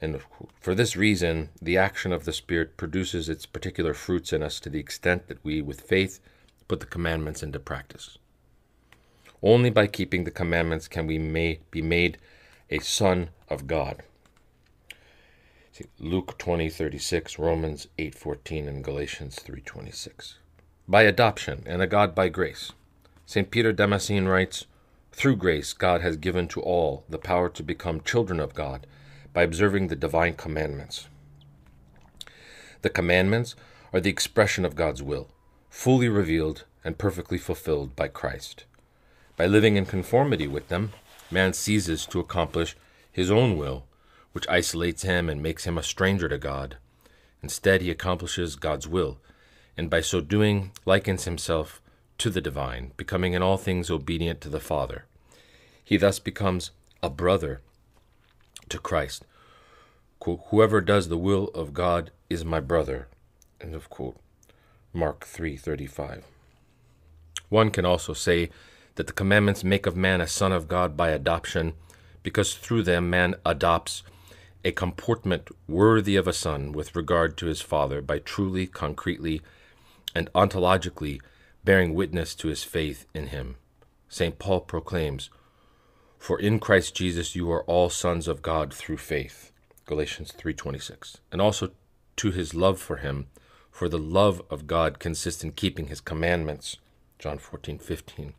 And 0.03 0.19
for 0.59 0.75
this 0.75 0.97
reason, 0.97 1.47
the 1.61 1.77
action 1.77 2.11
of 2.11 2.25
the 2.25 2.33
Spirit 2.33 2.75
produces 2.75 3.29
its 3.29 3.45
particular 3.45 3.93
fruits 3.93 4.33
in 4.33 4.43
us 4.43 4.59
to 4.59 4.69
the 4.69 4.77
extent 4.77 5.27
that 5.27 5.41
we, 5.45 5.61
with 5.61 5.79
faith, 5.79 6.19
put 6.67 6.81
the 6.81 6.85
commandments 6.85 7.41
into 7.41 7.57
practice. 7.57 8.17
Only 9.41 9.69
by 9.69 9.87
keeping 9.87 10.25
the 10.25 10.29
commandments 10.29 10.89
can 10.89 11.07
we 11.07 11.17
may, 11.17 11.61
be 11.71 11.81
made 11.81 12.17
a 12.69 12.79
son 12.79 13.29
of 13.49 13.65
God. 13.65 14.03
See, 15.71 15.85
Luke 15.99 16.37
20:36, 16.37 17.39
Romans 17.39 17.87
8:14 17.97 18.67
and 18.67 18.83
Galatians 18.83 19.37
3:26. 19.37 20.35
By 20.85 21.03
adoption 21.03 21.63
and 21.65 21.81
a 21.81 21.87
God 21.87 22.13
by 22.13 22.27
grace. 22.27 22.73
St. 23.25 23.49
Peter 23.49 23.71
Damascene 23.71 24.25
writes, 24.25 24.65
through 25.13 25.37
grace, 25.37 25.71
God 25.71 26.01
has 26.01 26.17
given 26.17 26.49
to 26.49 26.61
all 26.61 27.05
the 27.07 27.17
power 27.17 27.47
to 27.47 27.63
become 27.63 28.01
children 28.01 28.41
of 28.41 28.53
God 28.53 28.85
by 29.33 29.43
observing 29.43 29.87
the 29.87 29.95
divine 29.95 30.35
commandments. 30.35 31.07
The 32.83 32.89
commandments 32.89 33.55
are 33.91 33.99
the 33.99 34.09
expression 34.09 34.65
of 34.65 34.75
God's 34.75 35.01
will, 35.01 35.29
fully 35.69 36.07
revealed 36.07 36.65
and 36.83 36.97
perfectly 36.97 37.37
fulfilled 37.37 37.95
by 37.95 38.07
Christ. 38.07 38.65
By 39.35 39.47
living 39.47 39.75
in 39.75 39.85
conformity 39.85 40.47
with 40.47 40.67
them, 40.67 40.93
man 41.31 41.53
ceases 41.53 42.05
to 42.07 42.19
accomplish 42.19 42.75
his 43.11 43.31
own 43.31 43.57
will, 43.57 43.85
which 44.33 44.47
isolates 44.49 45.03
him 45.03 45.29
and 45.29 45.41
makes 45.41 45.65
him 45.65 45.77
a 45.77 45.83
stranger 45.83 46.27
to 46.29 46.37
God. 46.37 46.77
Instead, 47.41 47.81
he 47.81 47.89
accomplishes 47.89 48.55
God's 48.55 48.87
will, 48.87 49.17
and 49.77 49.89
by 49.89 50.01
so 50.01 50.21
doing 50.21 50.71
likens 50.85 51.25
himself 51.25 51.81
to 52.17 52.29
the 52.29 52.41
divine, 52.41 52.91
becoming 52.97 53.33
in 53.33 53.41
all 53.41 53.57
things 53.57 53.89
obedient 53.89 54.41
to 54.41 54.49
the 54.49 54.59
Father. 54.59 55.05
He 55.83 55.97
thus 55.97 56.19
becomes 56.19 56.71
a 57.01 57.09
brother 57.09 57.61
to 58.69 58.79
Christ. 58.79 59.25
Quote, 60.19 60.41
Whoever 60.47 60.81
does 60.81 61.09
the 61.09 61.17
will 61.17 61.49
of 61.49 61.73
God 61.73 62.11
is 62.29 62.45
my 62.45 62.59
brother. 62.59 63.07
End 63.59 63.75
of 63.75 63.89
quote. 63.89 64.17
Mark 64.93 65.25
3:35. 65.25 66.23
One 67.49 67.71
can 67.71 67.85
also 67.85 68.13
say 68.13 68.49
that 68.95 69.07
the 69.07 69.13
commandments 69.13 69.63
make 69.63 69.85
of 69.85 69.95
man 69.95 70.21
a 70.21 70.27
son 70.27 70.51
of 70.51 70.67
God 70.67 70.95
by 70.95 71.09
adoption, 71.09 71.73
because 72.21 72.55
through 72.55 72.83
them 72.83 73.09
man 73.09 73.35
adopts 73.45 74.03
a 74.63 74.71
comportment 74.71 75.49
worthy 75.67 76.15
of 76.15 76.27
a 76.27 76.33
son 76.33 76.71
with 76.71 76.95
regard 76.95 77.37
to 77.37 77.47
his 77.47 77.61
father 77.61 78.01
by 78.01 78.19
truly, 78.19 78.65
concretely, 78.65 79.41
and 80.15 80.31
ontologically 80.33 81.19
bearing 81.63 81.93
witness 81.93 82.35
to 82.35 82.47
his 82.47 82.63
faith 82.63 83.05
in 83.13 83.27
him. 83.27 83.55
St. 84.09 84.37
Paul 84.37 84.61
proclaims, 84.61 85.29
For 86.23 86.39
in 86.39 86.61
Christ 86.61 86.95
Jesus 86.95 87.35
you 87.35 87.51
are 87.51 87.65
all 87.65 87.89
sons 87.89 88.29
of 88.29 88.41
God 88.41 88.73
through 88.73 88.95
faith. 88.95 89.51
Galatians 89.85 90.31
3:26. 90.31 91.17
And 91.33 91.41
also 91.41 91.71
to 92.15 92.31
his 92.31 92.53
love 92.53 92.79
for 92.79 92.95
him, 92.95 93.27
for 93.69 93.89
the 93.89 93.99
love 93.99 94.41
of 94.49 94.65
God 94.65 94.99
consists 94.99 95.43
in 95.43 95.51
keeping 95.51 95.87
his 95.87 95.99
commandments. 95.99 96.77
John 97.19 97.39
14:15. 97.39 98.35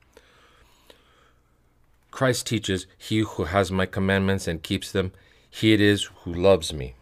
Christ 2.10 2.46
teaches, 2.46 2.86
He 2.96 3.18
who 3.18 3.44
has 3.44 3.70
my 3.70 3.84
commandments 3.84 4.48
and 4.48 4.62
keeps 4.62 4.90
them, 4.90 5.12
he 5.50 5.74
it 5.74 5.80
is 5.82 6.04
who 6.22 6.32
loves 6.32 6.72
me. 6.72 6.94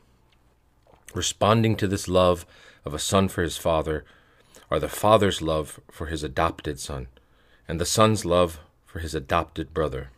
Responding 1.15 1.77
to 1.77 1.87
this 1.87 2.09
love 2.09 2.45
of 2.85 2.93
a 2.93 2.99
son 2.99 3.29
for 3.29 3.45
his 3.45 3.57
father, 3.57 4.05
are 4.69 4.81
the 4.81 4.89
father's 4.89 5.41
love 5.41 5.79
for 5.93 6.07
his 6.07 6.25
adopted 6.25 6.81
son, 6.81 7.07
and 7.69 7.81
the 7.81 7.87
son's 7.87 8.25
love 8.25 8.59
for 8.85 8.99
his 8.99 9.15
adopted 9.15 9.73
brother. 9.73 10.11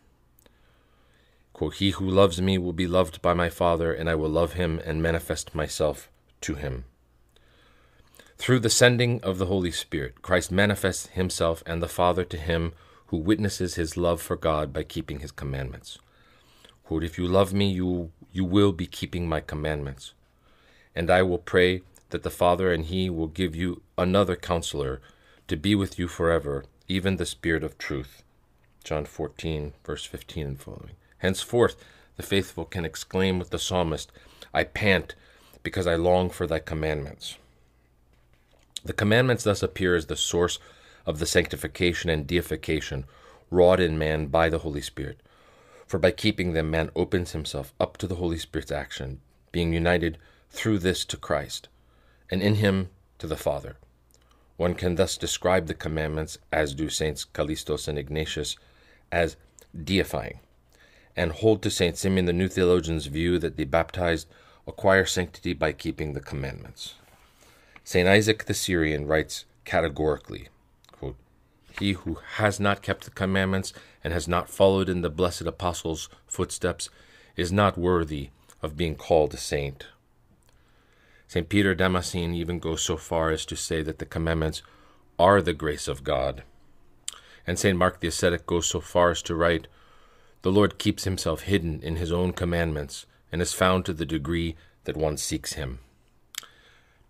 Quote, 1.55 1.77
he 1.77 1.91
who 1.91 2.07
loves 2.07 2.43
me 2.43 2.59
will 2.59 2.75
be 2.75 2.87
loved 2.87 3.23
by 3.23 3.33
my 3.33 3.49
Father, 3.49 3.95
and 3.95 4.11
I 4.11 4.15
will 4.15 4.29
love 4.29 4.53
him 4.53 4.81
and 4.85 5.03
manifest 5.03 5.55
myself 5.55 6.11
to 6.43 6.57
him. 6.57 6.85
Through 8.37 8.61
the 8.61 8.69
sending 8.69 9.23
of 9.23 9.39
the 9.39 9.47
Holy 9.47 9.71
Spirit, 9.71 10.21
Christ 10.21 10.53
manifests 10.53 11.07
himself 11.07 11.63
and 11.65 11.83
the 11.83 11.89
Father 11.89 12.25
to 12.25 12.37
him 12.37 12.73
who 13.07 13.17
witnesses 13.17 13.77
his 13.77 13.97
love 13.97 14.21
for 14.21 14.37
God 14.37 14.73
by 14.73 14.83
keeping 14.83 15.21
his 15.21 15.33
commandments. 15.33 15.99
Quote, 16.85 17.05
if 17.05 17.17
you 17.17 17.27
love 17.27 17.55
me, 17.55 17.71
you, 17.71 18.11
you 18.33 18.45
will 18.45 18.73
be 18.73 18.87
keeping 18.87 19.27
my 19.27 19.41
commandments. 19.41 20.13
And 20.95 21.11
I 21.11 21.23
will 21.23 21.39
pray 21.39 21.83
that 22.11 22.23
the 22.23 22.31
Father 22.31 22.73
and 22.73 22.85
He 22.85 23.09
will 23.09 23.27
give 23.27 23.57
you 23.57 23.83
another 23.97 24.37
counselor 24.37 25.01
to 25.49 25.57
be 25.57 25.75
with 25.75 25.99
you 25.99 26.09
forever, 26.09 26.65
even 26.87 27.17
the 27.17 27.27
Spirit 27.27 27.65
of 27.65 27.79
truth. 27.79 28.23
John 28.85 29.05
14, 29.05 29.73
verse 29.85 30.05
15 30.05 30.47
and 30.47 30.61
following. 30.61 30.91
Henceforth, 31.25 31.77
the 32.17 32.23
faithful 32.23 32.67
can 32.67 32.85
exclaim 32.85 33.39
with 33.39 33.49
the 33.49 33.59
psalmist, 33.59 34.13
I 34.53 34.65
pant 34.65 35.15
because 35.63 35.87
I 35.87 35.95
long 35.95 36.29
for 36.29 36.47
thy 36.47 36.59
commandments. 36.59 37.39
The 38.85 38.93
commandments 38.93 39.45
thus 39.45 39.63
appear 39.63 39.97
as 39.97 40.05
the 40.05 40.17
source 40.17 40.59
of 41.07 41.21
the 41.21 41.25
sanctification 41.27 42.11
and 42.11 42.27
deification 42.27 43.07
wrought 43.51 43.81
in 43.81 43.97
man 43.97 44.27
by 44.27 44.51
the 44.51 44.59
Holy 44.59 44.83
Spirit. 44.83 45.19
For 45.87 45.99
by 45.99 46.11
keeping 46.11 46.53
them, 46.53 46.71
man 46.71 46.91
opens 46.95 47.33
himself 47.33 47.73
up 47.81 47.97
to 47.97 48.07
the 48.07 48.17
Holy 48.17 48.39
Spirit's 48.39 48.71
action, 48.71 49.23
being 49.51 49.73
united 49.73 50.19
through 50.51 50.81
this 50.81 51.07
to 51.07 51.17
Christ 51.17 51.69
and 52.31 52.43
in 52.43 52.57
him 52.57 52.91
to 53.19 53.27
the 53.27 53.39
Father. 53.39 53.79
One 54.59 54.75
can 54.75 54.97
thus 54.97 55.17
describe 55.17 55.69
the 55.69 55.75
commandments, 55.75 56.37
as 56.53 56.75
do 56.75 56.91
Saints 56.91 57.25
Callistos 57.25 57.89
and 57.89 57.99
Ignatius, 57.99 58.59
as 59.11 59.37
deifying, 59.75 60.41
and 61.17 61.33
hold 61.33 61.63
to 61.63 61.71
Saint 61.71 61.97
Simeon 61.97 62.27
the 62.27 62.33
New 62.33 62.49
Theologian's 62.49 63.07
view 63.07 63.39
that 63.39 63.57
the 63.57 63.65
baptized 63.65 64.29
acquire 64.67 65.05
sanctity 65.05 65.53
by 65.53 65.73
keeping 65.73 66.13
the 66.13 66.21
commandments. 66.21 66.95
Saint 67.85 68.09
Isaac 68.09 68.45
the 68.45 68.55
Syrian 68.55 69.07
writes 69.07 69.45
categorically, 69.65 70.49
quote, 70.91 71.17
He 71.79 71.93
who 71.93 72.19
has 72.37 72.59
not 72.59 72.83
kept 72.83 73.05
the 73.05 73.11
commandments 73.11 73.73
and 74.03 74.13
has 74.13 74.27
not 74.27 74.49
followed 74.49 74.89
in 74.89 75.03
the 75.03 75.11
blessed 75.11 75.43
apostles' 75.43 76.09
footsteps 76.27 76.89
is 77.37 77.53
not 77.53 77.79
worthy 77.79 78.31
of 78.63 78.77
being 78.77 78.95
called 78.95 79.35
a 79.35 79.37
saint. 79.37 79.87
St. 81.29 81.49
Peter 81.49 81.75
Damascene 81.75 82.35
even 82.35 82.59
goes 82.59 82.83
so 82.83 82.97
far 82.97 83.31
as 83.31 83.45
to 83.47 83.57
say 83.57 83.83
that 83.83 83.99
the 83.99 84.07
commandments 84.07 84.63
are 85.19 85.43
the 85.43 85.53
grace 85.53 85.89
of 85.89 86.05
God. 86.05 86.43
And 87.47 87.59
St. 87.59 87.77
Mark 87.77 88.01
the 88.01 88.09
ascetic 88.09 88.47
goes 88.47 88.67
so 88.67 88.81
far 88.81 89.11
as 89.11 89.21
to 89.23 89.35
write, 89.35 89.67
The 90.45 90.53
Lord 90.53 90.77
keeps 90.77 91.05
himself 91.05 91.45
hidden 91.45 91.81
in 91.83 91.97
his 91.97 92.13
own 92.13 92.35
commandments, 92.35 93.07
and 93.33 93.41
is 93.41 93.55
found 93.55 93.87
to 93.87 93.95
the 93.95 94.05
degree 94.05 94.57
that 94.85 94.95
one 94.95 95.17
seeks 95.17 95.55
him. 95.55 95.79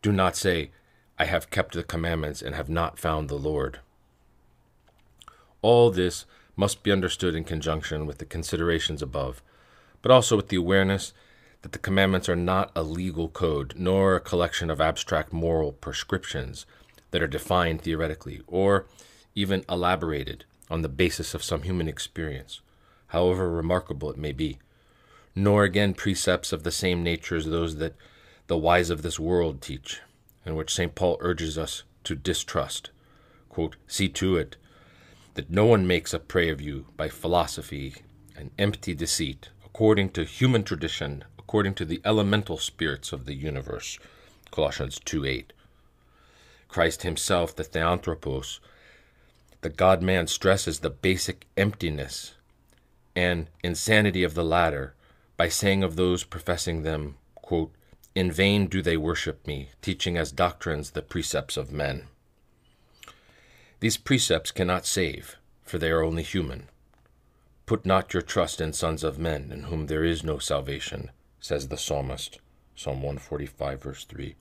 Do 0.02 0.12
not 0.12 0.36
say, 0.36 0.70
I 1.18 1.24
have 1.24 1.50
kept 1.50 1.74
the 1.74 1.82
commandments 1.82 2.42
and 2.42 2.54
have 2.54 2.68
not 2.68 2.96
found 2.96 3.28
the 3.28 3.34
Lord. 3.34 3.80
All 5.62 5.90
this 5.90 6.26
must 6.54 6.84
be 6.84 6.92
understood 6.92 7.34
in 7.34 7.42
conjunction 7.42 8.06
with 8.06 8.18
the 8.18 8.24
considerations 8.24 9.02
above, 9.02 9.42
but 10.00 10.12
also 10.12 10.36
with 10.36 10.46
the 10.46 10.54
awareness 10.54 11.12
that 11.62 11.72
the 11.72 11.80
commandments 11.80 12.28
are 12.28 12.36
not 12.36 12.70
a 12.76 12.84
legal 12.84 13.28
code, 13.28 13.74
nor 13.76 14.14
a 14.14 14.20
collection 14.20 14.70
of 14.70 14.80
abstract 14.80 15.32
moral 15.32 15.72
prescriptions 15.72 16.66
that 17.10 17.20
are 17.20 17.26
defined 17.26 17.82
theoretically, 17.82 18.42
or 18.46 18.86
even 19.34 19.64
elaborated 19.68 20.44
on 20.70 20.82
the 20.82 20.88
basis 20.88 21.34
of 21.34 21.42
some 21.42 21.62
human 21.62 21.88
experience, 21.88 22.60
however 23.14 23.48
remarkable 23.48 24.10
it 24.10 24.18
may 24.18 24.32
be, 24.32 24.58
nor 25.36 25.62
again 25.62 25.94
precepts 25.94 26.52
of 26.52 26.64
the 26.64 26.70
same 26.70 27.02
nature 27.02 27.36
as 27.36 27.46
those 27.46 27.76
that 27.76 27.94
the 28.48 28.58
wise 28.58 28.90
of 28.90 29.02
this 29.02 29.18
world 29.18 29.62
teach, 29.62 30.00
and 30.44 30.56
which 30.56 30.74
St. 30.74 30.94
Paul 30.94 31.16
urges 31.20 31.56
us 31.56 31.84
to 32.02 32.16
distrust. 32.16 32.90
Quote, 33.48 33.76
See 33.86 34.08
to 34.10 34.36
it 34.36 34.56
that 35.34 35.48
no 35.48 35.64
one 35.64 35.86
makes 35.86 36.12
a 36.12 36.18
prey 36.18 36.50
of 36.50 36.60
you 36.60 36.86
by 36.96 37.08
philosophy 37.08 37.94
and 38.36 38.50
empty 38.58 38.94
deceit, 38.94 39.48
according 39.64 40.10
to 40.10 40.24
human 40.24 40.64
tradition 40.64 41.24
according 41.38 41.74
to 41.74 41.84
the 41.84 42.00
elemental 42.04 42.58
spirits 42.58 43.12
of 43.12 43.26
the 43.26 43.34
universe. 43.34 43.98
Colossians 44.50 44.98
2 45.04 45.24
8. 45.24 45.52
Christ 46.66 47.02
himself, 47.02 47.54
the 47.54 47.62
Theanthropos, 47.62 48.58
the 49.60 49.68
God 49.68 50.02
man 50.02 50.26
stresses 50.26 50.80
the 50.80 50.90
basic 50.90 51.46
emptiness 51.56 52.33
and 53.16 53.48
insanity 53.62 54.22
of 54.22 54.34
the 54.34 54.44
latter 54.44 54.94
by 55.36 55.48
saying 55.48 55.82
of 55.82 55.96
those 55.96 56.24
professing 56.24 56.82
them, 56.82 57.16
quote, 57.34 57.72
In 58.14 58.30
vain 58.30 58.66
do 58.66 58.82
they 58.82 58.96
worship 58.96 59.46
me, 59.46 59.70
teaching 59.82 60.16
as 60.16 60.32
doctrines 60.32 60.90
the 60.90 61.02
precepts 61.02 61.56
of 61.56 61.72
men. 61.72 62.08
These 63.80 63.96
precepts 63.96 64.50
cannot 64.50 64.86
save, 64.86 65.36
for 65.62 65.78
they 65.78 65.90
are 65.90 66.02
only 66.02 66.22
human. 66.22 66.68
Put 67.66 67.86
not 67.86 68.12
your 68.12 68.22
trust 68.22 68.60
in 68.60 68.72
sons 68.72 69.02
of 69.02 69.18
men, 69.18 69.50
in 69.52 69.64
whom 69.64 69.86
there 69.86 70.04
is 70.04 70.22
no 70.22 70.38
salvation, 70.38 71.10
says 71.40 71.68
the 71.68 71.76
psalmist, 71.76 72.38
Psalm 72.76 73.02
145, 73.02 73.82
verse 73.82 74.04
3. 74.04 74.34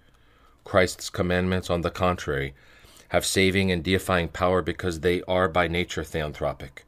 Christ's 0.64 1.10
commandments, 1.10 1.70
on 1.70 1.82
the 1.82 1.92
contrary, 1.92 2.54
have 3.10 3.26
saving 3.26 3.72
and 3.72 3.84
deifying 3.84 4.28
power 4.28 4.62
because 4.62 5.00
they 5.00 5.22
are 5.24 5.48
by 5.48 5.68
nature 5.68 6.04
theanthropic, 6.04 6.84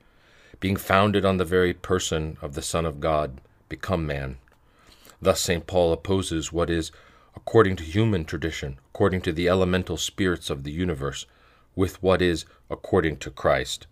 being 0.59 0.75
founded 0.75 1.25
on 1.25 1.37
the 1.37 1.45
very 1.45 1.73
person 1.73 2.37
of 2.41 2.53
the 2.53 2.61
Son 2.61 2.85
of 2.85 2.99
God, 2.99 3.41
become 3.69 4.05
man. 4.05 4.37
Thus, 5.21 5.41
St. 5.41 5.65
Paul 5.65 5.93
opposes 5.93 6.51
what 6.51 6.69
is, 6.69 6.91
according 7.35 7.75
to 7.77 7.83
human 7.83 8.25
tradition, 8.25 8.79
according 8.93 9.21
to 9.21 9.33
the 9.33 9.49
elemental 9.49 9.97
spirits 9.97 10.49
of 10.49 10.63
the 10.63 10.71
universe, 10.71 11.25
with 11.75 12.01
what 12.01 12.21
is, 12.21 12.45
according 12.69 13.17
to 13.17 13.31
Christ, 13.31 13.87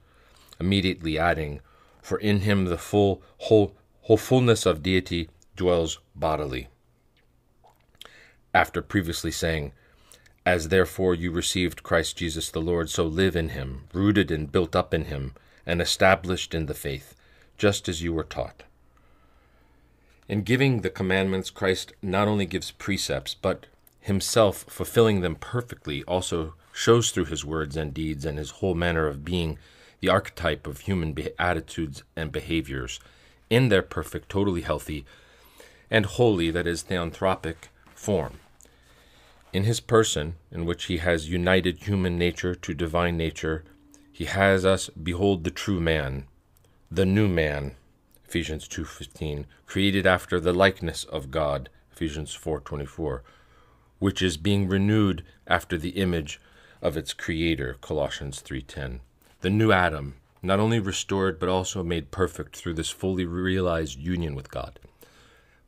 immediately 0.60 1.18
adding, 1.18 1.62
For 2.02 2.18
in 2.18 2.42
him 2.42 2.66
the 2.66 2.78
full, 2.78 3.22
whole, 3.40 3.76
whole 4.02 4.18
fullness 4.18 4.66
of 4.66 4.84
deity 4.84 5.30
dwells 5.56 6.00
bodily 6.16 6.70
after 8.54 8.82
previously 8.82 9.32
saying, 9.32 9.72
As 10.46 10.70
therefore 10.70 11.16
you 11.16 11.32
received 11.32 11.84
Christ 11.84 12.18
Jesus 12.18 12.50
the 12.50 12.62
Lord, 12.62 12.90
so 12.90 13.06
live 13.06 13.36
in 13.36 13.50
him, 13.50 13.88
rooted 13.94 14.30
and 14.30 14.52
built 14.52 14.76
up 14.76 14.94
in 14.94 15.06
him, 15.06 15.34
and 15.66 15.82
established 15.82 16.54
in 16.54 16.66
the 16.66 16.74
faith, 16.74 17.16
just 17.58 17.88
as 17.88 18.02
you 18.02 18.14
were 18.14 18.24
taught. 18.24 18.64
In 20.28 20.44
giving 20.44 20.82
the 20.82 20.90
commandments, 20.90 21.50
Christ 21.50 21.94
not 22.02 22.28
only 22.28 22.46
gives 22.46 22.72
precepts, 22.72 23.34
but 23.36 23.66
himself, 24.00 24.66
fulfilling 24.68 25.22
them 25.22 25.36
perfectly, 25.36 26.04
also 26.04 26.56
shows 26.74 27.12
through 27.12 27.26
his 27.26 27.46
words 27.46 27.78
and 27.78 27.94
deeds 27.94 28.26
and 28.26 28.38
his 28.38 28.52
whole 28.52 28.76
manner 28.76 29.08
of 29.08 29.26
being 29.26 29.58
the 30.00 30.10
archetype 30.10 30.68
of 30.68 30.82
human 30.82 31.14
be- 31.14 31.30
attitudes 31.38 32.04
and 32.16 32.32
behaviors 32.32 33.00
in 33.50 33.70
their 33.70 33.84
perfect, 33.84 34.30
totally 34.30 34.62
healthy, 34.62 35.06
and 35.92 36.06
holy, 36.06 36.50
that 36.52 36.68
is, 36.68 36.84
theanthropic, 36.84 37.70
form 37.94 38.40
in 39.54 39.64
his 39.64 39.80
person, 39.80 40.34
in 40.52 40.66
which 40.66 40.86
he 40.86 40.98
has 40.98 41.30
united 41.30 41.84
human 41.84 42.18
nature 42.18 42.56
to 42.56 42.74
divine 42.74 43.16
nature, 43.16 43.64
he 44.14 44.26
has 44.26 44.64
us 44.64 44.90
behold 44.90 45.44
the 45.44 45.50
true 45.50 45.82
man, 45.82 46.28
the 46.92 47.06
new 47.06 47.28
man, 47.28 47.76
Ephesians 48.24 48.68
2:15, 48.68 49.48
created 49.66 50.06
after 50.06 50.40
the 50.40 50.54
likeness 50.54 51.04
of 51.06 51.32
God, 51.32 51.68
Ephesians 51.92 52.32
4:24, 52.32 53.24
which 53.98 54.22
is 54.22 54.38
being 54.38 54.70
renewed 54.70 55.26
after 55.48 55.80
the 55.80 55.98
image 55.98 56.40
of 56.80 56.96
its 56.96 57.12
creator, 57.12 57.76
Colossians 57.82 58.40
3:10. 58.40 59.00
The 59.42 59.50
new 59.50 59.72
Adam, 59.72 60.18
not 60.44 60.60
only 60.60 60.80
restored 60.80 61.40
but 61.40 61.50
also 61.50 61.82
made 61.82 62.12
perfect 62.12 62.56
through 62.56 62.76
this 62.76 62.92
fully 62.92 63.26
realized 63.26 63.98
union 63.98 64.36
with 64.36 64.52
God. 64.52 64.80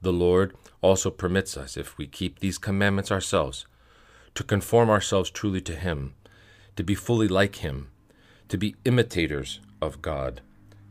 The 0.02 0.14
Lord 0.14 0.56
also 0.84 1.10
permits 1.10 1.58
us, 1.58 1.78
if 1.78 1.98
we 1.98 2.06
keep 2.06 2.40
these 2.40 2.60
commandments 2.60 3.12
ourselves, 3.12 3.66
to 4.36 4.44
conform 4.44 4.92
ourselves 4.92 5.32
truly 5.32 5.62
to 5.62 5.76
Him, 5.76 6.14
to 6.76 6.84
be 6.84 6.94
fully 6.94 7.28
like 7.28 7.56
Him, 7.56 7.90
to 8.50 8.58
be 8.58 8.76
imitators 8.86 9.60
of 9.82 10.02
God. 10.02 10.42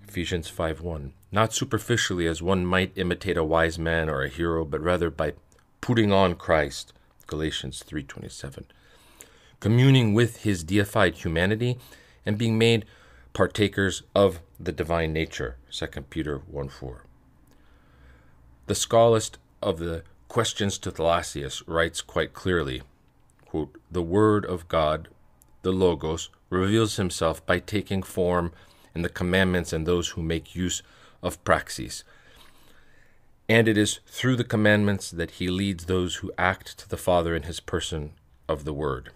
Ephesians 0.06 0.48
5:1. 0.48 1.12
Not 1.32 1.52
superficially 1.52 2.26
as 2.26 2.42
one 2.42 2.64
might 2.64 2.96
imitate 2.96 3.36
a 3.36 3.44
wise 3.44 3.78
man 3.78 4.08
or 4.08 4.22
a 4.22 4.28
hero, 4.28 4.64
but 4.64 4.80
rather 4.80 5.10
by 5.10 5.34
putting 5.80 6.12
on 6.12 6.34
Christ. 6.34 6.92
Galatians 7.26 7.82
3:27. 7.82 8.66
Communing 9.60 10.14
with 10.14 10.44
his 10.44 10.62
deified 10.64 11.16
humanity 11.16 11.78
and 12.26 12.38
being 12.38 12.58
made 12.58 12.84
partakers 13.32 14.02
of 14.14 14.40
the 14.60 14.72
divine 14.72 15.12
nature. 15.12 15.56
2 15.70 16.10
Peter 16.10 16.38
1:4. 16.50 17.04
The 18.66 18.74
scholiast 18.74 19.38
of 19.62 19.78
the 19.78 20.04
Questions 20.34 20.78
to 20.78 20.90
Thalassius 20.90 21.62
writes 21.64 22.00
quite 22.00 22.32
clearly 22.32 22.82
quote, 23.44 23.80
the 23.88 24.02
Word 24.02 24.44
of 24.44 24.66
God, 24.66 25.06
the 25.62 25.70
Logos, 25.70 26.28
reveals 26.54 26.96
himself 26.96 27.44
by 27.44 27.58
taking 27.58 28.02
form 28.02 28.52
in 28.94 29.02
the 29.02 29.08
commandments 29.08 29.72
and 29.72 29.86
those 29.86 30.10
who 30.10 30.22
make 30.22 30.54
use 30.54 30.82
of 31.22 31.42
praxis. 31.44 32.04
And 33.48 33.68
it 33.68 33.76
is 33.76 34.00
through 34.06 34.36
the 34.36 34.44
commandments 34.44 35.10
that 35.10 35.32
he 35.32 35.48
leads 35.48 35.84
those 35.84 36.16
who 36.16 36.32
act 36.38 36.78
to 36.78 36.88
the 36.88 36.96
Father 36.96 37.34
in 37.34 37.42
his 37.42 37.60
person 37.60 38.12
of 38.48 38.64
the 38.64 38.72
Word. 38.72 39.10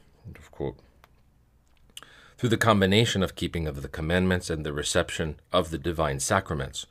Through 2.37 2.51
the 2.51 2.57
combination 2.57 3.23
of 3.23 3.35
keeping 3.35 3.67
of 3.67 3.83
the 3.83 3.89
commandments 3.89 4.51
and 4.51 4.65
the 4.65 4.73
reception 4.73 5.41
of 5.53 5.71
the 5.71 5.79
divine 5.79 6.21
sacraments, 6.21 6.87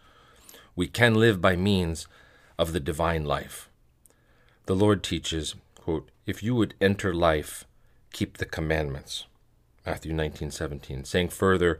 we 0.76 0.88
can 0.88 1.16
live 1.16 1.40
by 1.40 1.56
means 1.56 2.08
of 2.58 2.74
the 2.74 2.80
divine 2.80 3.24
life. 3.24 3.69
The 4.66 4.76
Lord 4.76 5.03
teaches, 5.03 5.56
quote, 5.76 6.09
if 6.26 6.43
you 6.43 6.56
would 6.56 6.74
enter 6.82 7.14
life, 7.14 7.66
keep 8.11 8.38
the 8.38 8.45
commandments. 8.45 9.26
Matthew 9.88 10.11
19:17, 10.11 11.06
saying 11.06 11.30
further, 11.30 11.80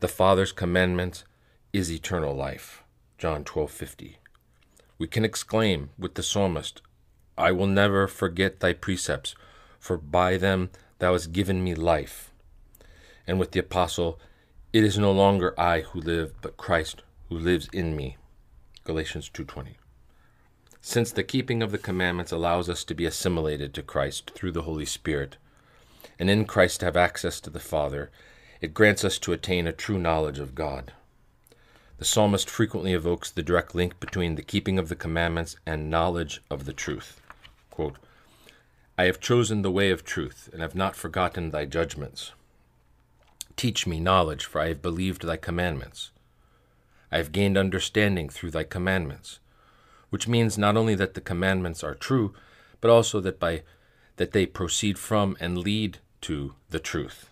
the 0.00 0.08
Father's 0.08 0.50
commandment 0.50 1.24
is 1.74 1.92
eternal 1.92 2.34
life. 2.34 2.82
John 3.18 3.44
12:50. 3.44 4.16
We 4.96 5.08
can 5.08 5.26
exclaim 5.26 5.90
with 5.98 6.14
the 6.14 6.22
psalmist, 6.22 6.80
I 7.36 7.52
will 7.52 7.66
never 7.66 8.08
forget 8.08 8.60
thy 8.60 8.72
precepts, 8.72 9.34
for 9.78 9.98
by 9.98 10.38
them 10.38 10.70
thou 11.00 11.12
hast 11.12 11.32
given 11.32 11.62
me 11.62 11.74
life. 11.74 12.32
And 13.26 13.38
with 13.38 13.50
the 13.50 13.60
apostle, 13.60 14.18
it 14.72 14.82
is 14.82 14.96
no 14.96 15.12
longer 15.12 15.52
I 15.60 15.82
who 15.82 16.00
live, 16.00 16.32
but 16.40 16.56
Christ 16.56 17.02
who 17.28 17.38
lives 17.38 17.68
in 17.74 17.94
me. 17.94 18.16
Galatians 18.84 19.28
2:20 19.28 19.76
since 20.80 21.12
the 21.12 21.22
keeping 21.22 21.62
of 21.62 21.72
the 21.72 21.76
commandments 21.76 22.32
allows 22.32 22.70
us 22.70 22.84
to 22.84 22.94
be 22.94 23.04
assimilated 23.04 23.74
to 23.74 23.82
Christ 23.82 24.30
through 24.30 24.52
the 24.52 24.62
Holy 24.62 24.86
Spirit, 24.86 25.36
and 26.18 26.28
in 26.28 26.44
Christ 26.44 26.80
to 26.80 26.86
have 26.86 26.96
access 26.96 27.40
to 27.40 27.50
the 27.50 27.60
Father, 27.60 28.10
it 28.60 28.74
grants 28.74 29.04
us 29.04 29.18
to 29.20 29.32
attain 29.32 29.66
a 29.66 29.72
true 29.72 29.98
knowledge 29.98 30.38
of 30.38 30.54
God. 30.54 30.92
The 31.98 32.04
psalmist 32.04 32.48
frequently 32.48 32.92
evokes 32.92 33.30
the 33.30 33.42
direct 33.42 33.74
link 33.74 33.98
between 34.00 34.34
the 34.34 34.42
keeping 34.42 34.78
of 34.78 34.88
the 34.88 34.96
commandments 34.96 35.56
and 35.66 35.90
knowledge 35.90 36.40
of 36.50 36.64
the 36.64 36.72
truth. 36.72 37.20
Quote, 37.70 37.96
I 38.96 39.04
have 39.04 39.20
chosen 39.20 39.62
the 39.62 39.70
way 39.70 39.90
of 39.90 40.04
truth, 40.04 40.48
and 40.52 40.60
have 40.60 40.74
not 40.74 40.96
forgotten 40.96 41.50
thy 41.50 41.64
judgments. 41.64 42.32
Teach 43.56 43.86
me 43.86 44.00
knowledge, 44.00 44.44
for 44.44 44.60
I 44.60 44.68
have 44.68 44.82
believed 44.82 45.22
thy 45.22 45.36
commandments. 45.36 46.10
I 47.12 47.18
have 47.18 47.32
gained 47.32 47.56
understanding 47.56 48.28
through 48.28 48.50
thy 48.50 48.64
commandments 48.64 49.38
which 50.10 50.28
means 50.28 50.56
not 50.56 50.76
only 50.76 50.94
that 50.94 51.14
the 51.14 51.20
commandments 51.20 51.84
are 51.84 51.94
true, 51.94 52.34
but 52.80 52.90
also 52.90 53.20
that 53.20 53.38
by 53.38 53.62
that 54.16 54.32
they 54.32 54.46
proceed 54.46 54.98
from 54.98 55.36
and 55.38 55.58
lead 55.58 55.98
to 56.22 56.54
the 56.70 56.78
truth. 56.78 57.30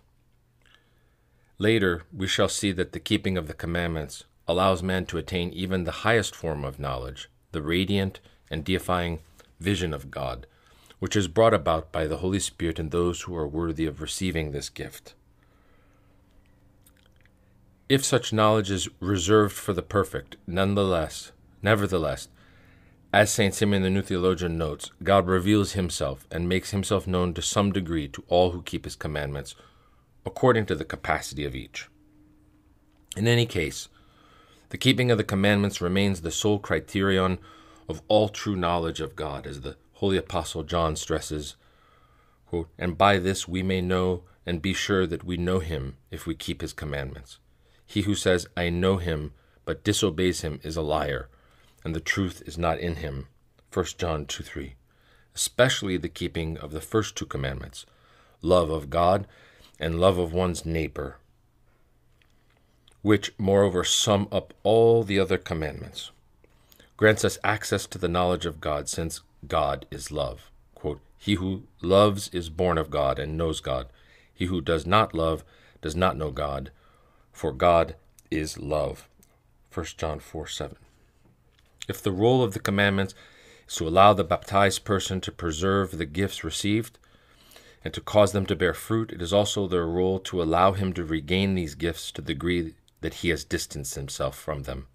Later, 1.59 2.03
we 2.13 2.27
shall 2.27 2.49
see 2.49 2.73
that 2.73 2.93
the 2.93 3.01
keeping 3.01 3.39
of 3.39 3.47
the 3.47 3.55
commandments 3.55 4.25
allows 4.47 4.83
man 4.83 5.07
to 5.07 5.19
attain 5.19 5.51
even 5.51 5.85
the 5.85 6.03
highest 6.03 6.35
form 6.35 6.65
of 6.65 6.79
knowledge, 6.79 7.29
the 7.53 7.63
radiant 7.63 8.21
and 8.51 8.65
deifying 8.65 9.21
vision 9.59 9.93
of 9.95 10.11
God, 10.11 10.47
which 10.99 11.17
is 11.17 11.29
brought 11.29 11.55
about 11.55 11.91
by 11.93 12.07
the 12.07 12.19
Holy 12.19 12.39
Spirit 12.39 12.79
in 12.79 12.91
those 12.91 13.23
who 13.23 13.35
are 13.35 13.49
worthy 13.49 13.87
of 13.87 14.01
receiving 14.01 14.53
this 14.53 14.69
gift. 14.69 15.15
If 17.89 18.05
such 18.05 18.33
knowledge 18.33 18.71
is 18.71 18.89
reserved 19.01 19.55
for 19.55 19.73
the 19.73 19.83
perfect, 19.83 20.37
nonetheless, 20.47 21.33
nevertheless, 21.63 22.29
as 23.17 23.33
St. 23.33 23.55
Simeon 23.55 23.83
the 23.83 23.89
New 23.89 24.03
Theologian 24.03 24.59
notes, 24.59 24.91
God 25.03 25.27
reveals 25.27 25.73
himself 25.73 26.27
and 26.31 26.47
makes 26.47 26.73
himself 26.73 27.07
known 27.07 27.33
to 27.33 27.41
some 27.41 27.73
degree 27.73 28.09
to 28.09 28.23
all 28.29 28.51
who 28.51 28.61
keep 28.61 28.85
his 28.85 28.95
commandments, 28.95 29.55
according 30.27 30.67
to 30.67 30.75
the 30.75 30.85
capacity 30.85 31.47
of 31.47 31.55
each. 31.55 31.89
In 33.17 33.27
any 33.27 33.47
case, 33.47 33.89
the 34.69 34.77
keeping 34.77 35.11
of 35.11 35.17
the 35.17 35.25
commandments 35.25 35.81
remains 35.81 36.21
the 36.21 36.31
sole 36.31 36.59
criterion 36.59 37.39
of 37.89 38.03
all 38.09 38.29
true 38.29 38.55
knowledge 38.55 39.01
of 39.01 39.17
God, 39.17 39.47
as 39.47 39.63
the 39.63 39.79
Holy 39.95 40.19
Apostle 40.19 40.63
John 40.63 40.95
stresses, 40.95 41.57
quote, 42.45 42.69
And 42.79 42.99
by 42.99 43.19
this 43.19 43.49
we 43.49 43.63
may 43.63 43.81
know 43.81 44.25
and 44.45 44.61
be 44.61 44.75
sure 44.75 45.07
that 45.07 45.25
we 45.25 45.39
know 45.39 45.61
him 45.61 45.97
if 46.11 46.27
we 46.27 46.35
keep 46.35 46.61
his 46.61 46.75
commandments. 46.75 47.39
He 47.87 48.03
who 48.03 48.15
says, 48.15 48.47
I 48.59 48.69
know 48.69 48.99
him, 48.99 49.33
but 49.65 49.85
disobeys 49.85 50.43
him 50.43 50.61
is 50.63 50.77
a 50.77 50.83
liar 50.83 51.31
and 51.87 51.95
the 51.95 52.01
truth 52.01 52.43
is 52.47 52.59
not 52.59 52.81
in 52.81 52.97
him. 52.97 53.29
1 53.73 53.87
John 53.97 54.27
2 54.27 54.43
3. 54.43 54.75
Especially 55.37 55.97
the 55.97 56.09
keeping 56.09 56.59
of 56.59 56.73
the 56.73 56.81
first 56.81 57.15
two 57.15 57.27
commandments 57.27 57.87
love 58.43 58.71
of 58.71 58.91
God 58.91 59.25
and 59.79 60.01
love 60.01 60.19
of 60.19 60.33
one's 60.33 60.67
neighbor, 60.67 61.19
which 63.03 63.33
moreover 63.39 63.85
sum 63.85 64.27
up 64.33 64.53
all 64.65 65.05
the 65.05 65.21
other 65.21 65.39
commandments, 65.39 66.11
grants 66.97 67.25
us 67.25 67.39
access 67.45 67.87
to 67.87 67.99
the 67.99 68.09
knowledge 68.09 68.47
of 68.47 68.61
God, 68.61 68.89
since 68.89 69.21
God 69.47 69.87
is 69.89 70.11
love. 70.11 70.51
Quote, 70.75 71.01
he 71.17 71.35
who 71.35 71.63
loves 71.81 72.27
is 72.31 72.51
born 72.51 72.79
of 72.79 72.91
God 72.91 73.21
and 73.21 73.39
knows 73.39 73.61
God. 73.61 73.87
He 74.35 74.47
who 74.47 74.61
does 74.61 74.87
not 74.87 75.15
love 75.15 75.45
does 75.83 75.95
not 75.95 76.17
know 76.17 76.33
God, 76.33 76.73
for 77.31 77.53
God 77.53 77.95
is 78.29 78.59
love. 78.59 79.09
1 79.73 79.87
John 79.97 80.19
4 80.19 80.49
7. 80.49 80.77
If 81.89 82.03
the 82.03 82.13
role 82.13 82.43
of 82.43 82.53
the 82.53 82.61
commandments 82.61 83.15
is 83.69 83.77
to 83.77 83.89
allow 83.89 84.13
the 84.13 84.25
baptized 84.25 84.85
person 84.85 85.21
to 85.23 85.33
preserve 85.33 85.99
the 85.99 86.07
gifts 86.07 86.43
received 86.45 86.99
and 87.85 87.95
to 87.95 88.01
cause 88.01 88.33
them 88.33 88.47
to 88.47 88.57
bear 88.57 88.75
fruit, 88.75 89.13
it 89.13 89.23
is 89.23 89.33
also 89.33 89.67
their 89.67 89.87
role 89.87 90.19
to 90.21 90.43
allow 90.43 90.73
him 90.73 90.93
to 90.95 91.05
regain 91.05 91.55
these 91.55 91.75
gifts 91.75 92.11
to 92.13 92.23
the 92.23 92.35
degree 92.35 92.75
that 93.01 93.15
he 93.15 93.29
has 93.29 93.45
distanced 93.45 93.95
himself 93.95 94.37
from 94.37 94.65
them, 94.65 94.87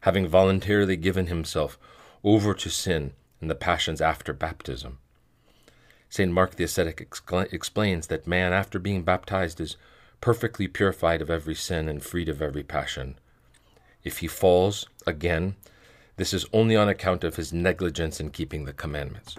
having 0.00 0.26
voluntarily 0.26 0.96
given 0.96 1.28
himself 1.28 1.78
over 2.24 2.54
to 2.54 2.70
sin 2.70 3.12
and 3.40 3.50
the 3.50 3.54
passions 3.54 4.00
after 4.00 4.32
baptism. 4.32 4.98
St. 6.08 6.32
Mark 6.32 6.56
the 6.56 6.64
Ascetic 6.64 7.00
explains 7.00 8.06
that 8.06 8.26
man, 8.26 8.52
after 8.52 8.78
being 8.78 9.02
baptized, 9.02 9.60
is 9.60 9.76
perfectly 10.20 10.66
purified 10.66 11.20
of 11.20 11.28
every 11.28 11.54
sin 11.54 11.88
and 11.88 12.02
freed 12.02 12.28
of 12.28 12.40
every 12.40 12.62
passion. 12.62 13.16
If 14.02 14.18
he 14.18 14.26
falls 14.26 14.86
again, 15.06 15.56
this 16.16 16.32
is 16.32 16.46
only 16.52 16.76
on 16.76 16.88
account 16.88 17.24
of 17.24 17.36
his 17.36 17.52
negligence 17.52 18.20
in 18.20 18.30
keeping 18.30 18.64
the 18.64 18.72
commandments, 18.72 19.36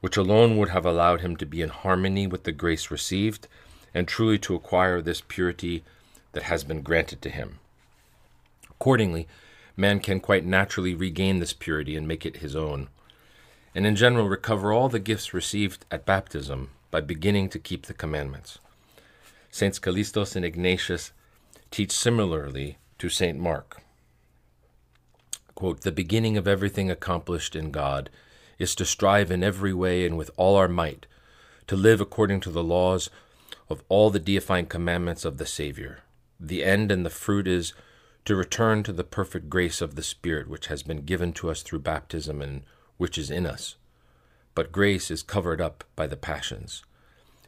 which 0.00 0.16
alone 0.16 0.56
would 0.56 0.70
have 0.70 0.84
allowed 0.84 1.20
him 1.20 1.36
to 1.36 1.46
be 1.46 1.62
in 1.62 1.68
harmony 1.68 2.26
with 2.26 2.44
the 2.44 2.52
grace 2.52 2.90
received 2.90 3.46
and 3.94 4.08
truly 4.08 4.38
to 4.38 4.54
acquire 4.54 5.00
this 5.00 5.22
purity 5.26 5.84
that 6.32 6.44
has 6.44 6.64
been 6.64 6.82
granted 6.82 7.22
to 7.22 7.30
him. 7.30 7.58
Accordingly, 8.70 9.26
man 9.76 10.00
can 10.00 10.20
quite 10.20 10.44
naturally 10.44 10.94
regain 10.94 11.38
this 11.38 11.52
purity 11.52 11.96
and 11.96 12.06
make 12.06 12.26
it 12.26 12.38
his 12.38 12.56
own, 12.56 12.88
and 13.74 13.86
in 13.86 13.96
general 13.96 14.28
recover 14.28 14.72
all 14.72 14.88
the 14.88 14.98
gifts 14.98 15.32
received 15.32 15.84
at 15.90 16.06
baptism 16.06 16.70
by 16.90 17.00
beginning 17.00 17.48
to 17.48 17.58
keep 17.58 17.86
the 17.86 17.94
commandments. 17.94 18.58
Saints 19.50 19.78
Callistos 19.78 20.36
and 20.36 20.44
Ignatius 20.44 21.12
teach 21.70 21.92
similarly 21.92 22.78
to 22.98 23.08
St. 23.08 23.38
Mark. 23.38 23.82
Quote, 25.58 25.80
the 25.80 25.90
beginning 25.90 26.36
of 26.36 26.46
everything 26.46 26.88
accomplished 26.88 27.56
in 27.56 27.72
God 27.72 28.10
is 28.60 28.76
to 28.76 28.84
strive 28.84 29.32
in 29.32 29.42
every 29.42 29.74
way 29.74 30.06
and 30.06 30.16
with 30.16 30.30
all 30.36 30.54
our 30.54 30.68
might 30.68 31.08
to 31.66 31.74
live 31.74 32.00
according 32.00 32.38
to 32.42 32.50
the 32.50 32.62
laws 32.62 33.10
of 33.68 33.82
all 33.88 34.08
the 34.10 34.20
deifying 34.20 34.66
commandments 34.66 35.24
of 35.24 35.36
the 35.36 35.46
Savior. 35.46 36.04
The 36.38 36.62
end 36.62 36.92
and 36.92 37.04
the 37.04 37.10
fruit 37.10 37.48
is 37.48 37.72
to 38.24 38.36
return 38.36 38.84
to 38.84 38.92
the 38.92 39.02
perfect 39.02 39.50
grace 39.50 39.80
of 39.80 39.96
the 39.96 40.02
Spirit 40.04 40.48
which 40.48 40.68
has 40.68 40.84
been 40.84 41.04
given 41.04 41.32
to 41.32 41.50
us 41.50 41.62
through 41.62 41.80
baptism 41.80 42.40
and 42.40 42.62
which 42.96 43.18
is 43.18 43.28
in 43.28 43.44
us. 43.44 43.74
But 44.54 44.70
grace 44.70 45.10
is 45.10 45.24
covered 45.24 45.60
up 45.60 45.82
by 45.96 46.06
the 46.06 46.16
passions. 46.16 46.84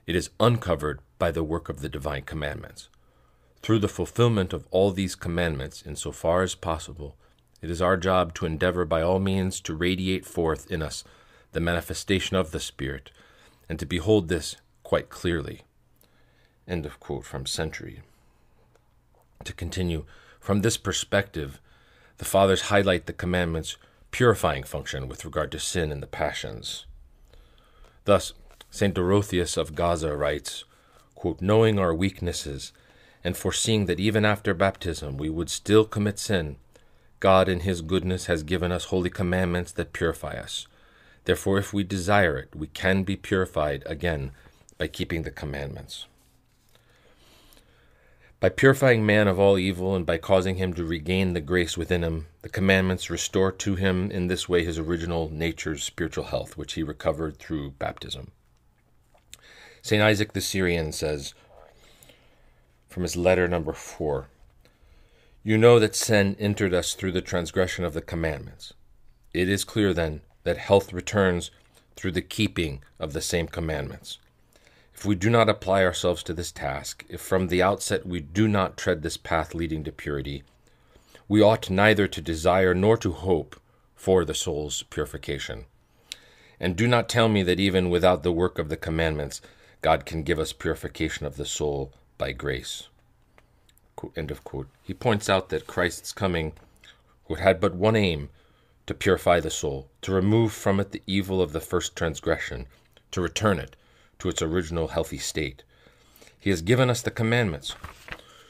It 0.08 0.16
is 0.16 0.30
uncovered 0.40 0.98
by 1.20 1.30
the 1.30 1.44
work 1.44 1.68
of 1.68 1.80
the 1.80 1.88
divine 1.88 2.22
commandments. 2.22 2.88
Through 3.62 3.78
the 3.78 3.86
fulfillment 3.86 4.52
of 4.52 4.66
all 4.72 4.90
these 4.90 5.14
commandments, 5.14 5.80
in 5.80 5.94
so 5.94 6.10
far 6.10 6.42
as 6.42 6.56
possible, 6.56 7.16
it 7.62 7.70
is 7.70 7.82
our 7.82 7.96
job 7.96 8.34
to 8.34 8.46
endeavor 8.46 8.84
by 8.84 9.02
all 9.02 9.18
means 9.18 9.60
to 9.60 9.74
radiate 9.74 10.24
forth 10.24 10.70
in 10.70 10.82
us 10.82 11.04
the 11.52 11.60
manifestation 11.60 12.36
of 12.36 12.52
the 12.52 12.60
Spirit, 12.60 13.10
and 13.68 13.78
to 13.78 13.86
behold 13.86 14.28
this 14.28 14.56
quite 14.82 15.08
clearly. 15.08 15.62
End 16.66 16.86
of 16.86 17.00
quote 17.00 17.24
from 17.24 17.46
Century. 17.46 18.00
To 19.44 19.52
continue, 19.52 20.04
from 20.38 20.60
this 20.60 20.76
perspective, 20.76 21.60
the 22.18 22.24
Fathers 22.24 22.62
highlight 22.62 23.06
the 23.06 23.12
commandments' 23.12 23.76
purifying 24.10 24.62
function 24.62 25.08
with 25.08 25.24
regard 25.24 25.50
to 25.52 25.58
sin 25.58 25.90
and 25.90 26.02
the 26.02 26.06
passions. 26.06 26.86
Thus, 28.04 28.32
St. 28.70 28.94
Dorotheus 28.94 29.56
of 29.56 29.74
Gaza 29.74 30.16
writes, 30.16 30.64
quote, 31.14 31.40
Knowing 31.40 31.78
our 31.78 31.94
weaknesses, 31.94 32.72
and 33.24 33.36
foreseeing 33.36 33.86
that 33.86 34.00
even 34.00 34.24
after 34.24 34.54
baptism 34.54 35.16
we 35.16 35.28
would 35.28 35.50
still 35.50 35.84
commit 35.84 36.18
sin, 36.18 36.56
God 37.20 37.48
in 37.48 37.60
His 37.60 37.82
goodness 37.82 38.26
has 38.26 38.42
given 38.42 38.72
us 38.72 38.86
holy 38.86 39.10
commandments 39.10 39.72
that 39.72 39.92
purify 39.92 40.38
us. 40.38 40.66
Therefore, 41.26 41.58
if 41.58 41.72
we 41.72 41.84
desire 41.84 42.38
it, 42.38 42.56
we 42.56 42.66
can 42.66 43.02
be 43.02 43.14
purified 43.16 43.82
again 43.86 44.32
by 44.78 44.86
keeping 44.86 45.22
the 45.22 45.30
commandments. 45.30 46.06
By 48.40 48.48
purifying 48.48 49.04
man 49.04 49.28
of 49.28 49.38
all 49.38 49.58
evil 49.58 49.94
and 49.94 50.06
by 50.06 50.16
causing 50.16 50.56
him 50.56 50.72
to 50.72 50.84
regain 50.84 51.34
the 51.34 51.42
grace 51.42 51.76
within 51.76 52.02
him, 52.02 52.26
the 52.40 52.48
commandments 52.48 53.10
restore 53.10 53.52
to 53.52 53.74
him 53.74 54.10
in 54.10 54.28
this 54.28 54.48
way 54.48 54.64
his 54.64 54.78
original 54.78 55.28
nature's 55.28 55.84
spiritual 55.84 56.24
health, 56.24 56.56
which 56.56 56.72
he 56.72 56.82
recovered 56.82 57.36
through 57.36 57.72
baptism. 57.72 58.30
St. 59.82 60.02
Isaac 60.02 60.32
the 60.32 60.40
Syrian 60.40 60.92
says 60.92 61.34
from 62.88 63.02
his 63.02 63.14
letter 63.14 63.46
number 63.46 63.74
four 63.74 64.28
you 65.42 65.56
know 65.56 65.78
that 65.78 65.94
sin 65.94 66.36
entered 66.38 66.74
us 66.74 66.92
through 66.92 67.12
the 67.12 67.22
transgression 67.22 67.84
of 67.84 67.94
the 67.94 68.02
commandments. 68.02 68.74
It 69.32 69.48
is 69.48 69.64
clear, 69.64 69.94
then, 69.94 70.20
that 70.44 70.58
health 70.58 70.92
returns 70.92 71.50
through 71.96 72.12
the 72.12 72.20
keeping 72.20 72.82
of 72.98 73.14
the 73.14 73.22
same 73.22 73.46
commandments. 73.46 74.18
If 74.94 75.06
we 75.06 75.14
do 75.14 75.30
not 75.30 75.48
apply 75.48 75.82
ourselves 75.82 76.22
to 76.24 76.34
this 76.34 76.52
task, 76.52 77.06
if 77.08 77.22
from 77.22 77.48
the 77.48 77.62
outset 77.62 78.04
we 78.04 78.20
do 78.20 78.48
not 78.48 78.76
tread 78.76 79.00
this 79.02 79.16
path 79.16 79.54
leading 79.54 79.82
to 79.84 79.92
purity, 79.92 80.42
we 81.26 81.40
ought 81.40 81.70
neither 81.70 82.06
to 82.06 82.20
desire 82.20 82.74
nor 82.74 82.98
to 82.98 83.12
hope 83.12 83.58
for 83.94 84.26
the 84.26 84.34
soul's 84.34 84.82
purification. 84.84 85.64
And 86.58 86.76
do 86.76 86.86
not 86.86 87.08
tell 87.08 87.30
me 87.30 87.42
that 87.44 87.58
even 87.58 87.88
without 87.88 88.22
the 88.22 88.32
work 88.32 88.58
of 88.58 88.68
the 88.68 88.76
commandments, 88.76 89.40
God 89.80 90.04
can 90.04 90.22
give 90.22 90.38
us 90.38 90.52
purification 90.52 91.24
of 91.24 91.36
the 91.36 91.46
soul 91.46 91.94
by 92.18 92.32
grace. 92.32 92.89
End 94.16 94.30
of 94.30 94.44
quote. 94.44 94.68
He 94.82 94.94
points 94.94 95.28
out 95.28 95.48
that 95.48 95.66
Christ's 95.66 96.12
coming 96.12 96.52
had 97.38 97.60
but 97.60 97.74
one 97.74 97.96
aim 97.96 98.28
to 98.86 98.94
purify 98.94 99.40
the 99.40 99.50
soul, 99.50 99.88
to 100.02 100.12
remove 100.12 100.52
from 100.52 100.80
it 100.80 100.90
the 100.90 101.02
evil 101.06 101.40
of 101.40 101.52
the 101.52 101.60
first 101.60 101.94
transgression, 101.94 102.66
to 103.12 103.20
return 103.20 103.58
it 103.58 103.76
to 104.18 104.28
its 104.28 104.42
original 104.42 104.88
healthy 104.88 105.18
state. 105.18 105.62
He 106.38 106.50
has 106.50 106.62
given 106.62 106.90
us 106.90 107.02
the 107.02 107.10
commandments 107.10 107.76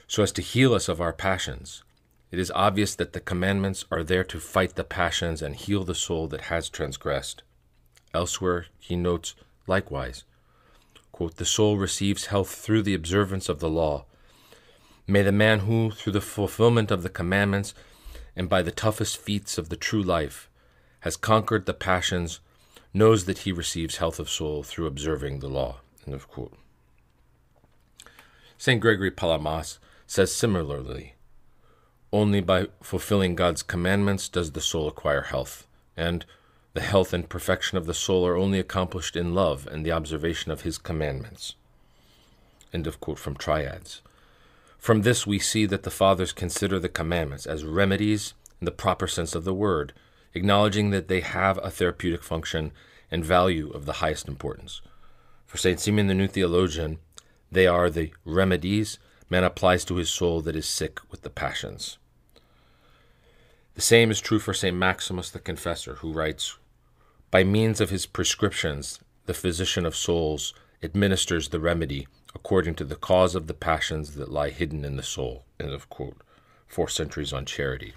so 0.07 0.23
as 0.23 0.33
to 0.33 0.43
heal 0.43 0.75
us 0.75 0.89
of 0.89 1.01
our 1.01 1.12
passions. 1.12 1.83
It 2.31 2.39
is 2.39 2.51
obvious 2.53 2.95
that 2.95 3.12
the 3.12 3.20
commandments 3.20 3.85
are 3.91 4.03
there 4.03 4.25
to 4.25 4.41
fight 4.41 4.77
the 4.77 4.85
passions 4.85 5.43
and 5.43 5.55
heal 5.55 5.85
the 5.85 5.95
soul 5.95 6.27
that 6.29 6.43
has 6.43 6.69
transgressed. 6.69 7.43
Elsewhere, 8.15 8.67
he 8.79 8.97
notes 8.97 9.35
likewise 9.67 10.25
quote, 11.12 11.37
The 11.37 11.45
soul 11.45 11.77
receives 11.77 12.27
health 12.27 12.51
through 12.51 12.83
the 12.83 12.95
observance 12.95 13.49
of 13.49 13.61
the 13.61 13.69
law 13.69 14.07
May 15.11 15.23
the 15.23 15.33
man 15.33 15.61
who, 15.61 15.91
through 15.91 16.13
the 16.13 16.21
fulfillment 16.21 16.93
of 16.93 17.03
the 17.03 17.09
commandments 17.09 17.75
and 18.37 18.49
by 18.49 18.63
the 18.63 18.71
toughest 18.71 19.17
feats 19.17 19.59
of 19.59 19.69
the 19.69 19.77
true 19.77 20.05
life, 20.05 20.49
has 21.01 21.17
conquered 21.17 21.67
the 21.67 21.75
passions, 21.75 22.39
knows 22.95 23.25
that 23.25 23.39
he 23.39 23.51
receives 23.51 23.97
health 23.97 24.21
of 24.21 24.31
soul 24.31 24.63
through 24.63 24.87
observing 24.87 25.41
the 25.41 25.49
law. 25.49 25.81
St. 28.57 28.81
Gregory 28.81 29.11
Palamas 29.11 29.81
says 30.07 30.33
similarly 30.33 31.15
Only 32.13 32.41
by 32.41 32.69
fulfilling 32.81 33.35
God's 33.35 33.65
commandments 33.65 34.29
does 34.29 34.53
the 34.53 34.61
soul 34.61 34.87
acquire 34.87 35.23
health, 35.23 35.67
and 35.97 36.25
the 36.75 36.83
health 36.83 37.13
and 37.13 37.29
perfection 37.29 37.77
of 37.77 37.87
the 37.87 37.95
soul 37.95 38.25
are 38.25 38.37
only 38.37 38.61
accomplished 38.61 39.17
in 39.17 39.35
love 39.35 39.67
and 39.67 39.85
the 39.85 39.91
observation 39.91 40.53
of 40.53 40.61
his 40.61 40.79
commandments. 40.79 41.57
End 42.73 42.87
of 42.87 43.01
quote 43.01 43.19
from 43.19 43.35
Triads. 43.35 44.03
From 44.81 45.02
this, 45.02 45.26
we 45.26 45.39
see 45.39 45.67
that 45.67 45.83
the 45.83 45.91
Fathers 45.91 46.33
consider 46.33 46.78
the 46.78 46.89
commandments 46.89 47.44
as 47.44 47.65
remedies 47.65 48.33
in 48.60 48.65
the 48.65 48.70
proper 48.70 49.07
sense 49.07 49.34
of 49.34 49.44
the 49.44 49.52
word, 49.52 49.92
acknowledging 50.33 50.89
that 50.89 51.07
they 51.07 51.20
have 51.20 51.59
a 51.62 51.70
therapeutic 51.70 52.23
function 52.23 52.73
and 53.10 53.23
value 53.23 53.70
of 53.70 53.84
the 53.84 53.94
highest 53.94 54.26
importance. 54.26 54.81
For 55.47 55.59
St. 55.59 55.78
Simeon 55.78 56.07
the 56.07 56.15
New 56.15 56.28
Theologian, 56.28 56.99
they 57.52 57.67
are 57.67 57.91
the 57.91 58.15
remedies 58.25 58.99
man 59.28 59.44
applies 59.44 59.84
to 59.84 59.97
his 59.97 60.09
soul 60.09 60.41
that 60.41 60.57
is 60.57 60.67
sick 60.67 60.99
with 61.10 61.23
the 61.23 61.31
passions. 61.31 61.99
The 63.75 63.83
same 63.83 64.10
is 64.10 64.20
true 64.20 64.39
for 64.39 64.55
St. 64.55 64.76
Maximus 64.76 65.31
the 65.31 65.39
Confessor, 65.41 65.97
who 65.97 66.12
writes 66.12 66.57
By 67.31 67.44
means 67.44 67.83
of 67.83 67.91
his 67.91 68.07
prescriptions, 68.07 68.99
the 69.26 69.34
physician 69.34 69.84
of 69.84 69.94
souls 69.94 70.55
administers 70.83 71.50
the 71.50 71.60
remedy 71.60 72.09
according 72.34 72.75
to 72.76 72.84
the 72.84 72.97
cause 72.97 73.34
of 73.34 73.47
the 73.47 73.55
passions 73.55 74.15
that 74.15 74.31
lie 74.31 74.50
hidden 74.50 74.84
in 74.84 74.97
the 74.97 75.02
soul. 75.02 75.44
End 75.59 75.70
of 75.70 75.89
quote. 75.89 76.17
Four 76.67 76.89
centuries 76.89 77.33
on 77.33 77.44
charity. 77.44 77.94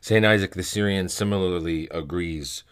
St. 0.00 0.24
Isaac 0.24 0.54
the 0.54 0.62
Syrian 0.62 1.08
similarly 1.08 1.88
agrees 1.90 2.62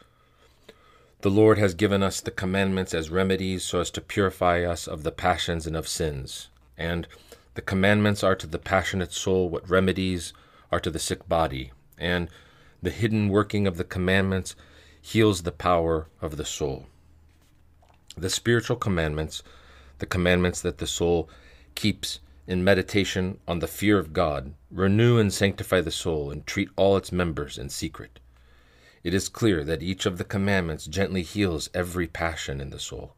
The 1.20 1.30
Lord 1.30 1.58
has 1.58 1.74
given 1.74 2.02
us 2.02 2.20
the 2.20 2.30
commandments 2.30 2.94
as 2.94 3.10
remedies 3.10 3.64
so 3.64 3.80
as 3.80 3.90
to 3.90 4.00
purify 4.00 4.62
us 4.62 4.86
of 4.86 5.02
the 5.02 5.12
passions 5.12 5.66
and 5.66 5.76
of 5.76 5.88
sins. 5.88 6.48
And 6.76 7.06
the 7.54 7.62
commandments 7.62 8.22
are 8.22 8.36
to 8.36 8.46
the 8.46 8.58
passionate 8.58 9.12
soul 9.12 9.48
what 9.48 9.68
remedies 9.68 10.32
are 10.70 10.80
to 10.80 10.90
the 10.90 10.98
sick 10.98 11.28
body. 11.28 11.72
And 11.98 12.28
the 12.80 12.90
hidden 12.90 13.28
working 13.28 13.66
of 13.66 13.76
the 13.76 13.84
commandments 13.84 14.54
heals 15.00 15.42
the 15.42 15.52
power 15.52 16.06
of 16.22 16.36
the 16.36 16.44
soul. 16.44 16.86
The 18.16 18.30
spiritual 18.30 18.76
commandments, 18.76 19.42
the 19.98 20.06
commandments 20.06 20.60
that 20.62 20.78
the 20.78 20.86
soul 20.86 21.28
keeps 21.74 22.20
in 22.46 22.64
meditation 22.64 23.38
on 23.46 23.58
the 23.58 23.66
fear 23.66 23.98
of 23.98 24.12
God, 24.12 24.54
renew 24.70 25.18
and 25.18 25.32
sanctify 25.32 25.80
the 25.80 25.90
soul 25.90 26.30
and 26.30 26.46
treat 26.46 26.70
all 26.76 26.96
its 26.96 27.12
members 27.12 27.58
in 27.58 27.68
secret. 27.68 28.20
It 29.04 29.14
is 29.14 29.28
clear 29.28 29.64
that 29.64 29.82
each 29.82 30.06
of 30.06 30.18
the 30.18 30.24
commandments 30.24 30.86
gently 30.86 31.22
heals 31.22 31.70
every 31.74 32.06
passion 32.06 32.60
in 32.60 32.70
the 32.70 32.80
soul. 32.80 33.14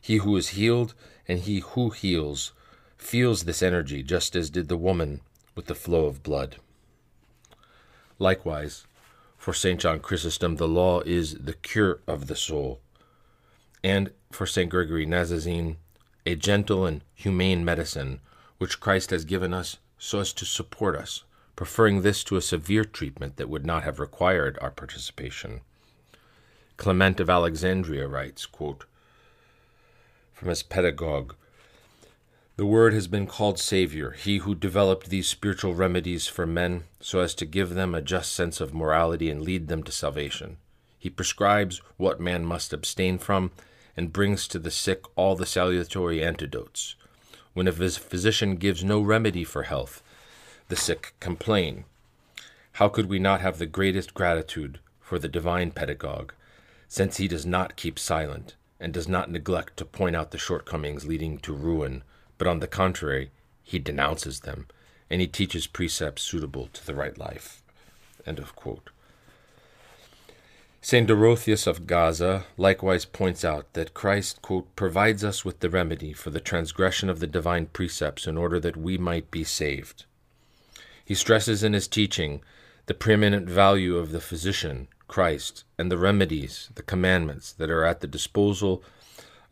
He 0.00 0.16
who 0.16 0.36
is 0.36 0.50
healed 0.50 0.94
and 1.26 1.40
he 1.40 1.60
who 1.60 1.90
heals 1.90 2.52
feels 2.96 3.44
this 3.44 3.62
energy 3.62 4.02
just 4.02 4.34
as 4.34 4.50
did 4.50 4.68
the 4.68 4.76
woman 4.76 5.20
with 5.54 5.66
the 5.66 5.74
flow 5.74 6.06
of 6.06 6.22
blood. 6.22 6.56
Likewise, 8.18 8.86
for 9.36 9.54
St. 9.54 9.80
John 9.80 10.00
Chrysostom, 10.00 10.56
the 10.56 10.68
law 10.68 11.00
is 11.00 11.34
the 11.38 11.52
cure 11.52 12.00
of 12.08 12.26
the 12.26 12.36
soul, 12.36 12.80
and 13.84 14.10
for 14.32 14.46
St. 14.46 14.68
Gregory 14.68 15.06
Nazianzen, 15.06 15.76
a 16.28 16.36
gentle 16.36 16.84
and 16.84 17.00
humane 17.14 17.64
medicine 17.64 18.20
which 18.58 18.80
Christ 18.80 19.08
has 19.08 19.24
given 19.24 19.54
us 19.54 19.78
so 19.98 20.20
as 20.20 20.34
to 20.34 20.44
support 20.44 20.94
us, 20.94 21.24
preferring 21.56 22.02
this 22.02 22.22
to 22.24 22.36
a 22.36 22.42
severe 22.42 22.84
treatment 22.84 23.36
that 23.36 23.48
would 23.48 23.64
not 23.64 23.82
have 23.82 23.98
required 23.98 24.58
our 24.60 24.70
participation. 24.70 25.62
Clement 26.76 27.18
of 27.18 27.30
Alexandria 27.30 28.06
writes, 28.06 28.44
quote, 28.44 28.84
from 30.34 30.50
his 30.50 30.62
pedagogue, 30.62 31.34
the 32.56 32.66
Word 32.66 32.92
has 32.92 33.08
been 33.08 33.26
called 33.26 33.58
Savior, 33.58 34.10
he 34.10 34.38
who 34.38 34.54
developed 34.54 35.08
these 35.08 35.28
spiritual 35.28 35.74
remedies 35.74 36.26
for 36.26 36.46
men 36.46 36.84
so 37.00 37.20
as 37.20 37.34
to 37.36 37.46
give 37.46 37.70
them 37.70 37.94
a 37.94 38.02
just 38.02 38.34
sense 38.34 38.60
of 38.60 38.74
morality 38.74 39.30
and 39.30 39.40
lead 39.40 39.68
them 39.68 39.82
to 39.82 39.92
salvation. 39.92 40.58
He 40.98 41.08
prescribes 41.08 41.80
what 41.96 42.20
man 42.20 42.44
must 42.44 42.74
abstain 42.74 43.16
from 43.16 43.50
and 43.98 44.12
brings 44.12 44.46
to 44.46 44.60
the 44.60 44.70
sick 44.70 45.02
all 45.16 45.34
the 45.34 45.44
salutary 45.44 46.22
antidotes. 46.22 46.94
When 47.52 47.66
a 47.66 47.72
physician 47.72 48.54
gives 48.54 48.84
no 48.84 49.00
remedy 49.00 49.42
for 49.42 49.64
health, 49.64 50.04
the 50.68 50.76
sick 50.76 51.14
complain. 51.18 51.84
How 52.74 52.88
could 52.88 53.08
we 53.08 53.18
not 53.18 53.40
have 53.40 53.58
the 53.58 53.66
greatest 53.66 54.14
gratitude 54.14 54.78
for 55.00 55.18
the 55.18 55.26
divine 55.26 55.72
pedagogue, 55.72 56.32
since 56.86 57.16
he 57.16 57.26
does 57.26 57.44
not 57.44 57.74
keep 57.74 57.98
silent 57.98 58.54
and 58.78 58.94
does 58.94 59.08
not 59.08 59.32
neglect 59.32 59.76
to 59.78 59.84
point 59.84 60.14
out 60.14 60.30
the 60.30 60.38
shortcomings 60.38 61.04
leading 61.04 61.38
to 61.38 61.52
ruin? 61.52 62.04
but 62.38 62.46
on 62.46 62.60
the 62.60 62.68
contrary, 62.68 63.32
he 63.64 63.80
denounces 63.80 64.40
them, 64.40 64.68
and 65.10 65.20
he 65.20 65.26
teaches 65.26 65.66
precepts 65.66 66.22
suitable 66.22 66.68
to 66.68 66.86
the 66.86 66.94
right 66.94 67.18
life. 67.18 67.62
End 68.24 68.38
of 68.38 68.54
quote. 68.54 68.90
St. 70.80 71.08
Dorotheus 71.08 71.66
of 71.66 71.88
Gaza 71.88 72.44
likewise 72.56 73.04
points 73.04 73.44
out 73.44 73.72
that 73.72 73.94
Christ, 73.94 74.40
quote, 74.42 74.74
provides 74.76 75.24
us 75.24 75.44
with 75.44 75.58
the 75.58 75.68
remedy 75.68 76.12
for 76.12 76.30
the 76.30 76.40
transgression 76.40 77.10
of 77.10 77.18
the 77.18 77.26
divine 77.26 77.66
precepts 77.66 78.28
in 78.28 78.38
order 78.38 78.60
that 78.60 78.76
we 78.76 78.96
might 78.96 79.30
be 79.30 79.42
saved. 79.42 80.04
He 81.04 81.14
stresses 81.14 81.64
in 81.64 81.72
his 81.72 81.88
teaching 81.88 82.42
the 82.86 82.94
preeminent 82.94 83.48
value 83.48 83.96
of 83.96 84.12
the 84.12 84.20
physician, 84.20 84.86
Christ, 85.08 85.64
and 85.76 85.90
the 85.90 85.98
remedies, 85.98 86.70
the 86.74 86.82
commandments, 86.82 87.52
that 87.52 87.70
are 87.70 87.84
at 87.84 88.00
the 88.00 88.06
disposal 88.06 88.82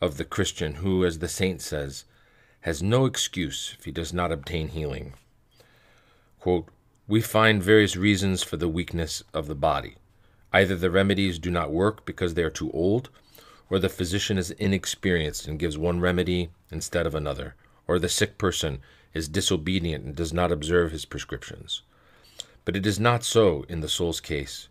of 0.00 0.18
the 0.18 0.24
Christian 0.24 0.76
who, 0.76 1.04
as 1.04 1.18
the 1.18 1.28
saint 1.28 1.60
says, 1.60 2.04
has 2.60 2.82
no 2.82 3.04
excuse 3.04 3.74
if 3.78 3.84
he 3.84 3.90
does 3.90 4.12
not 4.12 4.30
obtain 4.30 4.68
healing. 4.68 5.14
Quote, 6.38 6.68
we 7.08 7.20
find 7.20 7.62
various 7.62 7.96
reasons 7.96 8.42
for 8.44 8.56
the 8.56 8.68
weakness 8.68 9.24
of 9.34 9.48
the 9.48 9.54
body. 9.54 9.96
Either 10.56 10.74
the 10.74 10.90
remedies 10.90 11.38
do 11.38 11.50
not 11.50 11.70
work 11.70 12.06
because 12.06 12.32
they 12.32 12.42
are 12.42 12.48
too 12.48 12.70
old, 12.70 13.10
or 13.68 13.78
the 13.78 13.90
physician 13.90 14.38
is 14.38 14.52
inexperienced 14.52 15.46
and 15.46 15.58
gives 15.58 15.76
one 15.76 16.00
remedy 16.00 16.48
instead 16.70 17.06
of 17.06 17.14
another, 17.14 17.54
or 17.86 17.98
the 17.98 18.08
sick 18.08 18.38
person 18.38 18.78
is 19.12 19.28
disobedient 19.28 20.02
and 20.02 20.16
does 20.16 20.32
not 20.32 20.50
observe 20.50 20.92
his 20.92 21.04
prescriptions. 21.04 21.82
But 22.64 22.74
it 22.74 22.86
is 22.86 22.98
not 22.98 23.22
so 23.22 23.66
in 23.68 23.80
the 23.80 23.88
soul's 23.88 24.18
case. 24.18 24.68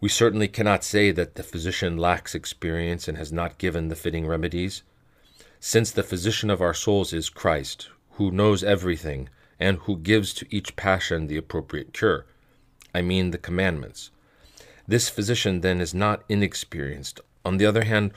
We 0.00 0.08
certainly 0.08 0.48
cannot 0.48 0.82
say 0.82 1.12
that 1.12 1.36
the 1.36 1.44
physician 1.44 1.96
lacks 1.96 2.34
experience 2.34 3.06
and 3.06 3.16
has 3.16 3.32
not 3.32 3.58
given 3.58 3.86
the 3.86 3.94
fitting 3.94 4.26
remedies 4.26 4.82
since 5.60 5.92
the 5.92 6.02
physician 6.02 6.50
of 6.50 6.60
our 6.60 6.74
souls 6.74 7.12
is 7.12 7.30
Christ, 7.30 7.90
who 8.14 8.32
knows 8.32 8.64
everything, 8.64 9.28
and 9.60 9.78
who 9.78 9.98
gives 9.98 10.34
to 10.34 10.46
each 10.50 10.74
passion 10.74 11.28
the 11.28 11.36
appropriate 11.36 11.92
cure. 11.92 12.26
I 12.92 13.02
mean 13.02 13.30
the 13.30 13.38
commandments. 13.38 14.10
This 14.88 15.08
physician 15.08 15.60
then 15.60 15.80
is 15.80 15.94
not 15.94 16.22
inexperienced. 16.28 17.20
On 17.44 17.56
the 17.56 17.66
other 17.66 17.84
hand, 17.84 18.12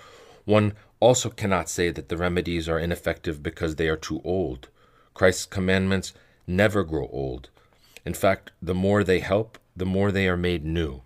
one 0.45 0.73
also 0.99 1.29
cannot 1.29 1.69
say 1.69 1.91
that 1.91 2.09
the 2.09 2.17
remedies 2.17 2.67
are 2.67 2.79
ineffective 2.79 3.41
because 3.41 3.75
they 3.75 3.87
are 3.87 3.97
too 3.97 4.21
old. 4.23 4.67
Christ's 5.13 5.45
commandments 5.45 6.13
never 6.47 6.83
grow 6.83 7.07
old. 7.11 7.49
In 8.05 8.13
fact, 8.13 8.51
the 8.61 8.75
more 8.75 9.03
they 9.03 9.19
help, 9.19 9.57
the 9.75 9.85
more 9.85 10.11
they 10.11 10.27
are 10.27 10.37
made 10.37 10.65
new. 10.65 11.01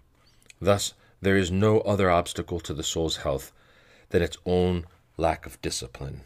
Thus, 0.62 0.94
there 1.22 1.38
is 1.38 1.52
no 1.52 1.80
other 1.82 2.10
obstacle 2.10 2.60
to 2.62 2.74
the 2.74 2.84
soul's 2.84 3.18
health 3.18 3.52
than 4.10 4.22
its 4.22 4.38
own 4.46 4.86
lack 5.18 5.46
of 5.46 5.62
discipline. 5.62 6.22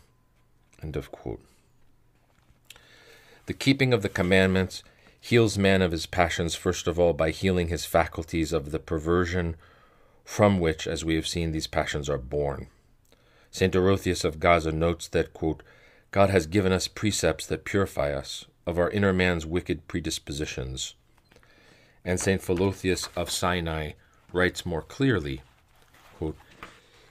End 0.82 0.96
of 0.96 1.12
quote. 1.12 1.42
The 3.46 3.54
keeping 3.54 3.94
of 3.94 4.02
the 4.02 4.10
commandments 4.10 4.84
heals 5.20 5.58
man 5.58 5.82
of 5.82 5.92
his 5.92 6.06
passions, 6.06 6.56
first 6.56 6.88
of 6.88 7.00
all, 7.00 7.14
by 7.14 7.32
healing 7.32 7.68
his 7.68 7.86
faculties 7.86 8.54
of 8.54 8.72
the 8.72 8.80
perversion 8.80 9.56
from 10.24 10.60
which, 10.60 10.88
as 10.88 11.06
we 11.06 11.16
have 11.16 11.28
seen, 11.28 11.52
these 11.52 11.68
passions 11.68 12.10
are 12.10 12.18
born. 12.18 12.68
St. 13.50 13.72
Dorotheus 13.72 14.24
of 14.24 14.40
Gaza 14.40 14.72
notes 14.72 15.08
that, 15.08 15.34
quote, 15.34 15.64
God 16.12 16.30
has 16.30 16.48
given 16.48 16.72
us 16.72 16.88
precepts 16.88 17.48
that 17.48 17.66
purify 17.66 18.12
us 18.14 18.46
of 18.66 18.78
our 18.78 18.90
inner 18.90 19.14
man's 19.14 19.46
wicked 19.46 19.88
predispositions. 19.88 20.96
And 22.04 22.20
St. 22.20 22.42
Philotheus 22.42 23.10
of 23.16 23.32
Sinai 23.32 23.92
writes 24.34 24.66
more 24.66 24.82
clearly, 24.82 25.42
quote, 26.18 26.38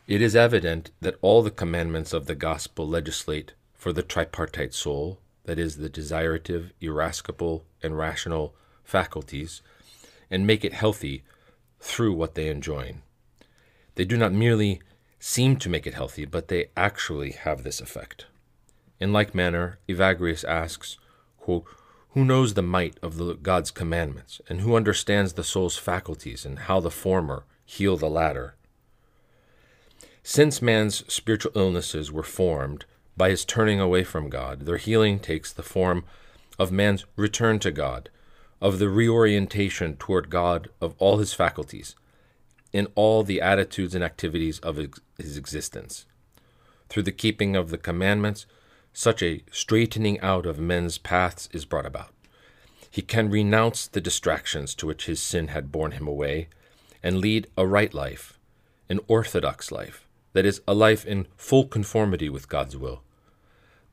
it 0.07 0.23
is 0.23 0.37
evident 0.37 0.91
that 1.01 1.17
all 1.21 1.43
the 1.43 1.51
commandments 1.51 2.13
of 2.13 2.27
the 2.27 2.35
gospel 2.35 2.87
legislate 2.87 3.55
for 3.75 3.93
the 3.93 4.03
tripartite 4.03 4.75
soul, 4.75 5.19
that 5.47 5.59
is, 5.59 5.77
the 5.77 5.89
desirative, 5.89 6.73
irascible, 6.81 7.65
and 7.83 7.97
rational 7.97 8.55
faculties, 8.85 9.63
and 10.31 10.47
make 10.47 10.65
it 10.65 10.75
healthy 10.75 11.23
through 11.81 12.13
what 12.13 12.35
they 12.35 12.49
enjoin. 12.49 13.03
They 13.95 14.05
do 14.05 14.17
not 14.17 14.33
merely 14.33 14.81
seem 15.19 15.57
to 15.57 15.69
make 15.69 15.87
it 15.87 15.95
healthy, 15.95 16.25
but 16.25 16.49
they 16.49 16.67
actually 16.77 17.33
have 17.33 17.63
this 17.63 17.81
effect. 17.81 18.27
In 19.01 19.13
like 19.13 19.35
manner, 19.35 19.79
Evagrius 19.89 20.45
asks, 20.45 20.99
quote, 21.39 21.65
Who 22.11 22.25
knows 22.25 22.55
the 22.55 22.63
might 22.63 22.99
of 23.03 23.17
the 23.17 23.35
God's 23.35 23.71
commandments, 23.71 24.41
and 24.49 24.61
who 24.61 24.77
understands 24.77 25.33
the 25.35 25.45
soul's 25.45 25.77
faculties, 25.77 26.45
and 26.45 26.61
how 26.61 26.81
the 26.81 26.91
former 26.91 27.45
heal 27.65 27.97
the 27.97 28.11
latter? 28.11 28.55
Since 30.23 30.61
man's 30.61 31.05
spiritual 31.13 31.53
illnesses 31.55 32.11
were 32.11 32.25
formed 32.25 32.85
by 33.17 33.31
his 33.31 33.45
turning 33.45 33.81
away 33.81 34.05
from 34.05 34.29
God, 34.29 34.61
their 34.61 34.77
healing 34.77 35.19
takes 35.19 35.53
the 35.53 35.63
form 35.63 36.05
of 36.59 36.73
man's 36.73 37.05
return 37.17 37.59
to 37.61 37.71
God, 37.71 38.11
of 38.61 38.79
the 38.79 38.89
reorientation 38.89 39.97
toward 39.97 40.31
God 40.31 40.69
of 40.81 40.95
all 40.99 41.19
his 41.19 41.33
faculties, 41.33 41.95
in 42.73 42.89
all 42.95 43.23
the 43.23 43.41
attitudes 43.41 43.95
and 43.95 44.05
activities 44.05 44.59
of 44.61 44.77
his 45.19 45.37
existence. 45.37 46.05
Through 46.89 47.05
the 47.05 47.13
keeping 47.13 47.57
of 47.57 47.71
the 47.71 47.79
commandments, 47.79 48.47
such 48.93 49.23
a 49.23 49.43
straightening 49.51 50.21
out 50.21 50.47
of 50.47 50.59
men's 50.59 50.99
paths 50.99 51.49
is 51.53 51.65
brought 51.65 51.87
about. 51.87 52.13
He 52.91 53.03
can 53.03 53.31
renounce 53.31 53.87
the 53.87 54.01
distractions 54.01 54.75
to 54.77 54.87
which 54.87 55.07
his 55.07 55.21
sin 55.21 55.49
had 55.49 55.73
borne 55.73 55.93
him 55.93 56.09
away 56.09 56.49
and 57.03 57.19
lead 57.19 57.47
a 57.57 57.67
right 57.67 57.93
life, 57.93 58.39
an 58.89 59.01
orthodox 59.07 59.71
life 59.71 60.07
that 60.33 60.47
is, 60.47 60.61
a 60.69 60.75
life 60.75 61.05
in 61.07 61.27
full 61.37 61.67
conformity 61.67 62.29
with 62.29 62.49
God's 62.49 62.77
will. 62.77 63.03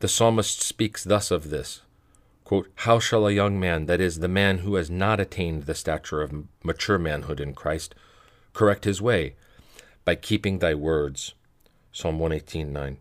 The 0.03 0.09
psalmist 0.09 0.61
speaks 0.61 1.01
thus 1.05 1.31
of 1.31 1.49
this 1.49 1.79
quote, 2.43 2.69
How 2.75 2.99
shall 2.99 3.25
a 3.25 3.31
young 3.31 3.57
man, 3.57 3.85
that 3.85 4.01
is, 4.01 4.19
the 4.19 4.27
man 4.27 4.57
who 4.57 4.75
has 4.75 4.89
not 4.89 5.21
attained 5.21 5.63
the 5.63 5.73
stature 5.73 6.21
of 6.21 6.43
mature 6.61 6.97
manhood 6.97 7.39
in 7.39 7.53
Christ, 7.53 7.95
correct 8.51 8.83
his 8.83 9.01
way? 9.01 9.35
By 10.03 10.15
keeping 10.15 10.59
thy 10.59 10.73
words. 10.73 11.35
Psalm 11.93 12.19
118:9. 12.19 12.97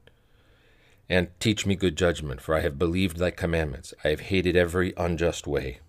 And 1.09 1.41
teach 1.41 1.67
me 1.67 1.75
good 1.75 1.97
judgment, 1.97 2.41
for 2.41 2.55
I 2.55 2.61
have 2.61 2.79
believed 2.79 3.17
thy 3.17 3.33
commandments. 3.33 3.93
I 4.05 4.11
have 4.11 4.31
hated 4.31 4.55
every 4.55 4.95
unjust 4.97 5.45
way. 5.49 5.81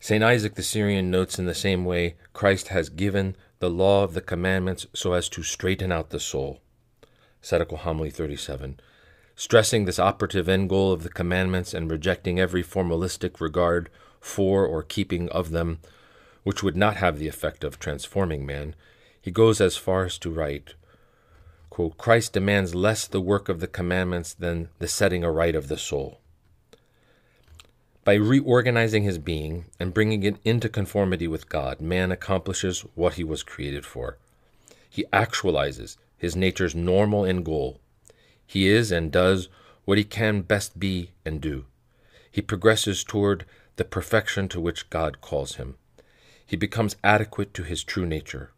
St. 0.00 0.24
Isaac 0.24 0.56
the 0.56 0.64
Syrian 0.64 1.08
notes 1.08 1.38
in 1.38 1.46
the 1.46 1.54
same 1.54 1.84
way 1.84 2.16
Christ 2.32 2.66
has 2.74 2.88
given 2.88 3.36
the 3.60 3.70
law 3.70 4.02
of 4.02 4.14
the 4.14 4.22
commandments 4.22 4.88
so 4.92 5.12
as 5.12 5.28
to 5.28 5.44
straighten 5.44 5.92
out 5.92 6.10
the 6.10 6.18
soul. 6.18 6.58
Ascetical 7.40 7.76
Homily 7.76 8.10
37. 8.10 8.80
Stressing 9.44 9.86
this 9.86 9.98
operative 9.98 10.48
end 10.48 10.68
goal 10.68 10.92
of 10.92 11.02
the 11.02 11.08
commandments 11.08 11.74
and 11.74 11.90
rejecting 11.90 12.38
every 12.38 12.62
formalistic 12.62 13.40
regard 13.40 13.90
for 14.20 14.64
or 14.64 14.84
keeping 14.84 15.28
of 15.30 15.50
them, 15.50 15.80
which 16.44 16.62
would 16.62 16.76
not 16.76 16.98
have 16.98 17.18
the 17.18 17.26
effect 17.26 17.64
of 17.64 17.80
transforming 17.80 18.46
man, 18.46 18.76
he 19.20 19.32
goes 19.32 19.60
as 19.60 19.76
far 19.76 20.04
as 20.04 20.16
to 20.16 20.30
write 20.30 20.74
quote, 21.70 21.98
Christ 21.98 22.32
demands 22.32 22.76
less 22.76 23.08
the 23.08 23.20
work 23.20 23.48
of 23.48 23.58
the 23.58 23.66
commandments 23.66 24.32
than 24.32 24.68
the 24.78 24.86
setting 24.86 25.24
aright 25.24 25.56
of 25.56 25.66
the 25.66 25.76
soul. 25.76 26.20
By 28.04 28.14
reorganizing 28.14 29.02
his 29.02 29.18
being 29.18 29.64
and 29.80 29.92
bringing 29.92 30.22
it 30.22 30.36
into 30.44 30.68
conformity 30.68 31.26
with 31.26 31.48
God, 31.48 31.80
man 31.80 32.12
accomplishes 32.12 32.82
what 32.94 33.14
he 33.14 33.24
was 33.24 33.42
created 33.42 33.84
for. 33.84 34.18
He 34.88 35.04
actualizes 35.12 35.96
his 36.16 36.36
nature's 36.36 36.76
normal 36.76 37.24
end 37.24 37.44
goal. 37.44 37.80
He 38.46 38.68
is 38.68 38.92
and 38.92 39.10
does 39.10 39.48
what 39.84 39.98
he 39.98 40.04
can 40.04 40.42
best 40.42 40.78
be 40.78 41.10
and 41.24 41.40
do. 41.40 41.64
He 42.30 42.40
progresses 42.40 43.04
toward 43.04 43.44
the 43.76 43.84
perfection 43.84 44.48
to 44.48 44.60
which 44.60 44.90
God 44.90 45.20
calls 45.20 45.56
him. 45.56 45.76
He 46.44 46.56
becomes 46.56 46.96
adequate 47.02 47.54
to 47.54 47.62
his 47.62 47.82
true 47.82 48.06
nature. 48.06 48.50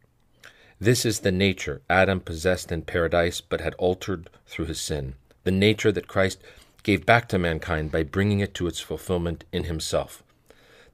This 0.81 1.05
is 1.05 1.21
the 1.21 1.33
nature 1.33 1.81
Adam 1.89 2.21
possessed 2.21 2.73
in 2.73 2.83
paradise 2.83 3.41
but 3.41 3.61
had 3.61 3.75
altered 3.75 4.29
through 4.47 4.67
his 4.67 4.81
sin, 4.81 5.15
the 5.45 5.51
nature 5.51 5.93
that 5.93 6.09
Christ 6.09 6.43
gave 6.83 7.07
back 7.07 7.29
to 7.29 7.39
mankind 7.39 7.91
by 7.91 8.03
bringing 8.03 8.41
it 8.41 8.55
to 8.55 8.67
its 8.67 8.81
fulfillment 8.81 9.45
in 9.53 9.65
himself, 9.65 10.23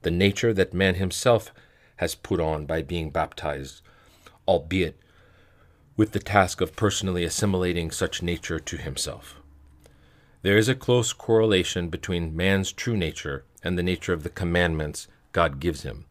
the 0.03 0.11
nature 0.11 0.53
that 0.53 0.73
man 0.73 0.95
himself 0.95 1.51
has 1.97 2.15
put 2.15 2.39
on 2.39 2.65
by 2.65 2.81
being 2.81 3.09
baptized, 3.09 3.81
albeit 4.47 4.99
with 6.01 6.13
the 6.13 6.19
task 6.19 6.61
of 6.61 6.75
personally 6.75 7.23
assimilating 7.23 7.91
such 7.91 8.23
nature 8.23 8.59
to 8.59 8.75
himself. 8.75 9.39
There 10.41 10.57
is 10.57 10.67
a 10.67 10.73
close 10.73 11.13
correlation 11.13 11.89
between 11.89 12.35
man's 12.35 12.71
true 12.71 12.97
nature 12.97 13.45
and 13.63 13.77
the 13.77 13.83
nature 13.83 14.11
of 14.11 14.23
the 14.23 14.31
commandments 14.31 15.07
God 15.31 15.59
gives 15.59 15.83
him, 15.83 16.05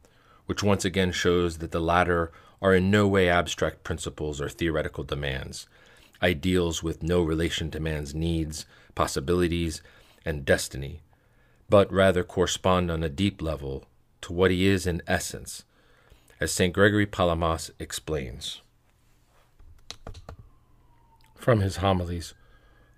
which 0.46 0.62
once 0.62 0.84
again 0.84 1.10
shows 1.10 1.58
that 1.58 1.72
the 1.72 1.80
latter 1.80 2.30
are 2.62 2.72
in 2.72 2.88
no 2.88 3.08
way 3.08 3.28
abstract 3.28 3.82
principles 3.82 4.40
or 4.40 4.48
theoretical 4.48 5.02
demands, 5.02 5.66
ideals 6.22 6.84
with 6.84 7.02
no 7.02 7.20
relation 7.20 7.68
to 7.72 7.80
man's 7.80 8.14
needs, 8.14 8.66
possibilities, 8.94 9.82
and 10.24 10.44
destiny, 10.44 11.00
but 11.68 11.92
rather 11.92 12.22
correspond 12.22 12.92
on 12.92 13.02
a 13.02 13.08
deep 13.08 13.42
level 13.42 13.86
to 14.20 14.32
what 14.32 14.52
he 14.52 14.66
is 14.66 14.86
in 14.86 15.02
essence, 15.08 15.64
as 16.38 16.52
St. 16.52 16.72
Gregory 16.72 17.06
Palamas 17.06 17.72
explains. 17.80 18.60
From 21.40 21.60
his 21.60 21.76
homilies, 21.76 22.34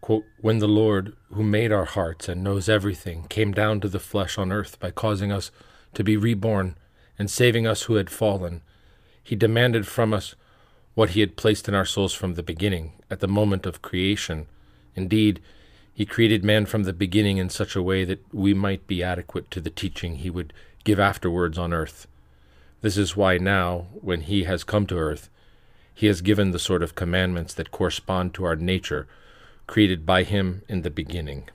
quote, 0.01 0.25
When 0.41 0.59
the 0.59 0.67
Lord, 0.67 1.15
who 1.33 1.45
made 1.45 1.71
our 1.71 1.85
hearts 1.85 2.29
and 2.29 2.43
knows 2.43 2.69
everything, 2.69 3.27
came 3.29 3.53
down 3.53 3.81
to 3.81 3.89
the 3.89 4.01
flesh 4.01 4.37
on 4.37 4.51
earth 4.51 4.81
by 4.81 4.91
causing 4.91 5.31
us 5.31 5.53
to 5.95 6.03
be 6.03 6.17
reborn 6.17 6.75
and 7.17 7.31
saving 7.31 7.69
us 7.69 7.83
who 7.83 7.95
had 7.95 8.11
fallen, 8.11 8.63
he 9.23 9.37
demanded 9.37 9.87
from 9.87 10.13
us 10.13 10.35
what 10.95 11.11
he 11.11 11.21
had 11.21 11.37
placed 11.37 11.69
in 11.69 11.75
our 11.75 11.85
souls 11.85 12.13
from 12.15 12.35
the 12.35 12.43
beginning, 12.43 12.95
at 13.09 13.21
the 13.21 13.29
moment 13.29 13.65
of 13.65 13.81
creation. 13.81 14.47
Indeed, 14.97 15.41
he 15.95 16.05
created 16.05 16.43
man 16.43 16.67
from 16.67 16.83
the 16.83 16.93
beginning 16.93 17.37
in 17.37 17.49
such 17.49 17.77
a 17.77 17.83
way 17.83 18.05
that 18.05 18.25
we 18.35 18.55
might 18.55 18.89
be 18.89 19.05
adequate 19.05 19.53
to 19.53 19.61
the 19.61 19.71
teaching 19.71 20.17
he 20.17 20.31
would 20.31 20.53
give 20.83 20.99
afterwards 20.99 21.59
on 21.59 21.73
earth. 21.73 22.09
This 22.81 22.97
is 22.97 23.17
why 23.17 23.39
now, 23.39 23.87
when 23.93 24.23
he 24.23 24.43
has 24.43 24.65
come 24.65 24.85
to 24.89 24.99
earth, 24.99 25.31
he 25.95 26.07
has 26.07 26.21
given 26.21 26.51
the 26.51 26.59
sort 26.59 26.83
of 26.83 26.95
commandments 26.95 27.55
that 27.55 27.71
correspond 27.71 28.35
to 28.35 28.45
our 28.45 28.57
nature, 28.57 29.07
created 29.67 30.05
by 30.07 30.23
him 30.23 30.63
in 30.69 30.83
the 30.83 30.91
beginning. 30.91 31.49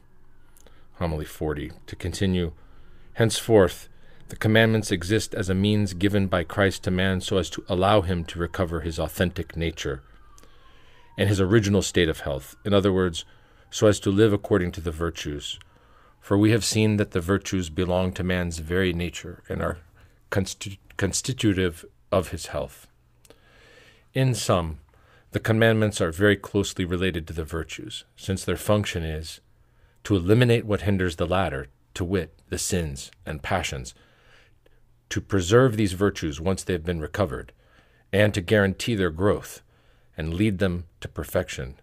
Homily 0.95 1.25
40. 1.25 1.71
To 1.85 1.95
continue, 1.95 2.53
henceforth, 3.13 3.89
the 4.29 4.35
commandments 4.35 4.91
exist 4.91 5.33
as 5.33 5.49
a 5.49 5.55
means 5.55 5.93
given 5.93 6.27
by 6.27 6.43
Christ 6.43 6.83
to 6.83 6.91
man 6.91 7.21
so 7.21 7.37
as 7.37 7.49
to 7.51 7.63
allow 7.69 8.01
him 8.01 8.25
to 8.25 8.39
recover 8.39 8.81
his 8.81 8.99
authentic 8.99 9.55
nature 9.55 10.03
and 11.17 11.29
his 11.29 11.39
original 11.39 11.81
state 11.81 12.09
of 12.09 12.21
health. 12.21 12.55
In 12.65 12.73
other 12.73 12.91
words, 12.91 13.25
so 13.69 13.87
as 13.87 13.99
to 14.01 14.11
live 14.11 14.33
according 14.33 14.71
to 14.73 14.81
the 14.81 14.91
virtues. 14.91 15.59
For 16.19 16.37
we 16.37 16.51
have 16.51 16.65
seen 16.65 16.97
that 16.97 17.11
the 17.11 17.21
virtues 17.21 17.69
belong 17.69 18.11
to 18.13 18.23
man's 18.23 18.59
very 18.59 18.93
nature 18.93 19.43
and 19.49 19.61
are 19.61 19.77
constitu- 20.29 20.77
constitutive 20.97 21.85
of 22.11 22.29
his 22.29 22.47
health. 22.47 22.87
In 24.17 24.33
sum, 24.33 24.79
the 25.29 25.39
commandments 25.39 26.01
are 26.01 26.11
very 26.11 26.35
closely 26.35 26.85
related 26.85 27.27
to 27.27 27.33
the 27.33 27.43
virtues, 27.43 28.03
since 28.15 28.43
their 28.43 28.57
function 28.57 29.03
is 29.03 29.41
to 30.05 30.15
eliminate 30.15 30.65
what 30.65 30.81
hinders 30.81 31.17
the 31.17 31.27
latter, 31.27 31.67
to 31.93 32.03
wit, 32.03 32.33
the 32.49 32.57
sins 32.57 33.11
and 33.27 33.43
passions 33.43 33.93
to 35.11 35.21
preserve 35.21 35.77
these 35.77 35.93
virtues 35.93 36.41
once 36.41 36.63
they 36.63 36.73
have 36.73 36.83
been 36.83 36.99
recovered, 36.99 37.53
and 38.11 38.33
to 38.33 38.41
guarantee 38.41 38.95
their 38.95 39.11
growth 39.11 39.61
and 40.17 40.33
lead 40.33 40.57
them 40.57 40.85
to 40.99 41.07
perfection. 41.07 41.75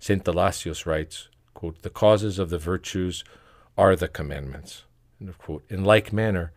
St. 0.00 0.24
Thalassius 0.24 0.84
writes, 0.84 1.28
quote, 1.54 1.82
The 1.82 1.90
causes 1.90 2.40
of 2.40 2.50
the 2.50 2.58
virtues 2.58 3.22
are 3.76 3.94
the 3.94 4.08
commandments. 4.08 4.82
In 5.68 5.84
like 5.84 6.12
manner, 6.12 6.50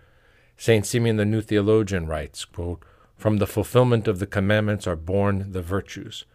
St. 0.57 0.83
Simeon 0.83 1.17
the 1.17 1.25
New 1.25 1.41
Theologian 1.41 2.07
writes, 2.07 2.43
quote, 2.43 2.83
From 3.21 3.37
the 3.37 3.45
fulfillment 3.45 4.07
of 4.07 4.17
the 4.17 4.25
commandments 4.25 4.87
are 4.87 4.95
born 4.95 5.51
the 5.51 5.61
virtues. 5.61 6.25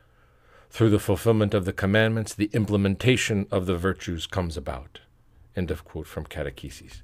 Through 0.70 0.90
the 0.90 1.00
fulfillment 1.00 1.52
of 1.52 1.64
the 1.64 1.72
commandments, 1.72 2.32
the 2.32 2.48
implementation 2.52 3.48
of 3.50 3.66
the 3.66 3.76
virtues 3.76 4.28
comes 4.28 4.56
about. 4.56 5.00
End 5.56 5.72
of 5.72 5.84
quote 5.84 6.06
from 6.06 6.26
Catechesis. 6.26 7.02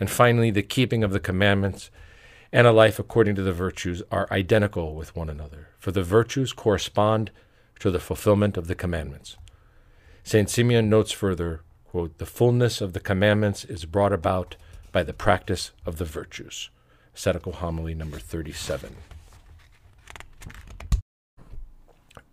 And 0.00 0.10
finally, 0.10 0.50
the 0.50 0.64
keeping 0.64 1.04
of 1.04 1.12
the 1.12 1.20
commandments 1.20 1.88
and 2.52 2.66
a 2.66 2.72
life 2.72 2.98
according 2.98 3.36
to 3.36 3.44
the 3.44 3.52
virtues 3.52 4.02
are 4.10 4.26
identical 4.32 4.96
with 4.96 5.14
one 5.14 5.30
another, 5.30 5.68
for 5.78 5.92
the 5.92 6.02
virtues 6.02 6.52
correspond 6.52 7.30
to 7.78 7.92
the 7.92 8.00
fulfillment 8.00 8.56
of 8.56 8.66
the 8.66 8.74
commandments. 8.74 9.36
St. 10.24 10.50
Simeon 10.50 10.90
notes 10.90 11.12
further 11.12 11.60
quote, 11.84 12.18
The 12.18 12.26
fullness 12.26 12.80
of 12.80 12.92
the 12.92 12.98
commandments 12.98 13.64
is 13.64 13.84
brought 13.84 14.12
about 14.12 14.56
by 14.90 15.04
the 15.04 15.14
practice 15.14 15.70
of 15.86 15.98
the 15.98 16.04
virtues. 16.04 16.70
Ascetical 17.14 17.52
Homily 17.52 17.94
number 17.94 18.18
37. 18.18 18.96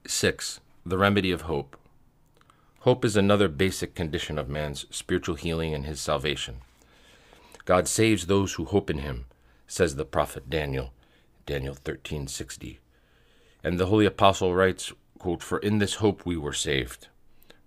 6. 0.08 0.59
The 0.85 0.98
remedy 0.98 1.32
of 1.32 1.41
hope. 1.41 1.77
Hope 2.80 3.03
is 3.03 3.16
another 3.16 3.48
basic 3.48 3.93
condition 3.93 4.40
of 4.40 4.49
man's 4.49 4.85
spiritual 4.90 5.35
healing 5.35 5.74
and 5.74 5.85
his 5.85 5.99
salvation. 5.99 6.61
God 7.66 7.88
saves 7.88 8.25
those 8.25 8.53
who 8.53 8.66
hope 8.66 8.90
in 8.90 8.99
him 8.99 9.25
says 9.67 9.95
the 9.95 10.06
prophet 10.06 10.49
Daniel, 10.49 10.91
Daniel 11.45 11.75
13:60. 11.75 12.80
And 13.64 13.80
the 13.80 13.85
holy 13.85 14.06
apostle 14.06 14.56
writes, 14.56 14.91
quote, 15.19 15.43
"For 15.43 15.59
in 15.59 15.77
this 15.77 15.95
hope 15.95 16.25
we 16.25 16.38
were 16.38 16.53
saved." 16.53 17.08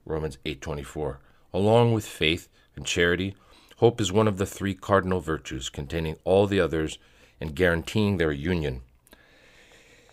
Romans 0.04 0.38
8:24. 0.44 1.20
Along 1.52 1.92
with 1.92 2.06
faith 2.06 2.48
and 2.74 2.84
charity, 2.84 3.36
hope 3.82 4.00
is 4.00 4.12
one 4.12 4.28
of 4.28 4.36
the 4.36 4.46
three 4.46 4.76
cardinal 4.76 5.18
virtues 5.18 5.68
containing 5.68 6.14
all 6.22 6.46
the 6.46 6.60
others 6.60 6.98
and 7.40 7.56
guaranteeing 7.56 8.16
their 8.16 8.30
union. 8.30 8.80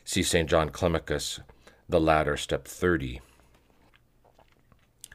See 0.04 0.24
St. 0.24 0.50
John 0.50 0.72
Climacus, 0.72 1.40
the 1.88 2.00
Ladder, 2.00 2.36
step 2.36 2.68
30. 2.68 3.22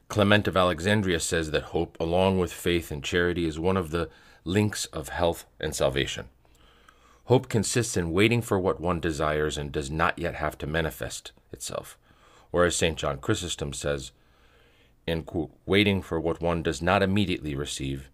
Clement 0.06 0.46
of 0.46 0.56
Alexandria 0.56 1.18
says 1.18 1.50
that 1.50 1.74
hope, 1.74 1.96
along 1.98 2.38
with 2.38 2.52
faith 2.52 2.92
and 2.92 3.02
charity, 3.02 3.44
is 3.44 3.58
one 3.58 3.76
of 3.76 3.90
the 3.90 4.08
links 4.44 4.84
of 4.86 5.08
health 5.08 5.46
and 5.58 5.74
salvation. 5.74 6.28
Hope 7.24 7.48
consists 7.48 7.96
in 7.96 8.12
waiting 8.12 8.40
for 8.40 8.60
what 8.60 8.80
one 8.80 9.00
desires 9.00 9.58
and 9.58 9.72
does 9.72 9.90
not 9.90 10.16
yet 10.16 10.36
have 10.36 10.56
to 10.58 10.68
manifest 10.68 11.32
itself. 11.50 11.98
Or 12.52 12.64
as 12.64 12.76
St. 12.76 12.96
John 12.96 13.18
Chrysostom 13.18 13.72
says, 13.72 14.12
in 15.08 15.24
quote, 15.24 15.50
waiting 15.66 16.02
for 16.02 16.20
what 16.20 16.40
one 16.40 16.62
does 16.62 16.80
not 16.80 17.02
immediately 17.02 17.56
receive, 17.56 18.10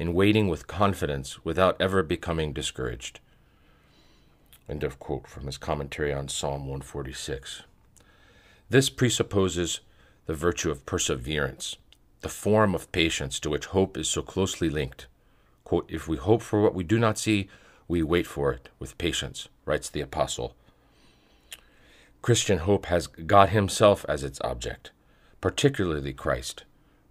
in 0.00 0.14
waiting 0.14 0.48
with 0.48 0.66
confidence 0.66 1.44
without 1.44 1.76
ever 1.78 2.02
becoming 2.02 2.54
discouraged. 2.54 3.20
End 4.66 4.82
of 4.82 4.98
quote 4.98 5.26
from 5.26 5.44
his 5.44 5.58
commentary 5.58 6.10
on 6.10 6.26
Psalm 6.26 6.62
146. 6.62 7.64
This 8.70 8.88
presupposes 8.88 9.80
the 10.24 10.32
virtue 10.32 10.70
of 10.70 10.86
perseverance, 10.86 11.76
the 12.22 12.30
form 12.30 12.74
of 12.74 12.90
patience 12.92 13.38
to 13.40 13.50
which 13.50 13.66
hope 13.66 13.98
is 13.98 14.08
so 14.08 14.22
closely 14.22 14.70
linked. 14.70 15.06
Quote, 15.64 15.84
if 15.90 16.08
we 16.08 16.16
hope 16.16 16.40
for 16.40 16.62
what 16.62 16.74
we 16.74 16.82
do 16.82 16.98
not 16.98 17.18
see, 17.18 17.50
we 17.86 18.02
wait 18.02 18.26
for 18.26 18.54
it 18.54 18.70
with 18.78 18.96
patience, 18.96 19.48
writes 19.66 19.90
the 19.90 20.00
Apostle. 20.00 20.54
Christian 22.22 22.60
hope 22.60 22.86
has 22.86 23.06
God 23.06 23.50
Himself 23.50 24.06
as 24.08 24.24
its 24.24 24.40
object, 24.42 24.92
particularly 25.42 26.14
Christ, 26.14 26.64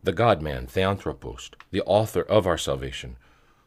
the 0.04 0.14
God 0.14 0.42
man, 0.42 0.68
Theanthropos, 0.68 1.52
the 1.72 1.82
author 1.84 2.22
of 2.22 2.48
our 2.48 2.58
salvation, 2.58 3.18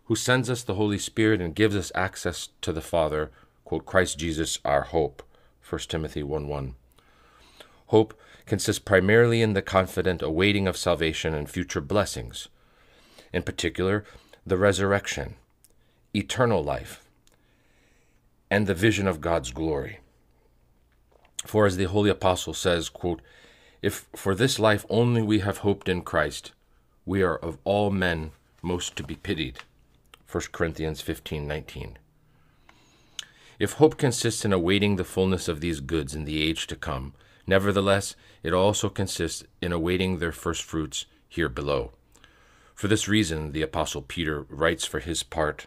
who 0.05 0.17
sends 0.17 0.49
us 0.49 0.63
the 0.63 0.75
Holy 0.75 0.99
Spirit 0.99 1.41
and 1.41 1.55
gives 1.55 1.77
us 1.77 1.93
access 1.95 2.49
to 2.63 2.73
the 2.73 2.81
Father, 2.81 3.31
quote, 3.65 3.87
Christ 3.87 4.19
Jesus, 4.19 4.59
our 4.65 4.83
hope, 4.83 5.23
1 5.69 5.81
Timothy 5.89 6.23
1 6.23 6.49
1. 6.49 6.75
Hope 7.87 8.19
consists 8.47 8.81
primarily 8.81 9.43
in 9.43 9.53
the 9.53 9.63
confident 9.63 10.23
awaiting 10.23 10.67
of 10.67 10.77
salvation 10.77 11.35
and 11.35 11.49
future 11.49 11.81
blessings, 11.81 12.49
in 13.33 13.43
particular, 13.43 14.05
the 14.45 14.57
resurrection, 14.57 15.37
eternal 16.15 16.63
life, 16.63 17.05
and 18.51 18.67
the 18.67 18.75
vision 18.75 19.07
of 19.07 19.21
God's 19.21 19.53
glory. 19.53 20.01
For 21.47 21.67
as 21.67 21.77
the 21.77 21.85
Holy 21.85 22.11
Apostle 22.11 22.55
says, 22.55 22.89
quote, 22.89 23.21
If 23.83 24.07
for 24.15 24.37
this 24.37 24.61
life 24.61 24.87
only 24.89 25.23
we 25.23 25.41
have 25.41 25.59
hoped 25.59 25.89
in 25.89 26.03
Christ, 26.03 26.53
we 27.05 27.21
are 27.21 27.37
of 27.37 27.59
all 27.65 27.91
men 27.91 28.31
most 28.63 28.95
to 28.95 29.03
be 29.03 29.17
pitied. 29.17 29.59
1 30.31 30.45
Corinthians 30.53 31.01
15 31.01 31.49
19. 31.49 31.99
If 33.59 33.75
hope 33.75 33.99
consists 33.99 34.45
in 34.45 34.53
awaiting 34.53 34.97
the 34.97 35.05
fullness 35.05 35.49
of 35.49 35.61
these 35.61 35.81
goods 35.81 36.15
in 36.15 36.25
the 36.25 36.43
age 36.43 36.69
to 36.69 36.77
come, 36.77 37.13
nevertheless, 37.45 38.15
it 38.45 38.55
also 38.55 38.89
consists 38.89 39.43
in 39.61 39.73
awaiting 39.73 40.19
their 40.19 40.33
first 40.33 40.63
fruits 40.63 41.07
here 41.29 41.49
below. 41.49 41.91
For 42.77 42.87
this 42.87 43.09
reason, 43.09 43.51
the 43.51 43.63
Apostle 43.63 44.03
Peter 44.03 44.43
writes 44.49 44.85
for 44.85 45.01
his 45.01 45.25
part 45.25 45.67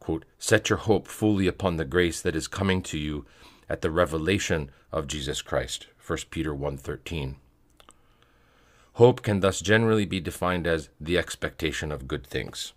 quote, 0.00 0.24
Set 0.38 0.70
your 0.70 0.78
hope 0.78 1.06
fully 1.06 1.46
upon 1.46 1.76
the 1.76 1.84
grace 1.84 2.22
that 2.22 2.36
is 2.36 2.48
coming 2.48 2.82
to 2.82 2.98
you 2.98 3.26
at 3.68 3.82
the 3.82 3.90
revelation 3.90 4.70
of 4.90 5.06
Jesus 5.06 5.42
Christ. 5.42 5.88
1 6.06 6.18
Peter 6.30 6.54
1:13. 6.54 7.36
Hope 8.94 9.22
can 9.22 9.40
thus 9.40 9.60
generally 9.60 10.04
be 10.04 10.20
defined 10.20 10.66
as 10.66 10.88
the 11.00 11.18
expectation 11.18 11.90
of 11.90 12.06
good 12.06 12.26
things, 12.26 12.72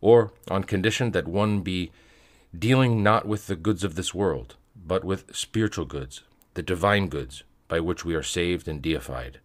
or 0.00 0.32
on 0.50 0.64
condition 0.64 1.12
that 1.12 1.28
one 1.28 1.62
be 1.62 1.92
dealing 2.56 3.02
not 3.02 3.26
with 3.26 3.46
the 3.46 3.56
goods 3.56 3.84
of 3.84 3.94
this 3.94 4.12
world, 4.12 4.56
but 4.74 5.04
with 5.04 5.34
spiritual 5.34 5.84
goods, 5.84 6.22
the 6.54 6.62
divine 6.62 7.08
goods, 7.08 7.44
by 7.68 7.80
which 7.80 8.04
we 8.04 8.14
are 8.14 8.22
saved 8.22 8.68
and 8.68 8.82
deified. 8.82 9.40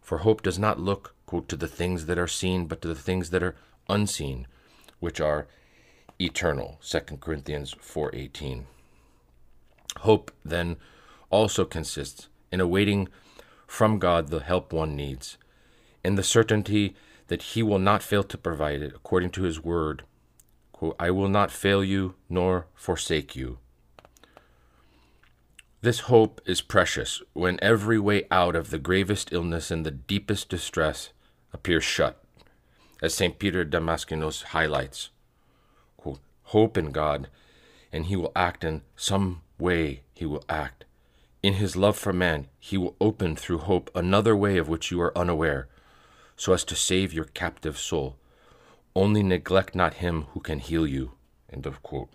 For 0.00 0.18
hope 0.18 0.42
does 0.42 0.58
not 0.58 0.80
look 0.80 1.14
quote, 1.32 1.48
to 1.48 1.56
the 1.56 1.66
things 1.66 2.04
that 2.04 2.18
are 2.18 2.28
seen, 2.28 2.66
but 2.66 2.82
to 2.82 2.88
the 2.88 2.94
things 2.94 3.30
that 3.30 3.42
are 3.42 3.56
unseen, 3.88 4.46
which 5.00 5.18
are 5.18 5.46
eternal. 6.20 6.78
2 6.82 7.20
Corinthians 7.22 7.72
4:18. 7.80 8.66
Hope 10.00 10.30
then 10.44 10.76
also 11.32 11.64
consists 11.64 12.28
in 12.52 12.60
awaiting 12.60 13.08
from 13.66 13.98
God 13.98 14.28
the 14.28 14.40
help 14.40 14.72
one 14.72 14.94
needs, 14.94 15.38
in 16.04 16.14
the 16.14 16.22
certainty 16.22 16.94
that 17.26 17.42
he 17.42 17.62
will 17.62 17.80
not 17.80 18.02
fail 18.02 18.22
to 18.22 18.38
provide 18.38 18.82
it 18.82 18.94
according 18.94 19.30
to 19.30 19.42
his 19.42 19.64
word 19.64 20.04
quote, 20.82 20.96
I 20.98 21.12
will 21.12 21.28
not 21.28 21.52
fail 21.52 21.84
you 21.84 22.16
nor 22.28 22.66
forsake 22.74 23.36
you. 23.36 23.58
This 25.80 26.00
hope 26.10 26.40
is 26.44 26.60
precious 26.60 27.22
when 27.34 27.60
every 27.62 28.00
way 28.00 28.24
out 28.32 28.56
of 28.56 28.70
the 28.70 28.80
gravest 28.80 29.32
illness 29.32 29.70
and 29.70 29.86
the 29.86 29.92
deepest 29.92 30.48
distress 30.48 31.10
appears 31.52 31.84
shut, 31.84 32.20
as 33.00 33.14
St. 33.14 33.38
Peter 33.38 33.64
Damaskinos 33.64 34.42
highlights. 34.42 35.10
Quote, 35.96 36.18
Hope 36.46 36.76
in 36.76 36.90
God, 36.90 37.28
and 37.92 38.06
he 38.06 38.16
will 38.16 38.32
act 38.34 38.64
in 38.64 38.82
some 38.96 39.42
way, 39.60 40.02
he 40.12 40.26
will 40.26 40.44
act. 40.48 40.84
In 41.42 41.54
his 41.54 41.74
love 41.74 41.98
for 41.98 42.12
man, 42.12 42.48
he 42.60 42.78
will 42.78 42.94
open 43.00 43.34
through 43.34 43.58
hope 43.58 43.90
another 43.94 44.36
way 44.36 44.58
of 44.58 44.68
which 44.68 44.90
you 44.92 45.00
are 45.00 45.16
unaware, 45.18 45.68
so 46.36 46.52
as 46.52 46.62
to 46.64 46.76
save 46.76 47.12
your 47.12 47.24
captive 47.24 47.78
soul. 47.78 48.16
Only 48.94 49.22
neglect 49.22 49.74
not 49.74 49.94
him 49.94 50.26
who 50.32 50.40
can 50.40 50.60
heal 50.60 50.86
you. 50.86 51.12
End 51.52 51.66
of 51.66 51.82
quote. 51.82 52.10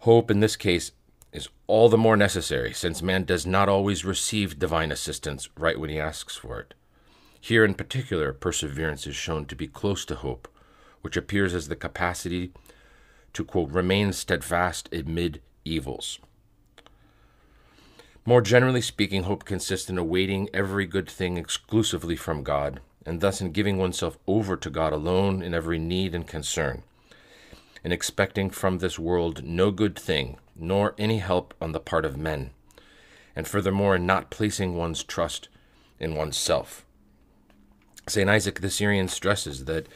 Hope 0.00 0.30
in 0.30 0.40
this 0.40 0.56
case 0.56 0.92
is 1.32 1.48
all 1.66 1.88
the 1.88 1.98
more 1.98 2.16
necessary 2.16 2.72
since 2.72 3.02
man 3.02 3.24
does 3.24 3.46
not 3.46 3.68
always 3.68 4.04
receive 4.04 4.58
divine 4.58 4.90
assistance 4.90 5.48
right 5.56 5.78
when 5.78 5.90
he 5.90 6.00
asks 6.00 6.36
for 6.36 6.58
it. 6.58 6.74
Here 7.40 7.64
in 7.64 7.74
particular, 7.74 8.32
perseverance 8.32 9.06
is 9.06 9.14
shown 9.14 9.44
to 9.46 9.54
be 9.54 9.68
close 9.68 10.04
to 10.06 10.16
hope, 10.16 10.48
which 11.02 11.16
appears 11.16 11.54
as 11.54 11.68
the 11.68 11.76
capacity 11.76 12.52
to, 13.32 13.44
quote, 13.44 13.70
remain 13.70 14.12
steadfast 14.12 14.88
amid 14.92 15.40
evils. 15.66 16.18
More 18.24 18.40
generally 18.40 18.80
speaking, 18.80 19.22
hope 19.22 19.44
consists 19.44 19.88
in 19.88 19.98
awaiting 19.98 20.48
every 20.52 20.86
good 20.86 21.08
thing 21.08 21.36
exclusively 21.36 22.16
from 22.16 22.42
God 22.42 22.80
and 23.06 23.20
thus 23.20 23.40
in 23.40 23.52
giving 23.52 23.78
oneself 23.78 24.18
over 24.26 24.56
to 24.56 24.68
God 24.68 24.92
alone 24.92 25.40
in 25.40 25.54
every 25.54 25.78
need 25.78 26.14
and 26.14 26.26
concern, 26.26 26.82
and 27.84 27.92
expecting 27.92 28.50
from 28.50 28.78
this 28.78 28.98
world 28.98 29.44
no 29.44 29.70
good 29.70 29.96
thing, 29.96 30.38
nor 30.56 30.94
any 30.98 31.18
help 31.18 31.54
on 31.60 31.70
the 31.70 31.78
part 31.78 32.04
of 32.04 32.16
men, 32.16 32.50
and 33.36 33.46
furthermore 33.46 33.94
in 33.94 34.04
not 34.04 34.28
placing 34.28 34.74
one's 34.74 35.04
trust 35.04 35.48
in 36.00 36.16
oneself. 36.16 36.84
St. 38.08 38.28
Isaac 38.28 38.60
the 38.60 38.70
Syrian 38.70 39.08
stresses 39.08 39.66
that 39.66 39.86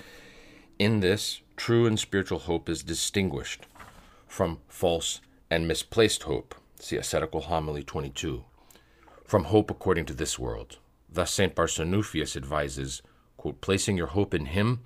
in 0.78 1.00
this, 1.00 1.40
true 1.56 1.86
and 1.86 1.98
spiritual 1.98 2.38
hope 2.38 2.68
is 2.68 2.82
distinguished 2.82 3.66
from 4.28 4.60
false 4.68 5.20
and 5.50 5.66
misplaced 5.66 6.22
hope. 6.22 6.54
See 6.78 6.96
Ascetical 6.96 7.42
Homily 7.42 7.82
22. 7.82 8.44
From 9.24 9.44
hope 9.44 9.70
according 9.70 10.06
to 10.06 10.14
this 10.14 10.38
world. 10.38 10.78
Thus, 11.12 11.32
St. 11.32 11.54
Barsanuphius 11.54 12.36
advises, 12.36 13.02
quote, 13.36 13.60
placing 13.60 13.96
your 13.96 14.08
hope 14.08 14.32
in 14.32 14.46
him, 14.46 14.80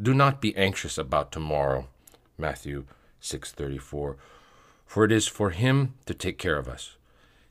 do 0.00 0.14
not 0.14 0.40
be 0.40 0.56
anxious 0.56 0.96
about 0.96 1.32
tomorrow. 1.32 1.88
Matthew 2.38 2.86
6:34. 3.20 4.16
For 4.86 5.04
it 5.04 5.12
is 5.12 5.26
for 5.26 5.50
him 5.50 5.94
to 6.06 6.14
take 6.14 6.38
care 6.38 6.56
of 6.56 6.68
us. 6.68 6.96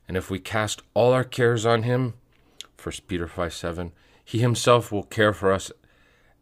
And 0.08 0.16
if 0.16 0.30
we 0.30 0.38
cast 0.38 0.82
all 0.94 1.12
our 1.12 1.24
cares 1.24 1.66
on 1.66 1.82
him, 1.82 2.14
1 2.82 3.06
Peter 3.06 3.28
5 3.28 3.52
7, 3.52 3.92
he 4.24 4.38
himself 4.38 4.90
will 4.90 5.04
care 5.04 5.34
for 5.34 5.52
us 5.52 5.70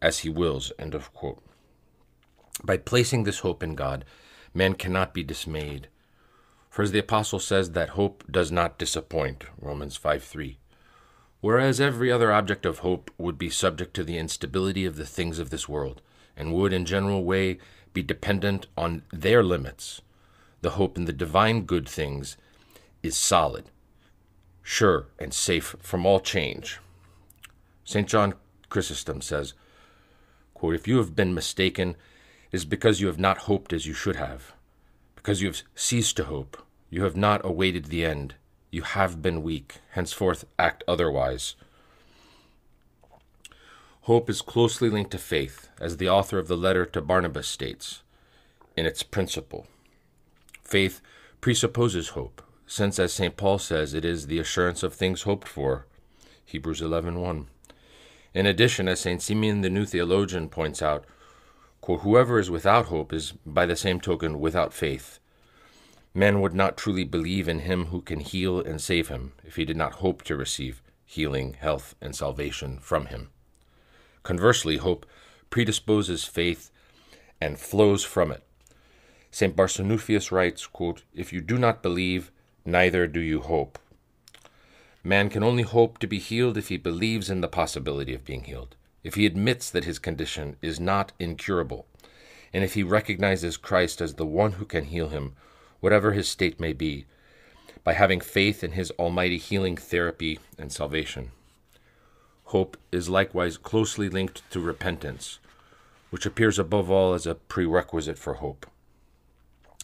as 0.01 0.19
he 0.19 0.29
wills. 0.29 0.71
End 0.79 0.95
of 0.95 1.13
quote. 1.13 1.43
By 2.63 2.77
placing 2.77 3.23
this 3.23 3.39
hope 3.39 3.61
in 3.61 3.75
God, 3.75 4.05
man 4.53 4.73
cannot 4.73 5.13
be 5.13 5.23
dismayed. 5.23 5.89
For 6.77 6.83
as 6.83 6.91
the 6.91 6.99
apostle 6.99 7.39
says 7.39 7.71
that 7.71 7.97
hope 7.97 8.23
does 8.29 8.51
not 8.51 8.77
disappoint, 8.77 9.45
Romans 9.59 9.97
5 9.97 10.23
3 10.23 10.59
whereas 11.41 11.81
every 11.81 12.11
other 12.11 12.31
object 12.31 12.67
of 12.67 12.77
hope 12.77 13.09
would 13.17 13.39
be 13.39 13.49
subject 13.49 13.95
to 13.95 14.03
the 14.03 14.19
instability 14.19 14.85
of 14.85 14.95
the 14.95 15.03
things 15.03 15.39
of 15.39 15.49
this 15.49 15.67
world, 15.67 16.03
and 16.35 16.53
would 16.53 16.71
in 16.71 16.85
general 16.85 17.23
way 17.23 17.57
be 17.93 18.03
dependent 18.03 18.67
on 18.77 19.01
their 19.11 19.41
limits. 19.41 20.03
The 20.61 20.69
hope 20.77 20.97
in 20.97 21.05
the 21.05 21.13
divine 21.13 21.61
good 21.61 21.89
things 21.89 22.37
is 23.01 23.17
solid, 23.17 23.71
sure, 24.61 25.07
and 25.17 25.33
safe 25.33 25.75
from 25.81 26.05
all 26.05 26.19
change. 26.19 26.77
St. 27.85 28.07
John 28.07 28.35
Chrysostom 28.69 29.21
says, 29.21 29.55
quote, 30.53 30.75
If 30.75 30.87
you 30.87 30.97
have 30.97 31.15
been 31.15 31.33
mistaken, 31.33 31.95
it 32.51 32.57
is 32.57 32.65
because 32.65 33.01
you 33.01 33.07
have 33.07 33.17
not 33.17 33.39
hoped 33.49 33.73
as 33.73 33.87
you 33.87 33.95
should 33.95 34.17
have. 34.17 34.53
Because 35.15 35.41
you 35.41 35.47
have 35.47 35.63
ceased 35.73 36.15
to 36.17 36.25
hope, 36.25 36.63
you 36.89 37.03
have 37.03 37.17
not 37.17 37.45
awaited 37.45 37.85
the 37.85 38.05
end, 38.05 38.35
you 38.71 38.81
have 38.81 39.21
been 39.21 39.43
weak, 39.43 39.75
henceforth 39.91 40.45
act 40.57 40.83
otherwise. 40.87 41.55
Hope 44.01 44.29
is 44.29 44.41
closely 44.41 44.89
linked 44.89 45.11
to 45.11 45.17
faith, 45.17 45.69
as 45.81 45.97
the 45.97 46.09
author 46.09 46.39
of 46.39 46.47
the 46.47 46.55
letter 46.55 46.85
to 46.85 47.01
Barnabas 47.01 47.47
states, 47.47 48.03
in 48.75 48.85
its 48.85 49.03
principle. 49.03 49.67
Faith 50.63 51.01
presupposes 51.41 52.09
hope, 52.09 52.41
since 52.65 52.99
as 52.99 53.13
St. 53.13 53.35
Paul 53.35 53.59
says, 53.59 53.93
it 53.93 54.05
is 54.05 54.27
the 54.27 54.39
assurance 54.39 54.83
of 54.83 54.93
things 54.93 55.23
hoped 55.23 55.47
for. 55.47 55.85
Hebrews 56.45 56.81
11:1. 56.81 57.47
In 58.33 58.45
addition, 58.45 58.87
as 58.87 59.01
St. 59.01 59.21
Simeon 59.21 59.61
the 59.61 59.69
New 59.69 59.85
Theologian 59.85 60.47
points 60.47 60.81
out, 60.81 61.05
whoever 61.83 62.39
is 62.39 62.51
without 62.51 62.87
hope 62.87 63.11
is 63.11 63.33
by 63.45 63.65
the 63.65 63.75
same 63.75 63.99
token 63.99 64.39
without 64.39 64.73
faith. 64.73 65.19
Man 66.17 66.41
would 66.41 66.55
not 66.55 66.77
truly 66.77 67.03
believe 67.03 67.47
in 67.47 67.59
him 67.59 67.85
who 67.85 68.01
can 68.01 68.21
heal 68.21 68.59
and 68.59 68.81
save 68.81 69.09
him 69.09 69.33
if 69.43 69.55
he 69.55 69.65
did 69.65 69.77
not 69.77 70.01
hope 70.01 70.23
to 70.23 70.35
receive 70.35 70.81
healing, 71.05 71.53
health, 71.53 71.93
and 72.01 72.15
salvation 72.15 72.79
from 72.79 73.05
him. 73.05 73.29
Conversely, 74.23 74.77
hope 74.77 75.05
predisposes 75.51 76.23
faith 76.23 76.71
and 77.39 77.59
flows 77.59 78.03
from 78.03 78.31
it. 78.31 78.41
St. 79.29 79.55
Barsanuphius 79.55 80.31
writes, 80.31 80.65
quote, 80.65 81.03
If 81.13 81.31
you 81.31 81.39
do 81.39 81.55
not 81.55 81.83
believe, 81.83 82.31
neither 82.65 83.05
do 83.05 83.19
you 83.19 83.41
hope. 83.41 83.77
Man 85.03 85.29
can 85.29 85.43
only 85.43 85.61
hope 85.61 85.99
to 85.99 86.07
be 86.07 86.17
healed 86.17 86.57
if 86.57 86.69
he 86.69 86.77
believes 86.77 87.29
in 87.29 87.41
the 87.41 87.47
possibility 87.47 88.15
of 88.15 88.25
being 88.25 88.45
healed, 88.45 88.75
if 89.03 89.13
he 89.13 89.27
admits 89.27 89.69
that 89.69 89.85
his 89.85 89.99
condition 89.99 90.55
is 90.63 90.79
not 90.79 91.11
incurable, 91.19 91.85
and 92.51 92.63
if 92.63 92.73
he 92.73 92.81
recognizes 92.81 93.55
Christ 93.55 94.01
as 94.01 94.15
the 94.15 94.25
one 94.25 94.53
who 94.53 94.65
can 94.65 94.85
heal 94.85 95.09
him 95.09 95.35
whatever 95.79 96.11
his 96.13 96.27
state 96.27 96.59
may 96.59 96.73
be, 96.73 97.05
by 97.83 97.93
having 97.93 98.19
faith 98.19 98.63
in 98.63 98.71
his 98.71 98.91
almighty 98.91 99.37
healing 99.37 99.77
therapy 99.77 100.39
and 100.57 100.71
salvation. 100.71 101.31
Hope 102.45 102.77
is 102.91 103.09
likewise 103.09 103.57
closely 103.57 104.09
linked 104.09 104.41
to 104.51 104.59
repentance, 104.59 105.39
which 106.09 106.25
appears 106.25 106.57
above 106.57 106.89
all 106.89 107.13
as 107.13 107.25
a 107.25 107.35
prerequisite 107.35 108.17
for 108.17 108.35
hope. 108.35 108.65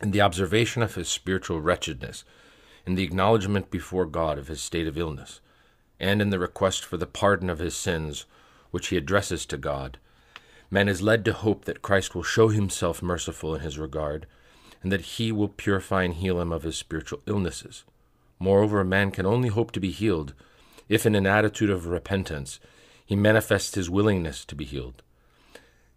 in 0.02 0.12
the 0.12 0.22
observation 0.22 0.82
of 0.82 0.96
his 0.96 1.08
spiritual 1.08 1.62
wretchedness, 1.62 2.26
in 2.86 2.96
the 2.96 3.04
acknowledgement 3.04 3.72
before 3.72 4.06
God 4.06 4.38
of 4.38 4.48
his 4.48 4.62
state 4.62 4.88
of 4.88 4.98
illness, 4.98 5.40
and 6.00 6.22
in 6.22 6.30
the 6.30 6.40
request 6.40 6.84
for 6.84 6.98
the 6.98 7.08
pardon 7.08 7.50
of 7.50 7.60
his 7.60 7.76
sins, 7.76 8.26
which 8.72 8.88
he 8.88 8.98
addresses 8.98 9.46
to 9.46 9.58
God, 9.58 9.98
man 10.70 10.90
is 10.90 11.02
led 11.02 11.24
to 11.24 11.34
hope 11.34 11.66
that 11.66 11.82
Christ 11.82 12.14
will 12.14 12.24
show 12.24 12.50
himself 12.50 13.02
merciful 13.02 13.56
in 13.56 13.62
his 13.62 13.80
regard, 13.80 14.26
and 14.84 14.92
that 14.92 15.02
he 15.02 15.32
will 15.32 15.48
purify 15.48 16.03
and 16.03 16.16
heal 16.16 16.40
him 16.40 16.52
of 16.52 16.64
his 16.64 16.78
spiritual 16.78 17.22
illnesses. 17.26 17.84
Moreover, 18.38 18.82
a 18.82 18.86
man 18.86 19.10
can 19.10 19.26
only 19.26 19.50
hope 19.50 19.72
to 19.72 19.80
be 19.80 19.92
healed 19.92 20.34
if, 20.90 21.06
in 21.06 21.16
an 21.16 21.26
attitude 21.26 21.70
of 21.70 21.88
repentance, 21.88 22.60
he 23.06 23.16
manifests 23.16 23.76
his 23.76 23.90
willingness 23.90 24.44
to 24.45 24.56
be 24.56 24.66
healed. 24.66 25.02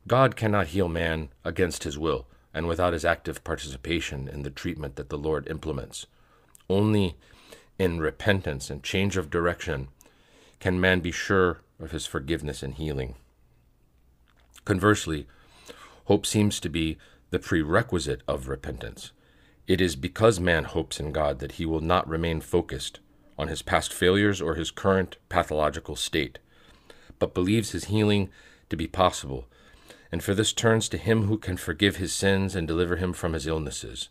God 0.06 0.36
cannot 0.36 0.68
heal 0.68 0.89
man 0.89 1.31
against 1.44 1.82
his 1.82 1.98
will 1.98 2.26
and 2.55 2.68
without 2.68 2.92
his 2.92 3.05
active 3.05 3.42
participation 3.42 4.28
in 4.28 4.42
the 4.42 4.50
treatment 4.50 4.97
that 4.97 5.08
the 5.08 5.18
Lord 5.18 5.48
implements. 5.48 6.06
Only 6.70 7.16
in 7.78 8.00
repentance 8.00 8.70
and 8.70 8.82
change 8.82 9.16
of 9.16 9.31
direction 9.31 9.89
can 10.60 10.81
man 10.81 11.00
be 11.00 11.10
sure 11.10 11.60
of 11.81 11.90
his 11.90 12.06
forgiveness 12.06 12.62
and 12.62 12.74
healing. 12.74 13.16
Conversely, 14.65 15.26
hope 16.06 16.24
seems 16.24 16.60
to 16.60 16.68
be 16.68 16.97
the 17.30 17.38
prerequisite 17.38 18.22
of 18.28 18.48
repentance. 18.48 19.12
It 19.66 19.80
is 19.80 19.96
because 19.96 20.38
man 20.38 20.64
hopes 20.64 21.00
in 21.00 21.12
God 21.12 21.40
that 21.40 21.52
he 21.52 21.66
will 21.66 21.80
not 21.80 22.08
remain 22.08 22.40
focused 22.40 23.00
on 23.38 23.48
his 23.48 23.62
past 23.62 23.92
failures 23.92 24.40
or 24.40 24.55
his 24.55 24.70
current 24.70 25.16
pathological 25.28 25.96
state, 25.96 26.38
but 27.18 27.34
believes 27.34 27.72
his 27.72 27.84
healing 27.86 28.30
to 28.70 28.76
be 28.76 28.86
possible, 28.86 29.46
and 30.12 30.22
for 30.22 30.34
this 30.34 30.52
turns 30.52 30.88
to 30.88 30.98
him 30.98 31.24
who 31.24 31.36
can 31.36 31.56
forgive 31.56 31.96
his 31.96 32.12
sins 32.12 32.55
and 32.55 32.68
deliver 32.68 32.96
him 32.96 33.12
from 33.12 33.32
his 33.32 33.46
illnesses, 33.46 34.08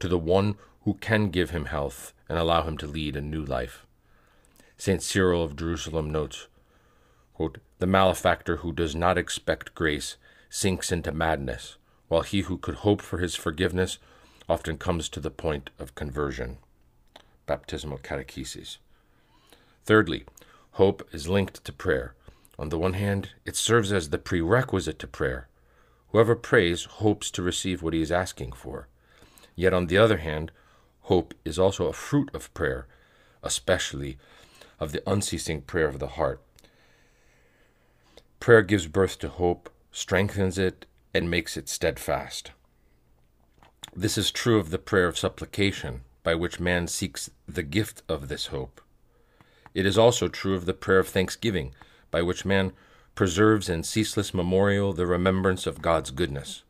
to 0.00 0.08
the 0.08 0.18
one 0.18 0.56
who 0.82 0.94
can 0.94 1.30
give 1.30 1.50
him 1.50 1.66
health 1.66 2.12
and 2.28 2.38
allow 2.38 2.62
him 2.62 2.76
to 2.76 2.86
lead 2.86 3.16
a 3.16 3.20
new 3.20 3.44
life. 3.44 3.86
St. 4.76 5.02
Cyril 5.02 5.42
of 5.42 5.56
Jerusalem 5.56 6.10
notes 6.10 6.48
quote, 7.38 7.58
The 7.78 7.86
malefactor 7.86 8.58
who 8.58 8.72
does 8.72 8.96
not 8.96 9.16
expect 9.16 9.74
grace 9.74 10.16
sinks 10.50 10.90
into 10.90 11.12
madness, 11.12 11.76
while 12.08 12.22
he 12.22 12.42
who 12.42 12.56
could 12.58 12.76
hope 12.76 13.00
for 13.00 13.18
his 13.18 13.34
forgiveness 13.34 13.98
often 14.48 14.76
comes 14.76 15.08
to 15.08 15.20
the 15.20 15.30
point 15.30 15.70
of 15.78 15.94
conversion. 15.94 16.58
Baptismal 17.46 17.98
Catechesis. 17.98 18.78
Thirdly, 19.84 20.24
hope 20.72 21.06
is 21.12 21.28
linked 21.28 21.64
to 21.64 21.72
prayer. 21.72 22.14
On 22.58 22.70
the 22.70 22.78
one 22.78 22.94
hand, 22.94 23.30
it 23.44 23.56
serves 23.56 23.92
as 23.92 24.10
the 24.10 24.18
prerequisite 24.18 24.98
to 24.98 25.06
prayer. 25.06 25.48
Whoever 26.10 26.34
prays 26.34 26.84
hopes 26.84 27.30
to 27.32 27.42
receive 27.42 27.82
what 27.82 27.94
he 27.94 28.02
is 28.02 28.10
asking 28.10 28.52
for. 28.52 28.88
Yet 29.54 29.74
on 29.74 29.86
the 29.86 29.98
other 29.98 30.18
hand, 30.18 30.50
hope 31.02 31.34
is 31.44 31.58
also 31.58 31.86
a 31.86 31.92
fruit 31.92 32.30
of 32.34 32.52
prayer, 32.54 32.86
especially 33.42 34.18
of 34.80 34.92
the 34.92 35.02
unceasing 35.06 35.62
prayer 35.62 35.88
of 35.88 35.98
the 35.98 36.08
heart. 36.08 36.40
Prayer 38.40 38.62
gives 38.62 38.86
birth 38.86 39.18
to 39.18 39.28
hope, 39.28 39.70
strengthens 39.90 40.58
it, 40.58 40.86
and 41.14 41.30
makes 41.30 41.56
it 41.56 41.68
steadfast. 41.68 42.52
This 43.94 44.18
is 44.18 44.30
true 44.30 44.58
of 44.58 44.70
the 44.70 44.78
prayer 44.78 45.08
of 45.08 45.18
supplication, 45.18 46.02
by 46.22 46.34
which 46.34 46.60
man 46.60 46.86
seeks 46.86 47.30
the 47.46 47.62
gift 47.62 48.02
of 48.08 48.28
this 48.28 48.46
hope. 48.46 48.80
It 49.74 49.86
is 49.86 49.96
also 49.96 50.28
true 50.28 50.54
of 50.54 50.66
the 50.66 50.74
prayer 50.74 50.98
of 50.98 51.08
thanksgiving, 51.08 51.74
by 52.10 52.22
which 52.22 52.44
man 52.44 52.72
preserves 53.14 53.68
in 53.68 53.82
ceaseless 53.82 54.32
memorial 54.32 54.92
the 54.92 55.06
remembrance 55.06 55.66
of 55.66 55.82
God's 55.82 56.10
goodness, 56.10 56.62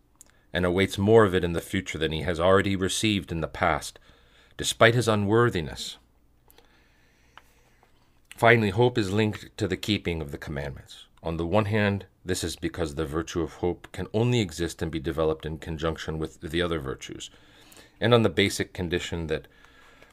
and 0.52 0.64
awaits 0.64 0.96
more 0.96 1.24
of 1.24 1.34
it 1.34 1.44
in 1.44 1.52
the 1.52 1.60
future 1.60 1.98
than 1.98 2.12
he 2.12 2.22
has 2.22 2.40
already 2.40 2.76
received 2.76 3.30
in 3.30 3.40
the 3.40 3.48
past, 3.48 3.98
despite 4.56 4.94
his 4.94 5.08
unworthiness. 5.08 5.98
Finally, 8.36 8.70
hope 8.70 8.96
is 8.96 9.12
linked 9.12 9.54
to 9.58 9.66
the 9.66 9.76
keeping 9.76 10.22
of 10.22 10.30
the 10.30 10.38
commandments. 10.38 11.07
On 11.22 11.36
the 11.36 11.46
one 11.46 11.64
hand, 11.64 12.06
this 12.24 12.44
is 12.44 12.56
because 12.56 12.94
the 12.94 13.06
virtue 13.06 13.40
of 13.40 13.54
hope 13.54 13.88
can 13.92 14.06
only 14.12 14.40
exist 14.40 14.82
and 14.82 14.90
be 14.90 15.00
developed 15.00 15.44
in 15.44 15.58
conjunction 15.58 16.18
with 16.18 16.40
the 16.40 16.62
other 16.62 16.78
virtues, 16.78 17.30
and 18.00 18.14
on 18.14 18.22
the 18.22 18.28
basic 18.28 18.72
condition 18.72 19.26
that 19.26 19.48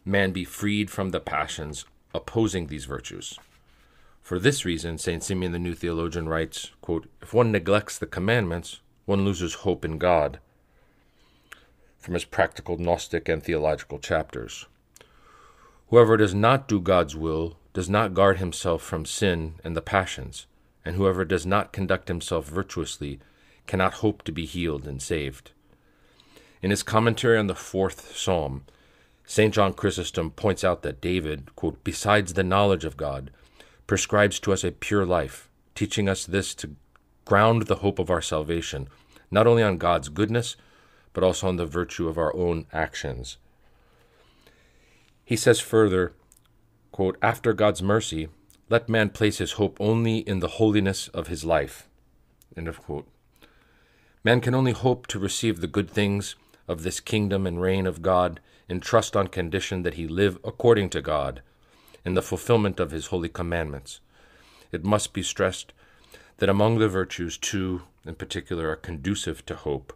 man 0.03 0.31
be 0.31 0.43
freed 0.43 0.89
from 0.89 1.09
the 1.09 1.19
passions 1.19 1.85
opposing 2.13 2.67
these 2.67 2.85
virtues. 2.85 3.37
For 4.21 4.39
this 4.39 4.65
reason, 4.65 4.97
St. 4.97 5.23
Simeon 5.23 5.51
the 5.51 5.59
New 5.59 5.75
Theologian 5.75 6.27
writes 6.27 6.71
quote, 6.81 7.07
If 7.21 7.33
one 7.33 7.51
neglects 7.51 7.99
the 7.99 8.07
commandments, 8.07 8.79
one 9.05 9.23
loses 9.23 9.55
hope 9.55 9.85
in 9.85 9.99
God. 9.99 10.39
From 11.99 12.15
his 12.15 12.25
practical 12.25 12.77
Gnostic 12.77 13.29
and 13.29 13.43
theological 13.43 13.99
chapters. 13.99 14.65
Whoever 15.89 16.17
does 16.17 16.33
not 16.33 16.67
do 16.67 16.79
God's 16.79 17.15
will 17.15 17.57
does 17.73 17.89
not 17.89 18.15
guard 18.15 18.39
himself 18.39 18.81
from 18.81 19.05
sin 19.05 19.55
and 19.63 19.75
the 19.75 19.81
passions 19.81 20.47
and 20.85 20.95
whoever 20.95 21.25
does 21.25 21.45
not 21.45 21.73
conduct 21.73 22.07
himself 22.07 22.47
virtuously 22.47 23.19
cannot 23.67 23.95
hope 23.95 24.23
to 24.23 24.31
be 24.31 24.45
healed 24.45 24.87
and 24.87 25.01
saved. 25.01 25.51
In 26.61 26.69
his 26.69 26.83
commentary 26.83 27.37
on 27.37 27.47
the 27.47 27.55
fourth 27.55 28.15
psalm, 28.15 28.63
St. 29.25 29.53
John 29.53 29.73
Chrysostom 29.73 30.31
points 30.31 30.63
out 30.63 30.83
that 30.83 31.01
David, 31.01 31.55
quote, 31.55 31.83
besides 31.83 32.33
the 32.33 32.43
knowledge 32.43 32.85
of 32.85 32.95
God, 32.95 33.31
prescribes 33.87 34.39
to 34.41 34.53
us 34.53 34.63
a 34.63 34.71
pure 34.71 35.05
life, 35.05 35.49
teaching 35.73 36.07
us 36.07 36.25
this 36.25 36.53
to 36.55 36.75
ground 37.25 37.63
the 37.63 37.77
hope 37.77 37.97
of 37.97 38.11
our 38.11 38.21
salvation, 38.21 38.87
not 39.31 39.47
only 39.47 39.63
on 39.63 39.77
God's 39.77 40.09
goodness, 40.09 40.55
but 41.13 41.23
also 41.23 41.47
on 41.47 41.55
the 41.55 41.65
virtue 41.65 42.07
of 42.07 42.17
our 42.17 42.35
own 42.35 42.67
actions. 42.71 43.37
He 45.23 45.35
says 45.35 45.59
further, 45.59 46.13
quote, 46.91 47.17
After 47.21 47.53
God's 47.53 47.81
mercy, 47.81 48.27
let 48.69 48.89
man 48.89 49.09
place 49.09 49.37
his 49.37 49.53
hope 49.53 49.77
only 49.79 50.19
in 50.19 50.39
the 50.39 50.47
holiness 50.47 51.07
of 51.09 51.27
his 51.27 51.43
life. 51.43 51.87
End 52.57 52.67
of 52.67 52.81
quote. 52.81 53.07
Man 54.23 54.41
can 54.41 54.55
only 54.55 54.71
hope 54.71 55.05
to 55.07 55.19
receive 55.19 55.61
the 55.61 55.67
good 55.67 55.89
things 55.89 56.35
of 56.67 56.81
this 56.81 56.99
kingdom 56.99 57.45
and 57.45 57.61
reign 57.61 57.85
of 57.85 58.01
God 58.01 58.39
in 58.67 58.79
trust 58.79 59.15
on 59.15 59.27
condition 59.27 59.83
that 59.83 59.93
he 59.93 60.07
live 60.07 60.39
according 60.43 60.89
to 60.89 61.01
God, 61.01 61.41
in 62.03 62.15
the 62.15 62.21
fulfillment 62.21 62.79
of 62.79 62.91
his 62.91 63.07
holy 63.07 63.29
commandments. 63.29 63.99
It 64.71 64.83
must 64.83 65.13
be 65.13 65.21
stressed 65.21 65.73
that 66.37 66.49
among 66.49 66.79
the 66.79 66.89
virtues, 66.89 67.37
two 67.37 67.83
in 68.05 68.15
particular 68.15 68.69
are 68.69 68.75
conducive 68.75 69.45
to 69.45 69.55
hope 69.55 69.93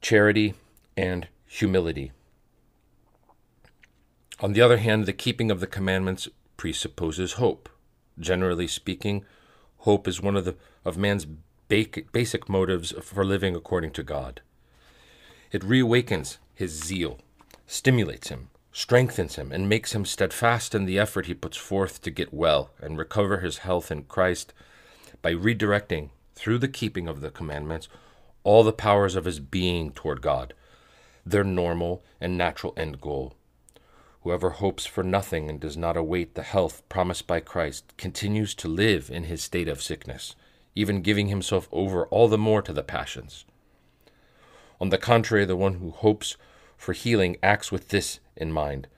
charity 0.00 0.54
and 0.96 1.26
humility. 1.46 2.12
On 4.40 4.52
the 4.52 4.60
other 4.60 4.76
hand, 4.76 5.06
the 5.06 5.12
keeping 5.12 5.50
of 5.50 5.60
the 5.60 5.66
commandments 5.66 6.28
presupposes 6.56 7.34
hope. 7.34 7.68
Generally 8.18 8.68
speaking, 8.68 9.24
hope 9.78 10.08
is 10.08 10.20
one 10.20 10.36
of, 10.36 10.44
the, 10.44 10.56
of 10.84 10.96
man's 10.96 11.26
basic 11.68 12.48
motives 12.48 12.92
for 13.02 13.24
living 13.24 13.54
according 13.54 13.90
to 13.92 14.02
God. 14.02 14.40
It 15.52 15.62
reawakens 15.62 16.38
his 16.54 16.72
zeal, 16.72 17.18
stimulates 17.66 18.28
him, 18.28 18.48
strengthens 18.72 19.36
him, 19.36 19.52
and 19.52 19.68
makes 19.68 19.94
him 19.94 20.04
steadfast 20.04 20.74
in 20.74 20.84
the 20.84 20.98
effort 20.98 21.26
he 21.26 21.34
puts 21.34 21.56
forth 21.56 22.02
to 22.02 22.10
get 22.10 22.32
well 22.32 22.70
and 22.80 22.98
recover 22.98 23.38
his 23.38 23.58
health 23.58 23.90
in 23.90 24.04
Christ 24.04 24.52
by 25.22 25.32
redirecting, 25.32 26.10
through 26.34 26.58
the 26.58 26.68
keeping 26.68 27.08
of 27.08 27.22
the 27.22 27.30
commandments, 27.30 27.88
all 28.44 28.62
the 28.62 28.72
powers 28.72 29.16
of 29.16 29.24
his 29.24 29.40
being 29.40 29.90
toward 29.90 30.20
God, 30.20 30.54
their 31.24 31.42
normal 31.42 32.04
and 32.20 32.36
natural 32.36 32.74
end 32.76 33.00
goal. 33.00 33.34
Whoever 34.26 34.50
hopes 34.50 34.84
for 34.84 35.04
nothing 35.04 35.48
and 35.48 35.60
does 35.60 35.76
not 35.76 35.96
await 35.96 36.34
the 36.34 36.42
health 36.42 36.82
promised 36.88 37.28
by 37.28 37.38
Christ 37.38 37.96
continues 37.96 38.56
to 38.56 38.66
live 38.66 39.08
in 39.08 39.22
his 39.22 39.40
state 39.40 39.68
of 39.68 39.80
sickness, 39.80 40.34
even 40.74 41.00
giving 41.00 41.28
himself 41.28 41.68
over 41.70 42.06
all 42.06 42.26
the 42.26 42.36
more 42.36 42.60
to 42.62 42.72
the 42.72 42.82
passions. 42.82 43.44
On 44.80 44.88
the 44.88 44.98
contrary, 44.98 45.44
the 45.44 45.54
one 45.54 45.74
who 45.74 45.92
hopes 45.92 46.36
for 46.76 46.92
healing 46.92 47.36
acts 47.40 47.70
with 47.70 47.90
this 47.90 48.18
in 48.36 48.50
mind, 48.50 48.88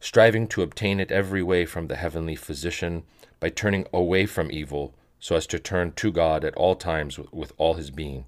striving 0.00 0.48
to 0.48 0.62
obtain 0.62 0.98
it 0.98 1.12
every 1.12 1.42
way 1.42 1.66
from 1.66 1.88
the 1.88 1.96
heavenly 1.96 2.34
physician 2.34 3.02
by 3.38 3.50
turning 3.50 3.86
away 3.92 4.24
from 4.24 4.50
evil 4.50 4.94
so 5.18 5.36
as 5.36 5.46
to 5.48 5.58
turn 5.58 5.92
to 5.92 6.10
God 6.10 6.42
at 6.42 6.54
all 6.54 6.74
times 6.74 7.18
with, 7.18 7.52
all 7.58 7.74
his 7.74 7.90
being. 7.90 8.24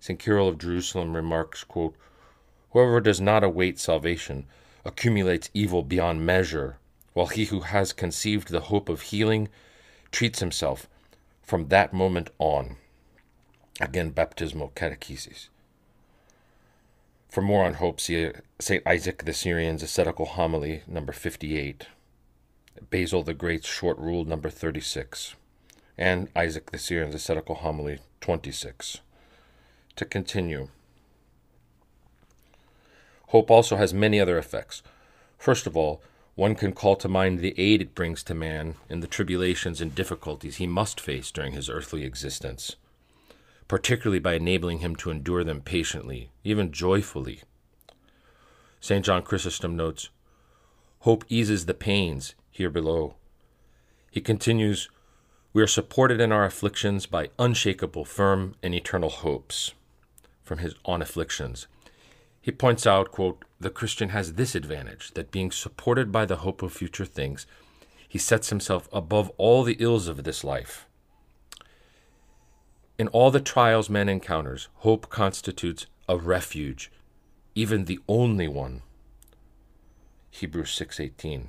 St. 0.00 0.20
Cyril 0.20 0.48
of 0.48 0.58
Jerusalem 0.58 1.14
remarks, 1.14 1.62
quote, 1.62 1.94
Whoever 2.70 3.00
does 3.00 3.20
not 3.20 3.44
await 3.44 3.78
salvation 3.78 4.46
accumulates 4.90 5.50
evil 5.54 5.82
beyond 5.82 6.26
measure, 6.26 6.76
while 7.12 7.28
he 7.28 7.44
who 7.46 7.60
has 7.60 7.92
conceived 7.92 8.48
the 8.48 8.66
hope 8.72 8.88
of 8.88 9.02
healing 9.02 9.48
treats 10.10 10.40
himself 10.40 10.88
from 11.42 11.68
that 11.68 11.92
moment 11.92 12.28
on. 12.38 12.76
Again, 13.80 14.10
baptismal 14.10 14.72
catechesis. 14.74 15.48
For 17.28 17.40
more 17.40 17.64
on 17.64 17.74
hope, 17.74 18.00
see 18.00 18.26
uh, 18.26 18.32
St. 18.58 18.82
Isaac 18.84 19.24
the 19.24 19.32
Syrian's 19.32 19.84
ascetical 19.84 20.26
homily, 20.26 20.82
number 20.88 21.12
58, 21.12 21.86
Basil 22.90 23.22
the 23.22 23.34
Great's 23.34 23.68
short 23.68 23.96
rule, 23.98 24.24
number 24.24 24.50
36, 24.50 25.36
and 25.96 26.28
Isaac 26.34 26.72
the 26.72 26.78
Syrian's 26.78 27.14
ascetical 27.14 27.54
homily, 27.54 28.00
26. 28.20 28.98
To 29.96 30.04
continue, 30.04 30.68
Hope 33.30 33.48
also 33.48 33.76
has 33.76 33.94
many 33.94 34.18
other 34.18 34.38
effects. 34.38 34.82
First 35.38 35.68
of 35.68 35.76
all, 35.76 36.02
one 36.34 36.56
can 36.56 36.72
call 36.72 36.96
to 36.96 37.08
mind 37.08 37.38
the 37.38 37.54
aid 37.56 37.80
it 37.80 37.94
brings 37.94 38.24
to 38.24 38.34
man 38.34 38.74
in 38.88 39.00
the 39.00 39.06
tribulations 39.06 39.80
and 39.80 39.94
difficulties 39.94 40.56
he 40.56 40.66
must 40.66 41.00
face 41.00 41.30
during 41.30 41.52
his 41.52 41.70
earthly 41.70 42.02
existence, 42.02 42.74
particularly 43.68 44.18
by 44.18 44.34
enabling 44.34 44.78
him 44.78 44.96
to 44.96 45.12
endure 45.12 45.44
them 45.44 45.60
patiently, 45.60 46.30
even 46.42 46.72
joyfully. 46.72 47.42
St. 48.80 49.04
John 49.04 49.22
Chrysostom 49.22 49.76
notes 49.76 50.08
Hope 51.00 51.24
eases 51.28 51.66
the 51.66 51.74
pains 51.74 52.34
here 52.50 52.70
below. 52.70 53.14
He 54.10 54.20
continues, 54.20 54.88
We 55.52 55.62
are 55.62 55.68
supported 55.68 56.20
in 56.20 56.32
our 56.32 56.44
afflictions 56.44 57.06
by 57.06 57.30
unshakable, 57.38 58.06
firm, 58.06 58.56
and 58.60 58.74
eternal 58.74 59.10
hopes 59.10 59.72
from 60.42 60.58
his 60.58 60.74
on 60.84 61.00
afflictions. 61.00 61.68
He 62.40 62.50
points 62.50 62.86
out, 62.86 63.10
quote, 63.10 63.44
the 63.60 63.70
Christian 63.70 64.08
has 64.10 64.34
this 64.34 64.54
advantage 64.54 65.12
that 65.12 65.30
being 65.30 65.50
supported 65.50 66.10
by 66.10 66.24
the 66.24 66.36
hope 66.36 66.62
of 66.62 66.72
future 66.72 67.04
things, 67.04 67.46
he 68.08 68.18
sets 68.18 68.48
himself 68.48 68.88
above 68.92 69.30
all 69.36 69.62
the 69.62 69.76
ills 69.78 70.08
of 70.08 70.24
this 70.24 70.42
life. 70.42 70.86
In 72.98 73.08
all 73.08 73.30
the 73.30 73.40
trials 73.40 73.90
man 73.90 74.08
encounters, 74.08 74.68
hope 74.76 75.10
constitutes 75.10 75.86
a 76.08 76.16
refuge, 76.16 76.90
even 77.54 77.84
the 77.84 78.00
only 78.08 78.48
one. 78.48 78.82
Hebrews 80.30 80.70
6:18. 80.70 81.48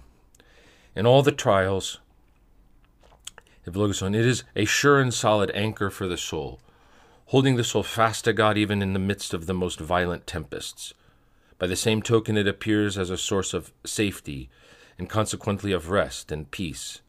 In 0.96 1.06
all 1.06 1.24
the 1.24 1.32
trials, 1.32 2.00
it 3.66 3.76
is 3.76 4.44
a 4.56 4.66
sure 4.66 5.00
and 5.00 5.14
solid 5.14 5.52
anchor 5.52 5.90
for 5.90 6.08
the 6.08 6.18
soul, 6.18 6.60
holding 7.32 7.56
the 7.56 7.64
soul 7.64 7.82
fast 7.82 8.26
to 8.26 8.34
God 8.34 8.58
even 8.58 8.82
in 8.82 8.92
the 8.92 9.00
midst 9.00 9.34
of 9.34 9.46
the 9.46 9.54
most 9.54 9.80
violent 9.80 10.28
tempests. 10.28 10.94
By 11.58 11.66
the 11.66 11.78
same 11.78 12.02
token, 12.02 12.36
it 12.36 12.46
appears 12.46 12.98
as 12.98 13.10
a 13.10 13.18
source 13.18 13.54
of 13.54 13.72
safety 13.86 14.50
and 15.00 15.10
consequently 15.10 15.72
of 15.72 15.90
rest 15.90 16.30
and 16.30 16.52
peace. 16.52 17.00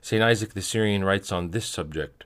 St. 0.00 0.22
Isaac 0.22 0.54
the 0.54 0.62
Syrian 0.62 1.04
writes 1.04 1.30
on 1.30 1.50
this 1.50 1.66
subject 1.66 2.24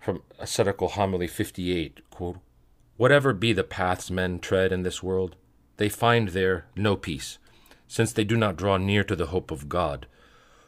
from 0.00 0.22
Ascetical 0.40 0.88
Homily 0.88 1.28
58 1.28 2.00
quote, 2.10 2.38
Whatever 2.96 3.32
be 3.32 3.52
the 3.52 3.62
paths 3.62 4.10
men 4.10 4.40
tread 4.40 4.72
in 4.72 4.82
this 4.82 5.04
world, 5.04 5.36
they 5.76 5.88
find 5.88 6.30
there 6.30 6.66
no 6.74 6.96
peace, 6.96 7.38
since 7.86 8.12
they 8.12 8.24
do 8.24 8.36
not 8.36 8.56
draw 8.56 8.76
near 8.76 9.04
to 9.04 9.14
the 9.14 9.26
hope 9.26 9.52
of 9.52 9.68
God. 9.68 10.08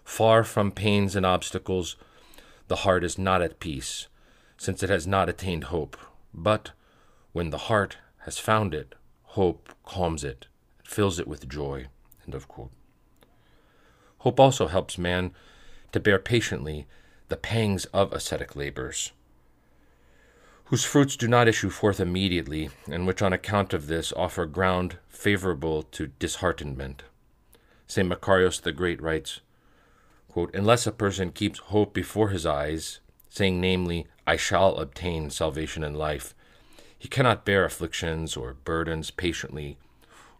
Far 0.04 0.44
from 0.44 0.70
pains 0.70 1.16
and 1.16 1.26
obstacles, 1.26 1.96
the 2.68 2.76
heart 2.86 3.02
is 3.02 3.18
not 3.18 3.42
at 3.42 3.58
peace, 3.58 4.06
since 4.60 4.82
it 4.82 4.90
has 4.90 5.06
not 5.06 5.26
attained 5.26 5.64
hope. 5.64 5.96
But 6.34 6.72
when 7.32 7.48
the 7.48 7.64
heart 7.72 7.96
has 8.24 8.36
found 8.36 8.74
it, 8.74 8.94
hope 9.22 9.70
calms 9.86 10.22
it, 10.22 10.48
fills 10.84 11.18
it 11.18 11.26
with 11.26 11.48
joy. 11.48 11.86
Hope 14.18 14.38
also 14.38 14.66
helps 14.66 14.98
man 14.98 15.32
to 15.92 15.98
bear 15.98 16.18
patiently 16.18 16.86
the 17.28 17.38
pangs 17.38 17.86
of 17.86 18.12
ascetic 18.12 18.54
labors, 18.54 19.12
whose 20.64 20.84
fruits 20.84 21.16
do 21.16 21.26
not 21.26 21.48
issue 21.48 21.70
forth 21.70 21.98
immediately, 21.98 22.68
and 22.86 23.06
which 23.06 23.22
on 23.22 23.32
account 23.32 23.72
of 23.72 23.86
this 23.86 24.12
offer 24.12 24.44
ground 24.44 24.98
favorable 25.08 25.84
to 25.84 26.08
disheartenment. 26.18 27.02
St. 27.86 28.06
Macarius 28.06 28.60
the 28.60 28.72
Great 28.72 29.00
writes, 29.00 29.40
Unless 30.36 30.86
a 30.86 30.92
person 30.92 31.32
keeps 31.32 31.58
hope 31.60 31.94
before 31.94 32.28
his 32.28 32.44
eyes, 32.44 33.00
saying 33.30 33.58
namely, 33.58 34.06
I 34.30 34.36
shall 34.36 34.76
obtain 34.76 35.30
salvation 35.30 35.82
and 35.82 35.96
life, 35.98 36.36
he 36.96 37.08
cannot 37.08 37.44
bear 37.44 37.64
afflictions 37.64 38.36
or 38.36 38.54
burdens 38.54 39.10
patiently, 39.10 39.76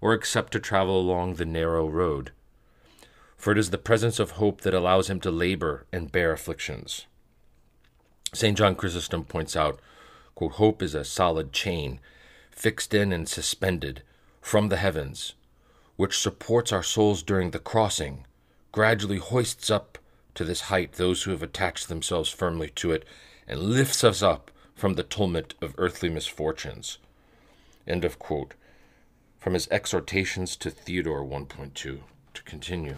or 0.00 0.12
accept 0.12 0.52
to 0.52 0.60
travel 0.60 1.00
along 1.00 1.34
the 1.34 1.44
narrow 1.44 1.88
road. 1.88 2.30
For 3.36 3.50
it 3.50 3.58
is 3.58 3.70
the 3.70 3.78
presence 3.78 4.20
of 4.20 4.32
hope 4.38 4.60
that 4.60 4.74
allows 4.74 5.10
him 5.10 5.18
to 5.22 5.32
labor 5.32 5.86
and 5.92 6.12
bear 6.12 6.30
afflictions. 6.30 7.06
St. 8.32 8.56
John 8.56 8.76
Chrysostom 8.76 9.24
points 9.24 9.56
out 9.56 9.80
quote, 10.36 10.52
Hope 10.52 10.82
is 10.82 10.94
a 10.94 11.02
solid 11.02 11.52
chain, 11.52 11.98
fixed 12.52 12.94
in 12.94 13.12
and 13.12 13.28
suspended 13.28 14.04
from 14.40 14.68
the 14.68 14.76
heavens, 14.76 15.34
which 15.96 16.16
supports 16.16 16.70
our 16.70 16.84
souls 16.84 17.24
during 17.24 17.50
the 17.50 17.58
crossing, 17.58 18.24
gradually 18.70 19.18
hoists 19.18 19.68
up 19.68 19.98
to 20.36 20.44
this 20.44 20.60
height 20.70 20.92
those 20.92 21.24
who 21.24 21.32
have 21.32 21.42
attached 21.42 21.88
themselves 21.88 22.30
firmly 22.30 22.68
to 22.76 22.92
it, 22.92 23.04
and 23.50 23.60
lifts 23.60 24.04
us 24.04 24.22
up 24.22 24.52
from 24.76 24.94
the 24.94 25.02
tumult 25.02 25.54
of 25.60 25.74
earthly 25.76 26.08
misfortunes. 26.08 26.98
End 27.84 28.04
of 28.04 28.18
quote. 28.20 28.54
From 29.40 29.54
his 29.54 29.66
exhortations 29.72 30.54
to 30.56 30.70
Theodore 30.70 31.24
1.2. 31.24 31.74
To 31.74 32.42
continue. 32.44 32.94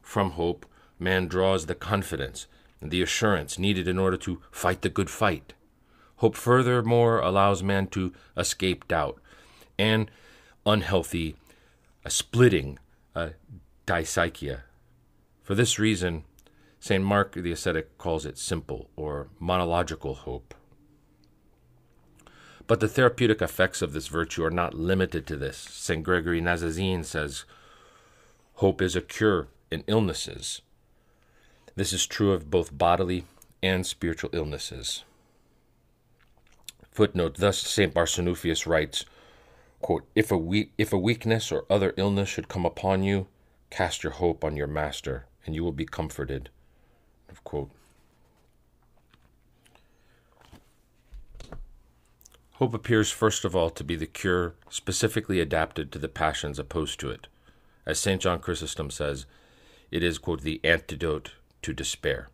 From 0.00 0.30
hope, 0.30 0.64
man 0.98 1.28
draws 1.28 1.66
the 1.66 1.74
confidence 1.74 2.46
and 2.80 2.90
the 2.90 3.02
assurance 3.02 3.58
needed 3.58 3.86
in 3.86 3.98
order 3.98 4.16
to 4.16 4.40
fight 4.50 4.80
the 4.80 4.88
good 4.88 5.10
fight. 5.10 5.52
Hope 6.16 6.34
furthermore 6.34 7.20
allows 7.20 7.62
man 7.62 7.86
to 7.88 8.14
escape 8.36 8.88
doubt 8.88 9.20
and 9.78 10.10
unhealthy 10.64 11.36
a 12.02 12.10
splitting, 12.10 12.78
a 13.14 13.32
dipsychia. 13.86 14.60
For 15.42 15.54
this 15.54 15.78
reason, 15.78 16.24
St. 16.88 17.04
Mark 17.04 17.34
the 17.34 17.52
ascetic 17.52 17.98
calls 17.98 18.24
it 18.24 18.38
simple 18.38 18.88
or 18.96 19.28
monological 19.38 20.14
hope. 20.14 20.54
But 22.66 22.80
the 22.80 22.88
therapeutic 22.88 23.42
effects 23.42 23.82
of 23.82 23.92
this 23.92 24.08
virtue 24.08 24.42
are 24.42 24.50
not 24.50 24.72
limited 24.72 25.26
to 25.26 25.36
this. 25.36 25.58
St. 25.58 26.02
Gregory 26.02 26.40
Nazianzen 26.40 27.04
says, 27.04 27.44
Hope 28.54 28.80
is 28.80 28.96
a 28.96 29.02
cure 29.02 29.48
in 29.70 29.84
illnesses. 29.86 30.62
This 31.76 31.92
is 31.92 32.06
true 32.06 32.32
of 32.32 32.48
both 32.48 32.78
bodily 32.78 33.26
and 33.62 33.84
spiritual 33.84 34.30
illnesses. 34.32 35.04
Footnote 36.90 37.34
Thus, 37.36 37.58
St. 37.58 37.92
Barsanuphius 37.92 38.66
writes, 38.66 39.04
quote, 39.82 40.08
if, 40.14 40.30
a 40.30 40.38
we- 40.38 40.72
if 40.78 40.94
a 40.94 40.98
weakness 40.98 41.52
or 41.52 41.66
other 41.68 41.92
illness 41.98 42.30
should 42.30 42.48
come 42.48 42.64
upon 42.64 43.02
you, 43.02 43.26
cast 43.68 44.02
your 44.02 44.12
hope 44.12 44.42
on 44.42 44.56
your 44.56 44.66
Master, 44.66 45.26
and 45.44 45.54
you 45.54 45.62
will 45.62 45.72
be 45.72 45.84
comforted. 45.84 46.48
Of 47.28 47.44
quote. 47.44 47.70
Hope 52.54 52.74
appears 52.74 53.12
first 53.12 53.44
of 53.44 53.54
all 53.54 53.70
to 53.70 53.84
be 53.84 53.94
the 53.94 54.06
cure 54.06 54.54
specifically 54.68 55.38
adapted 55.38 55.92
to 55.92 55.98
the 55.98 56.08
passions 56.08 56.58
opposed 56.58 56.98
to 57.00 57.10
it. 57.10 57.28
As 57.86 58.00
St. 58.00 58.20
John 58.20 58.40
Chrysostom 58.40 58.90
says, 58.90 59.26
it 59.90 60.02
is, 60.02 60.18
quote, 60.18 60.42
the 60.42 60.60
antidote 60.64 61.32
to 61.62 61.72
despair. 61.72 62.28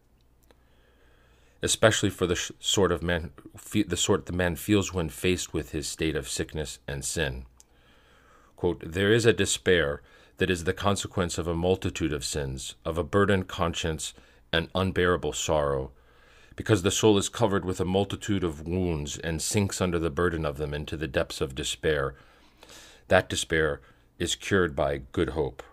Especially 1.62 2.10
for 2.10 2.26
the 2.26 2.34
sh- 2.34 2.52
sort 2.58 2.90
of 2.90 3.02
man, 3.02 3.30
the 3.86 3.96
sort 3.96 4.26
the 4.26 4.32
man 4.32 4.56
feels 4.56 4.92
when 4.92 5.08
faced 5.08 5.52
with 5.52 5.72
his 5.72 5.86
state 5.86 6.16
of 6.16 6.28
sickness 6.28 6.78
and 6.88 7.04
sin. 7.04 7.44
Quote, 8.56 8.82
there 8.84 9.12
is 9.12 9.26
a 9.26 9.32
despair 9.32 10.00
that 10.38 10.50
is 10.50 10.64
the 10.64 10.72
consequence 10.72 11.38
of 11.38 11.46
a 11.46 11.54
multitude 11.54 12.12
of 12.12 12.24
sins, 12.24 12.74
of 12.84 12.98
a 12.98 13.04
burdened 13.04 13.46
conscience 13.46 14.14
and 14.54 14.68
unbearable 14.74 15.32
sorrow, 15.32 15.90
because 16.54 16.82
the 16.82 16.90
soul 16.90 17.16
is 17.18 17.28
covered 17.28 17.64
with 17.64 17.80
a 17.80 17.84
multitude 17.84 18.44
of 18.44 18.66
wounds 18.66 19.18
and 19.18 19.42
sinks 19.42 19.80
under 19.80 19.98
the 19.98 20.10
burden 20.10 20.46
of 20.46 20.56
them 20.56 20.72
into 20.72 20.96
the 20.96 21.08
depths 21.08 21.40
of 21.40 21.56
despair. 21.56 22.14
That 23.08 23.28
despair 23.28 23.80
is 24.18 24.36
cured 24.36 24.76
by 24.76 25.02
good 25.10 25.30
hope. 25.30 25.64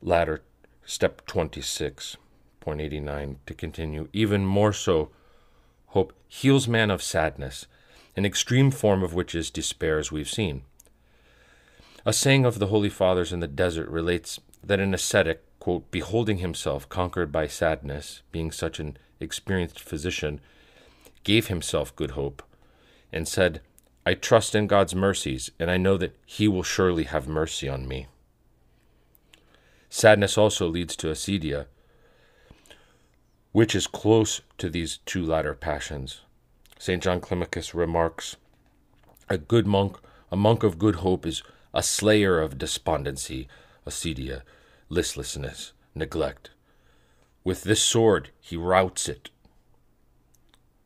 Ladder, 0.00 0.42
step 0.84 1.26
26.89 1.26 3.36
to 3.44 3.54
continue. 3.54 4.08
Even 4.12 4.46
more 4.46 4.72
so, 4.72 5.10
hope 5.88 6.12
heals 6.28 6.68
man 6.68 6.92
of 6.92 7.02
sadness, 7.02 7.66
an 8.16 8.24
extreme 8.24 8.70
form 8.70 9.02
of 9.02 9.14
which 9.14 9.34
is 9.34 9.50
despair, 9.50 9.98
as 9.98 10.12
we've 10.12 10.30
seen. 10.30 10.62
A 12.06 12.12
saying 12.12 12.44
of 12.44 12.60
the 12.60 12.68
Holy 12.68 12.88
Fathers 12.88 13.32
in 13.32 13.40
the 13.40 13.48
desert 13.48 13.88
relates 13.88 14.38
that 14.62 14.78
an 14.78 14.94
ascetic 14.94 15.42
quote, 15.58 15.90
beholding 15.90 16.38
himself 16.38 16.88
conquered 16.88 17.32
by 17.32 17.46
sadness, 17.46 18.22
being 18.32 18.50
such 18.50 18.78
an 18.78 18.96
experienced 19.20 19.80
physician, 19.80 20.40
gave 21.24 21.48
himself 21.48 21.94
good 21.96 22.12
hope, 22.12 22.42
and 23.12 23.26
said, 23.26 23.60
I 24.08 24.14
trust 24.14 24.54
in 24.54 24.68
God's 24.68 24.94
mercies, 24.94 25.50
and 25.58 25.70
I 25.70 25.76
know 25.76 25.98
that 25.98 26.16
He 26.24 26.48
will 26.48 26.62
surely 26.62 27.04
have 27.04 27.28
mercy 27.28 27.68
on 27.68 27.86
me. 27.86 28.06
Sadness 29.90 30.38
also 30.38 30.66
leads 30.66 30.96
to 30.96 31.08
acedia, 31.08 31.66
which 33.52 33.74
is 33.74 33.86
close 33.86 34.40
to 34.56 34.70
these 34.70 35.00
two 35.04 35.22
latter 35.22 35.52
passions. 35.52 36.22
St. 36.78 37.02
John 37.02 37.20
Climacus 37.20 37.74
remarks, 37.74 38.36
A 39.28 39.36
good 39.36 39.66
monk, 39.66 39.98
a 40.32 40.36
monk 40.36 40.62
of 40.62 40.78
good 40.78 40.96
hope, 40.96 41.26
is 41.26 41.42
a 41.74 41.82
slayer 41.82 42.40
of 42.40 42.56
despondency, 42.56 43.46
acedia, 43.86 44.40
listlessness, 44.88 45.72
neglect. 45.94 46.50
With 47.44 47.62
this 47.62 47.82
sword 47.82 48.30
he 48.40 48.56
routs 48.56 49.08
it. 49.08 49.30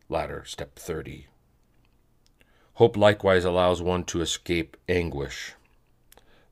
Ladder, 0.08 0.44
step 0.46 0.76
30. 0.76 1.26
Hope 2.74 2.96
likewise 2.96 3.44
allows 3.44 3.80
one 3.82 4.04
to 4.04 4.20
escape 4.20 4.76
anguish. 4.88 5.54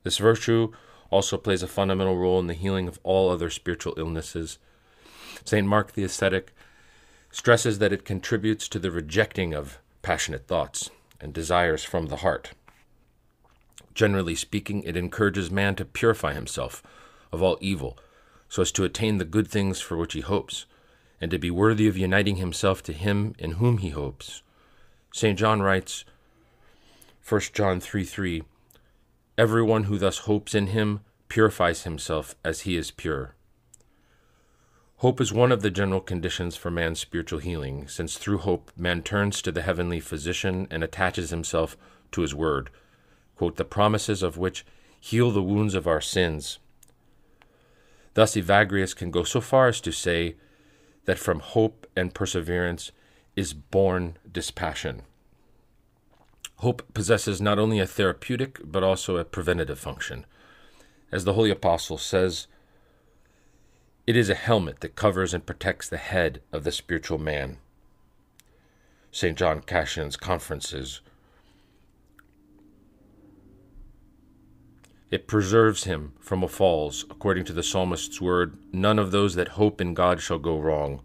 This 0.03 0.17
virtue 0.17 0.71
also 1.09 1.37
plays 1.37 1.61
a 1.61 1.67
fundamental 1.67 2.17
role 2.17 2.39
in 2.39 2.47
the 2.47 2.53
healing 2.53 2.87
of 2.87 2.99
all 3.03 3.29
other 3.29 3.49
spiritual 3.49 3.93
illnesses. 3.97 4.57
St. 5.43 5.67
Mark 5.67 5.93
the 5.93 6.03
Ascetic 6.03 6.53
stresses 7.31 7.79
that 7.79 7.93
it 7.93 8.05
contributes 8.05 8.67
to 8.69 8.79
the 8.79 8.91
rejecting 8.91 9.53
of 9.53 9.79
passionate 10.01 10.47
thoughts 10.47 10.89
and 11.19 11.33
desires 11.33 11.83
from 11.83 12.07
the 12.07 12.17
heart. 12.17 12.51
Generally 13.93 14.35
speaking, 14.35 14.83
it 14.83 14.95
encourages 14.95 15.51
man 15.51 15.75
to 15.75 15.85
purify 15.85 16.33
himself 16.33 16.81
of 17.31 17.41
all 17.41 17.57
evil, 17.61 17.97
so 18.49 18.61
as 18.61 18.71
to 18.73 18.83
attain 18.83 19.17
the 19.17 19.25
good 19.25 19.47
things 19.47 19.79
for 19.79 19.97
which 19.97 20.13
he 20.13 20.21
hopes, 20.21 20.65
and 21.19 21.31
to 21.31 21.39
be 21.39 21.51
worthy 21.51 21.87
of 21.87 21.97
uniting 21.97 22.37
himself 22.37 22.81
to 22.83 22.93
him 22.93 23.33
in 23.37 23.51
whom 23.51 23.77
he 23.77 23.89
hopes. 23.89 24.41
St. 25.13 25.37
John 25.37 25.61
writes, 25.61 26.05
1 27.27 27.41
John 27.53 27.79
3 27.79 28.03
3, 28.03 28.43
Everyone 29.37 29.83
who 29.83 29.97
thus 29.97 30.19
hopes 30.19 30.53
in 30.53 30.67
him 30.67 31.01
purifies 31.29 31.83
himself 31.83 32.35
as 32.43 32.61
he 32.61 32.75
is 32.75 32.91
pure. 32.91 33.35
Hope 34.97 35.19
is 35.19 35.33
one 35.33 35.51
of 35.51 35.61
the 35.61 35.71
general 35.71 36.01
conditions 36.01 36.55
for 36.55 36.69
man's 36.69 36.99
spiritual 36.99 37.39
healing, 37.39 37.87
since 37.87 38.17
through 38.17 38.39
hope 38.39 38.71
man 38.77 39.01
turns 39.01 39.41
to 39.41 39.51
the 39.51 39.63
heavenly 39.63 39.99
physician 39.99 40.67
and 40.69 40.83
attaches 40.83 41.29
himself 41.29 41.75
to 42.11 42.21
his 42.21 42.35
word, 42.35 42.69
quote, 43.35 43.55
the 43.55 43.65
promises 43.65 44.21
of 44.21 44.37
which 44.37 44.65
heal 44.99 45.31
the 45.31 45.41
wounds 45.41 45.73
of 45.73 45.87
our 45.87 46.01
sins. 46.01 46.59
Thus, 48.13 48.35
Evagrius 48.35 48.95
can 48.95 49.11
go 49.11 49.23
so 49.23 49.41
far 49.41 49.67
as 49.67 49.81
to 49.81 49.91
say 49.91 50.35
that 51.05 51.19
from 51.19 51.39
hope 51.39 51.87
and 51.95 52.13
perseverance 52.13 52.91
is 53.35 53.53
born 53.53 54.17
dispassion. 54.29 55.03
Hope 56.57 56.93
possesses 56.93 57.41
not 57.41 57.57
only 57.57 57.79
a 57.79 57.87
therapeutic 57.87 58.59
but 58.63 58.83
also 58.83 59.17
a 59.17 59.25
preventative 59.25 59.79
function. 59.79 60.25
As 61.11 61.23
the 61.23 61.33
Holy 61.33 61.49
Apostle 61.49 61.97
says, 61.97 62.47
it 64.05 64.15
is 64.15 64.29
a 64.29 64.35
helmet 64.35 64.81
that 64.81 64.95
covers 64.95 65.33
and 65.33 65.45
protects 65.45 65.87
the 65.87 65.97
head 65.97 66.41
of 66.51 66.63
the 66.63 66.71
spiritual 66.71 67.17
man. 67.17 67.57
St. 69.11 69.37
John 69.37 69.61
Cassian's 69.61 70.17
Conferences. 70.17 71.01
It 75.11 75.27
preserves 75.27 75.83
him 75.83 76.13
from 76.21 76.41
a 76.41 76.47
falls, 76.47 77.03
according 77.09 77.43
to 77.45 77.53
the 77.53 77.63
psalmist's 77.63 78.21
word, 78.21 78.57
none 78.71 78.97
of 78.97 79.11
those 79.11 79.35
that 79.35 79.49
hope 79.49 79.81
in 79.81 79.93
God 79.93 80.21
shall 80.21 80.39
go 80.39 80.57
wrong. 80.57 81.01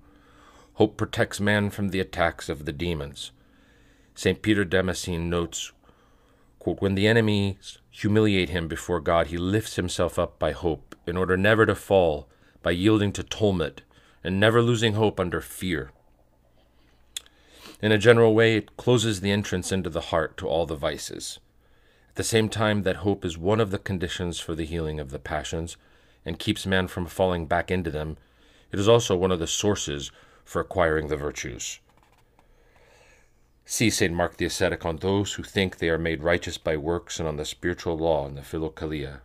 Hope 0.74 0.96
protects 0.96 1.40
man 1.40 1.70
from 1.70 1.88
the 1.88 1.98
attacks 1.98 2.48
of 2.48 2.66
the 2.66 2.72
demons. 2.72 3.32
St. 4.14 4.40
Peter 4.42 4.64
Damascene 4.64 5.28
notes 5.28 5.72
quote, 6.60 6.80
When 6.80 6.94
the 6.94 7.08
enemies 7.08 7.78
humiliate 7.90 8.50
him 8.50 8.68
before 8.68 9.00
God, 9.00 9.26
he 9.26 9.36
lifts 9.36 9.74
himself 9.74 10.20
up 10.20 10.38
by 10.38 10.52
hope, 10.52 10.94
in 11.04 11.16
order 11.16 11.36
never 11.36 11.66
to 11.66 11.74
fall 11.74 12.28
by 12.62 12.70
yielding 12.70 13.12
to 13.12 13.24
tumult 13.24 13.82
and 14.22 14.38
never 14.38 14.62
losing 14.62 14.94
hope 14.94 15.18
under 15.18 15.40
fear. 15.40 15.90
In 17.82 17.90
a 17.90 17.98
general 17.98 18.34
way, 18.34 18.56
it 18.56 18.76
closes 18.76 19.20
the 19.20 19.32
entrance 19.32 19.72
into 19.72 19.90
the 19.90 20.00
heart 20.12 20.36
to 20.38 20.46
all 20.46 20.64
the 20.64 20.76
vices. 20.76 21.40
The 22.16 22.24
same 22.24 22.48
time 22.48 22.82
that 22.82 22.96
hope 22.96 23.26
is 23.26 23.36
one 23.36 23.60
of 23.60 23.70
the 23.70 23.78
conditions 23.78 24.40
for 24.40 24.54
the 24.54 24.64
healing 24.64 24.98
of 24.98 25.10
the 25.10 25.18
passions 25.18 25.76
and 26.24 26.38
keeps 26.38 26.64
man 26.66 26.88
from 26.88 27.04
falling 27.04 27.46
back 27.46 27.70
into 27.70 27.90
them, 27.90 28.16
it 28.72 28.78
is 28.78 28.88
also 28.88 29.14
one 29.14 29.30
of 29.30 29.38
the 29.38 29.46
sources 29.46 30.10
for 30.42 30.60
acquiring 30.60 31.08
the 31.08 31.16
virtues. 31.16 31.78
See 33.66 33.90
St. 33.90 34.14
Mark 34.14 34.38
the 34.38 34.46
Ascetic 34.46 34.86
on 34.86 34.96
those 34.96 35.34
who 35.34 35.42
think 35.42 35.76
they 35.76 35.90
are 35.90 35.98
made 35.98 36.22
righteous 36.22 36.56
by 36.56 36.78
works 36.78 37.18
and 37.18 37.28
on 37.28 37.36
the 37.36 37.44
spiritual 37.44 37.98
law 37.98 38.26
in 38.26 38.34
the 38.34 38.40
Philokalia. 38.40 39.20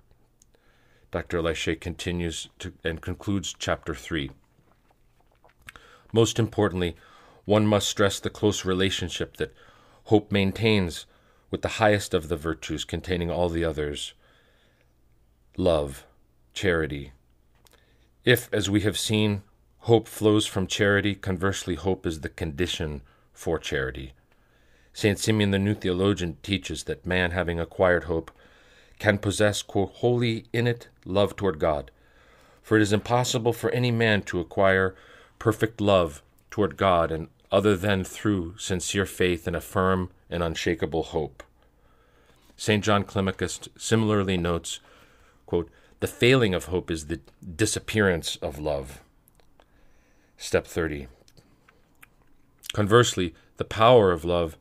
Dr. 1.11 1.41
Larchet 1.41 1.79
continues 1.79 2.49
to, 2.59 2.73
and 2.83 3.01
concludes 3.01 3.55
chapter 3.57 3.95
3. 3.95 4.31
Most 6.11 6.39
importantly, 6.39 6.97
one 7.45 7.65
must 7.65 7.87
stress 7.87 8.19
the 8.19 8.29
close 8.29 8.65
relationship 8.65 9.37
that 9.37 9.53
hope 10.05 10.29
maintains 10.31 11.05
with 11.51 11.61
the 11.61 11.77
highest 11.77 12.13
of 12.13 12.29
the 12.29 12.37
virtues 12.37 12.85
containing 12.85 13.29
all 13.29 13.49
the 13.49 13.63
others 13.63 14.13
love, 15.57 16.05
charity. 16.53 17.11
If, 18.23 18.51
as 18.53 18.69
we 18.69 18.81
have 18.81 18.97
seen, 18.97 19.43
hope 19.79 20.07
flows 20.07 20.47
from 20.47 20.65
charity, 20.65 21.13
conversely, 21.13 21.75
hope 21.75 22.05
is 22.05 22.21
the 22.21 22.29
condition 22.29 23.01
for 23.33 23.59
charity. 23.59 24.13
St. 24.93 25.19
Simeon 25.19 25.51
the 25.51 25.59
New 25.59 25.73
Theologian 25.73 26.37
teaches 26.41 26.83
that 26.85 27.05
man, 27.05 27.31
having 27.31 27.59
acquired 27.59 28.05
hope, 28.05 28.31
can 28.97 29.17
possess, 29.17 29.61
quote, 29.61 29.91
wholly 29.95 30.45
in 30.53 30.67
it 30.67 30.87
love 31.05 31.35
toward 31.35 31.59
God. 31.59 31.91
For 32.61 32.77
it 32.77 32.81
is 32.81 32.93
impossible 32.93 33.53
for 33.53 33.69
any 33.71 33.91
man 33.91 34.21
to 34.23 34.39
acquire 34.39 34.95
perfect 35.39 35.81
love 35.81 36.21
toward 36.49 36.77
God 36.77 37.11
and 37.11 37.27
other 37.51 37.75
than 37.75 38.03
through 38.03 38.57
sincere 38.57 39.05
faith 39.05 39.47
and 39.47 39.55
a 39.55 39.61
firm 39.61 40.09
and 40.31 40.41
unshakable 40.41 41.03
hope. 41.03 41.43
St. 42.57 42.83
John 42.83 43.03
Climacus 43.03 43.67
similarly 43.77 44.37
notes, 44.37 44.79
quote, 45.45 45.69
the 45.99 46.07
failing 46.07 46.55
of 46.55 46.65
hope 46.65 46.89
is 46.89 47.07
the 47.07 47.19
disappearance 47.55 48.35
of 48.37 48.57
love. 48.57 49.01
Step 50.37 50.65
30. 50.65 51.07
Conversely, 52.73 53.35
the 53.57 53.65
power 53.65 54.11
of 54.11 54.25
love 54.25 54.57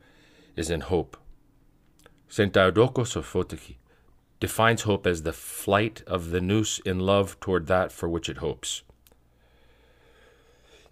is 0.55 0.69
in 0.69 0.81
hope. 0.81 1.17
St. 2.27 2.53
Diadochos 2.53 3.15
of 3.15 3.25
Photiki 3.25 3.77
defines 4.39 4.83
hope 4.83 5.07
as 5.07 5.23
the 5.23 5.33
flight 5.33 6.03
of 6.05 6.29
the 6.29 6.41
nous 6.41 6.79
in 6.85 6.99
love 6.99 7.39
toward 7.39 7.67
that 7.67 7.91
for 7.91 8.07
which 8.07 8.29
it 8.29 8.37
hopes. 8.37 8.83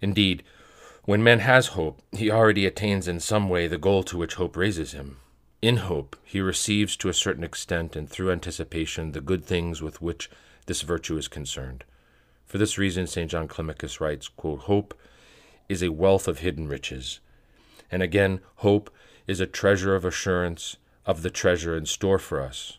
Indeed, 0.00 0.42
when 1.10 1.24
man 1.24 1.40
has 1.40 1.74
hope, 1.74 2.00
he 2.12 2.30
already 2.30 2.64
attains 2.64 3.08
in 3.08 3.18
some 3.18 3.48
way 3.48 3.66
the 3.66 3.76
goal 3.76 4.04
to 4.04 4.16
which 4.16 4.34
hope 4.34 4.56
raises 4.56 4.92
him. 4.92 5.16
In 5.60 5.78
hope, 5.78 6.14
he 6.22 6.40
receives 6.40 6.96
to 6.98 7.08
a 7.08 7.12
certain 7.12 7.42
extent 7.42 7.96
and 7.96 8.08
through 8.08 8.30
anticipation 8.30 9.10
the 9.10 9.20
good 9.20 9.44
things 9.44 9.82
with 9.82 10.00
which 10.00 10.30
this 10.66 10.82
virtue 10.82 11.16
is 11.16 11.26
concerned. 11.26 11.82
For 12.46 12.58
this 12.58 12.78
reason, 12.78 13.08
St. 13.08 13.28
John 13.28 13.48
Climacus 13.48 14.00
writes, 14.00 14.28
quote, 14.28 14.60
Hope 14.60 14.96
is 15.68 15.82
a 15.82 15.90
wealth 15.90 16.28
of 16.28 16.38
hidden 16.38 16.68
riches. 16.68 17.18
And 17.90 18.04
again, 18.04 18.38
hope 18.58 18.88
is 19.26 19.40
a 19.40 19.48
treasure 19.48 19.96
of 19.96 20.04
assurance 20.04 20.76
of 21.06 21.22
the 21.22 21.30
treasure 21.30 21.76
in 21.76 21.86
store 21.86 22.20
for 22.20 22.40
us. 22.40 22.78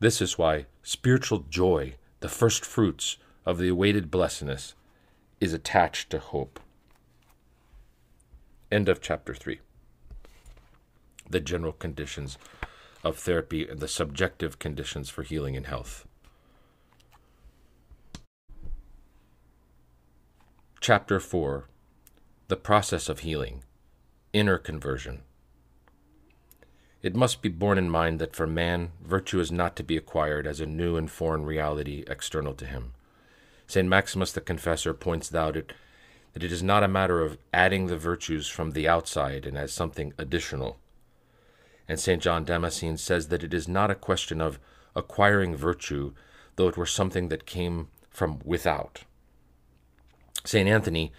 This 0.00 0.20
is 0.20 0.36
why 0.36 0.66
spiritual 0.82 1.44
joy, 1.48 1.94
the 2.18 2.28
first 2.28 2.64
fruits 2.64 3.18
of 3.46 3.58
the 3.58 3.68
awaited 3.68 4.10
blessedness, 4.10 4.74
is 5.40 5.52
attached 5.52 6.10
to 6.10 6.18
hope. 6.18 6.58
End 8.72 8.88
of 8.88 9.02
chapter 9.02 9.34
3. 9.34 9.60
The 11.28 11.40
general 11.40 11.74
conditions 11.74 12.38
of 13.04 13.18
therapy 13.18 13.68
and 13.68 13.80
the 13.80 13.86
subjective 13.86 14.58
conditions 14.58 15.10
for 15.10 15.22
healing 15.22 15.58
and 15.58 15.66
health. 15.66 16.06
Chapter 20.80 21.20
4 21.20 21.68
The 22.48 22.56
process 22.56 23.10
of 23.10 23.18
healing, 23.18 23.62
inner 24.32 24.56
conversion. 24.56 25.20
It 27.02 27.14
must 27.14 27.42
be 27.42 27.50
borne 27.50 27.76
in 27.76 27.90
mind 27.90 28.20
that 28.20 28.34
for 28.34 28.46
man, 28.46 28.92
virtue 29.02 29.38
is 29.38 29.52
not 29.52 29.76
to 29.76 29.82
be 29.82 29.98
acquired 29.98 30.46
as 30.46 30.60
a 30.60 30.66
new 30.66 30.96
and 30.96 31.10
foreign 31.10 31.44
reality 31.44 32.04
external 32.06 32.54
to 32.54 32.64
him. 32.64 32.94
St. 33.66 33.86
Maximus 33.86 34.32
the 34.32 34.40
Confessor 34.40 34.94
points 34.94 35.34
out 35.34 35.58
it, 35.58 35.74
that 36.32 36.42
it 36.42 36.52
is 36.52 36.62
not 36.62 36.82
a 36.82 36.88
matter 36.88 37.20
of 37.22 37.38
adding 37.52 37.86
the 37.86 37.96
virtues 37.96 38.48
from 38.48 38.72
the 38.72 38.88
outside 38.88 39.46
and 39.46 39.56
as 39.56 39.72
something 39.72 40.12
additional. 40.18 40.78
And 41.88 41.98
St. 41.98 42.22
John 42.22 42.44
Damascene 42.44 42.96
says 42.96 43.28
that 43.28 43.44
it 43.44 43.52
is 43.52 43.68
not 43.68 43.90
a 43.90 43.94
question 43.94 44.40
of 44.40 44.58
acquiring 44.94 45.56
virtue, 45.56 46.12
though 46.56 46.68
it 46.68 46.76
were 46.76 46.86
something 46.86 47.28
that 47.28 47.46
came 47.46 47.88
from 48.10 48.40
without. 48.44 49.04
St. 50.44 50.68
Anthony 50.68 51.12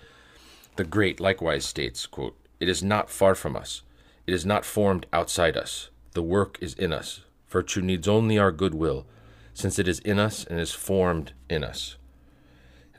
the 0.75 0.83
Great 0.83 1.19
likewise 1.19 1.65
states, 1.65 2.07
quote, 2.07 2.35
It 2.59 2.67
is 2.67 2.81
not 2.81 3.09
far 3.09 3.35
from 3.35 3.55
us 3.55 3.83
it 4.25 4.33
is 4.33 4.45
not 4.45 4.65
formed 4.65 5.05
outside 5.11 5.57
us. 5.57 5.89
The 6.13 6.23
work 6.23 6.57
is 6.61 6.73
in 6.75 6.93
us. 6.93 7.21
Virtue 7.49 7.81
needs 7.81 8.07
only 8.07 8.37
our 8.37 8.51
goodwill, 8.51 9.05
since 9.53 9.77
it 9.77 9.87
is 9.87 9.99
in 9.99 10.17
us 10.17 10.45
and 10.45 10.59
is 10.59 10.71
formed 10.71 11.33
in 11.49 11.63
us. 11.63 11.97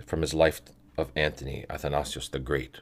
From 0.04 0.20
his 0.20 0.34
life 0.34 0.60
of 0.96 1.10
Anthony 1.16 1.64
Athanasius 1.68 2.28
the 2.28 2.38
Great. 2.38 2.80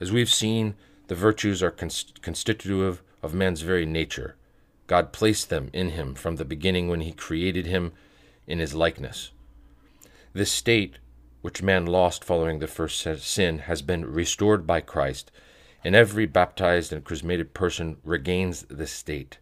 As 0.00 0.12
we've 0.12 0.30
seen, 0.30 0.74
the 1.08 1.14
virtues 1.14 1.62
are 1.62 1.70
constitutive 1.70 3.02
of 3.22 3.34
man's 3.34 3.62
very 3.62 3.86
nature. 3.86 4.36
God 4.86 5.12
placed 5.12 5.48
them 5.48 5.70
in 5.72 5.90
him 5.90 6.14
from 6.14 6.36
the 6.36 6.44
beginning 6.44 6.88
when 6.88 7.00
he 7.00 7.12
created 7.12 7.66
him 7.66 7.92
in 8.46 8.58
his 8.58 8.74
likeness. 8.74 9.30
This 10.32 10.52
state, 10.52 10.98
which 11.40 11.62
man 11.62 11.86
lost 11.86 12.24
following 12.24 12.58
the 12.58 12.66
first 12.66 13.06
sin, 13.22 13.58
has 13.60 13.82
been 13.82 14.04
restored 14.04 14.66
by 14.66 14.80
Christ 14.80 15.30
and 15.86 15.94
every 15.94 16.26
baptized 16.26 16.92
and 16.92 17.04
chrismated 17.04 17.54
person 17.54 17.96
regains 18.02 18.66
this 18.68 18.90
state. 18.90 19.38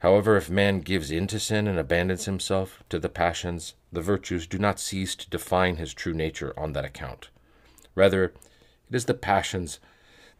However, 0.00 0.36
if 0.36 0.50
man 0.50 0.80
gives 0.80 1.10
in 1.10 1.26
to 1.28 1.40
sin 1.40 1.66
and 1.66 1.78
abandons 1.78 2.26
himself 2.26 2.82
to 2.90 2.98
the 2.98 3.08
passions, 3.08 3.74
the 3.90 4.02
virtues 4.02 4.46
do 4.46 4.58
not 4.58 4.78
cease 4.78 5.14
to 5.16 5.30
define 5.30 5.76
his 5.76 5.94
true 5.94 6.12
nature 6.12 6.52
on 6.58 6.72
that 6.74 6.84
account. 6.84 7.30
Rather, 7.94 8.24
it 8.24 8.94
is 8.94 9.06
the 9.06 9.14
passions 9.14 9.80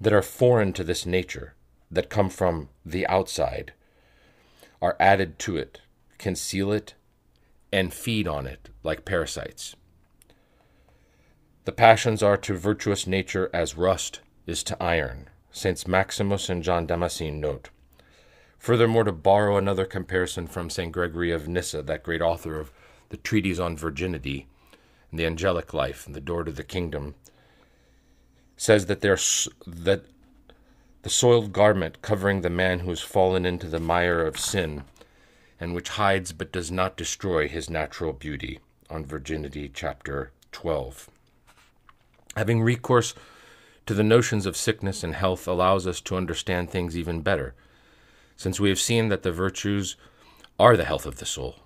that 0.00 0.12
are 0.12 0.22
foreign 0.22 0.72
to 0.74 0.84
this 0.84 1.06
nature, 1.06 1.54
that 1.90 2.10
come 2.10 2.28
from 2.28 2.68
the 2.84 3.06
outside, 3.06 3.72
are 4.82 4.96
added 5.00 5.38
to 5.38 5.56
it, 5.56 5.80
conceal 6.18 6.70
it, 6.70 6.94
and 7.72 7.94
feed 7.94 8.28
on 8.28 8.46
it 8.46 8.68
like 8.82 9.04
parasites. 9.04 9.74
The 11.64 11.72
passions 11.72 12.22
are 12.22 12.36
to 12.36 12.54
virtuous 12.54 13.06
nature 13.06 13.50
as 13.52 13.76
rust 13.76 14.20
is 14.46 14.62
to 14.64 14.80
iron, 14.82 15.28
since 15.50 15.88
Maximus 15.88 16.48
and 16.48 16.62
John 16.62 16.86
Damascene 16.86 17.40
note. 17.40 17.70
Furthermore, 18.66 19.04
to 19.04 19.12
borrow 19.12 19.56
another 19.56 19.84
comparison 19.84 20.48
from 20.48 20.70
St. 20.70 20.90
Gregory 20.90 21.30
of 21.30 21.46
Nyssa, 21.46 21.82
that 21.82 22.02
great 22.02 22.20
author 22.20 22.58
of 22.58 22.72
the 23.10 23.16
treatise 23.16 23.60
on 23.60 23.76
virginity 23.76 24.48
and 25.08 25.20
the 25.20 25.24
angelic 25.24 25.72
life 25.72 26.04
and 26.04 26.16
the 26.16 26.20
door 26.20 26.42
to 26.42 26.50
the 26.50 26.64
kingdom, 26.64 27.14
says 28.56 28.86
that 28.86 29.02
there's 29.02 29.48
that 29.68 30.06
the 31.02 31.08
soiled 31.08 31.52
garment 31.52 32.02
covering 32.02 32.40
the 32.40 32.50
man 32.50 32.80
who 32.80 32.90
has 32.90 33.02
fallen 33.02 33.46
into 33.46 33.68
the 33.68 33.78
mire 33.78 34.26
of 34.26 34.36
sin 34.36 34.82
and 35.60 35.72
which 35.72 35.90
hides 35.90 36.32
but 36.32 36.50
does 36.50 36.68
not 36.68 36.96
destroy 36.96 37.46
his 37.46 37.70
natural 37.70 38.12
beauty 38.12 38.58
on 38.90 39.06
virginity 39.06 39.70
chapter 39.72 40.32
12 40.50 41.08
having 42.36 42.60
recourse 42.60 43.14
to 43.86 43.94
the 43.94 44.02
notions 44.02 44.44
of 44.44 44.56
sickness 44.56 45.04
and 45.04 45.14
health 45.14 45.46
allows 45.46 45.86
us 45.86 46.00
to 46.00 46.16
understand 46.16 46.68
things 46.68 46.96
even 46.98 47.20
better 47.20 47.54
since 48.36 48.60
we 48.60 48.68
have 48.68 48.80
seen 48.80 49.08
that 49.08 49.22
the 49.22 49.32
virtues 49.32 49.96
are 50.58 50.76
the 50.76 50.84
health 50.84 51.06
of 51.06 51.16
the 51.16 51.26
soul 51.26 51.56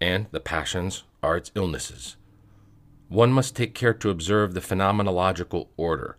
and 0.00 0.26
the 0.30 0.40
passions 0.40 1.04
are 1.22 1.36
its 1.36 1.50
illnesses 1.54 2.16
one 3.08 3.32
must 3.32 3.56
take 3.56 3.74
care 3.74 3.94
to 3.94 4.10
observe 4.10 4.52
the 4.52 4.60
phenomenological 4.60 5.68
order 5.76 6.18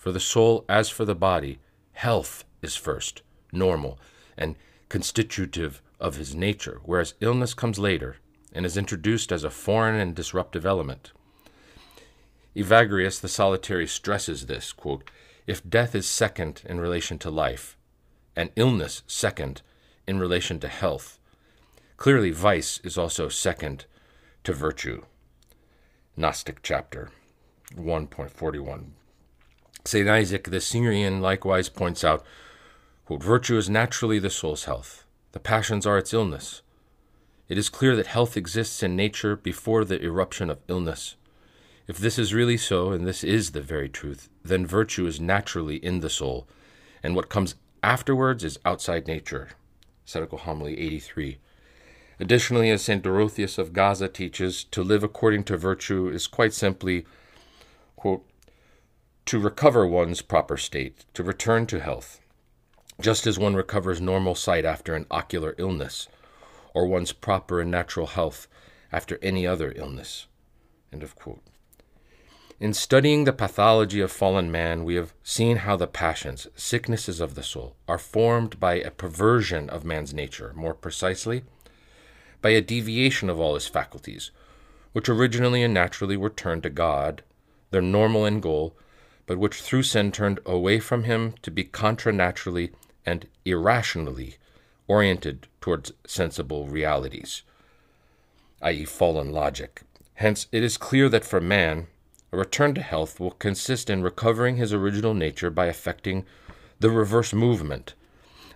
for 0.00 0.12
the 0.12 0.20
soul, 0.20 0.64
as 0.66 0.88
for 0.88 1.04
the 1.04 1.14
body, 1.14 1.58
health 1.92 2.44
is 2.62 2.74
first, 2.74 3.20
normal, 3.52 3.98
and 4.34 4.56
constitutive 4.88 5.82
of 6.00 6.16
his 6.16 6.34
nature, 6.34 6.80
whereas 6.84 7.14
illness 7.20 7.52
comes 7.52 7.78
later 7.78 8.16
and 8.54 8.64
is 8.64 8.78
introduced 8.78 9.30
as 9.30 9.44
a 9.44 9.50
foreign 9.50 9.96
and 9.96 10.14
disruptive 10.14 10.64
element. 10.64 11.12
Evagrius 12.56 13.20
the 13.20 13.28
Solitary 13.28 13.86
stresses 13.86 14.46
this 14.46 14.72
quote, 14.72 15.10
If 15.46 15.68
death 15.68 15.94
is 15.94 16.08
second 16.08 16.62
in 16.64 16.80
relation 16.80 17.18
to 17.18 17.30
life, 17.30 17.76
and 18.40 18.50
illness 18.56 19.02
second 19.06 19.60
in 20.06 20.18
relation 20.18 20.58
to 20.58 20.66
health, 20.66 21.18
clearly 21.98 22.30
vice 22.30 22.80
is 22.82 22.96
also 22.96 23.28
second 23.28 23.84
to 24.42 24.54
virtue. 24.54 25.02
Gnostic 26.16 26.62
chapter 26.62 27.10
1.41. 27.76 28.92
St. 29.84 30.08
Isaac 30.08 30.44
the 30.44 30.60
Syrian 30.62 31.20
likewise 31.20 31.68
points 31.68 32.02
out 32.02 32.24
quote, 33.04 33.22
Virtue 33.22 33.58
is 33.58 33.68
naturally 33.68 34.18
the 34.18 34.30
soul's 34.30 34.64
health, 34.64 35.04
the 35.32 35.38
passions 35.38 35.86
are 35.86 35.98
its 35.98 36.14
illness. 36.14 36.62
It 37.46 37.58
is 37.58 37.68
clear 37.68 37.94
that 37.94 38.06
health 38.06 38.38
exists 38.38 38.82
in 38.82 38.96
nature 38.96 39.36
before 39.36 39.84
the 39.84 40.02
eruption 40.02 40.48
of 40.48 40.62
illness. 40.66 41.16
If 41.86 41.98
this 41.98 42.18
is 42.18 42.32
really 42.32 42.56
so, 42.56 42.90
and 42.92 43.06
this 43.06 43.22
is 43.22 43.50
the 43.50 43.60
very 43.60 43.90
truth, 43.90 44.30
then 44.42 44.66
virtue 44.66 45.06
is 45.06 45.20
naturally 45.20 45.76
in 45.76 46.00
the 46.00 46.08
soul, 46.08 46.48
and 47.02 47.14
what 47.14 47.28
comes 47.28 47.56
afterwards 47.82 48.44
is 48.44 48.58
outside 48.64 49.06
nature. 49.06 49.50
Ascetical 50.06 50.38
Homily 50.38 50.78
83. 50.78 51.38
Additionally, 52.18 52.70
as 52.70 52.82
St. 52.82 53.02
Dorotheus 53.02 53.56
of 53.58 53.72
Gaza 53.72 54.08
teaches, 54.08 54.64
to 54.64 54.82
live 54.82 55.02
according 55.02 55.44
to 55.44 55.56
virtue 55.56 56.08
is 56.08 56.26
quite 56.26 56.52
simply, 56.52 57.06
quote, 57.96 58.24
to 59.26 59.38
recover 59.38 59.86
one's 59.86 60.20
proper 60.20 60.56
state, 60.56 61.04
to 61.14 61.22
return 61.22 61.66
to 61.66 61.80
health, 61.80 62.20
just 63.00 63.26
as 63.26 63.38
one 63.38 63.54
recovers 63.54 64.00
normal 64.00 64.34
sight 64.34 64.64
after 64.64 64.94
an 64.94 65.06
ocular 65.10 65.54
illness, 65.56 66.08
or 66.74 66.86
one's 66.86 67.12
proper 67.12 67.60
and 67.60 67.70
natural 67.70 68.08
health 68.08 68.48
after 68.92 69.18
any 69.22 69.46
other 69.46 69.72
illness. 69.76 70.26
In 72.60 72.74
studying 72.74 73.24
the 73.24 73.32
pathology 73.32 74.00
of 74.00 74.12
fallen 74.12 74.52
man, 74.52 74.84
we 74.84 74.94
have 74.96 75.14
seen 75.24 75.56
how 75.56 75.76
the 75.76 75.86
passions, 75.86 76.46
sicknesses 76.54 77.18
of 77.18 77.34
the 77.34 77.42
soul, 77.42 77.74
are 77.88 77.98
formed 77.98 78.60
by 78.60 78.74
a 78.74 78.90
perversion 78.90 79.70
of 79.70 79.82
man's 79.82 80.12
nature, 80.12 80.52
more 80.54 80.74
precisely, 80.74 81.42
by 82.42 82.50
a 82.50 82.60
deviation 82.60 83.30
of 83.30 83.40
all 83.40 83.54
his 83.54 83.66
faculties, 83.66 84.30
which 84.92 85.08
originally 85.08 85.62
and 85.62 85.72
naturally 85.72 86.18
were 86.18 86.28
turned 86.28 86.62
to 86.64 86.70
God, 86.70 87.22
their 87.70 87.80
normal 87.80 88.26
end 88.26 88.42
goal 88.42 88.76
but 89.30 89.38
which 89.38 89.62
through 89.62 89.84
sin 89.84 90.10
turned 90.10 90.40
away 90.44 90.80
from 90.80 91.04
him 91.04 91.34
to 91.40 91.52
be 91.52 91.62
contranaturally 91.62 92.72
and 93.06 93.28
irrationally 93.44 94.34
oriented 94.88 95.46
towards 95.60 95.92
sensible 96.04 96.66
realities, 96.66 97.42
i.e., 98.60 98.84
fallen 98.84 99.30
logic. 99.30 99.82
Hence, 100.14 100.48
it 100.50 100.64
is 100.64 100.76
clear 100.76 101.08
that 101.08 101.24
for 101.24 101.40
man, 101.40 101.86
a 102.32 102.36
return 102.36 102.74
to 102.74 102.82
health 102.82 103.18
will 103.18 103.32
consist 103.32 103.90
in 103.90 104.02
recovering 104.02 104.56
his 104.56 104.72
original 104.72 105.14
nature 105.14 105.50
by 105.50 105.68
effecting 105.68 106.24
the 106.78 106.90
reverse 106.90 107.32
movement, 107.32 107.94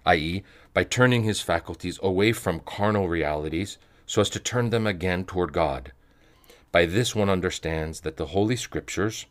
i.e., 0.06 0.42
by 0.72 0.84
turning 0.84 1.22
his 1.22 1.40
faculties 1.40 1.98
away 2.02 2.32
from 2.32 2.60
carnal 2.60 3.08
realities 3.08 3.78
so 4.06 4.20
as 4.20 4.30
to 4.30 4.38
turn 4.38 4.70
them 4.70 4.86
again 4.86 5.24
toward 5.24 5.52
God. 5.52 5.92
By 6.72 6.86
this 6.86 7.14
one 7.14 7.30
understands 7.30 8.00
that 8.00 8.16
the 8.16 8.26
Holy 8.26 8.56
Scriptures, 8.56 9.26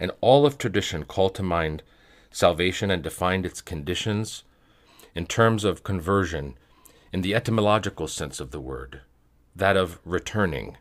and 0.00 0.10
all 0.20 0.44
of 0.44 0.58
tradition 0.58 1.04
call 1.04 1.30
to 1.30 1.42
mind 1.42 1.82
salvation 2.30 2.90
and 2.90 3.02
defined 3.02 3.46
its 3.46 3.60
conditions 3.60 4.42
in 5.14 5.26
terms 5.26 5.64
of 5.64 5.84
conversion 5.84 6.56
in 7.12 7.20
the 7.20 7.34
etymological 7.34 8.08
sense 8.08 8.40
of 8.40 8.50
the 8.50 8.60
word, 8.60 9.02
that 9.54 9.76
of 9.76 10.00
returning, 10.04 10.76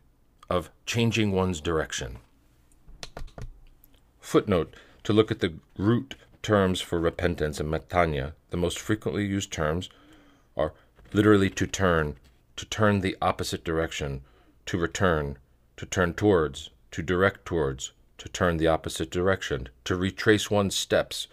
of 0.52 0.70
changing 0.86 1.32
one's 1.32 1.62
direction. 1.62 2.18
Footnote 4.20 4.74
to 5.04 5.14
look 5.14 5.32
at 5.32 5.40
the 5.40 5.54
root 5.78 6.16
terms 6.44 6.82
for 6.82 7.00
repentance 7.00 7.60
in 7.60 7.68
metanoia, 7.68 8.34
the 8.50 8.58
most 8.58 8.78
frequently 8.78 9.26
used 9.26 9.52
terms 9.52 9.90
are 10.58 10.74
literally 11.14 11.50
to 11.50 11.66
turn, 11.66 12.18
to 12.58 12.66
turn 12.66 13.00
the 13.00 13.16
opposite 13.22 13.64
direction, 13.64 14.22
to 14.66 14.78
return, 14.78 15.38
to 15.78 15.86
turn 15.86 16.14
towards, 16.14 16.70
to 16.92 17.02
direct 17.02 17.46
towards, 17.46 17.94
to 18.18 18.28
turn 18.28 18.58
the 18.58 18.68
opposite 18.68 19.10
direction, 19.10 19.70
to 19.86 19.96
retrace 19.96 20.52
one's 20.52 20.76
steps, 20.76 21.28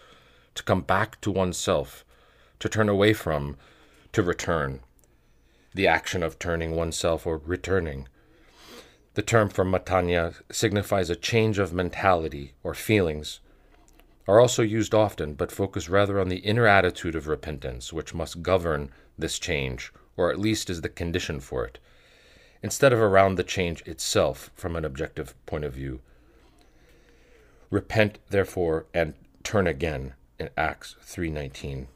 to 0.55 0.63
come 0.63 0.81
back 0.81 1.19
to 1.21 1.29
oneself, 1.29 2.05
to 2.59 2.69
turn 2.69 2.87
away 2.87 3.13
from, 3.13 3.57
to 4.13 4.23
return. 4.23 4.79
The 5.73 5.87
action 5.87 6.23
of 6.23 6.39
turning 6.39 6.73
oneself 6.75 7.27
or 7.27 7.41
returning. 7.45 8.07
The 9.19 9.25
term 9.25 9.49
for 9.49 9.65
metanoia 9.65 10.33
signifies 10.49 11.09
a 11.09 11.15
change 11.17 11.59
of 11.59 11.73
mentality 11.73 12.53
or 12.63 12.73
feelings, 12.73 13.41
are 14.29 14.39
also 14.39 14.63
used 14.63 14.95
often, 14.95 15.33
but 15.33 15.51
focus 15.51 15.89
rather 15.89 16.21
on 16.21 16.29
the 16.29 16.37
inner 16.37 16.65
attitude 16.65 17.17
of 17.17 17.27
repentance, 17.27 17.91
which 17.91 18.13
must 18.13 18.41
govern 18.41 18.91
this 19.17 19.37
change, 19.37 19.91
or 20.15 20.31
at 20.31 20.39
least 20.39 20.69
is 20.69 20.79
the 20.79 20.87
condition 20.87 21.41
for 21.41 21.65
it, 21.65 21.79
instead 22.63 22.93
of 22.93 22.99
around 22.99 23.35
the 23.35 23.43
change 23.43 23.81
itself 23.81 24.51
from 24.55 24.77
an 24.77 24.85
objective 24.85 25.35
point 25.45 25.65
of 25.65 25.73
view. 25.73 25.99
Repent 27.69 28.19
therefore 28.29 28.85
and 28.93 29.15
turn 29.43 29.67
again 29.67 30.13
in 30.39 30.49
Acts 30.55 30.95
3:19. 31.03 31.89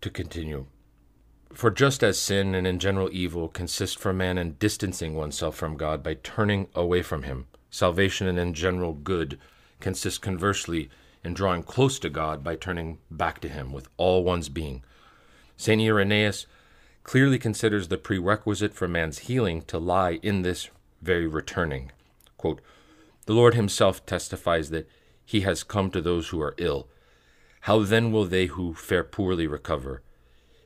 To 0.00 0.10
continue, 0.10 0.66
for 1.58 1.72
just 1.72 2.04
as 2.04 2.16
sin 2.16 2.54
and 2.54 2.68
in 2.68 2.78
general 2.78 3.08
evil 3.10 3.48
consist 3.48 3.98
for 3.98 4.12
man 4.12 4.38
in 4.38 4.52
distancing 4.60 5.16
oneself 5.16 5.56
from 5.56 5.76
God 5.76 6.04
by 6.04 6.14
turning 6.14 6.68
away 6.72 7.02
from 7.02 7.24
him, 7.24 7.48
salvation 7.68 8.28
and 8.28 8.38
in 8.38 8.54
general 8.54 8.92
good 8.92 9.40
consist 9.80 10.22
conversely 10.22 10.88
in 11.24 11.34
drawing 11.34 11.64
close 11.64 11.98
to 11.98 12.08
God 12.08 12.44
by 12.44 12.54
turning 12.54 12.98
back 13.10 13.40
to 13.40 13.48
him 13.48 13.72
with 13.72 13.88
all 13.96 14.22
one's 14.22 14.48
being. 14.48 14.84
St. 15.56 15.82
Irenaeus 15.82 16.46
clearly 17.02 17.40
considers 17.40 17.88
the 17.88 17.98
prerequisite 17.98 18.72
for 18.72 18.86
man's 18.86 19.18
healing 19.18 19.62
to 19.62 19.80
lie 19.80 20.20
in 20.22 20.42
this 20.42 20.68
very 21.02 21.26
returning. 21.26 21.90
Quote, 22.36 22.60
the 23.26 23.34
Lord 23.34 23.54
himself 23.54 24.06
testifies 24.06 24.70
that 24.70 24.88
he 25.24 25.40
has 25.40 25.64
come 25.64 25.90
to 25.90 26.00
those 26.00 26.28
who 26.28 26.40
are 26.40 26.54
ill. 26.56 26.86
How 27.62 27.80
then 27.80 28.12
will 28.12 28.26
they 28.26 28.46
who 28.46 28.74
fare 28.74 29.02
poorly 29.02 29.48
recover? 29.48 30.02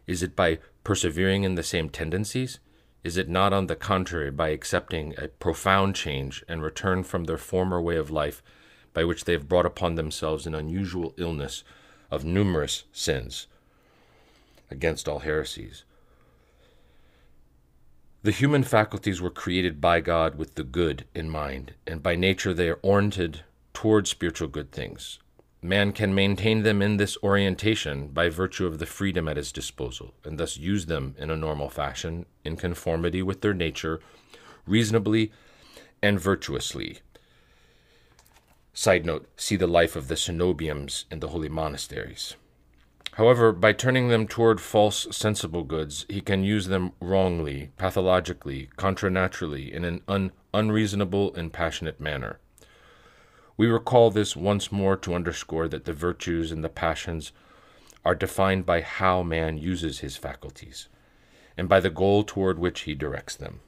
Is 0.06 0.22
it 0.22 0.36
by 0.36 0.58
persevering 0.84 1.44
in 1.44 1.54
the 1.54 1.62
same 1.62 1.88
tendencies? 1.88 2.58
Is 3.04 3.16
it 3.16 3.28
not, 3.28 3.52
on 3.52 3.66
the 3.66 3.76
contrary, 3.76 4.30
by 4.30 4.48
accepting 4.48 5.14
a 5.18 5.28
profound 5.28 5.96
change 5.96 6.44
and 6.48 6.62
return 6.62 7.02
from 7.02 7.24
their 7.24 7.38
former 7.38 7.80
way 7.80 7.96
of 7.96 8.10
life 8.10 8.42
by 8.92 9.04
which 9.04 9.24
they 9.24 9.32
have 9.32 9.48
brought 9.48 9.66
upon 9.66 9.94
themselves 9.94 10.46
an 10.46 10.54
unusual 10.54 11.14
illness 11.16 11.64
of 12.10 12.24
numerous 12.24 12.84
sins 12.92 13.46
against 14.70 15.08
all 15.08 15.20
heresies. 15.20 15.84
The 18.22 18.30
human 18.30 18.62
faculties 18.62 19.20
were 19.20 19.30
created 19.30 19.80
by 19.80 20.00
God 20.00 20.36
with 20.36 20.54
the 20.54 20.62
good 20.62 21.06
in 21.14 21.28
mind, 21.28 21.74
and 21.86 22.02
by 22.02 22.14
nature 22.14 22.54
they 22.54 22.68
are 22.68 22.78
oriented 22.82 23.40
toward 23.74 24.06
spiritual 24.06 24.46
good 24.46 24.70
things. 24.70 25.18
Man 25.64 25.92
can 25.92 26.12
maintain 26.12 26.64
them 26.64 26.82
in 26.82 26.96
this 26.96 27.16
orientation 27.22 28.08
by 28.08 28.28
virtue 28.28 28.66
of 28.66 28.80
the 28.80 28.86
freedom 28.86 29.28
at 29.28 29.36
his 29.36 29.52
disposal, 29.52 30.12
and 30.24 30.36
thus 30.36 30.56
use 30.56 30.86
them 30.86 31.14
in 31.16 31.30
a 31.30 31.36
normal 31.36 31.70
fashion, 31.70 32.26
in 32.44 32.56
conformity 32.56 33.22
with 33.22 33.42
their 33.42 33.54
nature, 33.54 34.00
reasonably 34.66 35.30
and 36.02 36.18
virtuously. 36.18 36.98
Side 38.74 39.06
note 39.06 39.28
see 39.36 39.54
the 39.54 39.68
life 39.68 39.94
of 39.94 40.08
the 40.08 40.16
cenobiums 40.16 41.04
in 41.12 41.20
the 41.20 41.28
holy 41.28 41.48
monasteries. 41.48 42.34
However, 43.12 43.52
by 43.52 43.72
turning 43.72 44.08
them 44.08 44.26
toward 44.26 44.60
false 44.60 45.06
sensible 45.12 45.62
goods, 45.62 46.06
he 46.08 46.20
can 46.20 46.42
use 46.42 46.66
them 46.66 46.92
wrongly, 46.98 47.70
pathologically, 47.76 48.70
contranaturally, 48.76 49.70
in 49.70 49.84
an 49.84 50.00
un- 50.08 50.32
unreasonable 50.52 51.32
and 51.34 51.52
passionate 51.52 52.00
manner. 52.00 52.40
We 53.56 53.66
recall 53.66 54.10
this 54.10 54.34
once 54.34 54.72
more 54.72 54.96
to 54.96 55.14
underscore 55.14 55.68
that 55.68 55.84
the 55.84 55.92
virtues 55.92 56.50
and 56.52 56.64
the 56.64 56.68
passions 56.68 57.32
are 58.04 58.14
defined 58.14 58.66
by 58.66 58.80
how 58.80 59.22
man 59.22 59.58
uses 59.58 60.00
his 60.00 60.16
faculties, 60.16 60.88
and 61.56 61.68
by 61.68 61.80
the 61.80 61.90
goal 61.90 62.24
toward 62.24 62.58
which 62.58 62.80
he 62.80 62.94
directs 62.94 63.36
them. 63.36 63.60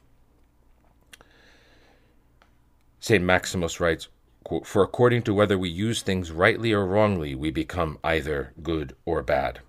St. 2.99 3.23
Maximus 3.23 3.79
writes, 3.79 4.07
For 4.63 4.83
according 4.83 5.21
to 5.23 5.33
whether 5.33 5.57
we 5.57 5.69
use 5.69 6.01
things 6.01 6.31
rightly 6.31 6.73
or 6.73 6.85
wrongly, 6.85 7.35
we 7.35 7.51
become 7.51 7.99
either 8.03 8.53
good 8.63 8.95
or 9.05 9.21
bad. 9.21 9.59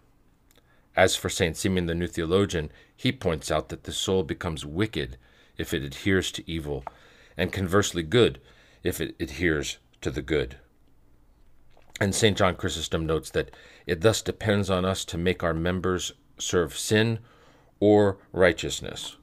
As 0.96 1.14
for 1.14 1.28
St. 1.28 1.56
Simeon 1.56 1.86
the 1.86 1.94
New 1.94 2.06
Theologian, 2.06 2.70
he 2.96 3.12
points 3.12 3.50
out 3.50 3.68
that 3.68 3.84
the 3.84 3.92
soul 3.92 4.22
becomes 4.22 4.64
wicked 4.64 5.18
if 5.58 5.74
it 5.74 5.82
adheres 5.82 6.32
to 6.32 6.50
evil, 6.50 6.84
and 7.36 7.52
conversely 7.52 8.02
good 8.02 8.40
if 8.82 9.00
it 9.00 9.14
adheres 9.20 9.76
to 10.00 10.10
the 10.10 10.22
good. 10.22 10.56
And 12.00 12.14
St. 12.14 12.36
John 12.36 12.56
Chrysostom 12.56 13.06
notes 13.06 13.30
that 13.30 13.50
it 13.86 14.02
thus 14.02 14.20
depends 14.22 14.68
on 14.68 14.84
us 14.84 15.04
to 15.06 15.18
make 15.18 15.42
our 15.42 15.54
members 15.54 16.12
serve 16.38 16.76
sin 16.76 17.20
or 17.80 18.18
righteousness. 18.32 19.16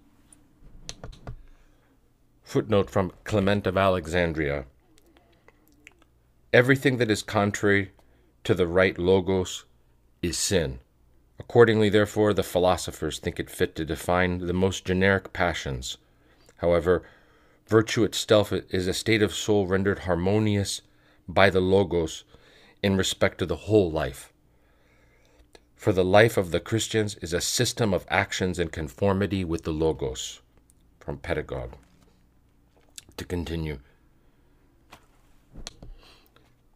Footnote 2.44 2.90
from 2.90 3.12
Clement 3.24 3.68
of 3.68 3.78
Alexandria 3.78 4.66
Everything 6.52 6.98
that 6.98 7.10
is 7.10 7.24
contrary 7.24 7.92
to 8.44 8.54
the 8.54 8.68
right 8.68 8.98
logos 9.00 9.66
is 10.22 10.38
sin. 10.38 10.80
Accordingly, 11.40 11.90
therefore, 11.90 12.34
the 12.34 12.44
philosophers 12.44 13.18
think 13.18 13.40
it 13.40 13.50
fit 13.50 13.76
to 13.76 13.86
define 13.86 14.38
the 14.38 14.54
most 14.54 14.86
generic 14.86 15.34
passions. 15.34 15.98
However, 16.58 17.04
virtue 17.74 18.04
itself 18.04 18.54
is 18.54 18.88
a 18.88 18.94
state 18.94 19.24
of 19.24 19.34
soul 19.34 19.66
rendered 19.66 20.00
harmonious 20.06 20.84
by 21.28 21.50
the 21.50 21.60
logos 21.60 22.24
in 22.84 22.96
respect 22.96 23.40
to 23.40 23.48
the 23.48 23.66
whole 23.66 23.90
life. 23.90 24.32
For 25.76 25.92
the 25.92 26.06
life 26.06 26.38
of 26.38 26.52
the 26.52 26.60
Christians 26.60 27.16
is 27.16 27.34
a 27.34 27.42
system 27.42 27.92
of 27.92 28.06
actions 28.10 28.60
in 28.60 28.68
conformity 28.68 29.44
with 29.44 29.64
the 29.64 29.74
logos. 29.74 30.40
From 31.00 31.18
Pedagogue 31.18 31.74
to 33.18 33.26
continue. 33.26 33.80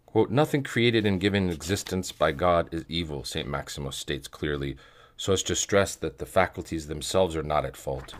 Quote, 0.07 0.31
Nothing 0.31 0.63
created 0.63 1.05
and 1.05 1.21
given 1.21 1.51
existence 1.51 2.11
by 2.11 2.31
God 2.31 2.73
is 2.73 2.85
evil, 2.89 3.23
St. 3.23 3.47
Maximus 3.47 3.97
states 3.97 4.27
clearly, 4.27 4.77
so 5.15 5.33
as 5.33 5.43
to 5.43 5.55
stress 5.55 5.93
that 5.93 6.17
the 6.17 6.25
faculties 6.25 6.87
themselves 6.87 7.35
are 7.35 7.43
not 7.43 7.65
at 7.65 7.77
fault, 7.77 8.15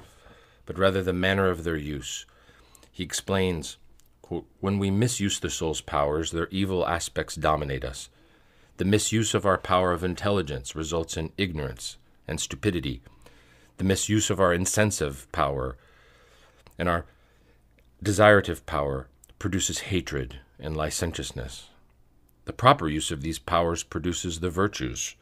but 0.68 0.78
rather 0.78 1.02
the 1.02 1.12
manner 1.12 1.50
of 1.50 1.64
their 1.64 1.76
use. 1.76 2.28
He 2.98 3.04
explains, 3.04 3.78
When 4.60 4.80
we 4.80 4.90
misuse 4.90 5.40
the 5.40 5.52
soul's 5.52 5.82
powers, 5.82 6.32
their 6.32 6.48
evil 6.48 6.88
aspects 6.88 7.36
dominate 7.36 7.86
us. 7.86 8.10
The 8.78 8.86
misuse 8.86 9.36
of 9.36 9.46
our 9.46 9.60
power 9.60 9.92
of 9.92 10.04
intelligence 10.04 10.76
results 10.76 11.16
in 11.16 11.32
ignorance 11.38 11.98
and 12.28 12.42
stupidity. 12.42 13.04
The 13.78 13.84
misuse 13.84 14.32
of 14.32 14.40
our 14.40 14.52
incensive 14.52 15.32
power 15.32 15.78
and 16.80 16.90
our 16.90 17.06
Desirative 18.02 18.66
power 18.66 19.10
produces 19.38 19.92
hatred 19.94 20.40
and 20.58 20.76
licentiousness. 20.76 21.68
The 22.46 22.54
proper 22.54 22.90
use 22.90 23.12
of 23.12 23.22
these 23.22 23.38
powers 23.38 23.84
produces 23.84 24.40
the 24.40 24.50
virtues. 24.50 25.14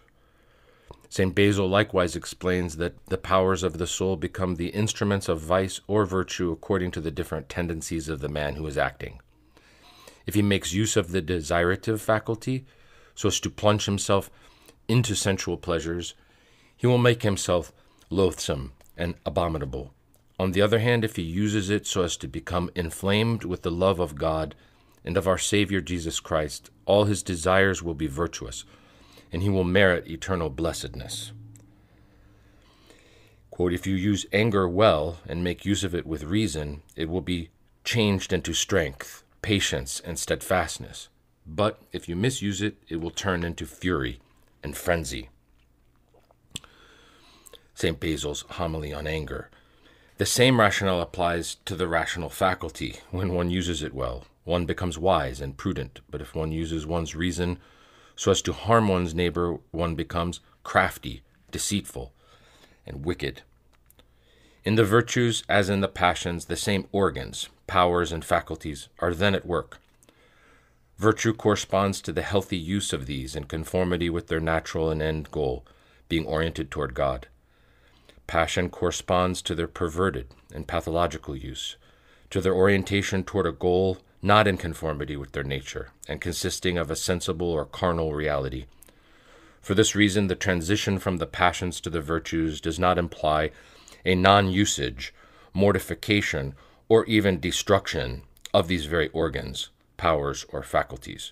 St. 1.15 1.33
Basil 1.33 1.69
likewise 1.69 2.17
explains 2.17 2.75
that 2.75 3.05
the 3.05 3.17
powers 3.17 3.63
of 3.63 3.77
the 3.77 3.87
soul 3.87 4.17
become 4.17 4.55
the 4.55 4.67
instruments 4.67 5.29
of 5.29 5.39
vice 5.39 5.79
or 5.87 6.05
virtue 6.05 6.51
according 6.51 6.91
to 6.91 6.99
the 6.99 7.09
different 7.09 7.47
tendencies 7.47 8.09
of 8.09 8.19
the 8.19 8.27
man 8.27 8.55
who 8.55 8.67
is 8.67 8.77
acting. 8.77 9.21
If 10.25 10.33
he 10.33 10.41
makes 10.41 10.73
use 10.73 10.97
of 10.97 11.13
the 11.13 11.21
desirative 11.21 12.01
faculty, 12.01 12.65
so 13.15 13.29
as 13.29 13.39
to 13.39 13.49
plunge 13.49 13.85
himself 13.85 14.29
into 14.89 15.15
sensual 15.15 15.55
pleasures, 15.55 16.15
he 16.75 16.85
will 16.85 16.97
make 16.97 17.23
himself 17.23 17.71
loathsome 18.09 18.73
and 18.97 19.15
abominable. 19.25 19.93
On 20.37 20.51
the 20.51 20.61
other 20.61 20.79
hand, 20.79 21.05
if 21.05 21.15
he 21.15 21.21
uses 21.21 21.69
it 21.69 21.87
so 21.87 22.03
as 22.03 22.17
to 22.17 22.27
become 22.27 22.69
inflamed 22.75 23.45
with 23.45 23.61
the 23.61 23.71
love 23.71 24.01
of 24.01 24.17
God 24.17 24.53
and 25.05 25.15
of 25.15 25.29
our 25.29 25.37
Savior 25.37 25.79
Jesus 25.79 26.19
Christ, 26.19 26.71
all 26.85 27.05
his 27.05 27.23
desires 27.23 27.81
will 27.81 27.93
be 27.93 28.07
virtuous, 28.07 28.65
and 29.31 29.41
he 29.41 29.49
will 29.49 29.63
merit 29.63 30.07
eternal 30.07 30.49
blessedness. 30.49 31.31
Quote, 33.51 33.73
if 33.73 33.87
you 33.87 33.95
use 33.95 34.25
anger 34.33 34.67
well 34.67 35.19
and 35.27 35.43
make 35.43 35.65
use 35.65 35.83
of 35.83 35.95
it 35.95 36.05
with 36.05 36.23
reason, 36.23 36.81
it 36.95 37.07
will 37.07 37.21
be 37.21 37.49
changed 37.85 38.33
into 38.33 38.53
strength, 38.53 39.23
patience, 39.41 40.01
and 40.03 40.19
steadfastness. 40.19 41.07
But 41.45 41.81
if 41.93 42.09
you 42.09 42.15
misuse 42.15 42.61
it, 42.61 42.75
it 42.89 42.97
will 42.97 43.11
turn 43.11 43.43
into 43.43 43.65
fury 43.65 44.19
and 44.63 44.75
frenzy. 44.75 45.29
St. 47.75 47.99
Basil's 47.99 48.43
homily 48.51 48.93
on 48.93 49.05
anger. 49.05 49.49
The 50.17 50.25
same 50.25 50.59
rationale 50.59 51.01
applies 51.01 51.55
to 51.65 51.75
the 51.75 51.87
rational 51.87 52.29
faculty. 52.29 52.95
When 53.11 53.33
one 53.33 53.49
uses 53.49 53.83
it 53.83 53.93
well, 53.93 54.25
one 54.45 54.65
becomes 54.65 54.97
wise 54.97 55.41
and 55.41 55.57
prudent, 55.57 55.99
but 56.09 56.21
if 56.21 56.33
one 56.33 56.51
uses 56.51 56.85
one's 56.85 57.15
reason 57.15 57.59
so 58.15 58.31
as 58.31 58.41
to 58.43 58.53
harm 58.53 58.87
one's 58.87 59.13
neighbor, 59.13 59.57
one 59.71 59.95
becomes 59.95 60.39
crafty, 60.63 61.21
deceitful, 61.51 62.13
and 62.85 63.05
wicked. 63.05 63.41
In 64.63 64.75
the 64.75 64.83
virtues, 64.83 65.43
as 65.47 65.69
in 65.69 65.81
the 65.81 65.87
passions, 65.87 66.45
the 66.45 66.55
same 66.55 66.87
organs, 66.91 67.49
powers, 67.67 68.11
and 68.11 68.25
faculties 68.25 68.89
are 68.99 69.13
then 69.13 69.35
at 69.35 69.45
work. 69.45 69.79
Virtue 70.97 71.33
corresponds 71.33 72.01
to 72.01 72.13
the 72.13 72.21
healthy 72.21 72.57
use 72.57 72.93
of 72.93 73.05
these 73.05 73.35
in 73.35 73.43
conformity 73.43 74.09
with 74.09 74.27
their 74.27 74.39
natural 74.39 74.89
and 74.89 75.01
end 75.01 75.29
goal, 75.29 75.65
being 76.07 76.25
oriented 76.25 76.71
toward 76.71 76.93
God. 76.93 77.27
Passion 78.27 78.69
corresponds 78.69 79.41
to 79.41 79.53
their 79.53 79.67
perverted 79.67 80.27
and 80.53 80.67
pathological 80.67 81.35
use, 81.35 81.75
to 82.29 82.41
their 82.41 82.55
orientation 82.55 83.23
toward 83.23 83.45
a 83.45 83.51
goal 83.51 83.99
not 84.25 84.47
in 84.47 84.57
conformity 84.57 85.15
with 85.15 85.33
their 85.33 85.43
nature, 85.43 85.89
and 86.07 86.19
consisting 86.19 86.79
of 86.79 86.89
a 86.89 86.95
sensible 86.95 87.51
or 87.51 87.63
carnal 87.63 88.11
reality. 88.11 88.65
For 89.61 89.75
this 89.75 89.93
reason, 89.93 90.25
the 90.25 90.35
transition 90.35 90.97
from 90.97 91.17
the 91.17 91.27
passions 91.27 91.79
to 91.81 91.91
the 91.91 92.01
virtues 92.01 92.59
does 92.59 92.79
not 92.79 92.97
imply 92.97 93.51
a 94.03 94.15
non 94.15 94.49
usage, 94.49 95.13
mortification, 95.53 96.55
or 96.89 97.05
even 97.05 97.39
destruction 97.39 98.23
of 98.51 98.67
these 98.67 98.87
very 98.87 99.09
organs, 99.09 99.69
powers, 99.95 100.43
or 100.49 100.63
faculties. 100.63 101.31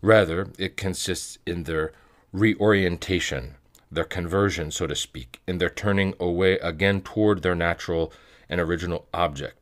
Rather, 0.00 0.50
it 0.56 0.76
consists 0.76 1.38
in 1.46 1.64
their 1.64 1.92
reorientation 2.32 3.56
their 3.90 4.04
conversion, 4.04 4.70
so 4.70 4.86
to 4.86 4.94
speak, 4.94 5.40
in 5.48 5.58
their 5.58 5.70
turning 5.70 6.14
away 6.20 6.58
again 6.58 7.00
toward 7.00 7.42
their 7.42 7.56
natural 7.56 8.12
and 8.48 8.60
original 8.60 9.08
object. 9.12 9.57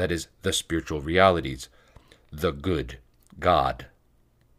That 0.00 0.10
is, 0.10 0.28
the 0.40 0.54
spiritual 0.54 1.02
realities, 1.02 1.68
the 2.32 2.52
good, 2.52 2.96
God. 3.38 3.84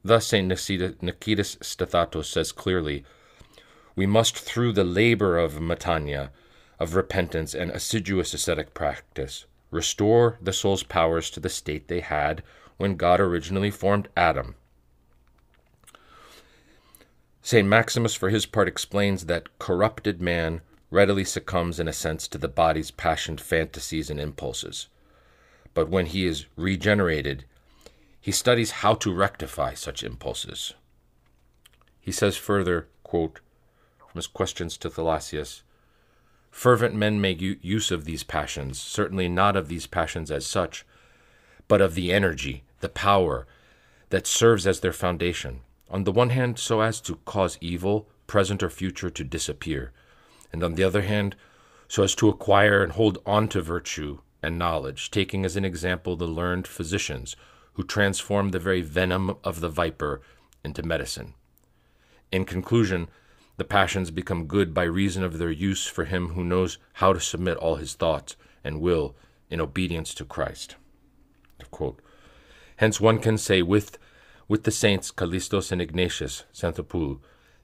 Thus, 0.03 0.27
St. 0.27 0.47
Nicetas 0.47 1.57
Stethatos 1.63 2.25
says 2.25 2.51
clearly 2.51 3.03
We 3.95 4.05
must, 4.05 4.37
through 4.37 4.73
the 4.73 4.83
labor 4.83 5.39
of 5.39 5.53
metanoia, 5.53 6.29
of 6.77 6.93
repentance 6.93 7.55
and 7.55 7.71
assiduous 7.71 8.35
ascetic 8.35 8.75
practice, 8.75 9.45
restore 9.71 10.37
the 10.39 10.53
soul's 10.53 10.83
powers 10.83 11.31
to 11.31 11.39
the 11.39 11.49
state 11.49 11.87
they 11.87 12.01
had 12.01 12.43
when 12.77 12.95
God 12.95 13.19
originally 13.19 13.71
formed 13.71 14.09
Adam 14.15 14.53
St. 17.41 17.67
Maximus, 17.67 18.13
for 18.13 18.29
his 18.29 18.45
part, 18.45 18.67
explains 18.67 19.25
that 19.25 19.57
corrupted 19.57 20.21
man 20.21 20.61
readily 20.91 21.25
succumbs, 21.25 21.79
in 21.79 21.87
a 21.87 21.93
sense, 21.93 22.27
to 22.27 22.37
the 22.37 22.47
body's 22.47 22.91
passionate 22.91 23.41
fantasies 23.41 24.11
and 24.11 24.19
impulses. 24.19 24.87
But 25.73 25.89
when 25.89 26.07
he 26.07 26.25
is 26.25 26.45
regenerated, 26.55 27.45
he 28.19 28.31
studies 28.31 28.71
how 28.71 28.93
to 28.95 29.13
rectify 29.13 29.73
such 29.73 30.03
impulses. 30.03 30.73
He 31.99 32.11
says 32.11 32.37
further, 32.37 32.87
quote, 33.03 33.39
from 33.97 34.17
his 34.17 34.27
questions 34.27 34.77
to 34.77 34.89
Thalassius, 34.89 35.61
Fervent 36.51 36.93
men 36.93 37.21
make 37.21 37.39
use 37.39 37.91
of 37.91 38.03
these 38.03 38.23
passions, 38.23 38.79
certainly 38.79 39.29
not 39.29 39.55
of 39.55 39.69
these 39.69 39.87
passions 39.87 40.29
as 40.29 40.45
such, 40.45 40.85
but 41.69 41.79
of 41.79 41.95
the 41.95 42.11
energy, 42.11 42.63
the 42.81 42.89
power 42.89 43.47
that 44.09 44.27
serves 44.27 44.67
as 44.67 44.81
their 44.81 44.91
foundation. 44.91 45.61
On 45.89 46.03
the 46.03 46.11
one 46.11 46.29
hand, 46.29 46.59
so 46.59 46.81
as 46.81 46.99
to 47.01 47.15
cause 47.23 47.57
evil, 47.61 48.09
present 48.27 48.61
or 48.61 48.69
future, 48.69 49.09
to 49.09 49.23
disappear, 49.23 49.93
and 50.51 50.61
on 50.61 50.75
the 50.75 50.83
other 50.83 51.03
hand, 51.03 51.37
so 51.87 52.03
as 52.03 52.15
to 52.15 52.27
acquire 52.27 52.83
and 52.83 52.91
hold 52.91 53.19
on 53.25 53.47
to 53.47 53.61
virtue 53.61 54.19
and 54.43 54.57
knowledge, 54.57 55.11
taking 55.11 55.45
as 55.45 55.55
an 55.55 55.65
example 55.65 56.15
the 56.15 56.25
learned 56.25 56.67
physicians 56.67 57.35
who 57.73 57.83
transform 57.83 58.49
the 58.49 58.59
very 58.59 58.81
venom 58.81 59.35
of 59.43 59.59
the 59.59 59.69
viper 59.69 60.21
into 60.63 60.83
medicine. 60.83 61.33
In 62.31 62.45
conclusion, 62.45 63.09
the 63.57 63.63
passions 63.63 64.11
become 64.11 64.47
good 64.47 64.73
by 64.73 64.83
reason 64.83 65.23
of 65.23 65.37
their 65.37 65.51
use 65.51 65.85
for 65.85 66.05
him 66.05 66.29
who 66.29 66.43
knows 66.43 66.77
how 66.93 67.13
to 67.13 67.19
submit 67.19 67.57
all 67.57 67.75
his 67.75 67.93
thoughts 67.93 68.35
and 68.63 68.81
will 68.81 69.15
in 69.49 69.61
obedience 69.61 70.13
to 70.15 70.25
Christ. 70.25 70.75
Hence 72.77 72.99
one 72.99 73.19
can 73.19 73.37
say 73.37 73.61
with, 73.61 73.97
with 74.47 74.63
the 74.63 74.71
saints 74.71 75.11
Callistos 75.11 75.71
and 75.71 75.81
Ignatius, 75.81 76.45
Xanthopouloi, 76.53 77.19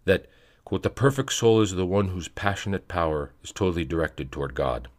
that 0.05 0.27
quote, 0.63 0.83
the 0.83 0.89
perfect 0.89 1.33
soul 1.33 1.61
is 1.61 1.71
the 1.71 1.85
one 1.85 2.09
whose 2.09 2.27
passionate 2.27 2.87
power 2.87 3.31
is 3.43 3.51
totally 3.51 3.85
directed 3.85 4.31
toward 4.31 4.53
God. 4.53 4.89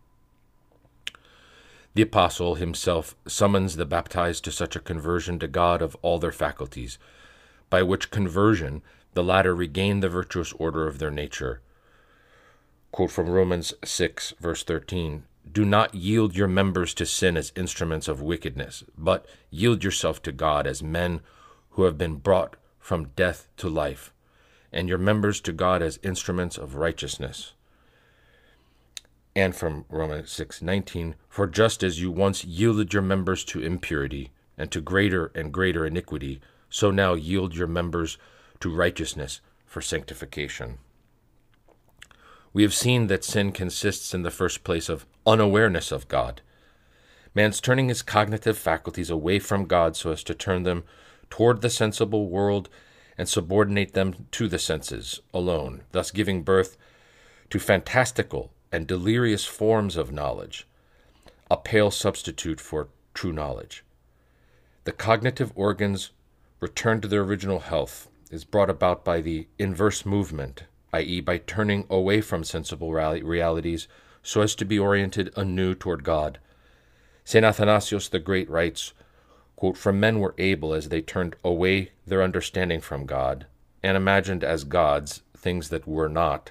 The 1.94 2.02
apostle 2.02 2.54
himself 2.56 3.16
summons 3.26 3.76
the 3.76 3.86
baptized 3.86 4.44
to 4.44 4.52
such 4.52 4.76
a 4.76 4.80
conversion 4.80 5.38
to 5.40 5.48
God 5.48 5.82
of 5.82 5.96
all 6.02 6.18
their 6.18 6.32
faculties, 6.32 6.98
by 7.70 7.82
which 7.82 8.10
conversion 8.10 8.82
the 9.14 9.24
latter 9.24 9.54
regain 9.54 10.00
the 10.00 10.08
virtuous 10.08 10.52
order 10.54 10.86
of 10.86 10.98
their 10.98 11.10
nature. 11.10 11.60
Quote 12.92 13.10
from 13.10 13.28
Romans 13.28 13.74
6, 13.84 14.34
verse 14.40 14.62
13 14.62 15.24
Do 15.50 15.64
not 15.64 15.94
yield 15.94 16.36
your 16.36 16.48
members 16.48 16.94
to 16.94 17.06
sin 17.06 17.36
as 17.36 17.52
instruments 17.56 18.08
of 18.08 18.22
wickedness, 18.22 18.84
but 18.96 19.26
yield 19.50 19.84
yourself 19.84 20.22
to 20.22 20.32
God 20.32 20.66
as 20.66 20.82
men 20.82 21.20
who 21.70 21.82
have 21.82 21.98
been 21.98 22.16
brought 22.16 22.56
from 22.78 23.10
death 23.16 23.48
to 23.56 23.68
life, 23.68 24.12
and 24.72 24.88
your 24.88 24.98
members 24.98 25.40
to 25.42 25.52
God 25.52 25.82
as 25.82 25.98
instruments 26.02 26.56
of 26.56 26.76
righteousness. 26.76 27.52
And 29.38 29.54
from 29.54 29.84
Romans 29.88 30.32
6:19, 30.32 31.14
for 31.28 31.46
just 31.46 31.84
as 31.84 32.00
you 32.00 32.10
once 32.10 32.44
yielded 32.44 32.92
your 32.92 33.02
members 33.02 33.44
to 33.44 33.62
impurity 33.62 34.32
and 34.56 34.68
to 34.72 34.80
greater 34.80 35.30
and 35.32 35.52
greater 35.52 35.86
iniquity, 35.86 36.40
so 36.68 36.90
now 36.90 37.14
yield 37.14 37.54
your 37.54 37.68
members 37.68 38.18
to 38.58 38.74
righteousness 38.74 39.40
for 39.64 39.80
sanctification. 39.80 40.78
We 42.52 42.64
have 42.64 42.74
seen 42.74 43.06
that 43.06 43.22
sin 43.22 43.52
consists 43.52 44.12
in 44.12 44.22
the 44.22 44.32
first 44.32 44.64
place 44.64 44.88
of 44.88 45.06
unawareness 45.24 45.92
of 45.92 46.08
God. 46.08 46.40
Man's 47.32 47.60
turning 47.60 47.90
his 47.90 48.02
cognitive 48.02 48.58
faculties 48.58 49.08
away 49.08 49.38
from 49.38 49.66
God 49.66 49.94
so 49.94 50.10
as 50.10 50.24
to 50.24 50.34
turn 50.34 50.64
them 50.64 50.82
toward 51.30 51.60
the 51.60 51.70
sensible 51.70 52.28
world 52.28 52.68
and 53.16 53.28
subordinate 53.28 53.92
them 53.92 54.26
to 54.32 54.48
the 54.48 54.58
senses 54.58 55.20
alone, 55.32 55.84
thus 55.92 56.10
giving 56.10 56.42
birth 56.42 56.76
to 57.50 57.60
fantastical 57.60 58.52
and 58.70 58.86
delirious 58.86 59.44
forms 59.44 59.96
of 59.96 60.12
knowledge, 60.12 60.66
a 61.50 61.56
pale 61.56 61.90
substitute 61.90 62.60
for 62.60 62.88
true 63.14 63.32
knowledge. 63.32 63.84
The 64.84 64.92
cognitive 64.92 65.52
organs 65.54 66.10
return 66.60 67.00
to 67.00 67.08
their 67.08 67.22
original 67.22 67.60
health 67.60 68.08
is 68.30 68.44
brought 68.44 68.70
about 68.70 69.04
by 69.04 69.20
the 69.20 69.46
inverse 69.58 70.04
movement, 70.04 70.64
i.e., 70.92 71.20
by 71.20 71.38
turning 71.38 71.86
away 71.88 72.20
from 72.20 72.44
sensible 72.44 72.92
realities 72.92 73.88
so 74.22 74.42
as 74.42 74.54
to 74.56 74.64
be 74.64 74.78
oriented 74.78 75.32
anew 75.36 75.74
toward 75.74 76.04
God. 76.04 76.38
St. 77.24 77.44
Athanasius 77.44 78.08
the 78.08 78.18
Great 78.18 78.48
writes, 78.50 78.92
quote, 79.56 79.76
From 79.76 80.00
men 80.00 80.20
were 80.20 80.34
able, 80.38 80.74
as 80.74 80.88
they 80.88 81.00
turned 81.00 81.36
away 81.44 81.92
their 82.06 82.22
understanding 82.22 82.80
from 82.80 83.06
God, 83.06 83.46
and 83.82 83.96
imagined 83.96 84.44
as 84.44 84.64
gods 84.64 85.22
things 85.36 85.68
that 85.68 85.86
were 85.86 86.08
not, 86.08 86.50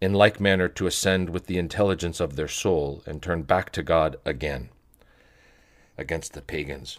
in 0.00 0.12
like 0.12 0.40
manner 0.40 0.68
to 0.68 0.86
ascend 0.86 1.30
with 1.30 1.46
the 1.46 1.58
intelligence 1.58 2.20
of 2.20 2.36
their 2.36 2.48
soul 2.48 3.02
and 3.06 3.22
turn 3.22 3.42
back 3.42 3.70
to 3.72 3.82
God 3.82 4.16
again. 4.24 4.68
Against 5.98 6.34
the 6.34 6.42
pagans. 6.42 6.98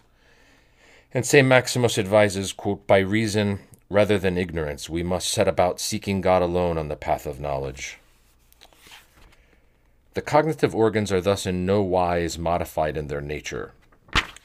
And 1.14 1.26
St. 1.26 1.48
Maximus 1.48 1.98
advises, 1.98 2.52
quote, 2.52 2.88
By 2.88 3.00
reason 3.00 3.60
Rather 3.90 4.18
than 4.18 4.38
ignorance, 4.38 4.90
we 4.90 5.02
must 5.02 5.30
set 5.30 5.48
about 5.48 5.80
seeking 5.80 6.20
God 6.20 6.42
alone 6.42 6.78
on 6.78 6.90
the 6.90 6.98
path 6.98 7.26
of 7.26 7.40
knowledge. 7.40 8.00
The 10.14 10.22
cognitive 10.22 10.76
organs 10.76 11.12
are 11.12 11.22
thus 11.22 11.46
in 11.46 11.66
no 11.66 11.82
wise 11.82 12.38
modified 12.38 12.98
in 12.98 13.08
their 13.08 13.22
nature, 13.22 13.72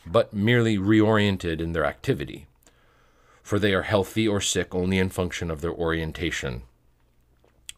but 0.06 0.32
merely 0.32 0.78
reoriented 0.78 1.60
in 1.60 1.72
their 1.72 1.84
activity, 1.84 2.46
for 3.42 3.58
they 3.58 3.74
are 3.74 3.82
healthy 3.82 4.28
or 4.28 4.40
sick 4.40 4.74
only 4.74 4.98
in 4.98 5.08
function 5.08 5.50
of 5.50 5.60
their 5.60 5.72
orientation. 5.72 6.62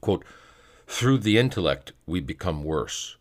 Quote, 0.03 0.25
through 0.87 1.19
the 1.19 1.39
intellect 1.39 1.93
we 2.07 2.21
become 2.21 2.63
worse, 2.63 3.17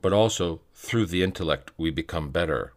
but 0.00 0.12
also 0.12 0.60
through 0.74 1.06
the 1.06 1.22
intellect 1.22 1.72
we 1.76 1.90
become 1.90 2.30
better. 2.30 2.72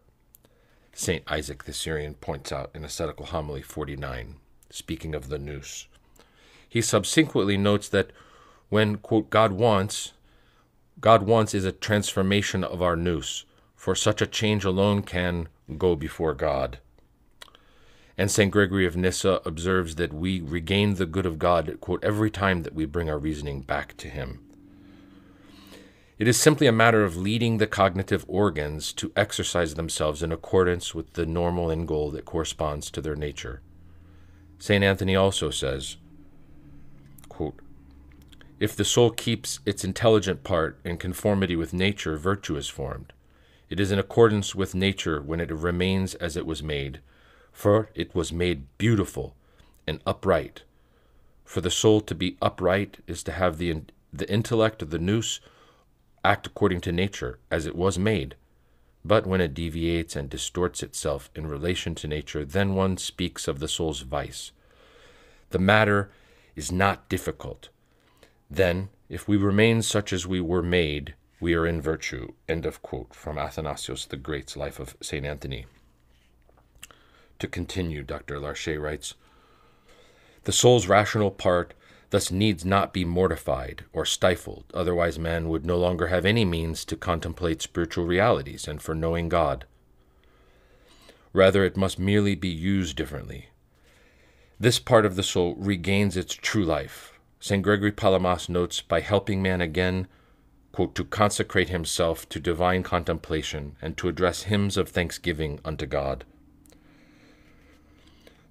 St. 0.92 1.22
Isaac 1.28 1.64
the 1.64 1.72
Syrian 1.72 2.14
points 2.14 2.50
out 2.50 2.70
in 2.74 2.84
Ascetical 2.84 3.26
Homily 3.26 3.62
49, 3.62 4.36
speaking 4.70 5.14
of 5.14 5.28
the 5.28 5.38
nous. 5.38 5.86
He 6.68 6.82
subsequently 6.82 7.56
notes 7.56 7.88
that 7.88 8.10
when, 8.68 8.96
quote, 8.96 9.30
God 9.30 9.52
wants, 9.52 10.12
God 11.00 11.22
wants 11.22 11.54
is 11.54 11.64
a 11.64 11.72
transformation 11.72 12.64
of 12.64 12.82
our 12.82 12.96
nous, 12.96 13.44
for 13.76 13.94
such 13.94 14.20
a 14.20 14.26
change 14.26 14.64
alone 14.64 15.02
can 15.02 15.48
go 15.78 15.94
before 15.94 16.34
God. 16.34 16.78
And 18.18 18.32
St. 18.32 18.50
Gregory 18.50 18.84
of 18.84 18.96
Nyssa 18.96 19.40
observes 19.44 19.94
that 19.94 20.12
we 20.12 20.40
regain 20.40 20.94
the 20.96 21.06
good 21.06 21.24
of 21.24 21.38
God, 21.38 21.78
quote, 21.80 22.02
every 22.02 22.32
time 22.32 22.64
that 22.64 22.74
we 22.74 22.84
bring 22.84 23.08
our 23.08 23.18
reasoning 23.18 23.62
back 23.62 23.96
to 23.98 24.08
Him. 24.08 24.40
It 26.18 26.26
is 26.26 26.36
simply 26.36 26.66
a 26.66 26.72
matter 26.72 27.04
of 27.04 27.16
leading 27.16 27.58
the 27.58 27.68
cognitive 27.68 28.24
organs 28.26 28.92
to 28.94 29.12
exercise 29.14 29.74
themselves 29.74 30.20
in 30.20 30.32
accordance 30.32 30.92
with 30.92 31.12
the 31.12 31.24
normal 31.24 31.70
end 31.70 31.86
goal 31.86 32.10
that 32.10 32.24
corresponds 32.24 32.90
to 32.90 33.00
their 33.00 33.14
nature. 33.14 33.62
St. 34.58 34.82
Anthony 34.82 35.14
also 35.14 35.50
says, 35.50 35.96
quote, 37.28 37.60
If 38.58 38.74
the 38.74 38.84
soul 38.84 39.10
keeps 39.10 39.60
its 39.64 39.84
intelligent 39.84 40.42
part 40.42 40.80
in 40.84 40.96
conformity 40.96 41.54
with 41.54 41.72
nature, 41.72 42.16
virtue 42.16 42.56
is 42.56 42.66
formed. 42.66 43.12
It 43.70 43.78
is 43.78 43.92
in 43.92 44.00
accordance 44.00 44.56
with 44.56 44.74
nature 44.74 45.22
when 45.22 45.38
it 45.38 45.52
remains 45.52 46.16
as 46.16 46.36
it 46.36 46.46
was 46.46 46.64
made, 46.64 46.98
for 47.58 47.90
it 47.92 48.14
was 48.14 48.32
made 48.32 48.78
beautiful 48.78 49.34
and 49.84 50.00
upright. 50.06 50.62
For 51.44 51.60
the 51.60 51.72
soul 51.72 52.00
to 52.02 52.14
be 52.14 52.36
upright 52.40 52.98
is 53.08 53.24
to 53.24 53.32
have 53.32 53.58
the, 53.58 53.82
the 54.12 54.30
intellect 54.30 54.80
of 54.80 54.90
the 54.90 54.98
nous 55.00 55.40
act 56.24 56.46
according 56.46 56.82
to 56.82 56.92
nature, 56.92 57.40
as 57.50 57.66
it 57.66 57.74
was 57.74 57.98
made. 57.98 58.36
But 59.04 59.26
when 59.26 59.40
it 59.40 59.54
deviates 59.54 60.14
and 60.14 60.30
distorts 60.30 60.84
itself 60.84 61.30
in 61.34 61.48
relation 61.48 61.96
to 61.96 62.06
nature, 62.06 62.44
then 62.44 62.76
one 62.76 62.96
speaks 62.96 63.48
of 63.48 63.58
the 63.58 63.66
soul's 63.66 64.02
vice. 64.02 64.52
The 65.50 65.58
matter 65.58 66.12
is 66.54 66.70
not 66.70 67.08
difficult. 67.08 67.70
Then, 68.48 68.88
if 69.08 69.26
we 69.26 69.36
remain 69.36 69.82
such 69.82 70.12
as 70.12 70.28
we 70.28 70.40
were 70.40 70.62
made, 70.62 71.14
we 71.40 71.54
are 71.54 71.66
in 71.66 71.82
virtue. 71.82 72.34
End 72.48 72.64
of 72.64 72.82
quote 72.82 73.16
from 73.16 73.36
Athanasius 73.36 74.04
the 74.04 74.16
Great's 74.16 74.56
Life 74.56 74.78
of 74.78 74.96
St. 75.02 75.26
Anthony. 75.26 75.66
To 77.38 77.46
continue, 77.46 78.02
Dr. 78.02 78.38
Larchet 78.38 78.78
writes 78.78 79.14
The 80.44 80.52
soul's 80.52 80.88
rational 80.88 81.30
part 81.30 81.74
thus 82.10 82.30
needs 82.30 82.64
not 82.64 82.92
be 82.92 83.04
mortified 83.04 83.84
or 83.92 84.04
stifled, 84.04 84.64
otherwise, 84.74 85.18
man 85.18 85.48
would 85.48 85.64
no 85.64 85.76
longer 85.76 86.08
have 86.08 86.24
any 86.24 86.44
means 86.44 86.84
to 86.86 86.96
contemplate 86.96 87.62
spiritual 87.62 88.06
realities 88.06 88.66
and 88.66 88.80
for 88.80 88.94
knowing 88.94 89.28
God. 89.28 89.66
Rather, 91.32 91.64
it 91.64 91.76
must 91.76 91.98
merely 91.98 92.34
be 92.34 92.48
used 92.48 92.96
differently. 92.96 93.50
This 94.58 94.78
part 94.80 95.06
of 95.06 95.14
the 95.14 95.22
soul 95.22 95.54
regains 95.56 96.16
its 96.16 96.34
true 96.34 96.64
life. 96.64 97.12
St. 97.38 97.62
Gregory 97.62 97.92
Palamas 97.92 98.48
notes 98.48 98.80
by 98.80 99.00
helping 99.00 99.40
man 99.40 99.60
again, 99.60 100.08
quote, 100.72 100.96
to 100.96 101.04
consecrate 101.04 101.68
himself 101.68 102.28
to 102.30 102.40
divine 102.40 102.82
contemplation 102.82 103.76
and 103.80 103.96
to 103.96 104.08
address 104.08 104.44
hymns 104.44 104.76
of 104.76 104.88
thanksgiving 104.88 105.60
unto 105.64 105.86
God. 105.86 106.24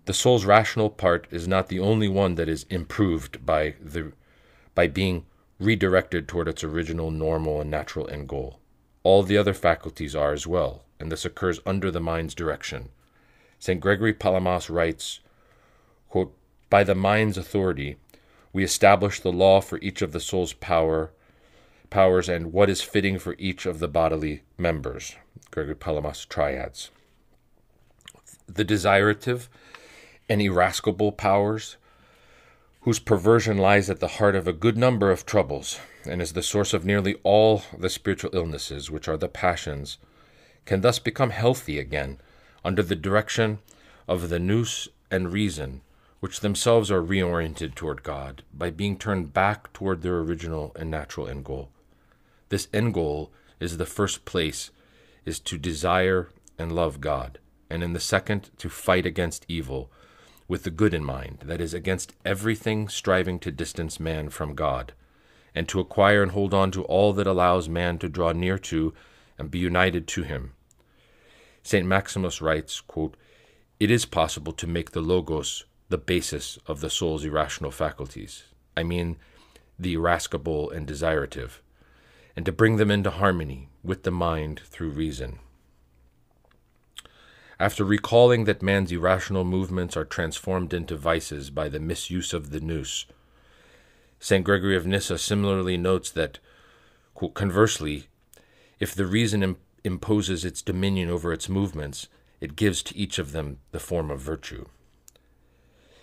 The 0.08 0.14
soul's 0.14 0.46
rational 0.46 0.90
part 0.90 1.28
is 1.32 1.48
not 1.48 1.68
the 1.68 1.80
only 1.80 2.08
one 2.08 2.36
that 2.36 2.48
is 2.48 2.66
improved 2.70 3.46
by 3.46 3.76
the 3.80 4.14
by 4.74 4.88
being 4.88 5.26
redirected 5.60 6.28
toward 6.28 6.48
its 6.48 6.64
original 6.64 7.12
normal 7.12 7.62
and 7.62 7.70
natural 7.70 8.10
end 8.10 8.30
goal. 8.30 8.60
All 9.04 9.22
the 9.22 9.38
other 9.38 9.54
faculties 9.54 10.16
are 10.16 10.32
as 10.32 10.48
well, 10.48 10.86
and 11.00 11.12
this 11.12 11.26
occurs 11.26 11.60
under 11.66 11.92
the 11.92 12.00
mind's 12.00 12.34
direction, 12.34 12.90
St. 13.60 13.82
Gregory 13.82 14.14
Palamas 14.14 14.70
writes, 14.70 15.20
quote, 16.10 16.34
By 16.70 16.84
the 16.84 16.96
mind's 16.96 17.38
authority, 17.38 17.98
we 18.54 18.64
establish 18.64 19.20
the 19.20 19.32
law 19.32 19.62
for 19.62 19.78
each 19.80 20.02
of 20.02 20.12
the 20.14 20.20
soul's 20.20 20.54
power, 20.54 21.12
powers 21.90 22.30
and 22.30 22.54
what 22.54 22.70
is 22.70 22.82
fitting 22.82 23.20
for 23.20 23.36
each 23.38 23.66
of 23.66 23.80
the 23.80 23.88
bodily 23.88 24.44
members. 24.58 25.16
Gregory 25.52 25.76
Palamas 25.76 26.24
triads. 26.26 26.92
The 28.48 28.64
desirative 28.64 29.50
and 30.30 30.42
irascible 30.42 31.12
powers, 31.12 31.78
whose 32.82 33.00
perversion 33.00 33.58
lies 33.58 33.90
at 33.90 34.00
the 34.00 34.08
heart 34.08 34.36
of 34.36 34.48
a 34.48 34.54
good 34.54 34.78
number 34.78 35.12
of 35.12 35.26
troubles 35.26 35.80
and 36.06 36.22
is 36.22 36.34
the 36.34 36.44
source 36.44 36.74
of 36.74 36.86
nearly 36.86 37.16
all 37.24 37.64
the 37.78 37.90
spiritual 37.90 38.30
illnesses, 38.34 38.90
which 38.90 39.08
are 39.08 39.18
the 39.18 39.28
passions, 39.28 39.98
can 40.66 40.82
thus 40.82 41.00
become 41.00 41.32
healthy 41.32 41.80
again 41.80 42.20
under 42.64 42.82
the 42.82 42.96
direction 42.96 43.60
of 44.08 44.30
the 44.30 44.40
nous 44.40 44.88
and 45.12 45.34
reason, 45.34 45.82
which 46.20 46.40
themselves 46.40 46.90
are 46.90 47.02
reoriented 47.02 47.76
toward 47.76 48.04
God 48.04 48.44
by 48.54 48.70
being 48.70 48.98
turned 48.98 49.34
back 49.34 49.72
toward 49.74 50.02
their 50.02 50.20
original 50.20 50.72
and 50.76 50.90
natural 50.90 51.28
end 51.28 51.46
goal. 51.46 51.70
This 52.50 52.68
end 52.74 52.94
goal 52.94 53.32
is 53.60 53.78
the 53.78 53.86
first 53.86 54.26
place 54.26 54.72
is 55.26 55.40
to 55.42 55.58
desire 55.58 56.30
and 56.58 56.72
love 56.72 57.02
God, 57.02 57.40
and 57.70 57.84
in 57.84 57.94
the 57.94 58.00
second 58.00 58.50
to 58.58 58.70
fight 58.70 59.06
against 59.06 59.46
evil 59.48 59.92
with 60.48 60.64
the 60.64 60.72
good 60.72 60.94
in 60.94 61.04
mind, 61.04 61.40
that 61.44 61.62
is, 61.62 61.74
against 61.74 62.14
everything 62.24 62.88
striving 62.88 63.40
to 63.40 63.52
distance 63.52 64.00
man 64.00 64.30
from 64.30 64.56
God, 64.56 64.94
and 65.54 65.68
to 65.68 65.80
acquire 65.80 66.24
and 66.24 66.32
hold 66.32 66.54
on 66.54 66.72
to 66.72 66.84
all 66.84 67.14
that 67.14 67.28
allows 67.28 67.68
man 67.68 67.98
to 68.00 68.10
draw 68.10 68.32
near 68.32 68.58
to 68.58 68.94
and 69.38 69.52
be 69.52 69.60
united 69.60 70.08
to 70.08 70.24
him. 70.24 70.54
St. 71.64 71.86
Maximus 71.86 72.42
writes, 72.42 72.80
quote, 72.80 73.16
It 73.80 73.92
is 73.92 74.06
possible 74.06 74.54
to 74.54 74.68
make 74.68 74.92
the 74.92 75.02
Logos 75.02 75.66
the 75.90 75.98
basis 75.98 76.58
of 76.66 76.82
the 76.82 76.90
soul's 76.90 77.26
irrational 77.26 77.72
faculties. 77.72 78.46
I 78.76 78.84
mean, 78.84 79.18
the 79.80 79.94
irascible 79.94 80.70
and 80.72 80.88
desirative, 80.88 81.62
and 82.36 82.46
to 82.46 82.52
bring 82.52 82.78
them 82.78 82.92
into 82.92 83.12
harmony 83.12 83.70
with 83.84 84.04
the 84.04 84.12
mind 84.12 84.62
through 84.66 84.90
reason. 84.90 85.40
After 87.60 87.84
recalling 87.84 88.44
that 88.44 88.62
man's 88.62 88.92
irrational 88.92 89.44
movements 89.44 89.98
are 89.98 90.06
transformed 90.06 90.74
into 90.74 90.96
vices 90.96 91.50
by 91.50 91.70
the 91.70 91.80
misuse 91.80 92.32
of 92.32 92.52
the 92.52 92.60
nous, 92.60 93.08
St. 94.20 94.44
Gregory 94.44 94.76
of 94.76 94.86
Nyssa 94.86 95.18
similarly 95.18 95.76
notes 95.76 96.12
that, 96.12 96.38
conversely, 97.34 98.06
if 98.80 98.94
the 98.94 99.08
reason 99.08 99.42
imp- 99.42 99.60
imposes 99.84 100.46
its 100.46 100.62
dominion 100.62 101.10
over 101.10 101.34
its 101.34 101.50
movements, 101.50 102.08
it 102.40 102.56
gives 102.56 102.84
to 102.84 102.98
each 102.98 103.18
of 103.18 103.32
them 103.32 103.58
the 103.72 103.80
form 103.80 104.12
of 104.12 104.20
virtue. 104.20 104.66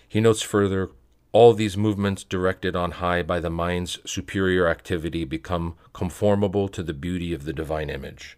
He 0.07 0.19
notes 0.19 0.41
further, 0.41 0.91
all 1.31 1.53
these 1.53 1.77
movements 1.77 2.23
directed 2.23 2.75
on 2.75 2.91
high 2.91 3.21
by 3.21 3.39
the 3.39 3.49
mind's 3.49 3.99
superior 4.05 4.67
activity 4.67 5.23
become 5.23 5.75
conformable 5.93 6.67
to 6.69 6.83
the 6.83 6.93
beauty 6.93 7.33
of 7.33 7.45
the 7.45 7.53
divine 7.53 7.89
image, 7.89 8.37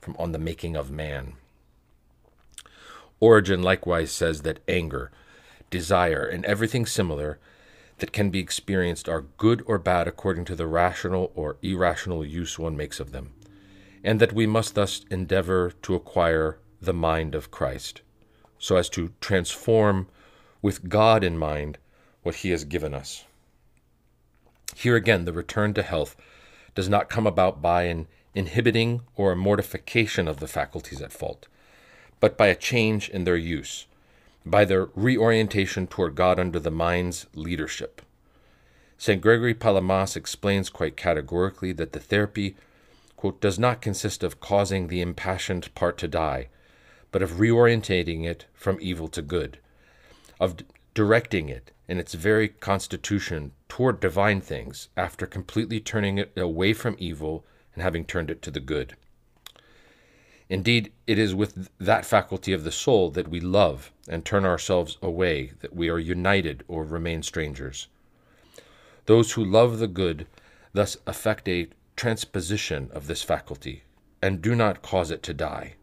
from 0.00 0.14
on 0.18 0.32
the 0.32 0.38
making 0.38 0.76
of 0.76 0.90
man. 0.90 1.34
Origen 3.20 3.62
likewise 3.62 4.12
says 4.12 4.42
that 4.42 4.60
anger, 4.68 5.10
desire, 5.70 6.24
and 6.24 6.44
everything 6.44 6.86
similar 6.86 7.38
that 7.98 8.12
can 8.12 8.30
be 8.30 8.38
experienced 8.38 9.08
are 9.08 9.26
good 9.36 9.62
or 9.66 9.78
bad 9.78 10.08
according 10.08 10.44
to 10.44 10.56
the 10.56 10.66
rational 10.66 11.32
or 11.34 11.56
irrational 11.62 12.24
use 12.24 12.58
one 12.58 12.76
makes 12.76 13.00
of 13.00 13.12
them, 13.12 13.32
and 14.02 14.20
that 14.20 14.32
we 14.32 14.46
must 14.46 14.74
thus 14.74 15.04
endeavor 15.10 15.72
to 15.82 15.94
acquire 15.94 16.58
the 16.80 16.92
mind 16.92 17.34
of 17.34 17.50
Christ, 17.50 18.02
so 18.58 18.76
as 18.76 18.88
to 18.90 19.12
transform 19.20 20.08
with 20.60 20.88
God 20.88 21.22
in 21.22 21.38
mind 21.38 21.78
what 22.22 22.36
He 22.36 22.50
has 22.50 22.64
given 22.64 22.94
us. 22.94 23.24
Here 24.74 24.96
again, 24.96 25.24
the 25.24 25.32
return 25.32 25.72
to 25.74 25.82
health 25.82 26.16
does 26.74 26.88
not 26.88 27.08
come 27.08 27.26
about 27.26 27.62
by 27.62 27.84
an 27.84 28.08
inhibiting 28.34 29.02
or 29.14 29.32
a 29.32 29.36
mortification 29.36 30.26
of 30.26 30.40
the 30.40 30.48
faculties 30.48 31.00
at 31.00 31.12
fault, 31.12 31.46
but 32.24 32.38
by 32.38 32.46
a 32.46 32.56
change 32.56 33.10
in 33.10 33.24
their 33.24 33.36
use 33.36 33.84
by 34.46 34.64
their 34.64 34.88
reorientation 34.94 35.86
toward 35.86 36.14
God 36.14 36.40
under 36.40 36.58
the 36.58 36.70
mind's 36.70 37.26
leadership. 37.34 38.00
St. 38.96 39.20
Gregory 39.20 39.52
Palamas 39.52 40.16
explains 40.16 40.70
quite 40.70 40.96
categorically 40.96 41.70
that 41.72 41.92
the 41.92 42.00
therapy, 42.00 42.56
quote, 43.14 43.42
does 43.42 43.58
not 43.58 43.82
consist 43.82 44.22
of 44.22 44.40
causing 44.40 44.88
the 44.88 45.02
impassioned 45.02 45.74
part 45.74 45.98
to 45.98 46.08
die, 46.08 46.48
but 47.12 47.20
of 47.20 47.32
reorientating 47.32 48.24
it 48.24 48.46
from 48.54 48.78
evil 48.80 49.08
to 49.08 49.20
good, 49.20 49.58
of 50.40 50.56
d- 50.56 50.64
directing 50.94 51.50
it 51.50 51.72
in 51.88 51.98
its 51.98 52.14
very 52.14 52.48
constitution 52.48 53.52
toward 53.68 54.00
divine 54.00 54.40
things 54.40 54.88
after 54.96 55.26
completely 55.26 55.78
turning 55.78 56.16
it 56.16 56.32
away 56.38 56.72
from 56.72 56.96
evil 56.98 57.44
and 57.74 57.82
having 57.82 58.02
turned 58.02 58.30
it 58.30 58.40
to 58.40 58.50
the 58.50 58.60
good. 58.60 58.96
Indeed, 60.54 60.92
it 61.08 61.18
is 61.18 61.34
with 61.34 61.68
that 61.80 62.06
faculty 62.06 62.52
of 62.52 62.62
the 62.62 62.70
soul 62.70 63.10
that 63.10 63.26
we 63.26 63.40
love 63.40 63.90
and 64.08 64.24
turn 64.24 64.44
ourselves 64.44 64.98
away, 65.02 65.50
that 65.62 65.74
we 65.74 65.88
are 65.88 65.98
united 65.98 66.62
or 66.68 66.84
remain 66.84 67.24
strangers. 67.24 67.88
Those 69.06 69.32
who 69.32 69.44
love 69.44 69.80
the 69.80 69.88
good 69.88 70.28
thus 70.72 70.96
effect 71.08 71.48
a 71.48 71.70
transposition 71.96 72.88
of 72.92 73.08
this 73.08 73.24
faculty, 73.24 73.82
and 74.22 74.40
do 74.40 74.54
not 74.54 74.80
cause 74.80 75.10
it 75.10 75.24
to 75.24 75.34
die. 75.34 75.74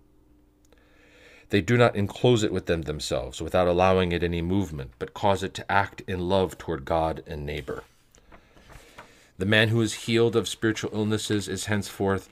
They 1.50 1.60
do 1.60 1.76
not 1.76 1.98
enclose 1.98 2.42
it 2.42 2.54
within 2.54 2.84
themselves 2.84 3.42
without 3.42 3.68
allowing 3.68 4.14
it 4.14 4.24
any 4.24 4.42
movement, 4.42 4.92
but 5.00 5.14
cause 5.14 5.44
it 5.44 5.54
to 5.56 5.70
act 5.70 6.02
in 6.08 6.30
love 6.30 6.58
toward 6.58 6.86
God 6.86 7.24
and 7.28 7.46
neighbor. 7.46 7.84
The 9.38 9.46
man 9.46 9.68
who 9.68 9.82
is 9.82 10.06
healed 10.06 10.38
of 10.38 10.48
spiritual 10.48 10.92
illnesses 10.94 11.50
is 11.50 11.66
henceforth 11.66 12.30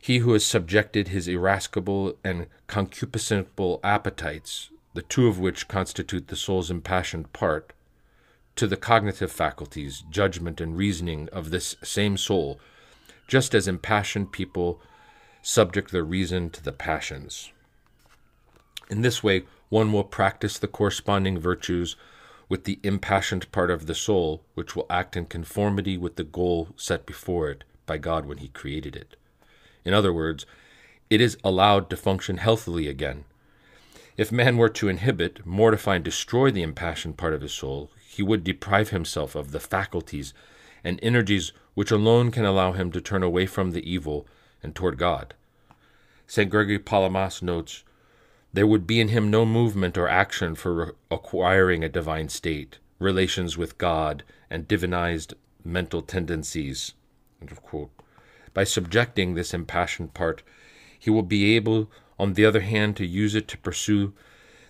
he 0.00 0.18
who 0.18 0.32
has 0.32 0.44
subjected 0.44 1.08
his 1.08 1.28
irascible 1.28 2.16
and 2.24 2.46
concupiscible 2.66 3.80
appetites, 3.84 4.70
the 4.94 5.02
two 5.02 5.28
of 5.28 5.38
which 5.38 5.68
constitute 5.68 6.28
the 6.28 6.36
soul's 6.36 6.70
impassioned 6.70 7.30
part, 7.34 7.72
to 8.56 8.66
the 8.66 8.78
cognitive 8.78 9.30
faculties, 9.30 10.02
judgment, 10.10 10.60
and 10.60 10.76
reasoning 10.76 11.28
of 11.32 11.50
this 11.50 11.76
same 11.82 12.16
soul, 12.16 12.58
just 13.28 13.54
as 13.54 13.68
impassioned 13.68 14.32
people 14.32 14.80
subject 15.42 15.92
their 15.92 16.02
reason 16.02 16.50
to 16.50 16.62
the 16.62 16.72
passions. 16.72 17.52
In 18.88 19.02
this 19.02 19.22
way, 19.22 19.44
one 19.68 19.92
will 19.92 20.04
practice 20.04 20.58
the 20.58 20.66
corresponding 20.66 21.38
virtues 21.38 21.94
with 22.48 22.64
the 22.64 22.80
impassioned 22.82 23.50
part 23.52 23.70
of 23.70 23.86
the 23.86 23.94
soul, 23.94 24.42
which 24.54 24.74
will 24.74 24.86
act 24.90 25.16
in 25.16 25.26
conformity 25.26 25.96
with 25.96 26.16
the 26.16 26.24
goal 26.24 26.70
set 26.76 27.06
before 27.06 27.50
it 27.50 27.64
by 27.86 27.98
God 27.98 28.26
when 28.26 28.38
He 28.38 28.48
created 28.48 28.96
it. 28.96 29.14
In 29.84 29.94
other 29.94 30.12
words, 30.12 30.46
it 31.08 31.20
is 31.20 31.36
allowed 31.42 31.90
to 31.90 31.96
function 31.96 32.38
healthily 32.38 32.88
again. 32.88 33.24
If 34.16 34.30
man 34.30 34.56
were 34.56 34.68
to 34.68 34.88
inhibit, 34.88 35.46
mortify, 35.46 35.96
and 35.96 36.04
destroy 36.04 36.50
the 36.50 36.62
impassioned 36.62 37.16
part 37.16 37.32
of 37.32 37.40
his 37.40 37.52
soul, 37.52 37.90
he 38.08 38.22
would 38.22 38.44
deprive 38.44 38.90
himself 38.90 39.34
of 39.34 39.52
the 39.52 39.60
faculties 39.60 40.34
and 40.84 40.98
energies 41.02 41.52
which 41.74 41.90
alone 41.90 42.30
can 42.30 42.44
allow 42.44 42.72
him 42.72 42.92
to 42.92 43.00
turn 43.00 43.22
away 43.22 43.46
from 43.46 43.70
the 43.70 43.90
evil 43.90 44.26
and 44.62 44.74
toward 44.74 44.98
God. 44.98 45.34
St. 46.26 46.50
Gregory 46.50 46.78
Palamas 46.78 47.42
notes 47.42 47.84
there 48.52 48.66
would 48.66 48.86
be 48.86 49.00
in 49.00 49.08
him 49.08 49.30
no 49.30 49.46
movement 49.46 49.96
or 49.96 50.08
action 50.08 50.54
for 50.54 50.96
acquiring 51.10 51.84
a 51.84 51.88
divine 51.88 52.28
state, 52.28 52.78
relations 52.98 53.56
with 53.56 53.78
God, 53.78 54.24
and 54.50 54.66
divinized 54.66 55.34
mental 55.64 56.02
tendencies. 56.02 56.94
By 58.52 58.64
subjecting 58.64 59.34
this 59.34 59.54
impassioned 59.54 60.14
part, 60.14 60.42
he 60.98 61.10
will 61.10 61.22
be 61.22 61.56
able, 61.56 61.90
on 62.18 62.34
the 62.34 62.44
other 62.44 62.60
hand, 62.60 62.96
to 62.96 63.06
use 63.06 63.34
it 63.34 63.48
to 63.48 63.58
pursue 63.58 64.12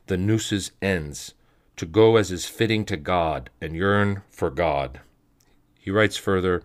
the 0.07 0.17
nous's 0.17 0.73
ends, 0.83 1.35
to 1.77 1.87
go 1.87 2.17
as 2.17 2.31
is 2.31 2.47
fitting 2.47 2.85
to 2.87 2.97
God 2.97 3.51
and 3.61 3.75
yearn 3.75 4.23
for 4.31 4.51
God. 4.51 5.01
He 5.79 5.91
writes 5.91 6.17
further 6.17 6.63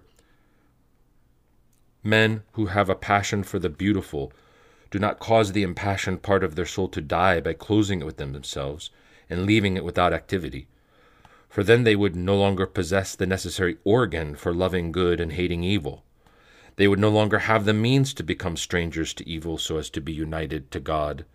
Men 2.03 2.43
who 2.51 2.67
have 2.67 2.89
a 2.89 2.95
passion 2.95 3.43
for 3.43 3.57
the 3.57 3.69
beautiful 3.69 4.31
do 4.91 4.99
not 4.99 5.19
cause 5.19 5.51
the 5.51 5.63
impassioned 5.63 6.21
part 6.21 6.43
of 6.43 6.55
their 6.55 6.65
soul 6.65 6.87
to 6.89 7.01
die 7.01 7.39
by 7.39 7.53
closing 7.53 8.01
it 8.01 8.05
within 8.05 8.33
themselves 8.33 8.91
and 9.29 9.45
leaving 9.45 9.75
it 9.75 9.83
without 9.83 10.13
activity, 10.13 10.67
for 11.49 11.63
then 11.63 11.83
they 11.83 11.95
would 11.95 12.15
no 12.15 12.37
longer 12.37 12.65
possess 12.65 13.15
the 13.15 13.25
necessary 13.25 13.77
organ 13.83 14.35
for 14.35 14.53
loving 14.53 14.91
good 14.91 15.19
and 15.19 15.33
hating 15.33 15.63
evil. 15.63 16.03
They 16.77 16.87
would 16.87 16.99
no 16.99 17.09
longer 17.09 17.39
have 17.39 17.65
the 17.65 17.73
means 17.73 18.13
to 18.15 18.23
become 18.23 18.57
strangers 18.57 19.13
to 19.15 19.29
evil 19.29 19.57
so 19.57 19.77
as 19.77 19.89
to 19.91 20.01
be 20.01 20.11
united 20.11 20.71
to 20.71 20.79
God. 20.79 21.25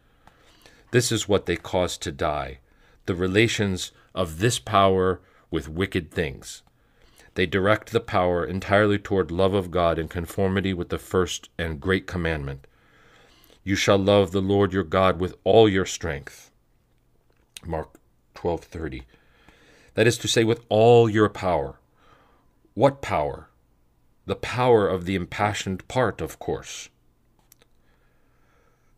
This 0.90 1.10
is 1.10 1.28
what 1.28 1.46
they 1.46 1.56
cause 1.56 1.96
to 1.98 2.12
die 2.12 2.58
the 3.06 3.14
relations 3.14 3.90
of 4.14 4.38
this 4.38 4.58
power 4.60 5.20
with 5.50 5.68
wicked 5.68 6.12
things. 6.12 6.62
They 7.34 7.46
direct 7.46 7.90
the 7.90 8.00
power 8.00 8.44
entirely 8.44 8.98
toward 8.98 9.30
love 9.30 9.54
of 9.54 9.70
God 9.70 9.98
in 9.98 10.06
conformity 10.06 10.72
with 10.72 10.90
the 10.90 10.98
first 10.98 11.48
and 11.58 11.80
great 11.80 12.06
commandment 12.06 12.66
You 13.64 13.76
shall 13.76 13.98
love 13.98 14.30
the 14.32 14.40
Lord 14.40 14.72
your 14.72 14.84
God 14.84 15.20
with 15.20 15.34
all 15.44 15.68
your 15.68 15.86
strength. 15.86 16.50
Mark 17.64 17.98
12:30. 18.34 19.02
That 19.94 20.06
is 20.06 20.16
to 20.18 20.28
say 20.28 20.44
with 20.44 20.64
all 20.68 21.10
your 21.10 21.28
power. 21.28 21.78
What 22.74 23.02
power? 23.02 23.49
The 24.30 24.36
power 24.36 24.86
of 24.86 25.06
the 25.06 25.16
impassioned 25.16 25.88
part, 25.88 26.20
of 26.20 26.38
course. 26.38 26.88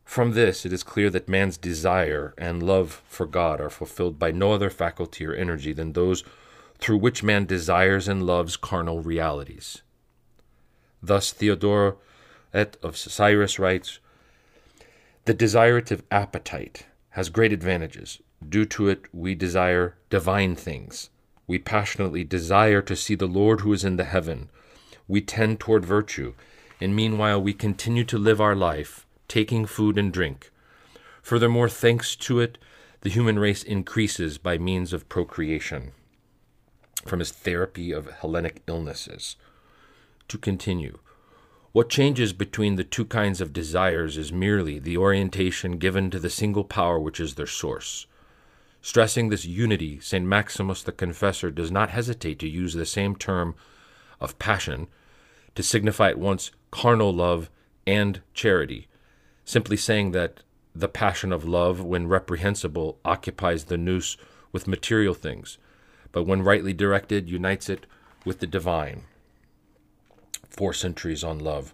From 0.05 0.33
this, 0.33 0.67
it 0.67 0.75
is 0.75 0.83
clear 0.83 1.09
that 1.09 1.27
man's 1.27 1.57
desire 1.57 2.35
and 2.37 2.63
love 2.63 3.01
for 3.07 3.25
God 3.25 3.59
are 3.59 3.71
fulfilled 3.71 4.19
by 4.19 4.31
no 4.31 4.53
other 4.53 4.69
faculty 4.69 5.25
or 5.25 5.33
energy 5.33 5.73
than 5.73 5.95
those 5.95 6.23
through 6.79 6.99
which 6.99 7.23
man 7.23 7.47
desires 7.47 8.09
and 8.09 8.27
loves 8.27 8.59
carnal 8.59 9.01
realities. 9.01 9.81
Thus, 11.03 11.33
Theodore 11.33 11.97
et 12.53 12.77
of 12.83 12.99
Cyrus 12.99 13.59
writes 13.59 14.01
The 15.25 15.33
desirative 15.33 16.03
appetite 16.11 16.85
has 17.13 17.31
great 17.31 17.55
advantages. 17.55 18.21
Due 18.47 18.67
to 18.67 18.91
it, 18.91 19.07
we 19.15 19.35
desire 19.35 19.97
divine 20.11 20.57
things. 20.57 21.09
We 21.47 21.59
passionately 21.59 22.23
desire 22.23 22.83
to 22.83 22.95
see 22.95 23.15
the 23.15 23.25
Lord 23.25 23.63
who 23.63 23.73
is 23.73 23.83
in 23.83 23.97
the 23.97 24.05
heaven. 24.05 24.51
We 25.13 25.21
tend 25.21 25.61
toward 25.61 25.85
virtue, 25.85 26.33
and 26.81 26.97
meanwhile 26.97 27.39
we 27.39 27.53
continue 27.53 28.03
to 28.05 28.17
live 28.17 28.41
our 28.41 28.57
life, 28.57 29.07
taking 29.29 29.67
food 29.67 29.99
and 29.99 30.11
drink. 30.11 30.51
Furthermore, 31.21 31.69
thanks 31.69 32.17
to 32.17 32.41
it, 32.41 32.57
the 33.03 33.11
human 33.11 33.39
race 33.39 33.63
increases 33.63 34.39
by 34.39 34.57
means 34.57 34.95
of 34.95 35.11
procreation. 35.11 35.93
From 37.05 37.19
his 37.19 37.31
therapy 37.31 37.93
of 37.93 38.11
Hellenic 38.11 38.63
illnesses. 38.67 39.37
To 40.29 40.39
continue, 40.39 40.99
what 41.73 41.91
changes 41.91 42.33
between 42.33 42.77
the 42.77 42.83
two 42.83 43.05
kinds 43.05 43.43
of 43.43 43.53
desires 43.53 44.17
is 44.17 44.33
merely 44.33 44.79
the 44.79 44.97
orientation 44.97 45.77
given 45.77 46.09
to 46.09 46.19
the 46.19 46.31
single 46.31 46.65
power 46.65 46.99
which 46.99 47.21
is 47.21 47.35
their 47.35 47.47
source. 47.47 48.07
Stressing 48.81 49.29
this 49.29 49.45
unity, 49.45 50.01
St. 50.01 50.25
Maximus 50.25 50.83
the 50.83 50.91
Confessor 50.91 51.51
does 51.51 51.71
not 51.71 51.91
hesitate 51.91 52.39
to 52.39 52.49
use 52.49 52.73
the 52.73 52.87
same 52.87 53.15
term 53.15 53.55
of 54.19 54.39
passion 54.39 54.89
to 55.55 55.63
signify 55.63 56.11
at 56.11 56.19
once 56.19 56.51
carnal 56.71 57.13
love 57.13 57.51
and 57.87 58.21
charity, 58.35 58.89
simply 59.45 59.77
saying 59.77 60.13
that 60.13 60.41
the 60.75 60.89
passion 60.89 61.33
of 61.33 61.45
love, 61.45 61.83
when 61.83 62.09
reprehensible, 62.09 62.99
occupies 63.05 63.65
the 63.65 63.77
nous 63.77 64.17
with 64.53 64.67
material 64.67 65.15
things, 65.15 65.59
but 66.13 66.25
when 66.25 66.43
rightly 66.43 66.73
directed, 66.73 67.29
unites 67.29 67.69
it 67.69 67.87
with 68.25 68.39
the 68.39 68.47
divine 68.47 69.03
four 70.49 70.73
centuries 70.73 71.25
on 71.25 71.39
love. 71.39 71.73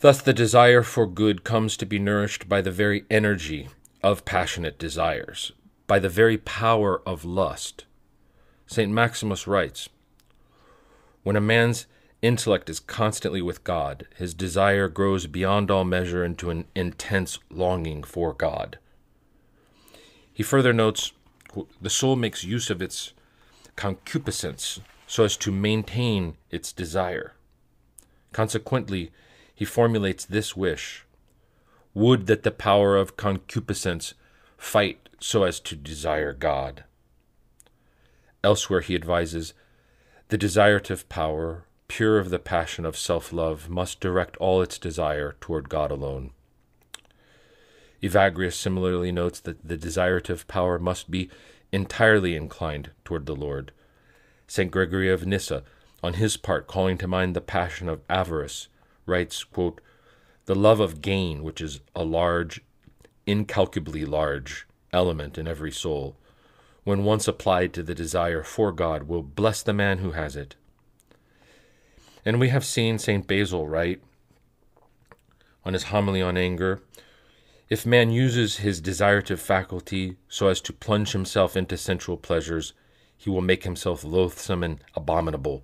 Thus, 0.00 0.20
the 0.20 0.32
desire 0.32 0.82
for 0.82 1.06
good 1.06 1.44
comes 1.44 1.76
to 1.76 1.86
be 1.86 1.98
nourished 1.98 2.48
by 2.48 2.60
the 2.62 2.70
very 2.70 3.04
energy 3.10 3.68
of 4.02 4.24
passionate 4.24 4.78
desires, 4.78 5.52
by 5.86 5.98
the 5.98 6.08
very 6.08 6.38
power 6.38 7.00
of 7.06 7.24
lust. 7.24 7.84
St. 8.66 8.90
Maximus 8.90 9.46
writes 9.46 9.88
When 11.22 11.36
a 11.36 11.40
man's 11.40 11.86
intellect 12.22 12.70
is 12.70 12.80
constantly 12.80 13.42
with 13.42 13.64
God, 13.64 14.06
his 14.16 14.34
desire 14.34 14.88
grows 14.88 15.26
beyond 15.26 15.70
all 15.70 15.84
measure 15.84 16.24
into 16.24 16.50
an 16.50 16.66
intense 16.74 17.38
longing 17.50 18.02
for 18.02 18.32
God. 18.32 18.78
He 20.32 20.42
further 20.42 20.72
notes 20.72 21.12
the 21.80 21.90
soul 21.90 22.16
makes 22.16 22.44
use 22.44 22.70
of 22.70 22.80
its 22.80 23.12
concupiscence 23.76 24.80
so 25.06 25.24
as 25.24 25.36
to 25.38 25.50
maintain 25.50 26.36
its 26.50 26.72
desire. 26.72 27.34
Consequently, 28.32 29.10
he 29.54 29.64
formulates 29.64 30.24
this 30.24 30.56
wish 30.56 31.04
Would 31.92 32.26
that 32.26 32.44
the 32.44 32.50
power 32.50 32.96
of 32.96 33.16
concupiscence 33.16 34.14
fight 34.56 35.08
so 35.18 35.42
as 35.42 35.60
to 35.60 35.76
desire 35.76 36.32
God. 36.32 36.84
Elsewhere, 38.42 38.80
he 38.80 38.94
advises 38.94 39.52
The 40.30 40.38
desirative 40.38 41.08
power, 41.08 41.64
pure 41.88 42.20
of 42.20 42.30
the 42.30 42.38
passion 42.38 42.84
of 42.84 42.96
self 42.96 43.32
love, 43.32 43.68
must 43.68 43.98
direct 43.98 44.36
all 44.36 44.62
its 44.62 44.78
desire 44.78 45.34
toward 45.40 45.68
God 45.68 45.90
alone. 45.90 46.30
Evagrius 48.00 48.54
similarly 48.54 49.10
notes 49.10 49.40
that 49.40 49.66
the 49.66 49.76
desirative 49.76 50.46
power 50.46 50.78
must 50.78 51.10
be 51.10 51.30
entirely 51.72 52.36
inclined 52.36 52.92
toward 53.04 53.26
the 53.26 53.34
Lord 53.34 53.72
St. 54.46 54.70
Gregory 54.70 55.10
of 55.10 55.26
Nyssa, 55.26 55.64
on 56.00 56.14
his 56.14 56.36
part 56.36 56.68
calling 56.68 56.96
to 56.98 57.08
mind 57.08 57.34
the 57.34 57.40
passion 57.40 57.88
of 57.88 58.02
avarice, 58.08 58.68
writes, 59.06 59.42
quote, 59.42 59.80
The 60.44 60.54
love 60.54 60.78
of 60.78 61.02
gain, 61.02 61.42
which 61.42 61.60
is 61.60 61.80
a 61.96 62.04
large, 62.04 62.60
incalculably 63.26 64.04
large, 64.04 64.68
element 64.92 65.38
in 65.38 65.48
every 65.48 65.72
soul, 65.72 66.16
when 66.84 67.04
once 67.04 67.28
applied 67.28 67.72
to 67.74 67.82
the 67.82 67.94
desire 67.94 68.42
for 68.42 68.72
God, 68.72 69.04
will 69.04 69.22
bless 69.22 69.62
the 69.62 69.72
man 69.72 69.98
who 69.98 70.12
has 70.12 70.36
it. 70.36 70.56
And 72.24 72.38
we 72.38 72.48
have 72.48 72.64
seen 72.64 72.98
St. 72.98 73.26
Basil 73.26 73.68
write 73.68 74.00
on 75.64 75.74
his 75.74 75.84
homily 75.84 76.22
on 76.22 76.36
anger 76.36 76.80
if 77.70 77.86
man 77.86 78.10
uses 78.10 78.56
his 78.56 78.80
desirative 78.80 79.40
faculty 79.40 80.16
so 80.28 80.48
as 80.48 80.60
to 80.62 80.72
plunge 80.72 81.12
himself 81.12 81.56
into 81.56 81.76
sensual 81.76 82.16
pleasures, 82.16 82.72
he 83.16 83.30
will 83.30 83.42
make 83.42 83.62
himself 83.62 84.02
loathsome 84.02 84.64
and 84.64 84.80
abominable. 84.96 85.62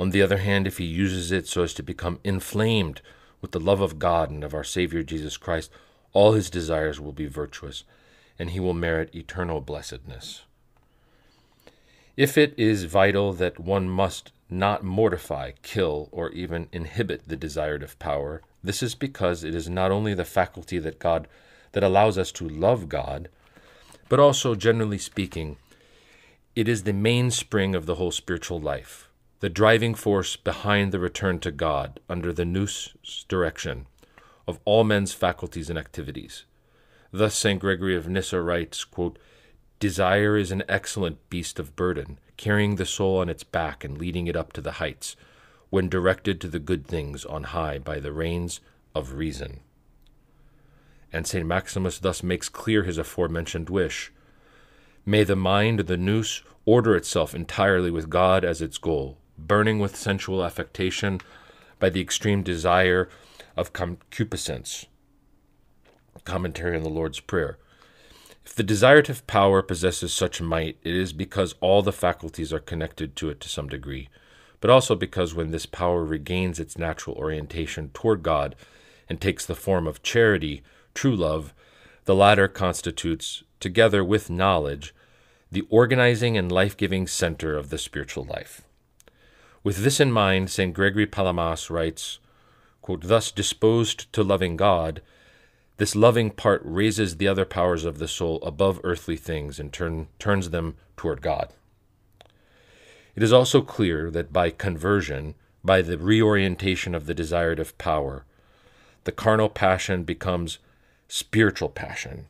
On 0.00 0.10
the 0.10 0.20
other 0.20 0.38
hand, 0.38 0.66
if 0.66 0.78
he 0.78 0.84
uses 0.84 1.30
it 1.30 1.46
so 1.46 1.62
as 1.62 1.74
to 1.74 1.82
become 1.84 2.18
inflamed 2.24 3.02
with 3.40 3.52
the 3.52 3.60
love 3.60 3.80
of 3.80 4.00
God 4.00 4.30
and 4.30 4.42
of 4.42 4.52
our 4.52 4.64
Savior 4.64 5.04
Jesus 5.04 5.36
Christ, 5.36 5.70
all 6.12 6.32
his 6.32 6.50
desires 6.50 6.98
will 6.98 7.12
be 7.12 7.26
virtuous, 7.26 7.84
and 8.38 8.50
he 8.50 8.60
will 8.60 8.74
merit 8.74 9.14
eternal 9.14 9.60
blessedness. 9.60 10.42
If 12.16 12.36
it 12.36 12.54
is 12.56 12.84
vital 12.84 13.32
that 13.34 13.60
one 13.60 13.88
must 13.88 14.32
not 14.50 14.82
mortify, 14.82 15.52
kill, 15.62 16.08
or 16.10 16.30
even 16.30 16.68
inhibit 16.72 17.28
the 17.28 17.36
desirative 17.36 17.98
power, 17.98 18.42
this 18.62 18.82
is 18.82 18.94
because 18.94 19.44
it 19.44 19.54
is 19.54 19.68
not 19.68 19.90
only 19.90 20.14
the 20.14 20.24
faculty 20.24 20.78
that 20.78 20.98
God 20.98 21.28
that 21.72 21.84
allows 21.84 22.18
us 22.18 22.32
to 22.32 22.48
love 22.48 22.88
God, 22.88 23.28
but 24.08 24.18
also, 24.18 24.54
generally 24.54 24.98
speaking, 24.98 25.58
it 26.56 26.66
is 26.66 26.82
the 26.82 26.92
mainspring 26.92 27.74
of 27.74 27.86
the 27.86 27.96
whole 27.96 28.10
spiritual 28.10 28.58
life, 28.58 29.08
the 29.40 29.50
driving 29.50 29.94
force 29.94 30.34
behind 30.34 30.90
the 30.90 30.98
return 30.98 31.38
to 31.40 31.52
God 31.52 32.00
under 32.08 32.32
the 32.32 32.44
nous 32.44 32.94
direction 33.28 33.86
of 34.48 34.58
all 34.64 34.82
men's 34.82 35.12
faculties 35.12 35.68
and 35.68 35.78
activities. 35.78 36.44
Thus, 37.10 37.34
St. 37.34 37.60
Gregory 37.60 37.96
of 37.96 38.08
Nyssa 38.08 38.40
writes 38.40 38.84
quote, 38.84 39.18
Desire 39.80 40.36
is 40.36 40.50
an 40.50 40.64
excellent 40.68 41.30
beast 41.30 41.58
of 41.58 41.76
burden, 41.76 42.18
carrying 42.36 42.76
the 42.76 42.84
soul 42.84 43.18
on 43.18 43.28
its 43.28 43.44
back 43.44 43.84
and 43.84 43.96
leading 43.96 44.26
it 44.26 44.36
up 44.36 44.52
to 44.54 44.60
the 44.60 44.72
heights, 44.72 45.16
when 45.70 45.88
directed 45.88 46.40
to 46.40 46.48
the 46.48 46.58
good 46.58 46.86
things 46.86 47.24
on 47.24 47.44
high 47.44 47.78
by 47.78 48.00
the 48.00 48.12
reins 48.12 48.60
of 48.94 49.14
reason. 49.14 49.60
And 51.12 51.26
St. 51.26 51.46
Maximus 51.46 51.98
thus 51.98 52.22
makes 52.22 52.48
clear 52.48 52.82
his 52.82 52.98
aforementioned 52.98 53.70
wish 53.70 54.12
May 55.06 55.24
the 55.24 55.36
mind, 55.36 55.80
the 55.80 55.96
nous, 55.96 56.42
order 56.66 56.94
itself 56.94 57.34
entirely 57.34 57.90
with 57.90 58.10
God 58.10 58.44
as 58.44 58.60
its 58.60 58.76
goal, 58.76 59.16
burning 59.38 59.78
with 59.78 59.96
sensual 59.96 60.44
affectation 60.44 61.20
by 61.78 61.88
the 61.88 62.02
extreme 62.02 62.42
desire 62.42 63.08
of 63.56 63.72
concupiscence. 63.72 64.84
Commentary 66.28 66.76
on 66.76 66.82
the 66.82 66.90
Lord's 66.90 67.20
Prayer. 67.20 67.56
If 68.44 68.54
the 68.54 68.62
desirative 68.62 69.26
power 69.26 69.62
possesses 69.62 70.12
such 70.12 70.42
might, 70.42 70.76
it 70.84 70.94
is 70.94 71.14
because 71.14 71.54
all 71.62 71.80
the 71.80 71.90
faculties 71.90 72.52
are 72.52 72.58
connected 72.58 73.16
to 73.16 73.30
it 73.30 73.40
to 73.40 73.48
some 73.48 73.66
degree, 73.66 74.10
but 74.60 74.68
also 74.68 74.94
because 74.94 75.32
when 75.32 75.52
this 75.52 75.64
power 75.64 76.04
regains 76.04 76.60
its 76.60 76.76
natural 76.76 77.16
orientation 77.16 77.88
toward 77.94 78.22
God 78.22 78.56
and 79.08 79.18
takes 79.18 79.46
the 79.46 79.54
form 79.54 79.86
of 79.86 80.02
charity, 80.02 80.62
true 80.92 81.16
love, 81.16 81.54
the 82.04 82.14
latter 82.14 82.46
constitutes, 82.46 83.42
together 83.58 84.04
with 84.04 84.28
knowledge, 84.28 84.94
the 85.50 85.66
organizing 85.70 86.36
and 86.36 86.52
life 86.52 86.76
giving 86.76 87.06
center 87.06 87.56
of 87.56 87.70
the 87.70 87.78
spiritual 87.78 88.24
life. 88.24 88.60
With 89.64 89.78
this 89.78 89.98
in 89.98 90.12
mind, 90.12 90.50
St. 90.50 90.74
Gregory 90.74 91.06
Palamas 91.06 91.70
writes 91.70 92.18
Thus 92.86 93.30
disposed 93.30 94.12
to 94.12 94.22
loving 94.22 94.58
God, 94.58 95.00
this 95.78 95.96
loving 95.96 96.30
part 96.30 96.60
raises 96.64 97.16
the 97.16 97.28
other 97.28 97.44
powers 97.44 97.84
of 97.84 97.98
the 97.98 98.08
soul 98.08 98.40
above 98.42 98.80
earthly 98.84 99.16
things 99.16 99.58
and 99.58 99.72
turn, 99.72 100.08
turns 100.18 100.50
them 100.50 100.76
toward 100.96 101.22
God. 101.22 101.54
It 103.14 103.22
is 103.22 103.32
also 103.32 103.62
clear 103.62 104.10
that 104.10 104.32
by 104.32 104.50
conversion, 104.50 105.34
by 105.64 105.82
the 105.82 105.96
reorientation 105.96 106.94
of 106.94 107.06
the 107.06 107.14
desirative 107.14 107.78
power, 107.78 108.24
the 109.04 109.12
carnal 109.12 109.48
passion 109.48 110.02
becomes 110.02 110.58
spiritual 111.06 111.68
passion. 111.68 112.26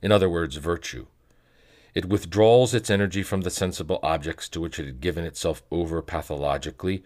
In 0.00 0.10
other 0.10 0.28
words, 0.28 0.56
virtue. 0.56 1.06
It 1.94 2.06
withdraws 2.06 2.72
its 2.72 2.90
energy 2.90 3.22
from 3.22 3.42
the 3.42 3.50
sensible 3.50 4.00
objects 4.02 4.48
to 4.50 4.60
which 4.60 4.78
it 4.78 4.86
had 4.86 5.00
given 5.00 5.24
itself 5.24 5.62
over 5.70 6.00
pathologically 6.00 7.04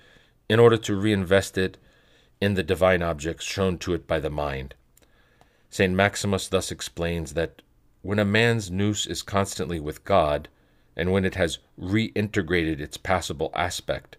in 0.49 0.61
order 0.61 0.77
to 0.77 0.95
reinvest 0.95 1.59
it 1.59 1.77
in 2.41 2.55
the 2.55 2.63
divine 2.63 3.03
objects 3.03 3.45
shown 3.45 3.79
to 3.79 3.95
it 3.95 4.07
by 4.07 4.19
the 4.19 4.31
mind. 4.31 4.75
St. 5.71 5.93
Maximus 5.93 6.49
thus 6.49 6.71
explains 6.71 7.35
that 7.35 7.63
when 8.03 8.19
a 8.19 8.25
man's 8.25 8.71
nous 8.71 9.07
is 9.07 9.23
constantly 9.23 9.81
with 9.81 10.05
God, 10.05 10.49
and 10.97 11.13
when 11.13 11.25
it 11.25 11.35
has 11.35 11.59
reintegrated 11.79 12.81
its 12.81 12.97
passible 12.97 13.51
aspect, 13.55 14.17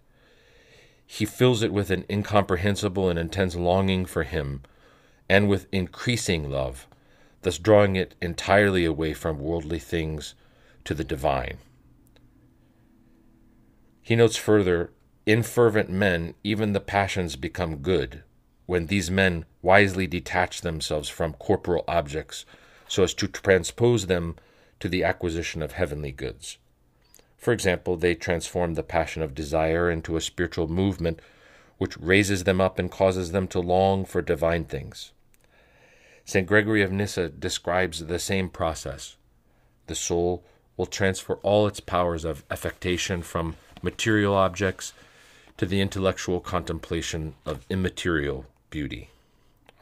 he 1.06 1.24
fills 1.24 1.62
it 1.62 1.72
with 1.72 1.90
an 1.90 2.04
incomprehensible 2.10 3.08
and 3.08 3.18
intense 3.18 3.54
longing 3.54 4.04
for 4.04 4.24
him, 4.24 4.62
and 5.28 5.48
with 5.48 5.66
increasing 5.72 6.50
love, 6.50 6.86
thus 7.42 7.58
drawing 7.58 7.96
it 7.96 8.14
entirely 8.20 8.84
away 8.84 9.14
from 9.14 9.38
worldly 9.38 9.78
things 9.78 10.34
to 10.84 10.92
the 10.94 11.04
divine. 11.04 11.58
He 14.02 14.16
notes 14.16 14.36
further 14.36 14.90
in 15.28 15.42
fervent 15.42 15.90
men, 15.90 16.32
even 16.42 16.72
the 16.72 16.80
passions 16.80 17.36
become 17.36 17.76
good, 17.76 18.22
when 18.64 18.86
these 18.86 19.10
men 19.10 19.44
wisely 19.60 20.06
detach 20.06 20.62
themselves 20.62 21.10
from 21.10 21.34
corporal 21.34 21.84
objects 21.86 22.46
so 22.88 23.02
as 23.02 23.12
to 23.12 23.28
transpose 23.28 24.06
them 24.06 24.36
to 24.80 24.88
the 24.88 25.04
acquisition 25.04 25.60
of 25.60 25.72
heavenly 25.72 26.10
goods. 26.10 26.56
For 27.36 27.52
example, 27.52 27.98
they 27.98 28.14
transform 28.14 28.72
the 28.72 28.82
passion 28.82 29.20
of 29.22 29.34
desire 29.34 29.90
into 29.90 30.16
a 30.16 30.22
spiritual 30.22 30.66
movement 30.66 31.20
which 31.76 31.98
raises 31.98 32.44
them 32.44 32.58
up 32.58 32.78
and 32.78 32.90
causes 32.90 33.30
them 33.30 33.46
to 33.48 33.60
long 33.60 34.06
for 34.06 34.22
divine 34.22 34.64
things. 34.64 35.12
St. 36.24 36.46
Gregory 36.46 36.80
of 36.80 36.90
Nyssa 36.90 37.28
describes 37.28 38.06
the 38.06 38.18
same 38.18 38.48
process. 38.48 39.16
The 39.88 39.94
soul 39.94 40.42
will 40.78 40.86
transfer 40.86 41.34
all 41.42 41.66
its 41.66 41.80
powers 41.80 42.24
of 42.24 42.46
affectation 42.50 43.20
from 43.20 43.56
material 43.82 44.34
objects 44.34 44.94
to 45.58 45.66
the 45.66 45.80
intellectual 45.80 46.38
contemplation 46.38 47.34
of 47.44 47.66
immaterial 47.68 48.46
beauty 48.70 49.10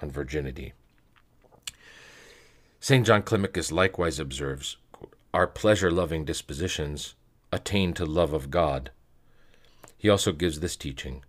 on 0.01 0.11
virginity. 0.11 0.73
St. 2.81 3.07
John 3.07 3.23
Climacus 3.23 3.71
likewise 3.71 4.19
observes 4.19 4.79
Our 5.35 5.47
pleasure 5.47 5.91
loving 5.91 6.25
dispositions 6.25 7.15
attain 7.53 7.93
to 7.95 8.07
love 8.07 8.33
of 8.33 8.51
God. 8.51 8.91
He 9.99 10.09
also 10.09 10.33
gives 10.33 10.61
this 10.61 10.77
teaching 10.77 11.23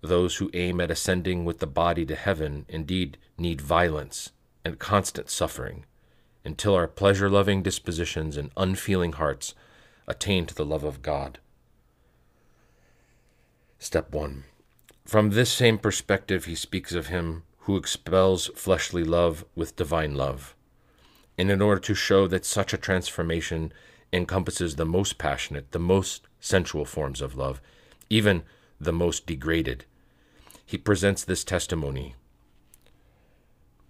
Those 0.00 0.36
who 0.36 0.50
aim 0.54 0.80
at 0.80 0.90
ascending 0.90 1.44
with 1.44 1.58
the 1.58 1.66
body 1.66 2.06
to 2.06 2.14
heaven 2.14 2.64
indeed 2.68 3.18
need 3.36 3.60
violence 3.60 4.30
and 4.64 4.78
constant 4.78 5.28
suffering, 5.28 5.84
until 6.46 6.74
our 6.74 6.88
pleasure 6.88 7.28
loving 7.28 7.62
dispositions 7.62 8.38
and 8.38 8.50
unfeeling 8.56 9.12
hearts 9.12 9.54
attain 10.08 10.46
to 10.46 10.54
the 10.54 10.64
love 10.64 10.84
of 10.84 11.02
God. 11.02 11.40
Step 13.78 14.12
1. 14.12 14.44
From 15.04 15.30
this 15.30 15.52
same 15.52 15.78
perspective, 15.78 16.46
he 16.46 16.54
speaks 16.54 16.92
of 16.92 17.08
him 17.08 17.42
who 17.60 17.76
expels 17.76 18.46
fleshly 18.54 19.04
love 19.04 19.44
with 19.54 19.76
divine 19.76 20.14
love. 20.14 20.54
And 21.36 21.50
in 21.50 21.60
order 21.60 21.80
to 21.82 21.94
show 21.94 22.26
that 22.28 22.44
such 22.44 22.72
a 22.72 22.78
transformation 22.78 23.72
encompasses 24.12 24.76
the 24.76 24.86
most 24.86 25.18
passionate, 25.18 25.72
the 25.72 25.78
most 25.78 26.26
sensual 26.40 26.84
forms 26.84 27.20
of 27.20 27.36
love, 27.36 27.60
even 28.08 28.42
the 28.80 28.92
most 28.92 29.26
degraded, 29.26 29.84
he 30.64 30.78
presents 30.78 31.22
this 31.22 31.44
testimony 31.44 32.14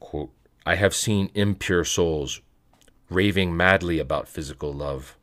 quote, 0.01 0.31
I 0.65 0.77
have 0.77 0.95
seen 0.95 1.31
impure 1.35 1.85
souls 1.85 2.41
raving 3.09 3.57
madly 3.57 3.99
about 3.99 4.29
physical 4.29 4.73
love, 4.73 5.17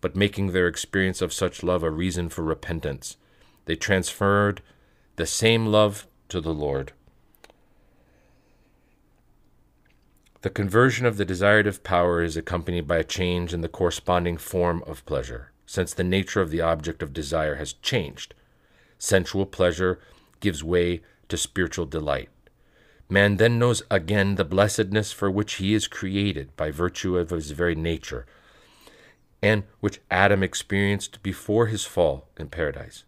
but 0.00 0.16
making 0.16 0.48
their 0.48 0.66
experience 0.66 1.20
of 1.20 1.32
such 1.32 1.62
love 1.62 1.82
a 1.82 1.90
reason 1.90 2.28
for 2.28 2.42
repentance. 2.42 3.16
They 3.64 3.76
transferred 3.76 4.62
the 5.16 5.26
same 5.26 5.66
love 5.66 6.06
to 6.28 6.40
the 6.40 6.54
Lord. 6.54 6.92
The 10.42 10.50
conversion 10.50 11.04
of 11.04 11.18
the 11.18 11.26
desirative 11.26 11.82
power 11.82 12.22
is 12.22 12.36
accompanied 12.36 12.88
by 12.88 12.96
a 12.96 13.04
change 13.04 13.52
in 13.52 13.60
the 13.60 13.68
corresponding 13.68 14.38
form 14.38 14.82
of 14.86 15.04
pleasure, 15.04 15.52
since 15.66 15.92
the 15.92 16.02
nature 16.02 16.40
of 16.40 16.50
the 16.50 16.62
object 16.62 17.02
of 17.02 17.12
desire 17.12 17.56
has 17.56 17.74
changed. 17.74 18.32
Sensual 18.98 19.44
pleasure 19.44 20.00
gives 20.40 20.64
way 20.64 21.02
to 21.28 21.36
spiritual 21.36 21.84
delight. 21.84 22.30
Man 23.10 23.36
then 23.36 23.58
knows 23.58 23.82
again 23.90 24.36
the 24.36 24.44
blessedness 24.44 25.12
for 25.12 25.30
which 25.30 25.54
he 25.54 25.74
is 25.74 25.86
created 25.86 26.56
by 26.56 26.70
virtue 26.70 27.18
of 27.18 27.30
his 27.30 27.50
very 27.50 27.74
nature, 27.74 28.24
and 29.42 29.64
which 29.80 30.00
Adam 30.10 30.42
experienced 30.42 31.22
before 31.22 31.66
his 31.66 31.84
fall 31.84 32.28
in 32.38 32.48
paradise. 32.48 33.04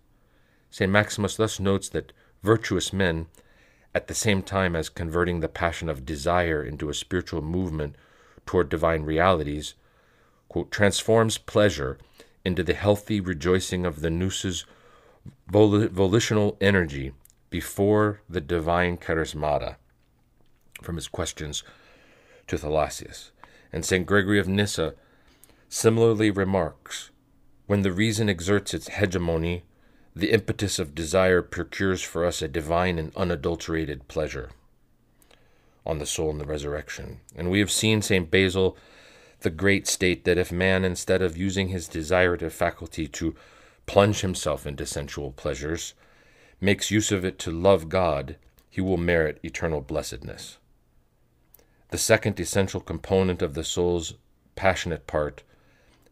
St. 0.73 0.91
Maximus 0.91 1.37
thus 1.37 1.61
notes 1.61 1.91
that 1.91 2.15
virtuous 2.43 2.95
men, 2.95 3.27
at 3.95 4.07
the 4.07 4.15
same 4.15 4.43
time 4.43 4.75
as 4.75 4.89
converting 4.89 5.41
the 5.41 5.49
passion 5.49 5.91
of 5.91 6.07
desire 6.07 6.65
into 6.65 6.89
a 6.89 6.95
spiritual 6.95 7.43
movement 7.43 7.95
toward 8.47 8.71
divine 8.71 9.03
realities, 9.03 9.75
quote, 10.49 10.71
transforms 10.71 11.37
pleasure 11.37 11.99
into 12.43 12.63
the 12.63 12.73
healthy 12.73 13.21
rejoicing 13.21 13.85
of 13.85 14.01
the 14.01 14.09
nous's 14.09 14.65
volitional 15.47 16.57
energy 16.59 17.13
before 17.51 18.23
the 18.27 18.41
divine 18.41 18.97
charismata 18.97 19.77
from 20.81 20.97
his 20.97 21.07
questions 21.07 21.63
to 22.47 22.57
Thalassius. 22.57 23.31
And 23.75 23.85
St. 23.85 24.07
Gregory 24.07 24.39
of 24.39 24.49
Nyssa 24.49 24.95
similarly 25.69 26.31
remarks 26.31 27.11
When 27.67 27.83
the 27.83 27.93
reason 27.93 28.31
exerts 28.31 28.73
its 28.73 28.89
hegemony, 28.89 29.65
the 30.15 30.31
impetus 30.31 30.79
of 30.79 30.95
desire 30.95 31.43
procures 31.43 32.03
for 32.03 32.25
us 32.25 32.43
a 32.43 32.49
divine 32.49 32.99
and 32.99 33.15
unadulterated 33.17 34.09
pleasure 34.09 34.51
on 35.85 35.99
the 35.99 36.07
soul 36.07 36.31
in 36.31 36.39
the 36.39 36.45
resurrection. 36.45 37.21
And 37.35 37.51
we 37.51 37.59
have 37.61 37.71
seen 37.71 38.03
St. 38.03 38.31
Basil 38.31 38.77
the 39.41 39.51
Great 39.51 39.89
state 39.89 40.25
that 40.25 40.39
if 40.39 40.53
man, 40.53 40.85
instead 40.85 41.23
of 41.23 41.37
using 41.37 41.69
his 41.69 41.89
desirative 41.89 42.53
faculty 42.53 43.09
to 43.09 43.35
plunge 43.87 44.21
himself 44.21 44.67
into 44.67 44.87
sensual 44.87 45.33
pleasures, 45.33 45.95
makes 46.61 46.93
use 46.93 47.11
of 47.11 47.25
it 47.25 47.39
to 47.41 47.51
love 47.51 47.89
God, 47.89 48.37
he 48.71 48.81
will 48.81 48.97
merit 48.97 49.41
eternal 49.43 49.81
blessedness 49.81 50.59
the 51.93 51.99
second 51.99 52.41
essential 52.41 52.81
component 52.81 53.43
of 53.43 53.53
the 53.53 53.63
soul's 53.63 54.15
passionate 54.57 55.07
part, 55.07 55.43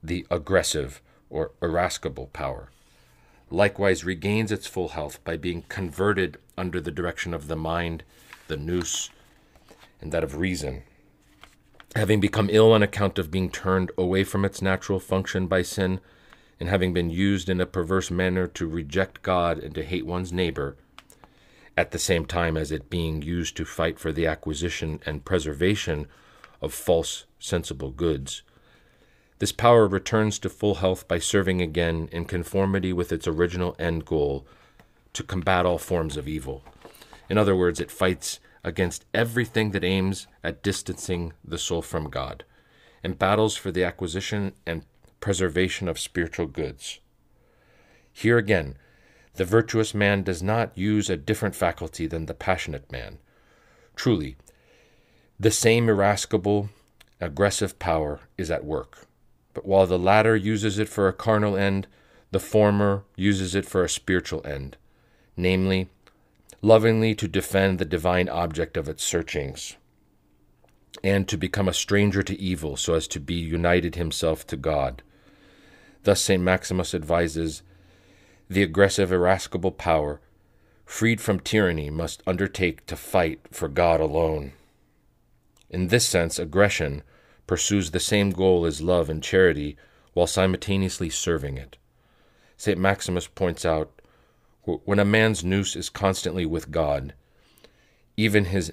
the 0.02 0.26
aggressive 0.30 1.00
or 1.30 1.52
irascible 1.62 2.26
power, 2.34 2.68
likewise 3.50 4.04
regains 4.04 4.52
its 4.52 4.66
full 4.66 4.88
health 4.88 5.22
by 5.24 5.36
being 5.36 5.62
converted 5.68 6.38
under 6.56 6.80
the 6.80 6.90
direction 6.90 7.34
of 7.34 7.48
the 7.48 7.56
mind, 7.56 8.04
the 8.48 8.56
nous, 8.56 9.10
and 10.00 10.12
that 10.12 10.24
of 10.24 10.36
reason. 10.36 10.82
Having 11.96 12.20
become 12.20 12.48
ill 12.50 12.72
on 12.72 12.82
account 12.82 13.18
of 13.18 13.30
being 13.30 13.50
turned 13.50 13.90
away 13.98 14.22
from 14.22 14.44
its 14.44 14.62
natural 14.62 15.00
function 15.00 15.46
by 15.46 15.62
sin, 15.62 16.00
and 16.60 16.68
having 16.68 16.92
been 16.92 17.10
used 17.10 17.48
in 17.48 17.60
a 17.60 17.66
perverse 17.66 18.10
manner 18.10 18.46
to 18.46 18.66
reject 18.66 19.22
God 19.22 19.58
and 19.58 19.74
to 19.74 19.84
hate 19.84 20.06
one's 20.06 20.32
neighbor, 20.32 20.76
at 21.76 21.90
the 21.90 21.98
same 21.98 22.26
time 22.26 22.56
as 22.56 22.70
it 22.70 22.90
being 22.90 23.22
used 23.22 23.56
to 23.56 23.64
fight 23.64 23.98
for 23.98 24.12
the 24.12 24.26
acquisition 24.26 25.00
and 25.06 25.24
preservation 25.24 26.06
of 26.60 26.74
false 26.74 27.24
sensible 27.38 27.90
goods. 27.90 28.42
This 29.40 29.52
power 29.52 29.88
returns 29.88 30.38
to 30.40 30.50
full 30.50 30.76
health 30.76 31.08
by 31.08 31.18
serving 31.18 31.62
again 31.62 32.10
in 32.12 32.26
conformity 32.26 32.92
with 32.92 33.10
its 33.10 33.26
original 33.26 33.74
end 33.78 34.04
goal 34.04 34.46
to 35.14 35.22
combat 35.22 35.64
all 35.64 35.78
forms 35.78 36.18
of 36.18 36.28
evil. 36.28 36.62
In 37.30 37.38
other 37.38 37.56
words, 37.56 37.80
it 37.80 37.90
fights 37.90 38.38
against 38.62 39.06
everything 39.14 39.70
that 39.70 39.82
aims 39.82 40.26
at 40.44 40.62
distancing 40.62 41.32
the 41.42 41.56
soul 41.56 41.80
from 41.80 42.10
God, 42.10 42.44
and 43.02 43.18
battles 43.18 43.56
for 43.56 43.72
the 43.72 43.82
acquisition 43.82 44.52
and 44.66 44.84
preservation 45.20 45.88
of 45.88 45.98
spiritual 45.98 46.46
goods. 46.46 47.00
Here 48.12 48.36
again, 48.36 48.76
the 49.36 49.46
virtuous 49.46 49.94
man 49.94 50.22
does 50.22 50.42
not 50.42 50.76
use 50.76 51.08
a 51.08 51.16
different 51.16 51.54
faculty 51.54 52.06
than 52.06 52.26
the 52.26 52.34
passionate 52.34 52.92
man. 52.92 53.16
Truly, 53.96 54.36
the 55.38 55.50
same 55.50 55.88
irascible, 55.88 56.68
aggressive 57.22 57.78
power 57.78 58.20
is 58.36 58.50
at 58.50 58.66
work. 58.66 59.06
But 59.54 59.66
while 59.66 59.86
the 59.86 59.98
latter 59.98 60.36
uses 60.36 60.78
it 60.78 60.88
for 60.88 61.08
a 61.08 61.12
carnal 61.12 61.56
end, 61.56 61.86
the 62.30 62.38
former 62.38 63.04
uses 63.16 63.54
it 63.54 63.66
for 63.66 63.82
a 63.82 63.88
spiritual 63.88 64.46
end, 64.46 64.76
namely, 65.36 65.88
lovingly 66.62 67.14
to 67.16 67.26
defend 67.26 67.78
the 67.78 67.84
divine 67.84 68.28
object 68.28 68.76
of 68.76 68.88
its 68.88 69.02
searchings, 69.02 69.76
and 71.02 71.26
to 71.28 71.36
become 71.36 71.68
a 71.68 71.72
stranger 71.72 72.22
to 72.22 72.40
evil 72.40 72.76
so 72.76 72.94
as 72.94 73.08
to 73.08 73.20
be 73.20 73.34
united 73.34 73.96
himself 73.96 74.46
to 74.46 74.56
God. 74.56 75.02
Thus, 76.04 76.20
St. 76.20 76.42
Maximus 76.42 76.94
advises 76.94 77.62
the 78.48 78.62
aggressive, 78.62 79.12
irascible 79.12 79.72
power, 79.72 80.20
freed 80.84 81.20
from 81.20 81.40
tyranny, 81.40 81.90
must 81.90 82.22
undertake 82.26 82.84
to 82.86 82.96
fight 82.96 83.40
for 83.50 83.68
God 83.68 84.00
alone. 84.00 84.52
In 85.68 85.88
this 85.88 86.06
sense, 86.06 86.38
aggression 86.38 87.02
pursues 87.50 87.90
the 87.90 87.98
same 87.98 88.30
goal 88.30 88.64
as 88.64 88.80
love 88.80 89.10
and 89.10 89.24
charity 89.24 89.76
while 90.12 90.28
simultaneously 90.28 91.10
serving 91.10 91.58
it. 91.58 91.76
St. 92.56 92.78
Maximus 92.78 93.26
points 93.26 93.64
out 93.64 93.90
when 94.62 95.00
a 95.00 95.04
man's 95.04 95.42
nous 95.42 95.74
is 95.74 95.88
constantly 95.88 96.46
with 96.46 96.70
God, 96.70 97.12
even 98.16 98.44
his 98.44 98.72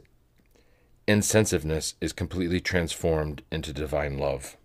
incensiveness 1.08 1.96
is 2.00 2.14
completely 2.14 2.60
transformed 2.60 3.42
into 3.52 3.74
divine 3.74 4.20
love. 4.20 4.58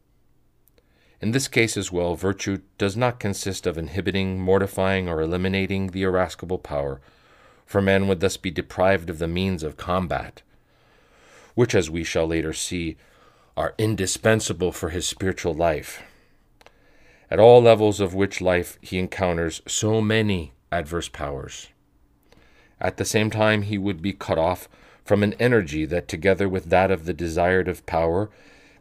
In 1.23 1.31
this 1.31 1.49
case 1.49 1.79
as 1.79 1.91
well, 1.91 2.15
virtue 2.15 2.61
does 2.77 2.99
not 2.99 3.19
consist 3.19 3.67
of 3.67 3.79
inhibiting, 3.79 4.39
mortifying, 4.39 5.09
or 5.09 5.23
eliminating 5.23 5.87
the 5.87 6.03
irascible 6.03 6.59
power, 6.59 7.01
for 7.65 7.81
man 7.81 8.09
would 8.09 8.21
thus 8.21 8.37
be 8.37 8.51
deprived 8.51 9.09
of 9.09 9.19
the 9.19 9.27
means 9.27 9.63
of 9.63 9.79
combat, 9.79 10.43
which, 11.55 11.75
as 11.75 11.89
we 11.89 12.05
shall 12.05 12.27
later 12.27 12.53
see, 12.53 12.99
are 13.57 13.75
indispensable 13.79 14.73
for 14.73 14.91
his 14.91 15.07
spiritual 15.07 15.55
life. 15.55 16.03
At 17.31 17.41
all 17.41 17.63
levels 17.63 18.01
of 18.01 18.15
which 18.15 18.41
life 18.41 18.79
he 18.81 18.99
encounters 18.99 19.63
so 19.67 20.01
many 20.01 20.53
adverse 20.71 21.09
powers. 21.09 21.69
At 22.81 22.97
the 22.97 23.05
same 23.05 23.31
time, 23.31 23.63
he 23.63 23.79
would 23.79 24.03
be 24.03 24.13
cut 24.13 24.39
off 24.39 24.69
from 25.05 25.23
an 25.23 25.35
energy 25.35 25.85
that, 25.87 26.09
together 26.09 26.49
with 26.49 26.67
that 26.71 26.91
of 26.91 27.05
the 27.05 27.15
desirative 27.15 27.85
power, 27.87 28.31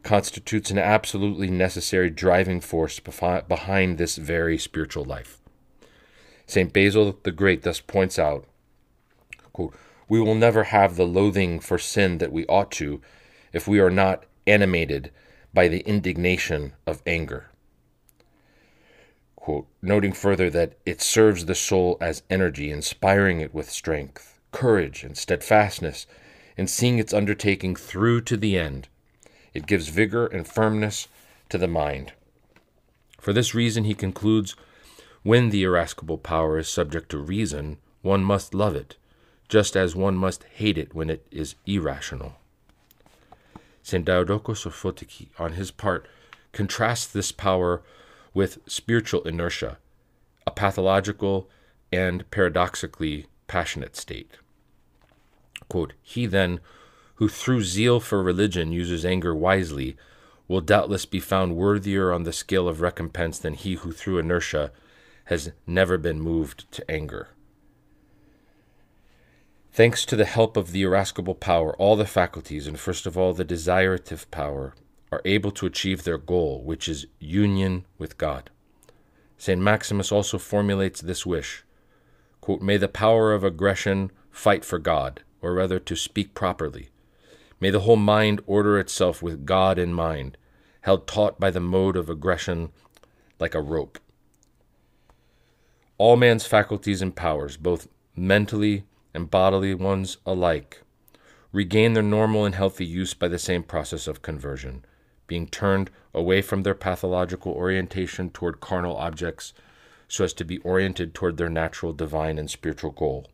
constitutes 0.04 0.72
an 0.72 0.80
absolutely 0.80 1.50
necessary 1.50 2.10
driving 2.10 2.60
force 2.60 3.00
behind 3.00 3.98
this 3.98 4.16
very 4.16 4.58
spiritual 4.58 5.06
life. 5.06 5.40
St. 6.48 6.74
Basil 6.74 7.18
the 7.24 7.32
Great 7.32 7.62
thus 7.62 7.80
points 7.80 8.18
out 8.18 8.46
quote, 9.54 9.74
We 10.10 10.20
will 10.20 10.36
never 10.36 10.66
have 10.66 10.96
the 10.96 11.06
loathing 11.06 11.60
for 11.60 11.78
sin 11.78 12.18
that 12.18 12.32
we 12.32 12.46
ought 12.48 12.72
to 12.72 13.02
if 13.54 13.68
we 13.68 13.80
are 13.80 13.92
not 13.92 14.26
animated 14.48 15.12
by 15.54 15.68
the 15.68 15.82
indignation 15.82 16.74
of 16.88 17.02
anger. 17.06 17.50
Quote, 19.36 19.68
noting 19.82 20.14
further 20.14 20.50
that 20.50 20.78
it 20.86 21.02
serves 21.02 21.46
the 21.46 21.56
soul 21.56 21.98
as 22.00 22.24
energy, 22.30 22.72
inspiring 22.72 23.42
it 23.42 23.54
with 23.54 23.70
strength, 23.70 24.40
courage, 24.52 25.04
and 25.04 25.18
steadfastness, 25.18 26.06
and 26.58 26.70
seeing 26.70 27.00
its 27.00 27.14
undertaking 27.14 27.76
through 27.76 28.22
to 28.22 28.38
the 28.38 28.58
end 28.58 28.88
it 29.54 29.68
gives 29.68 29.90
vigor 29.90 30.28
and 30.28 30.48
firmness 30.48 31.08
to 31.50 31.58
the 31.58 31.68
mind. 31.68 32.14
For 33.20 33.34
this 33.34 33.54
reason, 33.54 33.84
he 33.84 33.94
concludes 33.94 34.56
when 35.24 35.50
the 35.50 35.64
irascible 35.64 36.18
power 36.18 36.58
is 36.58 36.70
subject 36.70 37.10
to 37.10 37.18
reason, 37.18 37.78
one 38.02 38.24
must 38.24 38.54
love 38.54 38.76
it, 38.76 38.98
just 39.48 39.76
as 39.76 39.96
one 39.96 40.16
must 40.16 40.46
hate 40.56 40.78
it 40.78 40.96
when 40.96 41.10
it 41.10 41.28
is 41.32 41.56
irrational. 41.66 42.36
Diadochos 43.94 44.66
of 44.66 44.74
Photiki, 44.74 45.30
on 45.38 45.54
his 45.54 45.72
part, 45.72 46.08
contrasts 46.52 47.08
this 47.08 47.32
power 47.32 47.82
with 48.34 48.60
spiritual 48.66 49.24
inertia, 49.24 49.78
a 50.48 50.52
pathological 50.52 51.50
and 51.92 52.30
paradoxically 52.32 53.26
passionate 53.48 53.96
state. 53.96 54.32
Quote, 55.68 55.94
he 56.02 56.26
then 56.26 56.60
who 57.22 57.30
through 57.30 57.62
zeal 57.62 58.00
for 58.00 58.24
religion 58.24 58.72
uses 58.72 59.06
anger 59.06 59.36
wisely, 59.36 59.96
will 60.48 60.60
doubtless 60.60 61.06
be 61.06 61.20
found 61.20 61.56
worthier 61.56 62.12
on 62.12 62.24
the 62.24 62.34
scale 62.34 62.68
of 62.68 62.82
recompense 62.82 63.38
than 63.38 63.54
he 63.54 63.76
who 63.76 63.92
through 63.92 64.18
inertia 64.18 64.72
has 65.26 65.52
never 65.68 66.00
been 66.00 66.20
moved 66.20 66.70
to 66.72 66.90
anger. 66.90 67.28
Thanks 69.74 70.06
to 70.06 70.18
the 70.18 70.26
help 70.26 70.58
of 70.58 70.74
the 70.74 70.82
irascible 70.84 71.36
power, 71.36 71.74
all 71.78 71.96
the 71.96 72.06
faculties, 72.06 72.68
and 72.68 72.78
first 72.78 73.06
of 73.06 73.18
all 73.18 73.34
the 73.34 73.46
desirative 73.46 74.30
power, 74.30 74.74
are 75.14 75.22
able 75.24 75.52
to 75.52 75.66
achieve 75.66 76.04
their 76.04 76.18
goal, 76.18 76.62
which 76.62 76.90
is 76.90 77.08
union 77.20 77.86
with 77.98 78.18
God. 78.18 78.50
St. 79.38 79.62
Maximus 79.62 80.12
also 80.12 80.38
formulates 80.38 81.00
this 81.00 81.26
wish 81.26 81.64
quote, 82.42 82.62
May 82.62 82.76
the 82.76 82.90
power 82.90 83.34
of 83.34 83.44
aggression 83.44 84.12
fight 84.30 84.66
for 84.66 84.78
God, 84.78 85.22
or 85.42 85.54
rather 85.54 85.80
to 85.80 85.96
speak 85.96 86.34
properly, 86.34 86.90
May 87.62 87.70
the 87.70 87.82
whole 87.82 87.96
mind 87.96 88.42
order 88.48 88.80
itself 88.80 89.22
with 89.22 89.46
God 89.46 89.78
in 89.78 89.94
mind, 89.94 90.36
held 90.82 91.08
taut 91.08 91.40
by 91.40 91.52
the 91.52 91.60
mode 91.60 91.96
of 91.96 92.10
aggression 92.10 92.72
like 93.40 93.54
a 93.54 93.62
rope. 93.62 94.00
All 96.00 96.18
man's 96.18 96.48
faculties 96.48 97.04
and 97.04 97.16
powers, 97.16 97.56
both 97.56 97.88
mentally 98.16 98.84
and 99.14 99.30
bodily 99.30 99.74
ones 99.74 100.18
alike, 100.26 100.82
regain 101.52 101.94
their 101.94 102.04
normal 102.04 102.46
and 102.46 102.56
healthy 102.56 102.86
use 102.86 103.14
by 103.14 103.28
the 103.28 103.40
same 103.40 103.64
process 103.64 104.08
of 104.08 104.22
conversion, 104.22 104.86
being 105.28 105.48
turned 105.48 105.90
away 106.14 106.42
from 106.42 106.64
their 106.64 106.76
pathological 106.76 107.52
orientation 107.52 108.30
toward 108.30 108.60
carnal 108.60 108.96
objects 108.98 109.54
so 110.08 110.26
as 110.26 110.34
to 110.34 110.44
be 110.44 110.58
oriented 110.60 111.14
toward 111.14 111.38
their 111.38 111.50
natural 111.50 111.94
divine 111.94 112.38
and 112.38 112.50
spiritual 112.50 112.92
goal. 112.92 113.28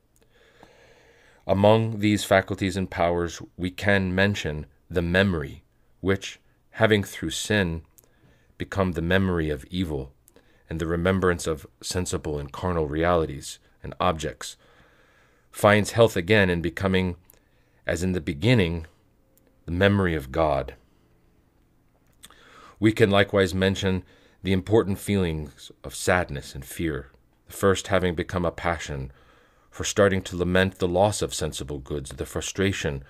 Among 1.47 1.99
these 1.99 2.23
faculties 2.23 2.77
and 2.77 2.89
powers, 2.89 3.41
we 3.55 3.71
can 3.71 4.13
mention 4.13 4.67
the 4.89 5.01
memory, 5.01 5.63
which, 6.01 6.39
having 6.71 7.03
through 7.03 7.31
sin 7.31 7.81
become 8.57 8.91
the 8.91 9.01
memory 9.01 9.49
of 9.49 9.65
evil, 9.71 10.11
and 10.69 10.79
the 10.79 10.85
remembrance 10.85 11.47
of 11.47 11.65
sensible 11.81 12.37
and 12.37 12.51
carnal 12.51 12.87
realities 12.87 13.59
and 13.81 13.95
objects, 13.99 14.57
finds 15.57 15.93
health 15.93 16.15
again 16.15 16.51
in 16.51 16.61
becoming, 16.61 17.15
as 17.87 18.03
in 18.03 18.11
the 18.11 18.21
beginning, 18.21 18.85
the 19.65 19.71
memory 19.71 20.13
of 20.13 20.31
God. 20.31 20.75
We 22.79 22.91
can 22.91 23.09
likewise 23.09 23.55
mention 23.55 24.03
the 24.43 24.53
important 24.53 24.99
feelings 24.99 25.71
of 25.83 25.95
sadness 25.95 26.53
and 26.53 26.63
fear, 26.63 27.09
the 27.47 27.53
first 27.53 27.87
having 27.87 28.13
become 28.13 28.45
a 28.45 28.51
passion 28.51 29.11
for 29.71 29.83
starting 29.83 30.21
to 30.21 30.37
lament 30.37 30.77
the 30.77 30.87
loss 30.87 31.23
of 31.23 31.33
sensible 31.33 31.79
goods, 31.79 32.11
the 32.11 32.27
frustration 32.27 33.03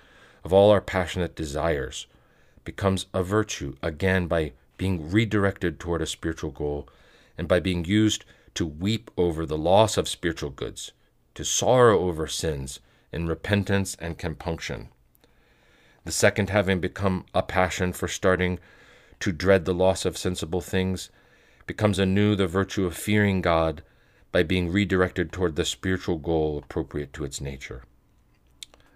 of 0.45 0.53
all 0.53 0.71
our 0.71 0.79
passionate 0.79 1.35
desires, 1.35 2.07
becomes 2.63 3.07
a 3.13 3.23
virtue 3.23 3.75
again 3.83 4.25
by 4.25 4.53
being 4.77 5.11
redirected 5.11 5.81
toward 5.81 6.01
a 6.01 6.05
spiritual 6.05 6.51
goal 6.51 6.87
and 7.37 7.49
by 7.49 7.59
being 7.59 7.83
used 7.83 8.23
to 8.53 8.65
weep 8.65 9.11
over 9.17 9.45
the 9.45 9.57
loss 9.57 9.97
of 9.97 10.07
spiritual 10.07 10.49
goods, 10.49 10.93
to 11.37 11.45
sorrow 11.45 11.99
over 11.99 12.25
sins 12.25 12.79
in 13.11 13.27
repentance 13.27 13.95
and 13.99 14.17
compunction. 14.17 14.89
The 16.03 16.11
second, 16.11 16.49
having 16.49 16.79
become 16.79 17.25
a 17.31 17.43
passion 17.43 17.93
for 17.93 18.07
starting 18.07 18.57
to 19.19 19.31
dread 19.31 19.65
the 19.65 19.73
loss 19.73 20.03
of 20.03 20.17
sensible 20.17 20.61
things, 20.61 21.11
becomes 21.67 21.99
anew 21.99 22.35
the 22.35 22.47
virtue 22.47 22.87
of 22.87 22.97
fearing 22.97 23.41
God 23.41 23.83
by 24.31 24.41
being 24.41 24.71
redirected 24.71 25.31
toward 25.31 25.55
the 25.55 25.63
spiritual 25.63 26.17
goal 26.17 26.57
appropriate 26.57 27.13
to 27.13 27.23
its 27.23 27.39
nature. 27.39 27.83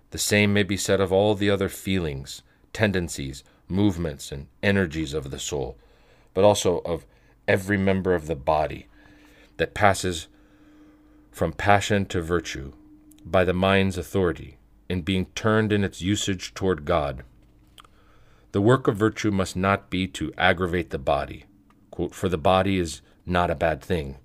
The 0.09 0.17
same 0.17 0.51
may 0.51 0.63
be 0.63 0.77
said 0.77 0.99
of 0.99 1.13
all 1.13 1.35
the 1.35 1.51
other 1.51 1.69
feelings, 1.69 2.41
tendencies, 2.73 3.43
movements, 3.67 4.31
and 4.31 4.47
energies 4.63 5.13
of 5.13 5.29
the 5.29 5.37
soul, 5.37 5.77
but 6.33 6.43
also 6.43 6.79
of 6.79 7.05
every 7.47 7.77
member 7.77 8.15
of 8.15 8.25
the 8.25 8.35
body 8.35 8.87
that 9.57 9.75
passes 9.75 10.27
from 11.32 11.53
passion 11.53 12.06
to 12.06 12.22
virtue 12.22 12.74
by 13.26 13.43
the 13.43 13.53
mind's 13.53 13.98
authority 13.98 14.58
in 14.90 15.01
being 15.01 15.26
turned 15.27 15.72
in 15.72 15.84
its 15.84 16.01
usage 16.01 16.53
toward 16.53 16.85
God. 16.85 17.24
The 18.51 18.61
work 18.61 18.88
of 18.88 18.98
virtue 18.98 19.32
must 19.32 19.56
not 19.56 19.90
be 19.90 20.08
to 20.10 20.34
aggravate 20.38 20.90
the 20.90 21.00
body, 21.00 21.45
Quote, 21.90 22.14
for 22.14 22.30
the 22.30 22.38
body 22.38 22.77
is 22.77 23.01
not 23.26 23.50
a 23.50 23.56
bad 23.56 23.82
thing, 23.82 24.18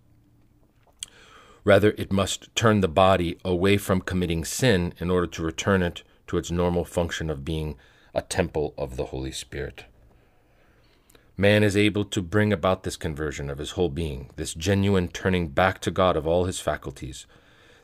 Rather, 1.67 1.97
it 1.99 2.13
must 2.13 2.55
turn 2.55 2.81
the 2.81 2.87
body 2.87 3.37
away 3.45 3.77
from 3.77 4.01
committing 4.01 4.45
sin 4.45 4.95
in 5.01 5.11
order 5.11 5.27
to 5.27 5.43
return 5.43 5.83
it 5.83 6.05
to 6.29 6.39
its 6.39 6.49
normal 6.49 6.85
function 6.85 7.29
of 7.29 7.45
being 7.45 7.77
a 8.15 8.23
temple 8.23 8.73
of 8.79 8.97
the 8.97 9.07
Holy 9.07 9.33
Spirit. 9.33 9.85
Man 11.39 11.63
is 11.63 11.77
able 11.77 12.07
to 12.07 12.23
bring 12.23 12.51
about 12.51 12.83
this 12.83 12.97
conversion 12.97 13.51
of 13.51 13.59
his 13.59 13.73
whole 13.73 13.91
being, 13.91 14.31
this 14.37 14.55
genuine 14.55 15.09
turning 15.09 15.49
back 15.49 15.81
to 15.83 15.91
God 15.91 16.17
of 16.17 16.27
all 16.27 16.47
his 16.47 16.61
faculties, 16.61 17.27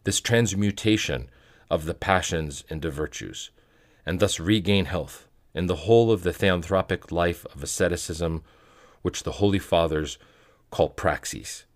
this 0.05 0.22
transmutation 0.22 1.28
of 1.68 1.84
the 1.84 1.92
passions 1.92 2.64
into 2.70 2.90
virtues, 2.90 3.50
and 4.06 4.20
thus 4.20 4.40
regain 4.40 4.86
health 4.86 5.28
in 5.52 5.66
the 5.66 5.76
whole 5.76 6.10
of 6.10 6.22
the 6.22 6.32
theanthropic 6.32 7.12
life 7.12 7.44
of 7.55 7.62
asceticism, 7.62 8.42
which 9.02 9.22
the 9.22 9.32
Holy 9.32 9.58
Fathers 9.58 10.16
call 10.70 10.89
praxis. 10.89 11.66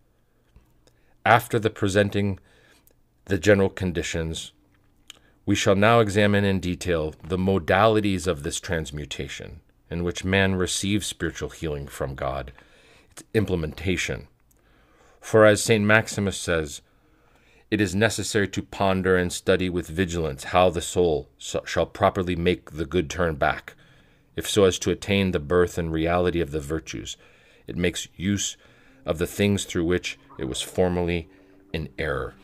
After 1.27 1.59
the 1.59 1.69
presenting 1.69 2.39
the 3.27 3.37
general 3.37 3.69
conditions, 3.69 4.53
we 5.45 5.55
shall 5.55 5.77
now 5.77 6.01
examine 6.01 6.45
in 6.45 6.59
detail 6.59 7.15
the 7.23 7.37
modalities 7.37 8.27
of 8.27 8.45
this 8.45 8.61
transmutation 8.61 9.61
in 9.91 10.03
which 10.03 10.25
man 10.25 10.55
receives 10.55 11.07
spiritual 11.07 11.51
healing 11.51 11.87
from 11.87 12.15
God, 12.15 12.53
its 13.11 13.23
implementation. 13.35 14.29
For 15.21 15.45
as 15.45 15.63
St. 15.63 15.85
Maximus 15.85 16.37
says, 16.37 16.83
it 17.71 17.81
is 17.81 17.95
necessary 17.95 18.47
to 18.49 18.63
ponder 18.63 19.17
and 19.17 19.33
study 19.33 19.69
with 19.69 19.89
vigilance 19.89 20.45
how 20.45 20.71
the 20.71 20.81
soul 20.81 21.29
shall 21.37 21.87
properly 21.87 22.37
make 22.37 22.71
the 22.73 22.87
good 22.87 23.11
turn 23.11 23.35
back, 23.35 23.75
if 24.37 24.49
so 24.49 24.65
as 24.65 24.79
to 24.81 24.91
attain 24.91 25.33
the 25.33 25.41
birth 25.41 25.77
and 25.77 25.93
reality 25.93 26.41
of 26.41 26.53
the 26.53 26.61
virtues. 26.61 27.17
It 27.67 27.77
makes 27.77 28.07
use 28.15 28.57
of 29.05 29.19
the 29.19 29.27
things 29.27 29.65
through 29.65 29.85
which 29.85 30.19
it 30.39 30.45
was 30.45 30.63
formerly 30.63 31.29
in 31.73 31.89
error. 31.99 32.35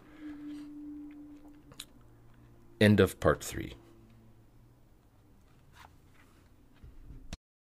End 2.81 2.99
of 2.99 3.21
part 3.21 3.45
three. 3.45 3.75